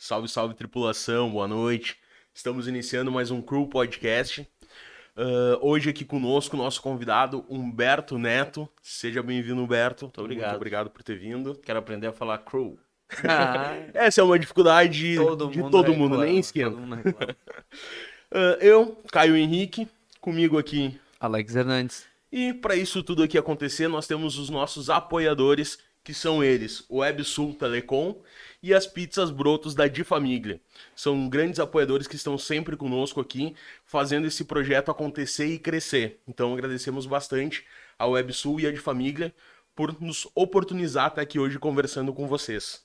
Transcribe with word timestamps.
Salve, 0.00 0.28
salve 0.28 0.54
tripulação, 0.54 1.28
boa 1.28 1.48
noite. 1.48 1.96
Estamos 2.32 2.68
iniciando 2.68 3.10
mais 3.10 3.32
um 3.32 3.42
Crew 3.42 3.66
Podcast. 3.66 4.48
Uh, 5.16 5.58
hoje 5.60 5.90
aqui 5.90 6.04
conosco 6.04 6.56
nosso 6.56 6.80
convidado 6.80 7.44
Humberto 7.48 8.16
Neto. 8.16 8.68
Seja 8.80 9.24
bem-vindo, 9.24 9.60
Humberto. 9.60 10.04
Muito 10.04 10.20
obrigado. 10.20 10.50
Muito 10.50 10.56
obrigado 10.56 10.90
por 10.90 11.02
ter 11.02 11.18
vindo. 11.18 11.56
Quero 11.56 11.80
aprender 11.80 12.06
a 12.06 12.12
falar 12.12 12.38
crew. 12.38 12.78
Ah. 13.28 13.74
Essa 13.92 14.20
é 14.20 14.24
uma 14.24 14.38
dificuldade 14.38 15.16
todo 15.16 15.50
de 15.50 15.58
mundo 15.58 15.70
todo 15.72 15.92
mundo, 15.92 16.18
nem 16.18 16.38
esquenta. 16.38 16.76
uh, 16.76 18.36
eu, 18.62 19.02
Caio 19.10 19.36
Henrique, 19.36 19.88
comigo 20.20 20.60
aqui. 20.60 20.96
Alex 21.18 21.56
Hernandes. 21.56 22.06
E 22.30 22.54
para 22.54 22.76
isso 22.76 23.02
tudo 23.02 23.24
aqui 23.24 23.36
acontecer, 23.36 23.88
nós 23.88 24.06
temos 24.06 24.38
os 24.38 24.48
nossos 24.48 24.90
apoiadores, 24.90 25.76
que 26.08 26.14
são 26.14 26.42
eles, 26.42 26.86
o 26.88 27.00
WebSul 27.00 27.52
Telecom 27.52 28.18
e 28.62 28.72
as 28.72 28.86
pizzas 28.86 29.30
brotos 29.30 29.74
da 29.74 29.86
Di 29.86 30.02
Família. 30.02 30.58
São 30.96 31.28
grandes 31.28 31.60
apoiadores 31.60 32.06
que 32.06 32.16
estão 32.16 32.38
sempre 32.38 32.78
conosco 32.78 33.20
aqui, 33.20 33.54
fazendo 33.84 34.26
esse 34.26 34.46
projeto 34.46 34.90
acontecer 34.90 35.48
e 35.48 35.58
crescer. 35.58 36.18
Então 36.26 36.54
agradecemos 36.54 37.04
bastante 37.04 37.62
ao 37.98 38.12
WebSul 38.12 38.58
e 38.58 38.66
a 38.66 38.72
Di 38.72 38.78
Família 38.78 39.34
por 39.76 40.00
nos 40.00 40.26
oportunizar 40.34 41.08
estar 41.08 41.20
aqui 41.20 41.38
hoje 41.38 41.58
conversando 41.58 42.10
com 42.14 42.26
vocês. 42.26 42.82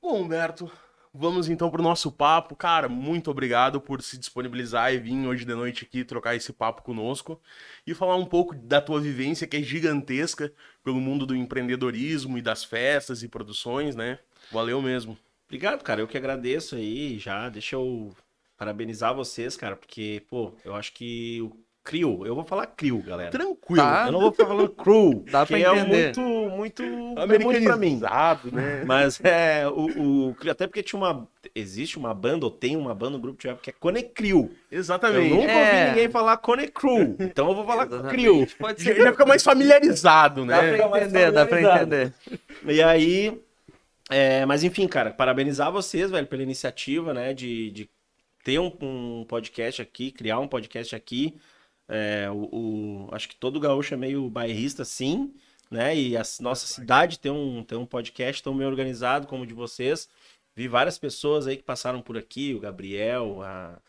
Bom, 0.00 0.22
Humberto, 0.22 0.72
vamos 1.18 1.48
então 1.48 1.68
para 1.68 1.80
o 1.80 1.84
nosso 1.84 2.12
papo. 2.12 2.54
Cara, 2.54 2.88
muito 2.88 3.30
obrigado 3.30 3.80
por 3.80 4.00
se 4.00 4.16
disponibilizar 4.16 4.94
e 4.94 4.98
vir 4.98 5.26
hoje 5.26 5.44
de 5.44 5.52
noite 5.52 5.84
aqui 5.84 6.04
trocar 6.04 6.36
esse 6.36 6.52
papo 6.52 6.82
conosco 6.82 7.40
e 7.84 7.92
falar 7.92 8.14
um 8.14 8.24
pouco 8.24 8.54
da 8.54 8.80
tua 8.80 9.00
vivência 9.00 9.46
que 9.46 9.56
é 9.56 9.62
gigantesca 9.62 10.52
pelo 10.84 11.00
mundo 11.00 11.26
do 11.26 11.34
empreendedorismo 11.34 12.38
e 12.38 12.42
das 12.42 12.62
festas 12.62 13.24
e 13.24 13.28
produções, 13.28 13.96
né? 13.96 14.20
Valeu 14.52 14.80
mesmo. 14.80 15.18
Obrigado, 15.46 15.82
cara. 15.82 16.00
Eu 16.00 16.06
que 16.06 16.16
agradeço 16.16 16.76
aí 16.76 17.18
já. 17.18 17.48
Deixa 17.48 17.74
eu 17.74 18.14
parabenizar 18.56 19.14
vocês, 19.14 19.56
cara, 19.56 19.74
porque, 19.74 20.22
pô, 20.28 20.52
eu 20.64 20.74
acho 20.74 20.92
que 20.92 21.40
o 21.42 21.50
Crio, 21.88 22.26
eu 22.26 22.34
vou 22.34 22.44
falar 22.44 22.66
Crio, 22.66 22.98
galera. 22.98 23.30
Tranquilo. 23.30 23.82
Tá. 23.82 24.04
Eu 24.08 24.12
não 24.12 24.20
vou 24.20 24.30
ficar 24.30 24.44
falando 24.46 24.68
Crew, 24.68 25.24
Dá 25.32 25.46
que 25.46 25.58
pra 25.58 25.74
é 25.74 25.84
muito, 25.86 26.20
muito 26.20 26.82
americanizado, 27.16 28.52
né? 28.52 28.84
Mas 28.86 29.18
é, 29.24 29.66
o, 29.66 30.28
o, 30.28 30.36
até 30.50 30.66
porque 30.66 30.82
tinha 30.82 31.00
uma, 31.00 31.26
existe 31.54 31.96
uma 31.96 32.12
banda, 32.12 32.44
ou 32.44 32.50
tem 32.50 32.76
uma 32.76 32.94
banda, 32.94 33.16
um 33.16 33.20
grupo 33.20 33.40
de 33.40 33.48
rap 33.48 33.62
que 33.62 33.70
é 33.70 33.72
Conecrio. 33.72 34.50
Exatamente. 34.70 35.30
Eu 35.30 35.36
nunca 35.36 35.50
É. 35.50 35.64
ouvi 35.64 35.88
ninguém 35.88 36.10
falar 36.10 36.36
Conecru, 36.36 37.16
então 37.18 37.48
eu 37.48 37.54
vou 37.54 37.64
falar 37.64 37.86
Crio. 38.10 38.46
Pode 38.58 38.84
Já, 38.84 38.92
ser. 38.92 39.02
já 39.04 39.10
fica 39.12 39.24
mais 39.24 39.42
familiarizado, 39.42 40.44
Dá 40.44 40.60
né? 40.60 40.76
pra 40.76 40.88
mais 40.90 41.04
entender, 41.04 41.32
dá 41.32 41.46
pra 41.46 41.62
entender. 41.62 42.12
E 42.66 42.82
aí, 42.82 43.40
é, 44.10 44.44
mas 44.44 44.62
enfim, 44.62 44.86
cara, 44.86 45.10
parabenizar 45.10 45.72
vocês, 45.72 46.10
velho, 46.10 46.26
pela 46.26 46.42
iniciativa, 46.42 47.14
né, 47.14 47.32
de, 47.32 47.70
de 47.70 47.88
ter 48.44 48.58
um, 48.58 48.70
um 48.82 49.24
podcast 49.26 49.80
aqui, 49.80 50.10
criar 50.10 50.38
um 50.38 50.46
podcast 50.46 50.94
aqui. 50.94 51.34
É, 51.88 52.30
o, 52.30 53.06
o- 53.08 53.14
acho 53.14 53.28
que 53.28 53.36
todo 53.36 53.60
gaúcho 53.60 53.94
é 53.94 53.96
meio 53.96 54.28
bairrista, 54.30 54.84
sim, 54.84 55.34
né, 55.70 55.96
e 55.96 56.16
a 56.16 56.22
nossa 56.40 56.66
cidade 56.66 57.18
tem 57.18 57.30
um, 57.32 57.62
tem 57.64 57.78
um 57.78 57.86
podcast 57.86 58.42
tão 58.42 58.56
bem 58.56 58.66
organizado 58.66 59.26
como 59.26 59.44
o 59.44 59.46
de 59.46 59.54
vocês. 59.54 60.08
Vi 60.54 60.68
várias 60.68 60.98
pessoas 60.98 61.46
aí 61.46 61.56
que 61.56 61.62
passaram 61.62 62.02
por 62.02 62.16
aqui, 62.18 62.54
o 62.54 62.60
Gabriel, 62.60 63.42
a, 63.42 63.80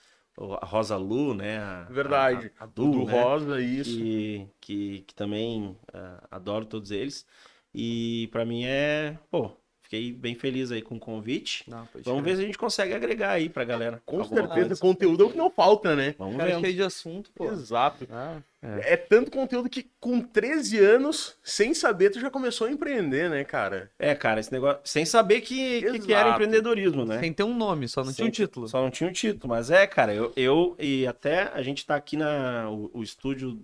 a 0.62 0.66
Rosa 0.66 0.96
Lu, 0.98 1.34
né, 1.34 1.60
a, 1.60 1.84
Verdade. 1.90 2.52
a, 2.60 2.64
a 2.64 2.68
Du, 2.68 2.92
do 2.92 3.06
né? 3.06 3.14
Rosa, 3.24 3.62
isso. 3.62 4.06
que, 4.06 4.48
que, 4.62 5.02
que 5.02 5.16
também 5.16 5.78
ah, 5.94 6.28
adoro 6.32 6.66
todos 6.66 6.92
eles. 6.92 7.26
E 7.74 8.28
pra 8.32 8.46
mim 8.46 8.64
é, 8.66 9.18
pô, 9.30 9.52
fiquei 9.90 10.12
bem 10.14 10.36
feliz 10.36 10.72
aí 10.72 10.84
com 10.84 10.96
o 10.98 11.00
convite. 11.00 11.64
Não, 11.68 11.88
Vamos 12.04 12.24
ver 12.24 12.36
se 12.36 12.44
a 12.44 12.46
gente 12.46 12.60
consegue 12.60 12.94
agregar 12.94 13.32
aí 13.32 13.50
pra 13.50 13.64
galera. 13.66 14.00
Com 14.06 14.20
alguma 14.22 14.42
certeza, 14.42 14.68
coisa. 14.68 14.82
conteúdo 14.82 15.24
é 15.24 15.26
o 15.26 15.30
que 15.32 15.38
não 15.38 15.50
falta, 15.50 15.96
né? 15.96 16.14
Vamos 16.16 16.36
ver. 16.38 16.60
cheio 16.60 16.76
de 16.76 16.84
assunto, 16.84 17.32
pô. 17.34 17.52
Exato. 17.52 18.08
Ah, 18.12 18.38
É 18.62 18.96
tanto 18.96 19.32
conteúdo 19.32 19.68
que 19.68 19.90
com 20.00 20.22
13 20.22 20.78
anos, 20.78 21.36
sem 21.44 21.74
saber, 21.74 22.12
tu 22.12 22.20
já 22.20 22.30
começou 22.30 22.68
a 22.68 22.72
empreender, 22.72 23.32
né, 23.32 23.44
cara? 23.44 23.90
É, 23.98 24.14
cara, 24.14 24.40
esse 24.40 24.52
negócio. 24.52 24.80
Sem 24.84 25.06
saber 25.06 25.42
que, 25.42 25.82
que, 25.82 26.00
que 26.02 26.14
era 26.14 26.30
empreendedorismo, 26.32 27.04
né? 27.04 27.20
Sem 27.20 27.34
ter 27.34 27.44
um 27.44 27.56
nome, 27.58 27.88
só 27.88 28.04
não 28.04 28.14
tinha 28.14 28.26
um 28.26 28.34
Sem- 28.34 28.46
título. 28.46 28.68
Só 28.68 28.82
não 28.84 28.92
tinha 28.92 29.10
um 29.10 29.14
título. 29.14 29.50
Mas 29.50 29.72
é, 29.72 29.88
cara, 29.88 30.14
eu, 30.14 30.32
eu 30.36 30.76
e 30.78 31.08
até 31.08 31.52
a 31.52 31.64
gente 31.64 31.84
tá 31.84 31.96
aqui 31.96 32.16
na. 32.16 32.70
O, 32.70 32.92
o 33.00 33.02
estúdio 33.04 33.60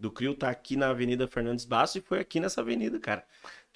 do 0.00 0.10
Crio 0.10 0.34
tá 0.34 0.48
aqui 0.48 0.74
na 0.76 0.88
Avenida 0.90 1.26
Fernandes 1.26 1.64
Basso 1.66 1.98
e 1.98 2.00
foi 2.00 2.18
aqui 2.20 2.40
nessa 2.40 2.60
avenida, 2.62 2.98
cara. 2.98 3.24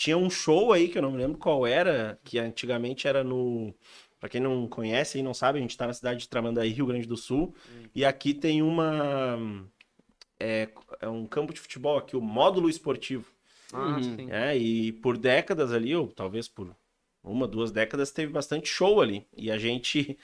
Tinha 0.00 0.16
um 0.16 0.30
show 0.30 0.72
aí 0.72 0.88
que 0.88 0.96
eu 0.96 1.02
não 1.02 1.10
me 1.12 1.18
lembro 1.18 1.36
qual 1.36 1.66
era, 1.66 2.18
que 2.24 2.38
antigamente 2.38 3.06
era 3.06 3.22
no. 3.22 3.74
Pra 4.18 4.30
quem 4.30 4.40
não 4.40 4.66
conhece 4.66 5.18
e 5.18 5.22
não 5.22 5.34
sabe, 5.34 5.58
a 5.58 5.62
gente 5.62 5.76
tá 5.76 5.86
na 5.86 5.92
cidade 5.92 6.20
de 6.20 6.28
Tramandaí, 6.28 6.70
Rio 6.70 6.86
Grande 6.86 7.06
do 7.06 7.18
Sul. 7.18 7.54
E 7.94 8.02
aqui 8.02 8.32
tem 8.32 8.62
uma. 8.62 9.38
É, 10.38 10.70
é 11.02 11.08
um 11.08 11.26
campo 11.26 11.52
de 11.52 11.60
futebol 11.60 11.98
aqui, 11.98 12.16
o 12.16 12.20
módulo 12.22 12.70
esportivo. 12.70 13.30
Ah, 13.74 13.76
Uhum. 13.76 14.02
sim. 14.02 14.30
É, 14.30 14.56
e 14.56 14.90
por 14.90 15.18
décadas 15.18 15.70
ali, 15.70 15.94
ou 15.94 16.08
talvez 16.08 16.48
por 16.48 16.74
uma, 17.22 17.46
duas 17.46 17.70
décadas, 17.70 18.10
teve 18.10 18.32
bastante 18.32 18.68
show 18.68 19.02
ali. 19.02 19.26
E 19.36 19.50
a 19.50 19.58
gente, 19.58 20.18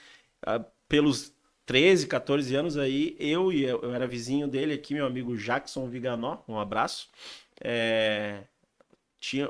pelos 0.89 1.31
13, 1.67 2.07
14 2.07 2.55
anos 2.55 2.77
aí, 2.77 3.15
eu 3.19 3.53
e 3.53 3.63
eu, 3.63 3.79
eu 3.83 3.93
era 3.93 4.07
vizinho 4.07 4.47
dele 4.47 4.73
aqui, 4.73 4.95
meu 4.95 5.05
amigo 5.05 5.37
Jackson 5.37 5.87
Viganó, 5.87 6.39
um 6.47 6.59
abraço. 6.59 7.09
É, 7.63 8.43
tinha, 9.19 9.47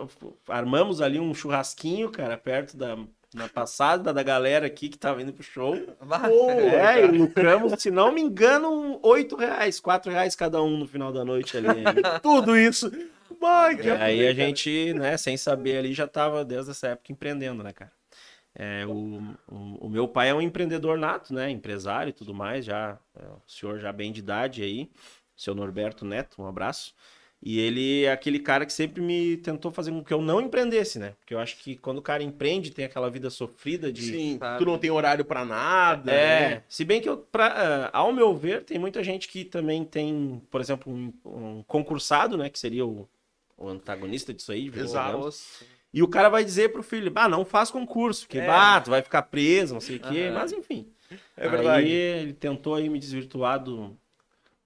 armamos 0.48 1.02
ali 1.02 1.20
um 1.20 1.34
churrasquinho, 1.34 2.10
cara, 2.12 2.38
perto 2.38 2.78
da. 2.78 2.98
Na 3.34 3.50
passada 3.50 4.14
da 4.14 4.24
galera 4.24 4.68
aqui 4.68 4.88
que 4.88 4.98
tava 4.98 5.22
indo 5.22 5.34
pro 5.34 5.44
show. 5.44 5.76
Bah, 6.02 6.30
É, 6.32 7.04
e 7.06 7.08
lucramos, 7.08 7.74
se 7.78 7.92
não 7.92 8.10
me 8.10 8.22
engano, 8.22 9.00
8 9.04 9.36
reais, 9.36 9.82
4 9.82 10.10
reais 10.10 10.34
cada 10.34 10.64
um 10.64 10.78
no 10.78 10.88
final 10.88 11.12
da 11.12 11.26
noite 11.26 11.58
ali. 11.58 11.68
Tudo 12.24 12.58
isso. 12.58 12.90
Vai, 13.40 13.76
que 13.76 13.90
É, 13.90 14.02
aí 14.02 14.26
a 14.28 14.34
gente, 14.34 14.94
né, 14.94 15.18
sem 15.18 15.36
saber 15.36 15.78
ali, 15.78 15.94
já 15.94 16.08
tava 16.08 16.46
desde 16.46 16.72
essa 16.72 16.88
época 16.88 17.12
empreendendo, 17.12 17.62
né, 17.62 17.74
cara? 17.74 17.92
É, 18.56 18.86
o, 18.88 19.20
o, 19.48 19.88
o 19.88 19.90
meu 19.90 20.08
pai 20.08 20.30
é 20.30 20.34
um 20.34 20.42
empreendedor 20.42 20.98
nato, 20.98 21.34
né, 21.34 21.50
empresário 21.50 22.10
e 22.10 22.14
tudo 22.14 22.34
mais, 22.34 22.66
já, 22.66 22.98
é, 23.16 23.24
o 23.26 23.42
senhor 23.46 23.78
já 23.78 23.92
bem 23.92 24.12
de 24.12 24.20
idade 24.20 24.64
aí, 24.64 24.90
seu 25.36 25.54
Norberto 25.54 26.06
Neto, 26.06 26.42
um 26.42 26.48
abraço. 26.48 26.96
E 27.42 27.60
ele 27.60 28.04
é 28.04 28.12
aquele 28.12 28.40
cara 28.40 28.66
que 28.66 28.74
sempre 28.74 29.02
me 29.02 29.38
tentou 29.38 29.72
fazer 29.72 29.92
com 29.92 30.04
que 30.04 30.14
eu 30.14 30.22
não 30.22 30.42
empreendesse, 30.42 30.98
né? 30.98 31.14
Porque 31.20 31.34
eu 31.34 31.40
acho 31.40 31.58
que 31.58 31.76
quando 31.76 32.00
o 32.00 32.02
cara 32.02 32.24
empreende, 32.24 32.72
tem 32.72 32.84
aquela 32.84 33.10
vida 33.10 33.30
sofrida 33.30 33.92
de... 33.92 34.02
Sim, 34.02 34.38
sabe? 34.40 34.58
tu 34.58 34.66
não 34.66 34.78
tem 34.78 34.90
horário 34.90 35.24
pra 35.24 35.46
nada. 35.46 36.12
É, 36.12 36.50
né? 36.50 36.64
se 36.68 36.84
bem 36.84 37.00
que, 37.00 37.08
eu, 37.08 37.18
pra, 37.18 37.90
ah, 37.94 37.98
ao 37.98 38.12
meu 38.12 38.36
ver, 38.36 38.64
tem 38.64 38.80
muita 38.80 39.04
gente 39.04 39.28
que 39.28 39.46
também 39.46 39.86
tem, 39.86 40.42
por 40.50 40.60
exemplo, 40.60 40.92
um, 40.92 41.14
um 41.26 41.64
concursado, 41.68 42.38
né? 42.38 42.50
Que 42.50 42.58
seria 42.58 42.86
o, 42.86 43.08
o 43.56 43.70
antagonista 43.70 44.34
disso 44.34 44.52
aí. 44.52 44.72
Exato. 44.76 45.30
E 45.94 46.02
o 46.02 46.08
cara 46.08 46.30
vai 46.30 46.44
dizer 46.44 46.72
pro 46.72 46.84
filho, 46.84 47.12
ah, 47.16 47.30
não 47.30 47.46
faz 47.46 47.70
concurso, 47.70 48.26
porque, 48.26 48.40
É. 48.40 48.48
bah, 48.48 48.82
tu 48.82 48.90
vai 48.90 49.02
ficar 49.02 49.22
preso, 49.22 49.76
não 49.76 49.82
sei 49.82 49.98
o 49.98 50.00
quê. 50.00 50.32
Mas, 50.34 50.52
enfim. 50.52 50.88
É 51.36 51.48
verdade. 51.48 51.86
Aí 51.86 51.92
ele 51.92 52.34
tentou 52.34 52.76
aí 52.76 52.90
me 52.90 53.00
desvirtuar 53.00 53.64
do, 53.64 53.98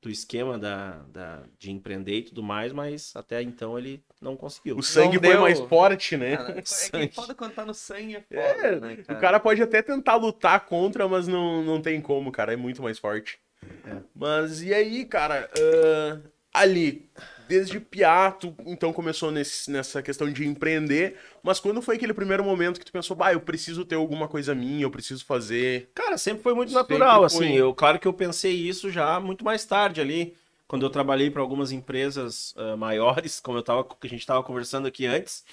do 0.01 0.09
esquema 0.09 0.57
da, 0.57 1.03
da, 1.09 1.43
de 1.59 1.69
empreender 1.71 2.17
e 2.17 2.23
tudo 2.23 2.41
mais, 2.41 2.73
mas 2.73 3.13
até 3.15 3.41
então 3.41 3.77
ele 3.77 4.03
não 4.19 4.35
conseguiu. 4.35 4.75
O 4.77 4.81
sangue 4.83 5.17
Não 5.17 5.23
foi 5.23 5.33
deu. 5.33 5.41
mais 5.41 5.59
forte, 5.59 6.17
né? 6.17 6.37
Cara, 6.37 6.57
é 6.57 6.61
que 6.61 6.69
Sangue. 6.69 7.13
foda 7.13 7.35
quando 7.35 7.53
tá 7.53 7.63
no 7.65 7.73
sangue, 7.73 8.15
é 8.15 8.21
foda, 8.21 8.67
É, 8.67 8.79
né, 8.79 8.97
O 9.09 9.19
cara 9.19 9.39
pode 9.39 9.61
até 9.61 9.81
tentar 9.81 10.15
lutar 10.15 10.65
contra, 10.65 11.07
mas 11.07 11.27
não, 11.27 11.61
não 11.63 11.79
tem 11.81 12.01
como, 12.01 12.31
cara. 12.31 12.53
É 12.53 12.55
muito 12.55 12.81
mais 12.81 12.97
forte. 12.97 13.39
É. 13.85 13.97
Mas 14.15 14.63
e 14.63 14.73
aí, 14.73 15.05
cara? 15.05 15.47
ah, 15.55 16.19
ali, 16.53 17.09
desde 17.47 17.79
Piato, 17.79 18.55
então 18.65 18.93
começou 18.93 19.31
nesse- 19.31 19.69
nessa 19.71 20.01
questão 20.01 20.31
de 20.31 20.45
empreender. 20.45 21.17
Mas 21.43 21.59
quando 21.59 21.81
foi 21.81 21.95
aquele 21.95 22.13
primeiro 22.13 22.43
momento 22.43 22.79
que 22.79 22.85
tu 22.85 22.91
pensou, 22.91 23.15
bah, 23.15 23.33
eu 23.33 23.41
preciso 23.41 23.83
ter 23.85 23.95
alguma 23.95 24.27
coisa 24.27 24.55
minha, 24.55 24.83
eu 24.83 24.91
preciso 24.91 25.25
fazer. 25.25 25.89
Cara, 25.93 26.17
sempre 26.17 26.43
foi 26.43 26.53
muito 26.53 26.73
natural, 26.73 27.29
foi. 27.29 27.47
assim. 27.47 27.55
Eu, 27.57 27.73
claro 27.73 27.99
que 27.99 28.07
eu 28.07 28.13
pensei 28.13 28.53
isso 28.53 28.89
já 28.89 29.19
muito 29.19 29.43
mais 29.43 29.65
tarde 29.65 30.01
ali, 30.01 30.35
quando 30.67 30.85
eu 30.85 30.89
trabalhei 30.89 31.29
para 31.29 31.41
algumas 31.41 31.71
empresas 31.71 32.53
ah, 32.57 32.77
maiores, 32.77 33.39
como 33.39 33.57
eu 33.57 33.63
tava, 33.63 33.83
que 33.83 34.07
a 34.07 34.09
gente 34.09 34.21
estava 34.21 34.43
conversando 34.43 34.87
aqui 34.87 35.05
antes. 35.05 35.43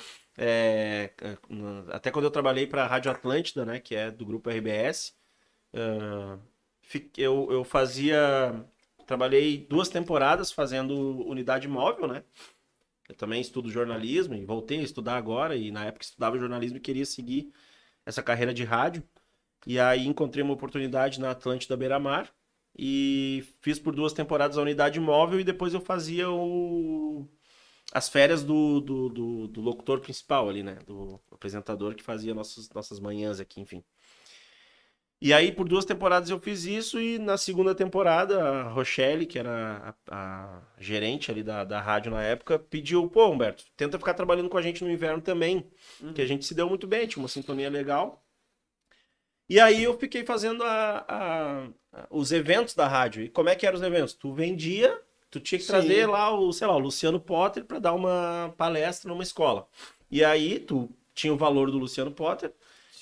É, 0.41 1.11
até 1.91 2.11
quando 2.12 2.27
eu 2.27 2.31
trabalhei 2.31 2.65
para 2.67 2.85
a 2.85 2.87
Rádio 2.87 3.11
Atlântida, 3.11 3.65
né, 3.65 3.81
que 3.81 3.97
é 3.97 4.09
do 4.11 4.25
grupo 4.25 4.49
RBS, 4.50 5.12
fi- 6.83 7.11
eu, 7.17 7.49
eu 7.50 7.65
fazia, 7.65 8.65
trabalhei 9.08 9.66
duas 9.69 9.88
temporadas 9.88 10.52
fazendo 10.52 10.94
unidade 11.26 11.66
móvel, 11.66 12.06
né? 12.06 12.22
Eu 13.08 13.14
também 13.14 13.40
estudo 13.40 13.70
jornalismo 13.70 14.34
e 14.34 14.44
voltei 14.44 14.81
a 14.81 14.82
estudar 14.82 15.16
agora 15.16 15.56
e 15.56 15.70
na 15.70 15.87
época 15.87 16.05
estudava 16.05 16.38
jornalismo 16.38 16.76
e 16.76 16.81
queria 16.81 17.06
seguir 17.06 17.50
essa 18.05 18.22
carreira 18.22 18.52
de 18.52 18.64
rádio. 18.64 19.02
E 19.66 19.81
aí 19.81 20.06
encontrei 20.06 20.44
uma 20.44 20.52
oportunidade 20.52 21.19
na 21.20 21.31
Atlântida 21.31 21.75
Beira 21.75 21.99
Mar 21.99 22.31
e 22.78 23.44
fiz 23.62 23.78
por 23.78 23.94
duas 23.94 24.12
temporadas 24.12 24.58
a 24.58 24.62
unidade 24.62 25.00
móvel 25.00 25.40
e 25.40 25.44
depois 25.44 25.72
eu 25.72 25.81
fazia 25.81 26.31
o... 26.31 27.26
as 27.93 28.11
férias 28.11 28.44
do, 28.44 28.81
do, 28.81 29.08
do, 29.08 29.49
do 29.49 29.61
locutor 29.62 30.00
principal 30.00 30.50
ali, 30.50 30.62
né? 30.62 30.78
Do 30.87 31.19
apresentador 31.32 31.94
que 31.94 32.02
fazia 32.02 32.34
nossas, 32.34 32.69
nossas 32.70 33.00
manhãs 33.00 33.40
aqui, 33.40 33.58
enfim. 33.62 33.82
E 35.20 35.32
aí, 35.32 35.50
por 35.50 35.69
duas 35.69 35.85
temporadas 35.85 36.31
eu 36.31 36.38
fiz 36.38 36.65
isso, 36.65 37.00
e 37.00 37.19
na 37.19 37.37
segunda 37.37 37.75
temporada, 37.75 38.41
a 38.41 38.62
Rochelle, 38.69 39.26
que 39.26 39.37
era 39.38 39.97
a, 40.09 40.56
a 40.56 40.62
gerente 40.79 41.31
ali 41.31 41.43
da, 41.43 41.65
da 41.65 41.81
rádio 41.81 42.12
na 42.12 42.23
época, 42.23 42.56
pediu, 42.59 43.09
pô, 43.11 43.26
Humberto, 43.29 43.65
tenta 43.76 43.99
ficar 43.99 44.15
trabalhando 44.15 44.49
com 44.49 44.56
a 44.56 44.62
gente 44.62 44.85
no 44.85 44.91
inverno 44.91 45.20
também, 45.20 45.69
que 46.15 46.23
a 46.23 46.26
gente 46.26 46.44
se 46.44 46.55
deu 46.55 46.69
muito 46.69 46.87
bem, 46.87 47.06
tinha 47.09 47.20
uma 47.23 47.29
sintonia 47.29 47.69
legal. 47.69 48.25
E 49.49 49.59
aí 49.59 49.82
eu 49.82 49.99
fiquei 49.99 50.25
fazendo 50.25 50.62
a- 50.62 51.05
a- 51.09 51.69
a- 51.93 52.06
os 52.11 52.32
eventos 52.32 52.75
da 52.75 52.87
rádio. 52.87 53.23
E 53.23 53.29
como 53.29 53.49
é 53.49 53.56
que 53.56 53.67
eram 53.67 53.76
os 53.79 53.82
eventos? 53.82 54.12
Tu 54.14 54.32
vendia, 54.32 55.00
tu 55.31 55.41
tinha 55.41 55.59
que 55.59 55.64
Sim. 55.64 55.73
trazer 55.73 56.06
lá 56.06 56.31
o, 56.38 56.53
sei 56.53 56.67
lá, 56.67 56.75
o 56.76 56.79
Luciano 56.79 57.19
Potter 57.21 57.64
para 57.64 57.79
dar 57.79 57.94
uma 57.94 58.55
palestra 58.59 59.09
numa 59.11 59.23
escola. 59.23 59.67
E 60.11 60.23
aí 60.25 60.59
tu 60.61 60.91
tinha 61.14 61.32
o 61.32 61.37
valor 61.37 61.71
do 61.71 61.79
Luciano 61.79 62.11
Potter, 62.12 62.53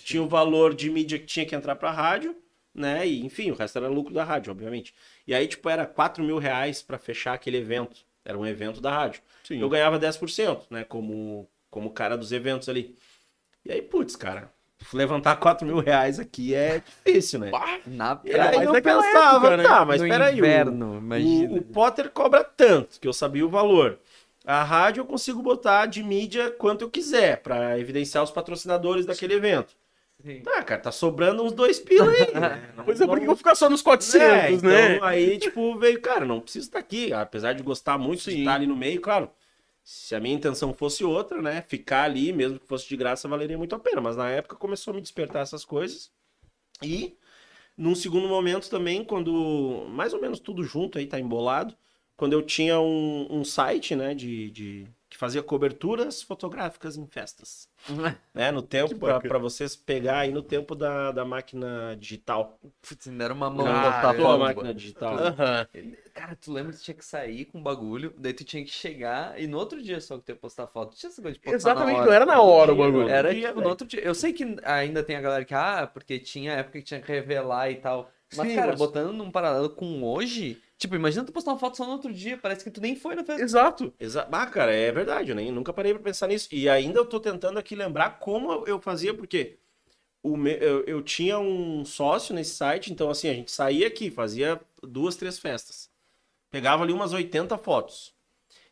tinha 0.06 0.23
o 0.23 0.29
valor 0.29 0.73
de 0.73 0.88
mídia 0.88 1.19
que 1.19 1.26
tinha 1.26 1.44
que 1.44 1.55
entrar 1.55 1.75
pra 1.75 1.91
rádio, 1.91 2.37
né? 2.73 3.05
E 3.06 3.25
enfim, 3.26 3.50
o 3.50 3.56
resto 3.56 3.76
era 3.79 3.88
lucro 3.88 4.14
da 4.14 4.23
rádio, 4.23 4.53
obviamente. 4.53 4.94
E 5.26 5.35
aí, 5.35 5.49
tipo, 5.49 5.69
era 5.69 5.85
4 5.85 6.23
mil 6.23 6.38
reais 6.38 6.81
pra 6.81 6.97
fechar 6.97 7.35
aquele 7.35 7.56
evento. 7.56 8.05
Era 8.25 8.38
um 8.38 8.47
evento 8.47 8.81
da 8.81 8.91
rádio. 8.93 9.20
Sim. 9.43 9.61
Eu 9.61 9.69
ganhava 9.69 9.99
10%, 9.99 10.67
né? 10.70 10.85
Como, 10.85 11.49
como 11.70 11.91
cara 11.91 12.17
dos 12.17 12.31
eventos 12.31 12.69
ali. 12.69 12.97
E 13.64 13.73
aí, 13.73 13.82
putz, 13.82 14.14
cara, 14.14 14.53
levantar 14.93 15.35
4 15.37 15.67
mil 15.67 15.81
reais 15.81 16.20
aqui 16.20 16.55
é 16.55 16.79
difícil, 16.79 17.41
né? 17.41 17.50
Na 17.85 18.20
E 18.25 18.31
aí 18.32 18.56
mais 18.56 18.69
eu 18.69 18.81
pensava, 18.81 19.37
época, 19.49 19.56
né? 19.56 19.62
tá, 19.64 19.85
mas 19.85 20.00
no 20.00 20.09
peraí, 20.09 20.35
o- 20.35 20.38
inverno, 20.38 21.02
o, 21.50 21.56
o 21.56 21.62
Potter 21.62 22.11
cobra 22.11 22.44
tanto, 22.44 23.00
que 23.00 23.09
eu 23.09 23.12
sabia 23.12 23.44
o 23.44 23.49
valor. 23.50 23.99
A 24.44 24.62
rádio 24.62 25.00
eu 25.00 25.05
consigo 25.06 25.43
botar 25.43 25.87
de 25.87 26.00
mídia 26.05 26.52
quanto 26.52 26.82
eu 26.82 26.91
quiser, 26.91 27.43
pra 27.43 27.76
evidenciar 27.81 28.23
os 28.23 28.31
patrocinadores 28.31 29.05
daquele 29.05 29.35
evento. 29.35 29.75
Sim. 30.25 30.41
Tá, 30.41 30.63
cara, 30.63 30.81
tá 30.81 30.91
sobrando 30.93 31.43
uns 31.43 31.53
dois 31.53 31.79
pila 31.79 32.11
aí. 32.11 32.33
né? 32.35 32.73
Pois 32.85 33.01
é, 33.01 33.05
Não- 33.05 33.09
por 33.09 33.19
que 33.19 33.25
eu 33.25 33.29
vou 33.29 33.37
ficar 33.37 33.55
só 33.55 33.69
nos 33.69 33.83
400, 33.83 34.23
é, 34.27 34.51
então, 34.53 34.69
né? 34.71 34.99
Aí, 35.03 35.39
tipo, 35.39 35.79
veio, 35.79 36.01
cara, 36.01 36.25
não 36.25 36.41
preciso 36.41 36.67
estar 36.67 36.79
aqui. 36.79 37.13
Apesar 37.13 37.53
de 37.53 37.63
gostar 37.63 37.99
muito 37.99 38.19
de 38.25 38.33
Sim. 38.33 38.39
estar 38.41 38.55
ali 38.55 38.67
no 38.67 38.77
meio, 38.77 39.01
claro. 39.01 39.31
Se 39.85 40.17
a 40.17 40.21
minha 40.21 40.35
intenção 40.35 40.75
fosse 40.75 41.05
outra, 41.05 41.41
né? 41.41 41.63
Ficar 41.63 42.03
ali, 42.05 42.33
mesmo 42.33 42.59
que 42.59 42.67
fosse 42.67 42.89
de 42.89 42.97
graça, 42.97 43.29
valeria 43.29 43.57
muito 43.59 43.75
a 43.75 43.79
pena. 43.79 44.01
Mas 44.01 44.17
na 44.17 44.29
época 44.29 44.57
começou 44.57 44.93
a 44.93 44.95
me 44.95 45.01
despertar 45.01 45.43
essas 45.43 45.65
coisas. 45.65 46.11
E, 46.83 47.17
num 47.77 47.95
segundo 47.95 48.29
momento 48.29 48.71
também, 48.71 49.05
quando 49.05 49.87
mais 49.91 50.12
ou 50.15 50.21
menos 50.21 50.41
tudo 50.41 50.65
junto 50.65 50.99
aí 50.99 51.07
tá 51.07 51.21
embolado, 51.21 51.77
quando 52.17 52.33
eu 52.35 52.43
tinha 52.43 52.81
um, 52.81 53.29
um 53.31 53.45
site, 53.45 53.95
né, 53.97 54.15
de, 54.15 54.51
de- 54.51 54.89
que 55.17 55.19
fazia 55.19 55.43
coberturas 55.43 56.23
fotográficas 56.23 56.97
em 56.99 57.07
festas. 57.07 57.69
Né, 58.35 58.51
no 58.51 58.61
tempo, 58.61 58.95
pra 58.99 59.39
vocês 59.39 59.75
pegar 59.75 60.19
aí 60.19 60.31
no 60.31 60.43
tempo 60.43 60.75
da, 60.75 61.11
da 61.11 61.25
máquina 61.25 61.97
digital. 61.99 62.59
Putz, 62.87 63.09
ainda 63.09 63.25
era 63.25 63.33
uma 63.33 63.49
mão 63.49 63.67
Ah, 63.67 63.83
botar 63.91 64.15
foto. 64.15 64.39
máquina 64.39 64.75
digital. 64.75 65.15
Aham. 65.19 65.67
Cara, 66.13 66.37
tu 66.37 66.53
lembra 66.53 66.73
que 66.73 66.79
tu 66.79 66.85
tinha 66.85 66.95
que 66.95 67.05
sair 67.05 67.47
com 67.47 67.59
o 67.59 67.63
bagulho, 67.63 68.13
daí 68.19 68.35
tu 68.35 68.45
tinha 68.45 68.63
que 68.63 68.71
chegar 68.71 69.41
e 69.41 69.47
no 69.47 69.57
outro 69.57 69.81
dia 69.83 70.01
só 70.01 70.19
que 70.19 70.25
tu 70.25 70.29
ia 70.31 70.37
postar 70.37 70.67
foto. 70.67 70.95
Tinha 70.97 71.09
essa 71.09 71.23
coisa 71.23 71.35
de 71.35 71.41
postar 71.41 71.57
Exatamente, 71.57 72.01
não 72.01 72.12
era 72.12 72.27
na 72.27 72.43
hora 72.43 72.73
o 72.73 72.77
bagulho. 72.77 73.09
Era 73.09 73.33
dia, 73.33 73.43
tipo 73.49 73.55
no 73.55 73.61
velho. 73.61 73.71
outro 73.71 73.87
dia. 73.87 74.01
Eu 74.01 74.15
sei 74.15 74.33
que 74.35 74.57
ainda 74.65 75.03
tem 75.03 75.17
a 75.17 75.21
galera 75.23 75.45
que, 75.45 75.55
ah, 75.55 75.89
porque 75.91 76.19
tinha 76.19 76.53
época 76.53 76.79
que 76.79 76.85
tinha 76.85 77.01
que 77.01 77.11
revelar 77.11 77.71
e 77.71 77.77
tal. 77.77 78.11
Mas, 78.37 78.49
Sim, 78.49 78.55
cara, 78.57 78.69
mas- 78.69 78.79
botando 78.79 79.12
num 79.12 79.31
paralelo 79.31 79.71
com 79.71 80.03
hoje, 80.03 80.61
tipo, 80.78 80.94
imagina 80.94 81.25
tu 81.25 81.32
postar 81.32 81.52
uma 81.52 81.58
foto 81.58 81.76
só 81.76 81.84
no 81.87 81.93
outro 81.93 82.12
dia, 82.12 82.38
parece 82.38 82.64
que 82.64 82.70
tu 82.70 82.81
nem 82.81 82.96
foi 82.96 83.14
na 83.14 83.25
festa. 83.25 83.43
Exato. 83.43 83.93
Exa 83.99 84.28
ah, 84.31 84.46
cara, 84.46 84.73
é 84.75 84.93
verdade, 84.93 85.31
eu 85.31 85.37
nem, 85.37 85.50
nunca 85.52 85.73
parei 85.73 85.94
pra 85.94 86.02
pensar 86.02 86.26
nisso. 86.28 86.49
E 86.52 86.69
ainda 86.69 86.99
eu 87.00 87.06
tô 87.06 87.20
tentando 87.20 87.58
aqui 87.58 87.75
lembrar 87.75 88.19
como 88.19 88.64
eu 88.67 88.81
fazia, 88.81 89.14
porque 89.14 89.58
o 90.23 90.37
me- 90.37 90.58
eu, 90.61 90.84
eu 90.84 91.02
tinha 91.02 91.38
um 91.38 91.84
sócio 91.84 92.34
nesse 92.34 92.55
site, 92.55 92.93
então 92.93 93.11
assim, 93.11 93.28
a 93.28 93.34
gente 93.34 93.50
saía 93.50 93.87
aqui, 93.87 94.11
fazia 94.11 94.61
duas, 94.82 95.17
três 95.17 95.38
festas. 95.38 95.90
Pegava 96.50 96.84
ali 96.84 96.93
umas 96.93 97.12
80 97.12 97.58
fotos. 97.58 98.14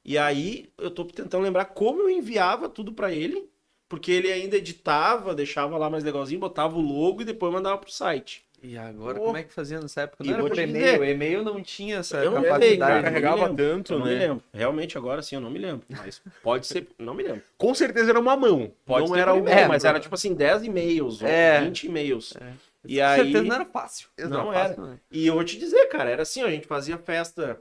E 0.05 0.19
aí 0.19 0.73
eu 0.79 0.91
tô 0.91 1.05
tentando 1.05 1.43
lembrar 1.45 1.67
como 1.67 2.03
eu 2.03 2.11
enviava 2.11 2.69
tudo 2.69 2.93
pra 2.93 3.13
ele, 3.13 3.51
porque 3.89 4.13
ele 4.13 4.33
ainda 4.33 4.57
editava, 4.57 5.35
deixava 5.35 5.79
lá 5.79 5.91
mais 5.91 6.05
legalzinho, 6.05 6.41
botava 6.41 6.77
o 6.77 6.81
logo 6.81 7.23
e 7.23 7.25
depois 7.25 7.53
mandava 7.53 7.79
pro 7.79 7.91
site. 7.93 8.44
E 8.67 8.79
agora, 8.79 9.19
Pô. 9.19 9.27
como 9.27 9.37
é 9.37 9.43
que 9.43 9.53
fazia 9.53 9.79
nessa 9.79 10.01
época? 10.01 10.25
E 10.25 10.27
Não 10.29 10.33
era 10.33 10.43
vou 10.43 10.51
por 10.51 10.59
e-mail, 10.59 11.05
e-mail 11.05 11.43
não 11.45 11.63
tinha 11.63 11.99
essa 11.99 12.17
eu 12.25 12.31
não 12.31 12.43
capacidade. 12.43 12.95
né? 12.95 13.03
carregava 13.03 13.37
não 13.37 13.43
me 13.43 13.49
lembro, 13.61 13.75
tanto, 13.77 13.93
eu 13.93 13.99
não 13.99 14.07
né? 14.07 14.13
me 14.13 14.19
lembro. 14.19 14.45
Realmente 14.55 14.97
agora 14.97 15.21
sim, 15.21 15.35
eu 15.35 15.41
não 15.43 15.51
me 15.51 15.59
lembro. 15.59 15.87
Mas 15.87 16.23
pode 16.43 16.67
ser, 16.67 16.89
não 16.99 17.13
me 17.13 17.23
lembro. 17.23 17.43
Com 17.59 17.75
certeza 17.75 18.09
era 18.09 18.19
uma 18.19 18.35
mão. 18.35 18.73
Pode 18.87 19.07
não 19.07 19.15
ser 19.15 19.21
era 19.21 19.37
e-mail, 19.37 19.59
é, 19.59 19.69
mas 19.69 19.85
era 19.85 20.01
tipo 20.01 20.15
assim, 20.15 20.33
10 20.33 20.65
e-mails, 20.65 21.21
ou 21.21 21.29
É. 21.29 21.61
20 21.61 21.85
e-mails. 21.85 22.35
É. 22.37 22.53
E 22.87 22.97
Com 22.97 23.05
aí, 23.05 23.17
certeza 23.23 23.45
não 23.45 23.55
era 23.55 23.65
fácil. 23.67 24.09
Não 24.19 24.51
era. 24.53 24.59
era. 24.61 24.69
fácil, 24.71 24.85
né? 24.87 24.99
e 25.11 25.27
eu 25.27 25.35
vou 25.35 25.45
te 25.45 25.59
dizer, 25.59 25.87
cara, 25.89 26.09
era 26.09 26.23
assim, 26.23 26.43
ó, 26.43 26.47
a 26.47 26.51
gente 26.51 26.67
fazia 26.67 26.97
festa, 26.97 27.61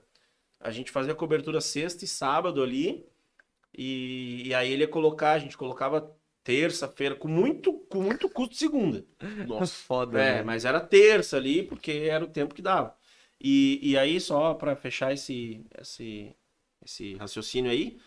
a 0.57 0.71
gente 0.71 0.89
fazia 0.89 1.13
cobertura 1.13 1.59
sexta 1.59 2.05
e 2.05 2.07
sábado 2.07 2.63
ali, 2.63 3.05
e, 3.77 4.43
e 4.47 4.53
aí 4.53 4.71
ele 4.71 4.83
ia 4.83 4.87
colocar, 4.87 5.33
a 5.33 5.39
gente 5.39 5.57
colocava 5.57 6.09
terça-feira, 6.43 7.15
com 7.15 7.27
muito, 7.27 7.73
com 7.89 8.01
muito 8.01 8.29
custo 8.29 8.55
segunda. 8.55 9.05
Nossa. 9.43 9.85
Foda, 9.87 10.19
É, 10.19 10.35
né? 10.35 10.43
mas 10.43 10.65
era 10.65 10.79
terça 10.79 11.37
ali, 11.37 11.63
porque 11.63 11.91
era 11.91 12.23
o 12.23 12.27
tempo 12.27 12.53
que 12.55 12.61
dava. 12.61 12.95
E, 13.39 13.79
e 13.81 13.97
aí, 13.97 14.19
só 14.21 14.53
pra 14.53 14.75
fechar 14.75 15.13
esse, 15.13 15.65
esse, 15.79 16.35
esse 16.85 17.15
raciocínio 17.15 17.71
aí, 17.71 17.99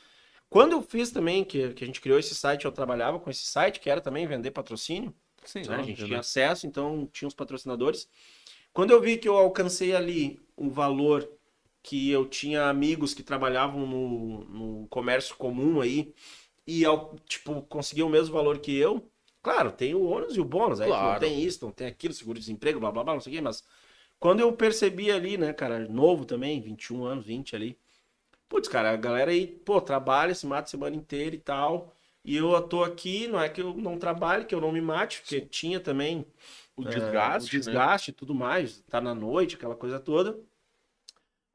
quando 0.49 0.73
eu 0.73 0.83
fiz 0.83 1.11
também, 1.11 1.45
que, 1.45 1.73
que 1.75 1.85
a 1.85 1.87
gente 1.87 2.01
criou 2.01 2.19
esse 2.19 2.35
site, 2.35 2.65
eu 2.67 2.73
trabalhava 2.73 3.21
com 3.21 3.31
esse 3.31 3.45
site, 3.47 3.81
que 3.81 3.91
era 3.91 4.01
também 4.01 4.27
vender 4.27 4.51
patrocínio, 4.53 5.15
Sim, 5.45 5.63
né? 5.69 5.77
A 5.77 5.83
gente 5.83 6.05
tinha 6.05 6.19
né? 6.19 6.21
acesso, 6.21 6.67
então 6.67 7.07
tinha 7.13 7.29
os 7.29 7.35
patrocinadores. 7.35 8.09
Quando 8.73 8.91
eu 8.91 9.01
vi 9.01 9.17
que 9.19 9.29
eu 9.29 9.37
alcancei 9.37 9.95
ali 9.95 10.41
um 10.57 10.71
valor 10.71 11.29
que 11.83 12.11
eu 12.11 12.27
tinha 12.27 12.69
amigos 12.69 13.15
que 13.15 13.23
trabalhavam 13.23 13.87
no, 13.87 14.45
no 14.45 14.89
comércio 14.89 15.37
comum 15.37 15.81
aí, 15.81 16.15
e 16.67 16.85
ao, 16.85 17.17
tipo, 17.27 17.63
conseguiam 17.63 18.09
o 18.09 18.11
mesmo 18.11 18.35
valor 18.35 18.59
que 18.59 18.77
eu, 18.77 19.11
claro, 19.43 19.73
tem 19.73 19.95
o 19.95 20.05
ônus 20.05 20.37
e 20.37 20.41
o 20.41 20.45
bônus, 20.45 20.81
aí 20.81 20.99
não 21.01 21.15
Claro. 21.15 21.15
tem 21.15 21.41
isso, 21.43 21.65
não 21.65 21.73
tem 21.73 21.87
aquilo, 21.87 22.15
seguro-desemprego, 22.15 22.81
blá 22.81 22.91
blá 22.93 23.05
blá, 23.05 23.15
não 23.15 23.21
sei 23.21 23.33
o 23.35 23.37
quê, 23.37 23.43
mas 23.43 23.65
quando 24.21 24.41
eu 24.41 24.53
percebi 24.55 25.11
ali, 25.13 25.39
né, 25.39 25.53
cara, 25.53 25.81
novo 25.89 26.25
também, 26.25 26.61
21 26.61 27.05
anos, 27.05 27.27
20 27.27 27.57
ali, 27.57 27.79
putz, 28.49 28.69
cara, 28.69 28.93
a 28.93 28.97
galera 28.97 29.31
aí, 29.31 29.47
pô, 29.47 29.81
trabalha, 29.81 30.35
se 30.35 30.47
mata 30.47 30.65
a 30.65 30.71
semana 30.71 30.97
inteira 30.97 31.35
e 31.37 31.39
tal, 31.39 31.93
e 32.25 32.37
eu 32.37 32.61
tô 32.69 32.83
aqui, 32.85 33.29
não 33.29 33.41
é 33.41 33.49
que 33.49 33.61
eu 33.61 33.75
não 33.75 33.99
trabalhe, 33.99 34.45
que 34.45 34.55
eu 34.55 34.61
não 34.61 34.73
me 34.73 34.81
mate, 34.81 35.21
porque 35.21 35.41
tinha 35.43 35.81
também 35.81 36.27
O 36.77 36.85
é, 36.85 36.89
desgaste. 36.89 37.43
o 37.43 37.47
né? 37.67 37.73
desgaste 37.73 38.11
e 38.11 38.15
tudo 38.15 38.35
mais, 38.35 38.81
tá 38.89 39.01
na 39.01 39.15
noite, 39.15 39.57
aquela 39.57 39.77
coisa 39.77 39.99
toda. 40.01 40.39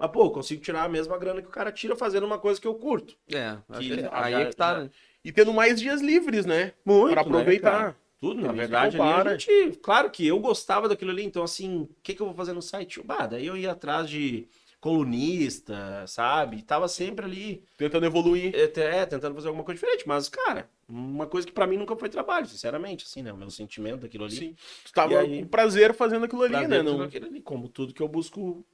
Mas, 0.01 0.09
pô, 0.11 0.25
eu 0.25 0.31
consigo 0.31 0.61
tirar 0.63 0.83
a 0.83 0.89
mesma 0.89 1.15
grana 1.15 1.43
que 1.43 1.47
o 1.47 1.51
cara 1.51 1.71
tira 1.71 1.95
fazendo 1.95 2.25
uma 2.25 2.39
coisa 2.39 2.59
que 2.59 2.65
eu 2.65 2.73
curto. 2.73 3.15
É, 3.31 3.55
Que 3.77 4.01
já- 4.01 4.09
aí 4.11 4.33
é 4.33 4.45
que 4.45 4.55
tá, 4.55 4.79
né? 4.79 4.89
E 5.23 5.31
tendo 5.31 5.53
mais 5.53 5.79
dias 5.79 6.01
livres, 6.01 6.43
né? 6.43 6.73
Muito, 6.83 7.13
Pra 7.13 7.21
né, 7.21 7.29
aproveitar. 7.29 7.71
cara? 7.71 7.97
Tudo, 8.19 8.41
na 8.41 8.49
se 8.49 8.55
verdade, 8.55 8.99
a 8.99 9.29
gente... 9.37 9.77
Claro 9.83 10.09
que 10.09 10.25
eu 10.25 10.39
gostava 10.39 10.89
daquilo 10.89 11.11
ali, 11.11 11.23
então, 11.23 11.43
assim, 11.43 11.81
o 11.81 11.89
que, 12.01 12.15
que 12.15 12.21
eu 12.21 12.25
vou 12.25 12.33
fazer 12.35 12.53
no 12.53 12.61
site? 12.63 12.99
Bah, 13.03 13.27
daí 13.27 13.45
eu 13.45 13.55
ia 13.55 13.71
atrás 13.73 14.09
de 14.09 14.47
colunista, 14.79 16.03
sabe? 16.07 16.63
Tava 16.63 16.87
sempre 16.87 17.25
ali, 17.25 17.63
Tentando 17.77 18.05
evoluir. 18.05 18.53
até 18.55 19.05
tentando 19.05 19.35
fazer 19.35 19.47
alguma 19.49 19.63
coisa 19.63 19.79
diferente. 19.79 20.07
Mas, 20.07 20.27
cara, 20.29 20.67
uma 20.89 21.27
coisa 21.27 21.45
que 21.45 21.53
pra 21.53 21.67
mim 21.67 21.77
nunca 21.77 21.95
foi 21.95 22.09
trabalho, 22.09 22.47
sinceramente, 22.47 23.05
assim, 23.05 23.21
né? 23.21 23.31
O 23.31 23.37
meu 23.37 23.51
sentimento 23.51 24.01
daquilo 24.01 24.25
ali. 24.25 24.35
Sim. 24.35 24.55
Tu 24.85 24.91
tava 24.91 25.19
aí? 25.19 25.41
com 25.43 25.47
prazer 25.47 25.93
fazendo 25.93 26.25
aquilo 26.25 26.41
ali, 26.43 26.67
né? 26.67 26.81
Não... 26.81 27.01
aquilo 27.03 27.27
ali, 27.27 27.41
como 27.41 27.67
tudo 27.69 27.93
que 27.93 28.01
eu 28.01 28.07
busco 28.07 28.65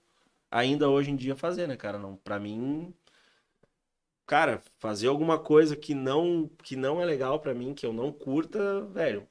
ainda 0.52 0.90
hoje 0.90 1.12
em 1.12 1.16
dia 1.16 1.36
fazer, 1.36 1.68
né, 1.68 1.76
cara? 1.78 1.98
Não, 2.00 2.16
para 2.18 2.40
mim, 2.40 2.94
cara, 4.28 4.62
fazer 4.78 5.08
alguma 5.08 5.40
coisa 5.40 5.76
que 5.76 5.96
não 5.96 6.48
que 6.64 6.76
não 6.76 7.02
é 7.02 7.06
legal 7.06 7.40
pra 7.40 7.54
mim, 7.56 7.74
que 7.74 7.84
eu 7.86 7.92
não 7.94 8.12
curta, 8.12 8.82
velho. 8.86 9.28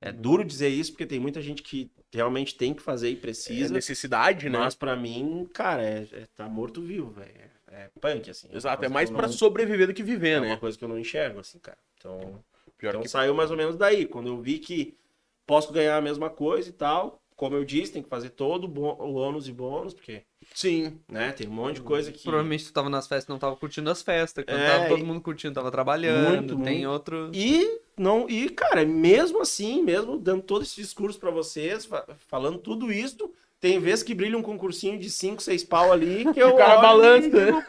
É 0.00 0.10
duro 0.12 0.44
dizer 0.44 0.68
isso 0.68 0.92
porque 0.92 1.06
tem 1.06 1.20
muita 1.20 1.40
gente 1.40 1.62
que 1.62 1.90
realmente 2.12 2.56
tem 2.56 2.74
que 2.74 2.82
fazer 2.82 3.10
e 3.10 3.16
É 3.16 3.18
precisa, 3.20 3.74
necessidade, 3.74 4.48
né? 4.50 4.58
mas 4.58 4.74
pra 4.74 4.96
mim, 4.96 5.48
cara, 5.52 5.82
é, 5.82 6.02
é 6.12 6.26
tá 6.34 6.48
morto 6.48 6.82
vivo, 6.82 7.10
velho. 7.10 7.32
É, 7.68 7.84
é 7.84 7.90
punk 8.00 8.30
assim. 8.30 8.48
uma 8.48 8.56
Exato, 8.56 8.84
é 8.84 8.88
mais 8.88 9.10
pra 9.10 9.28
não- 9.28 9.32
sobreviver 9.32 9.86
do 9.86 9.94
que 9.94 10.02
é 10.02 10.04
viver, 10.04 10.40
uma 10.40 10.56
né? 10.56 10.56
coisa 10.56 10.76
que 10.76 10.84
eu 10.84 10.88
não 10.88 10.98
enxergo 10.98 11.40
assim, 11.40 11.58
cara. 11.58 11.78
Então, 11.98 12.44
Pior 12.78 12.90
então 12.90 13.02
que 13.02 13.08
saiu 13.08 13.34
mais 13.34 13.50
ou 13.50 13.56
menos 13.56 13.76
daí. 13.76 14.06
Quando 14.06 14.28
eu 14.28 14.40
vi 14.40 14.58
que 14.58 14.96
posso 15.46 15.72
ganhar 15.72 15.96
a 15.96 16.00
mesma 16.02 16.28
coisa 16.30 16.68
e 16.68 16.72
tal, 16.72 17.21
como 17.42 17.56
eu 17.56 17.64
disse, 17.64 17.90
tem 17.94 18.02
que 18.04 18.08
fazer 18.08 18.28
todo 18.30 18.68
o 18.72 19.14
ônus 19.14 19.48
e 19.48 19.52
bônus, 19.52 19.92
porque, 19.92 20.22
Sim. 20.54 21.00
né, 21.08 21.32
tem 21.32 21.48
um 21.48 21.50
monte 21.50 21.74
de 21.74 21.80
coisa 21.82 22.12
que. 22.12 22.22
Provavelmente 22.22 22.66
tu 22.66 22.72
tava 22.72 22.88
nas 22.88 23.08
festas 23.08 23.26
não 23.28 23.36
tava 23.36 23.56
curtindo 23.56 23.90
as 23.90 24.00
festas. 24.00 24.44
Quando 24.44 24.60
É, 24.60 24.66
tava 24.66 24.88
todo 24.88 25.04
mundo 25.04 25.20
curtindo, 25.20 25.52
tava 25.52 25.68
trabalhando. 25.68 26.56
Muito, 26.56 26.64
tem 26.64 26.74
muito. 26.76 26.88
outro. 26.88 27.30
E 27.34 27.80
não, 27.98 28.30
e 28.30 28.48
cara, 28.48 28.86
mesmo 28.86 29.42
assim, 29.42 29.82
mesmo 29.82 30.18
dando 30.18 30.42
todo 30.44 30.62
esse 30.62 30.76
discurso 30.80 31.18
pra 31.18 31.32
vocês, 31.32 31.84
fa- 31.84 32.06
falando 32.28 32.58
tudo 32.58 32.92
isso, 32.92 33.32
tem 33.60 33.80
vezes 33.80 34.04
que 34.04 34.14
brilha 34.14 34.38
um 34.38 34.42
concursinho 34.42 34.96
de 34.96 35.10
5, 35.10 35.42
6 35.42 35.64
pau 35.64 35.90
ali 35.90 36.32
que 36.32 36.38
eu 36.40 36.50
O 36.50 36.56
cara 36.56 36.80
balança, 36.80 37.28
digo, 37.28 37.64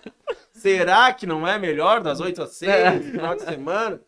Será 0.53 1.11
que 1.11 1.25
não 1.25 1.47
é 1.47 1.57
melhor 1.57 1.99
das 1.99 2.19
8 2.19 2.43
às 2.43 2.51
6, 2.51 3.05
final 3.09 3.35
de 3.35 3.41
semana? 3.41 3.99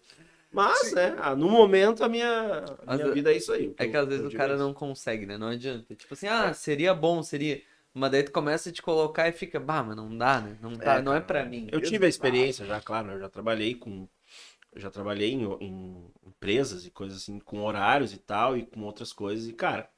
Mas, 0.56 0.94
né, 0.94 1.16
ah, 1.20 1.36
no 1.36 1.50
momento 1.50 2.04
a 2.04 2.10
minha, 2.10 2.64
a 2.86 2.94
minha 2.94 3.10
vida 3.12 3.32
é 3.34 3.38
isso 3.38 3.52
aí. 3.52 3.74
É 3.78 3.88
que 3.88 3.98
às 3.98 4.08
vezes 4.08 4.26
o 4.26 4.30
digo 4.30 4.38
cara 4.38 4.54
isso. 4.54 4.64
não 4.64 4.74
consegue, 4.74 5.26
né? 5.26 5.38
Não 5.38 5.48
adianta. 5.48 5.96
Tipo 5.96 6.14
assim, 6.14 6.28
ah, 6.28 6.54
seria 6.54 6.94
bom, 6.94 7.22
seria. 7.24 7.62
Mas 7.94 8.12
daí 8.12 8.24
tu 8.24 8.32
começa 8.32 8.70
a 8.70 8.72
te 8.74 8.82
colocar 8.82 9.28
e 9.28 9.32
fica, 9.32 9.60
bah, 9.60 9.84
mas 9.84 9.96
não 9.96 10.16
dá, 10.18 10.42
né? 10.42 10.58
Não, 10.62 10.76
tá, 10.76 10.96
É, 10.96 11.02
não 11.02 11.14
é 11.14 11.22
pra 11.22 11.46
mim. 11.46 11.68
Eu 11.72 11.82
tive 11.82 12.06
a 12.06 12.10
experiência 12.10 12.66
já, 12.66 12.80
claro, 12.82 13.12
eu 13.12 13.20
já 13.20 13.30
trabalhei 13.30 13.76
com. 13.76 14.08
Eu 14.74 14.82
já 14.82 14.92
trabalhei 14.92 15.32
em, 15.34 15.44
em 15.62 16.12
empresas 16.28 16.86
e 16.86 16.92
coisas 16.92 17.22
assim, 17.24 17.40
com 17.40 17.64
horários 17.64 18.14
e 18.14 18.18
tal, 18.18 18.58
e 18.58 18.66
com 18.66 18.82
outras 18.84 19.14
coisas, 19.14 19.48
e, 19.48 19.54
cara, 19.54 19.90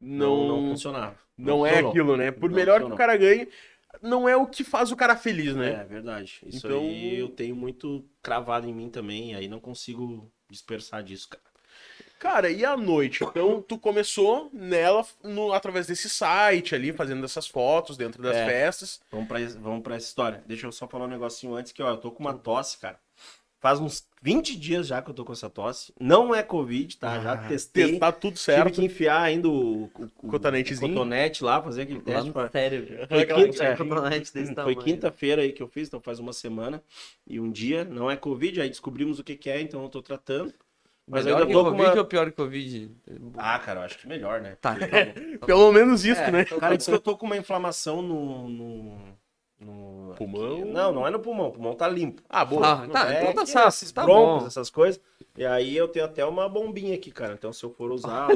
não, 0.00 0.44
não, 0.44 0.60
Não, 0.60 0.68
funcionava. 0.68 1.18
não 1.36 1.66
é 1.66 1.70
funcionou. 1.72 1.90
aquilo, 1.90 2.16
né? 2.16 2.30
Por 2.30 2.50
Não 2.50 2.56
melhor 2.56 2.84
que 2.84 2.90
o 2.90 2.94
cara 2.94 3.16
ganhe, 3.16 3.48
não 4.04 4.28
é 4.28 4.36
o 4.36 4.46
que 4.46 4.62
faz 4.62 4.92
o 4.92 4.96
cara 4.96 5.16
feliz, 5.16 5.54
né? 5.56 5.80
É 5.80 5.84
verdade. 5.84 6.40
Isso 6.46 6.66
Então- 6.66 6.78
aí 6.80 7.18
eu 7.18 7.28
tenho 7.28 7.56
muito 7.56 8.04
cravado 8.22 8.68
em 8.68 8.72
mim 8.74 8.88
também, 8.90 9.34
aí 9.34 9.48
não 9.48 9.58
consigo 9.58 10.30
dispersar 10.48 11.02
disso, 11.02 11.28
cara. 11.28 11.42
Cara, 12.18 12.50
e 12.50 12.64
à 12.64 12.74
noite? 12.76 13.22
Então, 13.22 13.60
tu 13.60 13.76
começou 13.76 14.48
nela 14.52 15.04
no- 15.22 15.52
através 15.52 15.86
desse 15.86 16.08
site 16.08 16.74
ali, 16.74 16.90
fazendo 16.92 17.22
essas 17.24 17.46
fotos 17.46 17.96
dentro 17.98 18.22
das 18.22 18.34
É. 18.36 18.46
festas. 18.46 19.00
Vamos 19.10 19.28
pra, 19.28 19.38
vamos 19.60 19.82
pra 19.82 19.96
essa 19.96 20.06
história. 20.06 20.42
Deixa 20.46 20.66
eu 20.66 20.72
só 20.72 20.88
falar 20.88 21.04
um 21.04 21.08
negocinho 21.08 21.54
antes, 21.54 21.72
que 21.72 21.82
ó, 21.82 21.90
eu 21.90 21.96
tô 21.98 22.10
com 22.10 22.20
uma 22.22 22.32
tosse, 22.32 22.78
cara. 22.78 22.98
Faz 23.64 23.80
uns 23.80 24.06
20 24.20 24.58
dias 24.58 24.86
já 24.86 25.00
que 25.00 25.08
eu 25.08 25.14
tô 25.14 25.24
com 25.24 25.32
essa 25.32 25.48
tosse. 25.48 25.90
Não 25.98 26.34
é 26.34 26.42
Covid, 26.42 26.98
tá? 26.98 27.18
Já 27.18 27.34
testei. 27.48 27.92
Testar 27.92 28.12
tudo 28.12 28.34
Tive 28.34 28.44
certo. 28.44 28.74
que 28.74 28.84
enfiar 28.84 29.22
ainda 29.22 29.48
o, 29.48 29.84
o, 29.84 29.90
o 30.22 30.28
Cotonetezinho. 30.28 30.92
cotonete 30.92 31.42
lá, 31.42 31.62
fazer 31.62 31.80
aquele 31.80 32.00
Lá 32.00 32.04
teste. 32.04 32.26
no 32.26 32.32
pra- 32.34 32.50
cérebro. 32.50 32.94
Foi 33.08 33.24
quinta, 33.24 33.64
é, 33.64 34.74
quinta-feira 34.74 35.40
aí 35.40 35.50
que 35.50 35.62
eu 35.62 35.66
fiz, 35.66 35.88
então 35.88 35.98
faz 35.98 36.18
uma 36.18 36.34
semana 36.34 36.82
e 37.26 37.40
um 37.40 37.50
dia. 37.50 37.86
Não 37.86 38.10
é 38.10 38.16
Covid, 38.18 38.60
aí 38.60 38.68
descobrimos 38.68 39.18
o 39.18 39.24
que, 39.24 39.34
que 39.34 39.48
é, 39.48 39.62
então 39.62 39.82
eu 39.82 39.88
tô 39.88 40.02
tratando. 40.02 40.52
Mas 41.08 41.24
Melhor 41.24 41.38
ainda 41.38 41.46
que 41.46 41.52
tô 41.54 41.64
com 41.64 41.70
Covid 41.70 41.88
uma... 41.90 41.98
ou 42.00 42.04
pior 42.04 42.26
que 42.26 42.32
Covid? 42.32 42.90
Ah, 43.38 43.58
cara, 43.60 43.80
eu 43.80 43.84
acho 43.84 43.96
que 43.98 44.06
melhor, 44.06 44.42
né? 44.42 44.58
Tá, 44.60 44.74
tá 44.74 44.86
Pelo 45.46 45.72
menos 45.72 46.04
isso, 46.04 46.20
É, 46.20 46.30
né? 46.30 46.44
Cara, 46.44 46.76
diz 46.76 46.84
que 46.86 46.92
eu 46.92 47.00
tô 47.00 47.16
com 47.16 47.24
uma 47.24 47.36
inflamação 47.38 48.02
no. 48.02 48.46
no, 48.46 48.98
no- 49.64 50.14
Pulmão? 50.14 50.52
aqui. 50.60 50.64
Não, 50.66 50.92
não 50.92 51.06
é 51.06 51.10
no 51.10 51.18
pulmão, 51.18 51.48
o 51.48 51.52
pulmão 51.52 51.74
tá 51.74 51.88
limpo. 51.88 52.22
Ah, 52.28 52.44
boa. 52.44 52.84
Ah, 52.84 52.88
tá, 52.88 53.12
é, 53.12 53.22
então 53.22 53.34
tá 53.34 53.46
certo, 53.46 53.68
esses 53.68 53.90
tá 53.90 54.04
broncos, 54.04 54.42
bom. 54.42 54.46
essas 54.46 54.70
coisas. 54.70 55.00
E 55.36 55.44
aí 55.44 55.76
eu 55.76 55.88
tenho 55.88 56.04
até 56.04 56.24
uma 56.24 56.48
bombinha 56.48 56.94
aqui, 56.94 57.10
cara. 57.10 57.34
Então 57.34 57.52
se 57.52 57.64
eu 57.64 57.70
for 57.70 57.90
usar. 57.90 58.28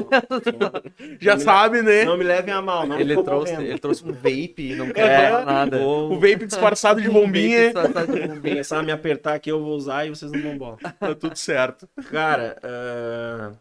Já 1.21 1.35
não 1.35 1.41
sabe, 1.41 1.81
né? 1.81 2.03
Não 2.03 2.17
me 2.17 2.23
levem 2.25 2.53
a 2.53 2.61
mal, 2.61 2.85
não 2.85 2.99
Ele 2.99 3.15
trouxe, 3.23 3.53
ele 3.53 3.79
trouxe 3.79 4.03
um 4.03 4.11
vape 4.11 4.71
e 4.71 4.75
não 4.75 4.89
quer 4.91 5.31
É, 5.31 5.45
nada. 5.45 5.79
O 5.79 6.15
vape 6.15 6.45
disfarçado 6.45 7.01
de 7.01 7.07
bombinha, 7.09 7.65
disfarçado 7.71 8.11
de 8.13 8.27
bombinha. 8.27 8.41
Começar 8.55 8.79
a 8.79 8.83
me 8.83 8.91
apertar 8.91 9.35
aqui, 9.35 9.49
eu 9.49 9.63
vou 9.63 9.75
usar 9.75 10.05
e 10.05 10.09
vocês 10.09 10.31
não 10.31 10.41
vão 10.41 10.57
bola. 10.57 10.77
tá 10.99 11.15
tudo 11.15 11.37
certo. 11.37 11.87
Cara, 12.11 12.57
ah, 12.61 13.51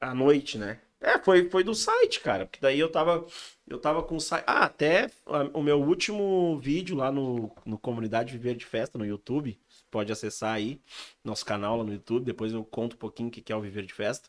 à 0.00 0.14
noite, 0.14 0.56
né? 0.58 0.78
É, 1.00 1.18
foi, 1.18 1.48
foi 1.50 1.64
do 1.64 1.74
site, 1.74 2.20
cara. 2.20 2.46
Porque 2.46 2.58
daí 2.60 2.78
eu 2.78 2.90
tava. 2.90 3.24
Eu 3.68 3.78
tava 3.78 4.02
com 4.02 4.16
o 4.16 4.20
site. 4.20 4.44
Ah, 4.46 4.64
até 4.64 5.10
o 5.52 5.62
meu 5.62 5.80
último 5.80 6.58
vídeo 6.58 6.96
lá 6.96 7.12
no, 7.12 7.50
no 7.64 7.78
Comunidade 7.78 8.32
Viver 8.32 8.54
de 8.56 8.64
Festa 8.64 8.98
no 8.98 9.04
YouTube. 9.04 9.58
Pode 9.90 10.10
acessar 10.10 10.54
aí, 10.54 10.80
nosso 11.22 11.44
canal 11.44 11.76
lá 11.76 11.84
no 11.84 11.92
YouTube. 11.92 12.24
Depois 12.24 12.52
eu 12.52 12.64
conto 12.64 12.94
um 12.94 12.98
pouquinho 12.98 13.28
o 13.28 13.32
que 13.32 13.42
que 13.42 13.52
é 13.52 13.56
o 13.56 13.60
Viver 13.60 13.84
de 13.84 13.92
Festa. 13.92 14.28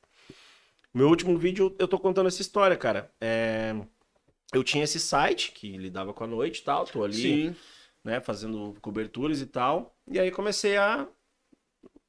Meu 0.93 1.07
último 1.07 1.37
vídeo 1.37 1.75
eu 1.79 1.87
tô 1.87 1.97
contando 1.97 2.27
essa 2.27 2.41
história, 2.41 2.75
cara. 2.75 3.11
É, 3.21 3.75
eu 4.53 4.63
tinha 4.63 4.83
esse 4.83 4.99
site 4.99 5.51
que 5.51 5.77
lidava 5.77 6.13
com 6.13 6.23
a 6.23 6.27
noite 6.27 6.59
e 6.59 6.63
tal. 6.63 6.85
Tô 6.85 7.03
ali 7.03 7.15
Sim. 7.15 7.55
né, 8.03 8.19
fazendo 8.19 8.75
coberturas 8.81 9.39
e 9.41 9.45
tal. 9.45 9.95
E 10.07 10.19
aí 10.19 10.31
comecei 10.31 10.75
a 10.75 11.07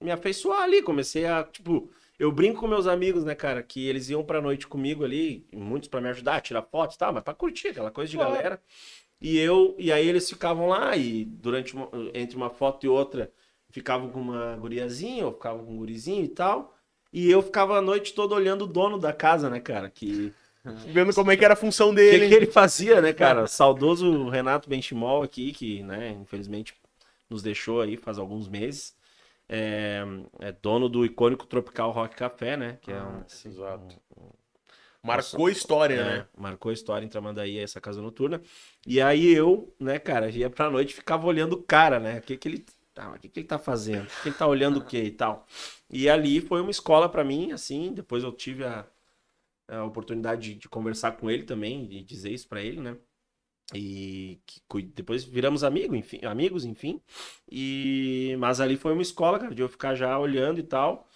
me 0.00 0.10
afeiçoar 0.10 0.62
ali, 0.62 0.82
comecei 0.82 1.26
a, 1.26 1.44
tipo, 1.44 1.90
eu 2.20 2.32
brinco 2.32 2.60
com 2.60 2.68
meus 2.68 2.86
amigos, 2.86 3.24
né, 3.24 3.34
cara, 3.34 3.62
que 3.62 3.86
eles 3.88 4.10
iam 4.10 4.24
pra 4.24 4.40
noite 4.42 4.68
comigo 4.68 5.04
ali, 5.04 5.46
muitos 5.52 5.88
pra 5.88 6.00
me 6.00 6.08
ajudar, 6.10 6.40
tirar 6.42 6.62
fotos 6.62 6.96
e 6.96 6.98
tal, 6.98 7.12
mas 7.12 7.24
pra 7.24 7.34
curtir 7.34 7.68
aquela 7.68 7.90
coisa 7.90 8.10
de 8.10 8.16
Claro. 8.18 8.32
galera. 8.32 8.62
E 9.20 9.38
eu, 9.38 9.76
e 9.78 9.92
aí 9.92 10.08
eles 10.08 10.28
ficavam 10.28 10.68
lá 10.68 10.96
e 10.96 11.24
durante 11.24 11.74
uma- 11.74 11.90
entre 12.14 12.36
uma 12.36 12.50
foto 12.50 12.84
e 12.86 12.88
outra, 12.88 13.32
ficavam 13.70 14.10
com 14.10 14.20
uma 14.20 14.56
guriazinha, 14.56 15.26
ou 15.26 15.32
ficavam 15.32 15.64
com 15.64 15.72
um 15.72 15.78
gurizinho 15.78 16.24
e 16.24 16.28
tal. 16.28 16.74
E 17.12 17.30
eu 17.30 17.42
ficava 17.42 17.78
a 17.78 17.82
noite 17.82 18.14
toda 18.14 18.34
olhando 18.34 18.62
o 18.64 18.68
dono 18.68 18.98
da 18.98 19.12
casa, 19.12 19.50
né, 19.50 19.60
cara, 19.60 19.90
que 19.90 20.32
Vendo 20.92 21.14
como 21.14 21.30
é 21.30 21.36
que 21.36 21.44
era 21.44 21.54
a 21.54 21.56
função 21.56 21.90
o 21.90 21.94
que, 21.94 21.96
dele. 21.96 22.28
que 22.28 22.34
ele 22.34 22.46
fazia, 22.46 23.00
né, 23.00 23.12
cara? 23.14 23.46
Saudoso 23.46 24.28
Renato 24.28 24.68
Benchimol 24.68 25.22
aqui, 25.22 25.52
que, 25.52 25.82
né, 25.82 26.10
infelizmente 26.10 26.74
nos 27.28 27.42
deixou 27.42 27.80
aí 27.80 27.96
faz 27.96 28.18
alguns 28.18 28.48
meses. 28.48 28.94
É, 29.52 30.00
é 30.38 30.52
dono 30.52 30.88
do 30.88 31.04
icônico 31.04 31.44
Tropical 31.44 31.90
Rock 31.90 32.14
Café, 32.14 32.56
né? 32.56 32.78
Que 32.80 32.92
é 32.92 33.02
um. 33.02 33.24
Exato. 33.44 34.00
Marcou 35.02 35.48
história, 35.48 35.94
é, 35.94 36.04
né? 36.04 36.26
Marcou 36.38 36.70
a 36.70 36.72
história 36.72 37.04
em 37.04 37.08
Tramandaí, 37.08 37.58
essa 37.58 37.80
casa 37.80 38.00
noturna. 38.00 38.40
E 38.86 39.00
aí 39.00 39.32
eu, 39.32 39.74
né, 39.80 39.98
cara, 39.98 40.30
ia 40.30 40.48
pra 40.48 40.70
noite 40.70 40.90
e 40.90 40.94
ficava 40.94 41.26
olhando 41.26 41.54
o 41.54 41.62
cara, 41.62 41.98
né? 41.98 42.18
O 42.18 42.22
que 42.22 42.36
que 42.36 42.48
ele. 42.48 42.64
Tá, 42.94 43.10
o 43.10 43.18
que, 43.18 43.28
que 43.28 43.40
ele 43.40 43.48
tá 43.48 43.58
fazendo? 43.58 44.04
O 44.06 44.22
que 44.22 44.28
ele 44.28 44.36
tá 44.36 44.46
olhando 44.46 44.78
o 44.78 44.84
que 44.84 44.98
e 45.02 45.10
tal? 45.10 45.46
E 45.88 46.08
ali 46.08 46.40
foi 46.40 46.60
uma 46.60 46.70
escola 46.70 47.08
pra 47.08 47.24
mim, 47.24 47.50
assim. 47.50 47.92
Depois 47.92 48.22
eu 48.22 48.30
tive 48.30 48.64
a, 48.64 48.86
a 49.68 49.84
oportunidade 49.84 50.42
de, 50.42 50.60
de 50.60 50.68
conversar 50.68 51.12
com 51.12 51.28
ele 51.28 51.42
também, 51.42 51.86
de 51.88 52.04
dizer 52.04 52.30
isso 52.30 52.48
pra 52.48 52.62
ele, 52.62 52.80
né? 52.80 52.96
E 53.74 54.40
que 54.46 54.82
depois 54.82 55.22
viramos 55.22 55.62
amigo, 55.62 55.94
enfim, 55.94 56.20
amigos, 56.24 56.64
enfim. 56.64 57.00
E 57.50 58.34
mas 58.38 58.60
ali 58.60 58.76
foi 58.76 58.92
uma 58.92 59.02
escola, 59.02 59.38
cara, 59.38 59.54
de 59.54 59.62
eu 59.62 59.68
ficar 59.68 59.94
já 59.94 60.18
olhando 60.18 60.58
e 60.58 60.62
tal. 60.62 61.08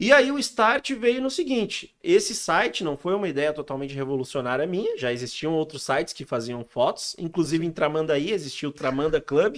E 0.00 0.12
aí 0.12 0.30
o 0.30 0.38
start 0.38 0.92
veio 0.92 1.20
no 1.20 1.30
seguinte: 1.30 1.94
esse 2.02 2.34
site 2.34 2.84
não 2.84 2.96
foi 2.96 3.14
uma 3.14 3.28
ideia 3.28 3.52
totalmente 3.52 3.94
revolucionária 3.94 4.66
minha, 4.66 4.96
já 4.96 5.12
existiam 5.12 5.54
outros 5.54 5.82
sites 5.82 6.12
que 6.12 6.24
faziam 6.24 6.64
fotos, 6.64 7.16
inclusive 7.18 7.66
em 7.66 7.70
Tramandaí 7.70 8.32
existia 8.32 8.68
o 8.68 8.72
Tramanda 8.72 9.20
Club. 9.20 9.56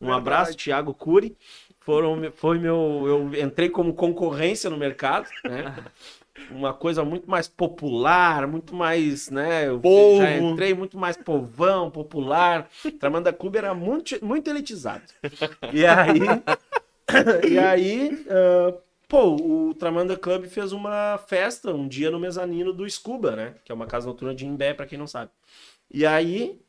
Um 0.00 0.06
Verdade. 0.06 0.20
abraço, 0.20 0.56
Thiago 0.56 0.94
Cury. 0.94 1.36
Foram, 1.80 2.30
foi 2.32 2.58
meu, 2.58 3.04
eu 3.34 3.42
entrei 3.42 3.70
como 3.70 3.94
concorrência 3.94 4.68
no 4.68 4.76
mercado, 4.76 5.28
né? 5.42 5.74
Uma 6.50 6.72
coisa 6.72 7.04
muito 7.04 7.28
mais 7.28 7.46
popular, 7.48 8.46
muito 8.46 8.74
mais, 8.74 9.30
né? 9.30 9.68
Eu 9.68 9.80
Povo. 9.80 10.22
já 10.22 10.36
entrei 10.36 10.74
muito 10.74 10.96
mais 10.96 11.16
povão, 11.16 11.90
popular. 11.90 12.68
Tramanda 12.98 13.32
Clube 13.32 13.58
era 13.58 13.74
muito, 13.74 14.24
muito 14.24 14.48
elitizado. 14.48 15.04
E 15.72 15.84
aí, 15.84 16.20
e 17.50 17.58
aí, 17.58 18.26
ah, 18.28 18.74
pô, 19.06 19.36
o 19.36 19.74
Tramanda 19.74 20.16
Club 20.16 20.46
fez 20.46 20.72
uma 20.72 21.18
festa 21.26 21.72
um 21.72 21.88
dia 21.88 22.10
no 22.10 22.20
mezanino 22.20 22.72
do 22.72 22.88
Scuba, 22.88 23.36
né? 23.36 23.54
Que 23.64 23.72
é 23.72 23.74
uma 23.74 23.86
casa 23.86 24.06
noturna 24.06 24.34
de 24.34 24.46
Imbé, 24.46 24.74
pra 24.74 24.86
quem 24.86 24.98
não 24.98 25.06
sabe. 25.06 25.30
E 25.90 26.04
aí, 26.04 26.60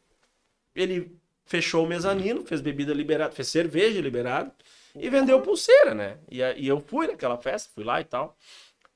ele 0.76 1.18
fechou 1.46 1.84
o 1.84 1.88
mezanino, 1.88 2.46
fez 2.46 2.62
bebida 2.62 2.94
liberada, 2.94 3.32
fez 3.32 3.48
cerveja 3.48 4.00
liberada 4.00 4.54
e 4.96 5.10
vendeu 5.10 5.42
pulseira, 5.42 5.94
né? 5.94 6.18
E, 6.30 6.40
e 6.58 6.68
eu 6.68 6.80
fui 6.80 7.08
naquela 7.08 7.38
festa, 7.38 7.72
fui 7.74 7.84
lá 7.84 8.00
e 8.00 8.04
tal. 8.04 8.38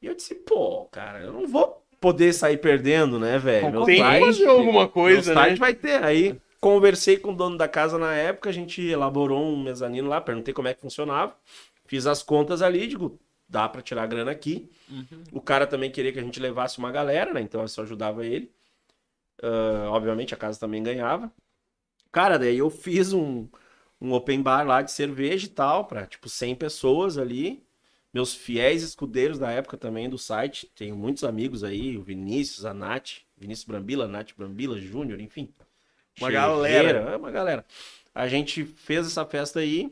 E 0.03 0.07
eu 0.07 0.13
disse, 0.15 0.35
pô, 0.35 0.83
cara, 0.91 1.21
eu 1.21 1.31
não 1.31 1.47
vou 1.47 1.81
poder 2.01 2.33
sair 2.33 2.57
perdendo, 2.57 3.17
né, 3.17 3.39
velho? 3.39 3.71
Meu 3.71 3.85
Tem 3.85 3.95
que 3.95 4.01
site- 4.01 4.25
fazer 4.25 4.47
alguma 4.47 4.87
coisa, 4.87 5.33
meu 5.33 5.43
né? 5.51 5.55
vai 5.55 5.73
ter. 5.73 6.03
Aí 6.03 6.37
conversei 6.59 7.17
com 7.17 7.31
o 7.31 7.35
dono 7.35 7.57
da 7.57 7.69
casa 7.69 7.97
na 7.97 8.13
época, 8.13 8.49
a 8.49 8.53
gente 8.53 8.81
elaborou 8.85 9.41
um 9.41 9.63
mezanino 9.63 10.09
lá, 10.09 10.19
perguntei 10.19 10.53
como 10.53 10.67
é 10.67 10.73
que 10.73 10.81
funcionava. 10.81 11.33
Fiz 11.85 12.05
as 12.05 12.21
contas 12.21 12.61
ali, 12.61 12.85
digo, 12.87 13.17
dá 13.47 13.69
pra 13.69 13.81
tirar 13.81 14.03
a 14.03 14.07
grana 14.07 14.31
aqui. 14.31 14.69
O 15.31 15.39
cara 15.39 15.65
também 15.65 15.89
queria 15.89 16.11
que 16.11 16.19
a 16.19 16.23
gente 16.23 16.39
levasse 16.39 16.77
uma 16.79 16.91
galera, 16.91 17.33
né? 17.33 17.39
Então 17.39 17.61
eu 17.61 17.67
só 17.69 17.83
ajudava 17.83 18.25
ele. 18.25 18.51
Ah, 19.41 19.87
obviamente 19.89 20.33
a 20.33 20.37
casa 20.37 20.59
também 20.59 20.83
ganhava. 20.83 21.31
Cara, 22.11 22.37
daí 22.37 22.57
eu 22.57 22.69
fiz 22.69 23.13
um, 23.13 23.47
um 24.01 24.11
open 24.13 24.41
bar 24.41 24.67
lá 24.67 24.81
de 24.81 24.91
cerveja 24.91 25.45
e 25.45 25.49
tal, 25.49 25.85
pra 25.85 26.05
tipo 26.05 26.27
100 26.27 26.55
pessoas 26.55 27.17
ali. 27.17 27.63
Meus 28.13 28.33
fiéis 28.33 28.83
escudeiros 28.83 29.39
da 29.39 29.49
época 29.49 29.75
também 29.75 30.09
do 30.09 30.17
site. 30.17 30.69
Tenho 30.75 30.95
muitos 30.95 31.23
amigos 31.23 31.63
aí, 31.63 31.97
o 31.97 32.03
Vinícius, 32.03 32.63
a 32.65 32.73
Nath, 32.73 33.21
Vinícius 33.35 33.65
Brambila, 33.65 34.07
Nath 34.07 34.29
Brambila, 34.37 34.79
Júnior, 34.79 35.19
enfim. 35.19 35.49
Uma 36.19 36.27
Chegueira, 36.27 36.47
galera. 36.47 36.99
É 37.11 37.17
uma 37.17 37.31
galera. 37.31 37.65
A 38.13 38.27
gente 38.27 38.63
fez 38.65 39.07
essa 39.07 39.25
festa 39.25 39.59
aí 39.61 39.91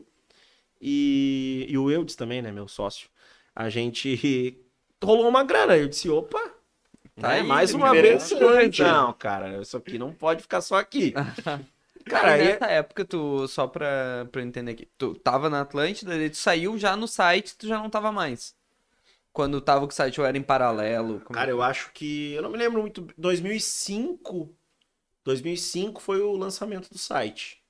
e, 0.80 1.66
e 1.68 1.76
o 1.76 1.90
Eudes 1.90 2.14
também, 2.14 2.40
né, 2.40 2.52
meu 2.52 2.68
sócio. 2.68 3.08
A 3.54 3.68
gente 3.68 4.56
rolou 5.02 5.28
uma 5.28 5.42
grana. 5.42 5.76
Eu 5.76 5.88
disse, 5.88 6.08
opa, 6.08 6.52
Tá 7.20 7.28
né, 7.28 7.34
aí, 7.40 7.42
mais 7.42 7.74
uma 7.74 7.92
vez. 7.92 8.30
Não, 8.82 9.12
cara, 9.12 9.60
isso 9.60 9.76
aqui 9.76 9.98
não 9.98 10.12
pode 10.12 10.42
ficar 10.42 10.60
só 10.60 10.76
aqui. 10.76 11.12
Cara, 12.04 12.32
aí, 12.32 12.44
nessa 12.44 12.66
época, 12.66 13.04
tu, 13.04 13.46
só 13.48 13.66
pra, 13.66 14.26
pra 14.30 14.40
eu 14.42 14.46
entender 14.46 14.72
aqui, 14.72 14.88
tu 14.98 15.14
tava 15.14 15.48
na 15.48 15.60
Atlântida, 15.62 16.10
daí 16.16 16.30
tu 16.30 16.36
saiu 16.36 16.76
já 16.78 16.96
no 16.96 17.06
site, 17.08 17.56
tu 17.56 17.66
já 17.66 17.78
não 17.78 17.88
tava 17.90 18.10
mais. 18.12 18.54
Quando 19.32 19.60
tava 19.60 19.86
com 19.86 19.92
o 19.92 19.94
site, 19.94 20.20
ou 20.20 20.26
era 20.26 20.36
em 20.36 20.42
paralelo? 20.42 21.20
cara, 21.20 21.50
eu 21.50 21.62
acho 21.62 21.90
que. 21.92 22.32
Eu 22.32 22.42
não 22.42 22.50
me 22.50 22.58
lembro 22.58 22.80
muito. 22.82 23.06
2005. 23.16 24.54
2005 25.24 26.02
foi 26.02 26.20
o 26.20 26.36
lançamento 26.36 26.90
do 26.90 26.98
site. 26.98 27.62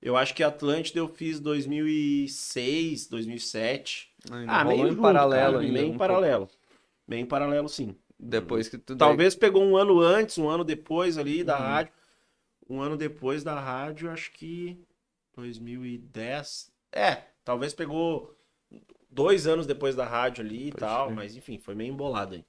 Eu 0.00 0.16
acho 0.16 0.34
que 0.34 0.42
Atlântida 0.42 0.98
eu 0.98 1.08
fiz 1.08 1.38
2006, 1.38 3.08
2007. 3.08 4.10
Ainda 4.30 4.52
Ah, 4.52 4.64
meio 4.64 4.86
em 4.86 4.90
junto, 4.90 5.02
paralelo 5.02 5.52
cara, 5.52 5.58
ainda, 5.58 5.72
meio 5.72 5.84
um 5.84 5.88
em 5.88 5.90
pouco. 5.90 5.98
paralelo. 5.98 6.48
Meio 7.06 7.22
em 7.22 7.26
paralelo, 7.26 7.68
sim. 7.68 7.94
Depois 8.18 8.68
que 8.68 8.78
tu... 8.78 8.96
Talvez 8.96 9.34
pegou 9.34 9.62
um 9.62 9.76
ano 9.76 10.00
antes, 10.00 10.38
um 10.38 10.48
ano 10.48 10.64
depois 10.64 11.18
ali 11.18 11.44
da 11.44 11.56
Uhum. 11.56 11.62
rádio. 11.62 11.92
Um 12.72 12.80
ano 12.80 12.96
depois 12.96 13.44
da 13.44 13.58
rádio, 13.60 14.10
acho 14.10 14.32
que 14.32 14.78
2010. 15.36 16.70
É, 16.92 17.18
talvez 17.44 17.74
pegou 17.74 18.34
dois 19.10 19.46
anos 19.46 19.66
depois 19.66 19.94
da 19.94 20.06
rádio 20.06 20.44
ali 20.44 20.68
e 20.68 20.70
Pode 20.70 20.80
tal, 20.80 21.06
crer. 21.06 21.16
mas 21.16 21.36
enfim, 21.36 21.58
foi 21.58 21.74
meio 21.74 21.92
embolado 21.92 22.34
aí. 22.34 22.44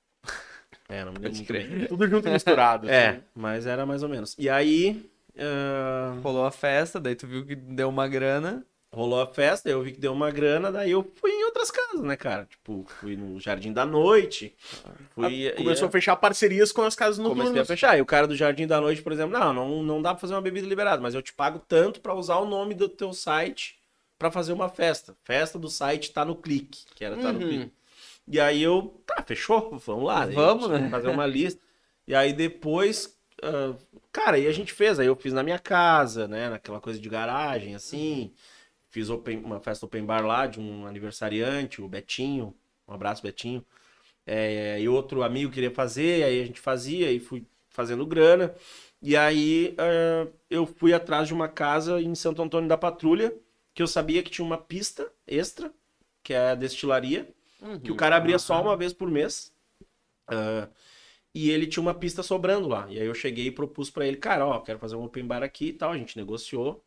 É, 0.89 1.03
não 1.05 1.13
me 1.13 1.19
lembro 1.19 1.37
muito. 1.37 1.87
Tudo 1.87 2.07
junto 2.07 2.27
e 2.27 2.31
misturado. 2.31 2.87
É, 2.89 3.09
assim. 3.09 3.21
mas 3.35 3.65
era 3.65 3.85
mais 3.85 4.03
ou 4.03 4.09
menos. 4.09 4.35
E 4.37 4.49
aí, 4.49 5.09
ah, 5.37 6.17
Rolou 6.21 6.45
a 6.45 6.51
festa, 6.51 6.99
daí 6.99 7.15
tu 7.15 7.25
viu 7.27 7.45
que 7.45 7.55
deu 7.55 7.89
uma 7.89 8.07
grana. 8.07 8.65
rolou 8.93 9.21
a 9.21 9.27
festa, 9.27 9.69
eu 9.69 9.81
vi 9.81 9.91
que 9.93 9.99
deu 9.99 10.13
uma 10.13 10.29
grana, 10.31 10.71
daí 10.71 10.91
eu 10.91 11.03
fui 11.15 11.31
outras 11.53 11.71
casas, 11.71 12.01
né, 12.01 12.15
cara? 12.17 12.45
Tipo, 12.45 12.85
fui 12.99 13.15
no 13.15 13.39
Jardim 13.39 13.71
da 13.71 13.85
Noite. 13.85 14.55
Fui, 15.15 15.49
Ah, 15.49 15.55
Começou 15.55 15.87
a 15.87 15.91
fechar 15.91 16.15
parcerias 16.15 16.71
com 16.71 16.81
as 16.81 16.95
casas 16.95 17.17
Comecei 17.17 17.41
a 17.41 17.45
noturnas. 17.45 17.67
fechar. 17.67 17.97
E 17.97 18.01
o 18.01 18.05
cara 18.05 18.27
do 18.27 18.35
Jardim 18.35 18.65
da 18.67 18.81
Noite, 18.81 19.01
por 19.01 19.11
exemplo, 19.11 19.37
não, 19.37 19.53
não, 19.53 19.83
não 19.83 20.01
dá 20.01 20.11
pra 20.13 20.19
fazer 20.21 20.33
uma 20.33 20.41
bebida 20.41 20.67
liberada, 20.67 21.01
mas 21.01 21.13
eu 21.13 21.21
te 21.21 21.33
pago 21.33 21.59
tanto 21.59 22.01
pra 22.01 22.13
usar 22.15 22.37
o 22.37 22.45
nome 22.45 22.73
do 22.73 22.89
teu 22.89 23.13
site 23.13 23.77
pra 24.17 24.31
fazer 24.31 24.53
uma 24.53 24.69
festa. 24.69 25.15
Festa 25.23 25.59
do 25.59 25.69
site 25.69 26.11
tá 26.11 26.25
no 26.25 26.35
clique, 26.35 26.83
que 26.95 27.05
era 27.05 27.15
tá 27.17 27.31
no 27.31 27.39
Uhum. 27.39 27.47
clique. 27.47 27.71
E 28.27 28.39
aí 28.39 28.63
eu, 28.63 29.01
tá, 29.05 29.21
fechou, 29.21 29.77
vamos 29.85 30.05
lá. 30.05 30.25
Vamos, 30.25 30.69
né? 30.69 30.89
Fazer 30.89 31.09
uma 31.09 31.25
lista. 31.27 31.61
E 32.07 32.15
aí 32.15 32.33
depois, 32.33 33.17
ah, 33.41 33.73
cara, 34.11 34.37
aí 34.37 34.47
a 34.47 34.51
gente 34.51 34.71
fez, 34.73 34.99
aí 34.99 35.07
eu 35.07 35.15
fiz 35.15 35.33
na 35.33 35.43
minha 35.43 35.59
casa, 35.59 36.27
né, 36.27 36.49
naquela 36.49 36.79
coisa 36.81 36.99
de 36.99 37.09
garagem, 37.09 37.75
assim. 37.75 38.31
Fiz 38.93 39.09
open- 39.11 39.39
uma 39.43 39.59
festa 39.61 39.85
open 39.87 40.05
bar 40.05 40.25
lá 40.25 40.47
de 40.47 40.61
um 40.61 40.87
aniversariante, 40.87 41.81
o 41.81 41.89
Betinho. 41.89 42.55
Um 42.87 42.93
abraço, 42.95 43.23
Betinho. 43.23 43.65
É, 44.25 44.79
e 44.81 44.87
outro 44.89 45.23
amigo 45.23 45.51
queria 45.51 45.71
fazer, 45.71 46.23
aí 46.23 46.41
a 46.41 46.45
gente 46.45 46.59
fazia 46.61 47.11
e 47.11 47.19
fui 47.19 47.45
fazendo 47.69 48.05
grana. 48.05 48.55
E 49.01 49.17
aí 49.17 49.75
ah, 49.77 50.27
eu 50.49 50.65
fui 50.65 50.93
atrás 50.93 51.27
de 51.27 51.33
uma 51.33 51.47
casa 51.49 52.01
em 52.01 52.15
Santo 52.15 52.41
Antônio 52.41 52.69
da 52.69 52.77
Patrulha, 52.77 53.33
que 53.73 53.83
eu 53.83 53.87
sabia 53.87 54.23
que 54.23 54.31
tinha 54.31 54.45
uma 54.45 54.57
pista 54.57 55.11
extra, 55.27 55.73
que 56.23 56.33
é 56.33 56.51
a 56.51 56.55
destilaria, 56.55 57.29
que 57.83 57.91
o 57.91 57.95
cara 57.95 58.17
abria 58.17 58.39
só 58.39 58.61
uma 58.61 58.77
vez 58.77 58.93
por 58.93 59.09
mês. 59.11 59.53
Ah, 60.27 60.69
e 61.33 61.49
ele 61.51 61.67
tinha 61.67 61.81
uma 61.81 61.93
pista 61.93 62.23
sobrando 62.23 62.67
lá. 62.67 62.87
E 62.91 62.99
aí 62.99 63.05
eu 63.07 63.13
cheguei 63.15 63.47
e 63.47 63.51
propus 63.51 63.89
pra 63.89 64.05
ele, 64.07 64.17
cara, 64.17 64.45
ó, 64.47 64.59
quero 64.61 64.79
fazer 64.79 64.95
um 64.95 65.03
open 65.03 65.25
bar 65.25 65.43
aqui 65.43 65.67
e 65.67 65.73
tal. 65.73 65.91
A 65.91 65.97
gente 65.97 66.17
negociou. 66.17 66.83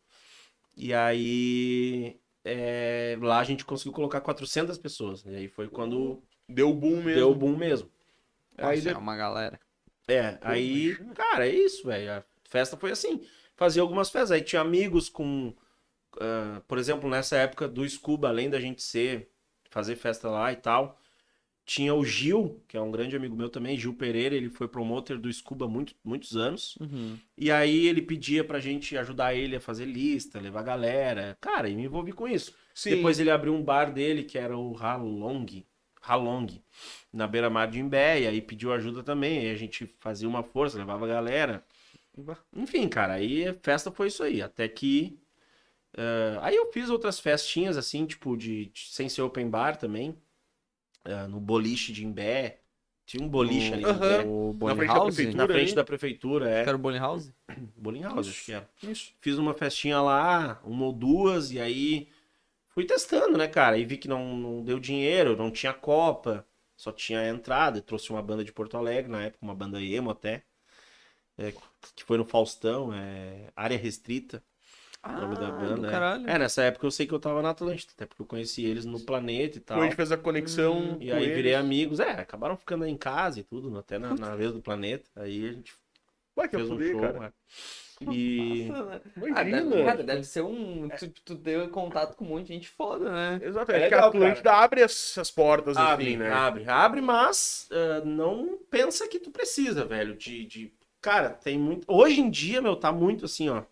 E 0.76 0.92
aí 0.94 2.20
é, 2.44 3.16
lá 3.20 3.40
a 3.40 3.44
gente 3.44 3.64
conseguiu 3.64 3.92
colocar 3.92 4.20
400 4.20 4.78
pessoas. 4.78 5.24
E 5.24 5.30
aí 5.34 5.48
foi 5.48 5.68
quando 5.68 6.22
Deu 6.48 6.72
boom 6.72 7.02
mesmo. 7.02 7.14
deu 7.14 7.30
o 7.30 7.34
boom 7.34 7.56
mesmo. 7.56 7.90
Aí 8.58 8.76
Nossa, 8.76 8.82
de- 8.82 8.88
é 8.90 8.96
uma 8.96 9.16
galera. 9.16 9.60
é, 10.08 10.38
aí, 10.42 10.94
cara, 11.14 11.46
é 11.48 11.50
isso, 11.54 11.86
velho. 11.86 12.12
A 12.12 12.24
festa 12.44 12.76
foi 12.76 12.90
assim. 12.92 13.20
Fazia 13.56 13.82
algumas 13.82 14.10
festas. 14.10 14.30
Aí 14.32 14.42
tinha 14.42 14.62
amigos 14.62 15.08
com. 15.08 15.54
ah, 16.20 16.62
por 16.68 16.78
exemplo, 16.78 17.08
nessa 17.10 17.36
época 17.36 17.68
do 17.68 17.88
Scuba, 17.88 18.28
além 18.28 18.50
da 18.50 18.60
gente 18.60 18.82
ser. 18.82 19.30
fazer 19.70 19.96
festa 19.96 20.28
lá 20.30 20.52
e 20.52 20.56
tal. 20.56 20.98
Tinha 21.66 21.92
o 21.92 22.04
Gil, 22.04 22.62
que 22.68 22.76
é 22.76 22.80
um 22.80 22.92
grande 22.92 23.16
amigo 23.16 23.34
meu 23.36 23.48
também, 23.50 23.76
Gil 23.76 23.92
Pereira, 23.92 24.36
ele 24.36 24.48
foi 24.48 24.68
promotor 24.68 25.18
do 25.18 25.32
Scuba 25.32 25.66
há 25.66 25.68
muito, 25.68 25.94
muitos 26.04 26.36
anos. 26.36 26.76
Uhum. 26.80 27.18
E 27.36 27.50
aí 27.50 27.88
ele 27.88 28.00
pedia 28.00 28.44
pra 28.44 28.60
gente 28.60 28.96
ajudar 28.96 29.34
ele 29.34 29.56
a 29.56 29.60
fazer 29.60 29.84
lista, 29.84 30.40
levar 30.40 30.62
galera. 30.62 31.36
Cara, 31.40 31.68
e 31.68 31.74
me 31.74 31.82
envolvi 31.84 32.12
com 32.12 32.28
isso. 32.28 32.54
Sim. 32.72 32.90
Depois 32.90 33.18
ele 33.18 33.30
abriu 33.32 33.52
um 33.52 33.64
bar 33.64 33.92
dele, 33.92 34.22
que 34.22 34.38
era 34.38 34.56
o 34.56 34.76
Halong, 34.78 35.66
Halong, 36.00 36.62
na 37.12 37.26
beira-mar 37.26 37.68
de 37.68 37.80
Imbé, 37.80 38.20
e 38.20 38.26
aí 38.28 38.40
pediu 38.40 38.72
ajuda 38.72 39.02
também, 39.02 39.40
aí 39.40 39.50
a 39.50 39.56
gente 39.56 39.92
fazia 39.98 40.28
uma 40.28 40.44
força, 40.44 40.78
levava 40.78 41.04
a 41.04 41.08
galera. 41.08 41.64
Enfim, 42.54 42.88
cara, 42.88 43.14
aí 43.14 43.48
a 43.48 43.54
festa 43.54 43.90
foi 43.90 44.06
isso 44.06 44.22
aí, 44.22 44.40
até 44.40 44.68
que... 44.68 45.18
eh, 45.96 46.38
aí 46.42 46.54
eu 46.56 46.70
fiz 46.72 46.90
outras 46.90 47.18
festinhas, 47.20 47.76
assim, 47.76 48.06
tipo, 48.06 48.36
de, 48.36 48.66
de- 48.66 48.88
sem 48.90 49.08
ser 49.08 49.22
open 49.22 49.48
bar 49.50 49.76
também, 49.76 50.16
eh, 51.06 51.26
no 51.28 51.40
boliche 51.40 51.92
de 51.92 52.04
Imbé, 52.04 52.60
tinha 53.06 53.22
um 53.24 53.28
boliche 53.28 53.72
ali. 53.72 53.82
Imbé, 53.84 54.24
O 54.26 54.52
Na 54.60 54.74
frente 54.74 54.88
da 54.88 54.94
House? 54.94 55.14
prefeitura. 55.14 55.46
na 55.46 55.54
frente 55.54 55.74
da 55.74 55.84
prefeitura, 55.84 56.50
é, 56.50 56.62
Que 56.64 56.68
era 56.68 56.76
o 56.76 56.80
Bonnie 56.80 56.98
House? 56.98 57.32
Bowling 57.76 58.02
House, 58.02 58.28
acho 58.28 58.44
que 58.44 58.52
era. 58.52 58.68
Isso. 58.82 59.12
Fiz 59.20 59.38
uma 59.38 59.54
festinha 59.54 60.00
lá, 60.00 60.60
uma 60.64 60.84
ou 60.86 60.92
duas, 60.92 61.50
e 61.52 61.60
aí 61.60 62.08
fui 62.68 62.84
testando, 62.84 63.38
né, 63.38 63.48
cara? 63.48 63.78
E 63.78 63.84
vi 63.84 63.96
que 63.96 64.08
não, 64.08 64.36
não 64.36 64.64
deu 64.64 64.78
dinheiro, 64.80 65.36
não 65.36 65.50
tinha 65.50 65.72
Copa, 65.72 66.46
só 66.76 66.92
tinha 66.92 67.28
entrada. 67.28 67.80
Trouxe 67.80 68.10
uma 68.10 68.22
banda 68.22 68.44
de 68.44 68.52
Porto 68.52 68.76
Alegre, 68.76 69.10
na 69.10 69.22
época, 69.22 69.38
uma 69.44 69.54
banda 69.54 69.80
emo 69.82 70.10
até, 70.10 70.42
é, 71.38 71.52
que 71.94 72.04
foi 72.04 72.18
no 72.18 72.24
Faustão, 72.24 72.92
é, 72.92 73.50
Área 73.54 73.78
Restrita, 73.78 74.42
o 75.06 75.12
nome 75.12 75.36
da 75.36 75.48
Ah, 75.48 75.50
banda. 75.50 75.76
do 75.76 75.86
é. 75.86 75.90
caralho. 75.90 76.28
É, 76.28 76.38
nessa 76.38 76.62
época 76.64 76.86
eu 76.86 76.90
sei 76.90 77.06
que 77.06 77.14
eu 77.14 77.20
tava 77.20 77.42
na 77.42 77.50
Atlântida, 77.50 77.92
até 77.94 78.06
porque 78.06 78.22
eu 78.22 78.26
conheci 78.26 78.64
eles 78.64 78.84
no 78.84 79.00
Planeta 79.00 79.58
e 79.58 79.60
tal. 79.60 79.80
A 79.80 79.84
gente 79.84 79.96
fez 79.96 80.10
a 80.12 80.16
conexão. 80.16 80.78
Hum, 80.78 80.98
E 81.00 81.10
com 81.10 81.16
aí 81.16 81.24
eles. 81.24 81.36
virei 81.36 81.54
amigos, 81.54 82.00
é, 82.00 82.10
acabaram 82.12 82.56
ficando 82.56 82.84
aí 82.84 82.90
em 82.90 82.96
casa 82.96 83.40
e 83.40 83.42
tudo, 83.42 83.76
até 83.78 83.98
na, 83.98 84.14
na 84.14 84.34
vez 84.36 84.52
do 84.52 84.60
Planeta. 84.60 85.08
Aí 85.16 85.48
a 85.48 85.52
gente 85.52 85.74
Vai 86.34 86.48
que 86.48 86.56
eu 86.56 86.60
fez 86.60 86.70
um 86.70 86.78
show, 86.80 87.00
cara. 87.00 87.26
é. 87.26 87.32
E... 88.12 88.68
Ah, 88.70 89.00
Imagina. 89.16 89.62
deve, 89.62 89.84
cara, 89.84 90.02
deve 90.04 90.24
ser 90.24 90.42
um. 90.42 90.88
Tu, 90.90 91.08
tu 91.24 91.34
deu 91.34 91.68
contato 91.70 92.14
com 92.14 92.24
um 92.26 92.28
monte 92.28 92.48
de 92.48 92.52
gente 92.54 92.68
foda, 92.68 93.10
né? 93.10 93.40
Exato, 93.42 93.72
É 93.72 93.82
é, 93.84 93.88
que 93.88 93.94
a 93.94 94.06
Atlântida 94.06 94.52
abre 94.52 94.82
essas 94.82 95.30
portas 95.30 95.76
Abre, 95.76 96.08
assim, 96.08 96.16
né? 96.18 96.30
abre, 96.30 96.68
abre, 96.68 97.00
mas 97.00 97.68
ah, 97.72 98.02
não 98.04 98.58
pensa 98.70 99.08
que 99.08 99.18
tu 99.18 99.30
precisa, 99.30 99.84
velho, 99.86 100.14
de, 100.14 100.44
de... 100.44 100.72
Cara, 101.00 101.30
tem 101.30 101.58
muito... 101.58 101.86
Hoje 101.90 102.20
em 102.20 102.28
dia, 102.28 102.60
meu, 102.60 102.76
tá 102.76 102.92
muito 102.92 103.24
assim, 103.24 103.48
ó. 103.48 103.62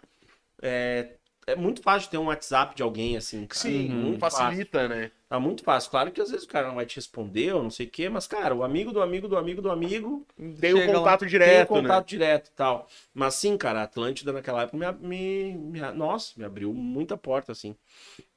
É, 0.62 1.13
é 1.46 1.56
muito 1.56 1.82
fácil 1.82 2.10
ter 2.10 2.18
um 2.18 2.26
WhatsApp 2.26 2.74
de 2.76 2.82
alguém, 2.82 3.16
assim, 3.16 3.46
cara. 3.46 3.70
Sim, 3.72 3.90
muito 3.90 4.18
facilita, 4.18 4.88
né? 4.88 5.10
Fácil. 5.10 5.24
Tá 5.28 5.40
muito 5.40 5.62
fácil. 5.64 5.90
Claro 5.90 6.12
que 6.12 6.20
às 6.20 6.30
vezes 6.30 6.44
o 6.44 6.48
cara 6.48 6.68
não 6.68 6.74
vai 6.76 6.86
te 6.86 6.96
responder 6.96 7.54
ou 7.54 7.62
não 7.62 7.70
sei 7.70 7.86
o 7.86 7.90
quê, 7.90 8.08
mas, 8.08 8.26
cara, 8.26 8.54
o 8.54 8.62
amigo 8.62 8.92
do 8.92 9.00
amigo 9.02 9.28
do 9.28 9.36
amigo 9.36 9.62
do 9.62 9.70
amigo 9.70 10.26
Tem 10.60 10.74
o 10.74 10.82
Chega 10.82 11.00
lá. 11.00 11.14
contato 11.14 11.26
tem 11.42 11.64
direto, 11.64 11.64
contato 11.64 11.82
né? 11.82 12.06
direto 12.06 12.48
e 12.48 12.52
tal. 12.52 12.88
Mas 13.12 13.34
sim, 13.34 13.56
cara, 13.56 13.80
a 13.80 13.84
Atlântida 13.84 14.32
naquela 14.32 14.62
época 14.62 14.76
me, 14.78 14.92
me, 15.08 15.54
me- 15.80 15.92
nossa, 15.92 16.32
me 16.36 16.44
abriu 16.44 16.72
muita 16.72 17.16
porta, 17.18 17.52
assim, 17.52 17.76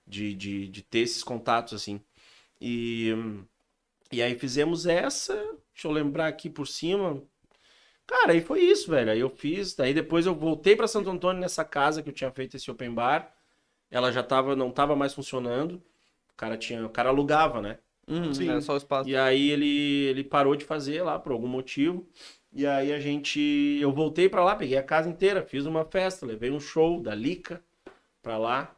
de, 0.07 0.33
de, 0.35 0.67
de 0.69 0.83
ter 0.83 0.99
esses 1.01 1.23
contatos, 1.23 1.73
assim. 1.73 2.01
E, 2.61 3.13
e 4.11 4.21
aí 4.21 4.37
fizemos 4.37 4.85
essa, 4.85 5.33
deixa 5.73 5.87
eu 5.87 5.91
lembrar 5.91 6.27
aqui 6.27 6.49
por 6.49 6.67
cima. 6.67 7.21
Cara, 8.07 8.31
aí 8.31 8.41
foi 8.41 8.61
isso, 8.61 8.89
velho. 8.89 9.11
Aí 9.11 9.19
eu 9.19 9.29
fiz, 9.29 9.75
daí 9.75 9.93
depois 9.93 10.25
eu 10.25 10.33
voltei 10.33 10.75
pra 10.75 10.87
Santo 10.87 11.09
Antônio 11.09 11.41
nessa 11.41 11.65
casa 11.65 12.01
que 12.01 12.09
eu 12.09 12.13
tinha 12.13 12.31
feito 12.31 12.55
esse 12.55 12.71
open 12.71 12.93
bar. 12.93 13.33
Ela 13.91 14.11
já 14.11 14.23
tava, 14.23 14.55
não 14.55 14.71
tava 14.71 14.95
mais 14.95 15.13
funcionando. 15.13 15.73
O 16.33 16.35
cara 16.37 16.57
tinha, 16.57 16.85
o 16.85 16.89
cara 16.89 17.09
alugava, 17.09 17.61
né? 17.61 17.79
Uhum, 18.07 18.33
Sim. 18.33 18.49
Era 18.49 18.61
só 18.61 18.73
o 18.73 18.77
espaço. 18.77 19.09
E 19.09 19.15
aí 19.17 19.49
ele, 19.49 20.05
ele 20.05 20.23
parou 20.23 20.55
de 20.55 20.63
fazer 20.63 21.01
lá 21.03 21.19
por 21.19 21.33
algum 21.33 21.47
motivo. 21.47 22.07
E 22.53 22.65
aí 22.65 22.93
a 22.93 22.99
gente. 22.99 23.39
Eu 23.81 23.91
voltei 23.91 24.29
pra 24.29 24.43
lá, 24.43 24.55
peguei 24.55 24.77
a 24.77 24.83
casa 24.83 25.09
inteira, 25.09 25.43
fiz 25.43 25.65
uma 25.65 25.83
festa, 25.83 26.25
levei 26.25 26.49
um 26.49 26.59
show 26.59 27.01
da 27.01 27.13
Lica 27.13 27.61
pra 28.21 28.37
lá. 28.37 28.73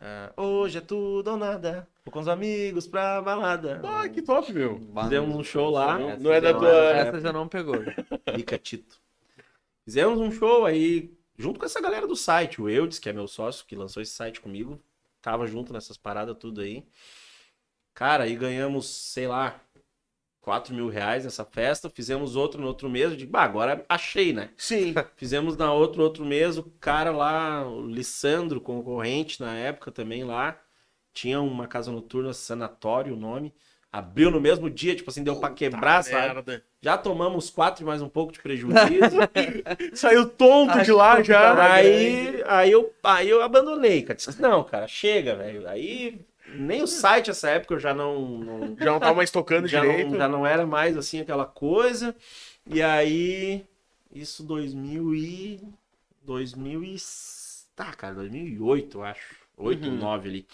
Ah, 0.00 0.32
hoje 0.36 0.78
é 0.78 0.80
tudo 0.80 1.30
ou 1.32 1.36
nada. 1.36 1.86
Vou 2.04 2.12
com 2.12 2.20
os 2.20 2.28
amigos 2.28 2.86
pra 2.86 3.20
balada. 3.20 3.82
Ah, 3.84 4.08
que 4.08 4.22
top, 4.22 4.52
meu. 4.52 4.80
Fizemos 5.02 5.36
um 5.36 5.44
show 5.44 5.68
lá. 5.70 5.98
Não- 5.98 6.10
Essa 6.10 6.22
não 6.22 6.32
é 6.32 6.40
da 6.40 6.54
tua- 6.54 6.70
Essa 6.96 7.20
já 7.20 7.32
não 7.32 7.46
pegou. 7.46 7.76
Lica 8.34 8.56
Tito. 8.58 8.98
Fizemos 9.84 10.18
um 10.18 10.30
show 10.32 10.64
aí, 10.64 11.12
junto 11.36 11.58
com 11.60 11.66
essa 11.66 11.80
galera 11.80 12.06
do 12.06 12.16
site. 12.16 12.60
O 12.62 12.68
Eudes, 12.68 12.98
que 12.98 13.08
é 13.08 13.12
meu 13.12 13.28
sócio, 13.28 13.66
que 13.66 13.76
lançou 13.76 14.02
esse 14.02 14.12
site 14.12 14.40
comigo. 14.40 14.80
Tava 15.20 15.46
junto 15.46 15.72
nessas 15.72 15.98
paradas 15.98 16.36
tudo 16.38 16.62
aí. 16.62 16.86
Cara, 17.92 18.24
aí 18.24 18.34
ganhamos, 18.36 18.86
sei 18.88 19.26
lá, 19.28 19.60
4 20.40 20.74
mil 20.74 20.88
reais 20.88 21.24
nessa 21.24 21.44
festa. 21.44 21.90
Fizemos 21.90 22.36
outro 22.36 22.60
no 22.60 22.66
outro 22.66 22.88
mês. 22.88 23.10
Eu 23.10 23.16
digo, 23.16 23.30
bah, 23.30 23.42
agora 23.42 23.84
achei, 23.88 24.32
né? 24.32 24.50
Sim. 24.56 24.94
Fizemos 25.16 25.56
na 25.56 25.72
outro 25.72 26.02
outro 26.02 26.24
mês. 26.24 26.56
O 26.56 26.64
cara 26.80 27.10
lá, 27.10 27.66
o 27.68 27.86
Lissandro, 27.86 28.60
concorrente 28.60 29.40
na 29.40 29.54
época 29.54 29.90
também 29.90 30.24
lá. 30.24 30.58
Tinha 31.12 31.40
uma 31.40 31.66
casa 31.66 31.90
noturna, 31.92 32.32
Sanatório, 32.32 33.14
o 33.14 33.18
nome. 33.18 33.52
Abriu 33.92 34.30
no 34.30 34.40
mesmo 34.40 34.70
dia, 34.70 34.94
tipo 34.94 35.10
assim, 35.10 35.24
deu 35.24 35.40
pra 35.40 35.50
quebrar, 35.50 36.04
sabe? 36.04 36.34
Merda. 36.34 36.64
Já 36.80 36.96
tomamos 36.96 37.50
quatro 37.50 37.82
e 37.82 37.86
mais 37.86 38.00
um 38.00 38.08
pouco 38.08 38.32
de 38.32 38.40
prejuízo. 38.40 38.76
Saiu 39.92 40.28
tonto 40.28 40.80
de 40.82 40.92
lá 40.92 41.20
já. 41.22 41.60
aí, 41.60 42.40
aí, 42.46 42.70
eu, 42.70 42.94
aí 43.02 43.28
eu 43.28 43.42
abandonei, 43.42 44.02
cara. 44.02 44.16
Disse, 44.16 44.40
não, 44.40 44.62
cara, 44.62 44.86
chega, 44.86 45.34
velho. 45.34 45.68
Aí 45.68 46.24
nem 46.54 46.82
o 46.82 46.86
site 46.86 47.30
essa 47.30 47.48
época 47.50 47.74
eu 47.74 47.78
já 47.78 47.92
não, 47.94 48.38
não- 48.38 48.76
Já 48.80 48.92
não 48.92 49.00
tava 49.00 49.14
mais 49.14 49.30
tocando 49.30 49.66
já, 49.68 49.80
direito. 49.80 50.10
não 50.10 50.18
já 50.18 50.28
não 50.28 50.46
era 50.46 50.66
mais 50.66 50.96
assim 50.96 51.20
aquela 51.20 51.46
coisa. 51.46 52.14
E 52.66 52.82
aí, 52.82 53.64
isso 54.12 54.42
2000 54.44 55.14
e 55.14 55.60
2000 56.22 56.84
e 56.84 56.96
tá, 57.74 57.92
cara, 57.94 58.14
2008, 58.14 58.98
eu 58.98 59.04
acho. 59.04 59.36
8, 59.56 59.88
Uhum. 59.88 59.96
9 59.96 60.28
ali. 60.28 60.46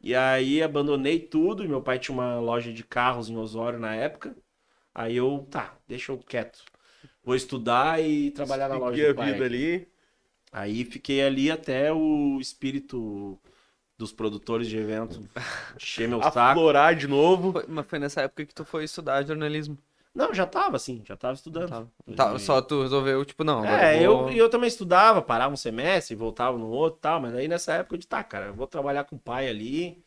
E 0.00 0.14
aí 0.14 0.62
abandonei 0.62 1.18
tudo. 1.20 1.68
Meu 1.68 1.80
pai 1.80 1.98
tinha 1.98 2.14
uma 2.14 2.38
loja 2.40 2.72
de 2.72 2.82
carros 2.84 3.28
em 3.28 3.36
Osório 3.36 3.78
na 3.78 3.94
época. 3.94 4.34
Aí 4.94 5.16
eu, 5.16 5.46
tá, 5.50 5.74
deixa 5.88 6.12
eu 6.12 6.18
quieto. 6.18 6.62
Vou 7.24 7.34
estudar 7.36 8.02
e 8.02 8.30
trabalhar 8.32 8.68
na 8.68 8.76
loja 8.76 9.08
do 9.08 9.14
pai. 9.14 9.32
vida 9.32 9.44
ali. 9.44 9.88
Aí 10.52 10.84
fiquei 10.84 11.22
ali 11.22 11.50
até 11.50 11.92
o 11.92 12.38
espírito 12.40 13.38
dos 14.02 14.12
produtores 14.12 14.68
de 14.68 14.76
evento 14.76 15.20
encher 15.76 16.08
meu 16.08 16.20
saco. 16.22 16.38
Aflorar 16.38 16.94
de 16.94 17.06
novo. 17.06 17.52
Foi- 17.52 17.64
mas 17.68 17.86
foi 17.86 17.98
nessa 17.98 18.22
época 18.22 18.44
que 18.46 18.54
tu 18.54 18.64
foi 18.64 18.84
estudar 18.84 19.24
jornalismo. 19.24 19.78
Não, 20.14 20.34
já 20.34 20.46
tava 20.46 20.76
assim, 20.76 21.02
já 21.06 21.16
tava 21.16 21.34
estudando. 21.34 21.70
Tava. 21.70 21.90
E- 22.06 22.14
Tá, 22.14 22.38
só 22.38 22.60
tu 22.60 22.82
resolveu, 22.82 23.24
tipo, 23.24 23.44
não. 23.44 23.64
É, 23.64 24.06
vou- 24.06 24.28
eu, 24.30 24.36
eu 24.36 24.50
também 24.50 24.68
estudava, 24.68 25.22
parava 25.22 25.54
um 25.54 25.56
semestre, 25.56 26.14
voltava 26.14 26.58
no 26.58 26.68
outro 26.68 26.98
e 26.98 27.02
tal, 27.02 27.20
mas 27.20 27.34
aí 27.34 27.48
nessa 27.48 27.72
época 27.74 27.94
eu 27.94 27.98
disse, 27.98 28.08
tá, 28.08 28.22
cara, 28.22 28.46
eu 28.46 28.54
vou 28.54 28.66
trabalhar 28.66 29.04
com 29.04 29.16
o 29.16 29.18
pai 29.18 29.48
ali. 29.48 30.04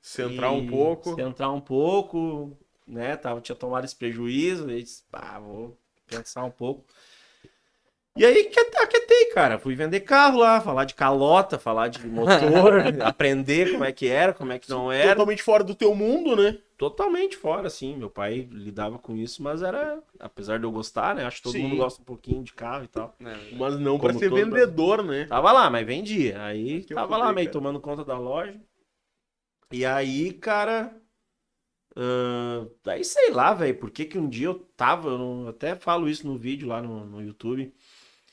Centrar 0.00 0.52
e 0.52 0.56
um 0.56 0.66
pouco. 0.66 1.14
Centrar 1.14 1.52
um 1.52 1.60
pouco, 1.60 2.56
né? 2.86 3.16
Tava, 3.16 3.40
tinha 3.40 3.56
tomado 3.56 3.84
esse 3.84 3.96
prejuízo, 3.96 4.68
aí 4.68 4.82
disse, 4.82 5.04
pá, 5.10 5.38
vou 5.38 5.76
pensar 6.06 6.44
um 6.44 6.50
pouco. 6.50 6.84
E 8.14 8.26
aí 8.26 8.44
que- 8.44 8.60
aquietei, 8.60 9.26
cara. 9.32 9.58
Fui 9.58 9.74
vender 9.74 10.00
carro 10.00 10.38
lá, 10.38 10.60
falar 10.60 10.84
de 10.84 10.94
calota, 10.94 11.58
falar 11.58 11.88
de 11.88 12.06
motor, 12.06 12.74
aprender 13.02 13.72
como 13.72 13.84
é 13.84 13.92
que 13.92 14.06
era, 14.06 14.34
como 14.34 14.52
é 14.52 14.58
que 14.58 14.68
não 14.68 14.92
era. 14.92 15.10
Totalmente 15.12 15.42
fora 15.42 15.64
do 15.64 15.74
teu 15.74 15.94
mundo, 15.94 16.36
né? 16.36 16.58
Totalmente 16.76 17.36
fora, 17.36 17.68
assim. 17.68 17.96
Meu 17.96 18.10
pai 18.10 18.46
lidava 18.50 18.98
com 18.98 19.16
isso, 19.16 19.42
mas 19.42 19.62
era, 19.62 20.02
apesar 20.18 20.58
de 20.58 20.64
eu 20.64 20.72
gostar, 20.72 21.14
né? 21.14 21.24
Acho 21.24 21.38
que 21.38 21.44
todo 21.44 21.52
Sim. 21.52 21.62
mundo 21.62 21.76
gosta 21.76 22.02
um 22.02 22.04
pouquinho 22.04 22.42
de 22.42 22.52
carro 22.52 22.84
e 22.84 22.88
tal. 22.88 23.14
É, 23.20 23.54
Mas 23.56 23.78
não 23.78 23.98
pra 23.98 24.08
Como 24.08 24.18
ser 24.20 24.28
todo 24.28 24.44
vendedor, 24.44 25.02
né? 25.02 25.24
Tava 25.26 25.50
lá, 25.52 25.70
mas 25.70 25.86
vendia. 25.86 26.42
Aí 26.44 26.82
Que 26.82 26.94
tava 26.94 27.06
fudei, 27.08 27.22
lá 27.24 27.32
meio 27.32 27.46
cara. 27.46 27.52
tomando 27.52 27.80
conta 27.80 28.04
da 28.04 28.18
loja. 28.18 28.60
E 29.70 29.86
aí, 29.86 30.32
cara. 30.34 30.94
ah, 31.96 32.66
daí 32.84 33.04
sei 33.04 33.30
lá, 33.30 33.54
velho, 33.54 33.78
por 33.78 33.90
que 33.90 34.04
que 34.04 34.18
um 34.18 34.28
dia 34.28 34.46
eu 34.48 34.54
tava. 34.76 35.08
Eu 35.08 35.48
até 35.48 35.74
falo 35.76 36.08
isso 36.08 36.26
no 36.26 36.36
vídeo 36.36 36.68
lá 36.68 36.82
no, 36.82 37.04
no 37.06 37.22
YouTube. 37.22 37.72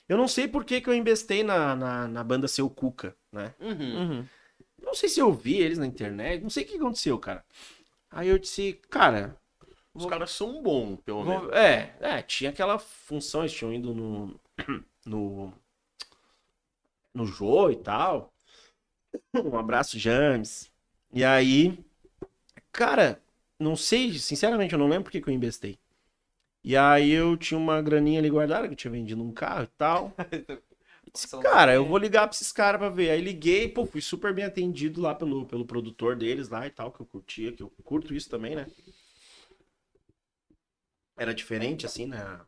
Eu 0.10 0.18
não 0.18 0.28
sei 0.28 0.48
por 0.48 0.66
que 0.66 0.82
que 0.82 0.90
eu 0.90 0.96
investei 0.96 1.44
na, 1.44 1.76
na, 1.76 2.08
na 2.08 2.24
banda 2.24 2.48
Seu 2.48 2.70
Cuca, 2.70 3.16
né? 3.32 3.54
Uhum. 3.60 3.98
Uhum. 4.02 4.26
Não 4.82 4.94
sei 4.96 5.08
se 5.10 5.20
eu 5.20 5.32
vi 5.32 5.58
eles 5.58 5.78
na 5.78 5.86
internet, 5.86 6.42
não 6.42 6.50
sei 6.50 6.64
o 6.64 6.68
que 6.68 6.78
aconteceu, 6.78 7.20
cara. 7.20 7.46
Aí 8.12 8.28
eu 8.28 8.40
disse, 8.40 8.74
cara, 8.90 9.38
Os 9.94 10.06
caras 10.06 10.32
são 10.32 10.64
bons, 10.64 11.00
pelo 11.02 11.24
Vou- 11.24 11.40
menos. 11.42 11.56
É, 11.56 11.96
é, 12.02 12.22
tinha 12.24 12.50
aquela 12.50 12.80
função, 12.80 13.42
eles 13.42 13.54
tinham 13.54 13.74
ido 13.74 13.94
no. 13.94 14.40
no. 15.06 15.54
no 17.14 17.26
Jô 17.26 17.70
e 17.70 17.76
tal. 17.76 18.34
Um 19.34 19.58
abraço, 19.58 19.98
James. 19.98 20.72
E 21.12 21.24
aí, 21.24 21.78
cara, 22.72 23.22
não 23.60 23.76
sei, 23.76 24.14
sinceramente, 24.20 24.74
eu 24.74 24.80
não 24.80 24.88
lembro 24.88 25.06
por 25.06 25.12
que 25.12 25.22
que 25.22 25.30
eu 25.30 25.34
investei. 25.34 25.78
E 26.70 26.78
aí 26.78 27.10
eu 27.10 27.36
tinha 27.36 27.58
uma 27.58 27.82
graninha 27.82 28.20
ali 28.20 28.30
guardada, 28.30 28.68
que 28.68 28.74
eu 28.74 28.78
tinha 28.78 28.92
vendido 28.92 29.24
um 29.24 29.32
carro 29.32 29.64
e 29.64 29.68
tal. 29.76 30.14
Disse, 31.12 31.28
cara, 31.40 31.74
eu 31.74 31.84
vou 31.84 31.98
ligar 31.98 32.28
pra 32.28 32.36
esses 32.36 32.52
caras 32.52 32.78
pra 32.78 32.90
ver. 32.90 33.10
Aí 33.10 33.20
liguei, 33.20 33.68
pô, 33.68 33.88
fui 33.88 34.02
super 34.02 34.36
bem 34.36 34.46
atendido 34.46 35.02
lá 35.02 35.16
pelo, 35.16 35.48
pelo 35.48 35.66
produtor 35.66 36.16
deles 36.16 36.48
lá 36.48 36.68
e 36.68 36.70
tal, 36.70 36.92
que 36.92 37.02
eu 37.02 37.08
curtia, 37.08 37.52
que 37.52 37.64
eu 37.64 37.74
curto 37.84 38.14
isso 38.14 38.30
também, 38.30 38.56
né? 38.56 38.68
Era 41.18 41.34
diferente, 41.34 41.88
assim, 41.88 42.06
né? 42.06 42.40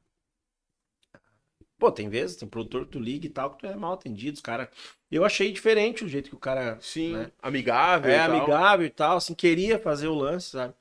Pô, 1.80 1.92
tem 1.92 2.08
vezes, 2.08 2.36
tem 2.38 2.48
produtor 2.48 2.86
que 2.86 2.92
tu 2.92 3.00
liga 3.00 3.26
e 3.26 3.30
tal, 3.32 3.50
que 3.50 3.62
tu 3.62 3.66
é 3.66 3.76
mal 3.76 3.94
atendido, 3.94 4.36
os 4.36 4.42
caras. 4.42 4.68
Eu 5.10 5.26
achei 5.26 5.52
diferente 5.52 6.06
o 6.06 6.08
jeito 6.08 6.30
que 6.30 6.36
o 6.36 6.40
cara 6.40 6.78
Sim, 6.80 7.14
né? 7.14 7.32
amigável. 7.42 8.12
é 8.12 8.18
e 8.18 8.20
amigável 8.20 8.86
e 8.86 8.92
tal, 8.92 9.18
assim, 9.18 9.34
queria 9.34 9.80
fazer 9.80 10.10
o 10.10 10.14
lance, 10.14 10.52
sabe? 10.52 10.76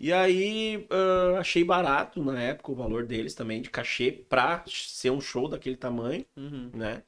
E 0.00 0.12
aí 0.12 0.86
ah, 0.90 1.38
achei 1.40 1.64
barato 1.64 2.22
na 2.22 2.40
época 2.40 2.72
o 2.72 2.74
valor 2.74 3.04
deles 3.04 3.34
também, 3.34 3.60
de 3.62 3.70
cachê, 3.70 4.12
pra 4.28 4.62
ser 4.66 5.10
um 5.10 5.20
show 5.20 5.48
daquele 5.48 5.76
tamanho 5.76 6.24
Uhum. 6.36 6.70
né? 6.74 7.02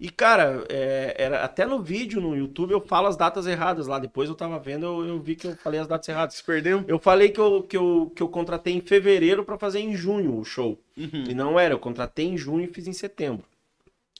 E, 0.00 0.10
cara, 0.10 0.64
é, 0.68 1.14
era, 1.16 1.44
até 1.44 1.64
no 1.64 1.80
vídeo 1.80 2.20
no 2.20 2.34
YouTube 2.34 2.72
eu 2.72 2.80
falo 2.80 3.06
as 3.06 3.16
datas 3.16 3.46
erradas 3.46 3.86
lá. 3.86 4.00
Depois 4.00 4.28
eu 4.28 4.34
tava 4.34 4.58
vendo, 4.58 4.84
eu, 4.84 5.06
eu 5.06 5.20
vi 5.20 5.36
que 5.36 5.46
eu 5.46 5.56
falei 5.56 5.78
as 5.78 5.86
datas 5.86 6.08
erradas. 6.08 6.34
Se 6.34 6.42
perdeu. 6.42 6.84
Eu 6.88 6.98
falei 6.98 7.28
que 7.30 7.38
eu, 7.38 7.62
que 7.62 7.76
eu, 7.76 8.12
que 8.12 8.20
eu 8.20 8.28
contratei 8.28 8.74
em 8.74 8.80
fevereiro 8.80 9.44
pra 9.44 9.56
fazer 9.56 9.78
em 9.78 9.94
junho 9.94 10.36
o 10.36 10.44
show. 10.44 10.76
Uhum. 10.96 11.24
E 11.28 11.34
não 11.34 11.56
era, 11.58 11.74
eu 11.74 11.78
contratei 11.78 12.26
em 12.26 12.36
junho 12.36 12.64
e 12.64 12.66
fiz 12.74 12.88
em 12.88 12.92
setembro. 12.92 13.44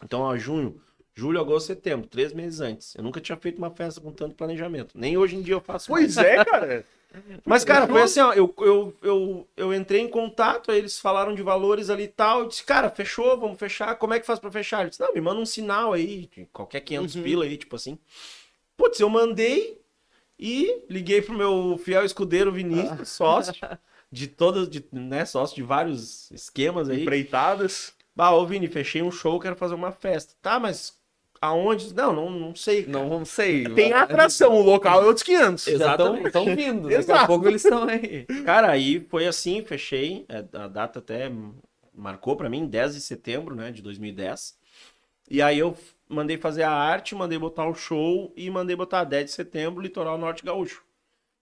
Então, 0.04 0.20
ó, 0.20 0.36
junho, 0.36 0.80
julho, 1.16 1.40
agosto, 1.40 1.66
setembro, 1.66 2.06
três 2.06 2.32
meses 2.32 2.60
antes. 2.60 2.94
Eu 2.94 3.02
nunca 3.02 3.20
tinha 3.20 3.36
feito 3.36 3.58
uma 3.58 3.70
festa 3.70 4.00
com 4.00 4.12
tanto 4.12 4.36
planejamento. 4.36 4.96
Nem 4.96 5.16
hoje 5.16 5.34
em 5.34 5.42
dia 5.42 5.54
eu 5.54 5.60
faço. 5.60 5.88
Pois 5.88 6.16
é, 6.16 6.44
cara. 6.46 6.84
Mas, 7.44 7.64
cara, 7.64 7.86
foi 7.86 8.02
assim, 8.02 8.20
ó, 8.20 8.32
eu, 8.32 8.54
eu, 8.58 8.96
eu, 9.02 9.48
eu 9.56 9.74
entrei 9.74 10.00
em 10.00 10.08
contato, 10.08 10.70
aí 10.70 10.78
eles 10.78 10.98
falaram 10.98 11.34
de 11.34 11.42
valores 11.42 11.90
ali 11.90 12.04
e 12.04 12.08
tal, 12.08 12.40
eu 12.40 12.48
disse, 12.48 12.64
cara, 12.64 12.88
fechou, 12.90 13.38
vamos 13.38 13.58
fechar, 13.58 13.94
como 13.96 14.14
é 14.14 14.20
que 14.20 14.26
faz 14.26 14.38
pra 14.38 14.50
fechar? 14.50 14.80
Ele 14.80 14.90
disse, 14.90 15.00
não, 15.02 15.12
me 15.12 15.20
manda 15.20 15.40
um 15.40 15.46
sinal 15.46 15.92
aí, 15.92 16.28
de 16.34 16.46
qualquer 16.52 16.80
500 16.80 17.16
Uhum. 17.16 17.22
pila 17.22 17.44
aí, 17.44 17.56
tipo 17.56 17.76
assim. 17.76 17.98
Putz, 18.76 19.00
eu 19.00 19.08
mandei 19.10 19.80
e 20.38 20.84
liguei 20.88 21.20
pro 21.22 21.34
meu 21.36 21.78
fiel 21.82 22.04
escudeiro 22.04 22.52
Vinícius, 22.52 23.08
sócio, 23.10 23.54
de 24.10 24.26
todas, 24.26 24.68
de, 24.68 24.84
né, 24.92 25.24
sócio 25.24 25.56
de 25.56 25.62
vários 25.62 26.30
esquemas 26.30 26.88
aí. 26.88 27.02
Empreitadas. 27.02 27.94
Bah, 28.14 28.30
ô 28.30 28.44
Vini, 28.46 28.68
fechei 28.68 29.02
um 29.02 29.10
show, 29.10 29.40
quero 29.40 29.56
fazer 29.56 29.74
uma 29.74 29.90
festa. 29.92 30.34
Tá, 30.42 30.58
mas 30.60 31.00
aonde? 31.42 31.92
Não, 31.92 32.12
não, 32.12 32.30
não 32.30 32.54
sei. 32.54 32.84
cara. 32.84 32.92
Não, 32.98 33.08
não 33.18 33.24
sei. 33.24 33.64
Tem 33.74 33.92
atração, 33.92 34.54
o 34.54 34.62
local 34.62 35.02
é 35.02 35.04
outros 35.06 35.24
500. 35.24 35.64
Já 35.64 35.72
estão 35.90 36.16
Exatamente. 36.16 36.54
vindo. 36.56 36.88
Daqui 36.88 37.10
a 37.12 37.26
pouco 37.26 37.48
eles 37.48 37.64
estão 37.64 37.82
aí. 37.88 38.24
Cara, 38.46 38.70
aí 38.70 39.00
foi 39.10 39.26
assim, 39.26 39.62
fechei. 39.64 40.24
é, 40.28 40.44
A 40.56 40.68
data 40.68 41.00
até 41.00 41.30
marcou 41.94 42.36
pra 42.36 42.48
mim, 42.48 42.66
10 42.66 42.94
de 42.94 43.00
setembro, 43.00 43.54
né, 43.54 43.70
de 43.72 43.82
2010. 43.82 44.56
E 45.28 45.42
aí 45.42 45.58
eu 45.58 45.76
mandei 46.08 46.38
fazer 46.38 46.62
a 46.62 46.70
arte, 46.70 47.14
mandei 47.14 47.38
botar 47.38 47.66
o 47.66 47.74
show 47.74 48.32
e 48.36 48.48
mandei 48.48 48.76
botar 48.76 49.04
10 49.04 49.24
de 49.26 49.30
setembro, 49.32 49.82
Litoral 49.82 50.16
Norte 50.16 50.44
Gaúcho. 50.44 50.82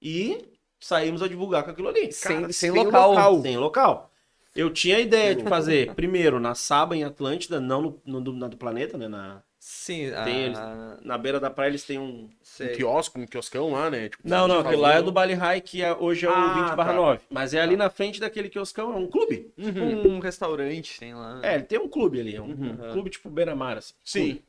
E 0.00 0.48
saímos 0.80 1.22
a 1.22 1.28
divulgar 1.28 1.62
com 1.62 1.70
aquilo 1.70 1.88
ali. 1.88 2.10
Sem- 2.10 2.40
Cara, 2.40 2.52
sem 2.52 2.70
local. 2.70 3.42
Sem 3.42 3.56
local. 3.56 4.10
Eu 4.56 4.70
tinha 4.70 4.96
a 4.96 5.00
ideia 5.00 5.34
de 5.34 5.44
fazer, 5.44 5.94
primeiro, 5.94 6.40
na 6.40 6.54
Saba, 6.56 6.96
em 6.96 7.04
Atlântida, 7.04 7.60
não 7.60 8.00
no, 8.04 8.20
no, 8.20 8.32
na 8.32 8.48
do 8.48 8.56
planeta, 8.56 8.98
né, 8.98 9.06
na, 9.06 9.42
Sim, 9.62 10.10
Tem 10.24 10.44
eles. 10.44 10.58
na 11.02 11.18
beira 11.18 11.38
da 11.38 11.50
praia 11.50 11.68
eles 11.68 11.84
têm 11.84 11.98
um... 11.98 12.30
Um 12.60 12.72
quiosco, 12.74 13.20
um 13.20 13.26
quioscão 13.26 13.70
lá, 13.72 13.90
né? 13.90 14.08
Tipo, 14.08 14.26
Não, 14.26 14.48
não, 14.48 14.62
de 14.62 14.68
aquele 14.68 14.80
lá 14.80 14.94
é 14.94 15.02
do 15.02 15.12
Bali 15.12 15.34
High, 15.34 15.60
que 15.60 15.82
é- 15.82 15.92
hoje 15.94 16.24
é 16.24 16.30
o 16.30 16.32
Ah, 16.32 16.54
20 16.70 16.76
barra 16.76 16.92
tá. 16.92 16.96
9. 16.96 17.20
Mas 17.28 17.52
é 17.52 17.60
ali 17.60 17.76
na 17.76 17.90
frente 17.90 18.18
daquele 18.18 18.48
quioscão, 18.48 18.90
é 18.94 18.96
um 18.96 19.06
clube. 19.06 19.52
Uhum. 19.58 20.16
Um 20.16 20.18
restaurante, 20.18 20.98
tem 20.98 21.12
lá. 21.14 21.40
É, 21.42 21.56
ele 21.56 21.64
tem 21.64 21.78
um 21.78 21.88
clube 21.88 22.18
ali, 22.18 22.34
é 22.34 22.40
um 22.40 22.46
Uhum. 22.46 22.92
clube 22.92 23.10
tipo 23.10 23.28
Beira-Mar, 23.28 23.76
assim. 23.76 23.92
Sim. 24.02 24.42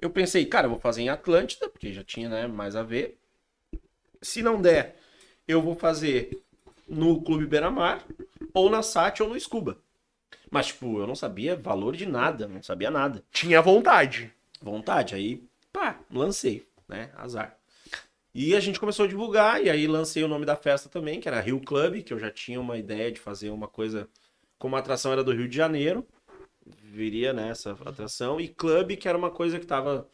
Eu 0.00 0.10
pensei, 0.10 0.44
cara, 0.44 0.66
eu 0.66 0.70
vou 0.70 0.80
fazer 0.80 1.02
em 1.02 1.08
Atlântida, 1.08 1.68
porque 1.68 1.92
já 1.92 2.02
tinha, 2.02 2.28
né, 2.28 2.48
mais 2.48 2.74
a 2.74 2.82
ver. 2.82 3.16
Se 4.20 4.42
não 4.42 4.60
der, 4.60 4.96
eu 5.46 5.62
vou 5.62 5.76
fazer 5.76 6.42
no 6.88 7.22
Clube 7.22 7.46
Beira-Mar, 7.46 8.04
ou 8.52 8.68
na 8.68 8.82
SAT, 8.82 9.20
ou 9.20 9.28
no 9.28 9.38
Scuba. 9.38 9.76
Mas, 10.50 10.66
tipo, 10.66 10.98
eu 10.98 11.06
não 11.06 11.14
sabia 11.14 11.56
valor 11.56 11.96
de 11.96 12.06
nada, 12.06 12.46
não 12.46 12.62
sabia 12.62 12.90
nada. 12.90 13.22
Tinha 13.32 13.60
vontade. 13.62 14.32
Vontade, 14.60 15.14
aí, 15.14 15.42
pá, 15.72 15.98
lancei, 16.10 16.66
né, 16.88 17.10
azar. 17.16 17.56
E 18.34 18.54
a 18.54 18.60
gente 18.60 18.80
começou 18.80 19.04
a 19.04 19.08
divulgar, 19.08 19.62
e 19.62 19.68
aí 19.68 19.86
lancei 19.86 20.22
o 20.24 20.28
nome 20.28 20.46
da 20.46 20.56
festa 20.56 20.88
também, 20.88 21.20
que 21.20 21.28
era 21.28 21.40
Rio 21.40 21.60
Club, 21.60 22.02
que 22.02 22.12
eu 22.12 22.18
já 22.18 22.30
tinha 22.30 22.60
uma 22.60 22.78
ideia 22.78 23.10
de 23.12 23.20
fazer 23.20 23.50
uma 23.50 23.68
coisa, 23.68 24.08
como 24.58 24.74
a 24.76 24.78
atração 24.78 25.12
era 25.12 25.22
do 25.24 25.32
Rio 25.32 25.48
de 25.48 25.56
Janeiro, 25.56 26.06
viria 26.66 27.32
nessa 27.32 27.72
atração, 27.84 28.40
e 28.40 28.48
Club, 28.48 28.96
que 28.96 29.08
era 29.08 29.18
uma 29.18 29.30
coisa 29.30 29.58
que 29.58 29.66
tava 29.66 30.08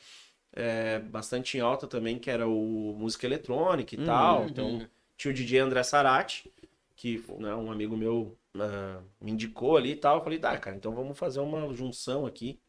é, 0.53 0.99
bastante 0.99 1.57
em 1.59 1.61
alta 1.61 1.87
também, 1.87 2.19
que 2.19 2.31
era 2.31 2.49
o 2.49 2.95
música 2.99 3.27
eletrônica 3.27 3.95
e 3.95 3.99
Uhum. 3.99 4.05
tal. 4.05 4.47
Então, 4.47 4.89
tinha 5.17 5.31
o 5.31 5.35
DJ 5.35 5.61
André 5.61 5.83
Sarati, 5.83 6.51
que 6.99 7.25
né, 7.39 7.55
um 7.55 7.71
amigo 7.71 7.97
meu 7.97 8.37
ah, 8.59 9.01
me 9.21 9.31
indicou 9.31 9.77
ali 9.77 9.93
e 9.93 9.97
tal. 9.97 10.19
Eu 10.19 10.25
falei, 10.25 10.39
tá, 10.39 10.59
cara, 10.59 10.77
então 10.77 10.93
vamos 10.93 11.17
fazer 11.17 11.39
uma 11.39 11.73
junção 11.73 12.27
aqui 12.27 12.61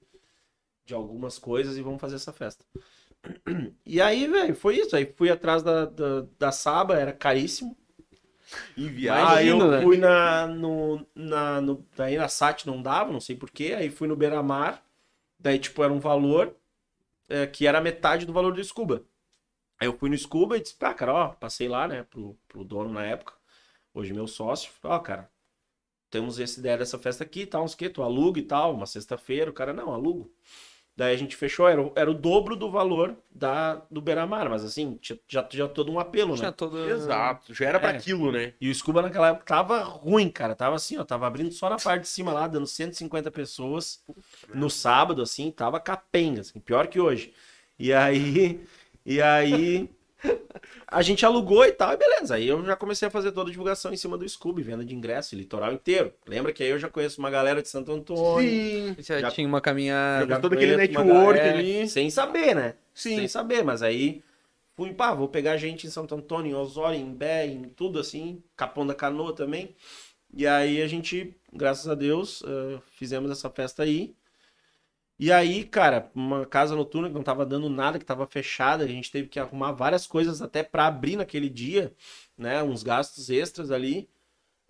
de 0.86 0.94
algumas 0.94 1.39
coisas 1.39 1.78
e 1.78 1.82
vamos 1.82 2.00
fazer 2.00 2.15
essa 2.15 2.32
festa. 2.32 2.63
E 3.86 4.00
aí, 4.00 4.28
velho, 4.28 4.56
foi 4.56 4.78
isso. 4.78 4.96
Aí 4.96 5.06
fui 5.18 5.30
atrás 5.30 5.63
da, 5.63 5.86
da, 5.86 6.26
da 6.38 6.52
Saba, 6.52 6.98
era 6.98 7.12
caríssimo. 7.12 7.76
Em 8.78 9.10
Aí 9.10 9.48
eu 9.48 9.58
né? 9.68 9.82
fui 9.82 9.98
na, 9.98 10.48
no, 10.48 11.06
na, 11.13 11.60
no, 11.60 11.86
daí 11.96 12.18
na 12.18 12.28
SAT 12.28 12.65
não 12.65 12.82
dava, 12.82 13.12
não 13.12 13.20
sei 13.20 13.36
porquê. 13.36 13.74
Aí 13.78 13.89
fui 13.89 14.08
no 14.08 14.15
Beira-Mar, 14.15 14.84
daí 15.39 15.60
tipo 15.60 15.84
era 15.84 15.92
um 15.92 16.00
valor 16.00 16.56
é, 17.28 17.46
que 17.48 17.68
era 17.68 17.82
metade 17.82 18.26
do 18.26 18.34
valor 18.34 18.54
do 18.54 18.63
Scuba. 18.63 19.04
Aí 19.80 19.88
eu 19.88 19.98
fui 19.98 20.10
no 20.10 20.18
Scuba 20.18 20.56
e 20.56 20.62
disse, 20.62 20.76
pá, 20.76 20.94
cara, 20.94 21.13
ó, 21.13 21.28
passei 21.30 21.68
lá, 21.68 21.88
né, 21.88 22.04
pro, 22.04 22.38
pro 22.48 22.63
dono 22.63 22.92
na 22.92 23.06
época, 23.06 23.34
hoje 24.00 24.14
meu 24.14 24.28
sócio, 24.28 24.72
ó, 24.84 25.00
cara, 25.00 25.30
temos 26.10 26.40
essa 26.40 26.60
ideia 26.60 26.78
dessa 26.78 26.98
festa 27.00 27.24
aqui 27.24 27.46
tal, 27.46 27.64
uns 27.64 27.76
que, 27.76 27.90
tu 27.90 28.04
aluga 28.04 28.40
e 28.40 28.44
tal, 28.44 28.74
uma 28.74 28.86
sexta-feira, 28.86 29.50
o 29.52 29.54
cara, 29.54 29.74
não, 29.74 29.94
alugo. 29.94 30.32
Daí 30.96 31.14
a 31.16 31.18
gente 31.18 31.36
fechou, 31.36 31.68
era, 31.68 31.82
o- 31.82 31.94
era 31.96 32.12
o 32.12 32.14
dobro 32.14 32.56
do 32.56 32.70
valor 32.70 33.16
da, 33.32 33.76
do 33.90 34.02
Beira-Mar, 34.02 34.50
mas 34.50 34.66
assim, 34.66 34.98
tinha, 34.98 35.20
já, 35.28 35.48
já 35.52 35.68
todo 35.68 35.92
um 35.92 36.00
apelo, 36.00 36.36
Tinha 36.36 36.52
né? 36.52 36.54
todo... 36.58 36.78
Exato, 36.90 37.54
já 37.54 37.68
era 37.68 37.80
pra 37.80 37.90
É. 37.90 37.98
aquilo, 37.98 38.32
né? 38.32 38.54
E 38.62 38.70
o 38.70 38.76
Scuba 38.76 39.02
naquela 39.02 39.30
época 39.30 39.46
tava 39.46 39.82
ruim, 39.84 40.30
cara. 40.30 40.56
Tava 40.56 40.76
assim, 40.76 40.98
ó, 40.98 41.06
tava 41.06 41.28
abrindo 41.28 41.52
só 41.52 41.70
na 41.70 41.78
parte 41.78 42.02
de 42.04 42.08
cima 42.10 42.34
lá, 42.34 42.48
dando 42.48 42.68
150 42.68 43.32
pessoas 43.32 44.04
no 44.54 44.70
sábado, 44.70 45.22
assim, 45.22 45.52
tava 45.52 45.80
capenga, 45.80 46.42
assim, 46.42 46.60
pior 46.60 46.88
que 46.88 47.00
hoje. 47.00 47.34
E 47.78 47.94
aí, 47.94 48.60
e 49.06 49.22
aí 49.22 49.90
a 50.88 51.02
gente 51.02 51.26
alugou 51.26 51.66
e 51.66 51.72
tal, 51.72 51.94
e 51.94 51.98
beleza. 51.98 52.36
Aí 52.36 52.48
eu 52.48 52.64
já 52.66 52.76
comecei 52.76 53.08
a 53.08 53.12
fazer 53.12 53.32
toda 53.32 53.50
a 53.50 53.52
divulgação 53.52 53.94
em 53.94 53.98
cima 53.98 54.18
do 54.18 54.28
Scooby, 54.28 54.62
venda 54.62 54.84
de 54.84 54.96
ingresso, 54.96 55.36
litoral 55.36 55.74
inteiro. 55.74 56.14
Lembra 56.28 56.52
que 56.52 56.64
aí 56.64 56.70
eu 56.70 56.80
já 56.80 56.90
conheço 56.90 57.20
uma 57.20 57.30
galera 57.30 57.62
de 57.62 57.70
Santo 57.70 57.92
Antônio. 57.92 58.50
Sim. 58.50 58.96
Já, 59.00 59.20
Já- 59.20 59.32
tinha 59.32 59.48
uma 59.48 59.62
caminhada. 59.62 60.28
Já 60.28 60.40
todo 60.40 60.54
aquele 60.54 60.76
network 60.76 61.08
galera, 61.40 61.58
ali. 61.58 61.88
Sem 61.88 62.10
saber, 62.10 62.56
né? 62.56 62.76
Sim. 62.94 63.18
Sem 63.18 63.28
saber, 63.28 63.64
mas 63.64 63.82
aí 63.82 64.22
fui, 64.76 64.94
pá, 64.94 65.14
vou 65.14 65.28
pegar 65.28 65.58
gente 65.58 65.88
em 65.88 65.90
Santo 65.90 66.16
Antônio, 66.16 66.52
em 66.52 66.56
Osório, 66.56 67.00
em 67.00 67.14
Bé, 67.14 67.46
em 67.46 67.64
tudo 67.64 68.00
assim, 68.00 68.42
Capão 68.56 68.86
da 68.86 68.96
Canoa 68.96 69.34
também. 69.34 69.76
E 70.34 70.46
aí 70.46 70.82
a 70.82 70.88
gente, 70.88 71.36
graças 71.52 71.88
a 71.88 71.96
Deus, 71.96 72.44
eh, 72.46 72.80
fizemos 72.92 73.32
essa 73.32 73.50
festa 73.50 73.84
aí. 73.84 74.14
E 75.20 75.32
aí, 75.32 75.66
cara, 75.66 76.10
uma 76.16 76.46
casa 76.46 76.76
noturna 76.76 77.10
que 77.10 77.14
não 77.14 77.24
tava 77.24 77.46
dando 77.46 77.70
nada, 77.70 78.00
que 78.00 78.06
tava 78.06 78.26
fechada, 78.26 78.86
a 78.86 78.88
gente 78.88 79.12
teve 79.12 79.28
que 79.28 79.40
arrumar 79.40 79.74
várias 79.74 80.08
coisas 80.08 80.42
até 80.42 80.64
pra 80.64 80.88
abrir 80.88 81.18
naquele 81.18 81.50
dia, 81.50 81.94
né? 82.38 82.64
Uns 82.64 82.84
gastos 82.84 83.30
extras 83.30 83.70
ali. 83.70 84.10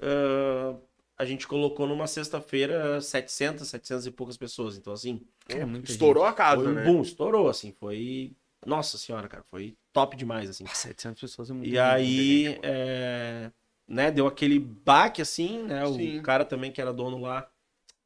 Ah, 0.02 0.76
a 1.18 1.26
gente 1.26 1.48
colocou 1.48 1.86
numa 1.86 2.08
sexta-feira 2.08 3.02
700, 3.02 3.68
700 3.68 4.06
e 4.08 4.12
poucas 4.12 4.38
pessoas. 4.38 4.78
Então, 4.78 4.94
assim, 4.94 5.22
É 5.50 5.64
Estourou 5.84 6.24
a 6.24 6.34
casa, 6.34 6.64
foi 6.64 6.72
um 6.72 6.76
né? 6.76 6.84
boom, 6.86 7.02
estourou, 7.02 7.50
assim, 7.50 7.74
foi... 7.78 8.32
Nossa 8.66 8.98
senhora, 8.98 9.28
cara, 9.28 9.44
foi 9.44 9.76
top 9.94 10.16
demais, 10.18 10.50
assim. 10.50 10.66
gente. 10.66 10.78
700 10.78 11.20
pessoas 11.22 11.50
é 11.50 11.54
muito 11.54 11.70
E 11.70 11.78
aí, 11.80 12.46
gente, 12.46 12.60
é, 12.64 13.52
né, 13.88 14.12
deu 14.12 14.28
aquele 14.28 14.60
baque, 14.60 15.22
assim, 15.22 15.64
né, 15.64 15.86
o 15.86 15.94
Sim. 15.94 16.22
cara 16.22 16.44
também 16.46 16.72
que 16.72 16.82
era 16.82 16.92
dono 16.94 17.20
lá, 17.22 17.50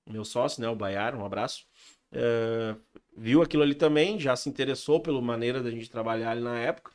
meu 0.07 0.25
sócio, 0.25 0.61
né, 0.61 0.69
o 0.69 0.75
Baiar, 0.75 1.15
um 1.15 1.25
abraço, 1.25 1.65
é, 2.13 2.75
viu 3.17 3.41
aquilo 3.41 3.63
ali 3.63 3.75
também, 3.75 4.19
já 4.19 4.35
se 4.35 4.49
interessou 4.49 5.01
pela 5.01 5.21
maneira 5.21 5.61
da 5.63 5.71
gente 5.71 5.89
trabalhar 5.89 6.31
ali 6.31 6.41
na 6.41 6.59
época, 6.59 6.91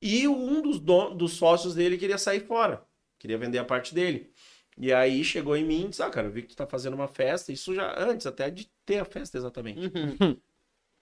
e 0.00 0.28
um 0.28 0.62
dos, 0.62 0.80
don- 0.80 1.16
dos 1.16 1.32
sócios 1.34 1.74
dele 1.74 1.98
queria 1.98 2.18
sair 2.18 2.40
fora, 2.40 2.84
queria 3.18 3.38
vender 3.38 3.58
a 3.58 3.64
parte 3.64 3.94
dele. 3.94 4.32
E 4.76 4.92
aí 4.92 5.24
chegou 5.24 5.56
em 5.56 5.64
mim 5.64 5.86
e 5.86 5.88
disse, 5.88 6.02
ah, 6.02 6.10
cara, 6.10 6.28
eu 6.28 6.32
vi 6.32 6.42
que 6.42 6.48
tu 6.48 6.56
tá 6.56 6.66
fazendo 6.66 6.94
uma 6.94 7.08
festa, 7.08 7.52
isso 7.52 7.74
já 7.74 7.94
antes 8.00 8.26
até 8.26 8.48
de 8.50 8.70
ter 8.86 8.98
a 8.98 9.04
festa 9.04 9.36
exatamente 9.36 9.80
Uhum. 9.80 10.40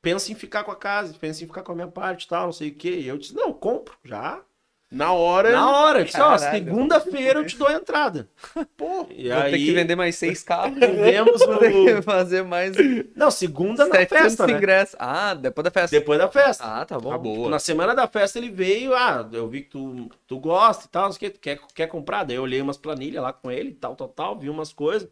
pensa 0.01 0.33
em 0.33 0.35
ficar 0.35 0.65
com 0.65 0.71
a 0.71 0.77
casa, 0.77 1.15
pensa 1.19 1.45
em 1.45 1.47
ficar 1.47 1.63
com 1.63 1.73
a 1.73 1.75
minha 1.75 1.89
parte 1.89 2.25
e 2.25 2.29
tal, 2.29 2.47
não 2.47 2.53
sei 2.53 2.71
o 2.71 2.75
quê. 2.75 3.01
E 3.01 3.07
eu 3.09 3.19
disse, 3.19 3.35
não, 3.35 3.53
compro, 3.53 3.97
já. 4.05 4.45
Na 4.91 5.13
hora. 5.13 5.51
Na 5.51 5.71
hora, 5.79 5.99
eu 6.01 6.05
disse, 6.05 6.21
ó, 6.21 6.39
segunda-feira 6.39 7.41
eu 7.41 7.47
te 7.47 7.59
dou 7.59 7.67
a 7.67 7.73
entrada. 7.73 8.29
Pô, 8.77 9.07
E 9.11 9.29
Vou 9.29 9.39
aí, 9.39 9.51
ter 9.53 9.59
que 9.59 9.73
vender 9.73 9.97
mais 9.97 10.15
seis 10.15 10.43
carros. 10.45 10.79
vendemos 10.79 11.45
Vou 11.45 11.59
ter 11.59 11.73
que 11.73 12.03
fazer 12.03 12.45
mais 12.45 12.77
Não, 13.15 13.31
segunda 13.31 13.87
na 13.87 13.95
700 13.97 14.23
festa, 14.23 14.47
né? 14.47 14.53
ingressos. 14.53 14.97
Ah, 14.99 15.35
depois 15.35 15.65
da 15.65 15.71
festa. 15.71 15.99
Depois 15.99 16.19
da 16.19 16.29
festa. 16.31 16.65
Ah, 16.65 16.85
tá 16.85 16.99
bom. 17.01 17.11
Tá 17.11 17.19
boa. 17.19 17.51
Na 17.51 17.59
semana 17.59 17.95
da 17.95 18.07
festa 18.07 18.39
ele 18.39 18.51
veio, 18.51 18.95
ah, 18.95 19.29
eu 19.33 19.49
vi 19.49 19.63
que 19.63 19.71
tu, 19.71 20.09
tu 20.27 20.39
gosta 20.39 20.87
e 20.87 20.89
tal, 20.89 21.07
não 21.07 21.13
sei 21.13 21.17
o 21.17 21.21
quê, 21.21 21.31
tu 21.31 21.41
quer, 21.41 21.59
quer 21.75 21.87
comprar? 21.89 22.23
Daí 22.25 22.37
eu 22.37 22.43
olhei 22.43 22.61
umas 22.61 22.77
planilhas 22.77 23.23
lá 23.23 23.33
com 23.33 23.51
ele, 23.51 23.73
tal, 23.73 23.97
tal, 23.97 24.09
tal, 24.09 24.39
vi 24.39 24.49
umas 24.49 24.73
coisas, 24.73 25.09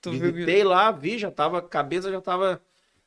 Tu 0.00 0.10
viu 0.12 0.20
que 0.20 0.32
visitei 0.32 0.64
lá, 0.64 0.90
vi, 0.90 1.18
já 1.18 1.30
tava, 1.30 1.58
a 1.58 1.62
cabeça 1.62 2.10
já 2.10 2.20
tava 2.20 2.60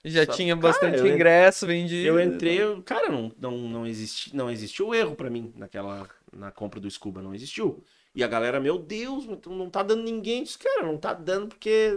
já 0.03 0.25
Sabe? 0.25 0.37
tinha 0.37 0.55
Cara, 0.57 0.67
bastante 0.73 0.99
eu 0.99 1.07
en- 1.07 1.13
ingresso 1.15 1.67
vendido. 1.67 2.07
Eu 2.07 2.19
entrei, 2.19 2.61
eu- 2.61 2.81
cara, 2.83 3.09
não, 3.09 3.31
não, 3.39 3.57
não, 3.57 3.87
existe, 3.87 4.35
não 4.35 4.49
existiu 4.49 4.93
erro 4.95 5.15
pra 5.15 5.29
mim 5.29 5.53
naquela 5.55 6.07
na 6.35 6.51
compra 6.51 6.79
do 6.79 6.89
Scuba, 6.89 7.21
não 7.21 7.35
existiu. 7.35 7.83
E 8.15 8.23
a 8.23 8.27
galera, 8.27 8.59
meu 8.59 8.77
Deus, 8.77 9.25
tu 9.41 9.51
não 9.51 9.69
tá 9.69 9.83
dando 9.83 10.03
ninguém. 10.03 10.43
Disse, 10.43 10.57
cara, 10.57 10.83
não 10.83 10.97
tá 10.97 11.13
dando 11.13 11.47
porque 11.47 11.93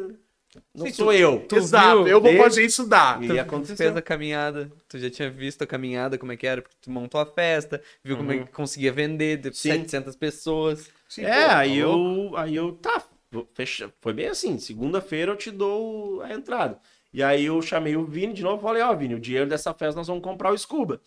não 0.75 0.87
Sim, 0.87 0.93
sou 0.93 1.12
eu. 1.12 1.45
tu 1.49 1.57
Exato, 1.57 2.05
viu? 2.05 2.09
eu 2.09 2.21
vou 2.21 2.31
Desde- 2.31 2.43
fazer 2.43 2.64
isso 2.64 2.87
dar. 2.87 3.21
E 3.23 3.27
Tu 3.27 3.40
aconteceu. 3.40 3.77
fez 3.77 3.97
a 3.97 4.03
caminhada, 4.03 4.71
tu 4.88 4.99
já 4.99 5.11
tinha 5.11 5.31
visto 5.31 5.62
a 5.62 5.67
caminhada, 5.67 6.17
como 6.19 6.31
é 6.33 6.37
que 6.37 6.47
era, 6.47 6.62
porque 6.62 6.77
tu 6.81 6.90
montou 6.90 7.21
a 7.21 7.27
festa, 7.27 7.83
viu 8.05 8.17
como 8.17 8.31
é 8.33 8.38
que 8.45 8.53
conseguia 8.53 8.93
vender, 8.93 9.38
de 9.38 9.49
Uhum. 9.49 9.55
Sim. 9.55 9.71
700 9.73 10.14
pessoas. 10.17 10.88
Sim, 11.09 11.25
É, 11.25 11.47
pô, 11.47 11.51
aí 11.55 11.79
eu, 11.79 12.33
aí 12.37 12.55
eu, 12.55 12.73
tá, 12.73 13.03
vou 13.33 13.49
fechar. 13.55 13.90
Foi 14.01 14.12
bem 14.12 14.29
assim, 14.29 14.59
segunda-feira 14.59 15.33
eu 15.33 15.37
te 15.37 15.51
dou 15.51 16.23
a 16.23 16.33
entrada. 16.33 16.79
E 17.14 17.22
aí 17.22 17.44
eu 17.44 17.62
chamei 17.62 17.96
o 17.96 18.05
Vini 18.05 18.33
de 18.33 18.42
novo 18.42 18.59
e 18.59 18.62
falei, 18.62 18.83
ó, 18.83 18.92
Vini, 18.92 19.14
o 19.14 19.20
dinheiro 19.20 19.48
dessa 19.48 19.72
festa 19.72 19.96
nós 19.96 20.09
vamos 20.09 20.22
comprar 20.24 20.53
o 20.53 20.59
Scuba. 20.59 21.00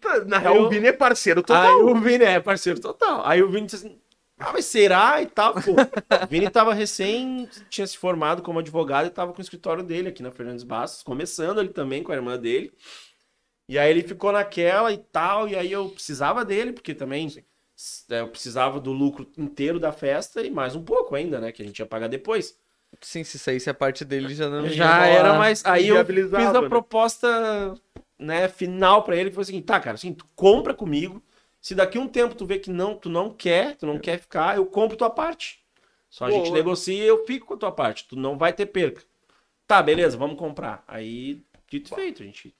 Tá, 0.00 0.24
Na 0.24 0.38
real, 0.38 0.56
eu- 0.56 0.62
o 0.62 0.68
Vini 0.70 0.86
é 0.86 0.92
parceiro 0.92 1.40
Aí 1.40 1.44
total. 1.44 1.84
o 1.84 2.00
Vini 2.00 2.24
é 2.24 2.40
parceiro 2.40 2.80
total. 2.80 3.20
Aí 3.26 3.42
o 3.42 3.48
Vini 3.50 3.66
disse 3.66 3.86
assim, 3.86 3.98
ah, 4.38 4.50
mas 4.54 4.64
será 4.64 5.20
e 5.20 5.26
tal, 5.26 5.52
pô. 5.52 5.72
O 5.72 6.26
Vini 6.30 6.48
tava 6.48 6.72
recém, 6.72 7.46
tinha 7.68 7.86
se 7.86 7.98
formado 7.98 8.40
como 8.40 8.60
advogado 8.60 9.06
e 9.08 9.10
tava 9.10 9.34
com 9.34 9.38
o 9.38 9.42
escritório 9.42 9.82
dele 9.84 10.08
aqui 10.08 10.22
na 10.22 10.30
Fernandes 10.30 10.64
Bastos, 10.64 11.02
começando 11.02 11.60
ele 11.60 11.68
também 11.68 12.02
com 12.02 12.12
a 12.12 12.14
irmã 12.16 12.38
dele. 12.38 12.72
E 13.68 13.78
aí 13.78 13.90
ele 13.90 14.02
ficou 14.02 14.32
naquela 14.32 14.90
e 14.90 14.96
tal, 14.98 15.46
e 15.48 15.54
aí 15.54 15.70
eu 15.70 15.90
precisava 15.90 16.46
dele, 16.46 16.72
porque 16.72 16.94
também 16.94 17.28
é, 18.10 18.20
eu 18.20 18.28
precisava 18.28 18.80
do 18.80 18.90
lucro 18.92 19.30
inteiro 19.36 19.78
da 19.78 19.92
festa 19.92 20.40
e 20.40 20.50
mais 20.50 20.74
um 20.74 20.82
pouco 20.82 21.14
ainda, 21.14 21.38
né, 21.40 21.52
que 21.52 21.62
a 21.62 21.64
gente 21.66 21.78
ia 21.78 21.84
pagar 21.86 22.08
depois. 22.08 22.58
Sim, 23.00 23.24
se 23.24 23.38
saísse 23.38 23.68
a 23.68 23.74
parte 23.74 24.04
dele 24.04 24.34
já 24.34 24.48
não 24.48 24.64
ia 24.64 24.72
Já 24.72 24.94
rolar. 24.94 25.06
era 25.06 25.34
mais. 25.34 25.64
Aí 25.64 25.88
eu 25.88 26.04
fiz 26.04 26.32
a 26.32 26.62
né? 26.62 26.68
proposta 26.68 27.74
né, 28.18 28.48
final 28.48 29.02
pra 29.02 29.16
ele, 29.16 29.30
que 29.30 29.34
foi 29.34 29.42
o 29.42 29.46
seguinte: 29.46 29.64
tá, 29.64 29.78
cara, 29.78 29.94
assim, 29.94 30.12
tu 30.12 30.26
compra 30.34 30.74
comigo. 30.74 31.22
Se 31.60 31.74
daqui 31.74 31.98
um 31.98 32.06
tempo 32.06 32.34
tu 32.34 32.46
vê 32.46 32.58
que 32.58 32.70
não, 32.70 32.94
tu 32.94 33.08
não 33.08 33.30
quer, 33.30 33.76
tu 33.76 33.86
não 33.86 33.98
quer 33.98 34.18
ficar, 34.18 34.56
eu 34.56 34.66
compro 34.66 34.96
tua 34.96 35.10
parte. 35.10 35.64
Só 36.08 36.26
a 36.26 36.30
gente 36.30 36.50
negocia 36.50 37.04
e 37.04 37.06
eu 37.06 37.26
fico 37.26 37.46
com 37.46 37.54
a 37.54 37.58
tua 37.58 37.72
parte. 37.72 38.06
Tu 38.08 38.16
não 38.16 38.38
vai 38.38 38.52
ter 38.52 38.66
perca. 38.66 39.02
Tá, 39.66 39.82
beleza, 39.82 40.16
vamos 40.16 40.38
comprar. 40.38 40.84
Aí, 40.86 41.42
dito 41.68 41.92
e 41.92 41.94
feito, 41.94 42.22
a 42.22 42.26
gente 42.26 42.54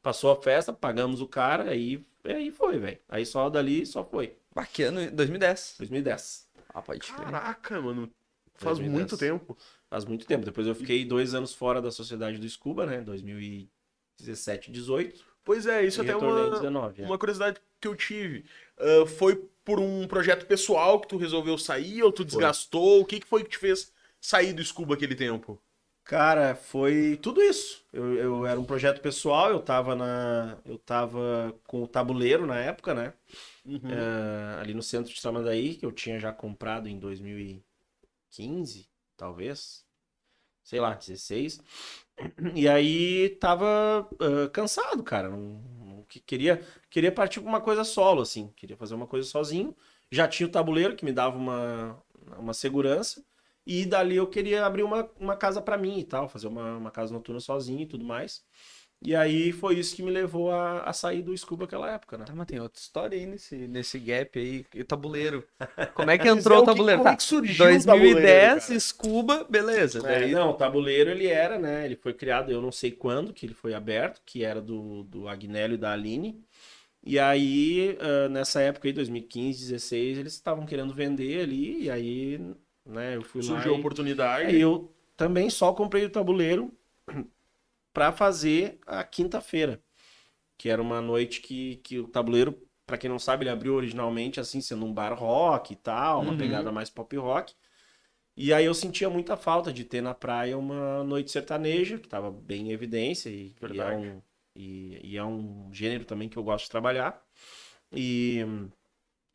passou 0.00 0.30
a 0.30 0.36
festa, 0.40 0.72
pagamos 0.72 1.20
o 1.20 1.26
cara, 1.26 1.70
aí, 1.70 2.04
aí 2.24 2.50
foi, 2.50 2.78
velho. 2.78 2.98
Aí 3.08 3.26
só 3.26 3.50
dali, 3.50 3.84
só 3.84 4.04
foi. 4.04 4.36
Ah, 4.54 4.64
que 4.64 4.84
ano? 4.84 5.10
2010. 5.10 5.74
2010. 5.78 6.48
Ah, 6.72 6.80
pode 6.80 7.00
crer. 7.00 7.24
Caraca, 7.24 7.80
mano. 7.80 8.08
Faz 8.56 8.78
2010. 8.78 8.92
muito 8.92 9.16
tempo. 9.16 9.58
Faz 9.88 10.04
muito 10.04 10.26
tempo. 10.26 10.44
Depois 10.44 10.66
eu 10.66 10.74
fiquei 10.74 11.04
dois 11.04 11.34
anos 11.34 11.52
fora 11.52 11.82
da 11.82 11.90
sociedade 11.90 12.38
do 12.38 12.48
Scuba, 12.48 12.86
né? 12.86 13.00
2017, 13.00 14.70
18. 14.70 15.24
Pois 15.44 15.66
é, 15.66 15.84
isso 15.84 16.00
e 16.00 16.02
até 16.02 16.12
é 16.12 16.14
em 16.14 16.18
uma, 16.18 16.50
19. 16.50 17.02
é. 17.02 17.04
uma 17.04 17.18
curiosidade 17.18 17.60
que 17.80 17.86
eu 17.86 17.94
tive. 17.94 18.44
Ah, 18.78 19.06
foi 19.06 19.36
por 19.64 19.80
um 19.80 20.06
projeto 20.06 20.46
pessoal 20.46 21.00
que 21.00 21.08
tu 21.08 21.16
resolveu 21.16 21.56
sair 21.58 22.02
ou 22.02 22.12
tu 22.12 22.24
desgastou? 22.24 23.00
O 23.00 23.04
que, 23.04 23.20
que 23.20 23.26
foi 23.26 23.42
que 23.44 23.50
te 23.50 23.58
fez 23.58 23.92
sair 24.20 24.52
do 24.52 24.64
Scuba 24.64 24.94
aquele 24.94 25.14
tempo? 25.14 25.60
Cara, 26.04 26.54
foi 26.54 27.18
tudo 27.22 27.42
isso. 27.42 27.82
Eu, 27.90 28.14
eu 28.14 28.46
era 28.46 28.60
um 28.60 28.64
projeto 28.64 29.00
pessoal, 29.00 29.50
eu 29.50 29.60
tava 29.60 29.94
na. 29.94 30.58
Eu 30.66 30.76
tava 30.76 31.54
com 31.66 31.82
o 31.82 31.88
tabuleiro 31.88 32.46
na 32.46 32.58
época, 32.58 32.92
né? 32.92 33.14
Uhum. 33.64 33.80
Eh, 33.84 34.60
ali 34.60 34.74
no 34.74 34.82
centro 34.82 35.12
de 35.12 35.20
Tramandaí, 35.20 35.76
que 35.76 35.86
eu 35.86 35.90
tinha 35.90 36.20
já 36.20 36.30
comprado 36.30 36.88
em 36.88 36.98
2015, 38.42 38.88
talvez. 39.16 39.84
Sei 40.62 40.80
lá, 40.80 40.94
16. 40.94 41.60
E 42.54 42.68
aí 42.68 43.30
tava 43.40 44.08
ah, 44.20 44.48
cansado, 44.52 45.02
cara. 45.02 45.28
Não, 45.30 45.38
não- 45.38 46.04
que- 46.08 46.20
queria, 46.20 46.62
queria 46.90 47.12
partir 47.12 47.40
pra 47.40 47.48
uma 47.50 47.60
coisa 47.60 47.84
solo, 47.84 48.22
assim. 48.22 48.48
Queria 48.56 48.76
fazer 48.76 48.94
uma 48.94 49.06
coisa 49.06 49.28
sozinho. 49.28 49.76
Já 50.10 50.28
tinha 50.28 50.46
o 50.46 50.50
tabuleiro 50.52 50.96
que 50.96 51.04
me 51.04 51.12
dava 51.12 51.36
uma, 51.36 52.02
uma 52.38 52.54
segurança. 52.54 53.24
E 53.66 53.86
dali 53.86 54.16
eu 54.16 54.26
queria 54.28 54.66
abrir 54.66 54.82
uma, 54.82 55.10
uma 55.18 55.36
casa 55.36 55.60
pra 55.62 55.78
mim 55.78 55.98
e 55.98 56.04
tal, 56.04 56.28
fazer 56.28 56.48
uma, 56.48 56.76
uma 56.76 56.90
casa 56.90 57.12
noturna 57.14 57.40
sozinho 57.40 57.80
e 57.82 57.86
tudo 57.86 58.04
mais. 58.04 58.44
E 59.04 59.14
aí 59.14 59.52
foi 59.52 59.78
isso 59.78 59.94
que 59.94 60.02
me 60.02 60.10
levou 60.10 60.50
a, 60.50 60.80
a 60.82 60.92
sair 60.92 61.22
do 61.22 61.36
Scuba 61.36 61.64
naquela 61.64 61.90
época, 61.92 62.16
né? 62.16 62.24
Tá, 62.24 62.34
mas 62.34 62.46
tem 62.46 62.58
outra 62.60 62.80
história 62.80 63.18
aí 63.18 63.26
nesse, 63.26 63.54
nesse 63.68 63.98
gap 63.98 64.38
aí. 64.38 64.64
E 64.74 64.80
o 64.80 64.84
tabuleiro. 64.84 65.46
Como 65.94 66.10
é 66.10 66.18
que 66.18 66.26
entrou 66.28 66.56
é, 66.56 66.60
o 66.60 66.62
o 66.62 66.66
que- 66.68 66.70
tabuleiro? 66.72 67.00
como 67.00 67.10
Tá, 67.10 67.12
é 67.12 67.16
que 67.16 67.22
surgiu 67.22 67.76
o 67.78 67.82
2010, 67.84 67.84
tabuleiro, 67.84 68.80
Scuba, 68.80 69.44
beleza. 69.44 70.00
É, 70.00 70.02
Daí, 70.02 70.32
não, 70.32 70.50
o 70.50 70.54
tabuleiro 70.54 71.10
ele 71.10 71.26
era, 71.26 71.58
né? 71.58 71.84
Ele 71.84 71.96
foi 71.96 72.14
criado, 72.14 72.50
eu 72.50 72.62
não 72.62 72.72
sei 72.72 72.90
quando 72.92 73.32
que 73.32 73.46
ele 73.46 73.54
foi 73.54 73.74
aberto, 73.74 74.22
que 74.24 74.42
era 74.44 74.60
do, 74.60 75.04
do 75.04 75.28
Agnello 75.28 75.74
e 75.74 75.76
da 75.78 75.92
Aline. 75.92 76.42
E 77.02 77.18
aí, 77.18 77.96
ah, 78.00 78.28
nessa 78.28 78.60
época 78.62 78.88
aí, 78.88 78.92
2015, 78.92 79.60
16, 79.60 80.18
eles 80.18 80.32
estavam 80.34 80.66
querendo 80.66 80.94
vender 80.94 81.42
ali, 81.42 81.84
e 81.84 81.90
aí, 81.90 82.38
né, 82.86 83.16
eu 83.16 83.22
fui 83.22 83.42
Surgiu 83.42 83.72
a 83.72 83.74
lá. 83.74 83.78
E, 83.78 83.80
oportunidade. 83.80 84.44
aí 84.44 84.60
eu 84.60 84.92
também 85.16 85.50
só 85.50 85.72
comprei 85.72 86.04
o 86.04 86.10
tabuleiro 86.10 86.72
pra 87.94 88.12
fazer 88.12 88.80
a 88.86 89.04
quinta-feira, 89.04 89.82
que 90.58 90.68
era 90.70 90.82
uma 90.82 91.00
noite 91.02 91.40
que, 91.42 91.76
que 91.78 91.98
o 92.00 92.08
tabuleiro, 92.08 92.58
pra 92.86 92.98
quem 92.98 93.10
não 93.10 93.18
sabe, 93.18 93.44
ele 93.44 93.50
abriu 93.50 93.74
originalmente 93.74 94.40
assim, 94.40 94.60
sendo 94.60 94.86
um 94.86 94.92
bar 94.94 95.14
rock 95.14 95.72
e 95.74 95.76
tal, 95.76 96.22
uma 96.22 96.34
Uhum. 96.34 96.36
pegada 96.36 96.72
mais 96.72 96.90
pop 96.90 97.16
rock. 97.16 97.54
E 98.36 98.52
aí 98.52 98.64
eu 98.64 98.74
sentia 98.74 99.10
muita 99.10 99.36
falta 99.36 99.72
de 99.72 99.84
ter 99.84 100.00
na 100.02 100.14
praia 100.14 100.58
uma 100.58 101.04
noite 101.04 101.30
sertaneja, 101.30 101.98
que 101.98 102.08
tava 102.08 102.30
bem 102.32 102.68
em 102.68 102.72
evidência, 102.72 103.30
e, 103.30 103.54
e 103.66 103.80
é, 103.80 103.86
um, 103.88 104.22
e, 104.56 105.00
e 105.12 105.16
é 105.16 105.24
um 105.24 105.72
gênero 105.72 106.04
também 106.04 106.28
que 106.28 106.36
eu 106.36 106.44
gosto 106.44 106.64
de 106.66 106.70
trabalhar. 106.70 107.22
E, 107.92 108.40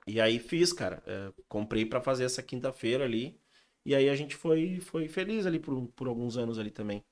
e 0.08 0.19
aí 0.19 0.39
fiz, 0.39 0.74
cara. 0.74 1.04
É, 1.06 1.32
comprei 1.48 1.86
pra 1.86 2.02
fazer 2.02 2.24
essa 2.26 2.41
quinta-feira 2.43 3.04
ali. 3.06 3.39
E 3.86 3.95
aí 3.95 4.10
a 4.10 4.15
gente 4.15 4.36
foi, 4.36 4.80
foi 4.80 5.08
feliz 5.08 5.45
ali 5.45 5.60
por, 5.60 5.88
por 5.89 6.08
alguns 6.08 6.38
anos 6.38 6.60
ali 6.60 6.69
também, 6.72 7.04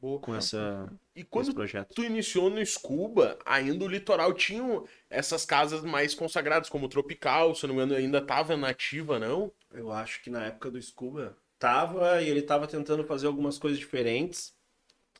Boa. 0.00 0.20
com 0.20 0.34
essa, 0.34 0.92
E 1.14 1.24
esse 1.36 1.50
quando 1.50 1.52
projeto. 1.52 1.94
tu 1.94 2.04
iniciou 2.04 2.50
no 2.50 2.64
Scuba, 2.64 3.38
ainda 3.44 3.84
o 3.84 3.88
litoral 3.88 4.32
tinha 4.34 4.82
essas 5.08 5.44
casas 5.44 5.82
mais 5.82 6.14
consagradas, 6.14 6.68
como 6.68 6.86
o 6.86 6.88
Tropical, 6.88 7.54
se 7.54 7.64
eu 7.64 7.68
não 7.68 7.76
me 7.76 7.82
engano, 7.82 7.96
ainda 8.00 8.20
tava 8.24 8.56
nativa, 8.56 9.18
não? 9.18 9.52
Eu 9.72 9.92
acho 9.92 10.22
que 10.22 10.30
na 10.30 10.44
época 10.46 10.70
do 10.70 10.80
Scuba 10.82 11.36
tava 11.58 12.22
e 12.22 12.28
ele 12.28 12.42
tava 12.42 12.66
tentando 12.66 13.04
fazer 13.04 13.26
algumas 13.26 13.58
coisas 13.58 13.78
diferentes. 13.78 14.54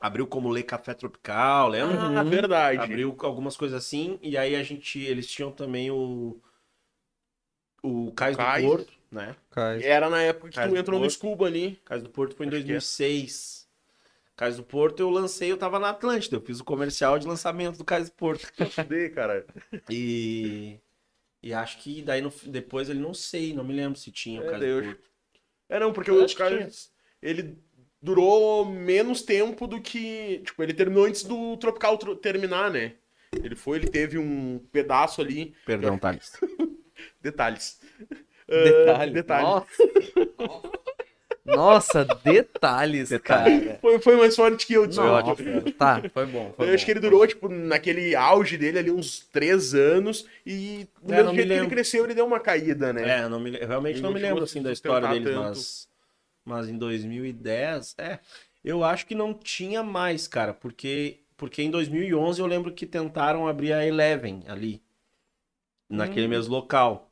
Abriu 0.01 0.27
como 0.27 0.49
Lê 0.49 0.63
Café 0.63 0.95
Tropical, 0.95 1.69
lembra? 1.69 2.21
Ah, 2.21 2.23
verdade. 2.25 2.81
Abriu 2.81 3.15
algumas 3.21 3.57
coisas 3.57 3.77
assim, 3.85 4.19
e 4.23 4.37
aí 4.37 4.57
a 4.57 4.63
gente, 4.63 4.99
eles 4.99 5.27
tinham 5.27 5.53
também 5.53 5.91
o 5.91 6.41
o 7.83 8.13
Cais 8.13 8.37
do 8.37 8.45
Cais. 8.45 8.65
Porto, 8.65 8.93
né? 9.11 9.37
Cais. 9.51 9.83
Era 9.83 10.09
na 10.11 10.23
época 10.23 10.51
que 10.51 10.55
Cais 10.55 10.69
tu 10.71 10.75
do 10.75 10.79
entrou 10.79 11.01
no. 11.01 11.09
Scuba 11.11 11.47
ali. 11.47 11.81
Cais 11.85 12.03
do 12.03 12.11
Porto 12.11 12.37
foi 12.37 12.47
em 12.47 12.49
Acho 12.49 12.63
que 12.65 12.73
é. 12.73 12.83
2006. 12.83 13.60
Cais 14.41 14.57
do 14.57 14.63
Porto 14.63 15.01
eu 15.01 15.11
lancei, 15.11 15.53
eu 15.53 15.57
tava 15.59 15.79
na 15.79 15.91
Atlântida, 15.91 16.35
eu 16.37 16.41
fiz 16.41 16.61
o 16.61 16.65
comercial 16.65 17.19
de 17.19 17.27
lançamento 17.27 17.77
do 17.77 17.85
Cais 17.85 18.09
do 18.09 18.15
Porto. 18.17 18.51
Cadê, 18.75 19.11
cara? 19.11 19.45
E 19.91 20.79
e 21.43 21.53
acho 21.53 21.77
que 21.83 22.01
daí 22.01 22.23
no- 22.23 22.33
depois 22.47 22.89
ele 22.89 23.01
não 23.01 23.13
sei, 23.13 23.53
não 23.53 23.63
me 23.63 23.75
lembro 23.75 23.99
se 23.99 24.11
tinha 24.11 24.41
o 24.41 24.45
É, 24.45 24.51
Cais 24.51 24.63
do 24.65 24.83
Porto. 24.83 25.01
É, 25.69 25.79
não, 25.79 25.93
porque 25.93 26.11
Eu 26.11 26.25
o 26.25 26.35
cara, 26.35 26.71
ele 27.21 27.59
durou 28.01 28.65
menos 28.65 29.21
tempo 29.21 29.67
do 29.67 29.79
que, 29.79 30.39
tipo, 30.39 30.63
ele 30.63 30.73
terminou 30.73 31.05
antes 31.05 31.23
do 31.23 31.59
Tropical 31.59 31.99
tro- 31.99 32.17
terminar, 32.17 32.71
né? 32.71 32.95
Ele 33.45 33.55
foi, 33.55 33.77
ele 33.77 33.89
teve 33.91 34.17
um 34.17 34.59
pedaço 34.73 35.21
ali, 35.21 35.55
Perdão, 35.67 35.99
Thales. 35.99 36.33
detalhes. 37.21 37.79
Detalhe. 38.49 39.11
Ah, 39.11 39.15
detalhes. 39.15 39.49
Nossa. 39.49 40.80
Nossa, 41.55 42.05
detalhes, 42.05 43.09
Detalhe. 43.11 43.61
cara. 43.67 43.79
Foi, 43.81 43.99
foi 44.01 44.17
mais 44.17 44.37
forte 44.37 44.67
que 44.67 44.75
eu, 44.75 44.87
desculpa. 44.87 45.23
Tá, 45.79 46.01
foi 46.13 46.27
bom. 46.27 46.53
Foi 46.57 46.69
Eu 46.69 46.75
acho 46.75 46.83
bom. 46.83 46.85
que 46.87 46.91
ele 46.93 47.01
durou, 47.01 47.27
tipo, 47.27 47.49
naquele 47.49 48.15
auge 48.15 48.57
dele 48.57 48.79
ali, 48.79 48.91
uns 48.91 49.21
três 49.33 49.75
anos, 49.75 50.27
e 50.47 50.87
do 51.03 51.13
É, 51.15 51.17
mesmo 51.17 51.35
jeito 51.35 51.49
que 51.49 51.59
ele 51.59 51.67
cresceu, 51.67 52.05
ele 52.05 52.15
deu 52.15 52.27
uma 52.27 52.41
caída, 52.41 52.93
né? 52.93 53.21
É, 53.21 53.25
eu 53.25 53.29
não 53.31 53.41
me, 53.41 53.57
eu 53.57 53.67
realmente 53.67 53.97
Ele 53.97 54.03
não 54.03 54.13
me 54.13 54.21
lembro 54.21 54.45
assim 54.45 54.63
da 54.63 54.73
história 54.73 55.09
tanto. 55.09 55.57
mas 55.57 55.89
mas 56.45 56.69
em 56.69 56.79
2010, 56.79 57.95
é, 57.99 58.19
eu 58.65 58.83
acho 58.85 59.07
que 59.07 59.15
não 59.15 59.35
tinha 59.35 59.83
mais, 59.83 60.27
cara, 60.29 60.55
porque 60.55 61.21
porque 61.37 61.63
em 61.63 61.71
2011 61.71 62.41
eu 62.41 62.47
lembro 62.47 62.73
que 62.75 62.87
tentaram 62.87 63.49
abrir 63.49 63.73
a 63.73 63.87
Eleven 63.87 64.43
ali 64.49 64.83
naquele 65.89 66.27
Hum. 66.27 66.31
mesmo 66.31 66.55
local 66.55 67.11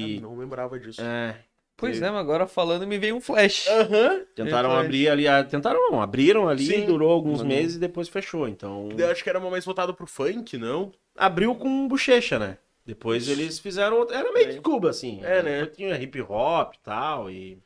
Ah, 0.00 0.08
que 0.08 0.20
não 0.20 0.36
lembrava 0.36 0.78
disso. 0.78 1.00
é, 1.00 1.44
Pois 1.76 2.00
é, 2.00 2.10
mas 2.10 2.20
agora 2.20 2.46
falando 2.46 2.86
me 2.86 2.96
veio 2.98 3.16
um 3.16 3.20
flash. 3.20 3.66
Aham. 3.68 4.20
tentaram 4.36 4.68
Verdade. 4.68 4.84
abrir 4.86 5.08
ali, 5.08 5.26
a- 5.28 5.42
tentaram 5.42 5.90
não, 5.90 6.00
abriram 6.00 6.48
ali, 6.48 6.66
Sim. 6.66 6.86
durou 6.86 7.10
alguns 7.10 7.40
não- 7.40 7.46
meses 7.48 7.76
e 7.76 7.80
depois 7.80 8.08
fechou. 8.08 8.46
Então, 8.48 8.88
Eu 8.96 9.10
acho 9.10 9.22
que 9.24 9.28
era 9.30 9.40
mais 9.40 9.64
voltado 9.64 9.92
pro 9.94 10.06
funk, 10.06 10.56
não? 10.58 10.92
abriu 11.16 11.54
com 11.54 11.86
bochecha, 11.88 12.38
né? 12.38 12.56
Depois 12.86 13.28
eles 13.28 13.58
fizeram, 13.58 13.98
outra- 13.98 14.16
era 14.18 14.32
meio 14.32 14.48
É. 14.48 14.52
que 14.54 14.60
Cuba 14.60 14.90
assim. 14.90 15.20
É, 15.22 15.42
né? 15.42 15.66
Tinha 15.66 15.94
hip 16.00 16.20
hop 16.22 16.74
e 16.74 16.78
tal 16.80 17.30
e 17.30 17.58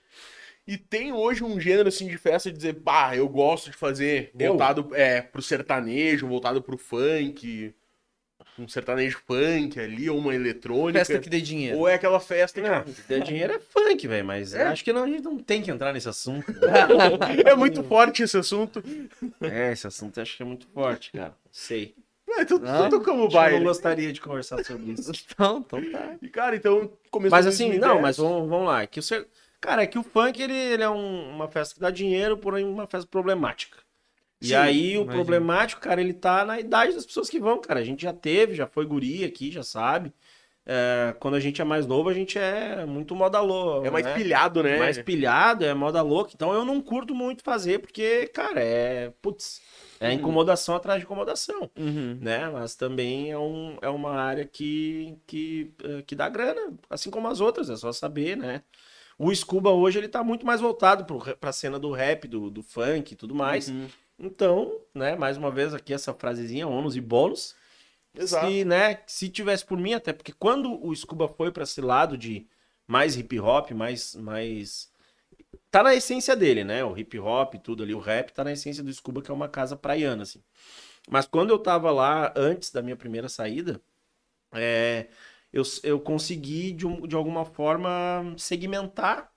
E 0.68 0.76
tem 0.76 1.12
hoje 1.12 1.44
um 1.44 1.60
gênero 1.60 1.88
assim 1.88 2.08
de 2.08 2.18
festa 2.18 2.50
de 2.50 2.56
dizer, 2.56 2.72
bah, 2.72 3.14
eu 3.14 3.28
gosto 3.28 3.70
de 3.70 3.76
fazer 3.76 4.32
voltado 4.34 4.88
é, 4.94 5.20
pro 5.22 5.40
sertanejo, 5.40 6.26
voltado 6.26 6.60
pro 6.60 6.76
funk, 6.76 7.72
um 8.58 8.68
sertanejo 8.68 9.18
funk 9.26 9.78
ali, 9.78 10.08
ou 10.08 10.18
uma 10.18 10.34
eletrônica. 10.34 10.98
Festa 11.04 11.18
que 11.18 11.28
dê 11.28 11.40
dinheiro. 11.40 11.78
Ou 11.78 11.88
é 11.88 11.94
aquela 11.94 12.18
festa 12.20 12.60
que 12.60 12.68
Não, 12.68 12.82
ter 13.06 13.22
dinheiro 13.22 13.52
é 13.54 13.58
funk, 13.58 14.06
velho, 14.08 14.24
mas 14.24 14.54
acho 14.54 14.82
que 14.84 14.92
não, 14.92 15.04
a 15.04 15.06
gente 15.06 15.22
não 15.22 15.38
tem 15.38 15.62
que 15.62 15.70
entrar 15.70 15.92
nesse 15.92 16.08
assunto. 16.08 16.46
é 17.46 17.54
muito 17.54 17.82
forte 17.84 18.22
esse 18.22 18.36
assunto. 18.36 18.82
é, 19.40 19.72
esse 19.72 19.86
assunto 19.86 20.18
eu 20.18 20.22
acho 20.22 20.36
que 20.36 20.42
é 20.42 20.46
muito 20.46 20.66
forte, 20.68 21.12
cara. 21.12 21.28
Não 21.28 21.34
sei. 21.52 21.94
É, 22.28 22.44
tu, 22.44 22.58
Não, 22.58 22.90
tu 22.90 23.00
como 23.00 23.24
Eu 23.24 23.30
vai. 23.30 23.52
não 23.52 23.62
gostaria 23.62 24.12
de 24.12 24.20
conversar 24.20 24.62
sobre 24.64 24.92
isso. 24.92 25.10
Então, 25.32 25.64
então 25.66 25.90
tá. 25.92 26.16
E, 26.20 26.28
cara, 26.28 26.56
então 26.56 26.90
começou 27.10 27.36
Mas 27.36 27.46
assim, 27.46 27.68
2010. 27.68 27.80
não, 27.94 28.00
mas 28.02 28.16
vamos, 28.16 28.48
vamos 28.48 28.66
lá. 28.66 28.82
é 28.82 28.86
Que 28.86 28.98
o 29.00 29.02
ser... 29.02 29.26
Cara, 29.60 29.82
é 29.82 29.86
que 29.86 29.98
o 29.98 30.02
funk 30.02 30.42
ele, 30.42 30.52
ele 30.52 30.82
é 30.82 30.90
um- 30.90 31.30
uma 31.30 31.48
festa 31.48 31.74
que 31.74 31.80
dá 31.80 31.90
dinheiro, 31.90 32.36
porém 32.36 32.64
uma 32.66 32.86
festa 32.86 33.08
problemática. 33.08 33.78
E 34.46 34.48
Sim, 34.48 34.54
aí 34.54 34.98
o 34.98 35.06
problemático, 35.06 35.80
cara, 35.80 36.00
ele 36.00 36.12
tá 36.14 36.44
na 36.44 36.60
idade 36.60 36.94
das 36.94 37.06
pessoas 37.06 37.28
que 37.28 37.40
vão, 37.40 37.60
cara. 37.60 37.80
A 37.80 37.84
gente 37.84 38.02
já 38.02 38.12
teve, 38.12 38.54
já 38.54 38.66
foi 38.66 38.86
guri 38.86 39.24
aqui, 39.24 39.50
já 39.50 39.62
sabe. 39.62 40.12
É, 40.68 41.14
quando 41.20 41.34
a 41.34 41.40
gente 41.40 41.60
é 41.62 41.64
mais 41.64 41.86
novo, 41.86 42.08
a 42.08 42.14
gente 42.14 42.36
é 42.38 42.84
muito 42.86 43.14
moda 43.14 43.40
louca. 43.40 43.86
É 43.86 43.90
mais 43.90 44.04
né? 44.04 44.14
pilhado, 44.14 44.62
né? 44.64 44.78
mais 44.78 44.98
pilhado, 44.98 45.64
é 45.64 45.72
moda 45.72 46.02
louca. 46.02 46.32
Então 46.34 46.52
eu 46.52 46.64
não 46.64 46.80
curto 46.80 47.14
muito 47.14 47.42
fazer, 47.44 47.78
porque, 47.78 48.26
cara, 48.28 48.60
é. 48.60 49.12
Putz, 49.22 49.60
é 50.00 50.08
Uhum. 50.08 50.14
incomodação 50.14 50.74
atrás 50.74 50.98
de 50.98 51.04
incomodação. 51.04 51.70
Uhum. 51.78 52.18
Né? 52.20 52.48
Mas 52.50 52.74
também 52.74 53.30
é, 53.30 53.38
um, 53.38 53.78
é 53.80 53.88
uma 53.88 54.10
área 54.20 54.44
que, 54.44 55.16
que, 55.26 55.72
eh, 55.84 56.02
que 56.02 56.16
dá 56.16 56.28
grana, 56.28 56.74
assim 56.90 57.10
como 57.10 57.28
as 57.28 57.40
outras, 57.40 57.70
é 57.70 57.76
só 57.76 57.92
saber, 57.92 58.36
né? 58.36 58.62
O 59.18 59.34
Scuba 59.34 59.70
hoje 59.70 59.98
ele 59.98 60.08
tá 60.08 60.22
muito 60.22 60.44
mais 60.44 60.60
voltado 60.60 61.04
pro, 61.04 61.16
ra- 61.16 61.36
pra 61.36 61.52
cena 61.52 61.78
do 61.78 61.90
rap, 61.92 62.28
do, 62.28 62.50
do 62.50 62.62
funk 62.62 63.12
e 63.12 63.16
tudo 63.16 63.34
mais. 63.34 63.68
Uhum. 63.68 63.86
Então, 64.18 64.80
né, 64.94 65.14
mais 65.14 65.36
uma 65.36 65.50
vez 65.50 65.74
aqui 65.74 65.92
essa 65.92 66.14
frasezinha, 66.14 66.66
ônus 66.66 66.96
e 66.96 67.00
bônus. 67.00 67.54
Exato. 68.14 68.46
Se, 68.46 68.64
né, 68.64 69.00
se 69.06 69.28
tivesse 69.28 69.64
por 69.64 69.78
mim, 69.78 69.94
até 69.94 70.12
porque 70.12 70.32
quando 70.32 70.84
o 70.84 70.94
Scuba 70.94 71.28
foi 71.28 71.52
pra 71.52 71.64
esse 71.64 71.80
lado 71.80 72.16
de 72.16 72.46
mais 72.86 73.16
hip 73.16 73.38
hop, 73.40 73.72
mais, 73.72 74.14
mais. 74.16 74.90
Tá 75.70 75.82
na 75.82 75.94
essência 75.94 76.36
dele, 76.36 76.64
né? 76.64 76.84
O 76.84 76.96
hip 76.98 77.18
hop, 77.18 77.54
tudo 77.56 77.82
ali, 77.82 77.94
o 77.94 78.00
rap 78.00 78.32
tá 78.32 78.44
na 78.44 78.52
essência 78.52 78.82
do 78.82 78.92
Scuba, 78.92 79.22
que 79.22 79.30
é 79.30 79.34
uma 79.34 79.48
casa 79.48 79.76
praiana, 79.76 80.22
assim. 80.24 80.42
Mas 81.10 81.26
quando 81.26 81.50
eu 81.50 81.58
tava 81.58 81.90
lá, 81.90 82.32
antes 82.36 82.70
da 82.72 82.82
minha 82.82 82.96
primeira 82.96 83.28
saída, 83.28 83.80
é, 84.52 85.08
eu, 85.52 85.62
eu 85.84 86.00
consegui, 86.00 86.72
de, 86.72 86.86
um- 86.86 87.06
de 87.06 87.16
alguma 87.16 87.44
forma, 87.44 88.34
segmentar 88.38 89.32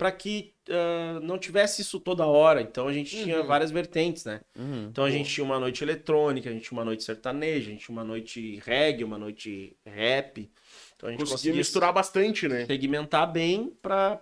para 0.00 0.10
que 0.10 0.54
ah, 0.70 1.20
não 1.22 1.38
tivesse 1.38 1.82
isso 1.82 2.00
toda 2.00 2.24
hora. 2.24 2.62
Então 2.62 2.88
a 2.88 2.92
gente 2.92 3.10
tinha 3.22 3.40
Uhum. 3.40 3.46
várias 3.46 3.70
vertentes, 3.70 4.24
né? 4.24 4.40
Uhum. 4.56 4.86
Então 4.90 5.04
a 5.04 5.10
gente 5.10 5.28
tinha 5.30 5.44
uma 5.44 5.60
noite 5.60 5.84
eletrônica, 5.84 6.48
a 6.48 6.52
gente 6.54 6.62
tinha 6.66 6.78
uma 6.78 6.86
noite 6.86 7.04
sertaneja, 7.04 7.68
a 7.68 7.72
gente 7.72 7.84
tinha 7.84 7.94
uma 7.94 8.02
noite 8.04 8.58
reggae, 8.64 9.04
uma 9.04 9.18
noite 9.18 9.76
rap. 9.84 10.50
Então 10.96 11.06
a 11.08 11.12
gente 11.12 11.20
Conseguia 11.20 11.36
conseguia 11.36 11.54
misturar 11.58 11.92
bastante, 11.92 12.48
né? 12.48 12.64
segmentar 12.64 13.30
bem 13.30 13.76
pra, 13.82 14.18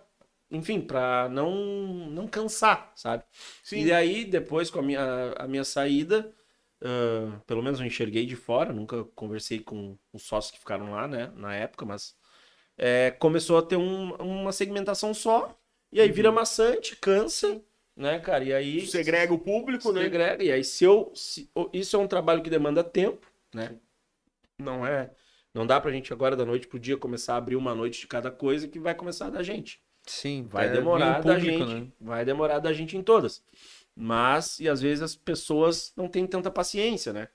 enfim, 0.50 0.80
pra 0.80 1.28
não, 1.30 1.54
não 2.10 2.26
cansar, 2.26 2.92
sabe? 2.96 3.22
Sim. 3.62 3.84
E 3.84 3.92
aí, 3.92 4.24
depois, 4.24 4.70
com 4.70 4.80
a 4.80 4.82
minha, 4.82 5.32
a 5.38 5.46
minha 5.46 5.62
saída, 5.64 6.32
ah, 6.82 7.40
pelo 7.46 7.62
menos 7.62 7.78
eu 7.78 7.86
enxerguei 7.86 8.26
de 8.26 8.34
fora, 8.34 8.72
nunca 8.72 9.04
conversei 9.14 9.60
com 9.60 9.96
os 10.12 10.22
sócios 10.24 10.50
que 10.52 10.58
ficaram 10.58 10.90
lá, 10.90 11.06
né, 11.06 11.30
na 11.36 11.54
época, 11.54 11.86
mas 11.86 12.16
é, 12.76 13.10
começou 13.10 13.58
a 13.58 13.62
ter 13.62 13.76
um- 13.76 14.14
uma 14.16 14.52
segmentação 14.52 15.12
só, 15.12 15.57
e 15.92 16.00
aí 16.00 16.08
Uhum. 16.08 16.14
vira 16.14 16.32
maçante, 16.32 16.96
cansa, 16.96 17.62
né, 17.96 18.18
cara? 18.20 18.44
E 18.44 18.52
aí. 18.52 18.86
Segrega 18.86 19.32
o 19.32 19.38
público, 19.38 19.92
né? 19.92 20.02
Segrega, 20.02 20.44
e 20.44 20.52
aí, 20.52 20.64
se 20.64 20.84
eu. 20.84 21.12
se- 21.14 21.50
isso 21.72 21.96
é 21.96 21.98
um 21.98 22.06
trabalho 22.08 22.42
que 22.42 22.50
demanda 22.50 22.84
tempo, 22.84 23.26
né? 23.54 23.76
Não 24.58 24.86
é. 24.86 25.10
Não 25.54 25.66
dá 25.66 25.80
pra 25.80 25.90
gente 25.90 26.12
agora 26.12 26.36
da 26.36 26.44
noite 26.44 26.66
pro 26.66 26.78
dia 26.78 26.96
começar 26.96 27.34
a 27.34 27.36
abrir 27.38 27.56
uma 27.56 27.74
noite 27.74 28.00
de 28.00 28.06
cada 28.06 28.30
coisa 28.30 28.68
que 28.68 28.78
vai 28.78 28.94
começar 28.94 29.30
da 29.30 29.42
gente. 29.42 29.80
Sim, 30.06 30.50
Vai 30.50 30.68
demorar 30.70 31.18
vem 31.18 31.20
o 31.20 31.22
da 31.24 31.34
público, 31.34 31.64
gente. 31.64 31.66
né? 31.66 31.86
Vai 32.00 32.24
demorar 32.24 32.58
da 32.60 32.72
gente 32.72 32.96
em 32.96 33.02
todas. 33.02 33.42
Mas, 33.94 34.60
e 34.60 34.68
às 34.68 34.80
vezes 34.80 35.02
as 35.02 35.16
pessoas 35.16 35.92
não 35.96 36.08
têm 36.08 36.26
tanta 36.26 36.50
paciência, 36.50 37.12
né? 37.12 37.28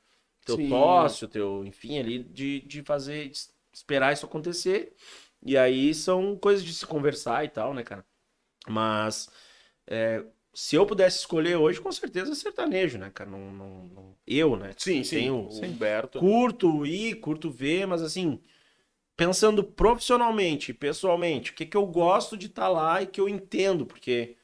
Teu 0.46 0.56
Sim. 0.56 0.68
sócio, 0.68 1.28
teu, 1.28 1.66
enfim, 1.66 2.00
ali, 2.00 2.24
de, 2.24 2.62
de 2.62 2.84
fazer, 2.84 3.30
de 3.30 3.40
esperar 3.74 4.14
isso 4.14 4.26
acontecer. 4.26 4.94
E 5.46 5.58
aí 5.58 5.94
são 5.94 6.38
coisas 6.38 6.64
de 6.64 6.74
se 6.74 6.86
conversar 6.86 7.46
e 7.46 7.50
tal, 7.50 7.74
né, 7.74 7.84
cara? 7.84 8.06
Mas, 8.68 9.30
é, 9.88 10.24
se 10.54 10.76
eu 10.76 10.86
pudesse 10.86 11.20
escolher 11.20 11.58
hoje, 11.58 11.82
com 11.82 11.92
certeza 11.92 12.36
sertanejo, 12.36 12.98
né, 12.98 13.12
cara? 13.14 13.30
Não, 13.30 13.52
não, 13.52 13.86
não- 13.88 14.16
eu, 14.28 14.56
né? 14.56 14.72
Sim, 14.78 15.04
sim. 15.04 15.16
Tenho- 15.18 15.36
o 15.50 15.66
Humberto. 15.66 16.20
Curto 16.20 16.86
ir, 16.86 17.16
curto 17.16 17.52
ver, 17.52 17.86
mas 17.88 18.02
assim, 18.02 18.40
pensando 19.18 19.64
profissionalmente, 19.64 20.74
pessoalmente, 20.74 21.52
o 21.52 21.56
que 21.56 21.66
que 21.66 21.78
eu 21.78 21.86
gosto 21.86 22.38
de 22.38 22.48
estar 22.48 22.70
lá 22.70 23.02
e 23.02 23.08
que 23.08 23.22
eu 23.22 23.30
entendo, 23.30 23.86
porque, 23.86 24.38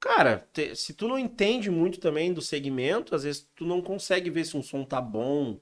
cara, 0.00 0.46
te- 0.52 0.74
se 0.76 0.94
tu 0.94 1.08
não 1.08 1.18
entende 1.18 1.70
muito 1.70 1.98
também 2.00 2.32
do 2.32 2.40
segmento, 2.42 3.14
às 3.14 3.24
vezes 3.24 3.48
tu 3.54 3.64
não 3.66 3.82
consegue 3.82 4.30
ver 4.30 4.44
se 4.44 4.56
um 4.56 4.62
som 4.62 4.84
tá 4.84 5.00
bom. 5.00 5.58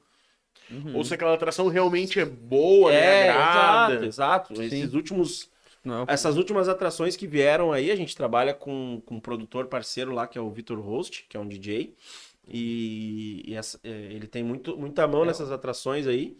Uhum. 0.70 0.96
Ou 0.96 1.04
se 1.04 1.14
aquela 1.14 1.34
atração 1.34 1.68
realmente 1.68 2.18
é 2.18 2.24
boa, 2.24 2.90
né? 2.90 2.98
é, 2.98 3.30
Agrada. 3.30 3.94
exato, 4.06 4.06
exato. 4.06 4.56
Sim. 4.56 4.64
Esses 4.64 4.94
últimos 4.94 5.50
Não 5.84 6.04
Essas 6.08 6.36
últimas 6.36 6.68
atrações 6.68 7.16
que 7.16 7.26
vieram 7.26 7.72
aí, 7.72 7.90
a 7.90 7.96
gente 7.96 8.16
trabalha 8.16 8.54
com, 8.54 9.02
com 9.04 9.16
um 9.16 9.20
produtor 9.20 9.66
parceiro 9.66 10.12
lá, 10.12 10.26
que 10.26 10.38
é 10.38 10.40
o 10.40 10.50
Vitor 10.50 10.80
Host, 10.80 11.26
que 11.28 11.36
é 11.36 11.40
um 11.40 11.46
DJ. 11.48 11.94
E, 12.48 13.42
e 13.46 13.54
essa- 13.54 13.78
é, 13.84 13.88
ele 13.90 14.26
tem 14.26 14.42
muito, 14.44 14.76
muita 14.76 15.06
mão 15.06 15.24
nessas 15.24 15.50
atrações 15.50 16.06
aí. 16.06 16.36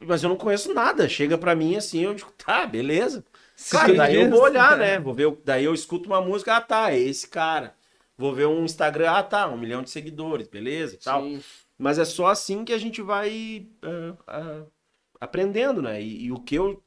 Mas 0.00 0.22
eu 0.22 0.28
não 0.28 0.36
conheço 0.36 0.72
nada. 0.74 1.08
Chega 1.08 1.36
pra 1.38 1.54
mim 1.54 1.76
assim, 1.76 2.02
eu 2.04 2.14
digo, 2.14 2.30
tá, 2.32 2.66
beleza. 2.66 3.24
Cara, 3.70 3.94
daí 3.94 4.16
eu 4.16 4.30
vou 4.30 4.42
olhar, 4.42 4.76
né? 4.76 4.98
Vou 4.98 5.14
ver, 5.14 5.36
daí 5.44 5.64
eu 5.64 5.74
escuto 5.74 6.08
uma 6.08 6.20
música, 6.20 6.56
ah 6.56 6.60
tá, 6.60 6.92
é 6.92 6.98
esse 6.98 7.28
cara. 7.28 7.74
Vou 8.16 8.34
ver 8.34 8.46
um 8.46 8.64
Instagram, 8.64 9.10
ah 9.10 9.22
tá, 9.22 9.48
um 9.48 9.58
milhão 9.58 9.82
de 9.82 9.90
seguidores, 9.90 10.48
beleza 10.48 10.94
e 10.94 10.98
tal. 10.98 11.22
Sim. 11.22 11.42
Mas 11.78 11.98
é 11.98 12.04
só 12.04 12.26
assim 12.28 12.64
que 12.64 12.72
a 12.72 12.78
gente 12.78 13.02
vai 13.02 13.66
ah, 13.82 14.16
ah, 14.26 14.64
aprendendo, 15.20 15.82
né? 15.82 16.00
E, 16.02 16.26
e 16.26 16.32
o 16.32 16.40
que 16.40 16.54
eu 16.56 16.82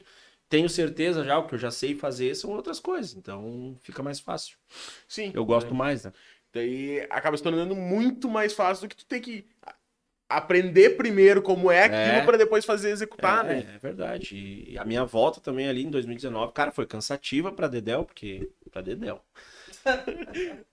tenho 0.49 0.69
certeza 0.69 1.23
já, 1.23 1.37
o 1.37 1.47
que 1.47 1.55
eu 1.55 1.59
já 1.59 1.71
sei 1.71 1.95
fazer 1.95 2.35
são 2.35 2.51
outras 2.51 2.79
coisas. 2.79 3.13
Então 3.15 3.77
fica 3.81 4.01
mais 4.03 4.19
fácil. 4.19 4.57
Sim. 5.07 5.31
Eu 5.33 5.45
gosto 5.45 5.73
mais, 5.73 6.03
né? 6.05 6.13
Daí 6.53 7.01
acaba 7.09 7.35
se 7.35 7.43
tornando 7.43 7.75
muito 7.75 8.29
mais 8.29 8.53
fácil 8.53 8.87
do 8.87 8.89
que 8.89 8.95
tu 8.95 9.05
ter 9.05 9.19
que 9.19 9.45
aprender 10.29 10.91
primeiro 10.97 11.41
como 11.41 11.69
é 11.69 11.83
aquilo 11.83 11.99
É. 11.99 12.25
pra 12.25 12.37
depois 12.37 12.65
fazer 12.65 12.89
executar, 12.89 13.45
é, 13.45 13.47
né? 13.55 13.73
é 13.75 13.77
verdade. 13.77 14.65
E 14.69 14.77
a 14.77 14.83
minha 14.85 15.05
volta 15.05 15.39
também 15.39 15.67
ali 15.67 15.83
em 15.83 15.89
2019, 15.89 16.51
cara, 16.53 16.71
foi 16.71 16.85
cansativa 16.85 17.51
pra 17.51 17.67
Dedel, 17.67 18.05
porque. 18.05 18.49
Pra 18.71 18.81
Dedel. 18.81 19.21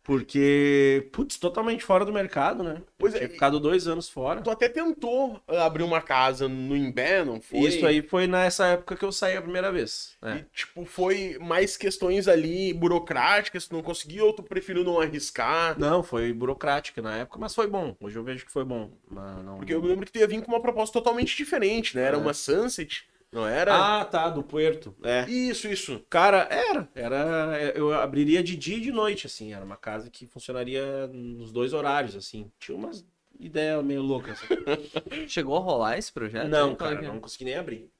Porque, 0.02 1.08
putz, 1.12 1.36
totalmente 1.36 1.84
fora 1.84 2.04
do 2.04 2.12
mercado, 2.12 2.62
né? 2.62 2.82
Pois 2.98 3.14
Eu 3.14 3.18
é, 3.18 3.20
tinha 3.20 3.30
ficado 3.30 3.60
dois 3.60 3.86
anos 3.86 4.08
fora. 4.08 4.40
Tu 4.40 4.50
até 4.50 4.68
tentou 4.68 5.40
abrir 5.46 5.82
uma 5.82 6.00
casa 6.00 6.48
no 6.48 6.76
Imbé, 6.76 7.24
não 7.24 7.40
foi? 7.40 7.60
Isso 7.60 7.86
aí 7.86 8.02
foi 8.02 8.26
nessa 8.26 8.66
época 8.66 8.96
que 8.96 9.04
eu 9.04 9.12
saí 9.12 9.36
a 9.36 9.42
primeira 9.42 9.70
vez. 9.70 10.16
É. 10.22 10.36
E, 10.36 10.44
tipo, 10.54 10.84
foi 10.84 11.38
mais 11.40 11.76
questões 11.76 12.26
ali 12.26 12.72
burocráticas, 12.72 13.66
tu 13.68 13.74
não 13.74 13.82
conseguiu 13.82 14.26
ou 14.26 14.32
tu 14.32 14.42
preferiu 14.42 14.82
não 14.84 15.00
arriscar? 15.00 15.78
Não, 15.78 16.02
foi 16.02 16.32
burocrática 16.32 17.00
na 17.00 17.18
época, 17.18 17.38
mas 17.38 17.54
foi 17.54 17.66
bom. 17.66 17.96
Hoje 18.00 18.16
eu 18.16 18.24
vejo 18.24 18.44
que 18.44 18.52
foi 18.52 18.64
bom. 18.64 18.90
Não... 19.10 19.56
Porque 19.56 19.74
eu 19.74 19.80
lembro 19.80 20.06
que 20.06 20.12
tu 20.12 20.18
ia 20.18 20.26
vir 20.26 20.42
com 20.42 20.50
uma 20.52 20.60
proposta 20.60 20.92
totalmente 20.92 21.36
diferente, 21.36 21.96
né? 21.96 22.02
Era 22.02 22.16
É. 22.16 22.20
uma 22.20 22.34
Sunset, 22.34 23.04
não 23.32 23.46
era? 23.46 24.00
Ah, 24.00 24.04
tá, 24.04 24.28
do 24.28 24.42
Puerto. 24.42 24.94
É. 25.02 25.28
Isso, 25.28 25.66
isso. 25.66 26.04
Cara, 26.10 26.46
era. 26.50 26.88
Era. 26.94 27.72
Eu 27.74 27.92
abriria 27.94 28.42
de 28.42 28.54
dia 28.56 28.76
e 28.76 28.80
de 28.80 28.92
noite, 28.92 29.26
assim. 29.26 29.54
Era 29.54 29.64
uma 29.64 29.76
casa 29.76 30.10
que 30.10 30.26
funcionaria 30.26 31.06
nos 31.08 31.50
dois 31.50 31.72
horários, 31.72 32.14
assim. 32.14 32.50
Tinha 32.58 32.76
umas 32.76 33.04
ideias 33.40 33.82
meio 33.84 34.02
loucas. 34.02 34.38
assim. 34.42 35.26
Chegou 35.26 35.56
a 35.56 35.60
rolar 35.60 35.98
esse 35.98 36.12
projeto? 36.12 36.48
não, 36.48 36.72
é 36.72 36.76
cara, 36.76 37.02
não 37.02 37.18
consegui 37.20 37.46
nem 37.46 37.56
abrir. 37.56 37.90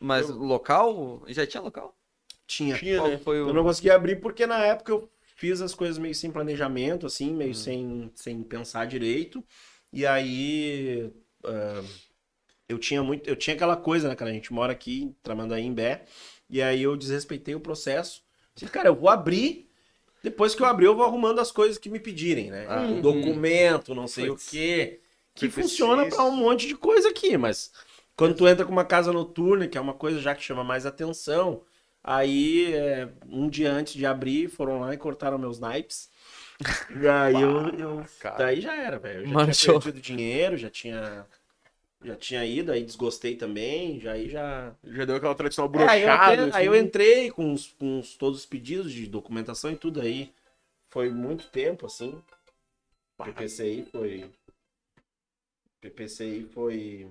Mas 0.00 0.30
local? 0.30 1.22
Já 1.28 1.46
tinha 1.46 1.62
local? 1.62 1.94
Tinha. 2.46 2.76
Tinha, 2.76 3.02
né? 3.06 3.18
foi 3.18 3.40
o... 3.42 3.48
Eu 3.48 3.54
não 3.54 3.62
consegui 3.62 3.90
abrir 3.90 4.16
porque 4.20 4.46
na 4.46 4.64
época 4.64 4.90
eu 4.92 5.10
fiz 5.36 5.60
as 5.60 5.74
coisas 5.74 5.98
meio 5.98 6.14
sem 6.14 6.30
planejamento, 6.30 7.06
assim, 7.06 7.32
Hum. 7.32 7.36
meio 7.36 7.54
sem, 7.54 8.10
sem 8.14 8.42
pensar 8.42 8.86
direito. 8.86 9.44
E 9.92 10.06
aí. 10.06 11.12
ah, 11.44 11.82
eu 12.70 12.78
tinha 12.78 13.02
muito. 13.02 13.28
Eu 13.28 13.36
tinha 13.36 13.54
aquela 13.54 13.76
coisa, 13.76 14.08
né, 14.08 14.14
cara? 14.14 14.30
A 14.30 14.34
gente 14.34 14.52
mora 14.52 14.72
aqui 14.72 15.02
em 15.04 15.16
Tramandaí, 15.22 15.64
em 15.64 15.72
Bé. 15.74 16.04
E 16.48 16.60
aí 16.62 16.82
eu 16.82 16.96
desrespeitei 16.96 17.54
o 17.54 17.60
processo. 17.60 18.22
Disse, 18.54 18.70
cara, 18.70 18.88
eu 18.88 18.94
vou 18.94 19.08
abrir. 19.08 19.68
Depois 20.22 20.54
que 20.54 20.62
eu 20.62 20.66
abrir, 20.66 20.86
eu 20.86 20.94
vou 20.94 21.04
arrumando 21.04 21.40
as 21.40 21.50
coisas 21.50 21.78
que 21.78 21.88
me 21.88 21.98
pedirem, 21.98 22.50
né? 22.50 22.66
Ah. 22.68 22.80
Um 22.82 23.00
documento, 23.00 23.94
não 23.94 24.06
sei 24.06 24.26
Puts. 24.28 24.46
o 24.46 24.50
quê. 24.50 25.00
Que 25.34 25.48
funciona 25.48 26.06
pra 26.06 26.24
um 26.24 26.36
monte 26.36 26.66
de 26.66 26.74
coisa 26.76 27.08
aqui, 27.08 27.38
mas 27.38 27.72
quando 28.16 28.34
tu 28.34 28.46
entra 28.46 28.66
com 28.66 28.72
uma 28.72 28.84
casa 28.84 29.12
noturna, 29.12 29.66
que 29.66 29.78
é 29.78 29.80
uma 29.80 29.94
coisa 29.94 30.20
já 30.20 30.34
que 30.34 30.42
chama 30.42 30.62
mais 30.62 30.84
atenção, 30.84 31.62
aí 32.04 32.74
é, 32.74 33.08
um 33.26 33.48
dia 33.48 33.72
antes 33.72 33.94
de 33.94 34.04
abrir, 34.04 34.48
foram 34.50 34.80
lá 34.80 34.92
e 34.92 34.98
cortaram 34.98 35.38
meus 35.38 35.58
naipes. 35.58 36.10
E 37.02 37.08
aí 37.08 37.40
eu, 37.40 37.68
eu- 37.70 38.04
daí 38.36 38.60
já 38.60 38.74
era, 38.76 38.98
velho. 38.98 39.20
Eu 39.20 39.26
já 39.28 39.32
Marchou. 39.32 39.80
tinha 39.80 39.92
perdido 39.92 40.02
dinheiro, 40.04 40.56
já 40.58 40.68
tinha 40.68 41.24
já 42.02 42.16
tinha 42.16 42.44
ido, 42.44 42.72
aí 42.72 42.82
desgostei 42.84 43.36
também, 43.36 44.00
já 44.00 44.12
aí 44.12 44.28
já 44.28 44.74
Já 44.84 45.04
deu 45.04 45.16
aquela 45.16 45.34
tradicional 45.34 45.70
é, 45.74 45.84
aí, 45.86 46.02
eu 46.02 46.08
brochada. 46.08 46.46
até- 46.46 46.56
aí 46.56 46.66
eu 46.66 46.72
assim. 46.74 46.84
entrei 46.86 47.30
com, 47.30 47.52
os, 47.52 47.68
com 47.68 47.98
os- 48.00 48.16
todos 48.16 48.40
os 48.40 48.46
pedidos 48.46 48.92
de 48.92 49.06
documentação 49.06 49.70
e 49.70 49.76
tudo 49.76 50.00
aí. 50.00 50.32
Foi 50.88 51.10
muito 51.10 51.48
tempo, 51.48 51.86
assim. 51.86 52.20
PPCI 53.18 53.84
foi. 53.84 54.30
PPCI 55.80 56.44
foi. 56.44 57.06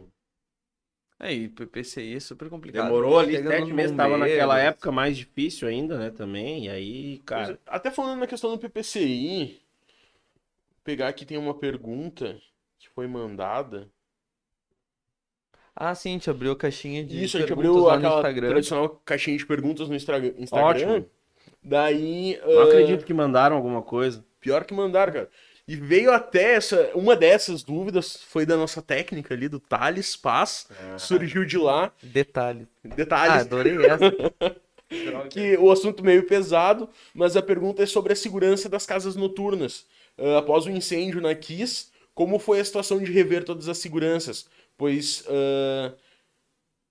É, 1.19 1.33
e 1.33 1.49
PPCI 1.49 2.15
é 2.15 2.19
super 2.19 2.49
complicado. 2.49 2.85
Demorou 2.85 3.19
ali 3.19 3.35
Chega 3.35 3.49
sete 3.49 3.73
meses, 3.73 3.95
tava 3.95 4.17
naquela 4.17 4.57
época 4.59 4.91
mais 4.91 5.17
difícil 5.17 5.67
ainda, 5.67 5.97
né, 5.97 6.09
também. 6.11 6.65
E 6.65 6.69
aí, 6.69 7.19
cara. 7.19 7.59
Até 7.67 7.91
falando 7.91 8.19
na 8.19 8.27
questão 8.27 8.51
do 8.51 8.57
PPCI, 8.57 9.61
pegar 10.83 11.09
aqui 11.09 11.25
tem 11.25 11.37
uma 11.37 11.53
pergunta 11.53 12.39
que 12.79 12.89
foi 12.89 13.05
mandada. 13.07 13.89
Ah, 15.75 15.95
sim, 15.95 16.09
a 16.09 16.13
gente 16.13 16.29
abriu 16.29 16.51
a 16.51 16.55
caixinha 16.55 17.03
de 17.03 17.23
Isso, 17.23 17.37
a 17.37 17.39
gente 17.39 17.49
perguntas 17.49 17.71
abriu 17.71 17.85
lá 17.85 17.97
no 17.97 17.99
aquela 17.99 18.19
Instagram. 18.19 18.49
tradicional 18.49 19.01
caixinha 19.05 19.37
de 19.37 19.45
perguntas 19.45 19.89
no 19.89 19.95
Instagram. 19.95 20.33
Ótimo. 20.51 21.05
Daí. 21.63 22.39
Não 22.45 22.61
ah, 22.61 22.63
acredito 22.65 23.05
que 23.05 23.13
mandaram 23.13 23.55
alguma 23.55 23.81
coisa. 23.81 24.23
Pior 24.39 24.63
que 24.63 24.73
mandaram, 24.73 25.13
cara. 25.13 25.29
E 25.67 25.75
veio 25.75 26.11
até 26.11 26.55
essa. 26.55 26.89
Uma 26.95 27.15
dessas 27.15 27.61
dúvidas 27.61 28.17
foi 28.27 28.45
da 28.45 28.57
nossa 28.57 28.81
técnica 28.81 29.33
ali, 29.33 29.47
do 29.47 29.59
Thales 29.59 30.15
Paz. 30.15 30.67
Surgiu 30.97 31.45
de 31.45 31.57
lá. 31.57 31.91
Detalhe. 32.01 32.67
Ah, 32.83 32.95
Detalhes. 32.95 33.41
adorei 33.41 33.77
essa. 33.85 34.11
que 35.29 35.55
o 35.57 35.71
assunto 35.71 36.03
meio 36.03 36.25
pesado, 36.25 36.89
mas 37.13 37.37
a 37.37 37.41
pergunta 37.41 37.83
é 37.83 37.85
sobre 37.85 38.13
a 38.13 38.15
segurança 38.15 38.67
das 38.67 38.85
casas 38.85 39.15
noturnas. 39.15 39.85
Ah, 40.17 40.39
após 40.39 40.65
o 40.65 40.71
incêndio 40.71 41.21
na 41.21 41.35
Kiss, 41.35 41.89
como 42.15 42.39
foi 42.39 42.59
a 42.59 42.65
situação 42.65 42.97
de 42.97 43.11
rever 43.11 43.43
todas 43.43 43.69
as 43.69 43.77
seguranças? 43.77 44.47
Pois 44.79 45.23
ah, 45.27 45.93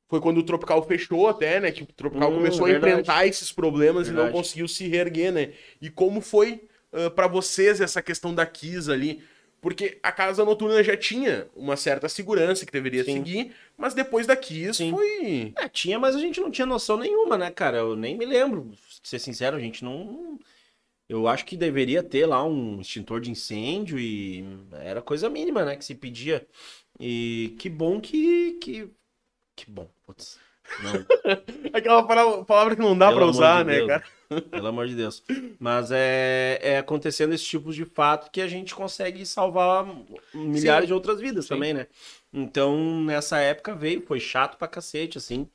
foi 0.09 0.21
quando 0.21 0.39
o 0.39 0.43
Tropical 0.43 0.87
fechou 0.87 1.27
até, 1.27 1.59
né? 1.59 1.73
Que 1.73 1.83
o 1.83 1.87
Tropical 1.87 2.31
Hum, 2.31 2.35
começou 2.35 2.67
a 2.67 2.69
verdade. 2.69 2.93
enfrentar 2.93 3.27
esses 3.27 3.51
problemas 3.51 4.07
e 4.07 4.11
não 4.11 4.19
Verdade. 4.19 4.37
conseguiu 4.37 4.69
se 4.69 4.87
reerguer, 4.87 5.33
né? 5.33 5.53
E 5.83 5.91
como 5.91 6.21
foi 6.21 6.69
ah, 6.93 7.11
pra 7.11 7.27
vocês 7.27 7.81
essa 7.81 8.01
questão 8.01 8.35
da 8.35 8.47
Kiss 8.47 8.91
ali? 8.91 9.23
Porque 9.61 9.99
a 10.05 10.13
casa 10.13 10.45
noturna 10.45 10.85
já 10.85 10.97
tinha 10.97 11.49
uma 11.57 11.77
certa 11.77 12.09
segurança 12.09 12.65
que 12.65 12.71
deveria 12.71 13.03
Sim. 13.03 13.15
seguir, 13.15 13.53
mas 13.77 13.93
depois 13.93 14.25
da 14.25 14.37
Kiss 14.37 14.75
Sim. 14.75 14.93
foi. 14.93 15.53
É, 15.57 15.69
tinha, 15.69 15.99
mas 15.99 16.15
a 16.15 16.21
gente 16.21 16.41
não 16.41 16.51
tinha 16.51 16.67
noção 16.67 16.97
nenhuma, 16.97 17.37
né, 17.37 17.51
cara? 17.51 17.79
Eu 17.79 17.97
nem 17.97 18.17
me 18.17 18.25
lembro. 18.25 18.67
Pra 18.67 18.77
ser 19.03 19.19
sincero, 19.19 19.57
a 19.57 19.61
gente 19.61 19.83
não. 19.85 20.39
Eu 21.09 21.27
acho 21.27 21.45
que 21.47 21.57
deveria 21.57 22.03
ter 22.03 22.27
lá 22.27 22.45
um 22.45 22.81
extintor 22.81 23.21
de 23.21 23.31
incêndio 23.31 23.99
e 23.99 24.45
era 24.73 25.01
coisa 25.03 25.29
mínima, 25.29 25.65
né, 25.65 25.75
que 25.75 25.85
se 25.85 25.95
pedia. 25.95 26.47
E 26.99 27.57
que 27.59 27.69
bom 27.69 28.01
que. 28.01 28.53
Que, 28.61 28.91
que 29.57 29.71
bom. 29.71 29.89
Putz. 30.07 30.39
Aquela 31.73 32.03
palavra, 32.45 32.77
que 32.77 32.83
não 32.83 32.97
dá 32.97 33.09
amor 33.09 33.23
usar, 33.23 33.63
de 33.63 33.71
né, 33.71 33.77
Deus. 33.77 33.89
cara? 33.89 34.05
pelo 34.51 34.67
amor 34.67 34.87
de 34.87 34.95
Deus. 34.95 35.23
Mas 35.59 35.91
é, 35.91 36.59
é 36.63 36.79
acontecendo 36.79 37.33
esse 37.33 37.45
tipo 37.45 37.73
de 37.73 37.85
fato 37.85 38.31
que 38.31 38.41
a 38.41 38.49
gente 38.49 38.75
consegue 38.75 39.25
salvar 39.25 39.87
milhares 40.35 40.87
de 40.87 40.95
outras 40.95 41.21
vidas 41.21 41.47
Sim. 41.47 41.55
também, 41.55 41.75
né? 41.75 41.87
Então, 42.33 43.03
nessa 43.03 43.39
época 43.39 43.75
veio, 43.75 44.05
foi 44.07 44.21
chato 44.21 44.59
pra 44.59 44.69
cacete, 44.69 45.19
assim. 45.19 45.49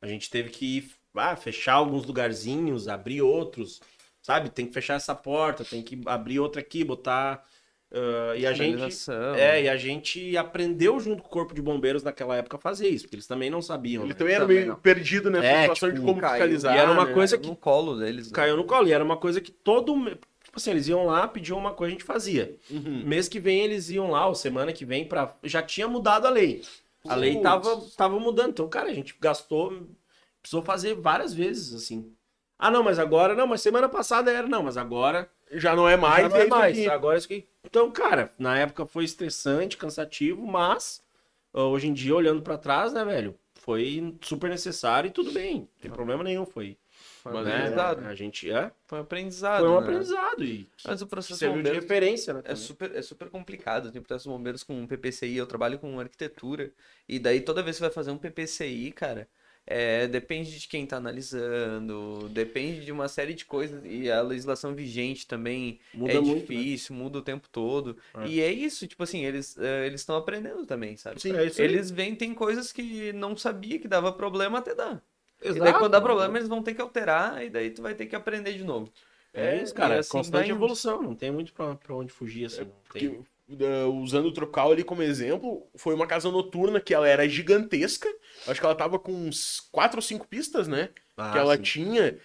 A 0.00 0.06
gente 0.06 0.30
teve 0.30 0.50
que 0.50 0.78
ir, 0.78 0.90
ah, 1.14 1.36
fechar 1.36 1.74
alguns 1.74 2.04
lugarzinhos, 2.04 2.86
abrir 2.86 3.22
outros, 3.22 3.80
sabe? 4.22 4.50
Tem 4.50 4.66
que 4.66 4.74
fechar 4.74 4.94
essa 4.94 5.14
porta, 5.14 5.64
tem 5.64 5.82
que 5.82 6.00
abrir 6.06 6.38
outra 6.38 6.60
aqui, 6.60 6.84
botar. 6.84 7.42
Ah, 7.92 8.36
e 8.36 8.46
a 8.46 8.52
gente. 8.52 9.10
É, 9.36 9.62
e 9.62 9.68
a 9.68 9.76
gente 9.76 10.36
aprendeu 10.36 11.00
junto 11.00 11.22
com 11.22 11.28
o 11.28 11.32
Corpo 11.32 11.54
de 11.54 11.62
Bombeiros 11.62 12.02
naquela 12.02 12.36
época 12.36 12.56
a 12.56 12.60
fazer 12.60 12.88
isso, 12.88 13.04
porque 13.04 13.16
eles 13.16 13.26
também 13.26 13.48
não 13.48 13.62
sabiam. 13.62 14.02
Ele 14.02 14.12
né? 14.12 14.14
também 14.18 14.34
era 14.34 14.44
Também 14.44 14.56
meio 14.58 14.68
não. 14.68 14.76
perdido 14.76 15.30
nessa 15.30 15.46
É, 15.46 15.60
situação 15.62 15.88
tipo, 15.88 16.00
de 16.00 16.06
como 16.06 16.20
caiu. 16.20 16.32
fiscalizar. 16.32 16.76
E 16.76 16.78
era 16.78 16.90
uma 16.92 17.06
né? 17.06 17.12
coisa 17.14 17.38
que 17.38 17.46
no 17.48 17.56
colo 17.56 17.96
deles. 17.98 18.26
né? 18.26 18.32
caiu 18.34 18.56
no 18.56 18.64
colo. 18.64 18.88
E 18.88 18.92
era 18.92 19.02
uma 19.02 19.16
coisa 19.16 19.40
que 19.40 19.50
todo. 19.50 19.94
Tipo 20.44 20.56
assim, 20.56 20.70
eles 20.70 20.88
iam 20.88 21.04
lá, 21.06 21.26
pediam 21.28 21.58
uma 21.58 21.72
coisa, 21.72 21.90
a 21.90 21.92
gente 21.98 22.04
fazia. 22.04 22.56
Uhum. 22.70 23.02
Mês 23.04 23.28
que 23.28 23.38
vem 23.38 23.60
eles 23.60 23.90
iam 23.90 24.10
lá, 24.10 24.26
ou 24.26 24.34
semana 24.34 24.72
que 24.72 24.84
vem, 24.84 25.04
pra... 25.06 25.34
já 25.44 25.62
tinha 25.62 25.86
mudado 25.88 26.26
a 26.26 26.30
lei. 26.30 26.62
A 27.06 27.14
lei 27.14 27.32
Putz. 27.34 27.42
tava, 27.42 27.82
tava 27.96 28.18
mudando. 28.20 28.50
Então, 28.50 28.68
cara, 28.68 28.88
a 28.90 28.94
gente 28.94 29.14
gastou. 29.20 29.86
Precisou 30.42 30.62
fazer 30.62 30.94
várias 30.94 31.32
vezes, 31.34 31.74
assim. 31.74 32.12
Ah, 32.58 32.70
não, 32.70 32.82
mas 32.82 32.98
agora. 32.98 33.34
Não, 33.34 33.46
mas 33.46 33.60
semana 33.60 33.88
passada 33.88 34.30
era. 34.32 34.46
Não, 34.46 34.62
mas 34.62 34.76
agora. 34.76 35.30
Já 35.52 35.74
não 35.74 35.88
é 35.88 35.96
mais. 35.96 36.22
já 36.24 36.28
não 36.28 36.36
é 36.36 36.46
mais. 36.46 36.78
aqui. 36.78 36.88
Agora 36.88 37.16
é 37.16 37.18
isso 37.18 37.28
que. 37.28 37.46
Então, 37.68 37.90
cara, 37.90 38.32
na 38.38 38.58
época 38.58 38.86
foi 38.86 39.04
estressante, 39.04 39.76
cansativo, 39.76 40.46
mas. 40.46 41.02
Hoje 41.52 41.88
em 41.88 41.92
dia, 41.92 42.14
olhando 42.14 42.42
pra 42.42 42.58
trás, 42.58 42.92
né, 42.92 43.04
velho? 43.04 43.34
Foi 43.54 44.14
super 44.22 44.48
necessário 44.48 45.08
e 45.08 45.10
tudo 45.10 45.32
bem. 45.32 45.60
Não 45.60 45.68
tem 45.80 45.90
problema 45.90 46.22
nenhum. 46.24 46.46
Foi. 46.46 46.76
Foi 47.22 47.32
um 47.32 47.42
né, 47.42 47.54
aprendizado. 47.54 48.06
A 48.06 48.14
gente. 48.14 48.50
É, 48.50 48.70
Foi 48.86 48.98
um 48.98 49.02
aprendizado. 49.02 49.60
foi 49.60 49.68
um 49.68 49.72
né? 49.72 49.78
aprendizado. 49.86 50.44
E 50.44 50.68
Mas 50.84 51.02
o 51.02 51.06
processo 51.06 51.38
serviu 51.38 51.56
de 51.56 51.62
bombeiros 51.64 51.82
referência, 51.82 52.32
né? 52.34 52.40
é 52.40 52.42
também. 52.42 52.56
super, 52.56 52.94
é 52.94 53.02
super 53.02 53.28
complicado. 53.28 53.90
Tem 53.92 54.00
processo 54.00 54.28
bombeiros 54.28 54.62
com 54.62 54.86
PPCI, 54.86 55.36
eu 55.36 55.46
trabalho 55.46 55.78
com 55.78 55.98
arquitetura. 55.98 56.72
E 57.08 57.18
daí 57.18 57.40
toda 57.40 57.62
vez 57.62 57.76
que 57.76 57.82
vai 57.82 57.90
fazer 57.90 58.10
um 58.10 58.18
PPCI, 58.18 58.92
cara, 58.92 59.28
é, 59.70 60.06
depende 60.06 60.58
de 60.58 60.66
quem 60.66 60.86
tá 60.86 60.96
analisando, 60.96 62.26
depende 62.30 62.86
de 62.86 62.90
uma 62.90 63.06
série 63.06 63.34
de 63.34 63.44
coisas. 63.44 63.82
E 63.84 64.10
a 64.10 64.22
legislação 64.22 64.74
vigente 64.74 65.26
também 65.26 65.78
Muda 65.92 66.14
é 66.14 66.20
muito, 66.20 66.50
né? 66.50 66.58
difícil, 66.58 66.96
muda 66.96 67.18
o 67.18 67.22
tempo 67.22 67.46
todo. 67.52 67.98
É. 68.16 68.26
E 68.26 68.40
é 68.40 68.50
isso, 68.50 68.86
tipo 68.86 69.02
assim, 69.02 69.26
eles 69.26 69.58
é, 69.58 69.86
eles 69.86 70.00
estão 70.00 70.16
aprendendo 70.16 70.64
também, 70.64 70.96
sabe? 70.96 71.20
Sim, 71.20 71.36
É 71.36 71.44
isso. 71.44 71.60
Eles 71.60 71.90
veem, 71.90 72.14
tem 72.14 72.32
coisas 72.32 72.72
que 72.72 73.12
não 73.12 73.36
sabia 73.36 73.78
que 73.78 73.86
dava 73.86 74.10
problema, 74.10 74.58
até 74.58 74.74
dá. 74.74 75.02
E 75.42 75.48
daí 75.50 75.56
Exato. 75.56 75.78
quando 75.78 75.92
dá 75.92 76.00
problema, 76.00 76.38
eles 76.38 76.48
vão 76.48 76.62
ter 76.62 76.72
que 76.72 76.80
alterar, 76.80 77.44
e 77.44 77.50
daí 77.50 77.70
tu 77.70 77.82
vai 77.82 77.94
ter 77.94 78.06
que 78.06 78.16
aprender 78.16 78.54
de 78.54 78.64
novo. 78.64 78.90
É 79.34 79.62
isso, 79.62 79.74
cara. 79.74 79.96
É 79.96 79.98
assim 79.98 80.12
constante 80.12 80.46
vai 80.46 80.56
evolução. 80.56 81.02
Não 81.02 81.14
tem 81.14 81.30
muito 81.30 81.52
pra, 81.52 81.74
pra 81.74 81.94
onde 81.94 82.10
fugir, 82.10 82.46
assim. 82.46 82.62
não 82.62 82.72
tem. 82.90 83.24
Uh, 83.50 83.88
usando 84.02 84.26
o 84.26 84.32
Tropical 84.32 84.72
ali 84.72 84.84
como 84.84 85.02
exemplo, 85.02 85.66
foi 85.74 85.94
uma 85.94 86.06
casa 86.06 86.30
noturna 86.30 86.80
que 86.80 86.92
ela 86.92 87.08
era 87.08 87.26
gigantesca. 87.26 88.08
Acho 88.46 88.60
que 88.60 88.66
ela 88.66 88.74
tava 88.74 88.98
com 88.98 89.10
uns 89.10 89.60
quatro 89.72 89.98
ou 89.98 90.02
cinco 90.02 90.28
pistas, 90.28 90.68
né? 90.68 90.90
Ah, 91.16 91.32
que 91.32 91.38
ela 91.38 91.56
sim. 91.56 91.62
tinha 91.62 92.18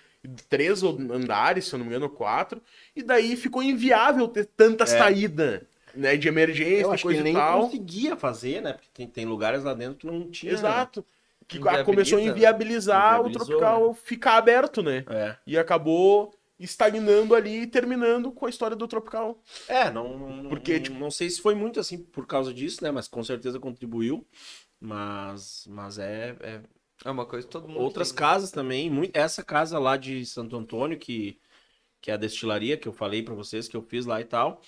três 0.49 0.83
andares, 0.83 1.65
se 1.65 1.73
eu 1.73 1.79
não 1.79 1.85
me 1.85 1.91
engano, 1.91 2.09
quatro. 2.09 2.61
E 2.95 3.01
daí 3.01 3.37
ficou 3.37 3.63
inviável 3.63 4.27
ter 4.27 4.45
tanta 4.45 4.85
saída, 4.85 5.65
né? 5.95 6.17
De 6.17 6.27
emergência, 6.27 6.81
É. 6.81 6.83
Eu 6.83 6.91
acho 6.91 7.03
que 7.03 7.07
coisa 7.07 7.19
ele 7.21 7.29
e 7.29 7.33
nem 7.33 7.41
tal. 7.41 7.61
conseguia 7.61 8.15
fazer, 8.17 8.61
né? 8.61 8.73
Porque 8.73 8.89
tem, 8.93 9.07
tem 9.07 9.25
lugares 9.25 9.63
lá 9.63 9.73
dentro 9.73 9.95
que 9.95 10.05
não 10.07 10.29
tinha. 10.29 10.51
Exato. 10.51 11.05
Que 11.47 11.57
Inviabiliza, 11.57 11.85
começou 11.85 12.19
a 12.19 12.21
né? 12.21 12.27
inviabilizar 12.27 13.21
o 13.21 13.31
Tropical 13.31 13.93
ficar 13.93 14.37
aberto, 14.37 14.81
né? 14.81 15.03
É. 15.09 15.35
E 15.45 15.57
acabou 15.57 16.33
estagnando 16.63 17.35
ali 17.35 17.61
e 17.61 17.67
terminando 17.67 18.31
com 18.31 18.45
a 18.45 18.49
história 18.49 18.75
do 18.75 18.87
Tropical. 18.87 19.41
É, 19.67 19.91
não, 19.91 20.17
não, 20.17 20.49
Porque, 20.49 20.73
não, 20.75 20.83
tipo- 20.83 20.99
não 20.99 21.11
sei 21.11 21.29
se 21.29 21.41
foi 21.41 21.55
muito 21.55 21.79
assim 21.79 21.97
por 21.97 22.25
causa 22.27 22.53
disso, 22.53 22.83
né? 22.83 22.91
Mas 22.91 23.07
com 23.07 23.23
certeza 23.23 23.59
contribuiu. 23.59 24.25
Mas, 24.79 25.65
mas 25.69 25.97
é, 25.97 26.35
é- 26.41 26.61
É 27.05 27.09
uma 27.11 27.25
coisa 27.25 27.45
que 27.45 27.51
todo 27.51 27.67
mundo. 27.67 27.79
outras 27.79 28.09
tem. 28.09 28.17
casas 28.17 28.51
também. 28.51 28.89
Muito, 28.89 29.15
essa 29.15 29.43
casa 29.43 29.79
lá 29.79 29.97
de 29.97 30.25
Santo 30.25 30.55
Antônio, 30.55 30.97
que, 30.97 31.39
que 32.01 32.11
é 32.11 32.13
a 32.15 32.17
destilaria 32.17 32.77
que 32.77 32.87
eu 32.87 32.93
falei 32.93 33.23
pra 33.23 33.33
vocês, 33.35 33.67
que 33.67 33.77
eu 33.77 33.81
fiz 33.83 34.05
lá 34.05 34.21
e 34.21 34.25
tal. 34.25 34.61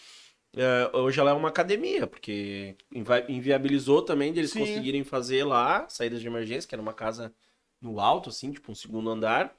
é, 0.58 0.90
hoje 0.98 1.20
ela 1.20 1.32
é 1.32 1.34
uma 1.34 1.50
academia, 1.50 2.08
porque 2.08 2.76
invi- 2.94 3.26
inviabilizou 3.30 4.02
também 4.02 4.32
deles 4.34 4.52
Sim. 4.52 4.60
conseguirem 4.60 5.04
fazer 5.04 5.44
lá 5.44 5.88
saídas 5.90 6.22
de 6.22 6.28
emergência, 6.28 6.68
que 6.68 6.74
era 6.76 6.82
uma 6.82 6.94
casa 6.94 7.34
no 7.82 8.00
alto, 8.00 8.30
assim, 8.30 8.52
tipo 8.54 8.72
um 8.72 8.76
segundo 8.76 9.10
andar. 9.10 9.54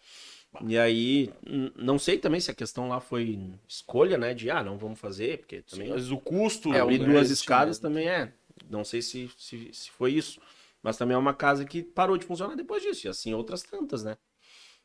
E 0.66 0.78
aí, 0.78 1.30
não 1.76 1.98
sei 1.98 2.18
também 2.18 2.40
se 2.40 2.50
a 2.50 2.54
questão 2.54 2.88
lá 2.88 3.00
foi 3.00 3.38
escolha, 3.68 4.16
né? 4.16 4.34
De, 4.34 4.50
ah, 4.50 4.62
não 4.62 4.78
vamos 4.78 4.98
fazer, 4.98 5.38
porque 5.38 5.62
também 5.62 5.88
Mas 5.88 6.11
o 6.11 6.18
custo. 6.18 6.72
é, 6.72 6.80
abrir 6.80 7.00
né, 7.00 7.07
duas 7.07 7.30
escadas 7.30 7.78
também 7.78 8.09
é. 8.09 8.32
Não 8.70 8.84
sei 8.84 9.02
se, 9.02 9.30
se, 9.36 9.70
se 9.72 9.90
foi 9.90 10.12
isso. 10.12 10.40
Mas 10.82 10.96
também 10.96 11.14
é 11.14 11.18
uma 11.18 11.34
casa 11.34 11.64
que 11.64 11.82
parou 11.82 12.16
de 12.16 12.24
funcionar 12.24 12.54
depois 12.54 12.82
disso. 12.82 13.07
E 13.07 13.11
assim 13.11 13.34
outras 13.34 13.62
tantas, 13.62 14.04
né? 14.04 14.16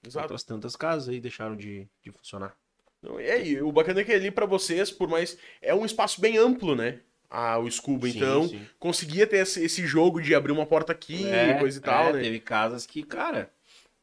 Exato. 0.06 0.24
Outras 0.26 0.44
tantas 0.44 0.76
casas 0.76 1.10
aí 1.10 1.20
deixaram 1.20 1.56
de, 1.56 1.88
de 2.04 2.12
funcionar. 2.12 2.56
Não, 3.02 3.20
E 3.20 3.30
aí, 3.30 3.62
o 3.62 3.72
bacana 3.72 4.02
é 4.02 4.04
que 4.04 4.12
ali 4.12 4.32
pra 4.32 4.46
vocês, 4.46 4.92
por 4.92 5.08
mais. 5.08 5.38
É 5.62 5.74
um 5.74 5.86
espaço 5.86 6.20
bem 6.20 6.38
amplo, 6.38 6.76
né? 6.76 7.00
Ah, 7.30 7.58
o 7.58 7.70
Scuba. 7.72 8.08
Sim, 8.08 8.18
então, 8.18 8.48
sim. 8.48 8.68
conseguia 8.78 9.26
ter 9.26 9.38
esse, 9.38 9.88
jogo 9.88 10.22
de 10.22 10.36
abrir 10.36 10.52
uma 10.52 10.66
porta 10.66 10.92
aqui 10.92 11.26
É, 11.26 11.52
e 11.52 11.60
coisa 11.60 11.80
e 11.80 11.82
tal, 11.82 12.10
é, 12.10 12.14
né? 12.14 12.22
Teve 12.22 12.40
casas 12.40 12.86
que, 12.86 13.04
cara. 13.04 13.50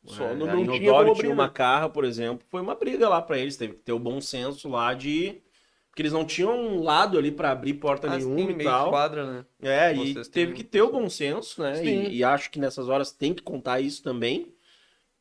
Só 0.07 0.25
é, 0.25 0.35
não- 0.35 0.47
no 0.65 0.73
tinha 0.73 0.79
tinha 0.81 0.93
abrir, 1.01 1.29
uma 1.29 1.47
né? 1.47 1.53
carra, 1.53 1.89
por 1.89 2.05
exemplo, 2.05 2.47
foi 2.49 2.61
uma 2.61 2.75
briga 2.75 3.09
lá 3.09 3.21
pra 3.21 3.39
eles. 3.39 3.57
Teve 3.57 3.75
que 3.75 3.81
ter 3.81 3.93
o 3.93 3.99
bom 3.99 4.21
senso 4.21 4.69
lá 4.69 4.95
de. 4.95 5.43
Porque 5.91 6.03
eles 6.03 6.13
não 6.13 6.25
tinham 6.25 6.57
um 6.57 6.83
lado 6.83 7.19
ali 7.19 7.33
pra 7.33 7.51
abrir 7.51 7.75
porta 7.75 8.07
Ah, 8.07 8.17
nenhuma 8.17 8.53
sim, 8.53 8.59
e 8.61 8.65
tal. 8.65 8.91
quadra, 8.91 9.27
né? 9.27 9.47
É, 9.61 9.93
e 9.93 10.13
Vocês 10.15 10.29
teve 10.29 10.53
têm- 10.53 10.57
que 10.57 10.65
ter 10.65 10.81
o 10.83 10.93
bom 10.93 11.11
senso, 11.11 11.61
né? 11.61 11.85
E, 11.85 12.19
e 12.19 12.25
acho 12.25 12.51
que 12.51 12.59
nessas 12.61 12.89
horas 12.89 13.11
tem 13.13 13.35
que 13.35 13.43
contar 13.43 13.81
isso 13.81 14.03
também, 14.03 14.55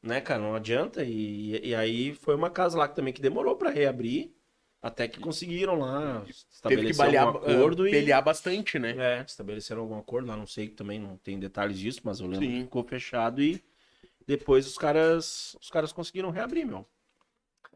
né, 0.02 0.22
cara? 0.22 0.42
Não 0.42 0.56
adianta. 0.56 1.04
E, 1.04 1.60
e 1.70 1.76
aí 1.76 2.14
foi 2.14 2.36
uma 2.36 2.50
casa 2.50 2.78
lá 2.78 2.88
que 2.88 2.96
também 2.96 3.14
que 3.14 3.22
demorou 3.22 3.56
pra 3.56 3.72
reabrir, 3.72 4.32
até 4.82 5.08
que 5.08 5.20
conseguiram 5.20 5.80
lá 5.80 6.22
Teve 6.22 6.34
que 6.34 6.46
estabelecer 6.54 6.96
balear, 6.98 7.28
algum 7.28 7.40
acordo 7.40 7.84
ah, 7.84 7.88
e... 7.88 7.92
pelear 7.92 8.24
bastante, 8.24 8.78
né? 8.80 8.96
É, 8.98 9.24
estabeleceram 9.28 9.82
algum 9.82 9.98
acordo 9.98 10.28
lá, 10.28 10.38
não 10.38 10.48
sei, 10.48 10.68
também 10.70 11.00
não 11.00 11.18
tem 11.18 11.40
detalhes 11.40 11.80
disso, 11.80 12.02
mas 12.04 12.20
eu 12.20 12.28
lembro 12.28 12.46
Sim. 12.46 12.52
que 12.52 12.62
ficou 12.64 12.84
fechado 12.84 13.42
e 13.42 13.62
depois 14.28 14.68
os 14.68 14.78
caras, 14.78 15.56
os 15.62 15.70
caras 15.70 15.92
conseguiram 15.94 16.30
reabrir, 16.30 16.66
meu. 16.66 16.86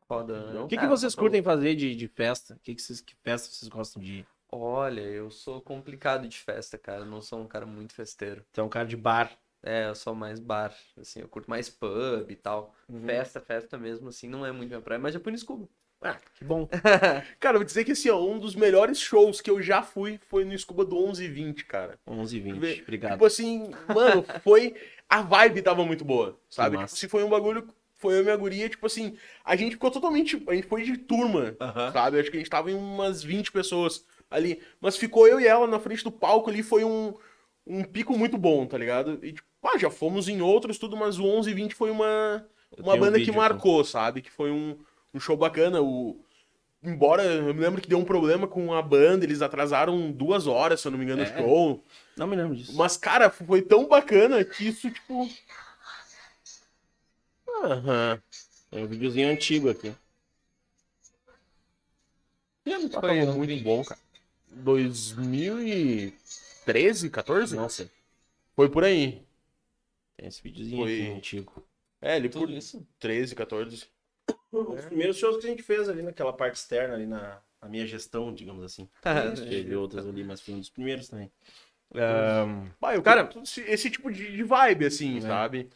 Foda, 0.08 0.52
né? 0.52 0.60
O 0.60 0.68
que, 0.68 0.78
que 0.78 0.86
Ah, 0.86 0.90
vocês 0.90 1.16
tá 1.16 1.22
curtem 1.22 1.42
fazer 1.42 1.76
de, 1.76 1.96
de 1.96 2.08
festa? 2.08 2.60
Que 2.62 2.76
que 2.76 2.82
vocês, 2.82 3.00
que 3.02 3.16
festa 3.24 3.50
vocês 3.50 3.70
gostam 3.70 4.02
de 4.02 4.20
ir? 4.20 4.28
Olha, 4.52 5.02
eu 5.02 5.32
sou 5.32 5.62
complicado 5.62 6.28
de 6.28 6.38
festa, 6.38 6.78
cara. 6.78 7.00
Eu 7.02 7.06
não 7.06 7.22
sou 7.22 7.40
um 7.40 7.48
cara 7.48 7.66
muito 7.66 7.94
festeiro. 7.94 8.46
Então, 8.52 8.66
um 8.66 8.70
cara 8.70 8.86
de 8.86 8.98
bar. 8.98 9.32
É, 9.64 9.88
eu 9.88 9.96
sou 9.96 10.16
mais 10.16 10.40
bar, 10.40 10.76
assim, 10.98 11.22
eu 11.22 11.30
curto 11.30 11.50
mais 11.50 11.70
pub 11.70 12.30
e 12.30 12.36
tal. 12.36 12.76
Uhum. 12.90 13.06
Festa, 13.06 13.40
festa 13.40 13.78
mesmo, 13.78 14.10
assim, 14.10 14.28
não 14.28 14.46
é 14.46 14.52
muito 14.52 14.70
minha 14.70 14.82
praia, 14.82 15.00
mas 15.00 15.14
já 15.14 15.20
fui 15.20 15.32
no 15.32 15.38
Scuba. 15.38 15.70
Ah, 16.02 16.18
que 16.34 16.44
bom. 16.44 16.68
Cara, 17.40 17.56
eu 17.56 17.60
vou 17.60 17.64
dizer 17.66 17.84
que 17.84 17.92
assim, 17.92 18.10
ó, 18.10 18.20
um 18.20 18.40
dos 18.40 18.56
melhores 18.56 19.00
shows 19.00 19.40
que 19.40 19.50
eu 19.52 19.62
já 19.62 19.84
fui 19.84 20.20
foi 20.28 20.44
no 20.44 20.58
Scuba 20.58 20.84
do 20.84 20.98
11 20.98 21.24
e 21.24 21.28
20, 21.28 21.66
cara. 21.66 22.00
11 22.08 22.38
h 22.38 22.44
20 22.44 22.60
Vê- 22.60 22.80
obrigado. 22.82 23.12
Tipo 23.14 23.26
assim, 23.26 23.72
mano, 23.88 24.26
foi. 24.44 24.74
A 25.08 25.22
vibe 25.22 25.62
tava 25.62 25.86
muito 25.86 26.04
boa, 26.06 26.40
sabe? 26.50 26.78
Tipo, 26.78 26.90
se 26.90 27.08
foi 27.08 27.24
um 27.24 27.30
bagulho. 27.30 27.68
Foi 27.98 28.16
eu 28.16 28.22
e 28.22 28.24
minha 28.24 28.36
guria, 28.36 28.68
tipo 28.68 28.88
assim, 28.88 29.16
a 29.46 29.56
gente 29.56 29.74
ficou 29.74 29.92
totalmente. 29.92 30.42
A 30.48 30.56
gente 30.56 30.66
foi 30.68 30.82
de 30.82 30.98
turma, 30.98 31.56
Aham. 31.62 31.92
sabe? 31.92 32.20
Acho 32.20 32.32
que 32.32 32.38
a 32.38 32.40
gente 32.40 32.50
tava 32.50 32.72
em 32.72 32.74
umas 32.74 33.22
20 33.24 33.52
pessoas 33.52 34.04
ali. 34.30 34.60
Mas 34.80 34.98
ficou 34.98 35.28
eu 35.28 35.40
e 35.40 35.46
ela 35.46 35.68
na 35.68 35.80
frente 35.80 36.04
do 36.04 36.12
palco 36.12 36.50
ali, 36.50 36.64
foi 36.64 36.84
um, 36.84 37.14
um 37.68 37.84
pico 37.84 38.18
muito 38.18 38.40
bom, 38.40 38.66
tá 38.66 38.76
ligado? 38.76 39.20
E 39.24 39.34
tipo, 39.34 39.48
ah, 39.64 39.78
já 39.78 39.92
fomos 39.92 40.28
em 40.28 40.42
outros, 40.42 40.80
tudo, 40.80 40.98
mas 40.98 41.20
o 41.20 41.26
11 41.26 41.52
e 41.52 41.54
20 41.54 41.76
foi 41.76 41.92
uma, 41.92 42.44
Eu 42.76 42.84
uma 42.84 42.94
tenho 42.94 42.96
um 42.96 43.00
banda 43.06 43.18
vídeo 43.20 43.34
que 43.34 43.38
marcou, 43.38 43.84
sabe? 43.84 44.24
Que 44.24 44.32
foi 44.32 44.50
um, 44.50 44.76
um 45.14 45.20
show 45.20 45.36
bacana. 45.38 45.82
O, 45.82 46.20
embora 46.84 47.24
eu 47.24 47.54
me 47.54 47.60
lembro 47.62 47.82
que 47.82 47.88
deu 47.90 47.98
um 48.00 48.06
problema 48.06 48.48
com 48.48 48.74
a 48.74 48.82
banda, 48.82 49.24
eles 49.26 49.42
atrasaram 49.42 50.12
duas 50.12 50.48
horas, 50.48 50.82
se 50.82 50.88
eu 50.88 50.92
não 50.92 50.98
me 51.00 51.06
engano, 51.06 51.22
o 51.22 51.26
É. 51.26 51.38
show. 51.38 51.84
Não 52.18 52.28
me 52.28 52.36
lembro 52.36 52.56
disso. 52.56 52.76
Mas, 52.76 52.98
cara, 52.98 53.30
foi 53.30 53.62
tão 53.62 53.88
bacana 53.88 54.44
que 54.44 54.68
isso, 54.68 54.90
tipo. 54.92 55.30
Aham. 57.64 58.22
Tem 58.70 58.84
um 58.84 58.88
videozinho 58.88 59.30
antigo 59.30 59.70
aqui. 59.70 59.94
Foi 62.64 63.22
um 63.24 63.34
muito 63.38 63.64
bom, 63.64 63.84
cara. 63.84 64.00
2013, 64.50 67.10
14? 67.10 67.56
Nossa, 67.56 67.90
Foi 68.56 68.70
por 68.70 68.84
aí. 68.84 69.24
tem 70.18 70.28
esse 70.28 70.42
videozinho 70.44 70.84
Foi- 70.84 71.02
aqui 71.02 71.12
antigo. 71.12 71.66
É, 72.02 72.18
ele 72.18 72.30
por 72.30 72.42
Tudo 72.42 72.54
isso? 72.54 72.86
13, 73.00 73.34
14. 73.36 73.88
Os 74.52 74.86
primeiros 74.86 75.18
shows 75.18 75.38
que 75.38 75.48
a 75.48 75.50
gente 75.50 75.64
fez 75.64 75.88
ali 75.90 76.02
naquela 76.02 76.34
parte 76.34 76.56
externa, 76.56 76.94
ali 76.96 77.06
na, 77.06 77.40
na 77.62 77.68
minha 77.70 77.86
gestão, 77.88 78.34
digamos 78.34 78.64
assim. 78.64 78.90
Teve 79.50 79.76
outras 79.76 80.08
ali, 80.08 80.24
mas 80.24 80.42
foi 80.42 80.54
um 80.54 80.60
dos 80.60 80.70
primeiros 80.70 81.08
também. 81.08 81.32
Ahn, 81.94 82.70
Bah, 82.80 82.96
eu 82.96 83.02
Cara- 83.02 83.30
esse, 83.44 83.62
esse 83.62 83.90
tipo 83.90 84.12
de, 84.12 84.32
de 84.36 84.44
vibe, 84.44 84.86
assim, 84.86 85.18
É. 85.18 85.22
sabe? 85.22 85.70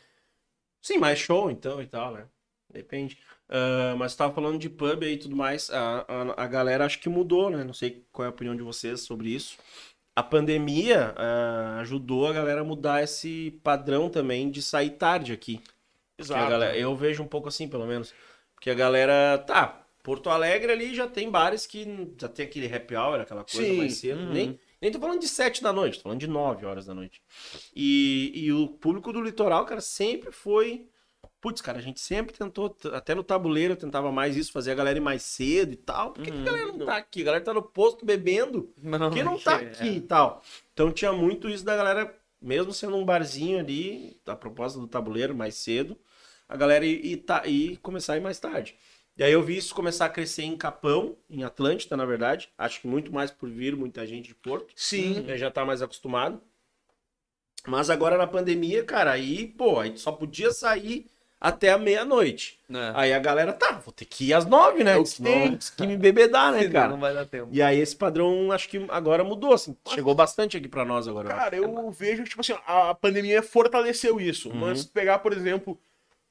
sim, 0.81 0.97
mais 0.97 1.17
show 1.19 1.49
então 1.49 1.81
e 1.81 1.87
tal, 1.87 2.13
né? 2.13 2.25
Depende. 2.71 3.17
Ah, 3.49 3.95
mas 3.97 4.11
você 4.11 4.17
tava 4.19 4.33
falando 4.33 4.59
de 4.59 4.69
pub 4.69 5.03
aí 5.03 5.13
e 5.13 5.17
tudo 5.17 5.35
mais. 5.35 5.69
A, 5.71 6.05
a, 6.07 6.43
a 6.43 6.47
galera 6.47 6.85
acho 6.85 6.99
que 6.99 7.09
mudou, 7.09 7.49
né? 7.49 7.63
Não 7.63 7.73
sei 7.73 8.05
qual 8.11 8.25
é 8.25 8.27
a 8.27 8.31
opinião 8.31 8.55
de 8.55 8.61
vocês 8.63 9.01
sobre 9.01 9.29
isso. 9.29 9.57
A 10.15 10.23
pandemia 10.23 11.13
ah, 11.17 11.79
ajudou 11.81 12.27
a 12.27 12.33
galera 12.33 12.61
a 12.61 12.63
mudar 12.63 13.03
esse 13.03 13.59
padrão 13.63 14.09
também 14.09 14.49
de 14.49 14.61
sair 14.61 14.91
tarde 14.91 15.33
aqui. 15.33 15.61
A 16.19 16.49
galera- 16.49 16.77
eu 16.77 16.95
vejo 16.95 17.21
um 17.23 17.27
pouco 17.27 17.47
assim, 17.49 17.67
pelo 17.67 17.85
menos. 17.85 18.13
Porque 18.65 18.71
a 18.71 18.83
galera, 18.83 19.37
tá, 19.45 19.85
Porto 20.01 20.27
Alegre 20.27 20.71
ali 20.71 20.95
já 20.95 21.07
tem 21.07 21.29
bares 21.29 21.67
que 21.67 21.85
já 22.19 22.27
tem 22.27 22.47
aquele 22.47 22.65
happy 22.73 22.95
hour, 22.95 23.19
aquela 23.19 23.43
coisa 23.43 23.63
Sim, 23.63 23.77
mais 23.77 23.93
cedo. 23.97 24.19
uhum. 24.21 24.33
Nem, 24.33 24.59
nem 24.81 24.91
tô 24.91 24.99
falando 24.99 25.19
de 25.21 25.27
7 25.27 25.61
da 25.61 25.71
noite, 25.71 25.97
tô 25.97 26.01
falando 26.05 26.19
de 26.19 26.25
9 26.25 26.65
horas 26.65 26.87
da 26.87 26.95
noite. 26.95 27.21
E, 27.75 28.31
e 28.33 28.51
o 28.51 28.67
público 28.69 29.13
do 29.13 29.21
litoral, 29.21 29.65
cara, 29.67 29.79
sempre 29.81 30.31
foi. 30.31 30.87
Putz, 31.39 31.61
cara, 31.61 31.77
a 31.77 31.81
gente 31.81 31.99
sempre 31.99 32.35
tentou, 32.35 32.75
até 32.91 33.13
no 33.13 33.23
tabuleiro 33.23 33.73
eu 33.73 33.77
tentava 33.77 34.11
mais 34.11 34.35
isso, 34.35 34.51
fazer 34.51 34.71
a 34.71 34.75
galera 34.75 34.97
ir 34.97 35.01
mais 35.01 35.21
cedo 35.21 35.73
e 35.73 35.77
tal. 35.77 36.13
Por 36.13 36.23
que, 36.23 36.31
que 36.31 36.37
a 36.37 36.39
Uhum. 36.39 36.43
galera 36.45 36.65
não 36.73 36.85
tá 36.87 36.97
aqui? 36.97 37.21
A 37.21 37.25
galera 37.25 37.43
tá 37.43 37.53
no 37.53 37.61
posto 37.61 38.03
bebendo. 38.03 38.73
Mas 38.81 38.99
Por 38.99 39.11
que 39.13 39.23
não 39.23 39.37
tá 39.37 39.61
é. 39.61 39.65
aqui 39.67 39.89
e 39.89 40.01
tal? 40.01 40.41
Então 40.73 40.91
tinha 40.91 41.13
muito 41.13 41.47
isso 41.47 41.63
da 41.63 41.75
galera, 41.75 42.17
mesmo 42.41 42.73
sendo 42.73 42.95
um 42.97 43.05
barzinho 43.05 43.59
ali, 43.59 44.19
a 44.25 44.35
proposta 44.35 44.79
do 44.79 44.87
tabuleiro 44.87 45.35
mais 45.35 45.53
cedo, 45.53 45.95
a 46.47 46.57
galera 46.57 46.85
ir, 46.85 47.05
ir, 47.05 47.17
tá, 47.17 47.45
ir 47.45 47.77
começar 47.77 48.13
a 48.13 48.17
ir 48.17 48.21
mais 48.21 48.39
tarde. 48.39 48.75
E 49.17 49.23
aí 49.23 49.31
eu 49.31 49.41
vi 49.41 49.55
isso 49.55 49.73
começar 49.73 50.05
a 50.05 50.09
crescer 50.09 50.43
em 50.43 50.57
Capão, 50.57 51.15
em 51.29 51.43
Atlântida, 51.43 51.95
na 51.95 52.05
verdade. 52.05 52.49
Acho 52.57 52.81
que 52.81 52.87
muito 52.87 53.13
mais 53.13 53.31
por 53.31 53.49
vir 53.49 53.75
muita 53.75 54.05
gente 54.05 54.27
de 54.27 54.35
Porto. 54.35 54.73
Sim. 54.75 55.21
né, 55.21 55.37
Já 55.37 55.49
tá 55.49 55.63
mais 55.63 55.81
acostumado. 55.81 56.41
Mas 57.65 57.89
agora 57.89 58.17
na 58.17 58.27
pandemia, 58.27 58.83
cara, 58.83 59.11
aí, 59.11 59.47
pô, 59.47 59.79
aí 59.79 59.97
só 59.97 60.11
podia 60.11 60.51
sair 60.51 61.07
até 61.39 61.71
a 61.71 61.77
meia-noite. 61.77 62.59
É. 62.69 62.91
Aí 62.93 63.13
a 63.13 63.19
galera, 63.19 63.53
tá, 63.53 63.73
vou 63.83 63.93
ter 63.93 64.05
que 64.05 64.25
ir 64.25 64.33
às 64.33 64.45
nove, 64.45 64.83
né? 64.83 64.95
Tem. 65.23 65.57
que 65.77 65.87
me 65.87 65.97
bebedar, 65.97 66.51
né, 66.51 66.67
cara? 66.69 66.89
Não 66.89 66.99
vai 66.99 67.13
dar 67.13 67.25
tempo. 67.25 67.49
E 67.51 67.61
aí 67.61 67.79
esse 67.79 67.95
padrão, 67.95 68.51
acho 68.51 68.67
que 68.69 68.85
agora 68.89 69.23
mudou, 69.23 69.53
assim. 69.53 69.75
Chegou 69.87 70.13
bastante 70.13 70.57
aqui 70.57 70.67
pra 70.67 70.85
nós 70.85 71.07
agora. 71.07 71.29
Cara, 71.29 71.55
eu 71.55 71.89
vejo 71.91 72.23
tipo 72.23 72.41
assim, 72.41 72.55
a 72.67 72.93
pandemia 72.93 73.41
fortaleceu 73.41 74.19
isso. 74.19 74.49
Uhum. 74.49 74.57
Mas 74.57 74.85
pegar, 74.85 75.19
por 75.19 75.33
exemplo, 75.33 75.79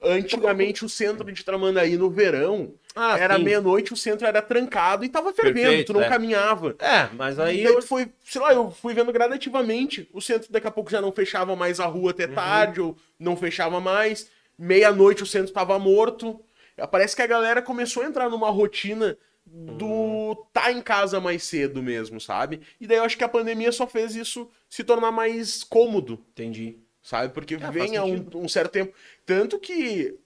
antigamente 0.02 0.84
o 0.84 0.88
centro 0.88 1.30
de 1.32 1.44
Tramandaí 1.44 1.96
no 1.96 2.10
verão, 2.10 2.74
Ah, 2.94 3.18
era 3.18 3.38
meia-noite, 3.38 3.92
o 3.92 3.96
centro 3.96 4.26
era 4.26 4.40
trancado 4.42 5.04
e 5.04 5.08
tava 5.08 5.32
fervendo, 5.32 5.66
Perfeito, 5.68 5.86
tu 5.88 5.92
não 5.94 6.02
é. 6.02 6.08
caminhava. 6.08 6.76
É, 6.78 7.08
mas 7.14 7.38
aí 7.38 7.66
Aí 7.66 7.72
eu... 7.72 7.80
foi, 7.82 8.08
sei 8.24 8.40
lá, 8.40 8.52
eu 8.52 8.70
fui 8.70 8.94
vendo 8.94 9.12
gradativamente. 9.12 10.08
O 10.12 10.20
centro 10.20 10.52
daqui 10.52 10.66
a 10.66 10.70
pouco 10.70 10.90
já 10.90 11.00
não 11.00 11.10
fechava 11.12 11.56
mais 11.56 11.80
a 11.80 11.86
rua 11.86 12.04
Uhum. 12.04 12.10
até 12.10 12.26
tarde, 12.26 12.80
ou 12.80 12.96
não 13.18 13.36
fechava 13.36 13.80
mais. 13.80 14.28
Meia-noite 14.58 15.22
o 15.22 15.26
centro 15.26 15.52
tava 15.52 15.78
morto. 15.78 16.40
Parece 16.90 17.14
que 17.16 17.22
a 17.22 17.26
galera 17.26 17.62
começou 17.62 18.02
a 18.02 18.06
entrar 18.06 18.28
numa 18.28 18.50
rotina 18.50 19.16
do 19.46 19.86
Uhum. 19.86 20.36
tá 20.52 20.72
em 20.72 20.80
casa 20.80 21.20
mais 21.20 21.42
cedo 21.44 21.82
mesmo, 21.82 22.20
sabe? 22.20 22.60
E 22.80 22.86
daí 22.86 22.96
eu 22.98 23.04
acho 23.04 23.16
que 23.18 23.24
a 23.24 23.28
pandemia 23.28 23.70
só 23.72 23.86
fez 23.86 24.14
isso 24.16 24.48
se 24.70 24.82
tornar 24.84 25.10
mais 25.12 25.62
cômodo, 25.64 26.18
Entendi. 26.32 26.78
Sabe? 27.04 27.32
Porque 27.32 27.56
faz 27.56 27.72
vem 27.72 27.96
há 27.96 28.02
um, 28.04 28.26
um 28.34 28.48
certo 28.48 28.72
tempo. 28.72 28.92
Tanto 29.24 29.60
que 29.60 30.18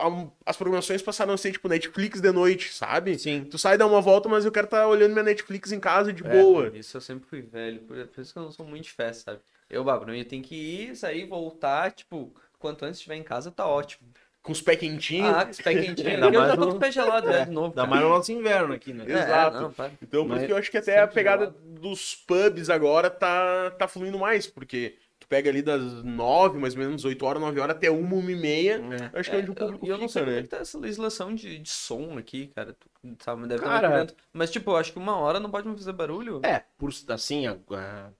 há- 0.00 0.26
as 0.46 0.56
programações 0.56 1.02
passaram 1.02 1.34
a 1.34 1.36
ser 1.36 1.52
tipo 1.52 1.68
Netflix 1.68 2.20
de 2.20 2.32
noite, 2.32 2.72
sabe? 2.72 3.18
Sim. 3.18 3.44
Tu 3.44 3.58
sai 3.58 3.76
dar 3.76 3.86
uma 3.86 4.00
volta, 4.00 4.28
mas 4.28 4.44
eu 4.46 4.52
quero 4.52 4.64
estar 4.64 4.86
olhando 4.86 5.12
minha 5.12 5.22
Netflix 5.24 5.72
em 5.72 5.80
casa 5.80 6.12
de 6.12 6.24
É, 6.26 6.28
boa. 6.30 6.72
Isso 6.74 6.96
eu 6.96 7.00
sempre 7.02 7.28
fui 7.28 7.42
velho, 7.42 7.80
por, 7.80 7.98
isso 8.18 8.32
que 8.32 8.38
eu 8.38 8.44
não 8.44 8.52
sou 8.52 8.64
muito 8.64 8.84
de 8.84 8.90
festa, 8.92 9.32
sabe? 9.32 9.42
Eu, 9.68 9.82
Babro, 9.84 10.14
eu 10.14 10.24
tenho 10.24 10.42
que 10.42 10.54
ir, 10.54 10.96
sair, 10.96 11.26
voltar, 11.26 11.90
tipo, 11.92 12.32
quanto 12.58 12.84
antes 12.84 12.98
estiver 12.98 13.16
em 13.16 13.22
casa, 13.22 13.50
tá 13.50 13.66
ótimo. 13.66 14.08
Com 14.42 14.52
os 14.52 14.60
pés 14.60 14.78
quentinhos. 14.78 15.34
Ah, 15.34 15.44
com 15.46 15.50
os 15.52 15.60
pés 15.60 15.80
quentinhos. 15.86 16.12
Ainda 16.12 16.26
eu 16.26 16.32
já 16.32 16.38
mais 16.40 16.54
tô 16.54 16.60
no- 16.60 16.66
com 16.66 16.72
os 16.74 16.78
pés 16.78 16.94
gelados 16.94 17.30
já 17.30 17.44
de 17.44 17.50
novo. 17.50 17.68
Ainda 17.68 17.86
mais 17.86 18.02
no 18.02 18.08
nosso 18.10 18.30
inverno 18.30 18.74
aqui, 18.74 18.92
né? 18.92 19.04
É, 19.08 19.12
Exato. 19.12 19.60
não. 19.60 19.90
Então, 20.02 20.26
por 20.28 20.36
isso 20.36 20.46
que 20.46 20.52
eu 20.52 20.56
acho 20.58 20.70
que 20.70 20.76
até 20.78 21.00
a 21.00 21.08
pegada 21.08 21.46
gelado. 21.46 21.58
dos 21.80 22.14
pubs 22.14 22.68
agora 22.68 23.08
tá, 23.08 23.70
tá 23.78 23.88
fluindo 23.88 24.18
mais, 24.18 24.46
porque 24.46 24.96
tu 25.24 25.28
pega 25.28 25.48
ali 25.50 25.62
das 25.62 25.82
nove, 26.04 26.58
mais 26.58 26.74
ou 26.74 26.80
menos, 26.80 27.04
8 27.04 27.24
horas, 27.24 27.40
9 27.42 27.58
horas, 27.60 27.76
até 27.76 27.90
uma, 27.90 28.14
uma 28.16 28.30
e 28.30 28.36
meia. 28.36 28.80
É. 29.12 29.18
Acho 29.18 29.30
que 29.30 29.36
é 29.36 29.38
onde 29.40 29.50
o 29.50 29.52
eu, 29.52 29.54
público 29.54 29.86
e 29.86 29.88
eu 29.88 29.98
não 29.98 30.08
sei 30.08 30.22
fica, 30.22 30.24
como 30.24 30.30
é 30.32 30.36
né? 30.36 30.42
que 30.42 30.48
tá 30.48 30.56
essa 30.58 30.78
legislação 30.78 31.34
de, 31.34 31.58
de 31.58 31.68
som 31.70 32.16
aqui, 32.18 32.48
cara. 32.48 32.74
Tu 32.74 32.88
sabe, 33.24 33.46
deve 33.48 33.62
Cara- 33.62 33.86
estar 33.88 33.98
dentro. 34.00 34.16
Mas, 34.32 34.50
tipo, 34.50 34.70
eu 34.70 34.76
acho 34.76 34.92
que 34.92 34.98
uma 34.98 35.16
hora 35.16 35.40
não 35.40 35.50
pode 35.50 35.68
fazer 35.68 35.92
barulho. 35.92 36.40
É, 36.44 36.62
por, 36.78 36.90
assim, 37.08 37.46
a- 37.46 37.56
a- 37.72 38.10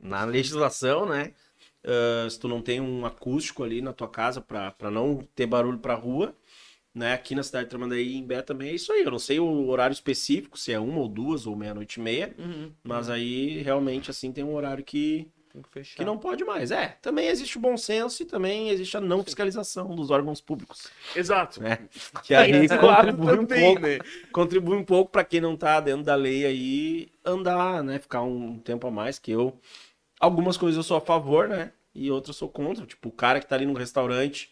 na 0.00 0.24
legislação, 0.24 1.06
né? 1.06 1.32
ah, 1.86 2.28
se 2.30 2.38
tu 2.38 2.48
não 2.48 2.62
tem 2.62 2.80
um 2.80 3.04
acústico 3.06 3.62
ali 3.62 3.80
na 3.82 3.92
tua 3.92 4.08
casa 4.08 4.40
pra, 4.40 4.70
pra 4.70 4.90
não 4.90 5.18
ter 5.34 5.46
barulho 5.46 5.78
pra 5.78 5.94
rua, 5.94 6.34
né? 6.94 7.12
Aqui 7.12 7.34
na 7.34 7.42
cidade 7.42 7.64
de 7.64 7.70
Tramandaí 7.70 8.16
em 8.16 8.24
Bé 8.24 8.40
também 8.40 8.68
é 8.70 8.74
isso 8.74 8.92
aí. 8.92 9.02
Eu 9.02 9.10
não 9.10 9.18
sei 9.18 9.40
o 9.40 9.66
horário 9.68 9.92
específico, 9.92 10.58
se 10.58 10.72
é 10.72 10.78
uma 10.78 10.98
ou 11.00 11.08
duas 11.08 11.46
ou 11.46 11.56
meia-noite 11.56 11.98
e 12.00 12.02
meia, 12.02 12.34
Uhum. 12.38 12.72
mas 12.84 13.10
aí 13.10 13.60
realmente 13.62 14.10
assim 14.10 14.30
tem 14.32 14.44
um 14.44 14.54
horário 14.54 14.84
que, 14.84 15.28
Tem 15.54 15.62
que 15.62 15.68
fechar. 15.68 15.96
que 15.98 16.04
não 16.04 16.18
pode 16.18 16.44
mais. 16.44 16.72
É, 16.72 16.98
também 17.00 17.28
existe 17.28 17.56
o 17.56 17.60
bom 17.60 17.76
senso 17.76 18.24
e 18.24 18.26
também 18.26 18.70
existe 18.70 18.96
a 18.96 19.00
não 19.00 19.22
fiscalização 19.22 19.94
dos 19.94 20.10
órgãos 20.10 20.40
públicos, 20.40 20.88
Exato. 21.14 21.62
né? 21.62 21.78
Que 22.24 22.34
aí 22.34 22.66
contribui 22.76 23.32
um 23.38 23.46
também, 23.46 23.64
pouco 23.64 23.80
né? 23.80 23.98
contribui 24.32 24.76
um 24.76 24.84
pouco 24.84 25.12
para 25.12 25.22
quem 25.22 25.40
não 25.40 25.56
tá 25.56 25.78
dentro 25.80 26.02
da 26.02 26.16
lei 26.16 26.44
aí 26.44 27.08
andar, 27.24 27.84
né? 27.84 28.00
Ficar 28.00 28.22
um 28.22 28.58
tempo 28.58 28.84
a 28.88 28.90
mais, 28.90 29.20
que 29.20 29.30
eu. 29.30 29.56
Algumas 30.18 30.56
coisas 30.56 30.76
eu 30.76 30.82
sou 30.82 30.96
a 30.96 31.00
favor, 31.00 31.48
né? 31.48 31.72
E 31.94 32.10
outras 32.10 32.34
eu 32.34 32.38
sou 32.40 32.48
contra. 32.48 32.84
Tipo, 32.84 33.08
o 33.08 33.12
cara 33.12 33.38
que 33.38 33.46
tá 33.46 33.54
ali 33.54 33.64
no 33.66 33.74
restaurante 33.74 34.50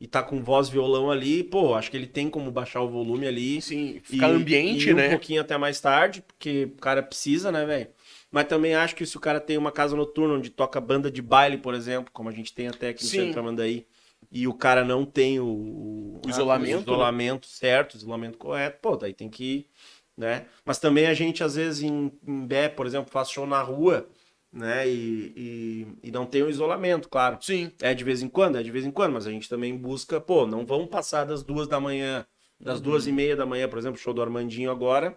e 0.00 0.06
tá 0.06 0.22
com 0.22 0.42
voz 0.42 0.68
violão 0.68 1.10
ali, 1.10 1.42
pô, 1.42 1.74
acho 1.74 1.90
que 1.90 1.96
ele 1.96 2.06
tem 2.06 2.28
como 2.30 2.50
baixar 2.50 2.80
o 2.82 2.88
volume 2.88 3.26
ali. 3.26 3.60
Sim, 3.60 3.96
e- 3.96 4.00
ficar 4.00 4.28
ambiente, 4.28 4.86
e 4.86 4.90
ir 4.90 4.94
né? 4.94 5.06
um 5.08 5.10
pouquinho 5.10 5.40
até 5.40 5.56
mais 5.58 5.80
tarde, 5.80 6.22
porque 6.22 6.64
o 6.76 6.80
cara 6.80 7.02
precisa, 7.02 7.50
né, 7.50 7.64
velho? 7.64 7.88
Mas 8.34 8.48
também 8.48 8.74
acho 8.74 8.96
que 8.96 9.06
se 9.06 9.16
o 9.16 9.20
cara 9.20 9.38
tem 9.38 9.56
uma 9.56 9.70
casa 9.70 9.94
noturna 9.94 10.34
onde 10.34 10.50
toca 10.50 10.80
banda 10.80 11.08
de 11.08 11.22
baile, 11.22 11.56
por 11.56 11.72
exemplo, 11.72 12.10
como 12.12 12.28
a 12.28 12.32
gente 12.32 12.52
tem 12.52 12.66
até 12.66 12.88
aqui 12.88 13.04
no 13.04 13.08
Sim. 13.08 13.18
Centro 13.18 13.34
Tramandaí, 13.34 13.86
e 14.28 14.48
o 14.48 14.52
cara 14.52 14.84
não 14.84 15.04
tem 15.04 15.38
o, 15.38 15.46
o, 15.46 16.20
O 16.26 16.28
isolamento, 16.28 16.78
o 16.78 16.80
isolamento 16.80 17.46
certo, 17.46 17.94
o 17.94 17.96
isolamento 17.96 18.36
correto, 18.36 18.80
pô, 18.82 18.96
daí 18.96 19.14
tem 19.14 19.30
que 19.30 19.44
ir, 19.44 19.70
né? 20.16 20.46
Mas 20.64 20.80
também 20.80 21.06
a 21.06 21.14
gente, 21.14 21.44
às 21.44 21.54
vezes, 21.54 21.84
em, 21.84 22.10
em 22.26 22.44
Bé, 22.44 22.68
por 22.68 22.86
exemplo, 22.86 23.08
faz 23.08 23.30
show 23.30 23.46
na 23.46 23.62
rua, 23.62 24.08
né? 24.52 24.88
E, 24.88 25.32
e, 25.36 26.08
e 26.08 26.10
não 26.10 26.26
tem 26.26 26.42
o 26.42 26.50
isolamento, 26.50 27.08
claro. 27.08 27.38
Sim. 27.40 27.70
É 27.80 27.94
de 27.94 28.02
vez 28.02 28.20
em 28.20 28.28
quando, 28.28 28.58
é 28.58 28.64
de 28.64 28.70
vez 28.72 28.84
em 28.84 28.90
quando, 28.90 29.12
mas 29.12 29.28
a 29.28 29.30
gente 29.30 29.48
também 29.48 29.76
busca, 29.76 30.20
pô, 30.20 30.44
não 30.44 30.66
vamos 30.66 30.88
passar 30.88 31.22
das 31.22 31.44
duas 31.44 31.68
da 31.68 31.78
manhã, 31.78 32.26
das 32.58 32.80
duas 32.80 33.06
e 33.06 33.12
meia 33.12 33.36
da 33.36 33.46
manhã, 33.46 33.68
por 33.68 33.78
exemplo, 33.78 34.00
show 34.00 34.12
do 34.12 34.20
Armandinho 34.20 34.72
agora, 34.72 35.16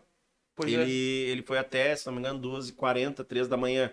Pois 0.58 0.74
ele, 0.74 0.82
é. 1.28 1.30
ele 1.32 1.42
foi 1.44 1.58
até, 1.58 1.96
se 1.96 2.06
não 2.08 2.14
me 2.14 2.20
engano, 2.20 2.40
2h40, 2.40 3.24
3 3.24 3.48
da 3.48 3.56
manhã. 3.56 3.92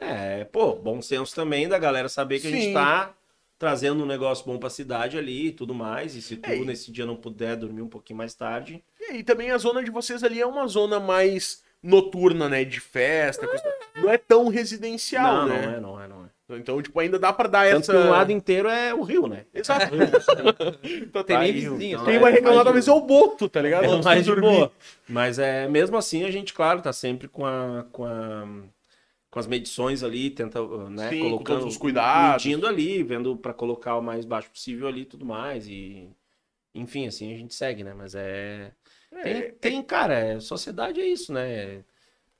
É, 0.00 0.44
pô, 0.44 0.74
bom 0.74 1.00
senso 1.00 1.34
também 1.34 1.68
da 1.68 1.78
galera 1.78 2.08
saber 2.08 2.40
que 2.40 2.48
a 2.48 2.50
Sim. 2.50 2.60
gente 2.60 2.74
tá 2.74 3.14
trazendo 3.58 4.02
um 4.02 4.06
negócio 4.06 4.44
bom 4.44 4.58
pra 4.58 4.68
cidade 4.68 5.16
ali 5.16 5.46
e 5.46 5.52
tudo 5.52 5.72
mais. 5.72 6.14
E 6.14 6.20
se 6.20 6.36
tu 6.36 6.50
É, 6.50 6.56
nesse 6.56 6.90
dia 6.92 7.06
não 7.06 7.16
puder 7.16 7.56
dormir 7.56 7.80
um 7.82 7.88
pouquinho 7.88 8.18
mais 8.18 8.34
tarde. 8.34 8.82
E 9.10 9.22
também 9.22 9.50
a 9.50 9.56
zona 9.58 9.82
de 9.82 9.90
vocês 9.90 10.22
ali 10.22 10.40
é 10.40 10.46
uma 10.46 10.66
zona 10.66 11.00
mais 11.00 11.62
noturna, 11.82 12.48
né? 12.48 12.64
De 12.64 12.80
festa. 12.80 13.46
coisa- 13.46 13.64
Não 13.94 14.10
é 14.10 14.18
tão 14.18 14.48
residencial, 14.48 15.46
não, 15.46 15.48
né? 15.48 15.62
não 15.62 15.72
é, 15.72 15.80
não 15.80 16.00
é, 16.02 16.08
não 16.08 16.15
é. 16.15 16.15
Então, 16.48 16.80
tipo, 16.80 16.98
ainda 17.00 17.18
dá 17.18 17.32
pra 17.32 17.48
dar 17.48 17.68
Tanto 17.68 17.90
essa. 17.90 17.92
que 17.92 17.98
um 17.98 18.10
lado 18.10 18.30
inteiro 18.30 18.68
é 18.68 18.94
o 18.94 19.02
rio, 19.02 19.26
né? 19.26 19.44
Exato. 19.52 19.86
Então, 20.84 21.24
Tem 21.24 21.36
tá 21.36 21.42
nem 21.42 21.50
aí. 21.50 21.52
vizinho, 21.52 21.82
então 21.82 21.98
só 22.00 22.04
Quem 22.04 22.14
é 22.16 22.18
vai 22.20 22.32
reclamar 22.32 22.64
talvez 22.64 22.86
é 22.86 22.92
o 22.92 23.00
Boto, 23.00 23.48
tá 23.48 23.60
ligado? 23.60 23.84
É 23.84 24.02
mais 24.02 24.24
de 24.24 24.34
boa. 24.36 24.72
Mas 25.08 25.38
é 25.38 25.66
mesmo 25.68 25.96
assim 25.96 26.24
a 26.24 26.30
gente, 26.30 26.54
claro, 26.54 26.80
tá 26.80 26.92
sempre 26.92 27.26
com 27.26 27.44
a, 27.44 27.84
com 27.90 28.04
a 28.04 28.46
com 29.28 29.40
as 29.40 29.46
medições 29.46 30.02
ali, 30.02 30.30
tenta, 30.30 30.60
né, 30.88 31.10
Sim, 31.10 31.18
com 31.20 31.24
colocando 31.30 31.58
todos 31.58 31.74
os 31.74 31.76
cuidados. 31.78 32.42
medindo 32.44 32.66
ali, 32.66 33.02
vendo 33.02 33.36
pra 33.36 33.52
colocar 33.52 33.96
o 33.96 34.02
mais 34.02 34.24
baixo 34.24 34.48
possível 34.50 34.86
ali, 34.88 35.02
e 35.02 35.04
tudo 35.04 35.26
mais 35.26 35.66
e 35.68 36.08
enfim, 36.74 37.06
assim 37.06 37.34
a 37.34 37.36
gente 37.36 37.54
segue, 37.54 37.84
né? 37.84 37.92
Mas 37.92 38.14
é 38.14 38.72
tem, 39.22 39.50
tem, 39.52 39.82
cara, 39.82 40.14
é- 40.14 40.40
sociedade 40.40 41.00
é 41.00 41.06
isso, 41.06 41.32
né? 41.34 41.82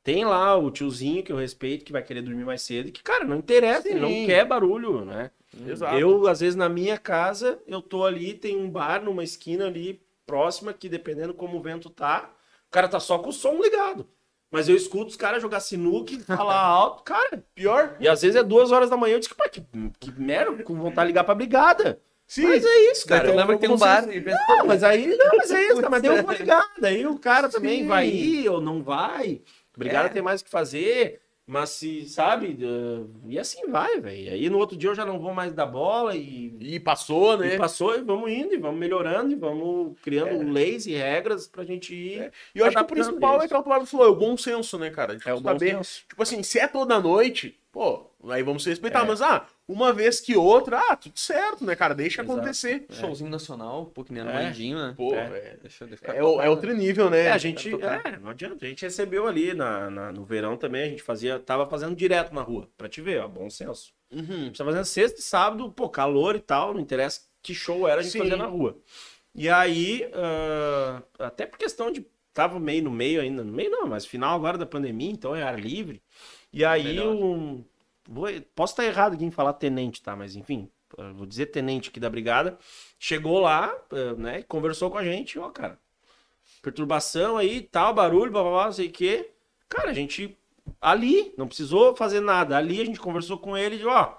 Tem 0.06 0.24
lá 0.24 0.56
o 0.56 0.70
tiozinho 0.70 1.20
que 1.24 1.32
eu 1.32 1.36
respeito 1.36 1.84
que 1.84 1.90
vai 1.90 2.00
querer 2.00 2.22
dormir 2.22 2.44
mais 2.44 2.62
cedo 2.62 2.88
e 2.88 2.92
que, 2.92 3.02
cara, 3.02 3.24
não 3.24 3.34
interessa, 3.38 3.88
ele 3.88 3.98
não 3.98 4.08
Sim. 4.08 4.24
quer 4.26 4.44
barulho, 4.44 5.04
né? 5.04 5.32
Exato. 5.66 5.96
Eu, 5.98 6.28
às 6.28 6.38
vezes, 6.38 6.54
na 6.54 6.68
minha 6.68 6.96
casa, 6.96 7.58
eu 7.66 7.82
tô 7.82 8.04
ali, 8.04 8.32
tem 8.32 8.56
um 8.56 8.70
bar 8.70 9.02
numa 9.02 9.24
esquina 9.24 9.66
ali 9.66 10.00
próxima, 10.24 10.72
que 10.72 10.88
dependendo 10.88 11.34
como 11.34 11.58
o 11.58 11.60
vento 11.60 11.90
tá, 11.90 12.30
o 12.68 12.70
cara 12.70 12.86
tá 12.86 13.00
só 13.00 13.18
com 13.18 13.30
o 13.30 13.32
som 13.32 13.60
ligado. 13.60 14.06
Mas 14.48 14.68
eu 14.68 14.76
escuto 14.76 15.06
os 15.10 15.16
caras 15.16 15.42
jogar 15.42 15.58
sinuca 15.58 16.12
e 16.12 16.20
falar 16.20 16.54
alto, 16.62 17.02
cara. 17.02 17.44
Pior? 17.52 17.96
E 17.98 18.06
às 18.06 18.22
vezes 18.22 18.36
é 18.36 18.44
duas 18.44 18.70
horas 18.70 18.88
da 18.88 18.96
manhã, 18.96 19.14
eu 19.16 19.18
disse, 19.18 19.34
pá, 19.34 19.48
que, 19.48 19.60
que 19.98 20.12
merda, 20.12 20.62
com 20.62 20.76
vontade 20.76 21.08
de 21.08 21.12
ligar 21.14 21.24
pra 21.24 21.34
brigada. 21.34 22.00
Sim. 22.28 22.46
Mas 22.46 22.64
é 22.64 22.90
isso, 22.92 23.06
Cara, 23.06 23.22
cara. 23.22 23.32
tu 23.32 23.36
lembra 23.36 23.54
que 23.56 23.60
tem 23.60 23.70
um 23.70 23.76
Vocês- 23.76 24.04
bar 24.06 24.08
pensa, 24.22 24.38
Não, 24.48 24.66
mas 24.66 24.82
aí, 24.84 25.16
não, 25.16 25.36
mas 25.36 25.50
é 25.50 25.62
isso, 25.64 25.76
cara, 25.76 25.90
mas 25.90 26.02
daí 26.02 26.16
eu 26.16 26.22
vou 26.24 26.32
ligar. 26.32 26.64
Daí 26.80 27.06
o 27.06 27.18
cara 27.18 27.48
também 27.48 27.82
Sim. 27.82 27.86
vai 27.88 28.08
ir 28.08 28.48
ou 28.48 28.60
não 28.60 28.82
vai. 28.82 29.42
Obrigado 29.76 30.06
É. 30.06 30.08
a 30.08 30.12
ter 30.12 30.22
mais 30.22 30.40
o 30.40 30.44
que 30.44 30.50
fazer. 30.50 31.20
Mas 31.48 31.70
se, 31.70 32.08
sabe, 32.08 32.58
uh, 32.64 33.08
e 33.28 33.38
assim 33.38 33.70
vai, 33.70 34.00
velho. 34.00 34.32
Aí 34.32 34.50
no 34.50 34.58
outro 34.58 34.76
dia 34.76 34.90
eu 34.90 34.96
já 34.96 35.04
não 35.06 35.16
vou 35.20 35.32
mais 35.32 35.52
dar 35.52 35.66
bola 35.66 36.16
e, 36.16 36.56
E 36.58 36.80
passou, 36.80 37.38
né? 37.38 37.54
e 37.54 37.56
passou 37.56 37.96
e 37.96 38.00
vamos 38.02 38.28
indo, 38.32 38.52
e 38.52 38.58
vamos 38.58 38.80
melhorando, 38.80 39.30
e 39.30 39.36
vamos 39.36 39.96
criando 40.02 40.42
leis 40.50 40.86
e 40.88 40.94
regras 40.94 41.46
pra 41.46 41.62
gente 41.62 41.94
ir. 41.94 42.32
E 42.52 42.58
eu 42.58 42.64
acho 42.66 42.76
que 42.76 42.82
o 42.82 42.86
principal 42.86 43.40
é 43.40 43.46
que 43.46 43.54
o 43.54 43.62
Flávio 43.62 43.86
falou, 43.86 44.06
é 44.06 44.10
o 44.10 44.16
bom 44.16 44.36
senso, 44.36 44.76
né, 44.76 44.90
cara? 44.90 45.16
Tipo, 45.16 45.28
É 45.30 45.34
o 45.34 45.40
bom 45.40 45.50
saber, 45.50 45.76
senso. 45.76 46.02
tipo 46.08 46.20
assim, 46.20 46.42
se 46.42 46.58
é 46.58 46.66
toda 46.66 46.98
noite, 46.98 47.56
pô, 47.70 48.10
aí 48.28 48.42
vamos 48.42 48.64
se 48.64 48.70
respeitar. 48.70 49.04
É. 49.04 49.06
Mas, 49.06 49.22
ah, 49.22 49.46
uma 49.68 49.92
vez 49.92 50.20
que 50.20 50.36
outra, 50.36 50.78
ah, 50.90 50.96
tudo 50.96 51.18
certo, 51.18 51.64
né, 51.64 51.74
cara? 51.74 51.94
Deixa 51.94 52.22
Exato. 52.22 52.38
acontecer. 52.38 52.86
Showzinho 52.90 53.28
nacional, 53.30 53.86
pô, 53.86 54.04
que 54.04 54.12
nem 54.12 54.22
É. 54.22 54.52
Né? 54.52 54.94
Pô, 54.96 55.14
É. 55.14 55.18
é, 55.18 55.58
Deixa 55.62 55.84
eu 55.84 55.88
ficar 55.96 56.14
é, 56.14 56.22
o- 56.22 56.40
é 56.40 56.48
outro 56.48 56.72
nível, 56.74 57.10
né? 57.10 57.24
É, 57.26 57.32
a 57.32 57.38
gente. 57.38 57.70
É, 57.74 58.18
não 58.18 58.30
adianta. 58.30 58.64
A 58.64 58.68
gente 58.68 58.82
recebeu 58.82 59.26
ali 59.26 59.54
na, 59.54 59.90
na- 59.90 60.12
no 60.12 60.24
verão 60.24 60.56
também, 60.56 60.82
a 60.84 60.88
gente 60.88 61.02
fazia. 61.02 61.38
Tava 61.38 61.66
fazendo 61.66 61.96
direto 61.96 62.32
na 62.34 62.42
rua, 62.42 62.68
pra 62.76 62.88
te 62.88 63.00
ver, 63.00 63.20
ó, 63.22 63.28
bom 63.28 63.50
senso. 63.50 63.92
A 64.12 64.16
Uhum. 64.16 64.44
gente 64.44 64.58
tá 64.58 64.64
fazendo 64.64 64.84
sexta 64.84 65.18
e 65.18 65.22
sábado, 65.22 65.70
pô, 65.72 65.88
calor 65.88 66.36
e 66.36 66.40
tal, 66.40 66.72
não 66.72 66.80
interessa 66.80 67.22
que 67.42 67.52
show 67.54 67.88
era, 67.88 68.00
a 68.00 68.02
gente 68.02 68.12
Sim. 68.12 68.18
fazia 68.20 68.36
na 68.36 68.46
rua. 68.46 68.78
E 69.34 69.48
aí, 69.48 70.08
ah, 70.14 71.02
até 71.18 71.44
por 71.46 71.58
questão 71.58 71.90
de. 71.90 72.06
Tava 72.32 72.60
meio 72.60 72.84
no 72.84 72.90
meio 72.90 73.20
ainda, 73.22 73.42
no 73.42 73.50
meio 73.52 73.70
não, 73.70 73.86
mas 73.86 74.04
final 74.04 74.36
agora 74.36 74.58
da 74.58 74.66
pandemia, 74.66 75.10
então 75.10 75.34
é 75.34 75.42
ar 75.42 75.58
livre. 75.58 76.02
E 76.52 76.64
aí, 76.66 76.84
Melhor. 76.84 77.14
um, 77.14 77.64
vou, 78.08 78.28
posso 78.54 78.72
estar 78.72 78.84
errado 78.84 79.14
aqui 79.14 79.24
em 79.24 79.30
falar 79.30 79.54
tenente, 79.54 80.02
tá? 80.02 80.14
Mas 80.16 80.36
enfim, 80.36 80.70
vou 81.14 81.26
dizer 81.26 81.46
tenente 81.46 81.90
aqui 81.90 82.00
da 82.00 82.10
brigada. 82.10 82.58
Chegou 82.98 83.40
lá, 83.40 83.74
ah, 83.90 84.14
né, 84.16 84.42
conversou 84.42 84.90
com 84.90 84.98
a 84.98 85.04
gente, 85.04 85.38
ó, 85.38 85.50
cara, 85.50 85.78
perturbação 86.62 87.36
aí, 87.36 87.60
tal, 87.60 87.94
barulho, 87.94 88.30
blá, 88.30 88.42
blá, 88.42 88.50
blá, 88.50 88.64
não 88.66 88.72
sei 88.72 88.88
o 88.88 88.92
quê. 88.92 89.30
Cara, 89.68 89.90
a 89.90 89.94
gente 89.94 90.36
ali, 90.80 91.32
não 91.36 91.46
precisou 91.46 91.94
fazer 91.94 92.20
nada. 92.20 92.56
Ali 92.56 92.80
a 92.80 92.84
gente 92.84 93.00
conversou 93.00 93.38
com 93.38 93.56
ele 93.56 93.78
de, 93.78 93.86
ó, 93.86 94.14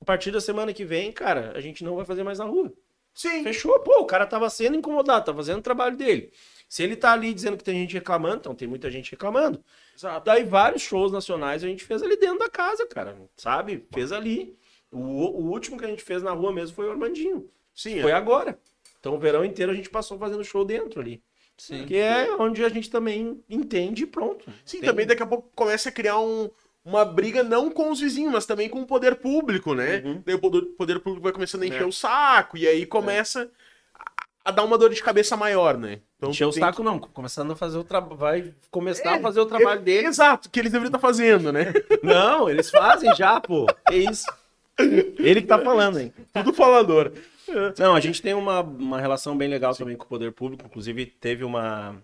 a 0.00 0.04
partir 0.04 0.30
da 0.30 0.40
semana 0.40 0.72
que 0.72 0.84
vem, 0.84 1.12
cara, 1.12 1.52
a 1.54 1.60
gente 1.60 1.82
não 1.84 1.96
vai 1.96 2.04
fazer 2.04 2.22
mais 2.22 2.38
na 2.38 2.44
rua. 2.44 2.72
Sim. 3.14 3.42
Fechou, 3.42 3.80
pô, 3.80 4.00
o 4.00 4.06
cara 4.06 4.26
tava 4.26 4.48
sendo 4.48 4.76
incomodado, 4.76 5.24
tá 5.24 5.34
fazendo 5.34 5.58
o 5.58 5.62
trabalho 5.62 5.96
dele. 5.96 6.32
Se 6.68 6.82
ele 6.82 6.94
tá 6.94 7.12
ali 7.12 7.34
dizendo 7.34 7.56
que 7.56 7.64
tem 7.64 7.80
gente 7.80 7.94
reclamando, 7.94 8.36
então 8.36 8.54
tem 8.54 8.68
muita 8.68 8.90
gente 8.90 9.10
reclamando. 9.10 9.62
Exato. 9.98 10.24
Daí 10.26 10.44
vários 10.44 10.82
shows 10.82 11.10
nacionais 11.10 11.64
a 11.64 11.66
gente 11.66 11.84
fez 11.84 12.02
ali 12.02 12.16
dentro 12.16 12.38
da 12.38 12.48
casa, 12.48 12.86
cara, 12.86 13.16
sabe? 13.36 13.84
Fez 13.92 14.12
ali. 14.12 14.56
O, 14.92 14.98
o 14.98 15.50
último 15.50 15.76
que 15.76 15.84
a 15.84 15.88
gente 15.88 16.02
fez 16.02 16.22
na 16.22 16.30
rua 16.30 16.52
mesmo 16.52 16.76
foi 16.76 16.86
o 16.86 16.90
Armandinho. 16.92 17.50
Sim, 17.74 18.00
Foi 18.00 18.10
é. 18.12 18.14
agora. 18.14 18.58
Então 19.00 19.14
o 19.14 19.18
verão 19.18 19.44
inteiro 19.44 19.72
a 19.72 19.74
gente 19.74 19.90
passou 19.90 20.16
fazendo 20.18 20.44
show 20.44 20.64
dentro 20.64 21.00
ali. 21.00 21.22
Sim. 21.56 21.84
Que 21.86 21.96
é 21.96 22.30
onde 22.38 22.64
a 22.64 22.68
gente 22.68 22.88
também 22.88 23.42
entende 23.50 24.04
e 24.04 24.06
pronto. 24.06 24.48
Sim, 24.64 24.78
Tem- 24.78 24.88
também 24.88 25.06
daqui 25.06 25.22
a 25.22 25.26
pouco 25.26 25.50
começa 25.54 25.88
a 25.88 25.92
criar 25.92 26.18
um- 26.20 26.48
uma 26.84 27.04
briga 27.04 27.42
não 27.42 27.68
com 27.70 27.90
os 27.90 28.00
vizinhos, 28.00 28.32
mas 28.32 28.46
também 28.46 28.68
com 28.68 28.80
o 28.80 28.86
poder 28.86 29.16
público, 29.16 29.74
né? 29.74 30.00
Uhum. 30.04 30.22
Daí 30.24 30.36
o 30.36 30.38
poder, 30.38 30.62
poder 30.76 31.00
público 31.00 31.22
vai 31.24 31.32
começando 31.32 31.62
a 31.62 31.66
encher 31.66 31.82
É. 31.82 31.86
o 31.86 31.92
saco, 31.92 32.56
e 32.56 32.66
aí 32.66 32.86
começa 32.86 33.42
a, 33.42 33.48
a 34.44 34.50
dar 34.50 34.64
uma 34.64 34.78
dor 34.78 34.90
de 34.94 35.02
cabeça 35.02 35.36
maior, 35.36 35.76
né? 35.76 36.00
Então, 36.16 36.30
Encher 36.30 36.46
o 36.48 36.52
saco 36.52 36.82
não, 36.82 36.98
começando 36.98 37.52
a 37.52 37.56
fazer 37.56 37.78
o 37.78 37.84
trabalho, 37.84 38.16
vai 38.16 38.54
começar 38.70 39.12
É, 39.12 39.18
a 39.18 39.20
fazer 39.20 39.40
o 39.40 39.46
trabalho 39.46 39.78
que- 39.78 39.84
dele. 39.84 40.06
Exato, 40.08 40.48
que 40.50 40.58
eles 40.58 40.72
deveriam 40.72 40.88
estar 40.88 40.98
fazendo, 40.98 41.52
né? 41.52 41.72
Não, 42.02 42.48
eles 42.48 42.70
fazem 42.70 43.14
já, 43.14 43.40
pô. 43.40 43.66
É 43.90 43.96
isso. 43.96 44.24
Ele 44.78 45.40
que 45.42 45.46
tá 45.46 45.58
falando, 45.58 45.98
hein? 46.00 46.12
Tudo 46.32 46.52
falador. 46.52 47.12
Não, 47.78 47.94
a 47.94 48.00
gente 48.00 48.20
tem 48.22 48.34
uma, 48.34 48.60
uma 48.60 49.00
relação 49.00 49.36
bem 49.36 49.48
legal 49.48 49.74
também 49.74 49.96
com 49.96 50.04
o 50.04 50.08
poder 50.08 50.32
público. 50.32 50.64
Inclusive, 50.66 51.06
teve 51.06 51.44
uma. 51.44 51.96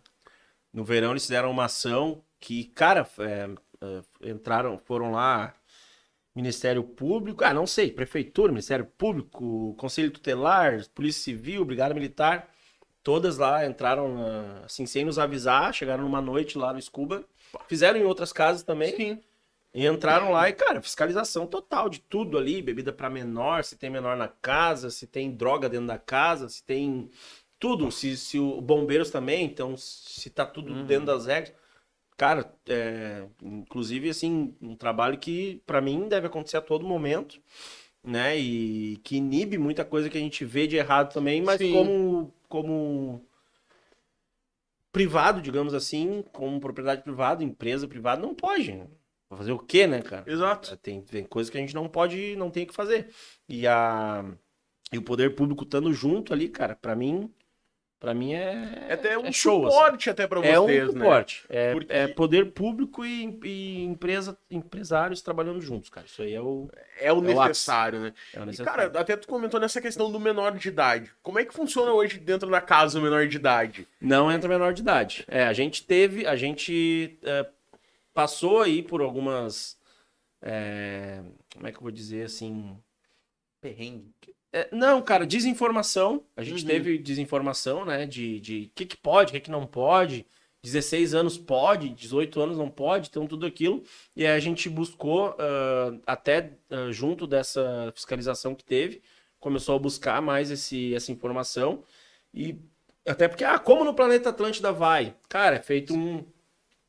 No 0.72 0.82
verão, 0.85 1.11
eles 1.12 1.22
fizeram 1.22 1.51
uma 1.51 1.66
ação 1.66 2.20
que, 2.41 2.64
cara, 2.64 3.07
é, 3.18 3.49
é, 3.80 4.30
entraram, 4.30 4.80
foram 4.85 5.12
lá. 5.12 5.53
Ministério 6.35 6.82
Público, 6.82 7.45
ah, 7.45 7.55
não 7.55 7.66
sei, 7.66 7.93
Prefeitura, 7.93 8.51
Ministério 8.51 8.85
Público, 8.85 9.74
Conselho 9.78 10.11
Tutelar, 10.11 10.85
Polícia 10.93 11.22
Civil, 11.22 11.64
Brigada 11.64 11.95
Militar, 11.95 12.49
todas 13.05 13.39
lá 13.39 13.64
entraram, 13.64 14.16
ah, 14.18 14.62
assim, 14.64 14.85
sem 14.85 15.05
nos 15.05 15.18
avisar, 15.18 15.72
chegaram 15.72 16.03
numa 16.03 16.20
noite 16.20 16.59
lá 16.59 16.72
no 16.72 16.82
Scuba, 16.82 17.24
fizeram 17.68 18.01
em 18.01 18.05
outras 18.05 18.32
casas 18.32 18.64
também, 18.64 18.97
Sim. 18.97 19.20
e 19.72 19.87
entraram 19.87 20.32
lá 20.32 20.49
e, 20.49 20.53
cara, 20.53 20.82
fiscalização 20.82 21.47
total 21.47 21.89
de 21.89 22.01
tudo 22.01 22.37
ali, 22.37 22.61
bebida 22.61 22.93
para 22.93 23.09
menor, 23.09 23.62
se 23.62 23.76
tem 23.76 23.89
menor 23.89 24.16
na 24.16 24.26
casa, 24.26 24.91
se 24.91 25.07
tem 25.07 25.30
droga 25.30 25.68
dentro 25.68 25.87
da 25.87 25.99
casa, 25.99 26.49
se 26.49 26.64
tem 26.64 27.09
tudo, 27.61 27.93
se, 27.93 28.16
se 28.16 28.41
o 28.41 28.61
bombeiros 28.61 29.11
também, 29.11 29.45
então 29.45 29.76
se 29.76 30.28
tá 30.30 30.45
tudo 30.45 30.85
dentro 30.85 31.07
das 31.07 31.26
regras. 31.26 31.55
Cara, 32.17 32.55
é, 32.69 33.27
inclusive, 33.43 34.09
assim, 34.09 34.55
um 34.61 34.77
trabalho 34.77 35.19
que 35.19 35.61
para 35.67 35.81
mim 35.81 36.09
deve 36.09 36.29
acontecer 36.29 36.57
a 36.57 36.62
todo 36.62 36.87
momento, 36.87 37.41
né? 38.03 38.39
E 38.39 38.99
que 38.99 39.17
inibe 39.17 39.59
muita 39.59 39.85
coisa 39.85 40.09
que 40.09 40.17
a 40.17 40.21
gente 40.21 40.45
vê 40.45 40.67
de 40.67 40.77
errado 40.77 41.12
também, 41.12 41.43
mas 41.43 41.59
Sim. 41.59 41.73
como, 41.73 42.35
como 42.49 43.27
privado, 44.93 45.43
digamos 45.43 45.75
assim, 45.75 46.25
como 46.33 46.61
propriedade 46.61 47.03
privada, 47.03 47.43
empresa 47.43 47.89
privada, 47.89 48.23
não 48.23 48.33
pode. 48.33 48.81
Fazer 49.29 49.51
o 49.51 49.59
quê, 49.59 49.87
né, 49.87 50.01
cara? 50.01 50.31
Exato. 50.31 50.77
Tem, 50.77 51.03
tem 51.03 51.25
coisa 51.25 51.51
que 51.51 51.59
a 51.59 51.61
gente 51.61 51.75
não 51.75 51.89
pode, 51.89 52.37
não 52.37 52.49
tem 52.49 52.62
o 52.62 52.67
que 52.69 52.75
fazer. 52.75 53.09
E, 53.49 53.67
a, 53.67 54.25
e 54.93 54.99
o 54.99 55.03
poder 55.03 55.35
público 55.35 55.65
estando 55.65 55.93
junto 55.93 56.33
ali, 56.33 56.49
cara, 56.49 56.77
pra 56.77 56.95
mim, 56.95 57.29
pra 58.05 58.15
mim 58.15 58.35
é, 58.35 58.85
É 58.89 58.93
até 58.95 59.17
um 59.19 59.27
é 59.27 59.33
show. 59.33 59.67
assim. 59.67 59.75
suporte 59.77 60.11
até 60.11 60.27
pra 60.27 60.45
É 60.47 60.61
um 60.61 60.65
vocês, 60.67 60.93
né? 60.95 61.01
suporte. 61.01 61.45
É, 61.49 61.73
Porque- 61.73 61.93
é 61.93 62.09
poder 62.09 62.53
público 62.53 63.05
e, 63.05 63.39
e 63.45 63.83
empresa, 63.85 64.37
empresários 64.51 65.23
trabalhando 65.23 65.61
juntos, 65.61 65.89
cara. 65.91 66.07
Isso 66.07 66.21
aí 66.23 66.35
é 66.35 66.41
o, 66.41 66.69
É 67.01 67.11
o 67.13 67.17
É 67.17 67.19
o 67.19 67.21
necessário, 67.21 68.01
né? 68.01 68.15
é 68.35 68.41
o 68.41 68.43
E, 68.43 68.47
necessário. 68.47 68.73
cara, 68.91 69.01
até 69.01 69.17
tu 69.17 69.27
comentou 69.27 69.59
nessa 69.59 69.81
questão 69.81 70.13
do 70.13 70.21
menor 70.21 70.57
de 70.57 70.69
idade. 70.69 71.11
Como 71.23 71.39
é 71.39 71.45
que 71.45 71.55
funciona 71.55 71.93
hoje 71.93 72.19
dentro 72.19 72.51
da 72.51 72.61
casa 72.61 72.99
o 72.99 73.03
menor 73.03 73.27
de 73.27 73.37
idade? 73.37 73.89
Não 74.01 74.31
entra 74.31 74.49
menor 74.49 74.73
de 74.73 74.83
idade. 74.83 75.25
É, 75.27 75.45
a 75.45 75.53
gente 75.53 75.85
teve, 75.85 76.27
a 76.27 76.37
gente 76.37 77.19
é, 77.23 77.47
passou 78.13 78.61
aí 78.63 78.83
por 78.83 79.01
algumas. 79.01 79.77
é, 80.43 81.21
como 81.55 81.67
é 81.67 81.71
que 81.73 81.79
eu 81.79 81.83
vou 81.83 81.91
dizer 81.91 82.25
assim? 82.27 82.77
Perrengue. 83.61 84.14
É, 84.55 84.69
não, 84.71 85.03
cara, 85.03 85.27
desinformação. 85.27 86.23
A 86.37 86.45
gente 86.45 86.63
Uhum. 86.63 86.69
teve 86.69 86.97
desinformação, 86.99 87.85
né? 87.85 88.07
De 88.07 88.37
o 88.37 88.41
de 88.41 88.71
que, 88.73 88.87
que 88.87 88.97
pode, 88.97 89.31
o 89.31 89.33
que, 89.35 89.41
que 89.41 89.51
não 89.51 89.67
pode. 89.67 90.25
16 90.63 91.13
anos 91.13 91.37
pode, 91.37 91.91
18 91.91 92.41
anos 92.41 92.57
não 92.57 92.71
pode, 92.71 93.09
então 93.11 93.27
tudo 93.27 93.45
aquilo. 93.47 93.83
E 94.17 94.25
aí 94.25 94.33
a 94.35 94.39
gente 94.41 94.69
buscou, 94.71 95.35
ah, 95.39 95.93
até 96.07 96.53
ah, 96.71 96.91
junto 96.93 97.27
dessa 97.27 97.93
fiscalização 97.95 98.55
que 98.55 98.65
teve, 98.65 99.03
começou 99.41 99.75
a 99.75 99.79
buscar 99.79 100.23
mais 100.23 100.51
esse, 100.53 100.95
essa 100.95 101.11
informação. 101.13 101.83
E 102.33 102.57
até 103.07 103.27
porque, 103.29 103.43
ah, 103.45 103.59
como 103.59 103.85
no 103.85 103.93
planeta 103.93 104.31
Atlântida 104.31 104.73
vai? 104.73 105.15
Cara, 105.29 105.57
é 105.57 105.61
feito 105.63 105.95
um. 105.95 106.25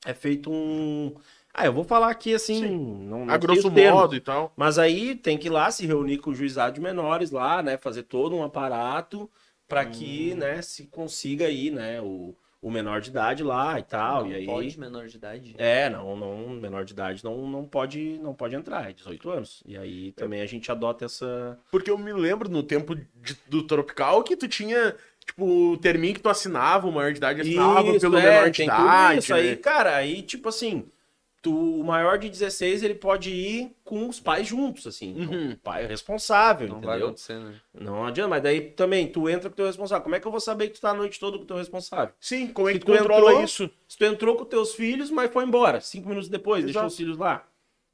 É 0.06 0.14
feito 0.14 0.52
um. 0.52 1.16
Ah, 1.58 1.66
eu 1.66 1.72
vou 1.72 1.86
falar 1.86 2.10
aqui 2.10 2.34
assim. 2.34 2.78
Não, 2.78 3.26
não 3.26 3.34
A 3.34 3.38
grosso 3.38 3.72
modo 3.72 4.14
e 4.14 4.20
tal. 4.20 4.52
Mas 4.58 4.78
aí 4.78 5.16
tem 5.16 5.38
que 5.38 5.48
ir 5.48 5.52
lá 5.52 5.72
se 5.72 5.86
reunir 5.88 6.18
com 6.18 6.32
o 6.32 6.36
juizado 6.36 6.76
de 6.76 6.82
menores 6.82 7.32
lá, 7.32 7.64
né? 7.64 7.78
Fazer 7.78 8.04
todo 8.04 8.36
um 8.36 8.44
aparato 8.44 9.30
para 9.66 9.86
que, 9.86 10.32
Hum. 10.34 10.38
né, 10.40 10.62
se 10.62 10.86
consiga 10.88 11.46
aí, 11.48 11.72
né, 11.72 12.00
o, 12.02 12.36
o 12.62 12.70
menor 12.70 13.00
de 13.00 13.10
idade 13.10 13.42
lá 13.42 13.80
e 13.80 13.84
tal. 13.84 14.26
não 14.26 14.32
e 14.32 14.36
aí. 14.36 14.46
pode 14.46 14.78
menor 14.80 15.08
de 15.08 15.16
idade. 15.16 15.56
É, 15.58 15.90
não, 15.90 16.16
não, 16.16 16.50
menor 16.50 16.84
de 16.84 16.92
idade 16.94 17.24
não, 17.24 17.48
não 17.48 17.64
pode 17.66 18.20
não 18.22 18.34
pode 18.34 18.54
entrar, 18.54 18.90
é 18.90 18.94
18 18.94 19.30
anos. 19.30 19.64
E 19.66 19.78
aí 19.78 20.12
também 20.12 20.42
a 20.42 20.46
gente 20.46 20.70
adota 20.70 21.06
essa. 21.06 21.58
Porque 21.72 21.90
eu 21.90 21.98
me 21.98 22.12
lembro 22.12 22.50
no 22.50 22.62
tempo 22.64 22.96
de- 22.96 23.38
do 23.48 23.64
Tropical 23.64 24.24
que 24.24 24.36
tu 24.36 24.48
tinha, 24.48 24.94
tipo, 25.26 25.46
o 25.72 25.78
terminho 25.78 26.14
que 26.16 26.20
tu 26.22 26.30
assinava, 26.30 26.86
o 26.88 26.92
maior 26.92 27.12
de 27.14 27.18
idade 27.18 27.42
assinava 27.42 27.90
Isso, 27.92 28.02
pelo 28.02 28.18
é, 28.18 28.22
menor 28.30 28.52
de 28.52 28.64
idade. 28.64 29.20
Isso 29.20 29.34
aí, 29.34 29.50
né? 29.52 29.56
cara, 29.56 29.96
aí 29.96 30.22
tipo 30.22 30.50
assim, 30.50 30.86
tu, 31.46 31.80
o 31.80 31.84
maior 31.84 32.18
de 32.18 32.28
16 32.30 32.82
ele 32.84 32.96
pode 32.96 33.30
ir 33.30 33.72
com 33.84 34.08
os 34.10 34.20
pais 34.20 34.48
juntos, 34.48 34.86
assim. 34.88 35.14
Então, 35.18 35.34
Uhum. 35.34 35.52
o 35.52 35.58
pai 35.58 35.84
é 35.84 35.88
responsável, 35.88 36.68
Não 36.68 36.82
vai 36.82 36.90
entendeu? 36.92 37.08
acontecer, 37.08 37.40
né? 37.40 37.54
Não 37.74 38.06
adianta, 38.06 38.30
mas 38.30 38.44
daí 38.44 38.62
também 38.72 39.08
tu 39.08 39.30
entra 39.30 39.50
com 39.50 39.54
o 39.54 39.56
teu 39.56 39.66
responsável. 39.68 40.04
Como 40.04 40.16
é 40.16 40.20
que 40.20 40.26
eu 40.28 40.32
vou 40.32 40.40
saber 40.42 40.68
que 40.70 40.74
tu 40.76 40.82
tá 40.82 40.90
a 40.90 40.94
noite 40.94 41.20
toda 41.20 41.38
com 41.38 41.44
o 41.44 41.48
teu 41.48 41.58
responsável? 41.58 42.14
Sim, 42.20 42.48
como 42.48 42.68
é 42.68 42.74
Se 42.74 42.80
que 42.80 42.86
tu 42.86 42.92
tu 42.92 42.98
controla 42.98 43.30
entrou- 43.32 43.44
isso? 43.44 43.70
Se 43.88 43.98
tu 43.98 44.06
entrou 44.06 44.36
com 44.36 44.46
teus 44.46 44.74
filhos, 44.74 45.10
mas 45.12 45.32
foi 45.32 45.44
embora, 45.44 45.80
cinco 45.82 46.10
minutos 46.10 46.30
depois, 46.30 46.64
deixou 46.64 46.82
Exato. 46.82 46.92
os 46.92 46.98
filhos 46.98 47.18
lá. 47.18 47.46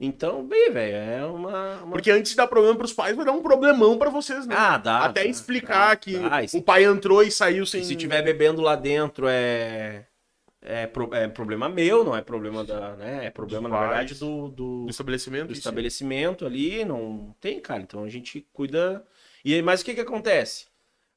Então, 0.03 0.43
bem, 0.43 0.71
velho, 0.71 0.95
é 0.95 1.25
uma. 1.25 1.75
uma- 1.83 1.91
Porque 1.91 2.09
antes 2.09 2.31
de 2.31 2.37
dar 2.37 2.47
problema 2.47 2.75
pros 2.75 2.91
pais, 2.91 3.15
vai 3.15 3.23
dar 3.23 3.33
um 3.33 3.41
problemão 3.43 3.99
pra 3.99 4.09
vocês, 4.09 4.47
né? 4.47 4.55
Ah, 4.57 4.75
dá. 4.77 5.05
Até 5.05 5.23
dá, 5.23 5.29
explicar 5.29 5.89
dá, 5.89 5.95
que 5.95 6.17
dá. 6.17 6.39
O 6.55 6.61
pai 6.63 6.85
entrou 6.85 7.21
e 7.21 7.29
saiu 7.29 7.65
sem. 7.67 7.81
e 7.81 7.85
se 7.85 7.95
tiver 7.95 8.23
bebendo 8.23 8.61
lá 8.63 8.75
dentro, 8.75 9.27
é. 9.29 10.07
É, 10.61 10.85
pro- 10.85 11.13
é 11.13 11.27
problema 11.27 11.67
meu, 11.67 12.03
não 12.03 12.15
é 12.15 12.21
problema 12.21 12.63
da. 12.63 12.95
Né? 12.95 13.25
É 13.25 13.29
problema, 13.31 13.67
na 13.67 13.79
verdade, 13.79 14.13
do, 14.15 14.47
do, 14.49 14.63
no 14.83 14.89
estabelecimento. 14.89 15.47
do 15.47 15.53
estabelecimento 15.53 16.45
ali, 16.45 16.85
não 16.85 17.35
tem, 17.39 17.59
cara. 17.59 17.81
Então 17.81 18.03
a 18.03 18.09
gente 18.09 18.47
cuida. 18.53 19.03
E 19.43 19.55
aí, 19.55 19.61
mas 19.61 19.81
o 19.81 19.85
que 19.85 19.95
que 19.95 20.01
acontece? 20.01 20.67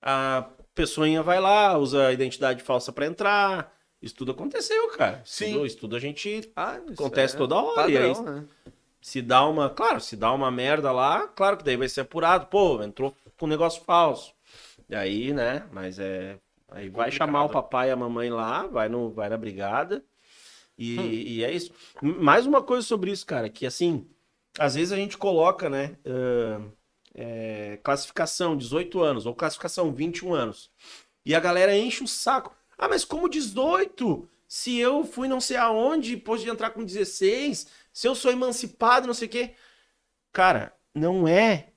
A 0.00 0.48
pessoinha 0.74 1.22
vai 1.22 1.40
lá, 1.40 1.76
usa 1.76 2.06
a 2.08 2.12
identidade 2.12 2.62
falsa 2.62 2.90
pra 2.92 3.06
entrar. 3.06 3.72
Isso 4.00 4.14
tudo 4.14 4.32
aconteceu, 4.32 4.88
cara. 4.96 5.20
Sim. 5.24 5.52
tudo- 5.52 5.66
Isso 5.66 5.76
tudo 5.78 5.96
a 5.96 6.00
gente 6.00 6.50
Ah, 6.56 6.78
Acontece 6.92 7.34
é 7.34 7.38
toda 7.38 7.56
hora, 7.56 7.90
e 7.90 7.94
Padrão, 7.94 8.26
aí- 8.26 8.34
né? 8.34 8.44
se 9.00 9.20
dá 9.20 9.46
uma, 9.46 9.68
claro, 9.68 10.00
se 10.00 10.16
dá 10.16 10.32
uma 10.32 10.50
merda 10.50 10.90
lá, 10.90 11.28
claro 11.28 11.58
que 11.58 11.64
daí 11.64 11.76
vai 11.76 11.88
ser 11.88 12.00
apurado, 12.02 12.46
pô, 12.46 12.82
entrou 12.82 13.14
com 13.38 13.46
negócio 13.46 13.82
falso. 13.84 14.32
E 14.88 14.94
aí, 14.96 15.32
né, 15.34 15.66
mas 15.72 15.98
é, 15.98 16.38
aí 16.74 16.88
vai 16.88 17.06
Complicado. 17.06 17.12
chamar 17.12 17.44
o 17.44 17.48
papai 17.48 17.88
e 17.88 17.92
a 17.92 17.96
mamãe 17.96 18.30
lá, 18.30 18.66
vai 18.66 18.88
no 18.88 19.10
vai 19.10 19.28
na 19.28 19.36
brigada. 19.36 20.04
E, 20.76 21.36
e 21.36 21.44
é 21.44 21.52
isso. 21.52 21.72
Mais 22.02 22.46
uma 22.46 22.62
coisa 22.62 22.86
sobre 22.86 23.10
isso, 23.10 23.24
cara, 23.24 23.48
que 23.48 23.64
assim, 23.64 24.06
às 24.58 24.74
vezes 24.74 24.92
a 24.92 24.96
gente 24.96 25.16
coloca, 25.16 25.70
né, 25.70 25.96
ãh, 26.04 26.70
é, 27.14 27.78
classificação 27.82 28.56
18 28.56 29.00
anos 29.00 29.26
ou 29.26 29.34
classificação 29.34 29.92
21 29.92 30.34
anos. 30.34 30.70
E 31.24 31.34
a 31.34 31.40
galera 31.40 31.76
enche 31.76 32.02
o 32.02 32.08
saco. 32.08 32.54
Ah, 32.76 32.88
mas 32.88 33.04
como 33.04 33.28
18? 33.28 34.28
Se 34.48 34.76
eu 34.78 35.04
fui 35.04 35.28
não 35.28 35.40
sei 35.40 35.56
aonde, 35.56 36.16
depois 36.16 36.42
de 36.42 36.50
entrar 36.50 36.70
com 36.70 36.84
16, 36.84 37.66
se 37.92 38.08
eu 38.08 38.14
sou 38.14 38.30
emancipado, 38.30 39.06
não 39.06 39.14
sei 39.14 39.28
o 39.28 39.30
quê. 39.30 39.54
Cara, 40.32 40.74
não 40.94 41.26
é 41.26 41.68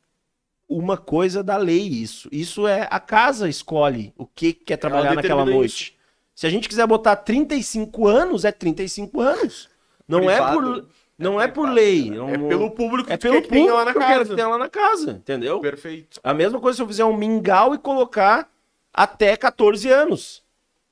uma 0.69 0.97
coisa 0.97 1.43
da 1.43 1.57
lei 1.57 1.79
isso. 1.87 2.27
Isso 2.31 2.67
é 2.67 2.87
a 2.91 2.99
casa 2.99 3.47
escolhe 3.49 4.13
o 4.17 4.25
que 4.25 4.53
quer 4.53 4.77
trabalhar 4.77 5.13
naquela 5.15 5.45
noite. 5.45 5.97
Se 6.35 6.45
a 6.45 6.49
gente 6.49 6.69
quiser 6.69 6.85
botar 6.85 7.15
35 7.15 8.07
anos, 8.07 8.45
é 8.45 8.51
35 8.51 9.19
anos. 9.21 9.69
Não 10.07 10.29
é 10.29 10.37
por 10.37 10.61
Privado. 10.63 10.89
não 11.17 11.41
É 11.41 11.45
é, 11.45 11.47
por 11.47 11.69
lei. 11.69 12.09
né? 12.11 12.17
não- 12.17 12.29
É 12.29 12.37
pelo 12.37 12.69
público 12.71 13.07
que 13.07 13.13
é 13.13 13.17
tu 13.17 13.21
pelo 13.23 13.41
que 13.41 13.47
público 13.49 13.73
lá 13.73 13.85
na 13.85 13.91
que 13.91 13.97
eu 13.97 14.01
quero 14.01 14.13
que 14.19 14.23
casa. 14.25 14.35
tenha 14.35 14.47
lá 14.47 14.57
na 14.57 14.69
casa, 14.69 15.11
entendeu? 15.11 15.59
Perfeito. 15.59 16.19
A 16.23 16.33
mesma 16.33 16.59
coisa 16.59 16.75
se 16.75 16.81
eu 16.83 16.87
fizer 16.87 17.05
um 17.05 17.15
mingau 17.17 17.73
e 17.73 17.77
colocar 17.77 18.49
até 18.93 19.35
14 19.35 19.89
anos. 19.89 20.43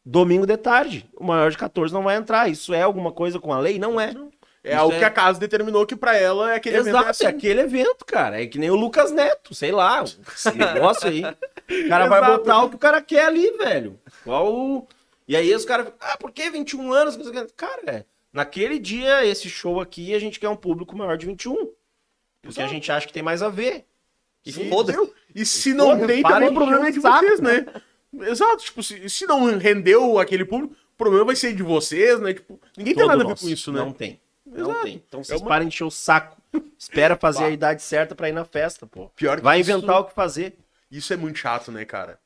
Domingo 0.07 0.45
de 0.45 0.55
tarde. 0.57 1.09
O 1.15 1.23
maior 1.23 1.49
de 1.49 1.57
14 1.57 1.91
não 1.93 2.03
vai 2.03 2.15
entrar. 2.15 2.47
Isso 2.49 2.73
é 2.73 2.81
alguma 2.83 3.11
coisa 3.11 3.39
com 3.39 3.51
a 3.51 3.59
lei? 3.59 3.79
Não 3.79 3.99
é. 3.99 4.13
É 4.65 4.71
Isso 4.71 4.79
algo 4.81 4.95
é- 4.95 4.99
que 4.99 5.05
a 5.05 5.09
casa 5.11 5.39
determinou 5.39 5.85
que 5.85 5.95
pra 5.95 6.17
ela 6.17 6.51
é 6.51 6.55
aquele 6.55 6.77
evento. 6.77 6.87
é 6.87 6.89
Exato, 6.89 7.09
assim. 7.11 7.25
é 7.25 7.27
aquele 7.27 7.61
evento, 7.61 8.03
cara. 8.03 8.41
É 8.41 8.47
que 8.47 8.57
nem 8.57 8.71
o 8.71 8.75
Lucas 8.75 9.11
Neto, 9.11 9.53
sei 9.53 9.71
lá, 9.71 10.03
esse 10.03 10.51
negócio 10.57 11.07
aí. 11.07 11.21
O 11.23 11.87
cara 11.89 12.07
vai 12.07 12.19
Exato. 12.19 12.37
botar 12.39 12.63
o 12.63 12.69
que 12.69 12.75
o 12.75 12.79
cara 12.79 13.01
quer 13.01 13.25
ali, 13.27 13.51
velho. 13.57 13.99
Qual. 14.23 14.87
E 15.27 15.35
aí 15.35 15.53
os 15.53 15.65
caras, 15.65 15.87
ah, 15.99 16.17
por 16.17 16.31
que 16.31 16.49
21 16.49 16.91
anos? 16.91 17.17
Cara, 17.55 17.81
é, 17.85 18.05
naquele 18.33 18.79
dia, 18.79 19.23
esse 19.25 19.49
show 19.49 19.79
aqui, 19.79 20.13
a 20.15 20.19
gente 20.19 20.39
quer 20.39 20.49
um 20.49 20.55
público 20.55 20.97
maior 20.97 21.15
de 21.17 21.27
21. 21.27 21.53
Porque 22.41 22.59
a 22.59 22.63
Exato. 22.63 22.69
gente 22.69 22.91
acha 22.91 23.07
que 23.07 23.13
tem 23.13 23.23
mais 23.23 23.41
a 23.43 23.49
ver. 23.49 23.85
E 24.45 24.51
Sim, 24.51 24.69
foda-se. 24.69 24.97
entendeu? 24.97 25.13
E 25.33 25.45
se 25.45 25.73
não 25.73 26.05
tem, 26.07 26.21
para 26.21 26.35
também 26.35 26.49
o 26.49 26.53
problema 26.53 26.87
é 26.87 26.91
de 26.91 26.99
vocês, 26.99 27.39
né? 27.39 27.65
Exato, 28.21 28.63
tipo, 28.63 28.81
se, 28.83 29.09
se 29.09 29.25
não 29.25 29.57
rendeu 29.57 30.17
aquele 30.19 30.45
público, 30.45 30.73
o 30.75 30.97
problema 30.97 31.25
vai 31.25 31.35
ser 31.35 31.53
de 31.53 31.63
vocês, 31.63 32.19
né? 32.19 32.33
Tipo, 32.33 32.59
ninguém 32.77 32.93
tem 32.93 33.03
Todo 33.03 33.07
nada 33.09 33.21
a 33.21 33.25
ver 33.25 33.29
nosso. 33.31 33.43
com 33.45 33.49
isso, 33.49 33.71
né? 33.71 33.79
Não 33.79 33.91
tem. 33.91 34.21
Não 34.55 34.69
Exato. 34.71 34.83
tem. 34.85 35.03
Então 35.07 35.23
vocês 35.23 35.39
É 35.39 35.43
uma- 35.43 35.49
parem 35.49 35.67
de 35.67 35.73
encher 35.75 35.83
o 35.83 35.91
saco. 35.91 36.37
Espera 36.77 37.15
fazer 37.15 37.39
Bah. 37.41 37.45
a 37.47 37.51
idade 37.51 37.81
certa 37.81 38.15
pra 38.15 38.29
ir 38.29 38.31
na 38.31 38.45
festa, 38.45 38.85
pô. 38.87 39.09
Pior 39.15 39.37
que 39.37 39.43
Vai 39.43 39.59
isso- 39.59 39.69
inventar 39.71 39.99
o 39.99 40.05
que 40.05 40.13
fazer. 40.13 40.57
Isso 40.89 41.11
é 41.13 41.17
muito 41.17 41.37
chato, 41.39 41.71
né, 41.71 41.83
cara? 41.83 42.17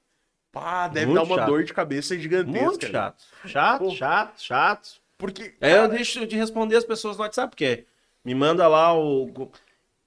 Pá, 0.51 0.87
deve 0.87 1.07
Muito 1.07 1.17
dar 1.17 1.23
uma 1.23 1.35
chato. 1.37 1.47
dor 1.47 1.63
de 1.63 1.73
cabeça 1.73 2.17
gigantesca. 2.17 2.65
Muito 2.65 2.85
né? 2.85 2.91
chato. 2.91 3.23
Chato, 3.45 3.79
Pô. 3.79 3.91
chato, 3.91 4.41
chato. 4.41 4.89
Porque. 5.17 5.53
Aí 5.61 5.71
eu 5.71 5.87
deixo 5.87 6.25
de 6.25 6.35
responder 6.35 6.75
as 6.75 6.83
pessoas 6.83 7.17
no 7.17 7.23
WhatsApp, 7.23 7.49
porque 7.49 7.85
me 8.25 8.33
manda 8.35 8.67
lá 8.67 8.93
o. 8.97 9.31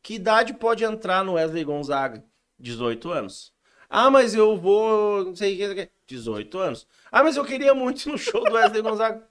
Que 0.03 0.15
idade 0.15 0.53
pode 0.55 0.83
entrar 0.85 1.25
no 1.25 1.35
Wesley 1.35 1.63
Gonzaga? 1.65 2.25
18 2.59 3.11
anos. 3.11 3.53
Ah, 3.89 4.11
mas 4.11 4.35
eu 4.35 4.57
vou. 4.57 5.25
Não 5.25 5.37
sei 5.37 5.55
o 5.55 5.57
que. 5.57 5.67
não 5.69 5.75
sei 5.75 5.85
o 5.85 5.87
que. 5.87 5.93
18 6.07 6.59
anos. 6.59 6.87
Ah, 7.11 7.23
mas 7.23 7.37
eu 7.37 7.45
queria 7.45 7.75
muito 7.75 8.09
ir 8.09 8.13
no 8.13 8.19
show 8.19 8.43
do 8.45 8.55
Wesley 8.55 8.83
Gonzaga. 8.83 9.23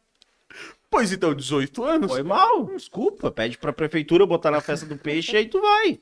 Pois 0.91 1.11
então, 1.11 1.33
18 1.33 1.83
anos. 1.85 2.11
Foi 2.11 2.21
mal, 2.21 2.65
desculpa. 2.75 3.31
Pede 3.31 3.57
pra 3.57 3.71
prefeitura 3.71 4.25
botar 4.25 4.51
na 4.51 4.59
festa 4.61 4.85
do 4.85 4.97
peixe 4.97 5.31
e 5.33 5.37
aí 5.37 5.45
tu 5.47 5.59
vai. 5.61 5.99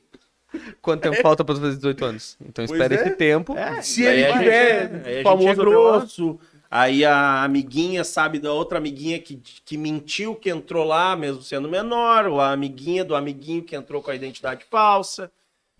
Quanto 0.81 1.01
tempo 1.03 1.21
falta 1.21 1.45
pra 1.45 1.53
tu 1.53 1.61
fazer 1.61 1.75
18 1.75 2.05
anos? 2.05 2.35
Então 2.41 2.65
Pois 2.65 2.71
espera 2.81 2.95
é. 2.95 2.97
esse 3.07 3.15
tempo. 3.15 3.55
É, 3.55 3.81
Se 3.83 4.03
ele 4.03 4.33
tiver 4.33 5.07
é- 5.07 5.23
famoso 5.23 5.47
é 5.49 5.55
grosso. 5.55 6.39
Aí 6.71 7.05
a 7.05 7.43
amiguinha 7.43 8.03
sabe 8.03 8.39
da 8.39 8.51
outra 8.51 8.77
amiguinha 8.79 9.19
que, 9.19 9.37
que 9.63 9.77
mentiu 9.77 10.35
que 10.35 10.49
entrou 10.49 10.83
lá, 10.83 11.15
mesmo 11.15 11.41
sendo 11.41 11.69
menor, 11.69 12.25
ou 12.27 12.41
a 12.41 12.51
amiguinha 12.51 13.03
do 13.05 13.15
amiguinho 13.15 13.63
que 13.63 13.75
entrou 13.75 14.01
com 14.01 14.09
a 14.11 14.15
identidade 14.15 14.65
falsa. 14.69 15.31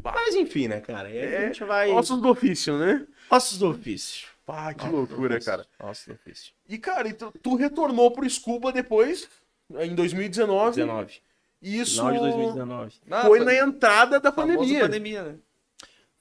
Mas 0.04 0.36
enfim, 0.36 0.68
né, 0.68 0.80
cara? 0.82 1.10
É, 1.12 1.38
a 1.38 1.46
gente 1.48 1.64
vai. 1.64 1.90
Ossos 1.92 2.22
do 2.22 2.30
ofício, 2.30 2.78
né? 2.78 3.06
Ossos 3.30 3.58
do 3.58 3.70
ofício. 3.70 4.29
Pá, 4.52 4.74
que 4.74 4.88
loucura, 4.88 5.40
cara. 5.40 5.66
Ossos 5.80 6.08
do 6.08 6.14
ofício. 6.14 6.54
E, 6.68 6.78
cara, 6.80 7.08
então, 7.08 7.32
tu 7.44 7.56
retornou 7.56 8.10
pro 8.10 8.28
Scuba 8.28 8.72
depois, 8.72 9.30
em 9.80 9.94
2019. 9.94 10.76
19. 10.78 11.22
E 11.62 11.80
isso 11.80 11.98
Final 11.98 12.14
de 12.14 12.20
2019. 12.20 12.96
Ah, 13.12 13.22
foi 13.26 13.42
na 13.42 13.54
entrada 13.54 14.20
da 14.20 14.32
pandemia. 14.32 14.80
pandemia, 14.82 15.24
né? 15.24 15.36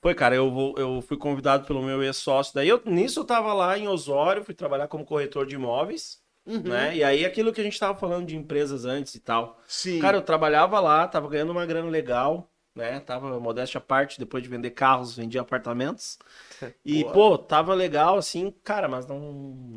Foi, 0.02 0.14
cara, 0.14 0.34
eu, 0.34 0.50
vou- 0.50 0.74
eu 0.76 1.00
fui 1.00 1.16
convidado 1.16 1.66
pelo 1.66 1.82
meu 1.82 2.02
ex-sócio. 2.02 2.54
Daí 2.54 2.68
eu, 2.68 2.82
nisso 2.84 3.20
eu 3.20 3.24
tava 3.24 3.52
lá 3.54 3.78
em 3.78 3.88
Osório, 3.88 4.44
fui 4.44 4.54
trabalhar 4.54 4.88
como 4.88 5.04
corretor 5.06 5.46
de 5.46 5.54
imóveis, 5.54 6.20
Uhum. 6.46 6.60
né? 6.64 6.96
E 6.96 7.02
aí 7.02 7.24
aquilo 7.24 7.52
que 7.52 7.60
a 7.60 7.64
gente 7.64 7.78
tava 7.80 7.98
falando 7.98 8.26
de 8.26 8.36
empresas 8.36 8.84
antes 8.84 9.14
e 9.14 9.20
tal. 9.20 9.58
Sim. 9.66 10.00
Cara, 10.00 10.18
eu 10.18 10.22
trabalhava 10.22 10.78
lá, 10.80 11.08
tava 11.08 11.28
ganhando 11.28 11.50
uma 11.52 11.64
grana 11.66 11.88
legal, 11.88 12.48
né? 12.78 13.00
Tava 13.00 13.38
modéstia 13.40 13.78
à 13.78 13.80
parte, 13.80 14.18
depois 14.18 14.42
de 14.42 14.48
vender 14.48 14.70
carros, 14.70 15.16
vendia 15.16 15.40
apartamentos. 15.40 16.18
E, 16.84 17.02
Boa. 17.04 17.12
pô, 17.12 17.38
tava 17.38 17.74
legal 17.74 18.16
assim, 18.16 18.50
cara, 18.64 18.88
mas 18.88 19.06
não. 19.06 19.20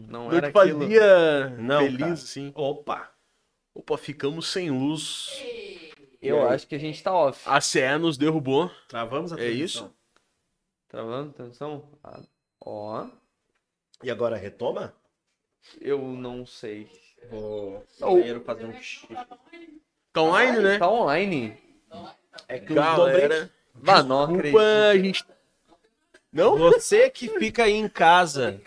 Não 0.07 0.29
não 0.29 0.31
era 0.31 0.51
te 0.51 0.57
aquilo. 0.57 0.79
fazia 0.81 1.49
Não, 1.57 1.79
feliz, 1.81 1.97
cara. 1.99 2.13
assim. 2.13 2.51
Opa! 2.55 3.11
Opa, 3.75 3.97
ficamos 3.97 4.47
sem 4.47 4.69
luz. 4.71 5.29
Eu 6.21 6.47
acho 6.47 6.67
que 6.67 6.75
a 6.75 6.79
gente 6.79 7.01
tá 7.03 7.13
off. 7.13 7.43
A 7.47 7.59
CE 7.59 7.97
nos 7.99 8.17
derrubou. 8.17 8.71
Travamos 8.87 9.31
a 9.33 9.35
É 9.35 9.39
transmissão. 9.39 9.85
isso? 9.87 9.95
Travando, 10.87 11.29
atenção. 11.31 11.89
Ah, 12.03 12.21
Ó, 12.63 13.07
E 14.03 14.09
agora 14.11 14.35
retoma? 14.37 14.93
eu 15.79 15.99
não 16.01 16.45
sei. 16.45 16.89
Vou 17.29 17.83
Oh. 18.01 18.43
fazer 18.43 18.65
um 18.65 18.73
xixi. 18.73 19.07
Tá 20.13 20.21
online, 20.21 20.59
né? 20.59 20.77
Tá 20.79 20.89
online. 20.89 21.57
É 22.47 22.59
que 22.59 22.73
Galera, 22.73 23.49
não 24.05 24.27
desculpa, 24.27 24.33
acredito. 24.33 24.59
a 24.59 24.97
gente... 24.97 25.25
Não? 26.31 26.57
Você 26.57 27.09
que 27.11 27.27
fica 27.39 27.63
aí 27.63 27.73
em 27.73 27.89
casa 27.89 28.59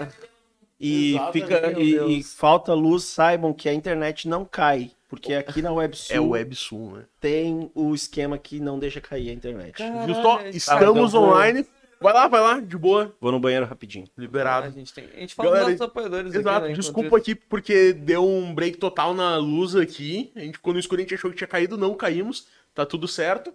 e, 0.79 1.15
Exatamente, 1.15 1.33
fica, 1.33 1.81
e, 1.81 2.19
e 2.19 2.23
falta 2.23 2.75
luz, 2.75 3.05
saibam 3.05 3.53
que 3.53 3.69
a 3.69 3.75
internet 3.75 4.29
não 4.29 4.45
cai. 4.45 4.91
Porque 5.09 5.33
aqui 5.33 5.63
na 5.63 5.73
WebSul 5.73 6.17
É 6.17 6.21
o 6.21 6.31
WebSul, 6.31 6.91
né? 6.97 7.05
tem 7.21 7.71
o 7.75 7.95
esquema 7.95 8.37
que 8.37 8.59
não 8.59 8.79
deixa 8.79 9.01
cair 9.01 9.31
a 9.31 9.33
internet. 9.33 9.79
Caralho, 9.79 10.13
Viu 10.13 10.23
só? 10.23 10.43
Estamos 10.49 11.13
cara, 11.13 11.25
online. 11.25 11.67
Vai 12.01 12.13
lá, 12.13 12.29
vai 12.29 12.41
lá, 12.41 12.61
de 12.61 12.77
boa. 12.77 13.15
Vou 13.21 13.33
no 13.33 13.41
banheiro 13.41 13.65
rapidinho. 13.65 14.07
A 14.19 14.21
Liberado. 14.21 14.71
gente, 14.73 14.93
tem... 14.93 15.05
a 15.05 15.21
gente 15.21 15.35
fala 15.35 15.51
Galera, 15.51 15.71
dos 15.71 15.79
nossos 15.79 15.91
apoiadores 15.91 16.31
aqui, 16.33 16.39
Exato, 16.39 16.61
né, 16.61 16.67
enquanto 16.67 16.81
desculpa 16.83 17.17
aqui 17.17 17.35
porque 17.35 17.93
deu 17.93 18.29
um 18.29 18.55
break 18.55 18.77
total 18.77 19.15
na 19.15 19.37
luz 19.37 19.75
aqui. 19.75 20.31
A 20.35 20.41
gente 20.41 20.55
ficou 20.59 20.75
no 20.75 20.79
escuro, 20.79 21.01
a 21.01 21.05
gente 21.05 21.15
achou 21.15 21.31
que 21.31 21.37
tinha 21.37 21.49
caído, 21.49 21.79
não 21.79 21.95
caímos, 21.95 22.47
tá 22.75 22.85
tudo 22.85 23.07
certo. 23.09 23.53